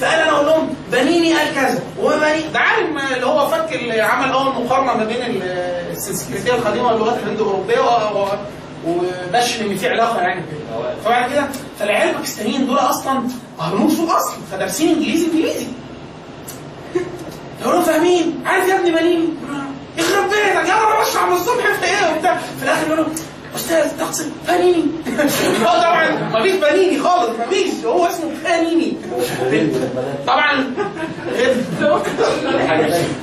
فقال 0.00 0.20
أنا 0.20 0.30
أقول 0.32 0.46
لهم 0.46 0.74
بنيني 0.92 1.34
قال 1.34 1.54
كذا 1.54 1.82
وبني 2.02 2.42
ده 2.52 2.58
عالم 2.60 2.98
اللي 2.98 3.26
هو 3.26 3.48
فك 3.48 3.72
اللي 3.72 4.00
عمل 4.00 4.32
أول 4.32 4.46
مقارنة 4.64 4.94
ما 4.96 5.04
بين 5.04 5.22
ال- 5.22 5.42
السنسكريتية 5.92 6.54
القديمة 6.54 6.86
واللغات 6.92 7.18
الهند 7.22 7.40
اوروبيه 7.40 7.80
وبش 8.86 9.60
إن 9.60 9.76
في 9.76 9.88
علاقة 9.88 10.20
يعني 10.20 10.42
فبعد 11.04 11.30
كده 11.32 11.48
فالعيال 11.78 12.08
الباكستانيين 12.08 12.66
دول 12.66 12.78
أصلا 12.78 13.22
هنود 13.60 13.90
في 13.90 14.00
الاصل 14.00 14.32
فدارسين 14.52 14.88
إنجليزي 14.88 15.26
انجليزي 15.26 15.66
يقولوا 17.62 17.82
فاهمين 17.82 18.42
عارف 18.46 18.68
يا 18.68 18.76
ابني 18.76 18.90
بنيني؟ 18.90 19.28
يخرب 19.98 20.24
بيتك 20.24 20.68
يلا 20.68 21.00
بشرح 21.00 21.26
من 21.26 21.32
الصبح 21.32 21.72
في 21.80 21.84
إيه 21.84 22.16
وبتاع. 22.16 22.36
في 22.58 22.64
الآخر 22.64 22.86
يقولوا 22.86 23.04
أستاذ 23.54 23.98
تقصد 23.98 24.32
بنيني 24.48 24.84
هو 25.62 25.80
طبعا. 25.82 26.30
مفيش 26.34 26.54
بنيني 26.54 26.98
خالص 26.98 27.30
مفيش 27.46 27.84
هو 27.84 28.06
اسمه 28.06 28.30
بنيني 28.44 28.96
طبعا. 30.26 30.64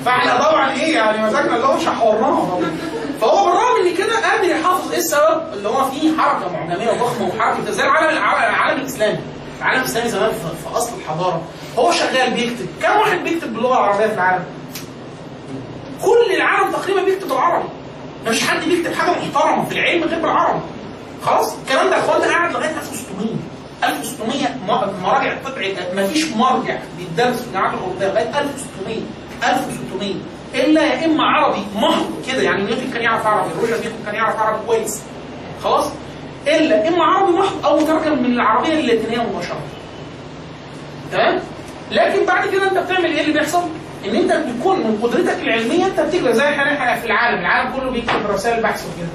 فإحنا 0.06 0.50
طبعا 0.50 0.72
إيه 0.72 0.96
يعني 0.96 1.28
مسكنا 1.28 1.56
اللي 1.56 1.68
هو 1.68 1.80
شحورناها 1.80 2.46
طبعا. 2.46 2.72
فهو 3.22 3.46
بالرغم 3.46 3.88
إن 3.88 3.96
كده 3.96 4.30
قادر 4.30 4.44
يحافظ 4.44 4.92
إيه 4.92 4.98
السبب؟ 5.00 5.42
اللي 5.54 5.70
هو 5.70 5.86
فيه 5.92 6.18
حركة 6.18 6.52
معجميه 6.52 6.92
ضخمة 6.92 7.28
وحركة 7.28 7.72
زي 7.72 7.84
العالم 7.84 8.18
العالم 8.18 8.82
الإسلامي. 8.82 9.20
العالم 9.62 9.82
الإسلامي 9.82 10.10
زمان 10.10 10.32
في, 10.32 10.70
في 10.70 10.78
أصل 10.78 10.92
الحضارة. 10.98 11.42
هو 11.80 11.92
شغال 11.92 12.32
بيكتب. 12.34 12.68
كم 12.82 13.00
واحد 13.00 13.24
بيكتب 13.24 13.54
باللغة 13.54 13.74
العربية 13.74 14.08
في 14.08 14.14
العالم؟ 14.14 14.44
كل 16.02 16.36
العالم 16.36 16.72
تقريبا 16.72 17.04
بيكتب 17.04 17.28
بالعربي. 17.28 17.70
مفيش 18.26 18.48
حد 18.48 18.64
بيكتب 18.66 18.94
حاجة 18.94 19.12
محترمة 19.12 19.66
في 19.66 19.72
العلم 19.80 20.04
غير 20.04 20.20
بالعربي 20.20 20.60
خلاص؟ 21.26 21.56
الكلام 21.64 21.90
ده 21.90 21.98
ده 22.20 22.28
قاعد 22.32 22.52
لغاية 22.54 22.70
1600 22.70 23.30
1600 23.84 24.48
م- 24.68 25.04
مراجع 25.04 25.34
طبعي 25.46 25.76
مفيش 25.96 26.32
مرجع 26.32 26.78
بيدرس 26.98 27.42
في 27.42 27.48
الجامعات 27.48 27.74
الاوروبيه 27.74 28.08
لغاية 28.08 28.40
1600 28.40 28.98
1600 29.44 30.14
إلا 30.56 30.82
يا 30.86 31.06
إما 31.06 31.24
عربي 31.24 31.62
محض 31.76 32.06
كده 32.32 32.42
يعني 32.42 32.64
نيوتن 32.64 32.92
كان 32.94 33.02
يعرف 33.02 33.26
عربي 33.28 33.50
روجر 33.62 33.74
نيوتن 33.74 34.06
كان 34.06 34.16
يعرف 34.16 34.40
عربي 34.40 34.66
كويس. 34.68 35.02
خلاص؟ 35.64 35.86
إلا 36.48 36.88
إما 36.88 37.04
عربي 37.04 37.32
محض 37.32 37.66
أو 37.66 37.80
مترجم 37.80 38.24
من 38.24 38.34
العربية 38.34 38.74
للاتينيه 38.74 39.18
مباشرة. 39.24 39.60
تمام؟ 41.12 41.40
لكن 41.92 42.26
بعد 42.26 42.50
كده 42.50 42.64
أنت 42.72 42.78
بتعمل 42.78 43.06
إيه 43.06 43.22
اللي 43.22 43.34
بيحصل؟ 43.34 43.62
إن 44.06 44.16
أنت 44.16 44.34
بتكون 44.34 44.80
من 44.80 45.00
قدرتك 45.04 45.40
العلمية 45.44 45.86
أنت 45.86 46.00
بتكتب 46.00 46.32
زي 46.32 46.44
إحنا 46.50 46.96
في 47.00 47.06
العالم، 47.06 47.40
العالم 47.40 47.76
كله 47.80 47.92
بيكتب 47.92 48.30
رسائل 48.30 48.64
بحث 48.64 48.86
وكده. 48.86 49.08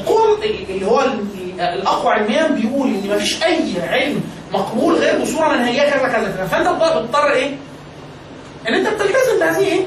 القول 0.00 0.44
اللي 0.70 0.86
هو 0.86 1.00
ال- 1.00 1.60
الأقوى 1.60 2.12
علميا 2.12 2.46
بيقول 2.48 2.88
إن 2.88 3.10
مفيش 3.16 3.42
أي 3.44 3.58
علم 3.82 4.20
مقبول 4.52 4.94
غير 4.94 5.22
بصورة 5.22 5.48
منهجية 5.48 5.82
كذا 5.82 6.08
كذا 6.08 6.34
كذا، 6.36 6.46
فأنت 6.46 6.68
بتضطر- 6.68 7.32
إيه؟ 7.32 7.56
إن 8.68 8.74
أنت 8.74 8.88
بتلتزم 8.88 9.38
بهذه 9.40 9.58
إيه؟ 9.66 9.84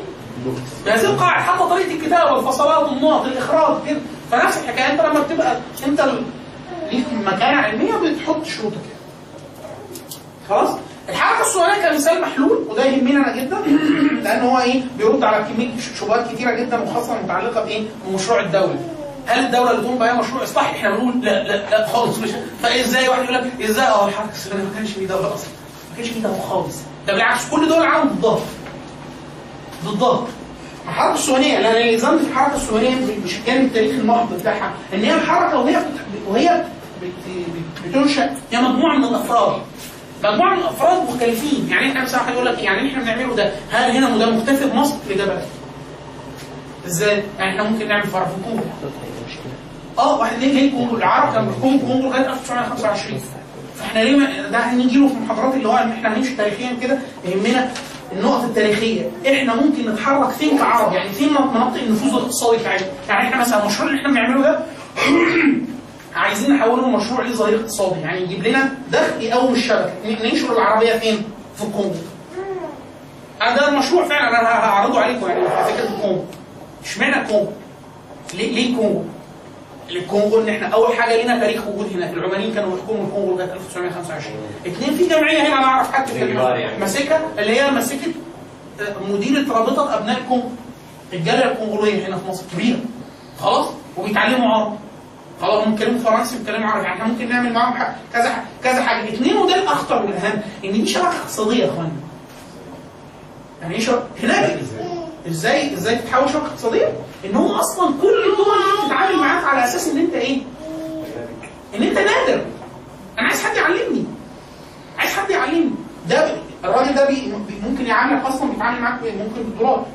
بهذه 0.86 1.02
القواعد 1.06 1.42
حتى 1.42 1.70
طريقة 1.70 1.92
الكتابة 1.94 2.40
الفصلات 2.40 2.90
النقط 2.92 3.26
الإخراج 3.26 3.78
كده، 3.88 4.00
فنفس 4.32 4.64
الحكاية 4.64 4.92
أنت 4.94 5.02
لما 5.02 5.20
بتبقى 5.20 5.58
أنت 5.88 6.02
ليك 6.92 7.06
مكانة 7.14 7.58
علمية 7.62 7.94
بتحط 7.94 8.46
شروطك 8.46 8.76
كده. 8.76 9.00
خلاص؟ 10.50 10.70
الحركة 11.10 11.42
الصغيرة 11.42 11.90
كمثال 11.90 12.22
محلول 12.22 12.66
وده 12.70 12.86
يهمني 12.86 13.18
أنا 13.18 13.36
جدا 13.36 13.58
لأن 14.24 14.42
هو 14.46 14.60
إيه؟ 14.60 14.82
بيرد 14.98 15.24
على 15.24 15.44
كمية 15.44 15.70
شبهات 16.00 16.32
كتيرة 16.34 16.52
جدا 16.52 16.80
وخاصة 16.82 17.22
متعلقة 17.24 17.64
بإيه؟ 17.64 17.84
بمشروع 18.08 18.40
الدولة. 18.40 18.76
هل 19.26 19.46
الدولة 19.46 19.72
اللي 19.72 19.82
تقوم 19.82 19.98
بأي 19.98 20.14
مشروع؟ 20.14 20.44
اصلاحي 20.44 20.76
إحنا 20.78 20.90
بنقول 20.90 21.14
لا 21.22 21.44
لا 21.44 21.70
لا 21.70 21.88
خالص 21.88 22.18
مش 22.18 22.30
فإزاي 22.64 23.10
واحد 23.10 23.24
يقول 23.24 23.36
لك 23.36 23.52
إزاي؟ 23.70 23.88
آه 23.88 24.08
الحركة 24.08 24.32
الصغيرة 24.32 24.64
ما 24.64 24.70
كانش 24.76 24.90
في 24.92 25.06
دولة 25.06 25.34
أصلا 25.34 25.50
ما 25.92 25.96
كانش 25.98 26.10
في 26.10 26.20
دولة 26.20 26.40
خالص. 26.50 26.76
ده 27.08 27.14
بالعكس 27.14 27.50
كل 27.50 27.68
دول 27.70 27.78
العالم 27.82 28.10
ضدها 28.10 28.40
ضدها 29.86 30.28
الحركة 30.88 31.14
الصهيونيه 31.14 31.58
اللي 31.58 31.96
الزمت 31.96 32.22
في 32.22 32.28
الحركة 32.32 32.56
الصهيونيه 32.56 32.96
مش 33.26 33.34
كان 33.48 33.66
التاريخ 33.66 33.92
المحض 33.92 34.34
بتاعها 34.40 34.74
إن 34.94 35.04
هي 35.04 35.16
الحركة 35.16 35.60
وهي 35.60 35.78
وهي 36.28 36.64
بت- 37.02 37.08
بت- 37.28 37.88
بتنشأ 37.90 38.36
هي 38.52 38.62
مجموعة 38.62 38.98
من 38.98 39.04
الأفراد. 39.04 39.62
مجموعه 40.24 40.56
من 40.56 40.60
الأفراد 40.62 41.04
مختلفين. 41.10 41.68
يعني 41.72 41.88
إحنا 41.90 42.04
مثلا 42.04 42.22
واحد 42.22 42.34
يقول 42.34 42.46
لك 42.46 42.60
يعني 42.64 42.90
إحنا 42.92 43.04
بنعمله 43.04 43.36
ده 43.36 43.52
هل 43.72 43.92
هنا 43.92 44.18
ده 44.18 44.30
مختفي 44.32 44.70
في 44.70 44.76
مصر 44.76 44.96
الاجابه 45.08 45.34
لا 45.34 45.42
إزاي؟ 46.88 47.24
يعني 47.40 47.52
إحنا 47.52 47.70
ممكن 47.70 47.88
نعمل 47.88 48.04
فرع 48.08 48.26
في 48.26 48.32
الكونغو 48.38 48.64
آه 50.00 50.20
واحد 50.20 50.38
ليه 50.40 50.54
ليه؟ 50.54 50.68
الكونغو 50.70 50.98
العرب 50.98 51.34
كانوا 51.34 51.48
بيحكموا 51.52 51.74
الكونغو 51.76 52.10
لغاية 52.10 52.30
1925 52.34 53.20
فإحنا 53.80 54.00
ليه 54.00 54.16
ما- 54.18 54.50
ده 54.50 54.58
هنيجي 54.60 54.98
له 55.00 55.08
في 55.08 55.14
المحاضرات 55.14 55.54
اللي 55.54 55.68
هو 55.68 55.76
إحنا 55.76 56.16
هنمشي 56.18 56.36
تاريخيا 56.36 56.78
كده 56.82 56.98
يهمنا 57.26 57.70
النقط 58.12 58.44
التاريخية. 58.44 59.10
إحنا 59.28 59.56
ممكن 59.56 59.90
نتحرك 59.92 60.30
فين 60.30 60.58
كعرب؟ 60.58 60.94
يعني 60.94 61.10
فين 61.10 61.30
مناطق 61.34 61.82
النفوذ 61.82 62.10
الاقتصادي 62.14 62.58
بتاعتنا 62.58 62.88
يعني 63.10 63.28
إحنا 63.28 63.42
مثلا 63.42 63.62
المشروع 63.62 63.90
اللي 63.90 64.00
إحنا 64.02 64.12
بنعمله 64.12 64.42
ده 64.42 64.60
عايزين 66.16 66.56
نحوله 66.56 66.88
لمشروع 66.88 67.22
ليه 67.22 67.34
ظهير 67.36 67.60
اقتصادي. 67.60 68.02
يعني 68.02 68.22
يجيب 68.22 68.48
لنا 68.48 68.74
دخل 68.92 69.22
يقوم 69.22 69.54
الشبكة. 69.54 69.94
ننشر 70.06 70.52
العربية 70.54 70.94
فين؟ 70.94 71.24
في 71.56 71.64
الكونغو 71.64 71.96
أنا 73.42 73.56
ده 73.58 73.68
المشروع 73.70 74.06
فعلا. 74.06 74.30
أنا 74.40 74.50
هعرضه 74.50 75.00
عليكم 75.00 75.28
يعني 75.30 75.44
في 75.44 75.74
فكرة 75.74 75.96
الكونغو 75.96 76.26
اشمعنى 76.84 77.22
الكونغو؟ 77.22 77.52
ليه 78.34 78.52
ليه 78.56 78.70
الكونغو؟ 78.72 79.04
الكونغو 79.90 80.42
إن 80.42 80.50
إحنا 80.50 80.68
أول 80.68 80.96
حاجة 80.96 81.16
لينا 81.18 81.40
تاريخ 81.40 81.68
وجود 81.68 81.94
هناك. 81.94 82.14
العمانيين 82.14 82.54
كانوا 82.54 82.76
بيحكموا 82.76 83.06
الكونغو 83.06 83.36
لغاية 83.36 83.54
1925 83.54 84.36
اثنين 84.68 84.98
في 84.98 85.08
جمعية 85.08 85.42
هنا 85.42 85.58
أنا 85.58 85.66
أعرف 85.66 85.92
حد 85.94 86.08
في 86.08 86.24
الجمهورية 86.24 86.60
يعني. 86.60 86.78
ماسكها 86.78 87.22
اللي 87.40 87.60
هي 87.62 87.72
مسكت 87.72 88.12
آه، 88.82 89.12
مديرة 89.12 89.54
رابطة 89.54 89.98
أبناء 89.98 90.18
الكونغو 90.18 90.50
الجالية 91.14 91.52
الكونغوليه 91.52 92.08
هنا 92.08 92.18
في 92.18 92.28
مصر. 92.28 92.44
كبيرة. 92.54 92.80
خلاص؟ 93.42 93.68
وبيتعلموا 93.98 94.48
عربي 94.50 94.76
خلاص 95.44 95.68
هم 95.68 95.76
بيتكلموا 95.76 96.00
فرنسي 96.00 96.38
بيتكلموا 96.38 96.70
عربي 96.70 96.84
يعني 96.86 97.02
إحنا 97.02 97.14
ممكن 97.14 97.30
نعمل 97.30 97.54
معاهم 97.54 97.74
كذا 98.14 98.30
ح- 98.30 98.44
كذا 98.64 98.84
حاجة. 98.84 99.10
اثنين 99.14 99.38
وده 99.38 99.56
الاخطر 99.56 100.06
والأهم 100.06 100.42
إن 100.66 100.72
دي 100.72 100.86
شبكه 100.88 101.08
اقتصادية 101.08 101.64
يا 101.66 101.70
اخوانا 101.70 101.92
يعني 103.62 103.76
إيه 103.76 103.82
شبكه 103.82 104.04
هناك 104.24 104.60
إزاي 105.28 105.74
إزاي 105.74 105.96
تتحول 105.96 106.30
شبكه 106.30 106.46
اقتصادية؟ 106.46 106.94
إن 107.26 107.36
هو 107.36 107.56
أصلا 107.60 107.94
كل 108.02 108.08
الدول 108.32 108.46
دي 108.58 108.86
بتتعامل 108.86 109.16
معاك 109.20 109.44
على 109.46 109.64
أساس 109.66 109.88
إن 109.88 109.98
أنت 109.98 110.14
إيه؟ 110.14 110.42
إن 111.76 111.84
أنت 111.84 111.98
نادر. 111.98 112.42
أنا 113.20 113.28
عايز 113.28 113.44
حد 113.44 113.56
يعلمني. 113.58 114.06
عايز 114.98 115.12
حد 115.14 115.30
يعلمني. 115.30 115.72
ده 116.10 116.36
الراجل 116.64 116.96
ده 116.96 117.08
بي 117.08 117.34
ممكن 117.70 117.86
يعاملك 117.86 118.26
أصلا 118.26 118.50
بيتعامل 118.52 118.82
معاك 118.82 119.00
ممكن 119.04 119.44
بالدولار 119.44 119.86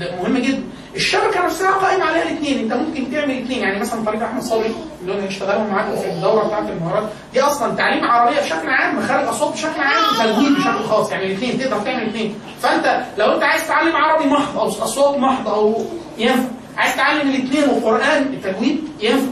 ده 0.00 0.16
مهم 0.22 0.38
جدا. 0.38 0.62
الشبكة 0.96 1.44
نفسها 1.44 1.70
قائم 1.70 2.02
عليها 2.02 2.22
الاثنين. 2.22 2.58
انت 2.58 2.72
ممكن 2.72 3.12
تعمل 3.12 3.42
اثنين. 3.42 3.58
يعني 3.58 3.80
مثلا 3.80 4.04
طريق 4.04 4.22
أحمد 4.22 4.42
صبري 4.42 4.74
اللي 5.02 5.14
أنا 5.14 5.24
هيشتغلوا 5.24 5.70
معاكم 5.70 5.96
في 5.96 6.10
الدورة 6.10 6.46
بتاعت 6.46 6.70
المهارات. 6.70 7.08
دي 7.32 7.40
أصلا 7.40 7.74
تعليم 7.74 8.04
عربية 8.04 8.40
بشكل 8.40 8.68
عام 8.68 8.98
مخارج 8.98 9.28
أصوات 9.28 9.52
بشكل 9.52 9.80
عام 9.80 10.02
وتجويد 10.14 10.58
بشكل 10.58 10.84
خاص. 10.88 11.10
يعني 11.12 11.26
الاثنين 11.26 11.58
تقدر 11.58 11.78
تعمل 11.78 12.02
الاثنين. 12.02 12.34
فأنت 12.62 13.04
لو 13.18 13.34
أنت 13.34 13.42
عايز 13.42 13.64
تتعلم 13.64 13.96
عربي 13.96 14.24
محض 14.24 14.58
أو 14.58 14.68
أصوات 14.68 15.18
محض 15.18 15.48
أو 15.48 15.84
ينفع. 16.18 16.48
عايز 16.76 16.94
تتعلم 16.94 17.30
الاثنين 17.30 17.62
والقران 17.68 18.22
التجويد 18.22 18.88
ينفع. 19.00 19.28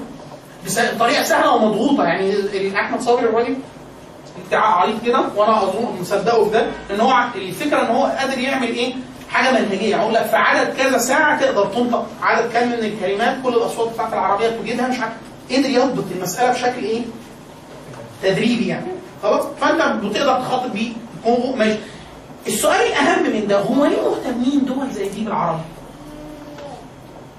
بطريقه 0.95 1.23
سهلة 1.23 1.55
ومضغوطة. 1.55 2.05
يعني 2.05 2.81
أحمد 2.81 3.01
صبري 3.01 3.25
الراجل 3.25 3.57
بتاع 4.49 4.61
عريض 4.61 4.99
كده 5.07 5.25
وأنا 5.37 5.63
أظن 5.63 5.97
مصدقه 6.01 6.45
في 6.45 6.51
ده 6.51 6.67
إن 6.91 7.01
هو 7.01 7.25
الفكرة 7.35 7.81
إن 7.81 7.97
هو 7.97 8.05
قادر 8.05 8.39
يعمل 8.39 8.69
إيه؟ 8.69 8.95
حاجة 9.37 9.59
منهجيه 9.61 10.01
أقول 10.01 10.15
لك 10.15 10.23
في 10.27 10.37
عدد 10.37 10.77
كذا 10.77 10.99
ساعة 10.99 11.41
تقدر 11.41 11.67
تنطق 11.67 12.07
عدد 12.23 12.53
كام 12.53 12.69
من 12.69 12.75
الكلمات. 12.75 13.37
كل 13.43 13.49
الأصوات 13.55 13.93
بتاعت 13.93 14.13
العربية 14.13 14.49
توجدها 14.49 14.89
مش 14.89 14.99
عارف 15.01 15.13
قدر 15.51 15.69
يضبط 15.71 16.05
المسألة 16.17 16.53
بشكل 16.53 16.85
إيه؟ 16.85 17.03
تدريبي 18.23 18.67
يعني. 18.67 18.87
خلاص؟ 19.23 19.45
فأنت 19.61 20.05
بتقدر 20.05 20.41
تخاطب 20.41 20.73
بيه 20.73 20.93
ماشي. 21.57 21.79
السؤال 22.47 22.81
الأهم 22.81 23.23
من 23.23 23.47
ده 23.47 23.61
هو 23.61 23.85
ليه 23.85 23.97
مهتمين 24.11 24.65
دول 24.65 24.91
زي 24.91 25.09
دي 25.09 25.25
بالعربي؟ 25.25 25.61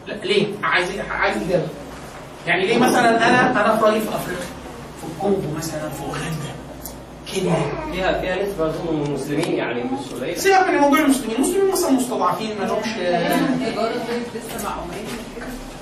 لا 0.08 0.14
ليه؟ 0.14 0.48
عايز 0.64 0.90
عايز 1.11 1.38
إجابة. 1.38 1.67
يعني 2.48 2.66
ليه 2.66 2.77
مثلا 2.77 3.27
أنا 3.30 3.51
أنا 3.51 3.77
في 4.00 4.16
أفريقيا 4.16 4.45
في 5.01 5.08
الكونغو 5.16 5.58
مثلا 5.58 5.90
في 5.90 6.03
أوغندا 6.03 6.47
كينيا 7.33 7.56
فيها 7.91 8.22
فيها 8.22 8.43
نسبه 8.45 8.65
اظن 8.65 8.95
من 8.95 9.06
المسلمين 9.06 9.53
يعني 9.53 9.83
مش 9.83 10.14
قليله 10.22 10.38
سيبك 10.38 10.67
من 10.69 10.77
موضوع 10.77 10.99
المسلمين، 10.99 11.35
المسلمين 11.35 11.72
مثلا 11.72 11.91
مستضعفين 11.91 12.57
ما 12.59 12.65
لهمش 12.65 12.88
لسه 14.35 14.64
مع 14.64 14.75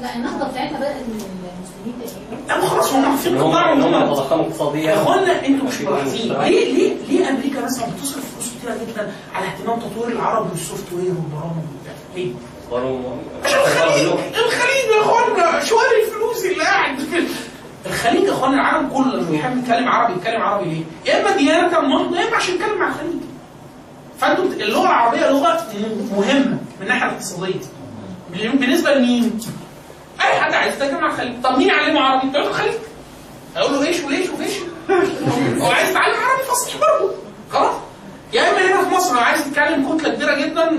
لا 0.01 0.15
النهضة 0.15 0.48
بتاعتها 0.51 0.77
بدات 0.77 0.95
من 0.95 1.22
المسلمين 1.22 1.95
تقريبا 2.06 2.48
لا 2.48 2.67
خلاص 2.67 2.93
هم 2.93 3.06
هم 3.06 3.38
قطاع 3.49 3.74
إن 3.74 3.82
هم. 3.82 4.03
يتضخموا 4.03 4.45
اقتصاديا. 4.45 4.82
يا 4.82 4.95
أخوانا 5.01 5.45
أنتوا 5.45 5.67
مش 5.67 5.82
ملاحظين. 5.82 6.33
ليه 6.33 6.74
ليه 6.74 6.93
ليه 7.09 7.30
أمريكا 7.30 7.61
مثلا 7.61 7.85
بتصرف 7.85 8.24
فلوس 8.35 8.49
كتيرة 8.59 8.74
جدا 8.74 9.11
على 9.33 9.45
اهتمام 9.48 9.80
تطوير 9.80 10.07
العربي 10.15 10.49
والسوفت 10.51 10.93
وير 10.93 11.06
والبرامج 11.14 11.64
وبتاع 11.72 11.93
ليه؟ 12.15 12.32
الخليج 13.43 14.07
الخليج 14.35 14.85
يا 14.95 15.01
أخوانا 15.01 15.64
شوال 15.64 15.85
الفلوس 16.06 16.45
اللي 16.45 16.64
قاعد 16.64 16.99
في 16.99 17.17
الخليج 17.85 18.23
يا 18.23 18.31
اخوانا 18.31 18.53
العالم 18.55 18.89
كله 18.89 19.15
لما 19.15 19.30
بيحب 19.30 19.57
يتكلم 19.57 19.88
عربي 19.89 20.14
يتكلم 20.14 20.41
عربي 20.41 20.69
ليه؟ 20.69 20.83
يا 21.14 21.22
إما 21.22 21.38
ديانة 21.38 21.72
يا 21.72 22.27
إما 22.27 22.35
عشان 22.38 22.55
يتكلم 22.55 22.80
مع 22.80 22.88
الخليج. 22.88 23.14
فأنتوا 24.19 24.45
بت- 24.45 24.61
اللغة 24.61 24.81
العربية 24.88 25.30
لغة 25.30 25.64
مهمة 26.11 26.45
من 26.45 26.81
الناحيه 26.81 27.05
الاقتصادية. 27.05 27.59
بالنسبة 28.33 28.93
لمين؟ 28.93 29.39
أي 30.22 30.39
حد 30.39 30.53
عايز 30.53 30.73
يتكلم 30.73 31.01
مع 31.01 31.07
الخليج. 31.07 31.41
طب 31.43 31.57
مين 31.57 31.67
يعلمه 31.67 32.01
عربي؟ 32.01 32.30
بتوع 32.30 32.41
الخليج. 32.41 32.73
أقول 33.55 33.73
له 33.73 33.88
إيش 33.88 34.03
وليش 34.03 34.30
وفيش 34.30 34.53
هو 35.61 35.72
عايز 35.72 35.89
يتعلم 35.89 36.14
عربي 36.15 36.43
فصيح 36.51 36.75
برضه. 36.81 37.14
خلاص. 37.51 37.75
يا 38.33 38.41
إما 38.51 38.59
هنا 38.75 38.89
في 38.89 38.95
مصر 38.95 39.14
لو 39.15 39.19
عايز 39.19 39.47
يتكلم 39.47 39.97
كتلة 39.97 40.14
كبيرة 40.15 40.35
جدا 40.35 40.72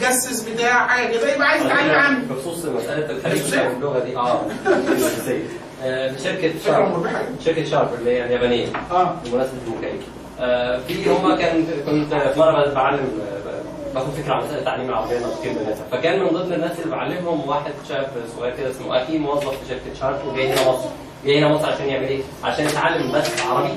يتجسس 0.00 0.40
بتاع 0.40 0.86
حاجة 0.86 1.06
كده 1.16 1.34
يبقى 1.34 1.48
عايز 1.48 1.62
يتعلم 1.66 1.90
عن 1.90 2.22
بخصوص 2.30 2.64
مسألة 2.64 3.10
الخليج. 3.10 3.54
واللغة 3.54 3.98
دي. 3.98 4.16
آه. 4.16 4.42
في 5.82 6.14
شركة 6.24 6.52
شارب. 6.64 7.06
شركة 7.44 7.64
شارب 7.64 7.88
اللي 7.94 8.10
هي 8.10 8.24
اليابانية. 8.24 8.66
آه. 8.90 9.14
بمناسبة 9.24 9.52
المكيف 9.66 10.06
آه، 10.40 10.78
في 10.88 11.10
هما 11.10 11.36
كان 11.36 11.66
كنت 11.86 12.14
في 12.14 12.38
مرة 12.40 12.74
بعلم 12.74 13.08
آه، 13.22 13.94
باخد 13.94 14.10
فكرة 14.10 14.32
عن 14.34 14.44
مسألة 14.44 14.64
تعليم 14.64 14.88
العربية 14.88 15.18
ناطقين 15.18 15.54
بالناس 15.54 15.78
فكان 15.92 16.20
من 16.22 16.28
ضمن 16.28 16.52
الناس 16.52 16.70
اللي 16.80 16.90
بعلمهم 16.96 17.48
واحد 17.48 17.72
شاب 17.88 18.06
صغير 18.36 18.56
كده 18.56 18.70
اسمه 18.70 19.02
اكي 19.02 19.18
موظف 19.18 19.48
في 19.50 19.68
شركة 19.68 20.00
شارب 20.00 20.26
وجاي 20.28 20.52
هنا 20.52 20.68
مصر. 20.70 20.88
جاي 21.26 21.38
هنا 21.38 21.48
مصر 21.48 21.66
عشان 21.66 21.86
يعمل 21.88 22.06
إيه؟ 22.08 22.20
عشان 22.44 22.66
يتعلم 22.66 23.12
بس 23.12 23.40
عربي. 23.40 23.70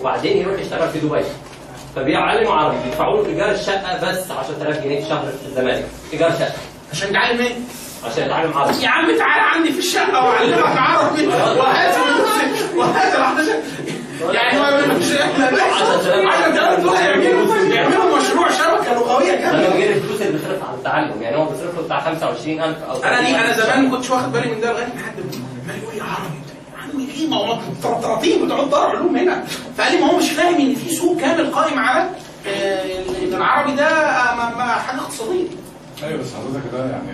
وبعدين 0.00 0.36
يروح 0.36 0.60
يشتغل 0.60 0.88
في 0.88 0.98
دبي. 0.98 1.24
فبيعلموا 1.96 2.52
عربي 2.52 2.76
بيدفعوا 2.84 3.22
له 3.22 3.28
ايجار 3.28 3.50
الشقه 3.50 4.10
بس 4.10 4.30
10000 4.30 4.84
جنيه 4.84 4.98
في 4.98 5.04
الشهر 5.04 5.26
في 5.26 5.46
الزمالك. 5.46 5.84
ايجار 6.12 6.30
شقة. 6.30 6.52
عشان 6.92 7.08
يتعلم 7.10 7.40
إيه؟ 7.40 7.52
عشان 8.04 8.24
يتعلم 8.26 8.58
عربي. 8.58 8.82
يا 8.82 8.88
عم 8.88 9.06
تعالى 9.18 9.42
عندي 9.56 9.72
في 9.72 9.78
الشقة 9.78 10.24
وأعلمك 10.24 10.76
عربي. 10.76 11.26
وهات 11.26 11.94
فلوسي 11.94 12.76
وهات 12.76 13.14
ال 13.14 13.20
11 13.20 13.52
يعني 14.32 14.58
هو 14.58 14.96
مش 14.98 15.04
عشان 16.32 16.82
دول 16.82 16.94
يعملوا 16.94 17.56
يعملوا 17.74 18.18
مشروع 18.18 18.50
شبكة 18.50 18.94
لغوية 18.94 19.32
كاملة. 19.36 19.68
غير 19.68 19.96
الفلوس 19.96 20.20
اللي 20.22 20.32
بيصرفها 20.32 20.68
على 20.68 20.76
التعلم 20.78 21.22
يعني 21.22 21.36
هو 21.36 21.44
بيصرف 21.44 21.74
له 21.78 21.82
بتاع 21.82 22.00
25000 22.00 22.82
أو 22.90 22.96
أنا 23.04 23.20
دي 23.20 23.28
أنا 23.28 23.52
30000. 23.52 23.66
زمان 23.66 23.84
ما 23.88 23.96
كنتش 23.96 24.10
واخد 24.10 24.32
بالي 24.32 24.50
من 24.54 24.60
ده 24.60 24.72
لغاية 24.72 24.84
ما 24.86 25.02
حد 25.06 25.18
ما 25.66 25.74
يقول 25.82 25.94
لي 25.94 26.00
عربي 26.00 26.34
يا 26.72 26.78
عم 26.82 27.08
إيه 27.20 27.28
ما 27.28 27.36
هو 27.36 27.58
طراطيم 28.02 28.46
بتوع 28.46 28.64
دار 28.64 28.96
علوم 28.96 29.16
هنا. 29.16 29.44
فقال 29.78 29.92
لي 29.92 30.00
ما 30.00 30.10
هو 30.10 30.16
مش 30.18 30.30
فاهم 30.30 30.54
إن 30.54 30.74
في 30.74 30.94
سوق 30.94 31.20
كامل 31.20 31.50
قائم 31.54 31.78
على 31.78 32.08
آه، 32.46 32.82
إن 33.22 33.34
العربي 33.34 33.72
ده 33.74 33.86
آه، 33.88 34.34
ما- 34.36 34.54
ما- 34.56 34.64
حاجة 34.72 34.98
اقتصادية. 35.00 35.46
أيوه 36.04 36.20
بس 36.20 36.26
حضرتك 36.34 36.66
ده 36.72 36.78
يعني 36.90 37.08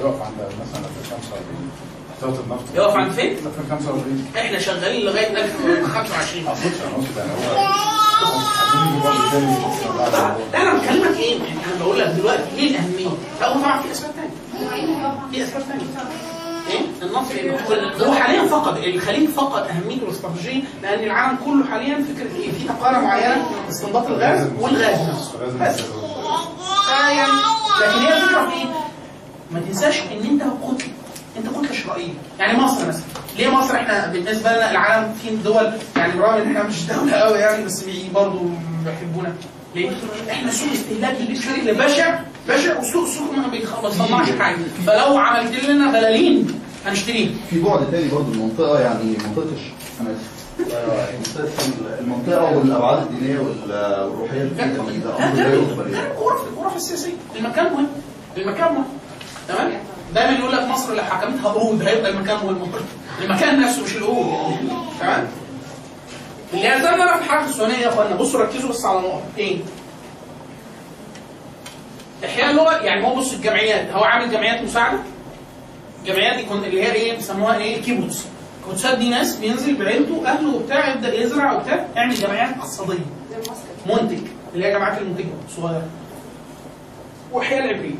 هيقف 0.00 0.22
عند 0.22 0.34
مثلا 0.34 0.86
2045 1.00 1.70
احتياط 2.12 2.38
النفط 2.44 2.64
يقف 2.74 2.94
عند 2.96 3.12
فين؟ 3.12 3.36
2045 3.46 4.24
إحنا 4.38 4.58
شغالين 4.58 5.06
لغاية 5.06 5.44
2025 5.44 6.44
ما 6.44 6.50
أقصدش 6.50 6.80
أنا 6.86 6.94
أقصد 6.96 7.16
يعني 7.16 7.30
تاني 9.30 9.56
بعد 9.98 10.12
لا 10.52 10.62
أنا 10.62 10.74
بكلمك 10.78 11.16
إيه؟ 11.16 11.38
يعني 11.38 11.58
أنا 11.76 11.84
بقول 11.84 11.98
لك 11.98 12.06
دلوقتي 12.06 12.42
إيه 12.56 12.70
الأهمية؟ 12.70 13.08
لا 13.40 13.52
طبعا 13.54 13.82
في 13.82 13.92
أسباب 13.92 14.10
ثانية 14.10 14.30
في 15.32 15.44
أسباب 15.44 15.62
ثانية 15.62 15.84
إيه؟ 16.70 16.80
النصر 17.08 17.34
إيه؟ 17.34 17.56
هو 18.06 18.12
حاليا 18.12 18.48
فقد 18.48 18.76
الخليج 18.76 19.28
فقد 19.28 19.62
اهميته 19.68 20.02
الاستراتيجيه 20.04 20.62
لأن 20.82 21.04
العالم 21.04 21.38
كله 21.44 21.64
حاليا 21.70 22.04
فكرة 22.14 22.36
إيه؟ 22.36 22.52
في 22.52 22.68
تقارة 22.68 22.98
معينة 22.98 23.46
استنباط 23.68 24.06
الغاز 24.06 24.46
والغاز 24.60 25.00
نفسه 25.10 25.32
بس 25.60 25.80
فيعني 26.86 27.32
لكن 27.80 27.98
هي 27.98 28.16
الفكرة 28.16 28.48
في 28.50 28.56
إيه؟ 28.56 28.66
ما 29.52 29.60
تنساش 29.60 30.00
إن 30.00 30.26
أنت 30.30 30.42
كتله 30.42 30.88
أنت 31.36 31.46
كتله 31.48 31.72
شرائيه 31.84 32.12
يعني 32.38 32.58
مصر 32.58 32.88
مثلا. 32.88 33.02
ليه 33.38 33.48
مصر؟ 33.48 33.74
إحنا 33.74 34.06
بالنسبة 34.06 34.50
لنا 34.52 34.70
العالم 34.70 35.14
في 35.22 35.36
دول 35.36 35.72
يعني 35.96 36.18
برغم 36.18 36.34
إن 36.34 36.56
إحنا 36.56 36.62
مش 36.68 36.82
دولة 36.90 37.12
قوي 37.12 37.38
يعني 37.38 37.64
بس 37.64 37.84
برضه 38.14 38.40
بيحبونا. 38.84 39.32
ليه؟ 39.74 39.90
إحنا 40.30 40.50
سوق 40.52 40.68
استهلاكي 40.72 41.24
بشكل 41.32 41.74
بشع 41.74 42.18
بشع 42.48 42.76
والسوق 42.78 43.02
السوق 43.04 43.32
ما 43.36 43.48
بيصنعش 43.88 44.30
حاجة. 44.38 44.56
فلو 44.86 45.18
عملت 45.18 45.64
لنا 45.64 45.90
بلالين 45.92 46.60
هنشتريها 46.86 47.30
في 47.50 47.60
بعد 47.62 47.90
تاني 47.90 48.08
برضه 48.08 48.32
المنطقة 48.32 48.80
يعني 48.80 49.04
منطقة 49.26 49.46
أنا 50.00 50.14
المنطقة 52.00 52.56
والأبعاد 52.58 53.02
الدينية 53.06 53.38
وال- 53.38 54.04
والروحية 54.10 54.42
دي 54.42 54.48
ده 54.54 54.64
أمر 54.64 55.84
لا. 55.84 55.98
الغرف 56.12 56.40
الغرف 56.52 56.76
السياسية. 56.76 57.12
المكان 57.36 57.72
مهم 57.72 57.86
المكان 58.36 58.72
مهم 58.74 58.84
تمام؟ 59.48 59.72
دايما 60.14 60.38
يقول 60.38 60.52
لك 60.52 60.62
مصر 60.62 60.90
اللي 60.90 61.04
حكمتها 61.04 61.48
قرود 61.52 61.82
هيبقى 61.82 62.10
المكان 62.10 62.36
مهم 62.36 62.70
المكان 63.22 63.60
نفسه 63.60 63.82
مش 63.82 63.96
القرود 63.96 64.26
يعني 64.26 64.56
تمام؟ 65.00 65.28
اللي 66.54 66.66
يلزمنا 66.66 67.16
في 67.16 67.24
الحركه 67.24 67.44
السودانيه 67.44 67.76
يا 67.78 67.88
اخوانا 67.88 68.14
بصوا 68.16 68.40
ركزوا 68.40 68.70
بس 68.70 68.84
على 68.84 68.98
نقطه 69.00 69.22
إيه؟ 69.38 69.58
إحياء 72.24 72.50
اللغة 72.50 72.72
يعني 72.76 73.06
هو 73.06 73.14
بص 73.14 73.32
الجمعيات 73.32 73.90
هو 73.92 74.04
عامل 74.04 74.30
جمعيات 74.30 74.62
مساعدة؟ 74.64 74.98
الجمعيات 76.02 76.36
دي 76.36 76.42
كن- 76.42 76.64
اللي 76.64 76.82
هي 76.82 76.92
إيه؟ 76.92 77.16
بيسموها 77.16 77.56
إيه؟ 77.58 77.82
كيبوتس 77.82 78.24
الكيبوتسات 78.60 78.98
دي 78.98 79.08
ناس 79.08 79.36
بينزل 79.36 79.76
بعيلته 79.76 80.26
أهله 80.26 80.54
وبتاع 80.54 80.88
يبدأ 80.94 81.14
يزرع 81.14 81.52
وبتاع 81.52 81.86
يعمل 81.96 82.14
جمعيات 82.14 82.56
اقتصادية. 82.56 82.98
منتج. 83.86 84.18
اللي 84.54 84.66
هي 84.66 84.72
جماعات 84.72 84.98
المنتجه 84.98 85.26
الصغيرة. 85.48 85.86
وإحياء 87.32 87.64
العبرية. 87.64 87.94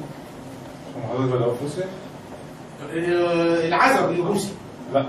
روسيا؟ 1.63 1.85
آه، 2.95 3.69
العزب 3.69 4.11
الروسي 4.11 4.49
لا 4.95 5.05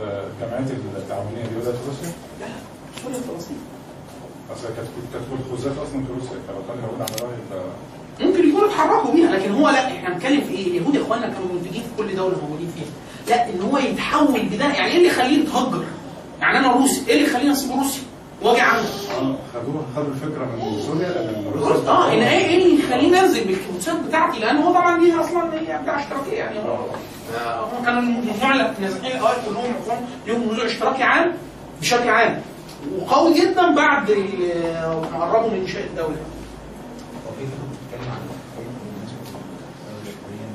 الجمعيات 0.00 0.70
التعاونية 0.96 1.42
دي 1.42 1.54
بدأت 1.60 1.74
في 1.74 1.86
روسيا؟ 1.88 2.12
سوريا 3.02 3.16
فلسطين 3.16 3.56
أصل 4.52 4.62
كانت 4.76 4.88
كانت 5.12 5.24
الخزات 5.50 5.72
أصلا 5.72 6.04
في 6.04 6.12
روسيا 6.12 6.38
فلو 6.48 6.62
كان 6.68 6.78
اليهود 6.78 7.00
على 7.00 7.16
رأي 7.22 7.38
يبقى 7.46 7.64
ممكن 8.20 8.48
يكونوا 8.48 8.66
اتحركوا 8.68 9.12
بيها 9.14 9.30
لكن 9.36 9.52
هو 9.52 9.68
لا 9.68 9.86
إحنا 9.86 10.10
بنتكلم 10.14 10.40
في 10.40 10.54
إيه؟ 10.54 10.66
اليهود 10.66 10.94
يا 10.94 11.02
إخوانا 11.02 11.22
كانوا 11.28 11.48
منتجين 11.54 11.82
في 11.82 11.88
كل 12.02 12.16
دولة 12.16 12.36
موجودين 12.42 12.68
فيها. 12.74 12.86
لا 13.36 13.48
إن 13.50 13.60
هو 13.62 13.78
يتحول 13.78 14.42
بده 14.42 14.64
يعني 14.64 14.90
إيه 14.92 14.96
اللي 14.96 15.08
يخليه 15.08 15.38
يتهجر؟ 15.42 15.84
يعني 16.40 16.58
أنا 16.58 16.72
روسي 16.72 17.02
إيه 17.08 17.14
اللي 17.14 17.26
يخليني 17.26 17.52
اسيب 17.52 17.70
روسيا 17.78 18.02
واجي 18.44 18.60
عنده؟ 18.60 18.88
آه 19.20 19.36
خدوها 19.54 19.84
خدوا 19.96 20.08
الفكرة 20.14 20.44
من 20.44 20.80
سوريا 20.86 21.08
آه 21.88 22.12
إن 22.12 22.18
إيه 22.18 22.56
اللي 22.64 22.78
يخليني 22.84 23.20
انزل 23.20 23.44
بالكيبوتسات 23.44 24.00
بتاعتي 24.00 24.38
لأن 24.38 24.56
هو 24.56 24.72
طبعا 24.72 24.98
دي 24.98 25.14
أصلا 25.14 25.54
هي 25.54 25.78
بتاع 25.82 26.00
اشتراكيه 26.00 26.32
يعني 26.36 26.58
هو 26.58 26.76
آه، 27.36 27.60
هم 27.64 27.84
كانوا 27.84 28.00
المجموعه 28.00 28.52
اللي 28.52 28.70
نازحين 28.80 29.12
الاوائل 29.16 29.36
كلهم 29.48 29.64
معظمهم 29.72 30.06
ليهم 30.26 30.52
نزوع 30.52 30.66
اشتراكي 30.66 31.02
عام 31.02 31.32
بشكل 31.80 32.08
عام 32.08 32.42
وقوي 32.98 33.40
جدا 33.40 33.74
بعد 33.74 34.10
ما 35.12 35.24
قربوا 35.24 35.50
من 35.50 35.56
انشاء 35.60 35.84
الدولة. 35.84 36.16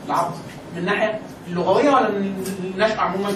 العرض 0.07 0.31
من 0.73 0.77
الناحيه 0.79 1.19
اللغوية 1.47 1.89
ولا 1.89 2.09
من 2.11 2.43
النشأة 2.75 3.01
عموما؟ 3.01 3.29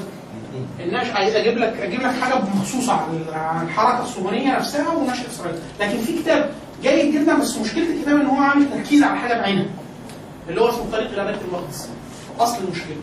النشأة 0.79 1.13
عايز 1.13 1.35
أجيب 1.35 1.57
لك 1.57 1.79
أجيب 1.81 2.01
لك 2.01 2.11
حاجة 2.21 2.33
مخصوصة 2.55 2.93
عن 3.33 3.65
الحركه 3.65 4.03
الصهيونيه 4.03 4.55
نفسها 4.55 4.89
ونشأة 4.89 5.27
إسرائيل، 5.27 5.59
لكن 5.79 5.97
في 5.97 6.19
كتاب 6.19 6.49
جيد 6.83 7.13
جدا 7.15 7.39
بس 7.39 7.57
مشكلة 7.57 7.83
الكتاب 7.83 8.15
إن 8.19 8.25
هو 8.25 8.41
عامل 8.41 8.69
تركيز 8.71 9.03
على 9.03 9.19
حاجة 9.19 9.33
بعينها 9.33 9.65
اللي 10.49 10.61
هو 10.61 10.69
اسمه 10.69 10.91
طريق 10.91 11.11
إلى 11.11 11.25
بيت 11.31 11.41
المقدس. 11.47 11.89
أصل 12.39 12.57
المشكلة. 12.63 12.95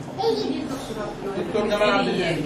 دكتور 1.49 1.69
جمال 1.69 1.91
عبد 1.91 2.09
الهادي. 2.09 2.41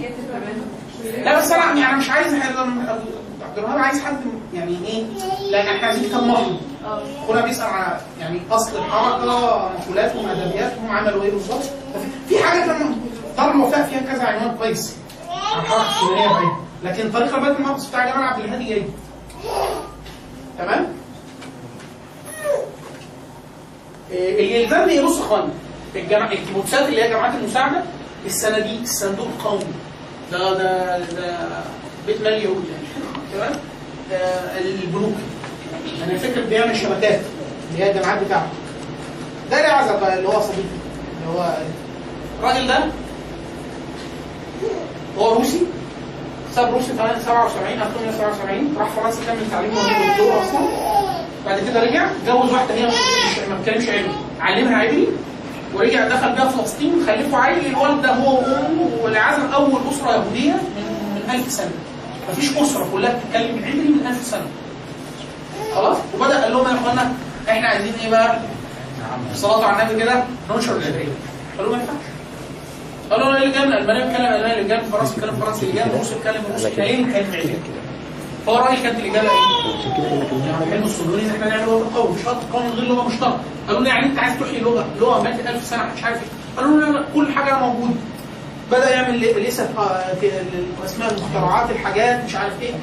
لا 1.23 1.39
بس 1.39 1.51
أنا 1.51 1.79
يعني 1.79 1.97
مش 1.97 2.09
عايز 2.09 2.33
عبد 2.33 3.57
الوهاب 3.57 3.77
عايز 3.77 4.03
حد 4.03 4.17
يعني 4.53 4.77
إيه؟ 4.87 5.03
لأن 5.51 5.67
إحنا 5.75 5.87
عايزين 5.87 6.09
كتاب 6.09 6.23
محضر 6.23 6.57
هنا 7.29 7.41
بيسأل 7.41 7.65
على 7.65 7.99
يعني 8.19 8.39
أصل 8.51 8.77
الحركة 8.77 9.71
مقولاتهم 9.79 10.29
أدبياتهم 10.29 10.89
عملوا 10.89 11.23
إيه 11.23 11.31
بالظبط. 11.31 11.63
في 12.29 12.39
حاجة 12.43 12.65
كان 12.65 12.95
دار 13.37 13.51
الوفاء 13.51 13.83
فيها 13.87 13.99
كذا 14.13 14.23
عنوان 14.23 14.57
كويس. 14.57 14.95
عن 15.29 15.63
بعيد 16.33 16.49
لكن 16.83 17.11
طريق 17.11 17.35
البيت 17.35 17.59
المقدس 17.59 17.85
بتاع 17.85 18.05
جمال 18.11 18.23
عبد 18.23 18.43
الهادي 18.45 18.65
جاي 18.69 18.83
تمام؟ 20.57 20.87
إيه، 24.11 24.39
اللي 24.39 24.63
يلزمني 24.63 25.03
بص 25.03 25.17
يا 25.17 25.21
اخوانا. 25.23 25.49
الكيبوتسات 26.31 26.89
اللي 26.89 27.03
هي 27.03 27.09
جامعات 27.09 27.33
المساعدة 27.35 27.83
الصناديق 28.25 28.81
الصندوق 28.81 29.27
القومي 29.27 29.63
ده 30.31 30.53
ده 30.53 30.97
ده 30.99 31.37
بيت 32.07 32.21
مال 32.21 32.33
يهود 32.33 32.63
يعني 32.69 32.87
تمام؟ 33.33 33.59
البنوك. 34.61 35.13
أنا 36.03 36.17
فاكر 36.17 36.41
بيعمل 36.41 36.77
شبكات 36.77 37.19
اللي 37.71 37.83
هي 37.83 37.91
الجامعات 37.91 38.23
بتاعته. 38.23 38.47
ده 39.51 39.61
بقى 39.99 40.17
اللي 40.17 40.27
هو 40.29 40.41
صديقي 40.41 40.61
اللي 41.21 41.39
هو 41.39 41.57
الراجل 42.39 42.67
ده 42.67 42.79
هو 45.17 45.33
روسي 45.33 45.61
ساب 46.55 46.73
روسيا 46.73 46.93
77 46.93 47.81
1977 47.81 48.75
راح 48.79 48.89
فرنسا 48.89 49.19
كمل 49.27 49.51
تعليمه 49.51 49.75
وهو 49.77 50.11
دكتور 50.11 50.41
أصلا. 50.41 50.67
بعد 51.45 51.59
كده 51.59 51.83
رجع 51.83 52.05
جوز 52.27 52.51
واحدة 52.53 52.73
هي 52.73 52.85
ما 53.49 53.55
بتتكلمش 53.61 53.87
عبري 53.89 54.11
علمها 54.39 54.77
عبري 54.77 55.07
ورجع 55.73 56.07
دخل 56.07 56.33
بيها 56.35 56.45
فلسطين 56.49 56.93
خلفوا 57.07 57.39
عيل 57.39 57.65
الولد 57.65 58.01
ده 58.01 58.13
هو 58.13 58.35
وأمه 58.37 58.89
والعزم 59.03 59.45
أول 59.53 59.79
أسرة 59.91 60.11
يهودية 60.11 60.51
من 60.53 61.21
من 61.27 61.35
1000 61.35 61.51
سنة. 61.51 61.71
مفيش 62.31 62.57
أسرة 62.57 62.87
كلها 62.93 63.13
بتتكلم 63.19 63.57
عبري 63.65 63.87
من 63.89 64.07
1000 64.07 64.25
سنة. 64.25 64.47
خلاص؟ 65.75 65.97
وبدأ 66.15 66.41
قال 66.43 66.53
لهم 66.53 66.67
يا 66.67 66.73
إخوانا 66.81 67.13
إحنا 67.49 67.67
عايزين 67.67 67.93
إيه 68.03 68.09
بقى؟ 68.09 68.39
صلاة 69.35 69.65
على 69.65 69.83
النبي 69.83 70.03
كده 70.03 70.23
ننشر 70.51 70.71
العبريه 70.75 71.07
قالوا 71.57 71.71
ما 71.75 71.81
ينفعش. 71.81 71.95
قالوا 73.11 73.27
أنا 73.29 73.37
اللي 73.43 73.51
جاي 73.53 73.65
من 73.65 73.73
ألمانيا 73.73 74.05
بيتكلم 74.05 74.25
الماني 74.25 74.53
اللي 74.53 74.63
فرنسا 74.91 75.15
بيتكلم 75.15 75.35
فرنسي 75.39 75.65
اللي 75.69 75.85
من 75.85 75.91
روسيا 75.97 76.15
بيتكلم 76.15 76.43
روسي 76.53 76.69
ليه 76.69 77.01
نتكلم 77.05 77.15
عبري؟ 77.15 77.55
فهو 78.45 78.55
الراجل 78.57 78.81
كانت 78.83 78.99
الاجابه 78.99 79.29
إيه؟ 79.29 80.47
يعني 80.47 80.65
حلم 80.71 80.83
الصهيوني 80.83 81.21
ان 81.21 81.29
إحنا 81.29 81.47
نعمل 81.49 81.65
لغه 81.65 81.91
قوي 81.95 82.13
مش 82.15 82.25
هقدر 82.27 82.39
قوي 82.53 82.63
من 82.63 82.69
غير 82.71 82.87
لغة 82.87 83.07
مشتركه 83.07 83.39
قالوا 83.67 83.79
لنا 83.81 83.89
يعني 83.89 84.05
أنت 84.05 84.19
عايز 84.19 84.39
تحيي 84.39 84.59
لغة؟ 84.59 84.85
لغة 84.99 85.21
ماتت 85.21 85.47
1000 85.47 85.63
سنة 85.65 85.89
مش 85.97 86.03
عارف 86.03 86.17
إيه. 86.17 86.27
قالوا 86.57 86.77
لنا 86.77 86.97
لا 86.97 87.05
كل 87.15 87.31
حاجة 87.33 87.59
موجودة. 87.59 87.93
بدأ 88.71 88.89
يعمل 88.89 89.21
لسه 89.47 89.69
اسماء 90.85 91.13
المخترعات 91.13 91.69
الحاجات 91.71 92.23
مش 92.25 92.35
عارف 92.35 92.53
إيه. 92.61 92.73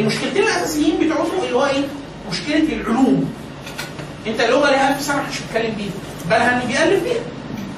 المشكلتين 0.00 0.42
الأساسيين 0.42 0.96
بتوعته 1.00 1.44
اللي 1.44 1.56
هو 1.56 1.66
إيه؟ 1.66 1.82
مشكلة 2.30 2.72
العلوم. 2.72 3.32
أنت 4.26 4.40
اللغة 4.40 4.70
ليها 4.70 4.88
1000 4.90 5.00
سنة 5.02 5.22
مش 5.30 5.40
بتتكلم 5.40 5.74
بيها. 5.74 5.90
بالها 6.30 6.56
انه 6.56 6.64
بيألف 6.66 7.02
بيها. 7.04 7.22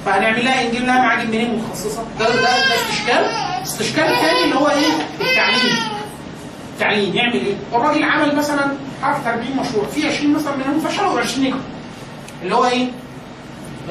فهنعمل 0.07 0.45
لها 0.45 0.63
نجيب 0.67 0.83
لها 0.85 1.01
معاجم 1.01 1.29
منين 1.29 1.55
متخصصه 1.55 2.03
ده 2.19 2.25
ده 2.29 2.41
ده 2.41 2.49
استشكال. 2.75 3.25
استشكال 3.63 4.05
تاني 4.05 4.43
اللي 4.43 4.55
هو 4.55 4.67
إيه؟ 4.69 4.93
التعليم. 5.21 5.75
تعليم 6.79 7.15
يعمل 7.15 7.33
إيه؟ 7.33 7.53
الراجل 7.73 8.03
عمل 8.03 8.35
مثلا 8.35 8.65
حرف 9.03 9.27
40 9.27 9.45
مشروع 9.57 9.85
في 9.85 10.07
20 10.07 10.33
مثلا 10.33 10.55
منهم 10.55 10.79
فشلوا 10.79 11.21
و20 11.21 11.37
نجحوا 11.39 11.59
اللي 12.43 12.55
هو 12.55 12.65
إيه؟ 12.65 12.87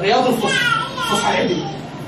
رياض 0.00 0.26
الفصحى. 0.26 0.66
الفصحى 0.98 1.34
العبري 1.34 1.66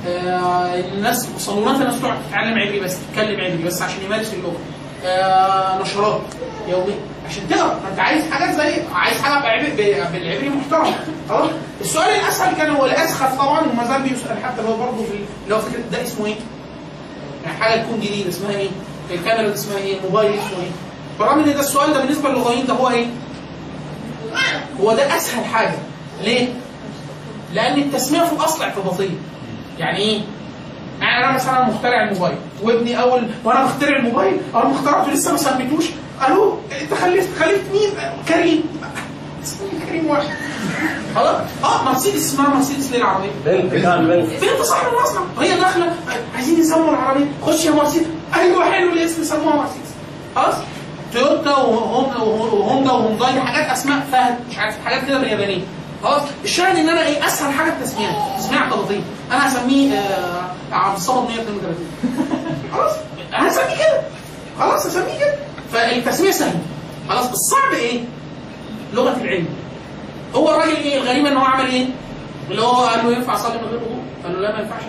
آه 0.08 0.74
الناس 0.80 1.28
صالونات 1.38 1.80
الناس 1.80 2.00
تقعد 2.00 2.18
تتعلم 2.30 2.58
عبري 2.58 2.80
بس 2.80 2.96
تتكلم 3.00 3.40
عبري 3.40 3.62
بس 3.64 3.82
عشان 3.82 3.96
يمارس 4.04 4.34
اللغة. 4.34 4.56
آه 5.04 5.82
نشرات 5.82 6.20
يوميا 6.68 6.94
عشان 7.28 7.48
تقرا 7.48 7.80
ما 7.82 7.88
انت 7.90 7.98
عايز 8.00 8.30
حاجات 8.30 8.54
زي 8.56 8.74
عايز 8.94 9.20
حاجة 9.22 9.58
بالعبري 9.76 10.48
محترم 10.48 10.94
خلاص 11.28 11.50
السؤال 11.80 12.08
الأسهل 12.08 12.56
كان 12.56 12.70
هو 12.70 12.86
الأسخف 12.86 13.34
طبعا 13.38 13.60
وما 13.60 13.84
زال 13.84 14.02
بيسأل 14.02 14.44
حتى 14.44 14.62
هو 14.62 14.76
برضه 14.76 14.96
في 15.04 15.12
اللي 15.44 15.54
هو 15.54 15.58
فكرة 15.58 15.80
ده 15.92 16.02
اسمه 16.02 16.26
إيه؟ 16.26 16.34
يعني 17.44 17.58
حاجة 17.58 17.82
تكون 17.82 18.00
جديدة 18.00 18.28
اسمها 18.28 18.50
إيه؟ 18.50 18.68
الكاميرا 19.10 19.54
اسمها 19.54 19.78
إيه؟ 19.78 19.98
الموبايل 19.98 20.30
اسمه 20.32 20.62
إيه؟ 20.62 20.70
بالرغم 21.18 21.38
إن 21.38 21.54
ده 21.54 21.60
السؤال 21.60 21.92
ده 21.94 22.00
بالنسبة 22.00 22.28
للغويين 22.28 22.66
ده 22.66 22.74
هو 22.74 22.88
إيه؟ 22.88 23.06
هو 24.80 24.92
ده 24.94 25.16
أسهل 25.16 25.44
حاجة 25.44 25.74
ليه؟ 26.24 26.48
لأن 27.54 27.78
التسمية 27.78 28.22
في 28.24 28.32
الأصل 28.32 28.62
اعتباطية 28.62 29.16
يعني 29.78 29.98
إيه؟ 29.98 30.20
يعني 31.00 31.24
أنا 31.24 31.34
مثلا 31.34 31.64
مخترع 31.64 32.02
الموبايل 32.08 32.36
وابني 32.62 33.00
اول 33.00 33.22
وأنا 33.44 33.64
بخترع 33.64 33.96
الموبايل 33.96 34.36
اول 34.54 34.66
ما 34.66 34.72
اخترعته 34.74 35.10
لسه 35.12 35.30
ما 35.32 35.36
سميتوش 35.38 35.84
قالوا 36.20 36.54
انت 36.82 36.94
خلفت 36.94 37.28
خلفت 37.38 37.64
مين؟ 37.72 37.90
كريم 38.28 38.62
اسمه 39.44 39.68
كريم 39.88 40.06
واحد 40.06 40.26
خلاص 41.14 41.36
آه 41.64 41.82
مرسيدس 41.84 42.16
اسمها 42.16 42.48
مرسيدس 42.54 42.90
ليه 42.92 42.98
العربيه؟ 42.98 43.28
بنت 43.46 43.72
كان 43.74 44.06
بنت 44.06 44.30
بنت 44.44 44.62
صاحب 44.62 44.86
المصنع 44.88 45.20
هي 45.40 45.60
داخله 45.60 45.92
عايزين 46.36 46.60
يسموا 46.60 46.90
العربيه 46.90 47.24
خش 47.46 47.64
يا 47.64 47.70
مرسيدس 47.70 48.06
أيوه 48.36 48.72
حلو 48.72 48.92
الاسم 48.92 49.22
سموها 49.24 49.56
مرسيدس 49.56 49.88
خلاص 50.36 50.54
تويوتا 51.12 51.56
وهوندا 51.56 52.16
وهوندا 52.18 52.92
وهونداي 52.92 53.40
حاجات 53.40 53.70
اسماء 53.70 54.06
فهد 54.12 54.34
مش 54.50 54.58
عارف 54.58 54.74
حاجات 54.84 55.06
كده 55.06 55.18
باليابانيه 55.18 55.60
خلاص؟ 56.02 56.22
الشاهد 56.44 56.76
إن 56.76 56.88
أنا 56.88 57.06
إيه 57.06 57.26
أسهل 57.26 57.52
حاجة 57.52 57.68
التسمية. 57.68 58.08
تسمية 58.38 58.58
اعتباطيه 58.58 59.00
أنا 59.32 59.48
هسميه 59.48 59.94
آه 59.94 60.42
عبد 60.72 60.96
الصمد 60.96 61.28
132 61.28 61.76
خلاص؟ 62.74 62.92
أنا 63.34 63.48
هسميه 63.48 63.74
كده. 63.76 64.00
خلاص 64.58 64.86
هسميه 64.86 65.18
كده. 65.18 65.34
فالتسمية 65.72 66.30
سهلة. 66.30 66.60
خلاص 67.08 67.30
الصعب 67.30 67.72
إيه؟ 67.72 68.00
لغة 68.94 69.16
العلم. 69.20 69.46
هو 70.34 70.50
الراجل 70.54 70.76
إيه؟ 70.76 70.98
الغريب 71.02 71.26
إن 71.26 71.36
هو 71.36 71.44
عمل 71.44 71.66
إيه؟ 71.66 71.86
اللي 72.50 72.62
هو 72.62 72.70
قال 72.86 73.06
له 73.06 73.12
ينفع 73.16 73.34
أصلي 73.34 73.58
من 73.58 73.64
غير 73.68 73.76
وضوء؟ 73.80 73.98
قال 74.24 74.32
له 74.34 74.40
لا 74.40 74.52
ما 74.56 74.58
ينفعش. 74.62 74.82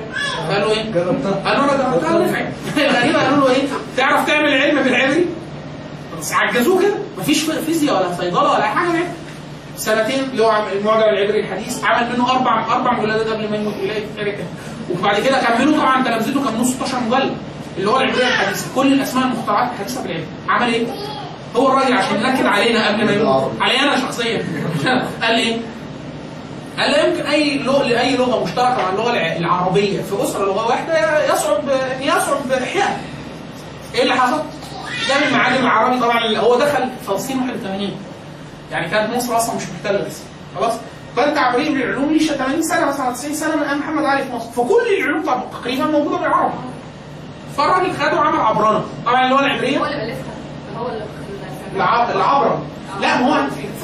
قال 0.51 0.61
له 0.61 0.71
إيه؟ 0.71 0.93
قال 1.45 1.57
له 1.57 1.63
أنا 1.63 1.77
جربتها. 1.77 2.51
الغريب 2.77 3.15
قالوا 3.15 3.47
له 3.47 3.55
إيه؟ 3.55 3.61
تعرف 3.97 4.27
تعمل 4.27 4.53
علم 4.53 4.83
بالعبري؟ 4.83 5.25
بس 6.19 6.33
عجزوه 6.33 6.81
كده. 6.81 6.93
مفيش 7.17 7.41
فيزياء 7.43 7.95
ولا 7.97 8.15
صيدلة 8.17 8.51
ولا 8.51 8.61
حاجة. 8.67 8.93
يعني 8.93 9.05
سنتين 9.79 10.23
اللي 10.23 10.43
هو 10.43 10.63
المعجم 10.73 11.01
العبري 11.09 11.39
الحديث 11.39 11.83
عمل 11.83 12.09
منه 12.13 12.31
أربع 12.31 12.65
أربع 12.75 12.93
مجلدات 12.99 13.27
قبل 13.27 13.49
ما 13.49 13.55
يموت 13.57 13.73
ولايه 13.83 14.05
فرقه 14.17 14.43
وبعد 14.91 15.19
كده 15.19 15.37
كملوا 15.39 15.77
طبعا 15.77 16.03
تلامذته 16.03 16.49
كملوا 16.49 16.63
16 16.65 16.99
مجلد 16.99 17.37
اللي 17.77 17.89
هو 17.91 17.97
العبريه 17.99 18.27
الحديثه 18.27 18.65
كل 18.75 18.93
الأسماء 18.93 19.25
المخترعات 19.25 19.71
الحديثه 19.73 20.01
بالعبري 20.03 20.25
عمل 20.49 20.73
إيه؟ 20.73 20.87
هو 21.55 21.67
الراجل 21.67 21.93
عشان 21.93 22.23
نكد 22.23 22.45
علينا 22.45 22.87
قبل 22.87 23.05
ما 23.05 23.11
يموت 23.11 23.51
علي 23.61 23.79
أنا 23.79 23.99
شخصيا 23.99 24.43
قال 25.23 25.35
إيه؟ 25.39 25.57
قال 26.79 26.91
لا 26.91 27.05
يمكن 27.07 27.25
أي 27.25 27.57
لغه 27.57 27.83
لأي 27.83 28.17
لغة 28.17 28.43
مشتركة 28.43 28.77
مع 28.77 28.89
اللغة 28.89 29.11
الع- 29.11 29.35
العربية 29.37 30.01
في 30.01 30.23
أسرة 30.23 30.45
لغة 30.45 30.67
واحدة 30.67 31.25
يصعب 31.33 31.63
يصعب 32.01 32.51
احيائها. 32.51 32.97
إيه 33.95 34.03
اللي 34.03 34.13
حصل؟ 34.13 34.41
جاب 35.09 35.23
المعالم 35.27 35.63
العربي 35.63 35.99
طبعا 35.99 36.37
هو 36.37 36.59
دخل 36.59 36.89
فلسطين 37.07 37.39
81 37.39 37.91
يعني 38.71 38.89
كانت 38.89 39.13
مصر 39.15 39.37
أصلا 39.37 39.55
مش 39.55 39.63
محتلة 39.69 40.07
لسه. 40.07 40.23
خلاص؟ 40.55 40.73
فأنت 41.15 41.37
عبرين 41.37 41.73
بالعلوم 41.73 42.09
ليه 42.13 42.27
80 42.31 42.61
سنة 42.61 42.85
مثلا 42.85 43.11
90 43.11 43.33
سنة 43.33 43.55
من 43.55 43.63
أيام 43.63 43.79
محمد 43.79 44.05
علي 44.05 44.23
في 44.23 44.31
مصر. 44.33 44.49
فكل 44.51 44.87
العلوم 44.99 45.23
تقريبا 45.51 45.85
موجودة 45.85 46.17
بالعربي. 46.17 46.53
فالراجل 47.57 47.93
خده 47.93 48.15
وعمل 48.17 48.39
عبرانة. 48.39 48.83
طبعا 49.05 49.23
اللي 49.23 49.35
هو 49.35 49.39
العبرية؟ 49.39 49.77
هو 49.79 49.85
اللي 49.85 49.97
بلفها 50.05 50.33
هو 50.79 50.87
اللي 50.87 51.03
الع- 51.75 52.11
العبرة 52.11 52.61
لا 53.01 53.17
ما 53.17 53.27
هو 53.29 53.33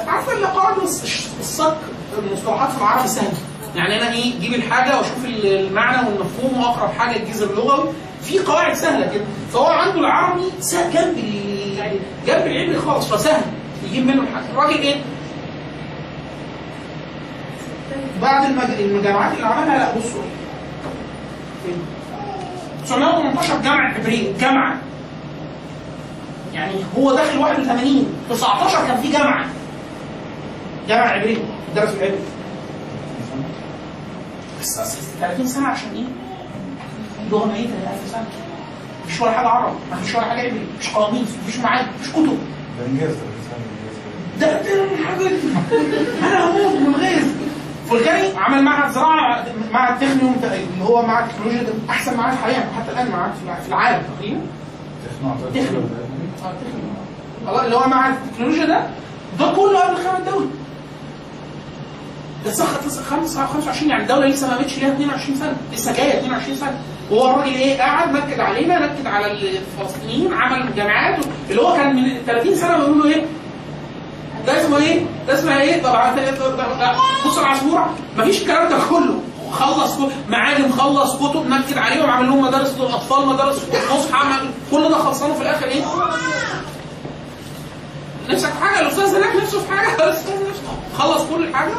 عارفه 0.08 0.34
اللي 0.34 0.46
قواعد 0.46 0.76
الص- 0.76 1.40
الصك 1.40 1.78
المصطلحات 2.18 2.72
في 2.72 2.78
العربي 2.78 3.08
سهله 3.08 3.34
يعني 3.76 4.02
أنا 4.02 4.12
إيه 4.14 4.38
أجيب 4.38 4.54
الحاجة 4.54 4.98
وأشوف 4.98 5.26
ال- 5.26 5.46
المعنى 5.68 6.08
والمفهوم 6.08 6.62
واقرب 6.62 6.90
حاجة 6.92 7.16
الجذر 7.16 7.50
اللغوي 7.50 7.90
في 8.24 8.40
قواعد 8.40 8.74
سهلة 8.74 9.12
كده 9.14 9.24
فهو 9.54 9.66
عنده 9.66 10.00
العربي 10.00 10.44
سهل 10.60 10.94
جنب 10.94 11.18
ال- 11.18 12.00
جنب 12.28 12.48
العبري 12.48 12.80
خالص 12.80 13.14
فسهل. 13.14 13.42
يجيب 13.84 14.06
منه 14.06 14.22
الحاجة 14.22 14.46
الراجل 14.54 14.82
إيه؟ 14.82 14.96
بعد 18.22 18.46
المج- 18.46 18.80
المجامعات 18.80 19.34
اللي 19.36 19.46
عملها 19.48 19.78
لا 19.78 19.92
بصوا. 19.98 20.22
فين؟ 21.66 21.78
918 22.86 23.62
جامعه 23.62 23.94
عبريه 23.94 24.38
جامعه 24.40 24.76
يعني 26.54 26.74
هو 26.98 27.16
داخل 27.16 27.38
81 27.38 28.14
19 28.30 28.88
كان 28.88 28.98
في 28.98 29.12
جامعه 29.12 29.46
جامعه 30.88 31.08
عبريه 31.08 31.38
درسوا 31.76 31.94
العبري 31.96 32.20
بس 34.62 34.80
أصل 34.80 34.98
30 35.20 35.48
سنة 35.48 35.68
عشان 35.68 35.90
إيه؟ 35.96 36.04
لغه 37.32 37.46
ميته 37.46 37.58
يا 37.84 37.90
1000 38.04 38.12
سنة. 38.12 38.26
مفيش 39.06 39.22
ولا 39.22 39.32
حاجة 39.32 39.48
عربي 39.48 39.76
مفيش 39.92 40.16
ولا 40.16 40.26
حاجة 40.26 40.40
عبري 40.40 40.66
مفيش 40.78 40.94
قواميس 40.94 41.30
مفيش 41.44 41.60
معاهد 41.60 41.86
مفيش 42.00 42.12
كتب. 42.12 42.38
ده 42.80 42.86
إنجاز 42.86 43.10
ده. 43.16 43.22
ده. 44.40 44.62
أنا 46.24 46.46
هموت 46.52 46.76
من 46.82 46.88
الغيظ 46.96 47.24
فولكاني 47.90 48.38
عمل 48.38 48.64
معهد 48.64 48.92
زراعة 48.94 49.46
معهد 49.72 50.00
تكنيوم 50.00 50.36
اللي 50.44 50.84
هو 50.90 51.06
معهد 51.06 51.30
تكنولوجيا 51.30 51.64
ده 51.64 51.74
أحسن 51.90 52.18
معهد 52.18 52.38
حاليا 52.38 52.60
حتى 52.78 52.92
الآن 52.92 53.12
معهد 53.12 53.32
في- 53.64 53.68
العالم. 53.68 54.04
تقريبا 54.20 54.40
تكنو 55.54 55.82
آه 57.48 57.66
اللي 57.66 57.76
هو 57.76 57.88
معهد 57.88 58.16
التكنولوجيا 58.26 58.66
ده 58.66 58.82
ده 59.40 59.54
كله 59.56 59.80
قبل 59.80 59.98
الدولي 60.28 60.48
ده 62.46 62.52
سخط 62.52 62.88
25 63.10 63.90
يعني 63.90 64.04
الدولة 64.04 64.28
لسه 64.28 64.48
ما 64.48 64.56
قامتش 64.56 64.78
ليها 64.78 64.92
22 64.94 65.36
سنة. 65.38 65.54
لسه 65.74 65.94
جاية 65.98 66.18
22 66.20 66.56
سنة. 66.58 66.78
وهو 67.12 67.32
الراجل 67.36 67.54
إيه؟ 67.56 67.78
قاعد 67.78 68.14
نكد 68.16 68.40
علينا 68.40 68.80
نكد 68.86 69.08
على 69.08 69.32
الفلسطينيين 69.32 70.34
عمل 70.34 70.76
جامعات 70.76 71.20
اللي 71.50 71.62
هو 71.62 71.74
كان 71.76 71.96
من 71.96 72.18
30 72.28 72.56
سنة 72.56 72.78
بيقولوا 72.78 73.06
له 73.06 73.16
إيه؟ 73.16 73.26
ده 74.48 74.62
اسمه 74.62 74.78
إيه؟ 74.78 75.02
ده 75.28 75.34
اسمها 75.34 75.62
إيه؟ 75.62 75.84
طبعا 75.84 76.16
بص 77.26 77.38
العصفوره 77.38 77.90
مفيش 78.18 78.42
الكلام 78.42 78.70
ده 78.70 78.78
كله. 78.90 79.20
خلص 79.52 79.98
معالم 80.30 80.72
خلص 80.72 81.16
كتب 81.16 81.50
نكد 81.50 81.78
عليهم 81.78 82.10
عمل 82.10 82.28
لهم 82.28 82.42
مدارس 82.42 82.76
للأطفال 82.78 83.28
مدارس 83.28 83.60
عمل 84.14 84.50
كل 84.72 84.90
ده 84.90 84.98
خلصانه 84.98 85.34
في 85.34 85.42
الآخر 85.42 85.66
إيه؟ 85.66 85.84
نفسك 88.30 88.50
في 88.50 88.66
حاجة 88.66 88.80
الاستاذ 88.82 89.16
هناك 89.16 89.36
نفسه 89.36 89.60
في 89.60 89.72
حاجة؟ 89.72 89.96
الاستاذ 90.04 90.34
نفسه 90.34 90.64
خلص 90.98 91.22
كل 91.24 91.56
حاجة 91.56 91.74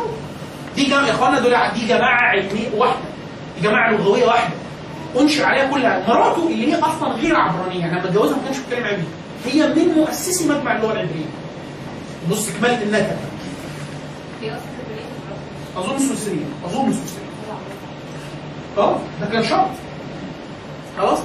دي 0.76 0.84
جماعة 0.84 1.06
يا 1.06 1.12
إخوانا 1.12 1.40
دول 1.40 1.56
دي 1.74 1.86
جماعة 1.86 2.22
علميه 2.22 2.68
واحدة. 2.76 2.98
دي 3.56 3.68
جماعة 3.68 3.92
لغوية 3.92 4.26
واحدة. 4.26 4.54
انشئ 5.20 5.44
عليها 5.44 5.70
كل 5.70 5.86
حاجة 5.86 6.04
مراته 6.08 6.48
اللي 6.48 6.72
هي 6.72 6.78
أصلا 6.80 7.08
غير 7.08 7.36
عبرانية 7.36 7.86
لما 7.86 8.04
أتجوزها 8.04 8.36
ما 8.36 8.42
كانش 8.44 8.58
بيتكلم 8.58 8.84
عبري 8.86 9.04
هي 9.44 9.66
من 9.68 9.94
مؤسسي 9.96 10.48
مجمع 10.48 10.76
اللغة 10.76 10.92
العبريه 10.92 11.24
بص 12.30 12.50
كمالة 12.50 12.82
النكد 12.82 13.16
أظن 15.76 15.98
سويسريه 15.98 16.44
أظن 16.64 16.92
سويسريه 16.92 17.26
أه؟ 18.78 18.96
ده 19.20 19.26
كان 19.32 19.42
شرط. 19.44 19.66
خلاص؟ 20.98 21.18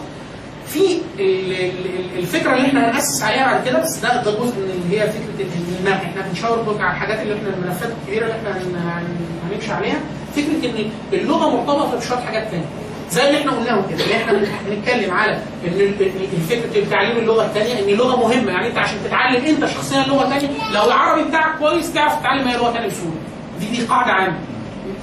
في 0.67 0.79
ال- 1.19 1.51
ال- 1.51 2.19
الفكرة 2.19 2.53
اللي 2.55 2.67
إحنا 2.67 2.91
هنأسس 2.91 3.21
عليها 3.23 3.45
بعد 3.51 3.65
كده 3.65 3.79
بس 3.81 3.97
ده 3.97 4.23
ده 4.23 4.31
جزء 4.31 4.55
من 4.55 4.81
اللي 4.85 4.99
هي 5.01 5.09
فكرة 5.11 5.45
المنح 5.79 6.01
إحنا 6.01 6.21
بنشاور 6.29 6.61
برضه 6.61 6.83
على 6.83 6.91
الحاجات 6.93 7.19
اللي 7.19 7.35
إحنا 7.35 7.49
الملفات 7.49 7.89
الكبيرة 8.01 8.25
اللي 8.25 8.35
إحنا 8.37 8.57
هن- 8.57 8.75
هن- 8.75 9.51
هنمشي 9.53 9.71
عليها. 9.71 9.99
فكرة 10.35 10.69
إن 10.69 10.89
اللغة 11.13 11.49
مرتبطة 11.55 11.97
بشوية 11.97 12.17
حاجات 12.19 12.47
ثانية 12.47 12.65
زي 13.11 13.27
اللي 13.27 13.39
إحنا 13.39 13.51
قلناه 13.51 13.87
كده 13.89 14.03
اللي 14.03 14.15
إحنا 14.15 14.33
بنتكلم 14.69 15.13
على 15.13 15.31
إن 15.33 15.41
ال- 15.73 16.01
ال- 16.01 16.27
الفكرة 16.33 16.89
تعليم 16.89 17.17
اللغة 17.17 17.45
الثانية 17.45 17.73
إن 17.83 17.89
اللغة 17.89 18.15
مهمة. 18.19 18.51
يعني 18.51 18.67
أنت 18.67 18.77
عشان 18.77 18.97
تتعلم 19.05 19.45
أنت 19.45 19.65
شخصيا 19.65 20.03
لغه 20.03 20.29
ثانية 20.29 20.49
لو 20.73 20.83
العربي 20.85 21.23
بتاعك 21.29 21.57
كويس 21.59 21.93
تعرف 21.93 22.19
تتعلم 22.19 22.47
أي 22.47 22.57
لغة 22.57 22.73
ثانية 22.73 22.87
بسهولة. 22.87 23.15
دي 23.59 23.65
دي 23.65 23.85
قاعدة 23.85 24.11
عامه 24.11 24.37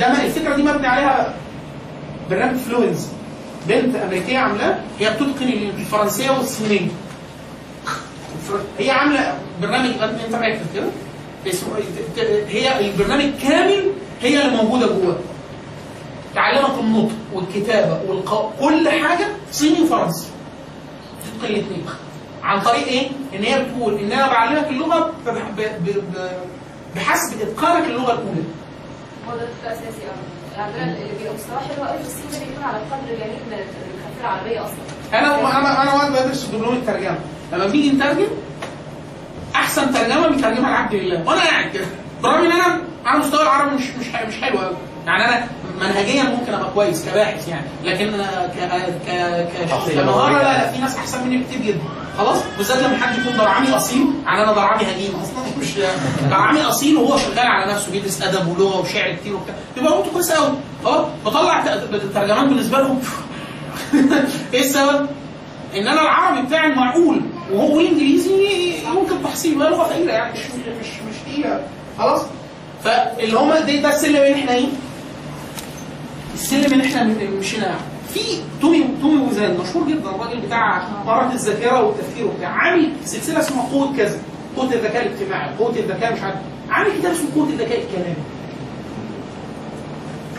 ده 0.00 0.24
الفكرة 0.24 0.54
دي 0.56 0.62
مبني 0.62 0.86
عليها 0.86 1.34
برنامج 2.30 2.56
فلوينز 2.58 3.06
بنت 3.68 3.96
أمريكية 3.96 4.38
عاملاه 4.38 4.78
هي 5.00 5.10
بتتقن 5.10 5.70
الفرنسية 5.78 6.30
والصينية. 6.30 6.88
هي 8.78 8.90
عاملة 8.90 9.34
برنامج 9.62 9.90
انت 10.26 10.34
مركز 10.34 10.58
كده 10.74 10.86
هي 12.48 12.80
البرنامج 12.90 13.30
كامل 13.42 13.84
هي 14.22 14.42
اللي 14.46 14.56
موجودة 14.62 14.86
جواه 14.86 15.16
تعلمك 16.38 16.78
النطق 16.80 17.14
والكتابة 17.32 18.00
والق... 18.08 18.52
كل 18.60 18.88
حاجة 18.88 19.26
صيني 19.52 19.80
وفرنسي. 19.82 20.26
تتقن 21.24 21.54
الاثنين. 21.54 21.84
عن 22.42 22.60
طريق 22.60 22.86
إيه؟ 22.86 23.08
إن 23.34 23.42
هي 23.44 23.64
بتقول 23.64 23.94
إن 23.98 24.12
أنا 24.12 24.26
بعلمك 24.28 24.66
اللغة 24.68 25.12
ب... 25.26 25.28
ب... 25.28 25.60
ب... 25.84 25.88
ب... 26.14 26.30
بحسب 26.96 27.40
اتقانك 27.40 27.84
اللغة 27.86 28.12
الأولى. 28.12 28.42
هو 29.28 29.36
ده 29.36 29.42
الفكرة 29.42 29.72
اساسي 29.72 30.02
آه 30.58 30.62
عندنا 30.62 30.84
اللي 30.84 31.12
بيبقى 31.18 31.34
مستواه 31.34 31.58
حلو 31.58 31.84
قوي 31.84 31.98
في 31.98 32.06
الصين 32.06 32.30
ده 32.32 32.38
بيكون 32.46 32.64
على 32.64 32.78
قدر 32.78 33.14
جميل 33.24 33.40
من 33.50 33.52
الخلفيه 33.52 34.20
العربية 34.20 34.60
أصلا. 34.64 35.18
أنا 35.18 35.58
أنا 35.58 35.82
أنا 35.82 35.94
وقت 35.94 36.10
بدرس 36.10 36.44
دبلوم 36.44 36.74
الترجمة. 36.76 37.18
لما 37.52 37.66
بنيجي 37.66 37.90
نترجم 37.92 38.26
أحسن 39.54 39.94
ترجمة 39.94 40.28
بيترجمها 40.28 40.68
العبد 40.70 40.94
لله. 40.94 41.24
وأنا 41.28 41.40
قاعد 41.40 41.70
كده. 41.70 41.86
برغم 42.22 42.44
إن 42.44 42.52
أنا 42.52 42.80
على 43.04 43.18
مستوى 43.18 43.42
العربي 43.42 43.74
مش 43.76 43.82
مش 44.00 44.06
مش 44.28 44.40
حلو 44.42 44.58
قوي 44.58 44.76
يعني 45.06 45.24
أنا 45.24 45.48
منهجيا 45.80 46.22
ممكن 46.22 46.54
أبقى 46.54 46.70
كويس 46.74 47.08
كباحث 47.08 47.48
يعني. 47.48 47.66
لكن 47.84 48.14
أنا 48.14 48.46
ك 48.46 48.58
ك 49.06 49.10
ك 49.52 49.72
نظري. 49.72 49.94
لا 50.34 50.42
لا 50.42 50.70
في 50.72 50.78
ناس 50.78 50.96
أحسن 50.96 51.24
مني 51.26 51.44
كتير 51.44 51.62
جدا. 51.62 51.80
خلاص؟ 52.18 52.36
بالذات 52.58 52.78
لما 52.78 52.96
حد 52.96 53.18
يكون 53.18 53.36
درعامي 53.36 53.76
أصيل. 53.76 54.06
يعني 54.26 54.42
أنا 54.42 54.52
درعامي 54.52 54.82
هجين 54.82 55.10
أصلا 55.22 55.44
مش 55.60 55.68
درعامي 56.30 56.60
أصيل 56.62 56.96
وهو 56.96 57.18
شغال 57.18 57.38
على 57.46 57.72
نفسه 57.72 57.92
بيدرس 57.92 58.22
أدب 58.22 58.48
ولغة 58.48 58.80
وشعر 58.80 59.14
كتير 59.14 59.34
وبتاع. 59.34 59.54
يبقى 59.76 59.90
نقطه 59.90 60.12
كويسه 60.12 60.34
قوي 60.34 60.54
خلاص؟ 60.84 61.06
بطلع 61.26 61.64
الترجمان 61.92 62.48
بالنسبة 62.48 62.78
لهم. 62.78 63.00
إيه 64.54 64.60
السبب؟ 64.60 65.06
إن 65.76 65.88
أنا 65.88 66.02
العربي 66.02 66.42
بتاعي 66.46 66.68
معقول. 66.68 67.20
وهو 67.52 67.80
الإنجليزي 67.80 68.72
ممكن 68.94 69.22
تحصيل 69.24 69.58
لغة 69.58 69.88
ثقيله 69.88 70.12
يعني. 70.12 70.32
مش 70.32 70.38
مش 70.80 70.86
مش 70.86 71.32
تقيلة. 71.32 71.60
خلاص؟ 71.98 72.20
فاللي 72.84 73.38
هم 73.38 73.50
ده, 73.50 73.60
ده 73.60 73.88
السلم 73.88 74.16
اللي 74.16 74.34
إحنا 74.34 74.52
إيه؟ 74.54 74.66
السلم 76.38 76.72
اللي 76.72 76.84
إحنا 76.84 77.04
مشينا 77.40 77.74
في 78.14 78.20
تومي 78.60 78.84
تومي 79.02 79.22
وزان 79.26 79.58
مشهور 79.60 79.88
جدا 79.88 80.10
الراجل 80.10 80.40
بتاع 80.40 80.82
مهارات 81.04 81.34
الذاكرة 81.34 81.82
والتفكير 81.82 82.26
وبتاع. 82.26 82.48
عامل 82.48 82.92
سلسلة 83.04 83.40
اسمها 83.40 83.62
قوة 83.72 83.96
كذا 83.96 84.18
قوة 84.56 84.72
الذكاء 84.72 85.06
الاجتماعي 85.06 85.54
قوة 85.58 85.70
الذكاء 85.70 86.12
مش 86.12 86.20
عارف. 86.20 86.36
عامل 86.70 86.90
كتاب 86.98 87.12
اسمه 87.12 87.26
قوة 87.34 87.48
الذكاء 87.48 87.80
الكلامي. 87.82 88.14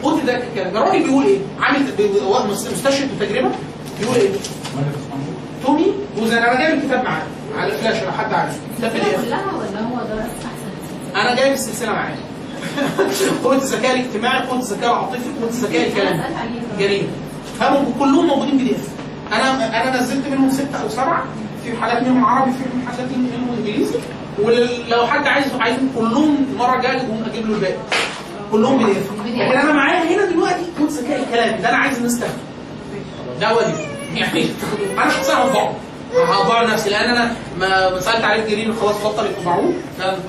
قوة 0.04 0.14
الذكاء 0.20 0.48
الكلامي. 0.50 0.78
الراجل 0.78 1.04
بيقول 1.04 1.26
إيه؟ 1.26 1.40
عامل 1.60 1.80
مستشهد 2.52 3.10
بتجربه 3.20 3.52
بيقول 4.00 4.16
إيه؟ 4.16 4.30
توني 5.66 5.86
بوزان 6.18 6.44
أنا 6.44 6.60
جايب 6.60 6.80
الكتاب 6.80 7.04
معايا. 7.04 7.28
على 7.58 7.72
فلاش 7.78 8.04
لو 8.04 8.12
حد 8.12 8.34
عارف. 8.34 8.60
كتاب 8.78 8.92
السلسلة 8.92 8.92
PDF. 8.92 9.26
كلها 9.26 9.46
ولا 9.58 9.82
هو 9.82 10.08
ده 10.08 10.22
أحسن؟ 10.22 11.16
أنا 11.16 11.36
جايب 11.36 11.54
السلسلة 11.54 11.92
معايا. 11.92 12.16
قوة 13.44 13.56
الذكاء 13.56 13.96
الاجتماعي 13.96 14.48
قوة 14.48 14.60
الذكاء 14.60 14.90
العاطفي 14.92 15.30
قوة 15.42 15.50
الذكاء 15.50 15.88
الكلامي 15.88 16.24
جرير 16.80 17.08
هم 17.62 17.94
كلهم 18.00 18.28
موجودين 18.28 18.58
PDF 18.58 18.88
أنا 19.34 19.82
أنا 19.84 20.02
نزلت 20.02 20.28
منهم 20.28 20.50
ستة 20.52 20.78
أو 20.84 20.90
سبعة 20.90 21.24
في 21.64 21.78
حاجات 21.78 22.04
منهم 22.04 22.26
عربي 22.26 22.52
في 22.52 22.88
حاجات 22.92 23.08
منهم 23.18 23.56
إنجليزي. 23.58 24.00
ولو 24.40 25.08
حد 25.08 25.28
عايز 25.28 25.46
عايز 25.60 25.78
كلهم 25.96 26.46
المرة 26.54 26.76
الجاية 26.76 27.02
أجيب 27.32 27.50
له 27.50 27.56
الباقي. 27.56 27.74
كلهم 28.52 28.78
بي 28.78 28.84
دي 28.84 28.92
اف 28.92 29.26
لكن 29.26 29.58
أنا 29.58 29.74
معايا 29.74 30.16
هنا 30.16 30.26
دلوقتي 30.26 30.64
قوة 30.80 30.88
الذكاء 30.88 31.24
الكلامي 31.24 31.62
ده 31.62 31.70
أنا 31.70 31.78
عايز 31.78 31.98
الناس 31.98 32.20
ده 33.42 33.56
واجب. 33.56 33.76
يعني 34.16 34.46
أنا 34.98 35.10
شخصيا 35.10 35.34
هطبعه 35.36 35.74
هطبعه 36.16 36.64
لنفسي 36.64 36.90
لأن 36.90 37.10
أنا 37.10 37.34
ما 37.60 38.00
سألت 38.02 38.24
عليه 38.24 38.44
الجرير 38.44 38.74
خلاص 38.82 38.96
بطل 39.06 39.26
يطبعوه. 39.26 39.74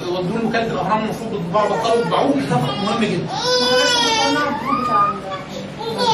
ودوا 0.08 0.38
له 0.38 0.46
وكاله 0.48 0.72
الأهرام 0.72 1.04
المفروض 1.04 1.30
بتطبعه 1.32 1.68
بطلوا 1.68 2.00
يطبعوه 2.00 2.30
كتاب 2.46 2.58
مهم 2.62 3.04
جدا. 3.04 3.26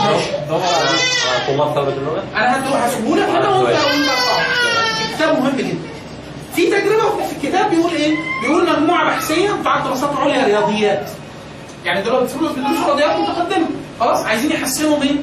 ماشي. 0.06 0.30
دور 0.48 0.60
أنا 2.36 2.86
هسيبه 2.86 3.16
لك 3.16 3.28
كده 3.28 3.50
وانت 3.50 3.76
اقراه. 4.08 4.42
الكتاب 5.10 5.38
مهم 5.42 5.56
جدا. 5.56 5.78
في 6.54 6.66
تجربة 6.66 7.26
في 7.26 7.36
الكتاب 7.36 7.70
بيقول 7.70 7.92
إيه؟ 7.92 8.14
بيقول 8.42 8.70
مجموعة 8.70 9.04
بحثية 9.04 9.52
بتاع 9.52 9.80
دراسات 9.80 10.10
عليا 10.16 10.44
رياضيات. 10.44 11.10
يعني 11.84 12.02
دول 12.02 12.20
بيدرسوا 12.20 12.94
رياضيات 12.96 13.18
متقدمة. 13.18 13.66
خلاص 14.00 14.24
عايزين 14.24 14.50
يحسنوا 14.52 14.98
من 14.98 15.16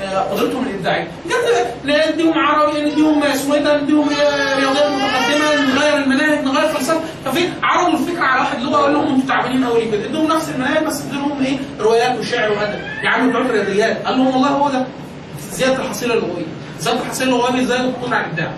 قدرتهم 0.00 0.66
الابداعيه 0.66 1.08
جت 1.26 1.74
نديهم 1.84 2.38
عربي 2.38 2.80
نديهم 2.80 3.22
سويدة 3.34 3.76
نديهم 3.80 4.08
آه، 4.08 4.56
رياضيات 4.58 4.86
متقدمة 4.90 5.74
نغير 5.74 5.96
المناهج 5.96 6.44
نغير 6.44 6.68
فلسفة. 6.68 7.00
ففي 7.24 7.48
عرضوا 7.62 7.98
الفكرة 7.98 8.22
على 8.24 8.40
واحد 8.40 8.60
لغة 8.62 8.76
قال 8.76 8.92
لهم 8.92 9.14
أنتوا 9.14 9.28
تعبانين 9.28 9.64
قوي 9.64 9.84
كده 9.90 10.04
ادوهم 10.04 10.26
نفس 10.32 10.48
المناهج 10.48 10.84
بس 10.84 11.02
ادوهم 11.06 11.44
إيه؟ 11.44 11.58
روايات 11.80 12.18
وشعر 12.18 12.52
وأدب. 12.52 12.80
يا 13.04 13.08
عم 13.10 13.28
بتوع 13.30 13.40
الرياضيات 13.40 14.06
قال 14.06 14.18
لهم 14.18 14.26
والله 14.26 14.48
هو 14.48 14.68
ده. 14.70 14.86
زيادة 15.52 15.82
الحصيلة 15.82 16.14
اللغوية. 16.14 16.46
زيادة 16.80 17.00
الحصيلة 17.02 17.30
اللغوية 17.36 17.64
زياده 17.64 17.84
القدره 17.84 18.14
على 18.16 18.24
الإبداع. 18.26 18.50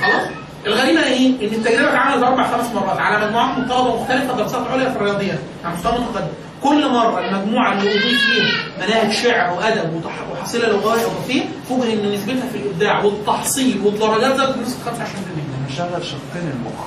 خلاص؟ 0.00 0.28
الغريبه 0.66 1.04
إيه؟ 1.04 1.28
إن 1.48 1.54
التجربة 1.54 1.88
اتعملت 1.88 2.22
أربع 2.24 2.50
خمس 2.50 2.74
مرات 2.74 2.98
على 2.98 3.26
مجموعات 3.26 3.58
من 3.58 3.68
طلبه 3.68 4.02
مختلفة 4.02 4.36
دراسات 4.36 4.66
عليا 4.72 4.90
في 4.90 4.96
الرياضيات 4.96 5.38
على 5.64 5.74
مستوى 5.74 5.92
متقدم. 5.92 6.26
كل 6.62 6.88
مرة 6.92 7.20
المجموعة 7.20 7.72
اللي 7.72 7.90
اضيف 7.90 8.20
فيها 8.30 8.46
مناهج 8.86 9.12
شعر 9.12 9.54
وأدب 9.54 9.94
وتح- 10.02 10.32
وحصيلة 10.40 10.68
لغوية 10.68 11.00
اضافيه 11.06 11.42
فوجئ 11.68 11.92
إن 11.92 12.12
نسبتها 12.12 12.48
في 12.52 12.58
الإبداع 12.58 13.04
والتحصيل 13.04 13.80
والدرجات 13.84 14.36
زادت 14.36 14.56
بنسبة 14.58 14.78
25% 14.84 15.72
نشغل 15.72 16.04
شقين 16.04 16.50
المخ 16.54 16.84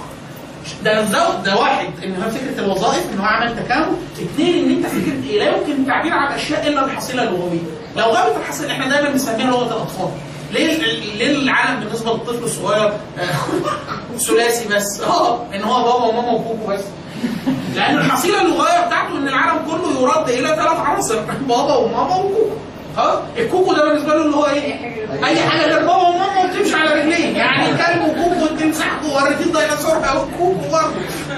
ده 0.83 1.01
ده 1.01 1.35
ده 1.41 1.57
واحد 1.57 1.87
إن 2.03 2.23
هو 2.23 2.29
فكرة 2.29 2.59
الوظائف 2.65 3.03
إن 3.13 3.19
هو 3.19 3.25
عمل 3.25 3.55
تكامل، 3.65 3.91
اثنين 4.21 4.63
إن 4.65 4.75
أنت 4.77 4.85
فكرة 4.85 5.29
إيه 5.29 5.39
لا 5.39 5.57
يمكن 5.57 5.71
التعبير 5.81 6.13
عن 6.13 6.27
الاشياء 6.27 6.67
إلا 6.67 6.83
بالحصيله 6.85 7.23
اللغوية، 7.23 7.59
لو 7.97 8.05
غابت 8.05 8.35
الحصيلة 8.37 8.71
إحنا 8.71 8.89
دايما 8.89 9.09
بنسميها 9.09 9.51
لغة 9.51 9.67
الأطفال. 9.67 10.09
ليه 10.51 10.77
ليه 11.17 11.31
العالم 11.31 11.79
بالنسبة 11.79 12.11
للطفل 12.13 12.43
الصغير 12.43 12.87
آه، 13.19 14.17
ثلاثي 14.27 14.67
بس؟ 14.75 15.01
آه 15.01 15.45
إن 15.55 15.61
هو 15.63 15.83
بابا 15.83 16.05
وماما 16.05 16.31
وكوكو 16.31 16.67
بس. 16.71 16.81
لأن 17.75 17.97
الحصيلة 17.97 18.41
اللغوية 18.41 18.85
بتاعته 18.87 19.17
إن 19.17 19.27
العالم 19.27 19.59
كله 19.71 20.01
يرد 20.01 20.29
إلى 20.29 20.47
ثلاث 20.47 20.79
عناصر. 20.79 21.19
بابا 21.47 21.75
وماما 21.75 22.15
وكوكو. 22.15 22.49
آه 22.97 23.21
الكوكو 23.37 23.73
ده 23.73 23.85
بالنسبة 23.85 24.15
له 24.15 24.21
اللي 24.25 24.35
هو 24.35 24.45
إيه؟ 24.45 24.73
أي 25.25 25.39
حاجة 25.39 25.65
غير 25.67 25.79
بابا 25.79 25.95
وماما 26.07 26.43
وبتمشي 26.43 26.75
على 26.75 27.01
رجليه. 27.01 27.37
يعني 27.37 27.67
كلب 27.77 28.01
وكوكو 28.09 28.43
والتمساح 28.43 28.87
وريتين 29.15 29.45
ديناصور 29.47 29.95
أو 30.09 30.19
كوكو 30.37 30.71
برضه. 30.71 30.93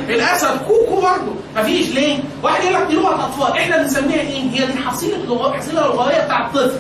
الأسد 0.10 0.58
كوكو 0.68 1.02
برضه. 1.02 1.34
مفيش. 1.58 1.90
ليه؟ 1.90 2.20
واحد 2.44 2.64
يقول 2.64 2.74
لك 2.82 2.88
دي 2.88 2.94
لغة 2.96 3.26
أطفال. 3.26 3.58
إحنا 3.58 3.78
بنسميها 3.78 4.20
إيه؟ 4.22 4.42
هي 4.52 4.66
دي 4.66 4.74
حصيلة 4.88 5.18
لغه 5.18 5.58
حصيلة 5.58 5.82
لغوية 5.88 6.26
بتاع 6.26 6.46
الطفل 6.48 6.72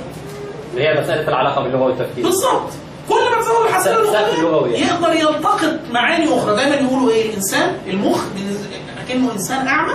اللي 0.74 0.88
هي 0.88 1.02
مسألة 1.02 1.28
العلاقة 1.28 1.64
باللغة 1.64 1.84
والتفكير. 1.84 2.24
بالظبط. 2.24 2.70
كل 3.10 3.16
ما 3.16 3.42
تزود 3.42 3.68
الحصيله 3.70 4.30
اللغوية 4.40 4.78
يقدر 4.86 5.12
يلتقط 5.14 5.80
معاني 5.92 6.38
أخرى. 6.38 6.56
دايما 6.56 6.76
يقولوا 6.76 7.12
إيه؟ 7.12 7.30
الإنسان 7.30 7.76
المخ 7.88 8.20
كانه 9.08 9.32
إنسان 9.32 9.68
أعمى 9.68 9.94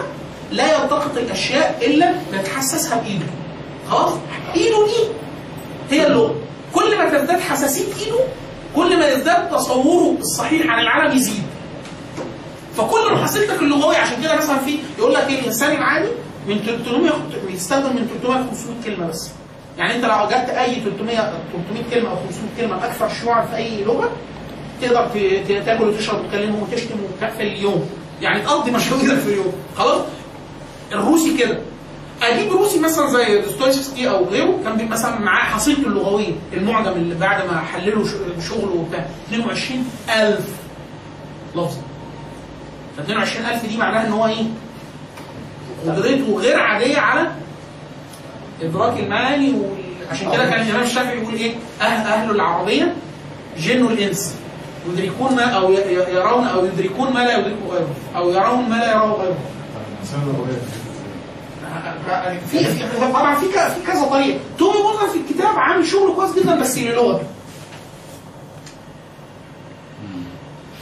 لا 0.52 0.64
يلتقط 0.72 1.16
الأشياء 1.16 1.78
إلا 1.86 2.12
بيتحسسها 2.32 3.00
بإيده. 3.00 3.26
خلاص؟ 3.90 4.12
إيده 4.56 4.86
دي 4.86 5.08
هي 5.96 6.06
اللغة 6.06 6.34
كل 6.74 6.98
ما 6.98 7.10
تزداد 7.18 7.40
حساسية 7.40 7.84
إيده 8.04 8.18
كل 8.76 8.98
ما 8.98 9.08
يزداد 9.08 9.50
تصوره 9.50 10.16
الصحيح 10.20 10.66
عن 10.66 10.80
العالم 10.80 11.16
يزيد. 11.16 11.42
فكل 12.76 13.12
ما 13.12 13.24
حصيلتك 13.24 13.62
اللغويه 13.62 13.96
عشان 13.96 14.22
كده 14.22 14.36
مثلا 14.36 14.58
في 14.58 14.78
يقول 14.98 15.14
لك 15.14 15.28
إيه 15.28 15.40
الإنسان 15.40 15.76
العادي 15.76 16.08
من 16.48 16.58
300 16.58 17.12
يستخدم 17.54 17.96
من 17.96 18.08
300 18.22 18.40
ل 18.40 18.48
500 18.50 18.82
كلمة 18.84 19.06
بس. 19.06 19.30
يعني 19.78 19.96
أنت 19.96 20.04
لو 20.04 20.24
وجدت 20.24 20.50
أي 20.50 20.74
300 20.74 21.16
300 21.16 21.32
كلمة 21.90 22.10
أو 22.10 22.16
500 22.16 22.50
كلمة 22.56 22.84
أكثر 22.86 23.08
شيوعا 23.08 23.46
في 23.46 23.56
أي 23.56 23.84
لغة 23.84 24.10
تقدر 24.82 25.08
تاكل 25.66 25.84
وتشرب 25.88 26.24
وتكلمهم 26.24 26.62
وتشتم 26.62 26.94
وتكفي 27.04 27.42
اليوم. 27.42 27.90
يعني 28.22 28.42
تقضي 28.42 28.70
مشاويرك 28.70 29.18
في 29.18 29.28
اليوم. 29.28 29.52
خلاص؟ 29.78 30.00
الروسي 30.92 31.36
كده. 31.36 31.58
أجيب 32.22 32.52
روسي 32.52 32.78
مثلا 32.80 33.10
زي 33.10 33.40
دوستويفسكي 33.40 34.10
أو 34.10 34.24
غيره 34.24 34.58
كان 34.64 34.72
بيبقى 34.76 34.92
مثلا 34.92 35.18
معاه 35.18 35.44
حصيلته 35.44 35.86
اللغويه 35.86 36.32
المعجم 36.52 36.92
اللي 36.92 37.14
بعد 37.14 37.46
ما 37.46 37.60
حللوا 37.60 38.04
شغله 38.48 38.72
وبتاع. 38.76 39.06
22000 39.32 40.40
لفظ. 41.56 41.76
ف 42.96 43.00
22000 43.00 43.66
دي 43.66 43.76
معناها 43.76 44.06
إن 44.06 44.12
هو 44.12 44.26
إيه؟ 44.26 44.44
قدرته 45.86 46.36
غير 46.40 46.60
عادية 46.60 46.98
على 46.98 47.30
إدراك 48.62 49.00
المعاني 49.00 49.50
وال- 49.52 49.86
عشان 50.10 50.32
كده 50.32 50.50
كان 50.50 50.62
الامام 50.66 50.82
الشافعي 50.82 51.18
يقول 51.18 51.34
إيه؟ 51.34 51.54
أهل 51.80 52.06
أهل 52.12 52.30
العربية 52.30 52.94
جن 53.58 53.86
الإنس. 53.86 54.34
يدركون 54.92 55.36
ما 55.36 55.42
ي- 55.42 56.14
يرون 56.14 56.46
أو 56.46 56.64
يدركون 56.64 57.12
ما 57.12 57.18
لا 57.18 57.38
يدركه 57.38 57.68
غيره. 57.70 57.88
أو 58.16 58.30
يرون 58.30 58.68
ما 58.68 58.74
لا 58.74 58.90
يراه 58.90 59.12
غيره. 59.12 59.36
في 62.50 62.66
طبعا 63.00 63.34
في 63.34 63.46
في 63.46 63.86
كذا 63.86 64.04
طريقة. 64.10 64.38
تومي 64.58 64.78
موزر 64.82 65.08
في 65.08 65.18
الكتاب 65.18 65.58
عامل 65.58 65.86
شغل 65.86 66.14
كويس 66.14 66.32
جدا 66.34 66.60
بس 66.60 66.78
للغه 66.78 67.20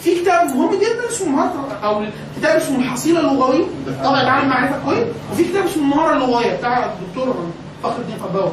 في 0.02 0.20
كتاب 0.20 0.46
مهم 0.56 0.74
جدا 0.74 1.08
اسمه 1.08 1.50
أو 1.84 2.04
كتاب 2.40 2.56
اسمه 2.56 2.78
الحصيلة 2.78 3.20
اللغوية. 3.20 3.64
طبعا 4.04 4.22
يتعامل 4.22 4.48
معرفة 4.48 4.84
كويس. 4.84 5.06
وفي 5.32 5.44
كتاب 5.44 5.64
اسمه 5.64 5.82
المهارة 5.82 6.14
اللغوية 6.16 6.56
بتاع 6.56 6.92
الدكتور 6.92 7.36
فخر 7.82 7.96
الدين 8.00 8.16
قباوي 8.16 8.52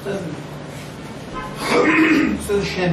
أستاذ 0.00 0.16
أستاذ 2.42 2.56
الشام 2.56 2.92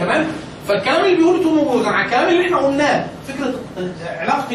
تمام؟ 0.00 0.26
فالكلام 0.68 1.04
اللي 1.04 1.16
بيقوله 1.16 1.42
تومي 1.42 1.62
موزر 1.62 1.88
عن 1.88 2.04
الكلام 2.04 2.28
اللي 2.28 2.44
إحنا 2.44 2.56
قلناه 2.56 3.06
فكرة 3.28 3.54
علاقة 4.18 4.46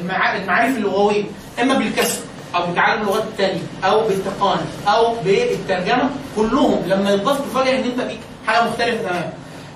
المعا- 0.00 0.36
المعارف 0.36 0.76
اللغوية 0.76 1.24
إما 1.62 1.74
بالكسر 1.74 2.20
أو 2.54 2.72
بتعلم 2.72 3.02
اللغات 3.02 3.22
التانية 3.22 3.60
أو 3.84 4.00
بالتقان 4.08 4.58
أو 4.88 5.14
بالترجمة 5.24 6.10
كلهم 6.36 6.82
لما 6.86 7.10
يضاف 7.10 7.38
تفاجئ 7.40 7.78
إن 7.78 7.84
أنت 7.84 8.00
فيك 8.00 8.18
حاجة 8.46 8.64
مختلفة 8.64 9.02
تماما. 9.02 9.32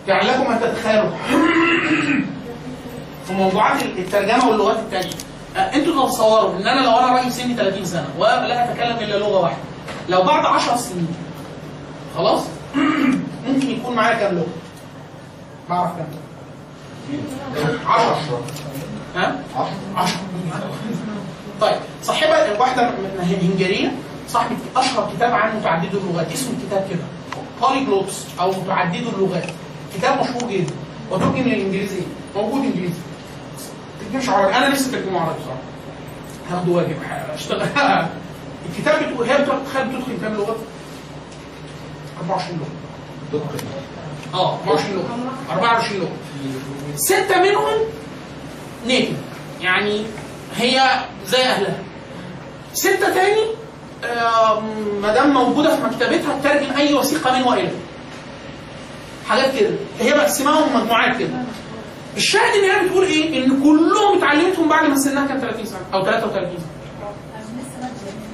يعني 0.08 0.28
لكم 0.28 0.52
أن 0.52 0.60
تتخيلوا. 0.60 1.10
في 3.26 3.32
موضوعات 3.32 3.82
الترجمة 3.82 4.48
واللغات 4.48 4.76
التانية 4.78 5.10
آه، 5.56 5.58
أنتوا 5.58 6.06
تتصوروا 6.06 6.56
إن 6.56 6.66
أنا 6.66 6.80
لو 6.80 6.90
أنا 6.98 7.12
راجل 7.16 7.32
سني 7.32 7.54
30 7.54 7.84
سنة 7.84 8.06
ولا 8.18 8.64
أتكلم 8.70 8.96
إلا 8.98 9.18
لغة 9.18 9.40
واحدة 9.40 9.56
لو 10.08 10.22
بعد 10.22 10.46
10 10.46 10.76
سنين 10.76 11.08
خلاص؟ 12.16 12.40
ممكن 13.48 13.70
يكون 13.70 13.94
معايا 13.94 14.14
كام 14.18 14.34
لغة؟ 14.34 14.46
بعرف 15.70 15.90
كام 15.96 16.06
لغه؟ 16.12 17.78
10 17.86 18.42
ها؟ 19.16 19.36
10 19.96 20.20
طيب 21.60 21.76
صاحبة 22.02 22.60
واحدة 22.60 22.90
من 22.90 23.38
هنجرية 23.42 23.92
صاحبة 24.28 24.56
أشهر 24.76 25.10
كتاب 25.16 25.32
عن 25.34 25.56
متعدد 25.58 25.94
اللغات 25.94 26.32
اسم 26.32 26.54
الكتاب 26.56 26.86
كده. 26.90 27.04
بوليجلوتس 27.60 28.26
أو 28.40 28.50
متعدد 28.50 29.06
اللغات. 29.06 29.44
كتاب 29.94 30.20
مشهور 30.20 30.52
جدا. 30.52 30.72
وترجم 31.10 31.42
للإنجليزية 31.42 32.02
موجود 32.36 32.64
إنجليزي. 32.64 33.00
ترجمش 34.00 34.28
عربي. 34.28 34.54
أنا 34.56 34.68
نفسي 34.68 34.90
ترجمه 34.90 35.20
عربي 35.20 35.38
بصراحة. 35.40 35.60
هاخده 36.50 36.72
واجب. 36.72 36.96
اشتغل. 37.34 37.60
الكتاب 38.68 39.02
بتقول 39.02 39.28
هي 39.28 39.38
بتدخل 39.38 40.20
كام 40.22 40.34
لغة؟ 40.34 40.56
24 42.20 42.58
لغة. 43.32 43.44
آه 44.34 44.58
24 44.66 44.96
لغة 44.96 45.32
24 45.50 46.00
لغة 46.00 46.10
ستة 46.96 47.42
منهم 47.42 47.72
نيتف 48.86 49.16
يعني 49.60 50.02
هي 50.56 50.82
زي 51.26 51.38
أهلها. 51.42 51.78
ستة 52.72 53.14
تاني 53.14 53.44
ما 55.02 55.14
دام 55.14 55.34
موجودة 55.34 55.76
في 55.76 55.82
مكتبتها 55.82 56.38
تترجم 56.40 56.76
أي 56.76 56.94
وثيقة 56.94 57.38
من 57.38 57.42
وإلى 57.42 57.70
حاجات 59.28 59.58
كده. 59.58 59.70
هي 60.00 60.14
مقسماهم 60.14 60.76
مجموعات 60.82 61.16
كده. 61.18 61.30
الشاهد 62.16 62.52
إن 62.54 62.70
هي 62.70 62.88
بتقول 62.88 63.04
إيه؟ 63.06 63.44
إن 63.44 63.62
كلهم 63.62 64.18
اتعلمتهم 64.18 64.68
بعد 64.68 64.88
ما 64.88 64.96
سنها 64.96 65.26
كان 65.26 65.40
30 65.40 65.66
سنة 65.66 65.80
أو 65.94 66.04
33 66.04 66.48
سنة. 66.50 66.66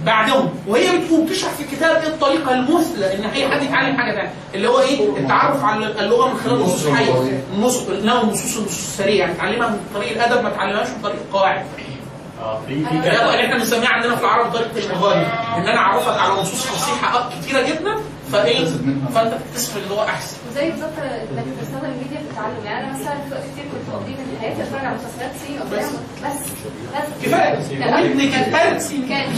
بعدهم. 0.05 0.49
وهي 0.67 0.99
بتقول 0.99 1.27
بتشرح 1.27 1.51
في 1.51 1.63
الكتاب 1.63 1.97
إيه؟ 2.03 2.09
الطريقة 2.09 2.55
المثلى. 2.55 3.15
إن 3.15 3.25
أي 3.25 3.49
حد 3.49 3.63
يتعلم 3.63 3.97
حاجة 3.97 4.15
ثانية 4.15 4.31
اللي 4.55 4.69
هو 4.69 4.81
إيه؟ 4.81 5.17
التعرف 5.17 5.65
على 5.65 5.87
اللغة 6.01 6.29
من 6.33 6.39
خلال 6.39 6.55
النصوص 6.55 6.87
الحيه 6.87 7.43
النصوص 7.55 7.89
لا 7.89 8.23
النصوص 8.23 8.57
النصوص 8.57 8.79
السريعه 8.79 9.27
يعني 9.27 9.35
تعلمها 9.39 9.69
من 9.69 9.81
طريق 9.95 10.11
الأدب 10.13 10.43
ما 10.45 10.51
تعلمهاش 10.51 10.89
من 10.89 11.03
طريق 11.03 11.17
القواعد. 11.29 11.65
آه 12.43 12.61
في 12.69 12.85
في 12.85 12.91
اللي 12.91 13.45
إحنا 13.45 13.57
بنسميها 13.57 13.89
عندنا 13.89 14.17
في 14.17 14.23
العرب 14.23 14.53
طريقة 14.53 14.93
المغالي 14.93 15.27
إن 15.57 15.69
أنا 15.69 15.79
أعرفك 15.79 16.19
على 16.19 16.33
نصوص 16.33 16.67
فصيحة 16.67 17.31
كتيرة 17.43 17.61
جدا 17.63 17.97
فإيه؟ 18.33 18.65
فأنت 19.15 19.35
تكتسب 19.35 19.77
اللي 19.77 19.95
هو 19.95 20.05
أحسن. 20.05 20.37
وزي 20.51 20.71
بالظبط 20.71 20.93
انك 20.99 21.45
بتستخدم 21.59 21.85
الميديا 21.87 22.19
في 22.19 22.31
التعلم. 22.31 22.65
يعني 22.65 22.85
أنا 22.87 22.93
مثلا 22.99 23.15
في 23.15 23.33
وقت 23.35 23.43
كتير 23.53 23.65
كنت 23.65 23.85
بقضيه 23.95 24.13
من 24.15 24.39
حياتي 24.41 24.63
أتفرج 24.63 24.85
على 24.85 24.97
مسلسلات 24.97 25.31
صيني 25.47 25.59
وافلام 25.61 25.85
بس. 26.25 26.41
بس. 26.97 27.25
كفاية. 27.25 27.79
كان 27.79 27.95
ابني 27.95 28.29
كان 28.29 28.43
كان 28.53 28.79
كان 29.09 29.33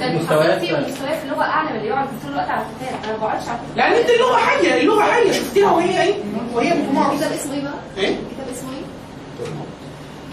كان 0.00 0.16
مستويات 0.16 0.62
مستويات 0.62 0.88
مستويات 0.88 1.18
في 1.18 1.24
اللغة 1.24 1.42
أعلى 1.44 1.70
من 1.70 1.76
اللي 1.76 1.88
يقعد 1.88 2.08
طول 2.22 2.32
الوقت 2.32 2.48
على 2.48 2.62
الكتاب. 2.66 2.98
أنا 3.04 3.12
ما 3.12 3.18
بقعدش 3.18 3.48
على 3.48 3.58
الكتاب. 3.58 3.76
لأن 3.76 3.92
أنت 3.92 4.10
اللغة 4.10 4.36
حية 4.36 4.80
اللغة 4.80 5.02
حية. 5.02 5.32
شفتيها 5.32 5.70
وهي 5.70 6.02
إيه؟ 6.02 6.14
وهي 6.54 6.70
بتمارس 6.82 7.12
الكتاب 7.12 7.32
اسمه 7.32 7.54
إيه 7.54 7.62
بقى؟ 7.62 7.74
إيه؟ 7.96 8.08
الكتاب 8.08 8.48
اسمه 8.56 8.70
إيه؟ 8.70 8.84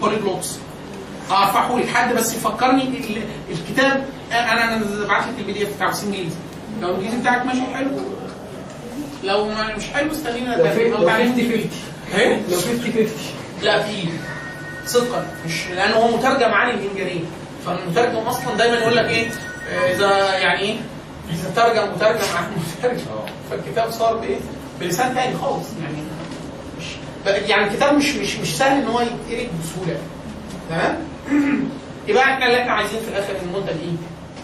polyglots 0.00 0.58
ارفعه 1.30 1.76
لك 1.78 1.88
حد 1.88 2.14
بس 2.14 2.34
يفكرني 2.36 2.82
ال- 2.82 3.22
الكتاب. 3.50 4.04
أنا 4.32 4.64
أنا 4.76 4.84
بعت 5.08 5.22
لك 5.22 5.34
ال 5.38 5.52
PDF 5.52 5.76
بتاع 5.76 5.92
انجليزي 6.04 6.36
لو 6.80 6.88
الانجليزي 6.90 7.16
بتاعك 7.20 7.46
ماشي 7.46 7.60
حلو. 7.74 7.90
لو 9.24 9.44
ما 9.48 9.76
مش 9.76 9.84
حلو 9.94 10.12
استنينا 10.12 10.54
لو 10.56 10.70
في- 10.70 10.88
لو 10.88 10.96
50 10.96 11.38
إيه؟ 12.14 12.36
لو 12.50 12.56
50 12.56 12.80
50 12.80 13.08
لا 13.62 13.82
في 13.82 14.08
صدقا. 14.86 15.26
مش 15.46 15.66
لأنه 15.76 15.94
هو 15.96 16.16
مترجم 16.16 16.50
عن 16.52 16.70
الانجليزي 16.70 17.20
فالمترجم 17.66 18.16
أصلا 18.16 18.54
دايما 18.58 18.76
يقول 18.76 18.96
لك 18.96 19.04
إيه؟ 19.04 19.28
آه، 19.70 19.92
إذا 19.94 20.38
يعني 20.38 20.60
إيه؟ 20.60 20.76
إذا 21.30 21.50
ترجم 21.56 21.92
مترجم 21.94 22.36
عن 22.36 22.44
مترجم 22.78 23.04
فالكتاب 23.50 23.90
صار 23.90 24.16
بإيه؟ 24.16 24.36
بلسان 24.80 25.14
تاني 25.14 25.36
خالص. 25.36 25.66
يعني 25.82 25.96
مش 26.78 26.84
يعني 27.50 27.66
الكتاب 27.66 27.94
مش 27.94 28.14
مش 28.16 28.36
مش 28.36 28.56
سهل 28.58 28.80
إن 28.82 28.86
هو 28.88 29.00
يتقري 29.00 29.48
بسهولة. 29.64 29.98
تمام؟ 30.70 30.98
يبقى 32.08 32.24
إحنا 32.24 32.46
اللي 32.46 32.60
إحنا 32.60 32.72
عايزين 32.72 33.00
في 33.00 33.08
الآخر 33.08 33.32
المنتج 33.42 33.68
إيه؟ 33.82 33.96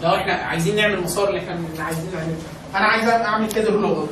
لو 0.03 0.09
إحنا 0.15 0.33
عايزين 0.33 0.75
نعمل 0.75 0.93
المسار 0.93 1.29
اللي 1.29 1.39
إحنا 1.39 1.59
عايزين 1.85 2.05
نعمله. 2.13 2.35
أنا 2.75 2.85
عايز 2.85 3.07
اعمل 3.09 3.47
كادر 3.51 3.71
لغوي 3.79 4.07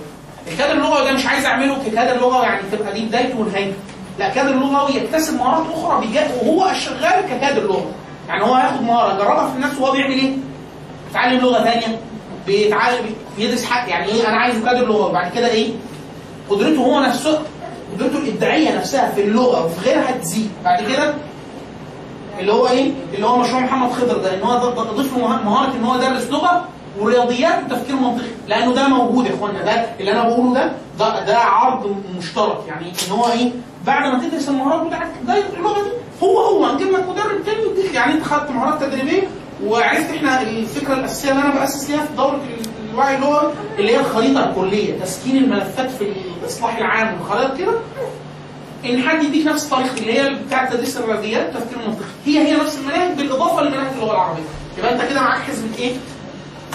الكادر 0.52 0.72
اللغوي 0.74 1.06
ده 1.06 1.12
مش 1.12 1.26
عايز 1.26 1.46
اعمله 1.46 1.78
ككادر 1.84 2.22
لغوي 2.22 2.46
يعني 2.46 2.62
تبقى 2.72 2.94
دي 2.94 3.06
بدايته 3.06 3.40
ونهايته. 3.40 3.74
لا 4.20 4.30
كادر 4.30 4.52
لغوي 4.54 4.96
يكتسب 4.96 5.38
مهارات 5.38 5.66
أخرى 5.74 6.08
بجا- 6.08 6.32
وهو 6.44 6.74
شغال 6.74 7.22
ككادر 7.30 7.62
لغوي 7.64 7.92
يعني 8.28 8.44
هو 8.44 8.54
هياخد 8.54 8.82
مهارة 8.82 9.14
يجربها 9.16 9.52
في 9.54 9.60
نفسه 9.60 9.82
وهو 9.84 9.92
بيعمل 9.92 10.14
إيه؟ 10.14 10.34
بيتعلم 11.08 11.40
لغة 11.40 11.64
ثانية 11.64 12.00
بيتعلم 12.48 13.06
بيدرس 13.38 13.66
حاجة 13.66 13.90
يعني 13.90 14.06
إيه؟ 14.12 14.28
أنا 14.30 14.38
عايز 14.38 14.64
كادر 14.66 14.86
لغوي 14.88 15.10
وبعد 15.10 15.32
كده 15.32 15.48
إيه؟ 15.48 15.70
قدرته 16.50 16.78
هو 16.80 17.00
نفسه 17.00 17.40
قدرته 17.94 18.18
الإبداعية 18.18 18.76
نفسها 18.78 19.12
في 19.12 19.22
اللغة 19.22 19.66
وفي 19.66 19.90
غيرها 19.90 20.12
تزيد. 20.12 20.50
بعد 20.66 20.84
كده 20.92 21.14
اللي 22.40 22.54
هو 22.54 22.68
إيه؟ 22.68 22.92
اللي 23.14 23.26
هو 23.28 23.38
مشروع 23.38 23.60
محمد 23.62 23.92
خضر 23.92 24.18
ده 24.18 24.34
إن 24.34 24.42
هو 24.44 24.58
ضيف 24.96 25.18
له 25.18 25.28
مه- 25.28 25.44
مهارة 25.44 25.72
إن 25.76 25.84
هو 25.84 25.96
يدرس 25.96 26.28
لغة 26.32 26.66
ورياضيات 27.00 27.60
وتفكير 27.66 27.96
منطقي 27.96 28.28
لأنه 28.48 28.74
ده 28.74 28.88
موجود 28.88 29.26
يا 29.26 29.34
اخوانا 29.34 29.62
ده 29.64 29.72
اللي 30.00 30.12
أنا 30.12 30.24
بقوله 30.24 30.54
ده 30.54 30.72
ده, 31.00 31.26
ده 31.26 31.38
عرض 31.38 31.96
مشترك 32.18 32.58
يعني 32.68 32.86
إن 33.08 33.12
هو 33.12 33.28
إيه؟ 33.32 33.50
بعد 33.86 34.14
ما 34.14 34.28
تدرس 34.28 34.50
المهارات 34.50 34.88
بتاعت 34.88 35.08
ده 35.28 35.34
اللغة 35.58 35.82
دي 35.84 35.90
هو 36.24 36.40
هو 36.40 36.74
نجيب 36.76 36.88
لك 36.92 37.06
مدرب 37.10 37.44
تاني 37.46 37.94
يعني 37.94 38.14
أنت 38.14 38.24
خدت 38.24 38.52
مهارات 38.52 38.84
تدريبية 38.84 39.28
وعرفت 39.64 40.10
إحنا 40.16 40.42
الفكرة 40.42 40.94
الأساسية 40.94 41.32
اللي 41.32 41.42
أنا 41.42 41.54
بأسس 41.54 41.90
ليها 41.90 42.00
في 42.06 42.14
دورة 42.18 42.36
ال- 42.36 42.90
الوعي 42.94 43.16
اللغوي 43.16 43.52
اللي 43.80 43.92
هي 43.96 44.00
الخريطة 44.00 44.50
الكلية 44.50 45.00
تسكين 45.00 45.38
الملفات 45.44 45.90
في 45.92 46.12
الإصلاح 46.42 46.78
العام 46.78 47.14
والخرائط 47.20 47.58
كده 47.58 47.72
حد 49.10 49.24
يديك 49.24 49.48
نفس 49.48 49.66
الطريقة 49.66 49.98
اللي 49.98 50.20
هي 50.22 50.30
بتاعت 50.36 50.74
تدريس 50.74 50.98
الرياضيات 50.98 51.56
التفكير 51.56 51.80
المنطقي 51.80 52.06
هي 52.26 52.38
هي 52.48 52.58
نفس 52.58 52.78
المناهج 52.78 53.18
بالإضافة 53.18 53.62
لمناهج 53.62 53.94
اللغة 53.94 54.12
العربية. 54.14 54.44
يبقى 54.78 54.94
أنت 54.94 55.10
كده 55.10 55.22
معاك 55.22 55.42
حزمه 55.42 55.78
إيه؟ 55.80 55.94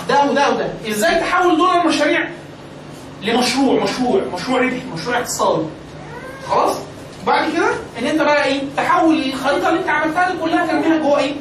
ده 0.08 0.24
وده 0.30 0.50
وده 0.50 0.68
إزاي 0.88 1.20
تحول 1.20 1.56
دول 1.56 1.76
المشاريع 1.76 2.28
لمشروع 3.22 3.82
مشروع 3.84 4.22
مشروع 4.34 4.60
ربحي 4.60 4.80
مشروع 4.94 5.18
اقتصادي؟ 5.18 5.66
خلاص؟ 6.50 6.76
بعد 7.26 7.52
كده 7.52 7.70
إن 7.98 8.06
أنت 8.06 8.22
بقى 8.22 8.44
إيه؟ 8.44 8.60
تحول 8.76 9.22
الخريطة 9.22 9.68
اللي 9.68 9.80
أنت 9.80 9.88
عملتها 9.88 10.30
دي 10.32 10.38
كلها 10.38 10.66
ترميها 10.66 10.98
جوه 10.98 11.18
إيه؟ 11.18 11.34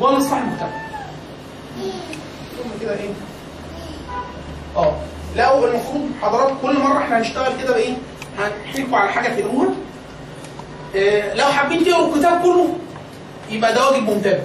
جوه 0.00 0.10
الاصلاح 0.10 0.38
المجتمعي 0.38 0.88
ثم 2.58 2.70
كده 2.82 2.92
إيه 2.92 3.10
آه. 4.76 4.92
لو 5.36 5.66
المفروض 5.66 6.10
حضرات 6.22 6.52
كل 6.62 6.78
مرة 6.78 6.98
إحنا 6.98 7.18
هنشتغل 7.18 7.52
كده 7.62 7.72
بإيه؟ 7.74 7.94
هنحكوا 8.38 8.98
على 8.98 9.12
حاجة 9.12 9.28
تقروها 9.40 9.68
آه 10.96 11.34
لو 11.34 11.44
حابين 11.46 11.84
تقروا 11.84 12.14
الكتاب 12.14 12.42
كله 12.42 12.74
يبقى 13.50 13.74
ده 13.74 13.88
واجب 13.90 14.02
ممتاز 14.10 14.40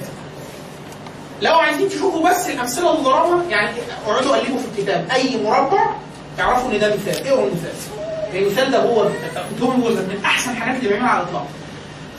لو 1.42 1.54
عايزين 1.54 1.90
تشوفوا 1.90 2.30
بس 2.30 2.48
الأمثلة 2.50 2.92
اللي 2.92 3.04
ضربها 3.04 3.44
يعني 3.50 3.70
اقعدوا 4.08 4.36
قلبوا 4.38 4.58
في 4.60 4.66
الكتاب. 4.80 5.08
أي 5.12 5.44
مربع 5.44 5.86
اعرفوا 6.40 6.72
إن 6.72 6.80
ده 6.80 6.96
مثال. 6.96 7.28
اقروا 7.28 7.48
المثال. 7.48 7.72
المثال 8.34 8.72
ده 8.72 8.84
هو 8.84 9.04
من 9.04 10.22
أحسن 10.26 10.52
الحاجات 10.52 10.76
اللي 10.76 10.90
بيعملها 10.90 11.10
على 11.10 11.22
الإطلاق. 11.24 11.48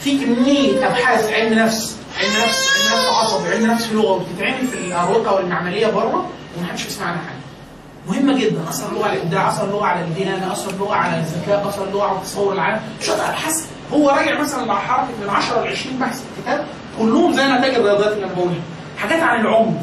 في 0.00 0.18
كمية 0.24 0.86
أبحاث 0.86 1.32
علم 1.32 1.54
نفس 1.58 1.96
علم 2.20 2.32
نفس 2.44 2.68
علم 2.76 2.94
نفس 2.98 3.06
عصبي 3.08 3.48
علم 3.48 3.66
نفس 3.70 3.88
لغه 3.92 4.24
بتتعمل 4.32 4.66
في 4.66 4.74
الاروقه 4.78 5.34
والمعملية 5.34 5.86
بره 5.86 6.28
ومحدش 6.58 6.84
بيسمع 6.84 7.06
عنها 7.06 7.18
حاجة. 7.22 7.43
مهمة 8.08 8.38
جدا. 8.40 8.60
اثر 8.68 8.88
اللغة 8.88 9.04
على 9.06 9.16
الإبداع 9.16 9.48
اثر 9.48 9.64
اللغة 9.64 9.84
على 9.86 10.04
الديانة 10.04 10.52
اثر 10.52 10.70
اللغة 10.70 10.94
على 10.94 11.18
الذكاء 11.20 11.68
اثر 11.68 11.84
اللغة 11.84 12.04
على 12.04 12.18
تصور 12.24 12.52
العالم 12.52 12.80
شوية 13.00 13.28
ابحاث 13.28 13.66
هو 13.92 14.10
راجع 14.10 14.40
مثلا 14.40 14.64
مع 14.64 14.78
حركة 14.78 15.08
من 15.22 15.28
10 15.30 15.64
ل 15.64 15.68
20 15.68 15.98
بحث 15.98 16.18
في 16.20 16.24
الكتاب 16.38 16.66
كلهم 16.98 17.32
زي 17.32 17.44
نتائج 17.46 17.74
الرياضيات 17.74 18.18
بقولها 18.36 18.54
حاجات 18.98 19.20
عن 19.22 19.40
العمر. 19.40 19.74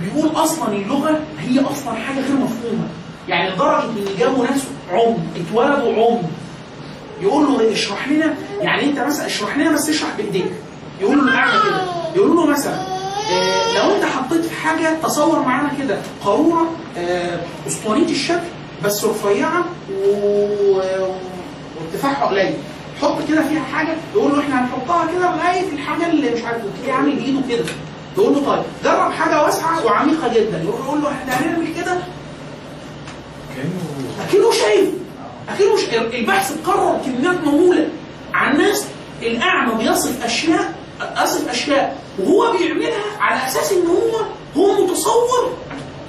بيقول 0.00 0.30
أصلا 0.36 0.72
اللغة 0.72 1.20
هي 1.40 1.60
أصلا 1.60 1.94
حاجة 1.94 2.20
غير 2.20 2.36
مفهومة. 2.36 2.88
يعني 3.28 3.50
لدرجة 3.50 3.82
إن 3.84 4.06
جابوا 4.18 4.46
ناس 4.46 4.60
عم 4.92 5.16
اتولدوا 5.36 6.06
عم. 6.10 6.22
يقول 7.22 7.44
له 7.46 7.72
اشرح 7.72 8.08
لنا 8.08 8.34
يعني 8.60 8.84
أنت 8.84 8.98
مثلا 9.00 9.26
اشرح 9.26 9.56
لنا 9.56 9.72
بس 9.72 9.88
اشرح 9.88 10.08
بإيديك. 10.18 10.52
يقول 11.00 11.18
له 11.18 11.24
الأعمى 11.24 11.52
كده. 11.64 11.80
يقول 12.16 12.36
له 12.36 12.46
مثلا 12.46 12.95
لو 13.76 13.94
انت 13.96 14.04
حطيت 14.04 14.44
في 14.44 14.54
حاجة 14.54 14.96
تصور 15.02 15.38
معانا 15.42 15.70
كده 15.78 15.98
قارورة 16.24 16.70
آه، 16.98 17.38
أسطوانية 17.66 18.10
الشكل 18.10 18.46
بس 18.84 19.04
رفيعة 19.04 19.64
و- 20.04 20.80
وارتفاعها 21.80 22.24
قليل. 22.26 22.54
حط 23.02 23.16
كده 23.28 23.42
فيها 23.48 23.62
حاجة 23.72 23.96
يقول 24.14 24.32
له 24.32 24.40
إحنا 24.40 24.60
هنحطها 24.64 25.06
كده 25.12 25.36
لغاية 25.36 25.72
الحاجة 25.72 26.06
اللي 26.10 26.30
مش 26.30 26.42
عارف 26.44 26.62
تلاقيه 26.78 26.92
عامل 26.92 27.12
بإيده 27.16 27.40
كده. 27.48 27.64
يقول 28.18 28.34
له 28.34 28.40
طيب 28.46 28.62
جرب 28.84 29.12
حاجة 29.12 29.42
واسعة 29.42 29.84
وعميقة 29.86 30.28
جدا. 30.34 30.58
يروح 30.64 30.80
يقول 30.86 31.02
له 31.02 31.10
إحنا 31.12 31.40
هنعمل 31.40 31.66
كده. 31.76 31.96
اكنه 34.28 34.50
شايف. 34.52 34.88
اكنه 35.48 35.76
ش... 35.76 35.94
البحث 36.14 36.52
قرر 36.66 36.98
كميات 37.06 37.44
مهوله 37.44 37.88
عن 38.34 38.58
ناس 38.58 38.84
الأعمى 39.22 39.74
بيصف 39.84 40.24
أشياء 40.24 40.74
يصف 41.22 41.48
أشياء. 41.48 41.96
وهو 42.18 42.52
بيعملها 42.58 43.02
على 43.20 43.46
أساس 43.46 43.72
إن 43.72 43.86
هو 43.86 44.20
هو 44.56 44.84
متصور 44.86 45.56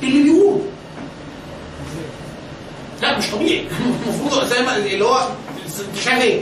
اللي 0.04 0.24
بيقوله. 0.24 0.62
لا 3.02 3.18
مش 3.18 3.32
طبيعي. 3.32 3.68
المفروض 4.08 4.44
زي 4.46 4.62
ما 4.62 4.78
اللي 4.78 5.06
هو 5.06 5.18
أنت 5.80 5.98
شايف 6.04 6.22
إيه؟ 6.22 6.42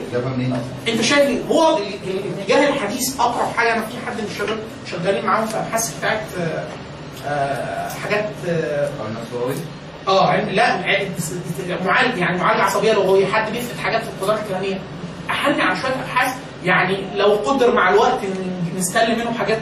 أنت 0.87 1.01
شايف 1.01 1.21
إيه؟ 1.29 1.41
هو 1.51 1.77
ال- 1.77 1.83
ال- 1.83 2.19
الاتجاه 2.25 2.69
الحديث 2.69 3.19
أقرب 3.19 3.47
حاجة؟ 3.57 3.73
أنا 3.73 3.81
في 3.85 3.93
حد 4.07 4.13
من 4.17 4.27
الشباب 4.31 4.57
شغالين 4.91 5.25
معاهم 5.25 5.45
في 5.47 5.57
ابحاث 5.57 5.97
بتاعت 5.97 6.21
آه، 6.39 6.67
آه، 7.27 7.89
حاجات 7.89 8.29
آه، 8.47 8.89
آه 10.07 10.27
علم 10.27 10.49
لا 10.49 10.79
معالج 11.85 12.17
يعني 12.17 12.37
معالجه 12.39 12.61
عصبية 12.63 12.93
لغوية. 12.93 13.25
حد 13.25 13.51
بيفقد 13.51 13.77
حاجات 13.79 14.01
في 14.03 14.09
القدرات 14.09 14.39
الكلاميه 14.43 14.79
إحنا 15.29 15.63
عن 15.63 15.75
شوية 15.81 15.91
أبحاث. 15.91 16.33
يعني 16.63 16.97
لو 17.15 17.33
قدر 17.33 17.73
مع 17.73 17.89
الوقت 17.89 18.19
إن 18.23 18.54
نستلم 18.77 19.19
منهم 19.19 19.33
حاجات 19.33 19.57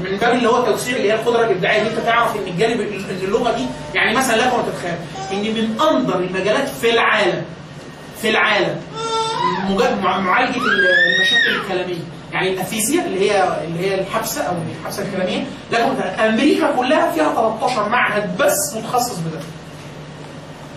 من 0.00 0.16
باب 0.20 0.34
اللي 0.34 0.48
هو 0.48 0.64
توسيع 0.66 0.96
اللي 0.96 1.08
هي 1.12 1.14
القدرة 1.14 1.44
الإبداعية 1.44 1.82
إن 1.82 1.86
أنت 1.86 1.98
تعرف 1.98 2.36
إن 2.36 2.46
الجانب 2.46 2.80
ال- 2.80 2.94
ان 3.10 3.18
اللغة 3.24 3.52
دي 3.56 3.66
يعني 3.94 4.16
مثلا 4.16 4.36
لكم 4.36 4.62
تتخيل 4.62 4.94
إن 5.32 5.54
من 5.54 5.80
أنظر 5.90 6.18
المجالات 6.18 6.68
في 6.68 6.90
العالم 6.90 7.42
في 8.22 8.30
العالم 8.30 8.80
معالجة 10.00 10.56
ال- 10.56 10.88
المشاكل 11.16 11.60
الكلامية. 11.62 12.02
يعني 12.32 12.52
الافيزياء 12.52 13.06
اللي 13.06 13.30
هي 13.30 13.58
اللي 13.64 13.78
هي 13.90 14.00
الحبسة 14.00 14.42
أو 14.42 14.52
الحبسة 14.80 15.02
الكلامية 15.02 15.44
لكم 15.72 15.96
أمريكا 16.20 16.70
كلها 16.76 17.10
فيها 17.10 17.32
13 17.34 17.88
معهد 17.88 18.36
بس 18.36 18.74
متخصص 18.76 19.18
بده. 19.18 19.40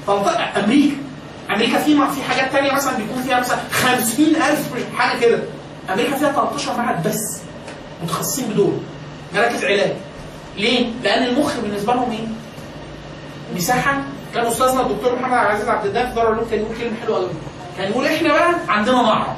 13 0.07 0.63
أمريكا. 0.63 0.95
أمريكا 1.49 1.77
في 1.79 1.95
في 1.95 2.23
حاجات 2.29 2.51
تانية 2.51 2.71
مثلا 2.71 2.97
بيكون 2.97 3.23
فيها 3.23 3.39
مثلا 3.39 3.57
50000 3.71 4.69
حاجة 4.97 5.19
كده. 5.19 5.39
أمريكا 5.89 6.15
فيها 6.17 6.31
13 6.31 6.77
معهد 6.77 7.07
بس 7.07 7.41
متخصصين 8.03 8.45
بدول 8.49 8.73
مراكز 9.35 9.65
علاج. 9.65 9.91
ليه؟ 10.57 10.89
لأن 11.03 11.23
المخ 11.23 11.57
بالنسبة 11.57 11.93
لهم 11.93 12.11
إيه؟ 12.11 12.27
مساحة. 13.55 14.03
كان 14.33 14.45
أستاذنا 14.45 14.81
الدكتور 14.81 15.15
محمد 15.19 15.33
عبد 15.37 15.45
العزيز 15.49 15.69
عبد 15.69 15.85
الداف 15.85 16.15
دار 16.15 16.27
العلوم 16.27 16.47
كان 16.51 16.59
يقول 16.59 16.75
كلمة 16.77 16.95
حلوة 17.03 17.17
قوي 17.17 17.27
كان 17.77 17.91
يقول 17.91 18.05
إحنا 18.05 18.29
بقى 18.33 18.55
عندنا 18.67 19.01
معرض 19.01 19.33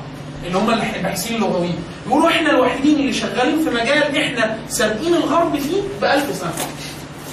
اللي 0.45 0.57
هم 0.57 0.69
الباحثين 0.69 1.35
اللغويين. 1.35 1.75
يقولوا 2.07 2.29
إحنا 2.29 2.49
الوحيدين 2.49 2.95
اللي 2.95 3.13
شغالين 3.13 3.63
في 3.63 3.69
مجال 3.69 4.17
إحنا 4.17 4.57
سابقين 4.69 5.13
الغرب 5.13 5.59
فيه 5.59 5.81
ب 6.01 6.03
1000 6.05 6.35
سنة. 6.35 6.53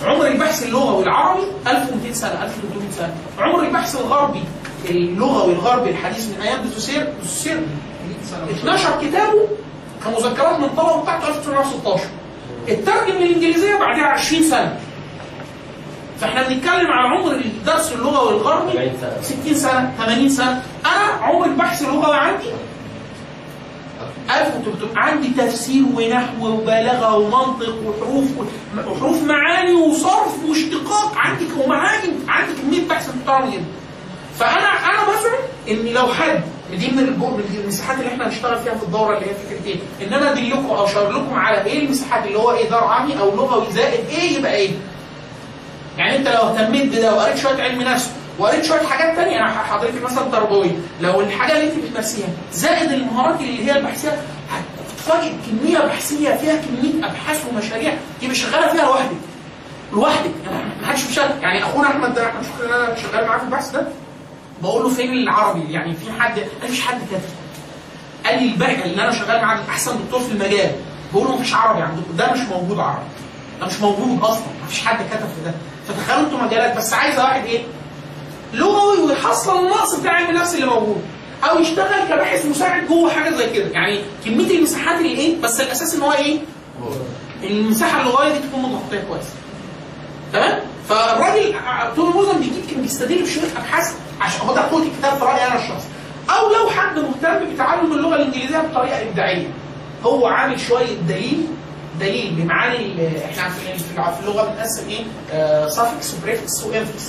عمر 0.05 0.27
البحث 0.27 0.63
اللغوي 0.63 1.03
العربي 1.05 1.43
1200 1.67 2.13
سنة 2.13 2.31
1300 2.45 2.91
سنة. 2.99 3.15
عمر 3.39 3.63
البحث 3.63 3.97
الغربي 4.01 4.43
اللغوي 4.91 5.53
الغربي 5.53 5.91
الحديث 5.91 6.29
من 6.29 6.41
أيام 6.43 6.61
دوسير 6.75 7.13
دوسير 7.23 7.61
12 8.23 9.01
كتابه 9.03 9.49
كمذكرات 10.05 10.59
من 10.59 10.65
الطلبه 10.65 11.03
بتاعته 11.03 11.29
1916 11.29 12.05
الترجم 12.69 13.19
للانجليزيه 13.19 13.79
بعدها 13.79 14.05
20 14.07 14.43
سنة. 14.43 14.79
فإحنا 16.21 16.49
بنتكلم 16.49 16.87
على 16.93 17.09
عمر 17.09 17.33
الدرس 17.33 17.93
اللغوي 17.93 18.31
الغربي 18.31 18.93
60 19.23 19.55
سنة. 19.55 19.93
80 19.99 20.29
سنة 20.29 20.63
أنا 20.87 21.25
عمر 21.25 21.47
البحث 21.47 21.83
اللغوي 21.83 22.17
عندي؟ 22.17 22.49
1300 24.31 24.99
عندي 24.99 25.29
تفسير 25.29 25.85
ونحو 25.95 26.47
وبلاغة 26.47 27.17
ومنطق 27.17 27.75
وحروف 27.85 28.29
وحروف 28.87 29.23
معاني 29.23 29.73
وصرف 29.73 30.45
واشتقاق. 30.49 31.13
عندي 31.17 31.47
ومعاني 31.59 32.13
عندي 32.29 32.53
كمية 32.63 32.89
بحث 32.89 33.11
محترم 33.17 33.51
جدا. 33.51 33.65
فانا 34.39 34.69
أنا 34.69 35.03
بزعم 35.05 35.43
ان 35.69 35.93
لو 35.95 36.07
حد 36.07 36.43
دي 36.75 36.91
من 36.91 36.99
المساحات 37.65 37.99
اللي 37.99 38.09
إحنا 38.09 38.27
هنشتغل 38.29 38.59
فيها 38.59 38.75
في 38.75 38.83
الدورة 38.83 39.17
اللي 39.19 39.31
هي 39.31 39.35
فكرة 39.35 39.67
إيه؟ 39.67 39.77
ان 40.07 40.13
أنا 40.15 40.33
ادلكم 40.33 40.67
أو 40.67 40.85
اشاور 40.85 41.13
لكم 41.13 41.35
على 41.35 41.65
إيه 41.65 41.85
المساحات 41.87 42.27
اللي 42.27 42.39
هو 42.39 42.53
إيه 42.53 42.71
دار 42.71 42.85
عامي 42.85 43.21
أو 43.21 43.37
لغوي 43.37 43.73
زائد 43.73 44.09
إيه 44.09 44.39
يبقى 44.39 44.55
إيه؟ 44.55 44.71
يعني 45.99 46.17
أنت 46.17 46.29
لو 46.29 46.43
اهتميت 46.43 46.85
بده 46.87 47.15
وقريت 47.15 47.37
شوية 47.37 47.63
علم 47.63 47.83
نفس 47.83 48.11
وقريت 48.39 48.65
شوية 48.65 48.81
حاجات 48.83 49.17
تانية 49.17 49.37
أنا 49.39 49.49
حضرتك 49.51 50.03
مثلا 50.03 50.31
تربوية 50.31 50.73
لو 51.01 51.21
الحاجة 51.21 51.53
اللي 51.53 51.65
أنت 51.73 51.85
بتمارسيها 51.85 52.29
زائد 52.53 52.93
المهارات 52.93 53.41
اللي 53.41 53.67
هي 53.67 53.79
البحثية 53.79 54.23
هتتفاجئ 54.51 55.33
كمية 55.47 55.79
بحثية 55.79 56.35
فيها 56.37 56.55
كمية 56.57 57.07
أبحاث 57.07 57.47
ومشاريع 57.53 57.95
تبقى 58.23 58.35
شغاله 58.35 58.69
فيها 58.73 58.85
لوحدك 58.87 59.17
لوحدك 59.93 60.31
يعني 60.51 60.65
ما 60.81 60.87
حدش 60.87 61.17
يعني 61.43 61.63
أخونا 61.63 61.89
أحمد 61.89 62.15
ده 62.15 62.23
أنا 62.33 62.97
شغال 62.97 63.27
معاه 63.27 63.39
في 63.39 63.45
البحث 63.45 63.71
ده 63.71 63.87
بقول 64.63 64.83
له 64.83 64.89
فين 64.89 65.13
العربي؟ 65.13 65.73
يعني 65.73 65.95
في 65.95 66.13
حد 66.21 66.39
لي 66.39 66.45
مفيش 66.65 66.81
حد 66.81 66.99
كاتب. 67.11 67.23
قال 68.27 68.43
لي 68.43 68.53
الباقي 68.53 68.85
اللي 68.85 69.03
أنا 69.03 69.13
شغال 69.13 69.43
مع 69.43 69.61
أحسن 69.69 69.99
دكتور 70.05 70.21
في 70.21 70.33
المجال. 70.33 70.71
بقول 71.13 71.27
له 71.29 71.37
مفيش 71.37 71.55
عربي 71.55 71.83
عندكم. 71.83 72.17
ده 72.17 72.33
مش 72.33 72.41
موجود 72.41 72.79
عربي. 72.79 73.05
ده 73.61 73.67
مش 73.67 73.81
موجود 73.81 74.23
أصلا. 74.23 74.47
مفيش 74.65 74.87
حد 74.87 74.97
كتب 74.97 75.19
في 75.19 75.45
ده. 75.45 75.55
فتخيلوا 75.89 76.27
أنتوا 76.27 76.39
مجالات. 76.39 76.77
بس 76.77 76.93
عايزه 76.95 77.23
واحد 77.23 77.45
إيه؟ 77.45 77.63
لغوي 78.55 78.99
ويحصل 78.99 79.59
النقص 79.65 79.95
بتاع 79.95 80.13
علم 80.13 80.31
النفس 80.31 80.55
اللي 80.55 80.67
موجود. 80.67 81.03
أو 81.51 81.59
يشتغل 81.59 82.09
كباحث 82.09 82.47
مساعد 82.47 82.87
جوه 82.89 83.11
حاجة 83.11 83.31
زي 83.37 83.51
كده. 83.51 83.69
يعني 83.71 84.01
كمية 84.25 84.59
المساحات 84.59 84.99
اللي 85.01 85.09
إيه؟ 85.13 85.41
بس 85.41 85.61
الأساس 85.61 85.95
إن 85.95 86.03
هو 86.03 86.13
إيه؟ 86.13 86.39
المساحة 87.43 88.01
اللغويه 88.01 88.33
دي 88.33 88.39
تكون 88.39 88.63
متغطية 88.63 89.05
كويس. 89.09 89.25
تمام؟ 90.33 90.61
فالراجل 90.91 91.55
طول 91.97 92.13
موزمبيكيت 92.13 92.71
كان 92.71 92.83
بيستدل 92.83 93.23
بشوية 93.23 93.51
أبحاث 93.57 93.95
عشان 94.21 94.41
هو 94.47 94.55
ده 94.55 94.61
قوة 94.71 94.83
الكتاب 94.83 95.19
في 95.19 95.25
رأيي 95.25 95.47
أنا 95.47 95.57
الشخصي. 95.57 95.89
أو 96.31 96.49
لو 96.53 96.71
حد 96.71 96.99
مهتم 96.99 97.55
بتعلم 97.55 97.93
اللغة 97.93 98.15
الإنجليزية 98.17 98.59
بطريقة 98.59 99.03
إبداعية. 99.03 99.49
هو 100.05 100.27
عامل 100.27 100.61
شوية 100.61 100.95
دليل 101.09 101.47
دليل 102.01 102.35
بمعاني 102.35 103.09
إحنا 103.25 103.49
في 103.51 104.21
اللغة 104.21 104.43
بنقسم 104.45 104.89
إيه؟ 104.89 105.05
suffix 105.69 106.15
و 106.15 106.22
prefix 106.22 106.65
و 106.65 106.71
infix 106.71 107.03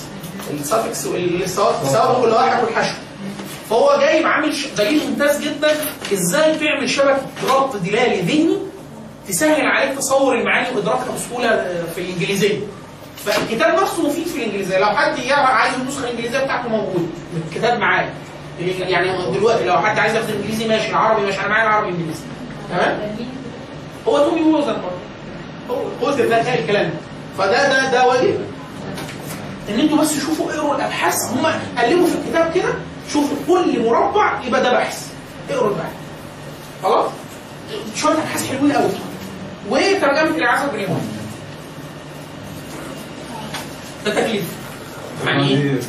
السوابق 0.54 1.08
واللواحق 2.22 2.64
والحشو. 2.64 2.96
فهو 3.70 3.98
جايب 4.02 4.26
عامل 4.28 4.56
دليل 4.78 5.10
ممتاز 5.10 5.42
جدا. 5.42 5.72
إزاي 6.14 6.56
تعمل 6.60 6.90
شبكه 6.90 7.22
ربط 7.50 7.76
دلالي 7.76 8.22
ذهني 8.22 8.58
تسهل 9.28 9.66
عليك 9.66 9.98
تصور 9.98 10.36
المعاني 10.36 10.76
وادراكها 10.76 11.12
بسهولة 11.16 11.50
آه، 11.50 11.84
في 11.96 12.02
الإنجليزية. 12.02 12.60
فالكتاب 13.26 13.82
نفسه 13.82 14.08
مفيد 14.08 14.28
في 14.28 14.38
الإنجليزية. 14.38 14.80
لو 14.80 14.86
حد 14.86 15.20
عايز 15.30 15.74
النسخة 15.74 16.04
الإنجليزية 16.04 16.40
بتاعته 16.40 16.70
موجود. 16.70 17.10
الكتاب 17.48 17.80
معايا. 17.80 18.14
يعني 18.80 19.32
دلوقتي 19.32 19.64
لو 19.66 19.78
حد 19.78 20.00
عايز 20.00 20.16
ياخد 20.16 20.30
إنجليزي 20.30 20.68
ماشي 20.68 20.90
العربي 20.90 21.26
ماشي. 21.26 21.40
أنا 21.40 21.48
معايا 21.48 21.68
العربي 21.68 21.90
إنجليزي. 21.90 22.24
تمام؟ 22.70 23.16
هو 24.08 24.18
تومي 24.30 24.42
ووزن 24.42 24.76
هو 25.70 25.76
قلت 26.02 26.22
ده 26.22 26.54
الكلام 26.54 26.90
ده. 26.90 26.96
فده 27.38 27.70
ده 27.70 27.92
ده 27.92 28.08
واجب. 28.08 28.40
إن 29.70 29.80
أنتوا 29.80 29.98
بس 29.98 30.20
شوفوا 30.20 30.52
اقروا 30.52 30.76
الأبحاث. 30.76 31.16
هم 31.32 31.46
قلبوا 31.78 32.08
في 32.08 32.16
الكتاب 32.16 32.52
كده. 32.54 32.74
شوفوا 33.14 33.38
كل 33.48 33.86
مربع 33.86 34.40
يبقى 34.44 34.64
ده 34.64 34.74
بحث. 34.74 35.08
اقروا 35.50 35.70
البحث. 35.70 35.92
خلاص؟ 36.84 37.10
شوية 37.96 38.14
أبحاث 38.14 38.50
حلوين 38.50 38.72
قوي 38.72 38.90
وترجمة 39.70 40.38
العزب 40.38 40.72
بريمون 40.72 41.21
ده 44.06 44.12
تكليف. 44.22 44.44
يعني 45.26 45.48
إيه؟ 45.50 45.80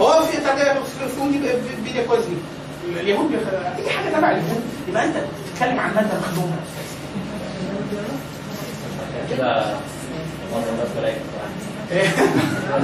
هو 0.00 0.22
في 0.22 0.32
في 0.36 1.08
في 1.14 1.20
ودي 1.20 1.38
فيديو 1.84 2.02
كويس. 2.08 2.24
ليه 2.94 3.00
اليهود 3.00 3.30
بيخ- 3.30 3.48
اي 3.78 3.90
حاجة 3.90 4.08
تبع 4.16 4.30
اليهود. 4.30 4.62
يبقى 4.88 5.04
انت 5.04 5.16
بتتكلم 5.16 5.80
عن 5.80 5.94
مادة 5.94 6.18
مخدومة. 6.20 6.56
كده 9.30 9.74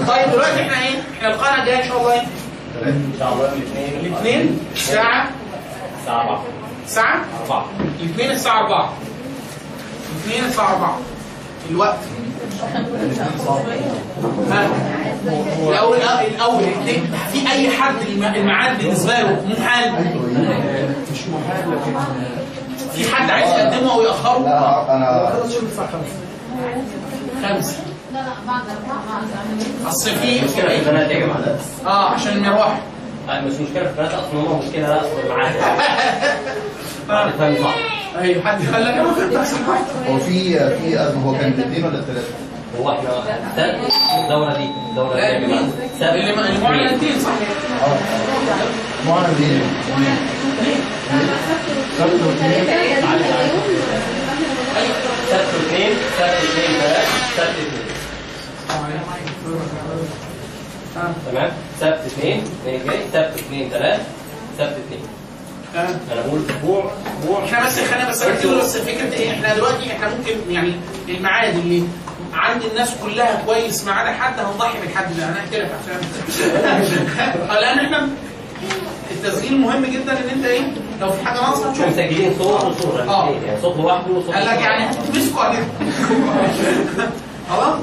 طيب 0.08 0.30
دلوقتي 0.32 0.62
إحنا 0.62 0.82
إيه؟ 0.86 0.98
إحنا 1.18 1.28
القناه 1.28 1.60
الجايه 1.62 1.82
إن 1.84 1.88
شاء 1.88 1.98
الله 2.00 2.12
إيه؟ 2.12 2.22
إن 2.86 3.12
شاء 3.18 3.32
الله 3.32 3.52
الاثنين 3.52 4.00
الاثنين 4.06 4.58
الساعة؟ 4.72 5.30
الساعة 6.00 6.20
4 6.20 6.42
الساعة؟ 6.86 7.24
4 7.50 7.66
الاثنين 8.00 8.30
الساعة 8.30 8.60
4 8.60 8.92
الاثنين 10.26 10.44
الساعة 10.50 10.72
4 10.72 10.98
الوقت. 11.70 11.98
الأول 15.68 15.96
الأول 16.34 16.62
في 17.32 17.50
اي 17.52 17.70
حد 17.70 17.94
الم- 18.08 18.24
الميعاد 18.34 18.78
بالنسبة 18.78 19.12
له 19.20 19.42
محال 19.58 19.92
مش 21.12 21.18
محال 21.28 21.70
لكن 21.70 21.92
في 22.94 23.14
حد 23.14 23.30
عايز 23.30 23.50
يقدمه 23.50 23.92
أو 23.94 24.02
ياخره 24.02 24.38
لا 24.38 24.96
أنا 24.96 25.32
خمسة 27.42 27.76
لا 28.12 28.18
لا 28.18 28.22
بعد 28.46 28.62
أربعة 28.62 29.02
بعد 29.08 29.24
عملية 29.50 29.88
اصل 29.88 30.10
في 30.10 30.40
آه 31.86 32.08
عشان 32.10 32.32
المروحه 32.32 32.80
لا 33.28 33.40
مش 33.40 33.52
مشكلة 33.52 33.84
في 33.84 33.90
البنات 33.90 34.10
أصلا 34.12 34.40
هم 34.40 34.58
مشكلة 34.66 34.88
لا 34.88 35.00
أصلا 35.00 35.36
معاك 35.36 35.54
صح 37.62 37.74
أيوه 38.20 38.42
حد 38.44 38.58
قال 38.74 38.84
لك 38.84 38.94
أنا 38.94 39.12
كنت 39.12 39.34
احسن 39.36 39.56
واحد 39.68 39.82
هو 40.08 40.18
في 40.18 40.58
في 40.78 41.02
ازمه 41.02 41.22
هو 41.30 41.32
كان 41.38 41.52
الاثنين 41.52 41.84
ولا 41.84 41.98
الثلاثه؟ 41.98 42.28
هو 42.80 42.90
إحنا 42.92 43.10
سبت 43.56 43.92
الدورة 44.24 44.56
دي. 44.56 44.68
الدورة 44.90 45.14
دي 45.14 45.20
يا 45.20 45.38
جماعة 45.40 45.62
سبت 46.00 46.14
اللي 46.14 46.30
اللي 46.48 46.58
معلن 46.60 46.80
الاثنين 46.80 47.18
صح 47.20 47.30
معلن 49.06 49.34
إيه؟ 49.40 49.60
سبت 55.30 55.54
اثنين 55.54 55.92
سبت 56.18 56.34
اثنين 56.44 56.80
ثلاث 56.80 57.08
سبت 57.36 57.54
اثنين 57.58 57.84
تمام. 61.32 61.50
سبت 61.80 62.00
اثنين 62.06 62.42
اثنين 62.66 62.80
جاي. 62.86 62.98
سبت 63.12 63.34
اثنين 63.38 63.70
ثلاث 63.70 64.00
سبت 64.58 64.76
اثنين 64.86 65.00
أنا 66.12 66.20
بقول 66.26 66.40
أسبوع. 66.50 66.92
أسبوع. 67.20 67.44
إحنا 67.44 67.66
بس 67.66 67.80
خلينا 67.80 68.10
بس 68.10 68.22
بس 68.58 68.76
فكرة 68.76 69.12
إيه؟ 69.12 69.30
إحنا 69.30 69.54
دلوقتي 69.54 69.92
إحنا 69.92 70.08
ممكن 70.08 70.32
يعني 70.50 70.72
الميعاد 71.08 71.56
اللي 71.56 71.82
عند 72.34 72.62
الناس 72.62 72.90
كلها 73.02 73.42
كويس 73.46 73.84
ما 73.84 73.92
عدا 73.92 74.12
حد 74.12 74.40
هنضحي 74.40 74.80
بالحد 74.80 75.16
ده 75.16 75.24
أنا 75.24 75.36
هحكي 75.40 75.56
عشان 75.56 76.00
لأن 77.60 77.78
إحنا 77.78 78.08
التسجيل 79.10 79.60
مهم 79.60 79.84
جدا 79.84 80.12
إن 80.12 80.28
أنت 80.34 80.44
إيه 80.44 80.62
لو 81.00 81.10
في 81.10 81.24
حاجة 81.26 81.40
ناقصة 81.40 81.64
شو 81.64 81.72
تشوف 81.72 81.86
مسجلين 81.88 82.34
صوت 82.38 82.64
وصورة. 82.64 83.02
آه. 83.02 83.30
يعني 83.46 83.60
صوت 83.62 83.76
لوحده 83.76 84.12
وصوت 84.12 84.34
قال 84.34 84.46
لك 84.46 84.60
يعني 84.60 84.90
هتمسكوا 84.90 85.40
عليه. 85.42 85.58
خلاص؟ 87.50 87.78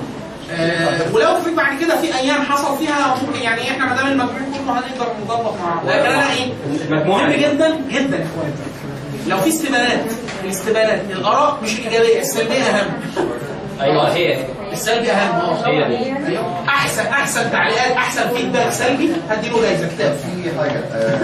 آه 0.52 1.14
ولو 1.14 1.36
في 1.42 1.56
بعد 1.56 1.80
كده 1.80 2.02
في 2.02 2.18
أيام 2.20 2.42
حصل 2.42 2.78
فيها 2.78 3.16
ممكن 3.22 3.42
يعني 3.42 3.72
إحنا 3.72 3.86
ما 3.86 3.96
دام 3.96 4.08
المجموع 4.08 4.38
كله 4.38 4.74
هنقدر 4.80 5.08
نظبط 5.26 5.54
مع 5.64 5.76
بعض 5.76 5.86
لكن 5.86 6.06
أنا 6.06 6.32
إيه 6.34 6.54
مهم 6.90 7.32
جدا 7.32 7.82
جدا 7.90 8.18
يا 8.18 8.26
إخوان. 8.26 8.54
لو 9.28 9.38
في 9.38 9.50
استبانات 9.50 10.06
الاستبانات 10.44 11.02
الآراء 11.10 11.60
مش 11.64 11.80
الايجابيه 11.80 12.20
السلبية 12.22 12.64
أهم. 12.64 12.90
أيوه 13.82 14.14
هي. 14.14 14.38
السلبي 14.72 15.12
أهم. 15.12 15.40
آه 15.40 15.68
هي. 15.68 16.04
أحسن 16.68 17.06
أحسن 17.08 17.52
تعليقات 17.52 17.92
أحسن 17.92 18.30
فيدباك 18.36 18.72
سلبي. 18.72 19.12
هديله 19.30 19.62
جايزه 19.62 19.88
كتاب. 19.88 20.14
في 20.14 20.50
حاجة 20.60 20.80
آه، 20.94 21.18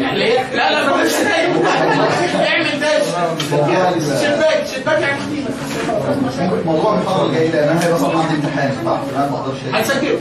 يعني 0.00 0.22
إيه؟ 0.22 0.38
لا 0.54 0.70
لا 0.72 0.86
ما 0.86 0.92
تقولش 0.92 1.12
دايما 1.14 1.68
اعمل 2.48 2.80
داش 2.80 3.02
شباك 4.22 4.64
شباك 4.76 5.00
يعني 5.00 5.20
خطيبه 5.20 6.62
موضوع 6.66 6.94
المحاضرة 6.94 7.26
الجاية 7.26 7.50
لأن 7.50 7.68
أنا 7.68 7.84
هيبقى 7.86 7.98
طبعا 7.98 8.22
عندي 8.22 8.34
امتحان 8.34 8.70
صح 8.86 9.00
أنا 9.16 9.30
ما 9.30 9.36
أقدرش 9.36 9.58
هنسجله 9.72 10.18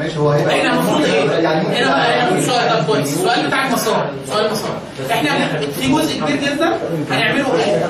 ماشي 0.00 0.18
هو 0.18 0.30
هيبقى 0.30 0.58
إحنا 0.60 0.72
المفروض 0.72 1.04
إيه؟ 1.04 1.30
يعني 1.30 1.66
هنا 1.68 2.24
هنا 2.28 2.36
في 2.40 2.46
سؤال 2.46 2.68
ده 2.68 2.82
كويس 2.86 3.12
السؤال 3.12 3.46
بتاع 3.46 3.66
المسار. 3.66 4.10
سؤال 4.28 4.46
المسار. 4.46 4.78
إحنا 5.10 5.30
في 5.80 5.92
جزء 5.92 6.20
كبير 6.20 6.36
جدا 6.36 6.78
هنعمله 7.10 7.54
إيه؟ 7.56 7.86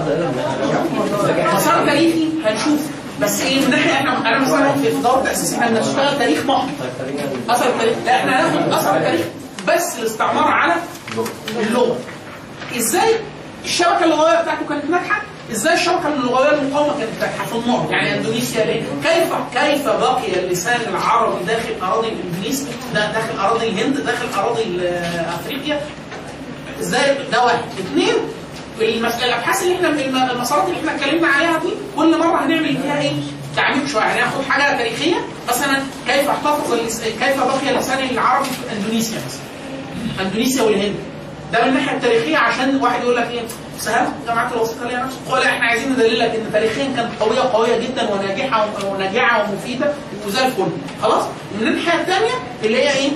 مسار 1.55 1.86
تاريخي 1.86 2.28
هنشوف. 2.44 2.81
بس 3.23 3.41
إيه 3.41 3.60
من 3.65 3.70
ناحية 3.70 3.93
إحنا 3.93 4.28
أنا 4.28 4.39
مثلا 4.39 4.73
في 4.73 4.91
دور 5.02 5.20
تاسيس 5.25 5.55
إحنا 5.55 5.67
بنشتغل 5.70 6.18
تاريخ 6.18 6.44
محض. 6.47 6.68
أثر 7.51 7.67
التاريخ. 7.68 7.94
لا 8.07 8.17
إحنا 8.17 8.41
هناخد 8.41 8.73
أثر 8.73 8.97
التاريخ 8.97 9.20
بس 9.68 9.99
الاستعمار 9.99 10.44
على 10.44 10.75
اللغة. 11.60 11.97
إزاي؟ 12.76 13.10
الشبكة 13.65 14.05
اللغوية 14.05 14.43
بتاعته 14.43 14.67
كانت 14.68 14.85
ناجحة 14.91 15.23
إزاي 15.52 15.75
الشبكه 15.75 16.08
اللغويه 16.08 16.50
المقاومة 16.52 16.92
كانت 16.99 17.49
في 17.49 17.55
النقط 17.55 17.91
يعني 17.91 18.15
إندونيسيا 18.15 18.65
ليه؟ 18.65 18.83
كيف 19.05 19.34
كيف 19.55 19.89
بقي 19.89 20.41
اللسان 20.41 20.81
العربي 20.89 21.44
داخل 21.44 21.75
أراضي 21.83 22.08
دا- 22.94 23.12
داخل 23.12 23.39
أراضي 23.41 23.68
الهند؟ 23.68 23.97
داخل 24.00 24.26
أراضي 24.39 24.62
أفريقيا؟ 25.41 25.81
إزاي؟ 26.81 27.16
ده 27.33 27.44
واحد. 27.44 27.58
اثنين 27.78 28.15
الأبحاث 29.25 29.62
اللي 29.62 29.75
إحنا 29.76 29.89
الم- 29.89 30.31
المسارات 30.31 30.68
اللي 30.68 30.78
إحنا 30.81 30.94
اتكلمنا 30.94 31.28
عليها 31.28 31.58
دي 31.58 31.68
كل 31.97 32.18
مرة 32.18 32.44
هنعمل 32.47 32.76
فيها 32.83 33.00
إيه؟ 33.00 33.12
تعميق 33.57 33.86
شوية. 33.86 34.02
هناخد 34.02 34.44
حاجة 34.49 34.76
تاريخية 34.76 35.16
مثلا 35.49 35.78
كيف 36.07 36.28
احتفظ 36.28 36.75
كيف 37.05 37.39
بقي 37.39 37.70
اللسان 37.70 37.99
العربي 38.10 38.44
في 38.49 38.76
إندونيسيا 38.76 39.18
مثلا؟ 39.26 40.26
إندونيسيا 40.26 40.62
والهند. 40.62 40.94
ده 41.52 41.62
من 41.62 41.68
الناحية 41.68 41.97
التاريخية 41.97 42.36
عشان 42.39 42.76
واحد 42.76 43.02
يقول 43.02 43.16
لك 43.16 43.31
إيه؟ 43.31 43.42
سهام 43.78 44.12
جامعات 44.26 44.52
الوسيطه 44.52 44.88
ليها 44.88 45.05
نفس 45.05 45.16
قال 45.30 45.42
إحنا 45.42 45.66
عايزين 45.66 45.92
ندلل 45.92 46.18
لك 46.18 46.30
إن 46.34 46.52
تاريخيا 46.52 46.84
كانت 46.96 47.10
قوية 47.20 47.40
قوية 47.40 47.78
جدا 47.78 48.14
وناجحة 48.14 48.66
وناجعة 48.86 49.50
ومفيدة 49.50 49.92
وزي 50.26 50.46
الفل. 50.46 50.66
خلاص؟ 51.02 51.24
من 51.60 51.66
الناحيه 51.68 52.00
الثانية 52.00 52.32
اللي 52.64 52.76
هي 52.82 52.92
إيه؟ 52.92 53.10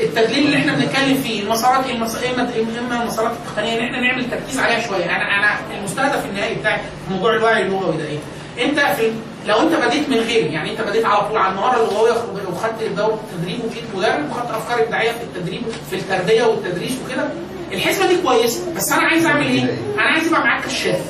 التدليل 0.00 0.46
اللي 0.46 0.56
إحنا 0.56 0.72
بنتكلم 0.72 1.16
فيه. 1.22 1.42
المسارات 1.42 1.86
المس... 1.90 2.16
اما 2.24 2.48
اما 2.78 3.02
المسارات 3.02 3.32
التقنية 3.32 3.78
ان 3.78 3.84
إحنا 3.84 4.00
نعمل 4.00 4.30
تركيز 4.30 4.58
عليها 4.58 4.80
شوية. 4.86 5.04
أنا 5.04 5.16
أنا 5.38 5.78
المستهدف 5.78 6.24
النهائي 6.26 6.54
بتاعي 6.54 6.78
في 6.78 7.14
موضوع 7.14 7.34
الوعي 7.34 7.62
اللغوي 7.62 7.96
ده 7.96 8.04
إيه؟ 8.04 8.18
أنت 8.66 8.80
في 8.80 9.12
لو 9.46 9.60
أنت 9.60 9.74
بديت 9.74 10.08
من 10.08 10.16
غيري 10.16 10.52
يعني 10.52 10.70
أنت 10.72 10.80
بديت 10.80 11.04
على 11.04 11.28
طول 11.28 11.38
على 11.38 11.52
المهارة 11.52 11.76
اللغوية 11.82 12.12
وخدت 12.48 12.82
دوره 12.96 13.20
التدريب 13.32 13.60
وبقيت 13.64 13.84
مدرب 13.94 14.30
وخدت 14.30 14.50
أفكار 14.50 14.82
إبداعية 14.82 15.10
في 15.10 15.22
التدريب 15.22 15.62
في 15.90 15.96
التربية 15.96 16.42
والتدريس 16.44 16.92
وكده 17.06 17.24
الحسبة 17.72 18.06
دي 18.06 18.16
كويسة 18.22 18.74
بس 18.76 18.92
أنا 18.92 19.02
عايز 19.02 19.26
أعمل 19.26 19.46
إيه؟ 19.46 19.62
أنا 19.94 20.02
عايز 20.02 20.26
يبقى 20.26 20.40
معاك 20.40 20.64
كشاف 20.64 21.00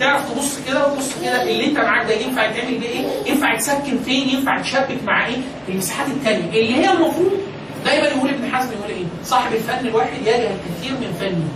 تعرف 0.00 0.30
تبص 0.32 0.58
كده 0.68 0.86
وتبص 0.86 1.08
كده 1.24 1.42
اللي 1.42 1.66
أنت 1.66 1.78
معاك 1.78 2.06
ده 2.06 2.14
ينفع 2.14 2.44
يتعمل 2.50 2.78
بيه 2.78 2.88
إيه؟ 2.88 3.04
ينفع 3.26 3.54
يتسكن 3.54 3.98
فين؟ 4.04 4.28
ينفع 4.28 4.60
تشبك 4.60 4.98
مع 5.04 5.26
إيه؟ 5.26 5.36
المساحات 5.68 6.06
التانية 6.08 6.44
اللي 6.60 6.74
هي 6.76 6.92
المفروض 6.92 7.32
دايما 7.84 8.06
يقول 8.06 8.30
ابن 8.30 8.50
حزم 8.56 8.70
يقول 8.72 8.90
إيه؟ 8.90 9.04
صاحب 9.24 9.52
الفن 9.52 9.86
الواحد 9.86 10.12
يجهل 10.22 10.42
الكثير 10.46 10.92
من 11.00 11.12
فنه. 11.20 11.48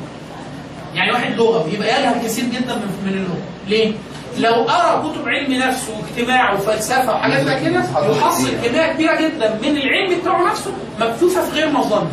يعني 0.95 1.13
واحد 1.13 1.35
لغة 1.37 1.69
يبقى 1.73 1.89
يجهل 2.01 2.23
كثير 2.27 2.45
جدا 2.45 2.75
من 2.75 2.89
من 3.07 3.13
اللغة، 3.13 3.39
ليه؟ 3.69 3.93
لو 4.39 4.55
قرأ 4.65 5.09
كتب 5.13 5.29
علم 5.29 5.53
نفس 5.55 5.89
واجتماع 5.89 6.53
وفلسفة 6.53 7.15
وحاجات 7.15 7.43
زي 7.47 7.61
كده 7.61 7.85
يحصل 8.19 8.49
كمية 8.65 8.93
كبيرة 8.93 9.15
جدا 9.21 9.59
من 9.63 9.77
العلم 9.77 10.21
بتاعه 10.21 10.51
نفسه 10.51 10.73
مكتوفه 11.01 11.43
في 11.45 11.51
غير 11.51 11.71
مظنة. 11.71 12.11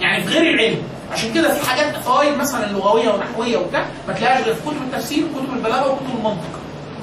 يعني 0.00 0.24
في 0.24 0.28
غير 0.38 0.54
العلم. 0.54 0.78
عشان 1.12 1.34
كده 1.34 1.54
في 1.54 1.70
حاجات 1.70 1.96
فوائد 1.96 2.36
مثلا 2.36 2.66
لغوية 2.72 3.08
ونحوية 3.08 3.56
وبتاع 3.56 3.84
ما 4.08 4.14
تلاقيهاش 4.14 4.44
غير 4.44 4.54
في 4.54 4.60
كتب 4.62 4.76
التفسير 4.82 5.24
وكتب 5.24 5.52
البلاغة 5.56 5.90
وكتب 5.92 6.06
المنطق. 6.18 6.50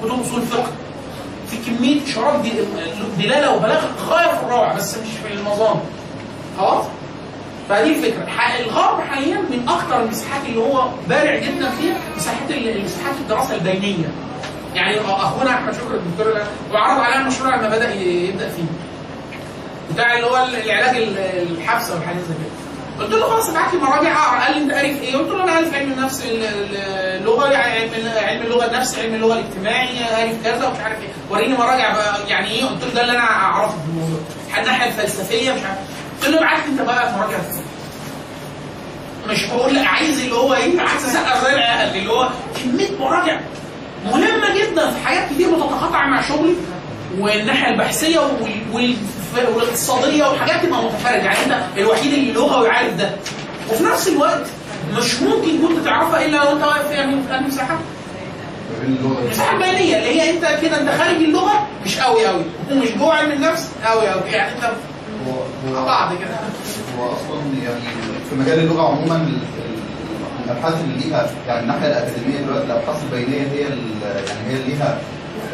كتب 0.04 0.20
أصول 0.20 0.40
الفقه. 0.40 0.70
في 1.50 1.56
كمية 1.70 2.04
إشارات 2.04 2.40
دلالة 3.18 3.56
وبلاغة 3.56 3.88
غاية 4.08 4.36
في 4.36 4.42
الروعة 4.44 4.76
بس 4.76 4.94
مش 4.98 5.08
في 5.26 5.34
المظان. 5.34 5.80
خلاص؟ 6.58 6.84
فدي 7.68 7.90
الفكرة 7.90 8.26
الغرب 8.60 9.00
حاليا 9.00 9.36
من 9.36 9.68
أكثر 9.68 10.02
المساحات 10.02 10.40
اللي 10.46 10.60
هو 10.60 10.88
بارع 11.08 11.36
جدا 11.38 11.70
فيها 11.70 11.94
مساحات 12.16 12.50
ال- 12.50 12.84
مساحات 12.84 13.14
الدراسة 13.20 13.54
البينية 13.54 14.08
يعني 14.74 15.00
أخونا 15.00 15.50
أحمد 15.50 15.74
شكري 15.74 15.96
الدكتور 15.96 16.40
وعرض 16.72 17.00
علينا 17.00 17.20
المشروع 17.20 17.56
لما 17.56 17.68
بدأ 17.68 17.94
يبدأ 17.94 18.48
فيه 18.48 18.62
بتاع 19.94 20.14
اللي 20.14 20.26
هو 20.26 20.36
العلاج 20.36 20.96
ال- 20.96 21.18
الحبسه 21.18 21.94
والحاجات 21.94 22.20
زي 22.20 22.34
كده 22.34 22.69
قلت 23.00 23.10
له 23.14 23.30
خلاص 23.30 23.48
أبعت 23.48 23.74
لي 23.74 23.80
مراجع 23.80 24.12
أقرأ. 24.28 24.40
قال 24.40 24.52
لي 24.56 24.62
أنت 24.62 24.72
قاري 24.72 24.94
في 24.94 25.00
إيه؟ 25.00 25.16
قلت 25.16 25.28
له 25.30 25.44
أنا 25.44 25.52
قاري 25.52 25.66
في 25.70 25.76
علم 25.76 25.92
النفس 25.92 26.24
ال- 26.24 26.42
ال- 26.44 26.76
اللغة 27.20 27.48
يعني 27.50 27.72
علم 27.80 27.90
علم 28.28 28.42
اللغة 28.42 28.66
النفس 28.66 28.98
علم 28.98 29.14
اللغة 29.14 29.34
الاجتماعي 29.34 30.04
قاري 30.04 30.30
في 30.30 30.36
كذا 30.44 30.66
ومش 30.68 30.78
عارف 30.78 30.98
إيه. 31.02 31.08
وريني 31.30 31.56
مراجع 31.56 31.92
بقى 31.94 32.28
يعني 32.28 32.50
إيه؟ 32.50 32.64
قلت 32.64 32.84
له 32.84 32.90
ده 32.94 33.00
اللي 33.00 33.12
أنا 33.12 33.20
أعرفه 33.20 33.72
في 33.72 33.88
الموضوع. 33.88 34.18
الناحيه 34.58 34.86
الفلسفية 34.88 35.52
مش 35.52 35.60
عارف. 35.62 35.78
قلت 36.22 36.30
له 36.30 36.38
ابعت 36.38 36.58
لي 36.66 36.72
أنت 36.72 36.80
بقى 36.80 37.12
مراجع 37.18 37.38
مش 39.28 39.44
بقول 39.46 39.74
لك 39.74 39.86
عايز 39.86 40.20
اللي 40.20 40.34
هو 40.34 40.54
إيه؟ 40.54 40.80
عايز 40.80 41.04
أسقف 41.04 41.44
زي 41.46 41.98
اللي 41.98 42.12
هو 42.12 42.28
كمية 42.64 42.98
مراجع 43.00 43.40
مهمة 44.04 44.54
جدا 44.58 44.90
في 44.90 45.06
حاجات 45.06 45.32
كتير 45.32 45.50
بتتقاطع 45.50 46.06
مع 46.06 46.22
شغلي 46.22 46.54
والناحية 47.18 47.68
البحثية 47.72 48.18
والاقتصادية 49.38 50.24
وحاجات 50.24 50.66
تبقى 50.66 50.82
متفرجه 50.84 51.16
يعني 51.24 51.44
أنت 51.44 51.54
الوحيد 51.78 52.12
اللي 52.12 52.32
لغوي 52.32 52.68
عارف 52.70 52.94
ده. 52.96 53.10
وفي 53.70 53.84
نفس 53.84 54.08
الوقت 54.08 54.46
مش 54.98 55.22
ممكن 55.22 55.66
كنت 55.68 55.84
تعرفها 55.84 56.26
إلا 56.26 56.36
لو 56.36 56.52
أنت 56.52 56.62
واقف 56.64 56.90
من 57.06 57.22
في 57.28 57.38
مساحه 57.46 57.78
المساحه 59.24 59.52
البيانيه 59.54 59.96
اللي 59.98 60.20
هي 60.20 60.30
أنت 60.30 60.62
كده 60.62 60.80
أنت 60.80 60.88
خارج 61.02 61.16
اللغة 61.16 61.66
مش 61.86 61.98
قوي 61.98 62.26
قوي. 62.26 62.42
ومش 62.70 62.88
جوه 62.98 63.14
علم 63.14 63.32
النفس 63.32 63.68
قوي 63.84 64.08
قوي. 64.08 64.30
يعني 64.30 64.52
أنت 64.52 64.70
بعض 65.74 66.12
كده. 66.18 66.28
هو 66.98 67.06
أصلا 67.12 67.40
يعني 67.64 67.80
في 68.30 68.36
مجال 68.36 68.58
اللغة 68.58 68.82
عموما 68.88 69.16
ال- 69.16 69.22
ال- 69.28 70.44
الابحاث 70.50 70.74
اللي 70.84 71.04
ليها 71.04 71.30
يعني 71.48 71.60
الناحية 71.60 71.86
الأكاديمية 71.86 72.38
دلوقتي 72.40 72.64
الابحاث 72.64 72.96
البينيه 73.04 73.42
هي 73.42 73.60
يعني 73.60 74.48
هي 74.48 74.56
اللي 74.56 74.74
ليها 74.74 74.98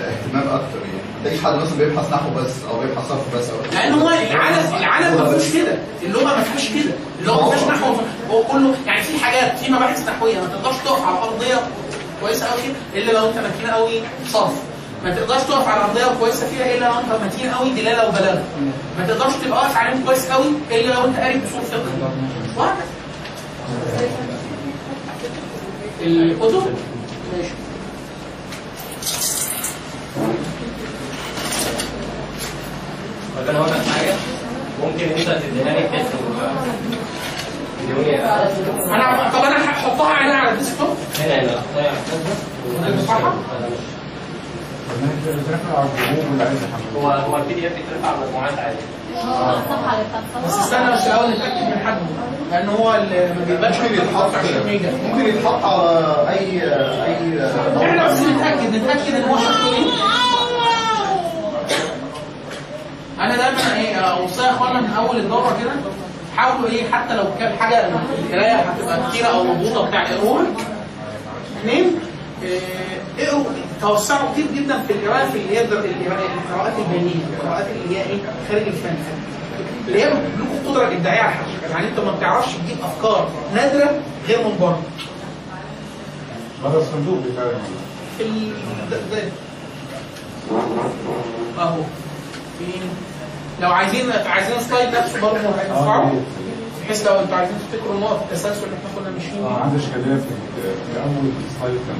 اهتمام 0.00 0.48
أكتر 0.54 0.78
يعني. 0.84 0.96
ما 0.96 1.20
تلاقيش 1.22 1.44
حد 1.44 1.54
مثلا 1.54 1.78
بيبحث 1.78 2.12
نحو 2.12 2.30
بس 2.30 2.50
أو 2.70 2.80
بيبحث 2.80 3.08
صرف 3.08 3.36
بس 3.36 3.50
أو 3.50 3.56
لأن 3.72 3.92
هو 3.92 4.08
العالم 4.08 4.74
العالم 4.76 5.16
ما 5.16 5.24
فيهوش 5.30 5.52
كده. 5.54 5.78
اللغة 6.02 6.24
ما 6.24 6.42
فيهاش 6.42 6.68
كده. 6.68 6.92
اللغة 7.20 7.44
ما 7.44 7.50
فيهاش 7.56 7.68
نحو. 7.68 7.94
هو 8.30 8.42
كله 8.44 8.74
يعني 8.86 9.02
في 9.02 9.18
حاجات 9.24 9.58
في 9.58 9.72
مباحث 9.72 10.08
نحوية. 10.08 10.40
ما 10.40 10.46
تقدرش 10.46 10.76
تقف 10.84 11.04
على 11.06 11.18
ارضيه 11.18 11.54
كويسة 12.20 12.46
قوي 12.46 12.62
إلا 12.94 13.12
لو 13.12 13.28
أنت 13.28 13.36
متين 13.38 13.70
قوي 13.70 14.00
صرف 14.32 14.52
ما 15.04 15.14
تقدرش 15.14 15.42
تقف 15.42 15.68
على 15.68 15.84
ارضيه 15.84 16.18
كويسة 16.20 16.46
فيها 16.46 16.74
إلا 16.74 16.84
لو 16.84 16.92
أنت 16.92 17.22
متين 17.34 17.50
قوي 17.50 17.70
دلالة 17.70 18.08
وبلاغه 18.08 18.42
ما 18.98 19.06
تقدرش 19.06 19.32
تبقى 19.44 19.58
واقف 19.58 19.76
عليهم 19.76 20.04
كويس 20.04 20.26
قوي 20.26 20.46
إلا 20.70 20.92
لو 20.94 21.04
أنت 21.04 21.16
قاري 21.16 21.40
اصول 21.50 21.62
فقه. 21.62 22.10
وهكذا 22.56 22.84
الكتب؟ 26.00 26.74
ماشي. 27.36 27.50
طب 33.36 33.48
أنا 33.48 33.58
هقول 33.58 33.70
لك 33.70 33.76
حاجة 33.96 34.14
ممكن 34.82 35.04
انت 35.08 35.42
تديها 35.42 35.72
لي 35.72 35.88
إنه- 35.88 36.16
أنا 38.88 39.30
طب 39.32 39.44
أنا 39.44 39.70
هحطها 39.70 40.12
عليها 40.14 40.34
على 40.36 40.50
ال 40.52 40.58
desktop 40.58 40.96
هنا 41.20 41.42
هنا 41.42 41.62
هو 46.96 47.10
هو 47.10 47.36
ال 47.36 47.54
PDF 47.54 47.72
بيترفع 47.72 48.08
على 48.08 48.16
مجموعات 48.26 48.58
عادي. 48.58 48.76
بس 50.46 50.58
استنى 50.58 50.92
بس 50.92 51.06
الأول 51.06 51.30
نتاكد 51.30 51.62
من 51.62 51.82
حد 51.86 51.98
لأن 52.50 52.68
هو 52.68 52.94
اللي 52.94 53.28
ما 53.38 53.44
بيقبلش 53.48 53.76
ممكن 53.80 53.94
يتحط 53.94 54.30
ممكن 55.04 55.26
يتحط 55.26 55.64
على 55.64 56.26
اي 56.28 56.62
اي 57.04 57.46
إحنا 57.86 58.08
بس 58.08 58.20
نتاكد 58.20 58.74
نتاكد 58.74 59.14
ان 59.14 59.24
هو 59.30 59.36
شكله 59.36 59.76
إيه 59.76 59.86
أنا 63.20 63.36
دايما 63.36 63.76
إيه 63.76 63.96
اوصي 63.96 64.50
اخوانا 64.50 64.80
من 64.80 64.90
أول 64.98 65.16
الدورة 65.16 65.56
كده 65.60 65.70
حاولوا 66.36 66.68
إيه 66.68 66.90
حتى 66.92 67.14
لو 67.14 67.24
كان 67.38 67.56
حاجة 67.58 67.88
القرايه 68.18 68.54
هتبقى 68.56 68.98
كتيره 69.10 69.26
أو 69.26 69.44
مضغوطه 69.44 69.88
بتاع 69.88 70.02
اقروها 70.02 70.44
اثنين 71.60 71.98
اقروا 73.18 73.44
توسعوا 73.80 74.32
كتير 74.32 74.46
جدا 74.54 74.82
في 74.86 74.92
القراءه 74.92 75.30
في 75.30 75.38
اللي 75.38 75.58
هي 75.58 75.64
القراءات 75.64 76.72
البينيه 76.78 77.14
القراءات 77.40 77.66
اللي 77.66 77.96
هي 77.96 78.02
إيه؟ 78.02 78.18
خارج 78.48 78.62
الفن. 78.66 78.96
اللي 79.88 80.02
هي 80.02 80.08
لكم 80.10 80.68
قدرة 80.68 80.86
إبداعية 80.86 81.20
على 81.22 81.34
يعني 81.70 81.88
أنت 81.88 82.00
ما 82.00 82.12
بتعرفش 82.12 82.52
تجيب 82.52 82.76
أفكار 82.84 83.30
نادرة 83.54 84.00
غير 84.28 84.38
من 84.38 84.56
بره. 84.60 84.82
بره 86.64 86.78
الصندوق 86.78 87.18
بتاعي 87.32 87.50
في 88.18 88.22
ال... 88.24 88.52
ده 88.90 88.96
ده. 88.96 89.22
أهو. 91.58 91.80
فين 92.58 92.82
لو 93.60 93.72
عايزين 93.72 94.10
عايزين 94.26 94.60
سلايد 94.60 94.94
نفسه 94.96 95.20
برضه 95.20 95.38
هينفعوا 95.38 96.10
بحيث 96.86 97.06
لو 97.06 97.20
أنتوا 97.20 97.36
عايزين 97.36 97.56
تفتكروا 97.58 97.94
النقط 97.94 98.22
التسلسل 98.22 98.64
اللي 98.64 98.76
إحنا 98.76 99.00
كنا 99.00 99.10
ماشيين 99.10 99.44
آه. 99.44 99.60
عندي 99.62 99.76
اشكاليه 99.76 100.14
في 100.16 100.34
في 100.62 101.00
اول 101.00 101.30
سلايد 101.60 101.80
كان 101.86 101.96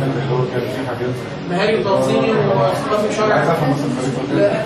كان 0.00 0.10
اللي 0.10 0.32
هو 0.32 0.38
كان 0.52 0.60
في 0.60 0.86
حاجات. 0.88 1.10
مهاري 1.50 1.74
وتوصيلي 1.80 2.30
واختلاف 2.30 3.16
شرعي 3.16 3.32
عايز 3.32 3.48
أفهم 3.50 3.70
مثلا 3.70 3.88
طريقة 4.32 4.64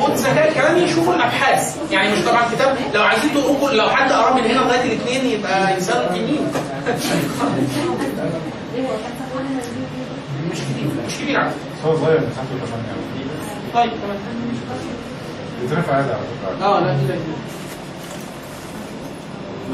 خد 0.00 0.14
ذكاء 0.14 0.48
الكلام 0.48 0.76
يشوفوا 0.78 1.14
الأبحاث. 1.14 1.76
يعني 1.92 2.12
مش 2.12 2.18
طبعا 2.24 2.42
كتاب. 2.52 2.76
لو 2.94 3.02
عايزين 3.02 3.30
تقروا 3.34 3.70
لو 3.70 3.88
حد 3.88 4.12
قرأ 4.12 4.34
من 4.34 4.40
هنا 4.40 4.58
لغاية 4.58 4.82
الاثنين 4.92 5.26
يبقى 5.38 5.74
إنسان 5.74 6.06
جميل 6.14 6.40
مش 10.56 10.62
كبير 10.62 10.90
مش 11.06 11.14
كبير 11.22 11.40
على 11.40 11.50
فكره 11.50 11.90
هو 11.90 11.96
صغير 11.96 12.20
مساحته 12.20 12.66
8 12.66 12.84
طيب 13.74 13.90
تمام 14.02 14.16
بيترفع 15.62 15.94
عادي 15.94 16.08
على 16.12 16.20
فكره 16.20 16.66
آه 16.66 16.80
لا 16.80 16.86
كده 17.06 17.14
كده 17.14 17.36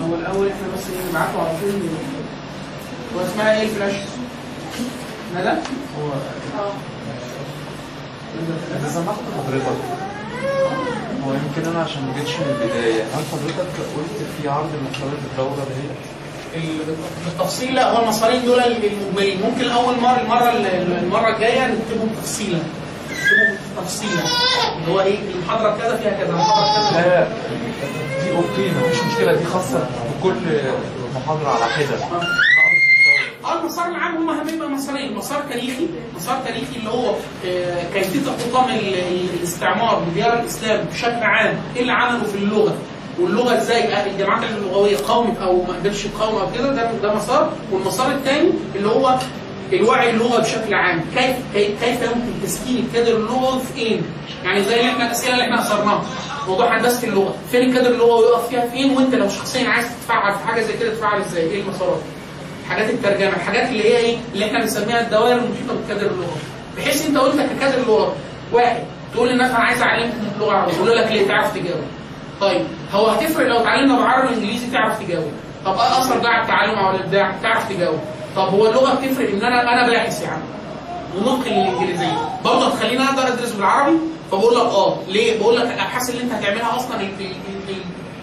هو 0.08 0.14
الأول 0.14 0.48
إحنا 0.48 0.66
بس 0.76 0.82
نبعته 1.10 1.38
على 1.40 1.58
طول 1.60 1.70
هو 3.16 3.26
اسمها 3.26 3.56
إيه 3.60 3.62
الفلاش؟ 3.62 3.94
ندى؟ 5.36 5.48
هو 5.48 6.08
آه 6.58 6.72
اذا 8.80 8.88
سمحت 8.90 9.18
حضرتك 9.46 9.66
هو 11.26 11.32
يمكن 11.32 11.70
أنا 11.70 11.80
عشان 11.82 12.02
ما 12.02 12.14
جيتش 12.18 12.36
من 12.36 12.46
البداية 12.60 13.02
هل 13.02 13.22
حضرتك 13.32 13.70
قلت 13.96 14.18
في 14.42 14.48
عرض 14.48 14.70
مسارات 14.90 15.18
الدوره 15.32 15.66
ديت؟ 15.68 16.21
ال- 16.54 16.94
بالتفصيل 17.24 17.74
لا 17.74 17.90
هو 17.90 18.02
المسارين 18.02 18.44
دول 18.44 18.60
المجملين 18.60 19.40
ممكن 19.42 19.70
أول 19.70 20.00
مرة 20.00 20.20
المرة 20.20 20.50
المرة 21.02 21.34
الجاية 21.36 21.66
نكتبهم 21.66 22.08
تفصيلا. 22.22 22.58
نكتبهم 23.10 23.56
تفصيلا. 23.84 24.22
اللي 24.78 24.92
هو 24.92 25.00
إيه؟ 25.00 25.18
المحاضرة 25.34 25.76
كذا 25.78 25.96
فيها 25.96 26.10
كذا 26.10 26.28
المحاضرة 26.30 26.90
كذا. 26.90 27.00
لا 27.08 27.26
دي 28.24 28.30
أوكي 28.36 28.70
مفيش 28.70 28.98
مشكلة 29.12 29.32
دي 29.36 29.44
خاصة 29.44 29.86
بكل 30.20 30.34
محاضرة 31.16 31.48
على 31.48 31.64
حده 31.64 31.96
آه. 33.44 33.60
المسار 33.60 33.88
العام 33.88 34.16
هم 34.16 34.48
هيبقى 34.48 34.68
مسارين 34.68 35.14
مسار 35.14 35.40
تاريخي 35.50 35.86
مسار 36.16 36.40
تاريخي 36.44 36.76
اللي 36.76 36.90
هو 36.90 37.14
آه، 37.46 37.84
كيفية 37.94 38.30
احتطام 38.30 38.64
ال- 38.70 38.94
ال- 38.98 39.28
الاستعمار 39.38 39.98
بديار 40.10 40.40
الإسلام 40.40 40.84
بشكل 40.92 41.22
عام 41.22 41.54
إيه 41.76 41.82
اللي 41.82 41.92
عمله 41.92 42.24
في 42.24 42.34
اللغة؟ 42.38 42.74
واللغة 43.20 43.56
إزاي؟ 43.56 44.10
الجامعات 44.10 44.42
اللغويه 44.50 44.96
قاومت 44.96 45.38
أو 45.38 45.62
ما 45.62 45.74
قدرتش 45.80 46.02
تقاوم 46.02 46.36
أو 46.40 46.46
كده 46.58 46.72
ده 46.74 46.92
ده 47.02 47.14
مسار. 47.14 47.52
والمسار 47.72 48.10
الثاني 48.12 48.50
اللي 48.76 48.88
هو 48.88 49.18
الوعي 49.72 50.10
اللغوي 50.10 50.40
بشكل 50.40 50.74
عام. 50.74 51.04
كيف 51.16 51.36
كيف 51.54 52.02
يمكن 52.02 52.42
تسكين 52.44 52.76
الكادر 52.86 53.16
اللغوي 53.16 53.60
في 53.74 53.80
إيه؟ 53.80 54.00
يعني 54.44 54.64
زي 54.64 54.80
اللي 54.80 54.90
إحنا 54.92 55.06
الأسئلة 55.06 55.32
اللي 55.34 55.44
إحنا 55.44 55.60
أثرناها. 55.60 56.02
موضوع 56.48 56.78
هندسة 56.78 57.08
اللغة. 57.08 57.34
فين 57.50 57.62
الكادر 57.70 57.90
اللغوي 57.90 58.24
يقف 58.24 58.48
فيها؟ 58.48 58.66
فين؟ 58.66 58.96
وأنت 58.96 59.14
لو 59.14 59.28
شخصيا 59.28 59.68
عايز 59.68 59.86
تتفاعل 59.86 60.32
في 60.32 60.46
حاجة 60.46 60.62
زي 60.62 60.72
كده 60.80 60.90
تتفاعل 60.90 61.20
إزاي؟ 61.20 61.42
إيه 61.42 61.62
المسارات؟ 61.62 62.00
حاجات 62.68 62.90
الترجمة 62.90 63.28
الحاجات 63.36 63.68
اللي 63.68 63.84
هي 63.84 63.96
إيه؟ 63.96 64.16
اللي 64.34 64.44
إحنا 64.46 64.60
بنسميها 64.60 65.00
الدوائر 65.00 65.32
المحيطة 65.36 65.74
بالكادر 65.74 66.06
اللغوي. 66.10 66.36
بحيث 66.78 67.06
إنت 67.06 67.16
قلت 67.18 67.36
ككادر 67.40 67.78
لغوي 67.86 68.08
واحد 68.52 68.82
تقول 69.14 69.28
للناس 69.28 69.50
أنا 69.50 69.58
عايز 69.64 69.82
اعلمك 69.82 70.12
اللغة 70.36 70.50
العربيه 70.50 70.74
يقول 70.76 70.96
لك 70.96 71.06
ليه؟ 71.12 71.28
تعرف 71.28 71.54
تجاوب. 71.54 71.82
طيب 72.42 72.66
هو 72.92 73.06
هتفرق 73.06 73.46
لو 73.46 73.56
اتعلمنا 73.58 73.98
بعربي 73.98 74.34
وانجليزي 74.34 74.66
تعرف 74.70 74.98
تجاوب. 75.02 75.32
طب 75.64 75.72
إيه 75.78 75.98
اثر 76.00 76.18
ده 76.18 76.28
على 76.28 76.42
التعلم 76.42 76.78
أو 76.78 76.90
الإبداع 76.90 77.34
تعرف 77.42 77.68
تجاوب. 77.68 77.98
طب 78.36 78.48
هو 78.48 78.66
اللغة 78.66 78.94
بتفرق 78.94 79.28
إن 79.30 79.42
أنا 79.42 79.62
أنا 79.72 79.90
باحث 79.90 80.22
يعني. 80.22 80.42
ونطق 81.16 81.46
الإنجليزية. 81.46 82.28
برضه 82.44 82.66
هتخليني 82.68 83.04
أقدر 83.04 83.28
أدرس 83.28 83.52
بالعربي؟ 83.52 83.96
فبقول 84.32 84.54
لك 84.54 84.60
آه. 84.60 84.96
ليه؟ 85.08 85.38
بقول 85.40 85.56
لك 85.56 85.62
الابحاث 85.66 86.10
اللي 86.10 86.22
أنت 86.22 86.32
هتعملها 86.32 86.76
أصلا 86.76 86.96
ال- 87.00 87.20
ال- 87.20 87.68
ال- 87.68 87.74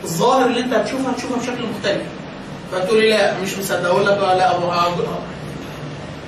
الظاهر 0.04 0.46
اللي 0.46 0.60
أنت 0.60 0.74
هتشوفها 0.74 1.12
هتشوفها 1.12 1.38
بشكل 1.38 1.64
مختلف. 1.76 2.04
فتقول 2.72 3.00
لي 3.02 3.10
لا 3.10 3.34
مش 3.44 3.58
مصدق. 3.58 3.90
أقول 3.90 4.06
لك 4.06 4.18
آه 4.18 4.34
لا 4.34 4.58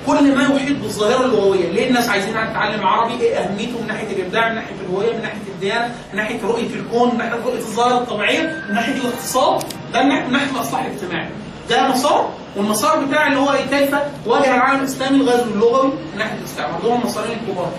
كل 0.06 0.36
ما 0.36 0.42
يحيط 0.56 0.76
بالظاهرة 0.78 1.24
اللغويه 1.26 1.68
ليه 1.70 1.88
الناس 1.88 2.08
عايزين 2.08 2.32
تتعلم 2.32 2.86
عربي؟ 2.86 3.14
إيه 3.20 3.36
أهميته 3.38 3.80
من 3.80 3.86
ناحية 3.86 4.16
الإبداع 4.16 4.48
من 4.48 4.54
ناحية 4.54 4.74
الهوية 4.86 5.16
من 5.16 5.22
ناحية 5.22 5.36
الديانة 5.54 5.94
من 6.12 6.16
ناحية 6.16 6.42
رؤية 6.44 6.74
الكون 6.74 7.08
من 7.10 7.18
ناحية 7.18 7.40
رؤية 7.44 7.58
الظاهرة 7.58 7.98
الطبيعية 7.98 8.62
من 8.68 8.74
ناحية 8.74 8.92
الاقتصاد؟ 8.94 9.62
ده 9.92 10.02
من 10.02 10.32
ناحيه 10.32 10.50
الاصلاح 10.56 10.84
الاجتماعي 10.84 11.28
ده 11.70 11.88
مسار. 11.88 12.28
والمسار 12.56 13.04
بتاعي 13.04 13.28
اللي 13.28 13.38
هو 13.40 13.52
إيه؟ 13.52 13.64
كيف 13.78 13.94
واجه 14.26 14.54
العالم 14.54 14.80
الإسلامي 14.80 15.16
الغزو 15.16 15.44
اللغوي 15.54 15.88
من 16.12 16.18
ناحية 16.18 16.38
الاستعمار 16.38 16.80
دول 16.80 16.92
المسارين 16.92 17.38
الكبار 17.48 17.70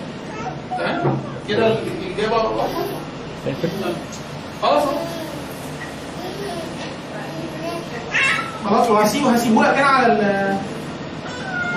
تمام؟ 0.78 1.18
كده 1.48 1.66
الإجابة 1.66 2.42
خلاص. 4.62 4.84
خلاص 8.64 8.90
وهسيبه 8.90 9.30
هسيبه 9.30 9.62
لك 9.62 9.68
أنا 9.78 9.86
على 9.86 10.56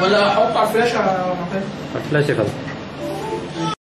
ولا 0.03 0.27
احطه 0.27 0.59
على 0.59 0.67
الفلاشة؟ 0.67 0.99
فلاش 2.11 2.29
يا 2.29 2.33
فندم 2.35 2.66